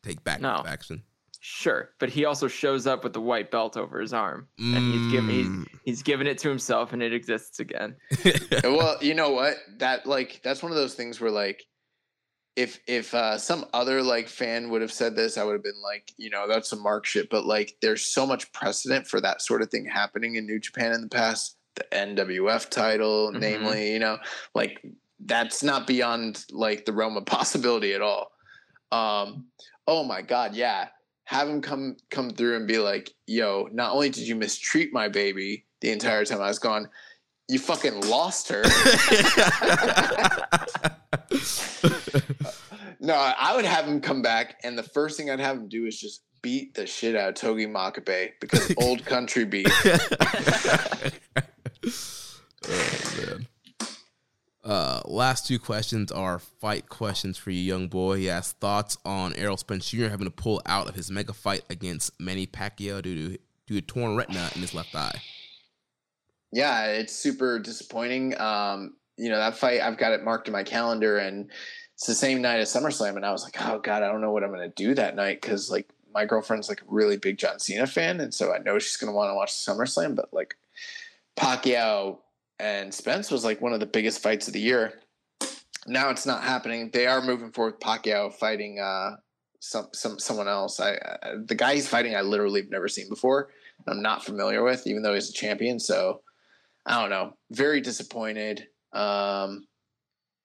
take 0.03 0.23
back 0.25 0.41
No. 0.41 0.59
the 0.59 0.65
faction. 0.69 1.03
Sure. 1.41 1.91
But 2.01 2.11
he 2.11 2.25
also 2.25 2.49
shows 2.49 2.87
up 2.87 3.05
with 3.05 3.13
the 3.13 3.21
white 3.21 3.51
belt 3.51 3.77
over 3.77 4.01
his 4.01 4.13
arm. 4.13 4.49
And 4.59 4.93
he's 4.93 5.13
given 5.13 5.31
he's, 5.31 5.47
Mm. 5.47 5.67
he's 5.85 6.03
given 6.03 6.27
it 6.27 6.39
to 6.39 6.49
himself 6.49 6.93
and 6.93 7.03
it 7.03 7.13
exists 7.15 7.61
again. 7.61 7.97
well, 8.65 8.97
you 9.01 9.15
know 9.15 9.31
what? 9.31 9.57
That 9.79 10.05
like 10.07 10.41
that's 10.43 10.63
one 10.63 10.73
of 10.73 10.77
those 10.77 10.95
things 10.95 11.21
where 11.21 11.31
like 11.31 11.63
if 12.57 12.81
if 12.89 13.15
uh, 13.15 13.39
some 13.39 13.65
other 13.73 14.03
like 14.03 14.27
fan 14.29 14.69
would 14.71 14.83
have 14.83 14.93
said 14.93 15.15
this, 15.15 15.39
I 15.39 15.45
would 15.45 15.53
have 15.53 15.63
been 15.63 15.81
like, 15.83 16.11
you 16.17 16.29
know, 16.29 16.49
that's 16.49 16.69
some 16.69 16.83
mark 16.83 17.07
shit. 17.07 17.31
But 17.31 17.47
like, 17.47 17.77
there's 17.81 18.13
so 18.13 18.27
much 18.27 18.51
precedent 18.53 19.07
for 19.07 19.21
that 19.21 19.41
sort 19.41 19.63
of 19.63 19.71
thing 19.71 19.85
happening 19.87 20.35
in 20.35 20.45
New 20.45 20.59
Japan 20.59 20.93
in 20.93 21.03
the 21.03 21.09
past. 21.09 21.57
The 21.79 21.97
NWF 21.97 22.69
title, 22.71 23.31
Mhm. 23.33 23.39
namely, 23.41 23.93
you 23.93 24.01
know, 24.01 24.19
like 24.55 24.83
that's 25.25 25.63
not 25.63 25.87
beyond 25.87 26.45
like 26.51 26.85
the 26.85 26.93
realm 26.93 27.17
of 27.17 27.25
possibility 27.39 27.95
at 27.95 28.03
all. 28.03 28.33
Um, 28.91 29.47
oh 29.87 30.03
my 30.03 30.23
god, 30.23 30.55
yeah. 30.57 30.89
Have 31.25 31.49
him 31.49 31.61
come 31.61 31.97
come 32.11 32.31
through 32.31 32.57
and 32.57 32.67
be 32.67 32.79
like, 32.79 33.11
yo, 33.27 33.69
not 33.73 33.93
only 33.93 34.09
did 34.11 34.27
you 34.27 34.35
mistreat 34.35 34.93
my 34.93 35.09
baby 35.09 35.67
the 35.83 35.91
entire 35.91 36.25
time 36.25 36.41
I 36.41 36.49
was 36.49 36.59
gone, 36.59 36.89
you 37.49 37.59
fucking 37.59 38.01
lost 38.09 38.49
her. 38.49 38.63
no, 43.01 43.15
I 43.15 43.55
would 43.55 43.65
have 43.67 43.87
him 43.87 44.01
come 44.01 44.23
back, 44.23 44.59
and 44.65 44.77
the 44.77 44.83
first 44.83 45.17
thing 45.17 45.31
I'd 45.31 45.39
have 45.41 45.59
him 45.59 45.69
do 45.69 45.87
is 45.87 46.01
just 46.01 46.23
beat 46.41 46.73
the 46.75 46.87
shit 46.87 47.17
out 47.17 47.31
of 47.31 47.35
Togi 47.35 47.67
Makabe 47.67 48.31
because 48.41 48.73
old 48.79 49.05
country 49.05 49.45
beef. 49.45 49.67
Oh 52.69 53.15
man. 53.19 53.47
Uh, 54.65 55.01
last 55.07 55.47
two 55.47 55.59
questions 55.59 56.13
are 56.13 56.39
fight 56.39 56.89
questions 56.89 57.39
for 57.39 57.51
you, 57.51 57.61
young 57.61 57.89
boy. 57.89 58.19
He 58.19 58.27
has 58.27 58.53
thoughts 58.53 58.99
on 59.05 59.33
Errol 59.35 59.57
Spence 59.57 59.91
Jr. 59.91 60.09
having 60.09 60.27
to 60.27 60.31
pull 60.31 60.61
out 60.67 60.89
of 60.89 60.95
his 60.95 61.11
mega 61.11 61.33
fight 61.33 61.63
against 61.71 62.13
Manny 62.21 62.47
Pacquiao 62.47 63.01
due 63.01 63.15
to 63.31 63.39
due 63.67 63.81
to 63.81 63.87
torn 63.87 64.17
retina 64.17 64.51
in 64.55 64.61
his 64.61 64.75
left 64.75 64.95
eye. 64.95 65.21
yeah, 66.53 66.87
it's 66.87 67.15
super 67.15 67.59
disappointing. 67.59 68.39
Um, 68.41 68.97
you 69.17 69.29
know, 69.31 69.39
that 69.39 69.57
fight 69.57 69.81
I've 69.81 69.99
got 69.99 70.13
it 70.13 70.25
marked 70.25 70.49
in 70.49 70.53
my 70.53 70.65
calendar 70.65 71.19
and 71.19 71.51
it's 71.95 72.07
the 72.07 72.15
same 72.15 72.41
night 72.43 72.61
as 72.61 72.73
SummerSlam 72.73 73.17
and 73.17 73.27
I 73.27 73.33
was 73.33 73.45
like, 73.45 73.57
oh 73.61 73.79
God, 73.79 74.03
I 74.03 74.09
don't 74.09 74.21
know 74.21 74.33
what 74.33 74.45
I'm 74.45 74.51
gonna 74.51 74.69
do 74.69 74.95
that 74.95 75.17
night 75.17 75.41
because 75.41 75.71
like 75.71 75.89
my 76.13 76.25
girlfriend's 76.25 76.69
like 76.69 76.83
a 76.83 76.87
really 76.89 77.17
big 77.17 77.39
John 77.39 77.59
Cena 77.59 77.87
fan, 77.87 78.21
and 78.21 78.33
so 78.33 78.53
I 78.53 78.59
know 78.59 78.79
she's 78.79 78.97
gonna 78.97 79.13
want 79.13 79.31
to 79.31 79.35
watch 79.35 79.53
SummerSlam, 79.53 80.15
but 80.15 80.33
like 80.33 80.57
Pacquiao 81.39 82.19
and 82.59 82.93
Spence 82.93 83.31
was 83.31 83.45
like 83.45 83.61
one 83.61 83.73
of 83.73 83.81
the 83.81 83.87
biggest 83.87 84.23
fights 84.23 84.49
of 84.49 84.55
the 84.55 84.61
year. 84.61 85.01
Now 85.87 86.11
it's 86.11 86.27
not 86.27 86.43
happening. 86.43 86.91
They 86.93 87.07
are 87.07 87.23
moving 87.23 87.53
forward. 87.53 87.81
Pacquiao 87.81 88.33
fighting 88.33 88.81
uh, 88.81 89.17
some 89.61 89.89
some 89.95 90.19
someone 90.19 90.49
else. 90.49 90.81
I, 90.81 90.93
I 90.93 91.19
the 91.45 91.55
guy 91.55 91.75
he's 91.75 91.89
fighting, 91.89 92.15
I 92.15 92.23
literally 92.23 92.61
have 92.61 92.71
never 92.71 92.89
seen 92.89 93.09
before. 93.09 93.51
I'm 93.87 94.03
not 94.03 94.25
familiar 94.25 94.63
with, 94.63 94.87
even 94.87 95.03
though 95.03 95.15
he's 95.15 95.31
a 95.31 95.33
champion. 95.33 95.79
So 95.79 96.23
I 96.85 97.01
don't 97.01 97.11
know. 97.11 97.35
Very 97.53 97.81
disappointed. 97.81 98.67
Um, 98.93 99.67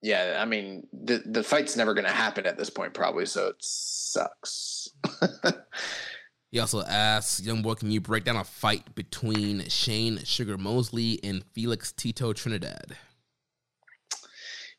yeah, 0.00 0.38
I 0.40 0.44
mean 0.44 0.86
the 0.92 1.22
the 1.26 1.42
fight's 1.42 1.76
never 1.76 1.94
going 1.94 2.06
to 2.06 2.12
happen 2.12 2.46
at 2.46 2.56
this 2.56 2.70
point, 2.70 2.94
probably. 2.94 3.26
So 3.26 3.48
it 3.48 3.56
sucks. 3.58 4.88
He 6.54 6.60
also 6.60 6.84
asks, 6.84 7.40
"Young 7.40 7.62
boy, 7.62 7.74
can 7.74 7.90
you 7.90 8.00
break 8.00 8.22
down 8.22 8.36
a 8.36 8.44
fight 8.44 8.94
between 8.94 9.68
Shane 9.68 10.22
Sugar 10.22 10.56
Mosley 10.56 11.18
and 11.24 11.44
Felix 11.52 11.90
Tito 11.90 12.32
Trinidad?" 12.32 12.96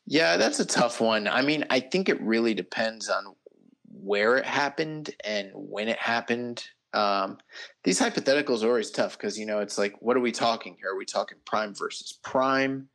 Yeah, 0.06 0.38
that's 0.38 0.58
a 0.58 0.64
tough 0.64 1.02
one. 1.02 1.28
I 1.28 1.42
mean, 1.42 1.66
I 1.68 1.80
think 1.80 2.08
it 2.08 2.18
really 2.22 2.54
depends 2.54 3.10
on 3.10 3.36
where 3.92 4.38
it 4.38 4.46
happened 4.46 5.10
and 5.22 5.50
when 5.52 5.88
it 5.88 5.98
happened. 5.98 6.66
Um, 6.94 7.36
these 7.84 8.00
hypotheticals 8.00 8.62
are 8.62 8.68
always 8.68 8.90
tough 8.90 9.18
because, 9.18 9.38
you 9.38 9.44
know, 9.44 9.58
it's 9.58 9.76
like, 9.76 10.00
what 10.00 10.16
are 10.16 10.20
we 10.20 10.32
talking 10.32 10.78
here? 10.80 10.92
Are 10.92 10.96
we 10.96 11.04
talking 11.04 11.36
prime 11.44 11.74
versus 11.74 12.18
prime? 12.22 12.88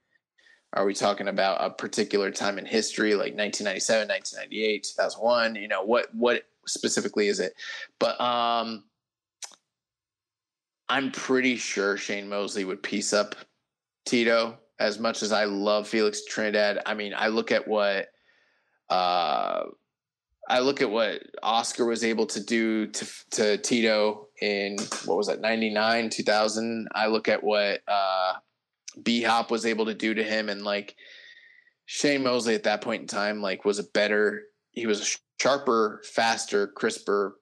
Are 0.74 0.86
we 0.86 0.96
talking 0.96 1.28
about 1.28 1.64
a 1.64 1.70
particular 1.70 2.32
time 2.32 2.58
in 2.58 2.66
history, 2.66 3.14
like 3.14 3.36
1997, 3.36 4.08
1998, 4.08 4.84
2001? 4.86 5.54
You 5.54 5.68
know, 5.68 5.84
what 5.84 6.08
what 6.16 6.46
specifically 6.68 7.28
is 7.28 7.40
it? 7.40 7.54
But 8.00 8.20
um, 8.20 8.84
I'm 10.90 11.12
pretty 11.12 11.56
sure 11.56 11.98
Shane 11.98 12.30
Mosley 12.30 12.66
would 12.66 12.84
piece 12.84 13.14
up 13.14 13.36
Tito 14.06 14.58
as 14.80 15.00
much 15.00 15.24
as 15.24 15.32
I 15.32 15.46
love 15.46 15.88
Felix 15.88 16.26
Trinidad. 16.26 16.80
I 16.86 16.94
mean, 16.94 17.14
I 17.16 17.28
look 17.28 17.52
at 17.52 17.68
what 17.68 18.08
uh, 18.90 19.64
I 20.50 20.60
look 20.60 20.82
at 20.82 20.90
what 20.92 21.22
Oscar 21.42 21.86
was 21.86 22.04
able 22.04 22.26
to 22.28 22.44
do 22.44 22.88
to 22.88 23.08
to 23.32 23.58
Tito 23.58 24.28
in 24.42 24.78
what 25.06 25.18
was 25.18 25.28
that 25.28 25.40
99 25.40 26.10
2000 26.10 26.88
I 26.94 27.08
look 27.08 27.30
at 27.30 27.42
what 27.42 27.82
uh 27.88 28.34
B 29.02 29.22
Hop 29.22 29.50
was 29.50 29.66
able 29.66 29.86
to 29.86 29.94
do 29.94 30.14
to 30.14 30.24
him 30.24 30.50
and 30.50 30.64
like 30.64 30.98
Shane 31.86 32.24
Mosley 32.24 32.56
at 32.56 32.64
that 32.64 32.82
point 32.82 33.02
in 33.02 33.08
time 33.08 33.42
like 33.42 33.64
was 33.64 33.80
a 33.80 33.84
better 33.84 34.44
he 34.72 34.86
was 34.86 35.02
a 35.02 35.18
sharper 35.40 36.02
faster 36.04 36.68
crisper 36.68 37.38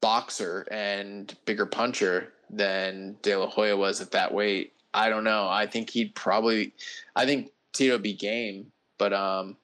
boxer 0.00 0.66
and 0.70 1.36
bigger 1.46 1.66
puncher 1.66 2.32
than 2.50 3.16
De 3.22 3.34
La 3.34 3.48
Hoya 3.48 3.76
was 3.76 4.00
at 4.00 4.10
that 4.10 4.32
weight 4.32 4.72
I 4.92 5.08
don't 5.08 5.24
know 5.24 5.48
I 5.48 5.66
think 5.66 5.90
he'd 5.90 6.14
probably 6.14 6.72
I 7.16 7.26
think 7.26 7.50
Tito 7.72 7.98
be 7.98 8.12
game 8.12 8.70
but 8.98 9.12
um 9.12 9.56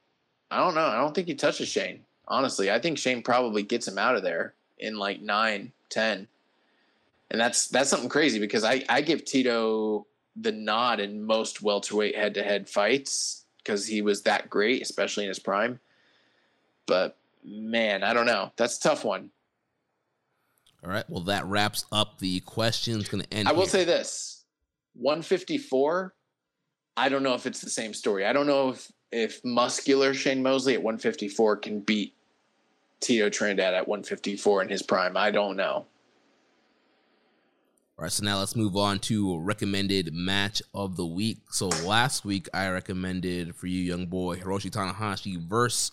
I 0.50 0.58
don't 0.58 0.74
know 0.74 0.86
I 0.86 0.96
don't 0.96 1.14
think 1.14 1.28
he 1.28 1.34
touches 1.34 1.68
Shane 1.68 2.04
honestly. 2.30 2.70
I 2.70 2.78
think 2.78 2.96
Shane 2.96 3.22
probably 3.22 3.62
gets 3.62 3.86
him 3.86 3.98
out 3.98 4.16
of 4.16 4.22
there 4.22 4.54
in 4.78 4.96
like 4.96 5.20
nine, 5.20 5.72
ten. 5.90 6.28
And 7.30 7.40
that's 7.40 7.66
that's 7.68 7.90
something 7.90 8.08
crazy 8.08 8.38
because 8.38 8.64
I, 8.64 8.84
I 8.88 9.02
give 9.02 9.24
Tito 9.24 10.06
the 10.36 10.52
nod 10.52 11.00
in 11.00 11.26
most 11.26 11.60
welterweight 11.60 12.16
head 12.16 12.34
to 12.34 12.42
head 12.42 12.68
fights 12.68 13.44
because 13.58 13.86
he 13.86 14.00
was 14.00 14.22
that 14.22 14.48
great, 14.48 14.80
especially 14.80 15.24
in 15.24 15.28
his 15.28 15.38
prime. 15.38 15.80
But 16.86 17.16
man, 17.44 18.02
I 18.02 18.12
don't 18.12 18.26
know. 18.26 18.52
That's 18.56 18.78
a 18.78 18.80
tough 18.80 19.04
one. 19.04 19.30
All 20.84 20.90
right. 20.90 21.04
Well, 21.08 21.24
that 21.24 21.44
wraps 21.46 21.84
up 21.92 22.18
the 22.18 22.40
questions. 22.40 23.08
Going 23.08 23.22
to 23.22 23.34
end. 23.34 23.48
I 23.48 23.52
will 23.52 23.60
here. 23.60 23.68
say 23.68 23.84
this 23.84 24.44
154, 24.94 26.14
I 26.96 27.08
don't 27.08 27.22
know 27.22 27.34
if 27.34 27.46
it's 27.46 27.60
the 27.60 27.70
same 27.70 27.94
story. 27.94 28.26
I 28.26 28.32
don't 28.32 28.46
know 28.46 28.70
if, 28.70 28.90
if 29.12 29.44
muscular 29.44 30.14
Shane 30.14 30.42
Mosley 30.42 30.74
at 30.74 30.82
154 30.82 31.56
can 31.56 31.80
beat 31.80 32.14
Tito 33.00 33.30
Trinidad 33.30 33.74
at 33.74 33.88
154 33.88 34.62
in 34.62 34.68
his 34.68 34.82
prime. 34.82 35.16
I 35.16 35.30
don't 35.30 35.56
know. 35.56 35.86
All 38.00 38.04
right, 38.04 38.12
so 38.12 38.24
now 38.24 38.38
let's 38.38 38.56
move 38.56 38.76
on 38.76 38.98
to 39.00 39.38
recommended 39.40 40.14
match 40.14 40.62
of 40.72 40.96
the 40.96 41.04
week. 41.04 41.38
So 41.50 41.68
last 41.84 42.24
week 42.24 42.48
I 42.54 42.68
recommended 42.70 43.54
for 43.54 43.66
you, 43.66 43.80
young 43.80 44.06
boy, 44.06 44.36
Hiroshi 44.36 44.70
Tanahashi 44.70 45.38
versus 45.38 45.92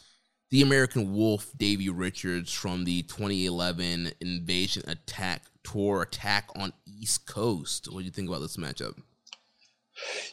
the 0.50 0.61
American 0.61 1.14
Wolf, 1.14 1.51
Davey 1.58 1.90
Richards 1.90 2.53
from 2.53 2.85
the 2.85 3.03
2011 3.03 4.11
Invasion 4.22 4.84
Attack 4.88 5.43
Tour 5.64 6.03
Attack 6.03 6.50
on 6.56 6.72
East 6.85 7.26
Coast. 7.26 7.92
What 7.92 8.00
do 8.00 8.06
you 8.06 8.11
think 8.11 8.30
about 8.30 8.40
this 8.40 8.58
matchup? 8.58 8.98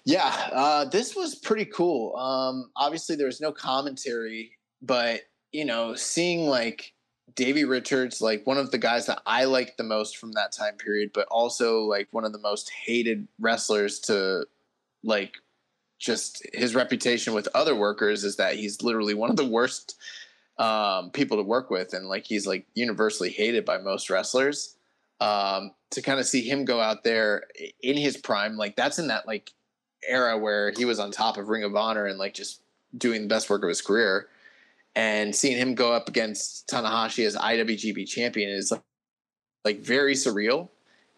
Yeah, 0.05 0.33
uh, 0.53 0.85
this 0.85 1.17
was 1.17 1.35
pretty 1.35 1.65
cool. 1.65 2.15
Um, 2.17 2.71
obviously, 2.77 3.17
there 3.17 3.27
was 3.27 3.41
no 3.41 3.51
commentary, 3.51 4.53
but 4.83 5.23
you 5.53 5.65
know, 5.65 5.95
seeing 5.95 6.47
like 6.47 6.93
Davey 7.35 7.65
Richards, 7.65 8.21
like 8.21 8.47
one 8.47 8.59
of 8.59 8.71
the 8.71 8.79
guys 8.79 9.07
that 9.07 9.23
I 9.27 9.45
liked 9.45 9.79
the 9.79 9.85
most 9.85 10.19
from 10.19 10.33
that 10.33 10.53
time 10.53 10.75
period, 10.75 11.11
but 11.15 11.27
also 11.29 11.81
like 11.81 12.09
one 12.11 12.25
of 12.25 12.33
the 12.33 12.39
most 12.39 12.71
hated 12.71 13.27
wrestlers 13.41 13.99
to 14.01 14.47
like 15.03 15.35
just 15.99 16.47
his 16.53 16.75
reputation 16.75 17.35
with 17.35 17.49
other 17.55 17.75
workers 17.75 18.25
is 18.25 18.37
that 18.37 18.57
he's 18.57 18.83
literally 18.83 19.15
one 19.15 19.31
of 19.31 19.37
the 19.37 19.49
worst 19.49 19.97
um, 20.59 21.11
people 21.11 21.37
to 21.37 21.43
work 21.43 21.71
with, 21.71 21.95
and 21.95 22.09
like 22.09 22.25
he's 22.25 22.47
like 22.47 22.67
universally 22.75 23.31
hated 23.31 23.65
by 23.65 23.79
most 23.79 24.11
wrestlers. 24.11 24.77
Um, 25.21 25.71
to 25.91 26.03
kind 26.03 26.19
of 26.19 26.27
see 26.27 26.43
him 26.43 26.65
go 26.65 26.81
out 26.81 27.05
there 27.05 27.45
in 27.83 27.97
his 27.97 28.17
prime, 28.17 28.57
like 28.57 28.77
that's 28.77 28.99
in 28.99 29.09
that 29.09 29.27
like 29.27 29.53
era 30.07 30.37
where 30.37 30.73
he 30.77 30.85
was 30.85 30.99
on 30.99 31.11
top 31.11 31.39
of 31.39 31.49
Ring 31.49 31.65
of 31.65 31.77
Honor 31.77 32.07
and 32.07 32.19
like 32.19 32.35
just 32.35 32.61
doing 32.97 33.23
the 33.23 33.29
best 33.29 33.49
work 33.49 33.63
of 33.63 33.69
his 33.69 33.81
career. 33.81 34.29
And 34.97 35.35
seeing 35.35 35.57
him 35.57 35.75
go 35.75 35.93
up 35.93 36.09
against 36.09 36.69
Tanahashi 36.69 37.27
as 37.27 37.35
IWGP 37.35 38.07
champion 38.07 38.51
is 38.51 38.71
like, 38.71 38.83
like 39.65 39.81
very 39.81 40.15
surreal, 40.15 40.69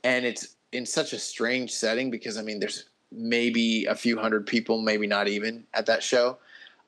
and 0.03 0.25
it's 0.25 0.57
in 0.73 0.87
such 0.87 1.13
a 1.13 1.19
strange 1.19 1.73
setting 1.73 2.11
because 2.11 2.39
I 2.39 2.43
mean, 2.43 2.59
there's 2.59 2.89
maybe 3.17 3.86
a 3.86 3.95
few 3.95 4.19
hundred 4.19 4.47
people, 4.47 4.81
maybe 4.81 5.07
not 5.07 5.27
even 5.27 5.65
at 5.75 5.86
that 5.86 6.03
show. 6.03 6.39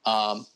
Um, 0.05 0.47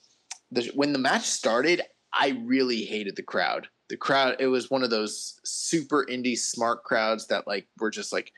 the, 0.50 0.70
when 0.74 0.92
the 0.92 0.98
match 0.98 1.24
started, 1.24 1.82
I 2.12 2.38
really 2.44 2.84
hated 2.84 3.16
the 3.16 3.22
crowd. 3.22 3.68
The 3.88 3.96
crowd, 3.96 4.36
it 4.38 4.46
was 4.46 4.70
one 4.70 4.82
of 4.82 4.90
those 4.90 5.40
super 5.44 6.06
indie 6.08 6.38
smart 6.38 6.84
crowds 6.84 7.26
that 7.28 7.46
like 7.46 7.66
were 7.78 7.90
just 7.90 8.12
like, 8.12 8.32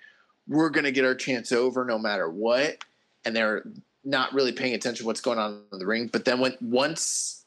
we're 0.46 0.70
gonna 0.70 0.92
get 0.92 1.04
our 1.04 1.14
chance 1.14 1.52
over 1.52 1.84
no 1.84 1.98
matter 1.98 2.30
what, 2.30 2.84
and 3.24 3.34
they're 3.34 3.64
not 4.04 4.32
really 4.32 4.52
paying 4.52 4.74
attention 4.74 5.02
to 5.02 5.06
what's 5.06 5.20
going 5.20 5.38
on 5.38 5.62
in 5.72 5.78
the 5.78 5.86
ring. 5.86 6.08
But 6.12 6.24
then 6.24 6.38
when 6.38 6.56
once 6.60 7.44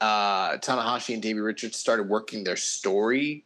uh, 0.00 0.58
Tanahashi 0.58 1.14
and 1.14 1.22
Davey 1.22 1.40
Richards 1.40 1.78
started 1.78 2.08
working 2.08 2.44
their 2.44 2.56
story, 2.56 3.44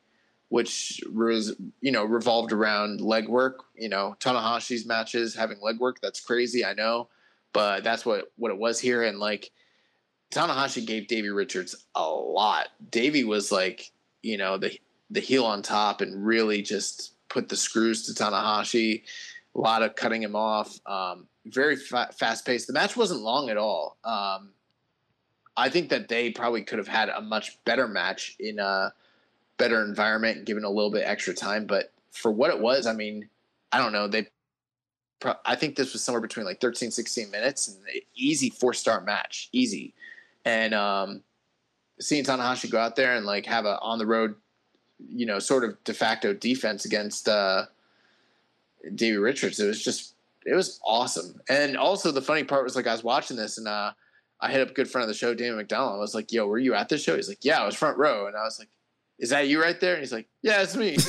which 0.48 1.02
was 1.12 1.56
you 1.80 1.92
know 1.92 2.04
revolved 2.04 2.52
around 2.52 3.00
legwork. 3.00 3.54
You 3.74 3.88
know, 3.88 4.16
Tanahashi's 4.20 4.86
matches 4.86 5.34
having 5.34 5.58
legwork. 5.58 5.96
That's 6.00 6.20
crazy, 6.20 6.64
I 6.64 6.74
know, 6.74 7.08
but 7.52 7.84
that's 7.84 8.06
what 8.06 8.32
what 8.36 8.50
it 8.50 8.58
was 8.58 8.80
here. 8.80 9.02
And 9.02 9.18
like 9.18 9.50
Tanahashi 10.30 10.86
gave 10.86 11.08
Davey 11.08 11.30
Richards 11.30 11.86
a 11.94 12.08
lot. 12.08 12.68
Davey 12.90 13.24
was 13.24 13.52
like 13.52 13.90
you 14.22 14.36
know 14.36 14.56
the 14.58 14.78
the 15.10 15.20
heel 15.20 15.44
on 15.44 15.62
top 15.62 16.00
and 16.00 16.24
really 16.24 16.62
just 16.62 17.14
put 17.28 17.48
the 17.48 17.56
screws 17.56 18.06
to 18.06 18.12
Tanahashi. 18.12 19.02
A 19.54 19.58
lot 19.58 19.82
of 19.82 19.96
cutting 19.96 20.22
him 20.22 20.36
off. 20.36 20.78
Um, 20.86 21.26
very 21.46 21.76
fa- 21.76 22.10
fast 22.16 22.46
paced. 22.46 22.66
The 22.66 22.72
match 22.72 22.96
wasn't 22.96 23.22
long 23.22 23.48
at 23.50 23.56
all. 23.56 23.96
Um, 24.04 24.50
I 25.56 25.68
think 25.68 25.88
that 25.90 26.08
they 26.08 26.30
probably 26.30 26.62
could 26.62 26.78
have 26.78 26.88
had 26.88 27.08
a 27.08 27.20
much 27.20 27.58
better 27.64 27.88
match 27.88 28.36
in 28.38 28.58
a 28.58 28.92
better 29.58 29.84
environment 29.84 30.46
given 30.46 30.64
a 30.64 30.70
little 30.70 30.90
bit 30.90 31.02
extra 31.04 31.34
time. 31.34 31.66
But 31.66 31.92
for 32.12 32.30
what 32.30 32.50
it 32.50 32.60
was, 32.60 32.86
I 32.86 32.94
mean, 32.94 33.28
I 33.70 33.78
don't 33.78 33.92
know. 33.92 34.08
They, 34.08 34.28
I 35.44 35.56
think 35.56 35.76
this 35.76 35.92
was 35.92 36.02
somewhere 36.02 36.22
between 36.22 36.46
like 36.46 36.60
13, 36.60 36.90
16 36.90 37.30
minutes 37.30 37.68
and 37.68 37.76
easy 38.14 38.50
four 38.50 38.72
star 38.72 39.00
match, 39.00 39.48
easy. 39.52 39.92
And 40.44 40.72
um, 40.72 41.22
seeing 42.00 42.24
Tanahashi 42.24 42.70
go 42.70 42.78
out 42.78 42.96
there 42.96 43.14
and 43.14 43.26
like 43.26 43.44
have 43.46 43.64
a 43.66 43.78
on 43.80 43.98
the 43.98 44.06
road, 44.06 44.34
you 45.08 45.26
know, 45.26 45.38
sort 45.38 45.64
of 45.64 45.82
de 45.84 45.92
facto 45.92 46.32
defense 46.32 46.84
against 46.84 47.28
uh, 47.28 47.66
Davey 48.94 49.18
Richards, 49.18 49.60
it 49.60 49.66
was 49.66 49.82
just 49.82 50.14
it 50.46 50.54
was 50.54 50.80
awesome. 50.84 51.40
And 51.48 51.76
also 51.76 52.10
the 52.10 52.22
funny 52.22 52.44
part 52.44 52.64
was 52.64 52.76
like 52.76 52.86
I 52.86 52.92
was 52.92 53.04
watching 53.04 53.36
this 53.36 53.58
and 53.58 53.68
uh, 53.68 53.92
I 54.40 54.50
hit 54.50 54.60
up 54.60 54.70
a 54.70 54.74
good 54.74 54.88
friend 54.88 55.02
of 55.02 55.08
the 55.08 55.14
show, 55.14 55.34
Damon 55.34 55.56
McDonald. 55.56 55.96
I 55.96 55.98
was 55.98 56.14
like, 56.14 56.32
"Yo, 56.32 56.46
were 56.46 56.58
you 56.58 56.74
at 56.74 56.88
this 56.88 57.02
show?" 57.02 57.16
He's 57.16 57.28
like, 57.28 57.44
"Yeah, 57.44 57.60
I 57.60 57.66
was 57.66 57.74
front 57.74 57.98
row." 57.98 58.26
And 58.28 58.36
I 58.36 58.44
was 58.44 58.58
like, 58.58 58.68
"Is 59.18 59.30
that 59.30 59.48
you 59.48 59.60
right 59.60 59.80
there?" 59.80 59.94
And 59.94 60.00
he's 60.00 60.12
like, 60.12 60.28
"Yeah, 60.42 60.62
it's 60.62 60.76
me." 60.76 60.96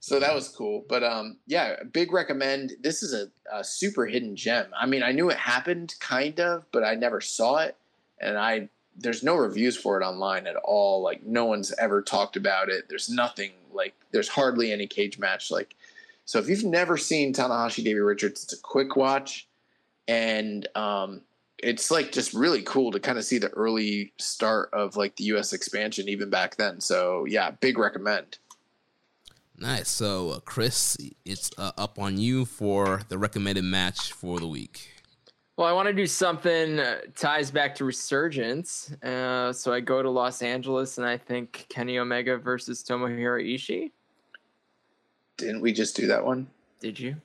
so 0.00 0.20
that 0.20 0.34
was 0.34 0.48
cool. 0.48 0.84
But 0.88 1.04
um, 1.04 1.38
yeah, 1.46 1.82
big 1.84 2.12
recommend. 2.12 2.72
This 2.80 3.02
is 3.02 3.14
a, 3.14 3.28
a, 3.52 3.64
super 3.64 4.06
hidden 4.06 4.36
gem. 4.36 4.66
I 4.78 4.86
mean, 4.86 5.02
I 5.02 5.12
knew 5.12 5.30
it 5.30 5.36
happened, 5.36 5.94
kind 6.00 6.38
of, 6.40 6.64
but 6.72 6.84
I 6.84 6.94
never 6.94 7.20
saw 7.20 7.58
it, 7.58 7.76
and 8.20 8.38
I 8.38 8.68
there's 8.96 9.22
no 9.22 9.36
reviews 9.36 9.76
for 9.76 10.00
it 10.00 10.04
online 10.04 10.46
at 10.46 10.56
all. 10.56 11.02
Like 11.02 11.24
no 11.24 11.44
one's 11.44 11.72
ever 11.78 12.02
talked 12.02 12.36
about 12.36 12.68
it. 12.68 12.88
There's 12.88 13.08
nothing 13.08 13.52
like 13.72 13.94
there's 14.10 14.28
hardly 14.28 14.72
any 14.72 14.86
Cagematch 14.86 15.50
like. 15.50 15.74
So 16.24 16.38
if 16.38 16.48
you've 16.48 16.64
never 16.64 16.98
seen 16.98 17.32
Tanahashi 17.32 17.82
Davey 17.82 18.00
Richards, 18.00 18.44
it's 18.44 18.52
a 18.52 18.60
quick 18.60 18.96
watch 18.96 19.48
and 20.08 20.66
um, 20.74 21.20
it's 21.58 21.90
like 21.90 22.12
just 22.12 22.34
really 22.34 22.62
cool 22.62 22.90
to 22.92 23.00
kind 23.00 23.18
of 23.18 23.24
see 23.24 23.38
the 23.38 23.48
early 23.50 24.12
start 24.18 24.70
of 24.72 24.96
like 24.96 25.16
the 25.16 25.24
U.S. 25.24 25.52
expansion 25.52 26.08
even 26.08 26.30
back 26.30 26.56
then. 26.56 26.80
So 26.80 27.24
yeah, 27.26 27.50
big 27.50 27.78
recommend. 27.78 28.38
Nice. 29.56 29.88
So 29.88 30.30
uh, 30.30 30.40
Chris, 30.40 30.96
it's 31.24 31.50
uh, 31.58 31.72
up 31.76 31.98
on 31.98 32.16
you 32.16 32.44
for 32.44 33.02
the 33.08 33.18
recommended 33.18 33.64
match 33.64 34.12
for 34.12 34.38
the 34.38 34.46
week. 34.46 34.90
Well, 35.56 35.66
I 35.66 35.72
want 35.72 35.88
to 35.88 35.92
do 35.92 36.06
something 36.06 36.78
uh, 36.78 37.00
ties 37.16 37.50
back 37.50 37.74
to 37.76 37.84
Resurgence. 37.84 38.92
Uh, 39.02 39.52
so 39.52 39.72
I 39.72 39.80
go 39.80 40.00
to 40.00 40.08
Los 40.08 40.40
Angeles, 40.40 40.98
and 40.98 41.06
I 41.06 41.16
think 41.16 41.66
Kenny 41.68 41.98
Omega 41.98 42.38
versus 42.38 42.84
Tomohiro 42.84 43.42
Ishii. 43.42 43.90
Didn't 45.36 45.60
we 45.60 45.72
just 45.72 45.96
do 45.96 46.06
that 46.06 46.24
one? 46.24 46.46
Did 46.78 47.00
you? 47.00 47.16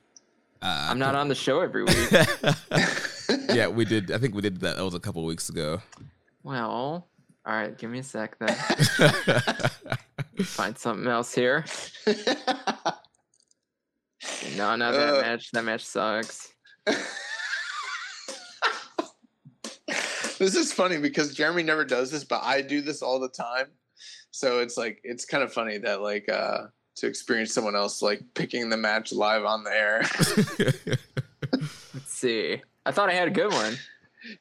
Uh, 0.64 0.88
I'm 0.90 0.98
not 0.98 1.14
on 1.14 1.28
the 1.28 1.36
show 1.36 1.60
every 1.60 1.84
week. 1.84 2.10
yeah, 3.54 3.68
we 3.68 3.86
did. 3.86 4.12
I 4.12 4.18
think 4.18 4.36
we 4.36 4.42
did 4.42 4.60
that. 4.62 4.78
That 4.78 4.84
was 4.84 4.94
a 4.94 5.00
couple 5.00 5.24
weeks 5.26 5.50
ago. 5.50 5.82
Well, 6.44 6.70
all 6.72 7.08
right. 7.46 7.78
Give 7.78 7.90
me 7.90 8.00
a 8.00 8.04
sec 8.04 8.38
then. 8.40 8.56
Find 10.44 10.78
something 10.78 11.08
else 11.08 11.34
here. 11.34 11.66
no, 14.58 14.76
not 14.76 14.92
that 14.92 15.18
uh, 15.18 15.22
match. 15.22 15.52
That 15.52 15.64
match 15.64 15.86
sucks. 15.86 16.54
this 20.38 20.56
is 20.56 20.74
funny 20.74 20.98
because 20.98 21.34
Jeremy 21.34 21.64
never 21.64 21.86
does 21.86 22.12
this, 22.12 22.24
but 22.24 22.42
I 22.44 22.62
do 22.62 22.82
this 22.82 23.02
all 23.02 23.20
the 23.20 23.30
time. 23.30 23.68
So 24.32 24.60
it's 24.60 24.78
like 24.78 25.00
it's 25.04 25.26
kind 25.26 25.44
of 25.44 25.54
funny 25.54 25.78
that 25.80 26.02
like 26.02 26.28
uh 26.28 26.64
to 26.96 27.08
experience 27.08 27.54
someone 27.54 27.76
else 27.76 28.02
like 28.02 28.22
picking 28.34 28.70
the 28.70 28.78
match 28.78 29.12
live 29.12 29.46
on 29.46 29.64
the 29.64 29.72
air. 29.72 30.02
Let's 31.94 32.14
see. 32.14 32.62
I 32.86 32.92
thought 32.92 33.10
I 33.10 33.14
had 33.14 33.28
a 33.28 33.32
good 33.32 33.52
one. 33.52 33.78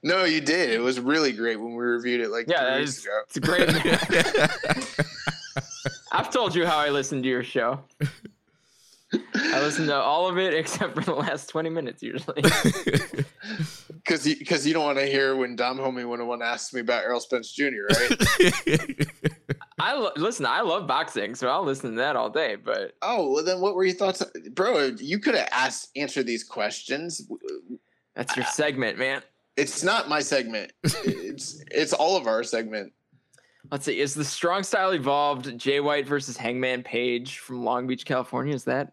No, 0.03 0.25
you 0.25 0.41
did. 0.41 0.71
It 0.71 0.81
was 0.81 1.01
really 1.01 1.33
great 1.33 1.57
when 1.57 1.75
we 1.75 1.83
reviewed 1.83 2.21
it 2.21 2.31
like 2.31 2.47
yeah, 2.49 2.73
three 2.73 2.81
weeks 2.81 3.05
ago. 3.05 3.21
It's 3.29 3.39
great. 3.39 3.69
I've 6.13 6.31
told 6.31 6.55
you 6.55 6.67
how 6.67 6.79
I 6.79 6.91
listen 6.91 7.23
to 7.23 7.29
your 7.29 7.43
show. 7.43 7.81
I 9.35 9.61
listen 9.61 9.87
to 9.87 9.95
all 9.95 10.29
of 10.29 10.39
it 10.39 10.55
except 10.55 10.95
for 10.95 11.03
the 11.03 11.15
last 11.15 11.49
20 11.49 11.71
minutes 11.71 12.03
usually. 12.03 12.43
Because 14.05 14.27
you, 14.27 14.45
cause 14.45 14.67
you 14.67 14.73
don't 14.73 14.85
want 14.85 14.99
to 14.99 15.07
hear 15.07 15.37
when 15.37 15.55
Dom 15.55 15.79
Homie 15.79 16.07
101 16.07 16.43
asks 16.43 16.75
me 16.75 16.81
about 16.81 17.05
Errol 17.05 17.21
Spence 17.21 17.53
Jr., 17.53 17.87
right? 17.89 19.07
I 19.79 19.95
lo- 19.95 20.11
listen. 20.17 20.45
I 20.45 20.63
love 20.63 20.89
boxing, 20.89 21.37
so 21.37 21.49
I'll 21.49 21.65
listen 21.65 21.91
to 21.91 21.97
that 21.97 22.17
all 22.17 22.29
day. 22.29 22.57
But 22.57 22.95
oh, 23.03 23.31
well, 23.31 23.45
then 23.45 23.61
what 23.61 23.77
were 23.77 23.85
your 23.85 23.95
thoughts, 23.95 24.25
bro? 24.51 24.87
You 24.99 25.21
could 25.21 25.37
have 25.37 25.49
asked 25.53 25.91
answer 25.95 26.25
these 26.25 26.43
questions. 26.43 27.23
That's 28.15 28.37
your 28.37 28.45
uh, 28.45 28.51
segment, 28.51 28.99
man. 28.99 29.23
It's 29.57 29.83
not 29.83 30.09
my 30.09 30.21
segment. 30.21 30.73
it's 30.83 31.63
it's 31.71 31.93
all 31.93 32.17
of 32.17 32.27
our 32.27 32.43
segment. 32.43 32.93
Let's 33.71 33.85
see. 33.85 34.01
Is 34.01 34.15
the 34.15 34.25
strong 34.25 34.63
style 34.63 34.93
evolved? 34.93 35.57
Jay 35.59 35.81
White 35.81 36.07
versus 36.07 36.37
Hangman 36.37 36.83
Page 36.83 37.39
from 37.39 37.65
Long 37.65 37.87
Beach, 37.87 38.05
California. 38.05 38.55
Is 38.55 38.65
that 38.65 38.93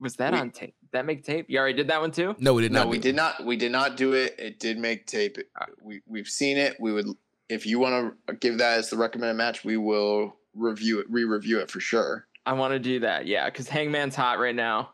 was 0.00 0.16
that 0.16 0.32
we, 0.32 0.38
on 0.38 0.50
tape? 0.50 0.74
That 0.92 1.06
make 1.06 1.24
tape? 1.24 1.46
You 1.48 1.58
already 1.58 1.76
did 1.76 1.88
that 1.88 2.00
one 2.00 2.10
too? 2.10 2.34
No, 2.38 2.54
we 2.54 2.62
did 2.62 2.72
not. 2.72 2.84
No, 2.84 2.90
we 2.90 2.98
did 2.98 3.14
not. 3.14 3.44
We 3.44 3.56
did 3.56 3.72
not 3.72 3.96
do 3.96 4.14
it. 4.14 4.34
It 4.38 4.58
did 4.58 4.78
make 4.78 5.06
tape. 5.06 5.38
Uh, 5.60 5.66
we 5.82 6.02
we've 6.06 6.28
seen 6.28 6.56
it. 6.56 6.76
We 6.80 6.92
would 6.92 7.06
if 7.50 7.66
you 7.66 7.78
want 7.78 8.14
to 8.26 8.34
give 8.34 8.58
that 8.58 8.78
as 8.78 8.90
the 8.90 8.96
recommended 8.96 9.34
match, 9.34 9.64
we 9.64 9.76
will 9.76 10.36
review 10.54 11.00
it, 11.00 11.06
re-review 11.10 11.60
it 11.60 11.70
for 11.70 11.80
sure. 11.80 12.26
I 12.46 12.54
want 12.54 12.72
to 12.72 12.78
do 12.78 13.00
that, 13.00 13.26
yeah, 13.26 13.50
because 13.50 13.68
Hangman's 13.68 14.14
hot 14.14 14.38
right 14.38 14.54
now. 14.54 14.90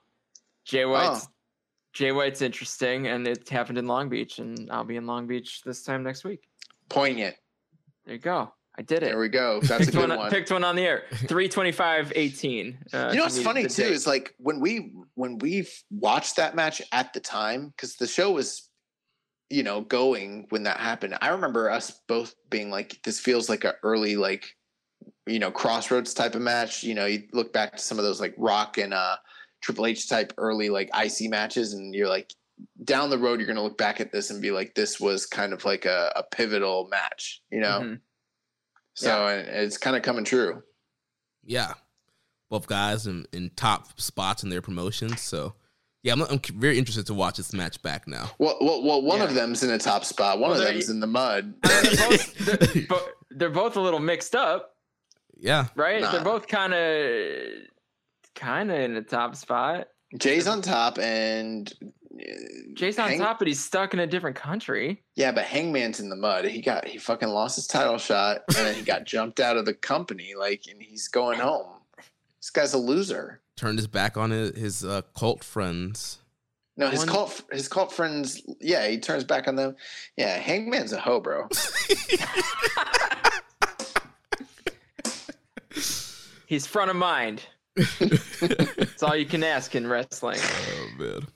Jay 0.65 0.85
oh. 0.85 0.91
White's 0.91 1.27
oh. 1.27 1.31
Jay 1.97 2.12
White's 2.12 2.42
interesting, 2.42 3.07
and 3.07 3.26
it 3.26 3.49
happened 3.49 3.78
in 3.78 3.86
Long 3.86 4.10
Beach, 4.10 4.39
and 4.39 4.70
I'll 4.70 4.84
be 4.84 4.97
in 4.97 5.07
Long 5.07 5.26
Beach 5.26 5.62
this 5.65 5.83
time 5.83 6.02
next 6.02 6.25
week. 6.25 6.47
Poignant. 6.91 7.34
There 8.05 8.15
you 8.16 8.20
go. 8.20 8.52
I 8.78 8.83
did 8.83 9.02
it. 9.02 9.07
There 9.07 9.18
we 9.18 9.31
go. 9.31 9.60
That's 9.62 9.70
a 9.70 9.78
picked, 9.78 9.92
good 9.92 10.10
one, 10.10 10.18
one. 10.18 10.31
picked 10.31 10.50
one 10.50 10.62
on 10.62 10.76
the 10.76 10.83
air. 10.83 11.05
325 11.10 12.12
18. 12.15 12.78
Uh, 12.92 13.08
you 13.10 13.16
know 13.16 13.23
what's 13.23 13.41
funny 13.41 13.66
too 13.66 13.84
is 13.84 14.07
like 14.07 14.34
when 14.36 14.60
we 14.60 14.92
when 15.15 15.39
we 15.39 15.66
watched 15.91 16.36
that 16.36 16.55
match 16.55 16.83
at 16.92 17.15
the 17.15 17.20
time 17.20 17.68
because 17.68 17.97
the 17.97 18.07
show 18.07 18.31
was 18.31 18.68
you 19.49 19.62
know 19.62 19.81
going 19.81 20.44
when 20.49 20.65
that 20.65 20.78
happened 20.78 21.16
i 21.20 21.28
remember 21.28 21.70
us 21.70 22.00
both 22.08 22.34
being 22.50 22.68
like 22.68 23.00
this 23.05 23.20
feels 23.20 23.49
like 23.49 23.62
a 23.62 23.75
early 23.84 24.16
like 24.16 24.44
you 25.25 25.39
know 25.39 25.52
crossroads 25.52 26.12
type 26.12 26.34
of 26.34 26.42
match 26.42 26.83
you 26.83 26.97
know 26.97 27.07
you 27.07 27.23
look 27.33 27.52
back 27.52 27.76
to 27.76 27.78
some 27.78 27.97
of 27.97 28.05
those 28.05 28.20
like 28.20 28.34
rock 28.36 28.76
and 28.76 28.92
uh 28.92 29.15
triple 29.60 29.86
h 29.86 30.09
type 30.09 30.33
early 30.39 30.68
like 30.68 30.89
icy 30.93 31.28
matches 31.28 31.73
and 31.75 31.94
you're 31.94 32.09
like 32.09 32.33
down 32.85 33.10
the 33.10 33.18
road 33.18 33.39
you're 33.41 33.47
gonna 33.49 33.62
look 33.62 33.76
back 33.78 34.01
at 34.01 34.12
this 34.12 34.31
and 34.31 34.41
be 34.41 34.51
like 34.51 34.75
this 34.75 34.99
was 35.01 35.26
kind 35.26 35.52
of 35.52 35.65
like 35.65 35.85
a, 35.85 36.12
a 36.17 36.23
pivotal 36.23 36.89
match 36.89 37.43
you 37.51 37.60
know 37.60 37.81
Mhm. 37.81 38.01
so 38.94 39.26
and 39.28 39.49
it's 39.49 39.76
kind 39.78 39.97
of 39.97 40.02
coming 40.02 40.25
true 40.25 40.62
Yeah, 41.44 41.75
both 42.51 42.67
guys 42.67 43.07
in, 43.07 43.26
in 43.33 43.51
top 43.57 44.01
spots 44.01 44.43
in 44.43 44.49
their 44.51 44.62
promotions. 44.62 45.20
So 45.20 45.55
yeah, 46.02 46.12
I'm, 46.12 46.23
I'm 46.23 46.41
very 46.55 46.78
interested 46.78 47.07
to 47.07 47.15
watch 47.15 47.36
this 47.36 47.52
match 47.52 47.81
back 47.83 48.07
now. 48.09 48.31
Well, 48.39 48.57
well, 48.60 48.83
well 48.83 49.02
one 49.02 49.20
of 49.20 49.35
them's 49.35 49.62
in 49.65 49.70
a 49.70 49.78
top 49.78 50.05
spot. 50.05 50.39
One 50.39 50.51
Well, 50.52 50.60
of 50.60 50.67
them's 50.67 50.89
in 50.91 51.01
the 51.01 51.07
mud. 51.07 51.55
they're, 51.62 52.09
both, 52.09 52.35
they're, 52.39 52.86
they're 53.31 53.51
both 53.51 53.76
a 53.76 53.81
little 53.81 53.99
mixed 54.01 54.35
up, 54.35 54.76
Yeah, 55.36 55.67
right? 55.76 56.01
Nah. 56.01 56.12
They're 56.12 56.25
both 56.25 56.47
kind 56.49 56.75
of 56.75 57.67
kind 58.37 58.71
of 58.71 58.79
in 58.79 58.95
the 58.95 59.03
top 59.03 59.35
spot. 59.35 59.89
Jay's 60.19 60.47
on 60.47 60.63
top, 60.63 60.99
and 60.99 61.73
uh, 61.83 62.23
Jay's 62.75 62.99
on 62.99 63.09
Hang- 63.09 63.19
top, 63.19 63.39
but 63.41 63.49
he's 63.49 63.63
stuck 63.63 63.93
in 63.93 63.99
a 64.01 64.07
different 64.07 64.37
country. 64.37 65.03
Yeah, 65.17 65.33
but 65.33 65.45
Hangman's 65.45 65.99
in 65.99 66.09
the 66.09 66.17
mud. 66.17 66.45
He 66.45 66.61
got 66.63 66.87
he 66.87 66.97
fucking 66.99 67.29
lost 67.29 67.57
his 67.57 67.67
title 67.67 67.99
shot, 67.99 68.43
and 68.57 68.57
then 68.67 68.75
he 68.77 68.83
got 68.83 69.05
jumped 69.13 69.41
out 69.41 69.57
of 69.57 69.65
the 69.65 69.75
company. 69.75 70.35
Like, 70.39 70.63
and 70.71 70.81
he's 70.81 71.09
going 71.09 71.41
home. 71.41 71.67
This 72.41 72.51
guy's 72.51 72.75
a 72.75 72.79
loser. 72.79 73.41
turned 73.57 73.79
his 73.79 73.89
back 73.89 74.17
on 74.17 74.31
his, 74.31 74.57
his 74.57 74.85
uh, 74.85 75.03
cult 75.19 75.43
friends. 75.43 76.19
No, 76.77 76.89
his 76.89 77.01
One- 77.01 77.09
cult 77.09 77.43
his 77.51 77.67
cult 77.69 77.91
friends. 77.93 78.41
Yeah, 78.61 78.87
he 78.87 78.99
turns 79.01 79.25
back 79.25 79.49
on 79.49 79.57
them. 79.57 79.75
Yeah, 80.17 80.37
Hangman's 80.39 80.93
a 80.93 81.01
hoe, 81.01 81.19
bro. 81.21 81.49
He's 86.47 86.67
front 86.67 86.91
of 86.91 86.97
mind. 86.97 87.43
That's 87.77 89.03
all 89.03 89.17
you 89.17 89.27
can 89.27 89.43
ask 89.45 89.75
in 89.75 89.87
wrestling. 89.87 90.39
Oh 90.99 91.03
man. 91.03 91.27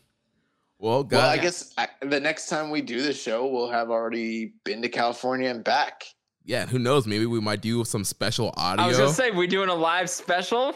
Well, 0.78 1.04
guys, 1.04 1.18
Well, 1.18 1.28
I 1.30 1.36
guess 1.36 1.74
I, 1.76 1.88
the 2.00 2.18
next 2.20 2.48
time 2.48 2.70
we 2.70 2.80
do 2.80 3.02
the 3.02 3.12
show, 3.12 3.46
we'll 3.46 3.70
have 3.70 3.90
already 3.90 4.54
been 4.64 4.80
to 4.82 4.88
California 4.88 5.50
and 5.50 5.62
back. 5.62 6.04
yeah. 6.44 6.64
Who 6.66 6.78
knows? 6.78 7.06
Maybe 7.06 7.26
we 7.26 7.40
might 7.40 7.60
do 7.60 7.84
some 7.84 8.02
special 8.04 8.54
audio. 8.56 8.84
I 8.84 8.88
was 8.88 8.96
gonna 8.98 9.12
say, 9.12 9.30
we 9.30 9.46
doing 9.46 9.68
a 9.68 9.74
live 9.74 10.08
special? 10.08 10.74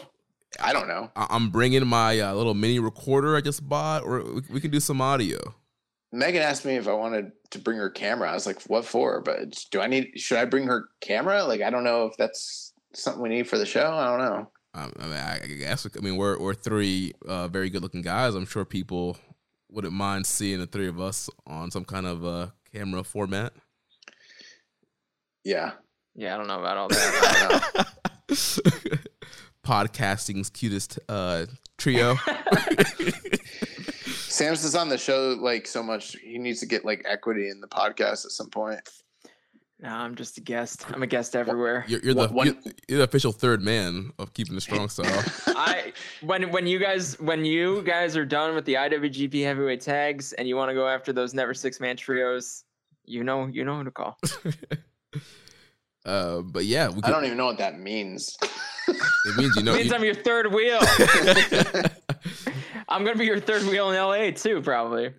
I 0.59 0.71
don't 0.73 0.87
know. 0.87 1.09
I- 1.15 1.27
I'm 1.31 1.49
bringing 1.49 1.85
my 1.87 2.19
uh, 2.19 2.33
little 2.35 2.53
mini 2.53 2.77
recorder 2.79 3.35
I 3.35 3.41
just 3.41 3.67
bought, 3.67 4.03
or 4.03 4.21
we, 4.23 4.41
we 4.51 4.61
can 4.61 4.69
do 4.71 4.79
some 4.79 5.01
audio. 5.01 5.39
Megan 6.11 6.41
asked 6.43 6.63
me 6.65 6.75
if 6.75 6.87
I 6.87 6.93
wanted 6.93 7.31
to 7.49 7.59
bring 7.59 7.77
her 7.77 7.89
camera. 7.89 8.29
I 8.29 8.33
was 8.35 8.45
like, 8.45 8.61
"What 8.67 8.85
for?" 8.85 9.21
But 9.21 9.65
do 9.71 9.81
I 9.81 9.87
need? 9.87 10.11
Should 10.17 10.37
I 10.37 10.45
bring 10.45 10.65
her 10.67 10.85
camera? 11.01 11.43
Like, 11.43 11.61
I 11.61 11.69
don't 11.71 11.83
know 11.83 12.05
if 12.05 12.15
that's 12.17 12.73
something 12.93 13.21
we 13.23 13.29
need 13.29 13.49
for 13.49 13.57
the 13.57 13.65
show. 13.65 13.91
I 13.91 14.05
don't 14.05 14.19
know. 14.19 14.49
Um, 14.75 14.91
I 14.99 15.03
mean, 15.03 15.13
I, 15.13 15.39
I 15.41 15.47
guess 15.47 15.87
I 15.97 16.01
mean 16.01 16.17
we're 16.17 16.37
we're 16.37 16.53
three 16.53 17.13
uh, 17.25 17.47
very 17.47 17.69
good 17.69 17.81
looking 17.81 18.01
guys. 18.01 18.35
I'm 18.35 18.45
sure 18.45 18.65
people 18.65 19.17
wouldn't 19.71 19.93
mind 19.93 20.25
seeing 20.25 20.59
the 20.59 20.67
three 20.67 20.89
of 20.89 20.99
us 20.99 21.29
on 21.47 21.71
some 21.71 21.85
kind 21.85 22.05
of 22.05 22.25
uh, 22.25 22.47
camera 22.73 23.05
format. 23.05 23.53
Yeah, 25.45 25.71
Yeah, 26.13 26.33
I 26.33 26.37
don't 26.37 26.47
know 26.47 26.59
about 26.59 26.77
all 26.77 26.87
that. 26.89 27.87
Podcasting's 29.65 30.49
cutest 30.49 30.99
uh, 31.07 31.45
trio. 31.77 32.15
Sam's 34.27 34.65
is 34.65 34.75
on 34.75 34.89
the 34.89 34.97
show 34.97 35.37
like 35.39 35.67
so 35.67 35.81
much. 35.81 36.17
He 36.21 36.37
needs 36.37 36.59
to 36.59 36.65
get 36.65 36.83
like 36.83 37.05
equity 37.07 37.49
in 37.49 37.61
the 37.61 37.67
podcast 37.67 38.25
at 38.25 38.31
some 38.31 38.49
point. 38.49 38.81
No, 39.81 39.89
I'm 39.89 40.15
just 40.15 40.37
a 40.37 40.41
guest. 40.41 40.85
I'm 40.91 41.03
a 41.03 41.07
guest 41.07 41.35
everywhere. 41.35 41.83
You're, 41.87 41.99
you're 42.01 42.13
the 42.13 42.21
What- 42.21 42.33
what- 42.33 42.45
you're, 42.47 42.55
you're 42.87 42.97
the 42.99 43.03
official 43.03 43.31
third 43.31 43.61
man 43.61 44.11
of 44.19 44.33
keeping 44.33 44.55
the 44.55 44.61
strong 44.67 44.87
style. 44.89 45.23
I 45.47 45.91
when 46.21 46.49
when 46.51 46.65
you 46.67 46.79
guys 46.79 47.19
when 47.19 47.43
you 47.45 47.81
guys 47.83 48.15
are 48.15 48.25
done 48.25 48.55
with 48.55 48.65
the 48.65 48.75
IWGP 48.75 49.43
heavyweight 49.43 49.81
tags 49.81 50.33
and 50.33 50.47
you 50.47 50.55
want 50.55 50.69
to 50.69 50.73
go 50.75 50.87
after 50.87 51.11
those 51.13 51.33
never 51.33 51.53
six 51.53 51.79
man 51.79 51.97
trios, 51.97 52.63
you 53.05 53.23
know 53.23 53.47
you 53.47 53.65
know 53.65 53.77
who 53.77 53.83
to 53.83 53.91
call. 53.91 54.17
uh, 56.05 56.41
but 56.41 56.65
yeah, 56.65 56.89
we 56.89 57.01
I 57.03 57.09
don't 57.09 57.25
even 57.25 57.37
know 57.37 57.47
what 57.47 57.57
that 57.57 57.79
means. 57.79 58.37
it 58.87 59.37
means 59.37 59.55
you 59.57 59.63
know. 59.63 59.73
it 59.73 59.77
means 59.77 59.89
you- 59.89 59.95
I'm 59.95 60.03
your 60.03 60.13
third 60.15 60.53
wheel. 60.53 60.79
I'm 62.87 63.03
gonna 63.03 63.17
be 63.17 63.25
your 63.25 63.39
third 63.39 63.63
wheel 63.63 63.89
in 63.91 63.97
LA 63.97 64.31
too, 64.31 64.61
probably. 64.61 65.11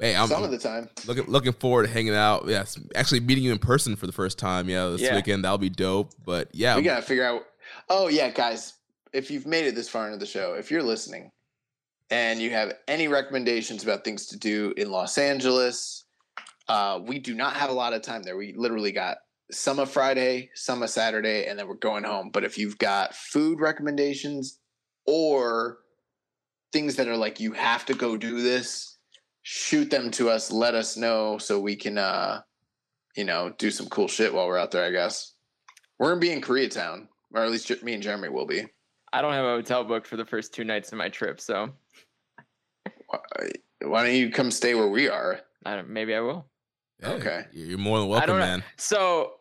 Hey, 0.00 0.14
I'm, 0.16 0.28
some 0.28 0.44
of 0.44 0.50
the 0.50 0.58
time. 0.58 0.88
looking 1.06 1.24
looking 1.26 1.52
forward 1.52 1.86
to 1.86 1.92
hanging 1.92 2.14
out. 2.14 2.44
Yes, 2.46 2.78
actually 2.94 3.20
meeting 3.20 3.44
you 3.44 3.52
in 3.52 3.58
person 3.58 3.96
for 3.96 4.06
the 4.06 4.12
first 4.12 4.38
time. 4.38 4.68
Yeah, 4.68 4.88
this 4.88 5.00
Yeah. 5.00 5.16
weekend 5.16 5.44
that'll 5.44 5.58
be 5.58 5.70
dope. 5.70 6.12
But 6.24 6.48
yeah, 6.52 6.76
We 6.76 6.82
gotta 6.82 7.02
figure 7.02 7.24
out. 7.24 7.42
Oh 7.88 8.08
yeah, 8.08 8.30
guys, 8.30 8.74
if 9.12 9.30
you've 9.30 9.46
made 9.46 9.66
it 9.66 9.74
this 9.74 9.88
far 9.88 10.06
into 10.06 10.18
the 10.18 10.26
show, 10.26 10.54
if 10.54 10.70
you're 10.70 10.82
listening, 10.82 11.30
and 12.10 12.40
you 12.40 12.50
have 12.50 12.72
any 12.86 13.08
recommendations 13.08 13.82
about 13.82 14.04
things 14.04 14.26
to 14.28 14.38
do 14.38 14.72
in 14.76 14.90
Los 14.90 15.18
Angeles, 15.18 16.04
uh, 16.68 17.00
we 17.02 17.18
do 17.18 17.34
not 17.34 17.54
have 17.54 17.70
a 17.70 17.74
lot 17.74 17.92
of 17.92 18.02
time 18.02 18.22
there. 18.22 18.36
We 18.36 18.54
literally 18.56 18.92
got 18.92 19.18
some 19.50 19.78
of 19.78 19.90
Friday, 19.90 20.50
some 20.54 20.82
of 20.82 20.90
Saturday, 20.90 21.46
and 21.46 21.58
then 21.58 21.66
we're 21.68 21.74
going 21.74 22.04
home. 22.04 22.30
But 22.30 22.44
if 22.44 22.58
you've 22.58 22.78
got 22.78 23.14
food 23.14 23.60
recommendations 23.60 24.58
or 25.06 25.78
things 26.72 26.96
that 26.96 27.08
are 27.08 27.16
like 27.16 27.40
you 27.40 27.52
have 27.52 27.86
to 27.86 27.94
go 27.94 28.16
do 28.18 28.42
this, 28.42 28.97
shoot 29.50 29.88
them 29.88 30.10
to 30.10 30.28
us. 30.28 30.52
Let 30.52 30.74
us 30.74 30.94
know 30.98 31.38
so 31.38 31.58
we 31.58 31.74
can, 31.74 31.96
uh, 31.96 32.42
you 33.16 33.24
know, 33.24 33.50
do 33.56 33.70
some 33.70 33.88
cool 33.88 34.06
shit 34.06 34.32
while 34.34 34.46
we're 34.46 34.58
out 34.58 34.70
there. 34.70 34.84
I 34.84 34.90
guess 34.90 35.32
we're 35.98 36.10
gonna 36.10 36.20
be 36.20 36.32
in 36.32 36.42
Koreatown, 36.42 37.08
or 37.34 37.42
at 37.44 37.50
least 37.50 37.82
me 37.82 37.94
and 37.94 38.02
Jeremy 38.02 38.28
will 38.28 38.44
be. 38.46 38.66
I 39.10 39.22
don't 39.22 39.32
have 39.32 39.46
a 39.46 39.48
hotel 39.56 39.84
booked 39.84 40.06
for 40.06 40.18
the 40.18 40.26
first 40.26 40.52
two 40.52 40.64
nights 40.64 40.92
of 40.92 40.98
my 40.98 41.08
trip, 41.08 41.40
so 41.40 41.70
Why 43.06 43.18
why 43.80 44.04
don't 44.04 44.14
you 44.16 44.30
come 44.30 44.50
stay 44.50 44.74
where 44.74 44.88
we 44.88 45.08
are? 45.08 45.40
I 45.64 45.76
don't, 45.76 45.88
maybe 45.88 46.14
I 46.14 46.20
will. 46.20 46.44
hey, 47.00 47.08
okay. 47.12 47.44
you're 47.52 47.78
more 47.78 48.00
than 48.00 48.08
I 48.08 48.10
welcome, 48.10 48.28
don't 48.28 48.38
know. 48.40 48.44
man. 48.44 48.64
So, 48.76 49.32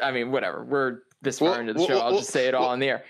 I 0.00 0.12
mean, 0.12 0.30
whatever. 0.30 0.64
We're 0.64 0.98
this 1.22 1.40
far 1.40 1.50
Well, 1.50 1.60
into 1.60 1.72
the 1.72 1.80
well, 1.80 1.88
show. 1.88 1.98
I'll 1.98 2.10
well, 2.12 2.20
just 2.20 2.30
say 2.30 2.46
it 2.46 2.54
all 2.54 2.66
well- 2.66 2.74
in 2.74 2.78
the 2.78 2.88
air. 2.90 3.04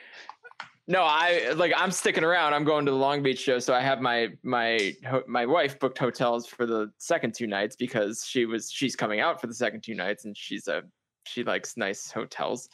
No, 0.89 1.02
I 1.02 1.52
like. 1.55 1.73
I'm 1.77 1.93
sticking 1.93 2.25
around. 2.25 2.55
I'm 2.55 2.65
going 2.65 2.85
to 2.86 2.91
the 2.91 2.97
Long 2.97 3.23
Beach 3.23 3.39
show, 3.39 3.59
so 3.61 3.73
I 3.73 3.81
have 3.81 4.01
my 4.01 4.28
my 4.43 4.94
ho- 5.07 5.23
my 5.28 5.47
wife 5.47 5.78
booked 5.78 5.97
hotels 5.99 6.47
for 6.47 6.67
the 6.67 6.91
second 6.99 7.35
two 7.35 7.47
nights 7.47 7.77
because 7.77 8.25
she 8.27 8.47
was 8.47 8.70
she's 8.70 8.97
coming 8.97 9.20
out 9.20 9.41
for 9.41 9.47
the 9.47 9.55
second 9.55 9.83
two 9.85 9.94
nights, 9.94 10.25
and 10.25 10.36
she's 10.36 10.67
a 10.67 10.83
she 11.25 11.44
likes 11.44 11.77
nice 11.77 12.11
hotels, 12.11 12.69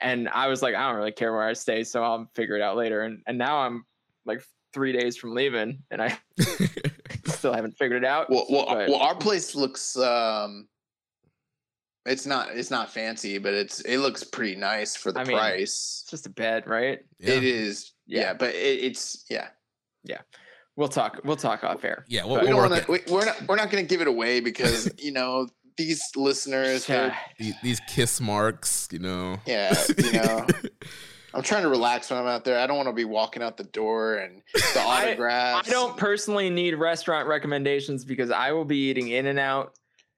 and 0.00 0.28
I 0.30 0.48
was 0.48 0.60
like, 0.60 0.74
I 0.74 0.88
don't 0.88 0.96
really 0.96 1.12
care 1.12 1.32
where 1.32 1.44
I 1.46 1.52
stay, 1.52 1.84
so 1.84 2.02
I'll 2.02 2.28
figure 2.34 2.56
it 2.56 2.62
out 2.62 2.76
later. 2.76 3.02
And 3.02 3.22
and 3.28 3.38
now 3.38 3.58
I'm 3.58 3.84
like 4.26 4.42
three 4.74 4.90
days 4.92 5.16
from 5.16 5.32
leaving, 5.34 5.84
and 5.92 6.02
I 6.02 6.18
still 7.26 7.52
haven't 7.52 7.78
figured 7.78 8.02
it 8.02 8.06
out. 8.08 8.28
Well, 8.28 8.46
well, 8.50 8.66
But- 8.66 8.88
well, 8.88 8.98
our 9.00 9.14
place 9.14 9.54
looks. 9.54 9.96
um 9.96 10.66
It's 12.04 12.26
not. 12.26 12.48
It's 12.52 12.70
not 12.70 12.90
fancy, 12.90 13.38
but 13.38 13.54
it's. 13.54 13.80
It 13.82 13.98
looks 13.98 14.24
pretty 14.24 14.56
nice 14.56 14.96
for 14.96 15.12
the 15.12 15.20
I 15.20 15.24
mean, 15.24 15.36
price. 15.36 15.60
it's 16.02 16.04
just 16.10 16.26
a 16.26 16.30
bed, 16.30 16.66
right? 16.66 17.00
Yeah. 17.20 17.34
It 17.34 17.44
is. 17.44 17.92
Yeah, 18.06 18.20
Yeah. 18.20 18.34
but 18.34 18.54
it, 18.54 18.84
it's. 18.84 19.24
Yeah. 19.30 19.48
Yeah. 20.04 20.18
We'll 20.74 20.88
talk. 20.88 21.20
We'll 21.24 21.36
talk 21.36 21.62
off 21.64 21.84
air. 21.84 22.04
Yeah, 22.08 22.24
we'll, 22.24 22.40
we 22.40 22.46
we'll 22.46 22.46
don't 22.48 22.56
work 22.56 22.70
want 22.70 22.82
it. 22.82 22.86
to. 22.86 22.92
We, 23.12 23.14
we're 23.14 23.24
not. 23.26 23.42
We're 23.46 23.56
not 23.56 23.70
going 23.70 23.84
to 23.84 23.88
give 23.88 24.00
it 24.00 24.08
away 24.08 24.40
because 24.40 24.90
you 24.98 25.12
know 25.12 25.46
these 25.76 26.02
listeners. 26.16 26.86
they're- 26.86 27.06
Yeah. 27.08 27.16
These, 27.38 27.54
these 27.62 27.80
kiss 27.88 28.20
marks, 28.20 28.88
you 28.90 28.98
know. 28.98 29.36
Yeah, 29.46 29.74
you 29.96 30.12
know. 30.12 30.46
I'm 31.34 31.42
trying 31.42 31.62
to 31.62 31.68
relax 31.70 32.10
when 32.10 32.18
I'm 32.20 32.26
out 32.26 32.44
there. 32.44 32.58
I 32.58 32.66
don't 32.66 32.76
want 32.76 32.88
to 32.90 32.92
be 32.92 33.06
walking 33.06 33.42
out 33.42 33.56
the 33.56 33.64
door 33.64 34.16
and 34.16 34.42
the 34.54 34.80
I- 34.80 35.04
autographs. 35.06 35.68
I 35.68 35.70
don't 35.70 35.96
personally 35.96 36.50
need 36.50 36.74
restaurant 36.74 37.26
recommendations 37.28 38.04
because 38.04 38.30
I 38.30 38.52
will 38.52 38.66
be 38.66 38.90
eating 38.90 39.08
In 39.08 39.26
and 39.26 39.38
Out 39.38 39.74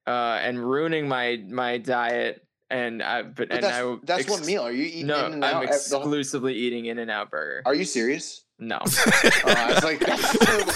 uh, 0.06 0.38
and 0.42 0.58
ruining 0.58 1.08
my 1.08 1.42
my 1.48 1.78
diet. 1.78 2.40
And 2.70 3.02
I 3.02 3.22
but, 3.22 3.36
But 3.36 3.52
and 3.52 3.62
that's, 3.62 3.76
I 3.76 3.96
that's 4.02 4.20
ex- 4.22 4.30
what 4.30 4.46
meal 4.46 4.62
are 4.62 4.72
you 4.72 4.84
eating? 4.84 5.06
No, 5.06 5.26
in 5.26 5.34
and 5.34 5.44
I'm 5.44 5.56
out 5.56 5.62
at 5.64 5.68
the- 5.68 5.74
exclusively 5.76 6.54
eating 6.54 6.86
In 6.86 6.98
and 6.98 7.10
Out 7.10 7.30
Burger. 7.30 7.62
Are 7.66 7.74
you 7.74 7.84
serious? 7.84 8.40
no, 8.58 8.78
Oh, 8.86 9.42
I 9.46 9.74
was 9.74 9.84
like, 9.84 9.98
that's 10.00 10.38
terrible. 10.44 10.72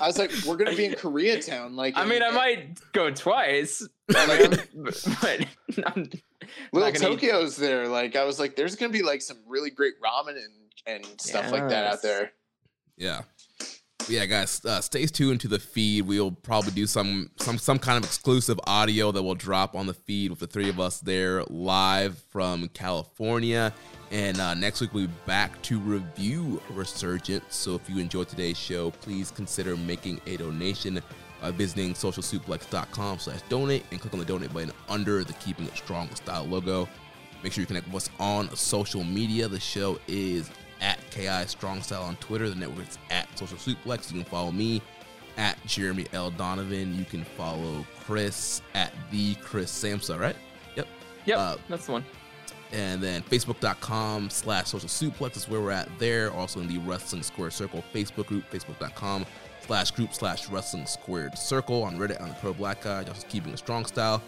I 0.00 0.06
was 0.06 0.18
like, 0.18 0.32
we're 0.46 0.56
gonna 0.56 0.74
be 0.74 0.86
in 0.86 0.92
Koreatown. 0.94 1.74
Like, 1.74 1.96
I 1.96 2.04
mean 2.06 2.22
I 2.22 2.30
might 2.32 2.80
go 2.92 3.10
twice, 3.10 3.86
Like, 4.08 4.50
but, 4.74 5.46
I'm- 5.86 6.10
Little 6.72 6.90
not 6.90 6.94
gonna 6.94 7.14
eat- 7.14 7.20
Tokyo's 7.20 7.56
there. 7.56 7.86
Like, 7.86 8.16
I 8.16 8.24
was 8.24 8.40
like, 8.40 8.56
there's 8.56 8.74
gonna 8.76 8.92
be 8.92 9.02
like 9.02 9.22
some 9.22 9.38
really 9.46 9.70
great 9.70 9.94
ramen 10.02 10.36
and 10.36 11.04
and 11.04 11.20
stuff 11.20 11.52
like 11.52 11.68
that 11.68 11.86
out 11.86 12.02
there. 12.02 12.32
Yeah. 12.96 13.22
Yeah, 14.08 14.26
guys, 14.26 14.64
uh, 14.64 14.80
stay 14.80 15.06
tuned 15.06 15.40
to 15.42 15.48
the 15.48 15.58
feed. 15.58 16.02
We'll 16.02 16.32
probably 16.32 16.72
do 16.72 16.86
some 16.86 17.30
some 17.36 17.58
some 17.58 17.78
kind 17.78 17.96
of 17.96 18.04
exclusive 18.04 18.58
audio 18.64 19.12
that 19.12 19.22
will 19.22 19.36
drop 19.36 19.76
on 19.76 19.86
the 19.86 19.94
feed 19.94 20.30
with 20.30 20.40
the 20.40 20.46
three 20.48 20.68
of 20.68 20.80
us 20.80 21.00
there 21.00 21.44
live 21.44 22.18
from 22.30 22.68
California. 22.68 23.72
And 24.10 24.40
uh, 24.40 24.54
next 24.54 24.80
week 24.80 24.92
we'll 24.92 25.06
be 25.06 25.12
back 25.26 25.60
to 25.62 25.78
review 25.78 26.60
Resurgence. 26.70 27.54
So 27.54 27.76
if 27.76 27.88
you 27.88 28.00
enjoyed 28.00 28.28
today's 28.28 28.58
show, 28.58 28.90
please 28.90 29.30
consider 29.30 29.76
making 29.76 30.20
a 30.26 30.36
donation 30.36 31.00
by 31.40 31.52
visiting 31.52 31.94
socialsuplex.com 31.94 33.18
slash 33.20 33.40
donate 33.48 33.84
and 33.92 34.00
click 34.00 34.12
on 34.12 34.18
the 34.18 34.26
donate 34.26 34.52
button 34.52 34.72
under 34.88 35.22
the 35.22 35.32
Keeping 35.34 35.66
It 35.66 35.76
Strong 35.76 36.14
style 36.16 36.44
logo. 36.44 36.88
Make 37.42 37.52
sure 37.52 37.62
you 37.62 37.66
connect 37.66 37.86
with 37.86 37.96
us 37.96 38.10
on 38.18 38.54
social 38.54 39.04
media. 39.04 39.48
The 39.48 39.60
show 39.60 39.98
is 40.08 40.50
at 40.80 40.98
KI 41.10 41.46
Strong 41.46 41.82
Style 41.82 42.02
on 42.02 42.16
Twitter. 42.16 42.48
The 42.48 42.54
network 42.56 42.88
is 42.88 42.98
at 43.10 43.26
Social 43.38 43.56
Suplex. 43.58 44.12
You 44.12 44.22
can 44.22 44.30
follow 44.30 44.50
me 44.52 44.82
at 45.36 45.56
Jeremy 45.66 46.06
L. 46.12 46.30
Donovan. 46.30 46.96
You 46.96 47.04
can 47.04 47.24
follow 47.24 47.84
Chris 48.04 48.62
at 48.74 48.92
the 49.10 49.34
Chris 49.36 49.70
Samsa, 49.70 50.18
right? 50.18 50.36
Yep. 50.76 50.86
Yep, 51.26 51.38
Uh, 51.38 51.56
that's 51.68 51.86
the 51.86 51.92
one. 51.92 52.04
and 52.72 53.02
then 53.02 53.22
facebook.com 53.22 54.30
slash 54.30 54.68
social 54.68 54.88
suplex 54.88 55.36
is 55.36 55.48
where 55.48 55.60
we're 55.60 55.70
at 55.72 55.88
there 55.98 56.30
also 56.32 56.60
in 56.60 56.68
the 56.68 56.78
wrestling 56.78 57.22
square 57.22 57.50
circle 57.50 57.82
facebook 57.92 58.26
group 58.26 58.44
facebook.com 58.50 59.26
slash 59.60 59.90
group 59.90 60.14
slash 60.14 60.48
wrestling 60.48 60.86
squared 60.86 61.36
circle 61.36 61.82
on 61.82 61.98
reddit 61.98 62.20
on 62.22 62.28
the 62.28 62.34
pro 62.36 62.52
black 62.52 62.82
guy 62.82 63.02
just 63.04 63.28
keeping 63.28 63.52
a 63.52 63.56
strong 63.56 63.84
style 63.84 64.22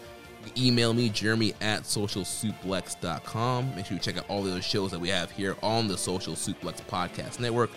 email 0.57 0.93
me 0.93 1.09
jeremy 1.09 1.53
at 1.61 1.83
socialsuplex.com 1.83 3.75
make 3.75 3.85
sure 3.85 3.95
you 3.95 4.01
check 4.01 4.17
out 4.17 4.25
all 4.29 4.43
the 4.43 4.51
other 4.51 4.61
shows 4.61 4.91
that 4.91 4.99
we 4.99 5.09
have 5.09 5.31
here 5.31 5.55
on 5.61 5.87
the 5.87 5.97
social 5.97 6.33
suplex 6.33 6.81
podcast 6.83 7.39
network 7.39 7.69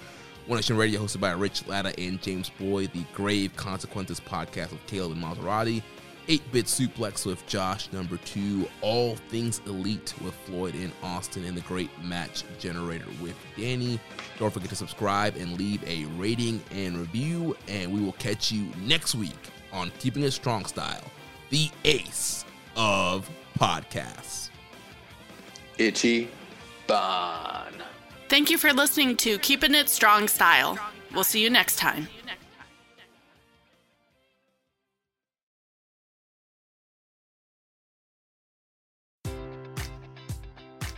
one 0.47 0.59
Nation 0.59 0.77
Radio, 0.77 1.01
hosted 1.01 1.19
by 1.19 1.33
Rich 1.33 1.67
Latta 1.67 1.99
and 1.99 2.23
James 2.23 2.53
Boyd. 2.57 2.93
The 2.93 3.05
Grave 3.13 3.57
Consequences 3.57 4.21
podcast 4.21 4.71
with 4.71 4.87
Caleb 4.87 5.13
and 5.13 5.23
Maserati. 5.23 5.83
8-Bit 6.29 6.67
Suplex 6.67 7.27
with 7.27 7.45
Josh, 7.49 7.93
number 7.93 8.17
two. 8.19 8.69
All 8.81 9.17
Things 9.29 9.61
Elite 9.67 10.15
with 10.25 10.35
Floyd 10.35 10.75
and 10.75 10.93
Austin. 11.03 11.45
And 11.45 11.57
the 11.57 11.63
Great 11.63 11.91
Match 12.05 12.45
Generator 12.61 13.07
with 13.21 13.35
Danny. 13.57 13.99
Don't 14.39 14.53
forget 14.53 14.69
to 14.69 14.77
subscribe 14.77 15.35
and 15.35 15.59
leave 15.59 15.83
a 15.83 16.05
rating 16.17 16.63
and 16.71 16.97
review. 16.97 17.57
And 17.67 17.93
we 17.93 18.01
will 18.01 18.13
catch 18.13 18.53
you 18.53 18.69
next 18.83 19.17
week 19.17 19.33
on 19.73 19.91
Keeping 19.99 20.23
It 20.23 20.31
Strong 20.31 20.67
Style, 20.67 21.05
the 21.51 21.69
ace 21.85 22.46
of 22.77 23.29
podcasts. 23.59 24.51
Itchy 25.79 26.31
Bon. 26.87 27.73
Thank 28.29 28.51
you 28.51 28.59
for 28.59 28.73
listening 28.73 29.17
to 29.19 29.39
Keeping 29.39 29.75
It 29.75 29.89
Strong 29.89 30.29
Style. 30.29 30.79
We'll 31.13 31.25
see 31.25 31.43
you 31.43 31.51
next 31.51 31.77
time. 31.77 32.09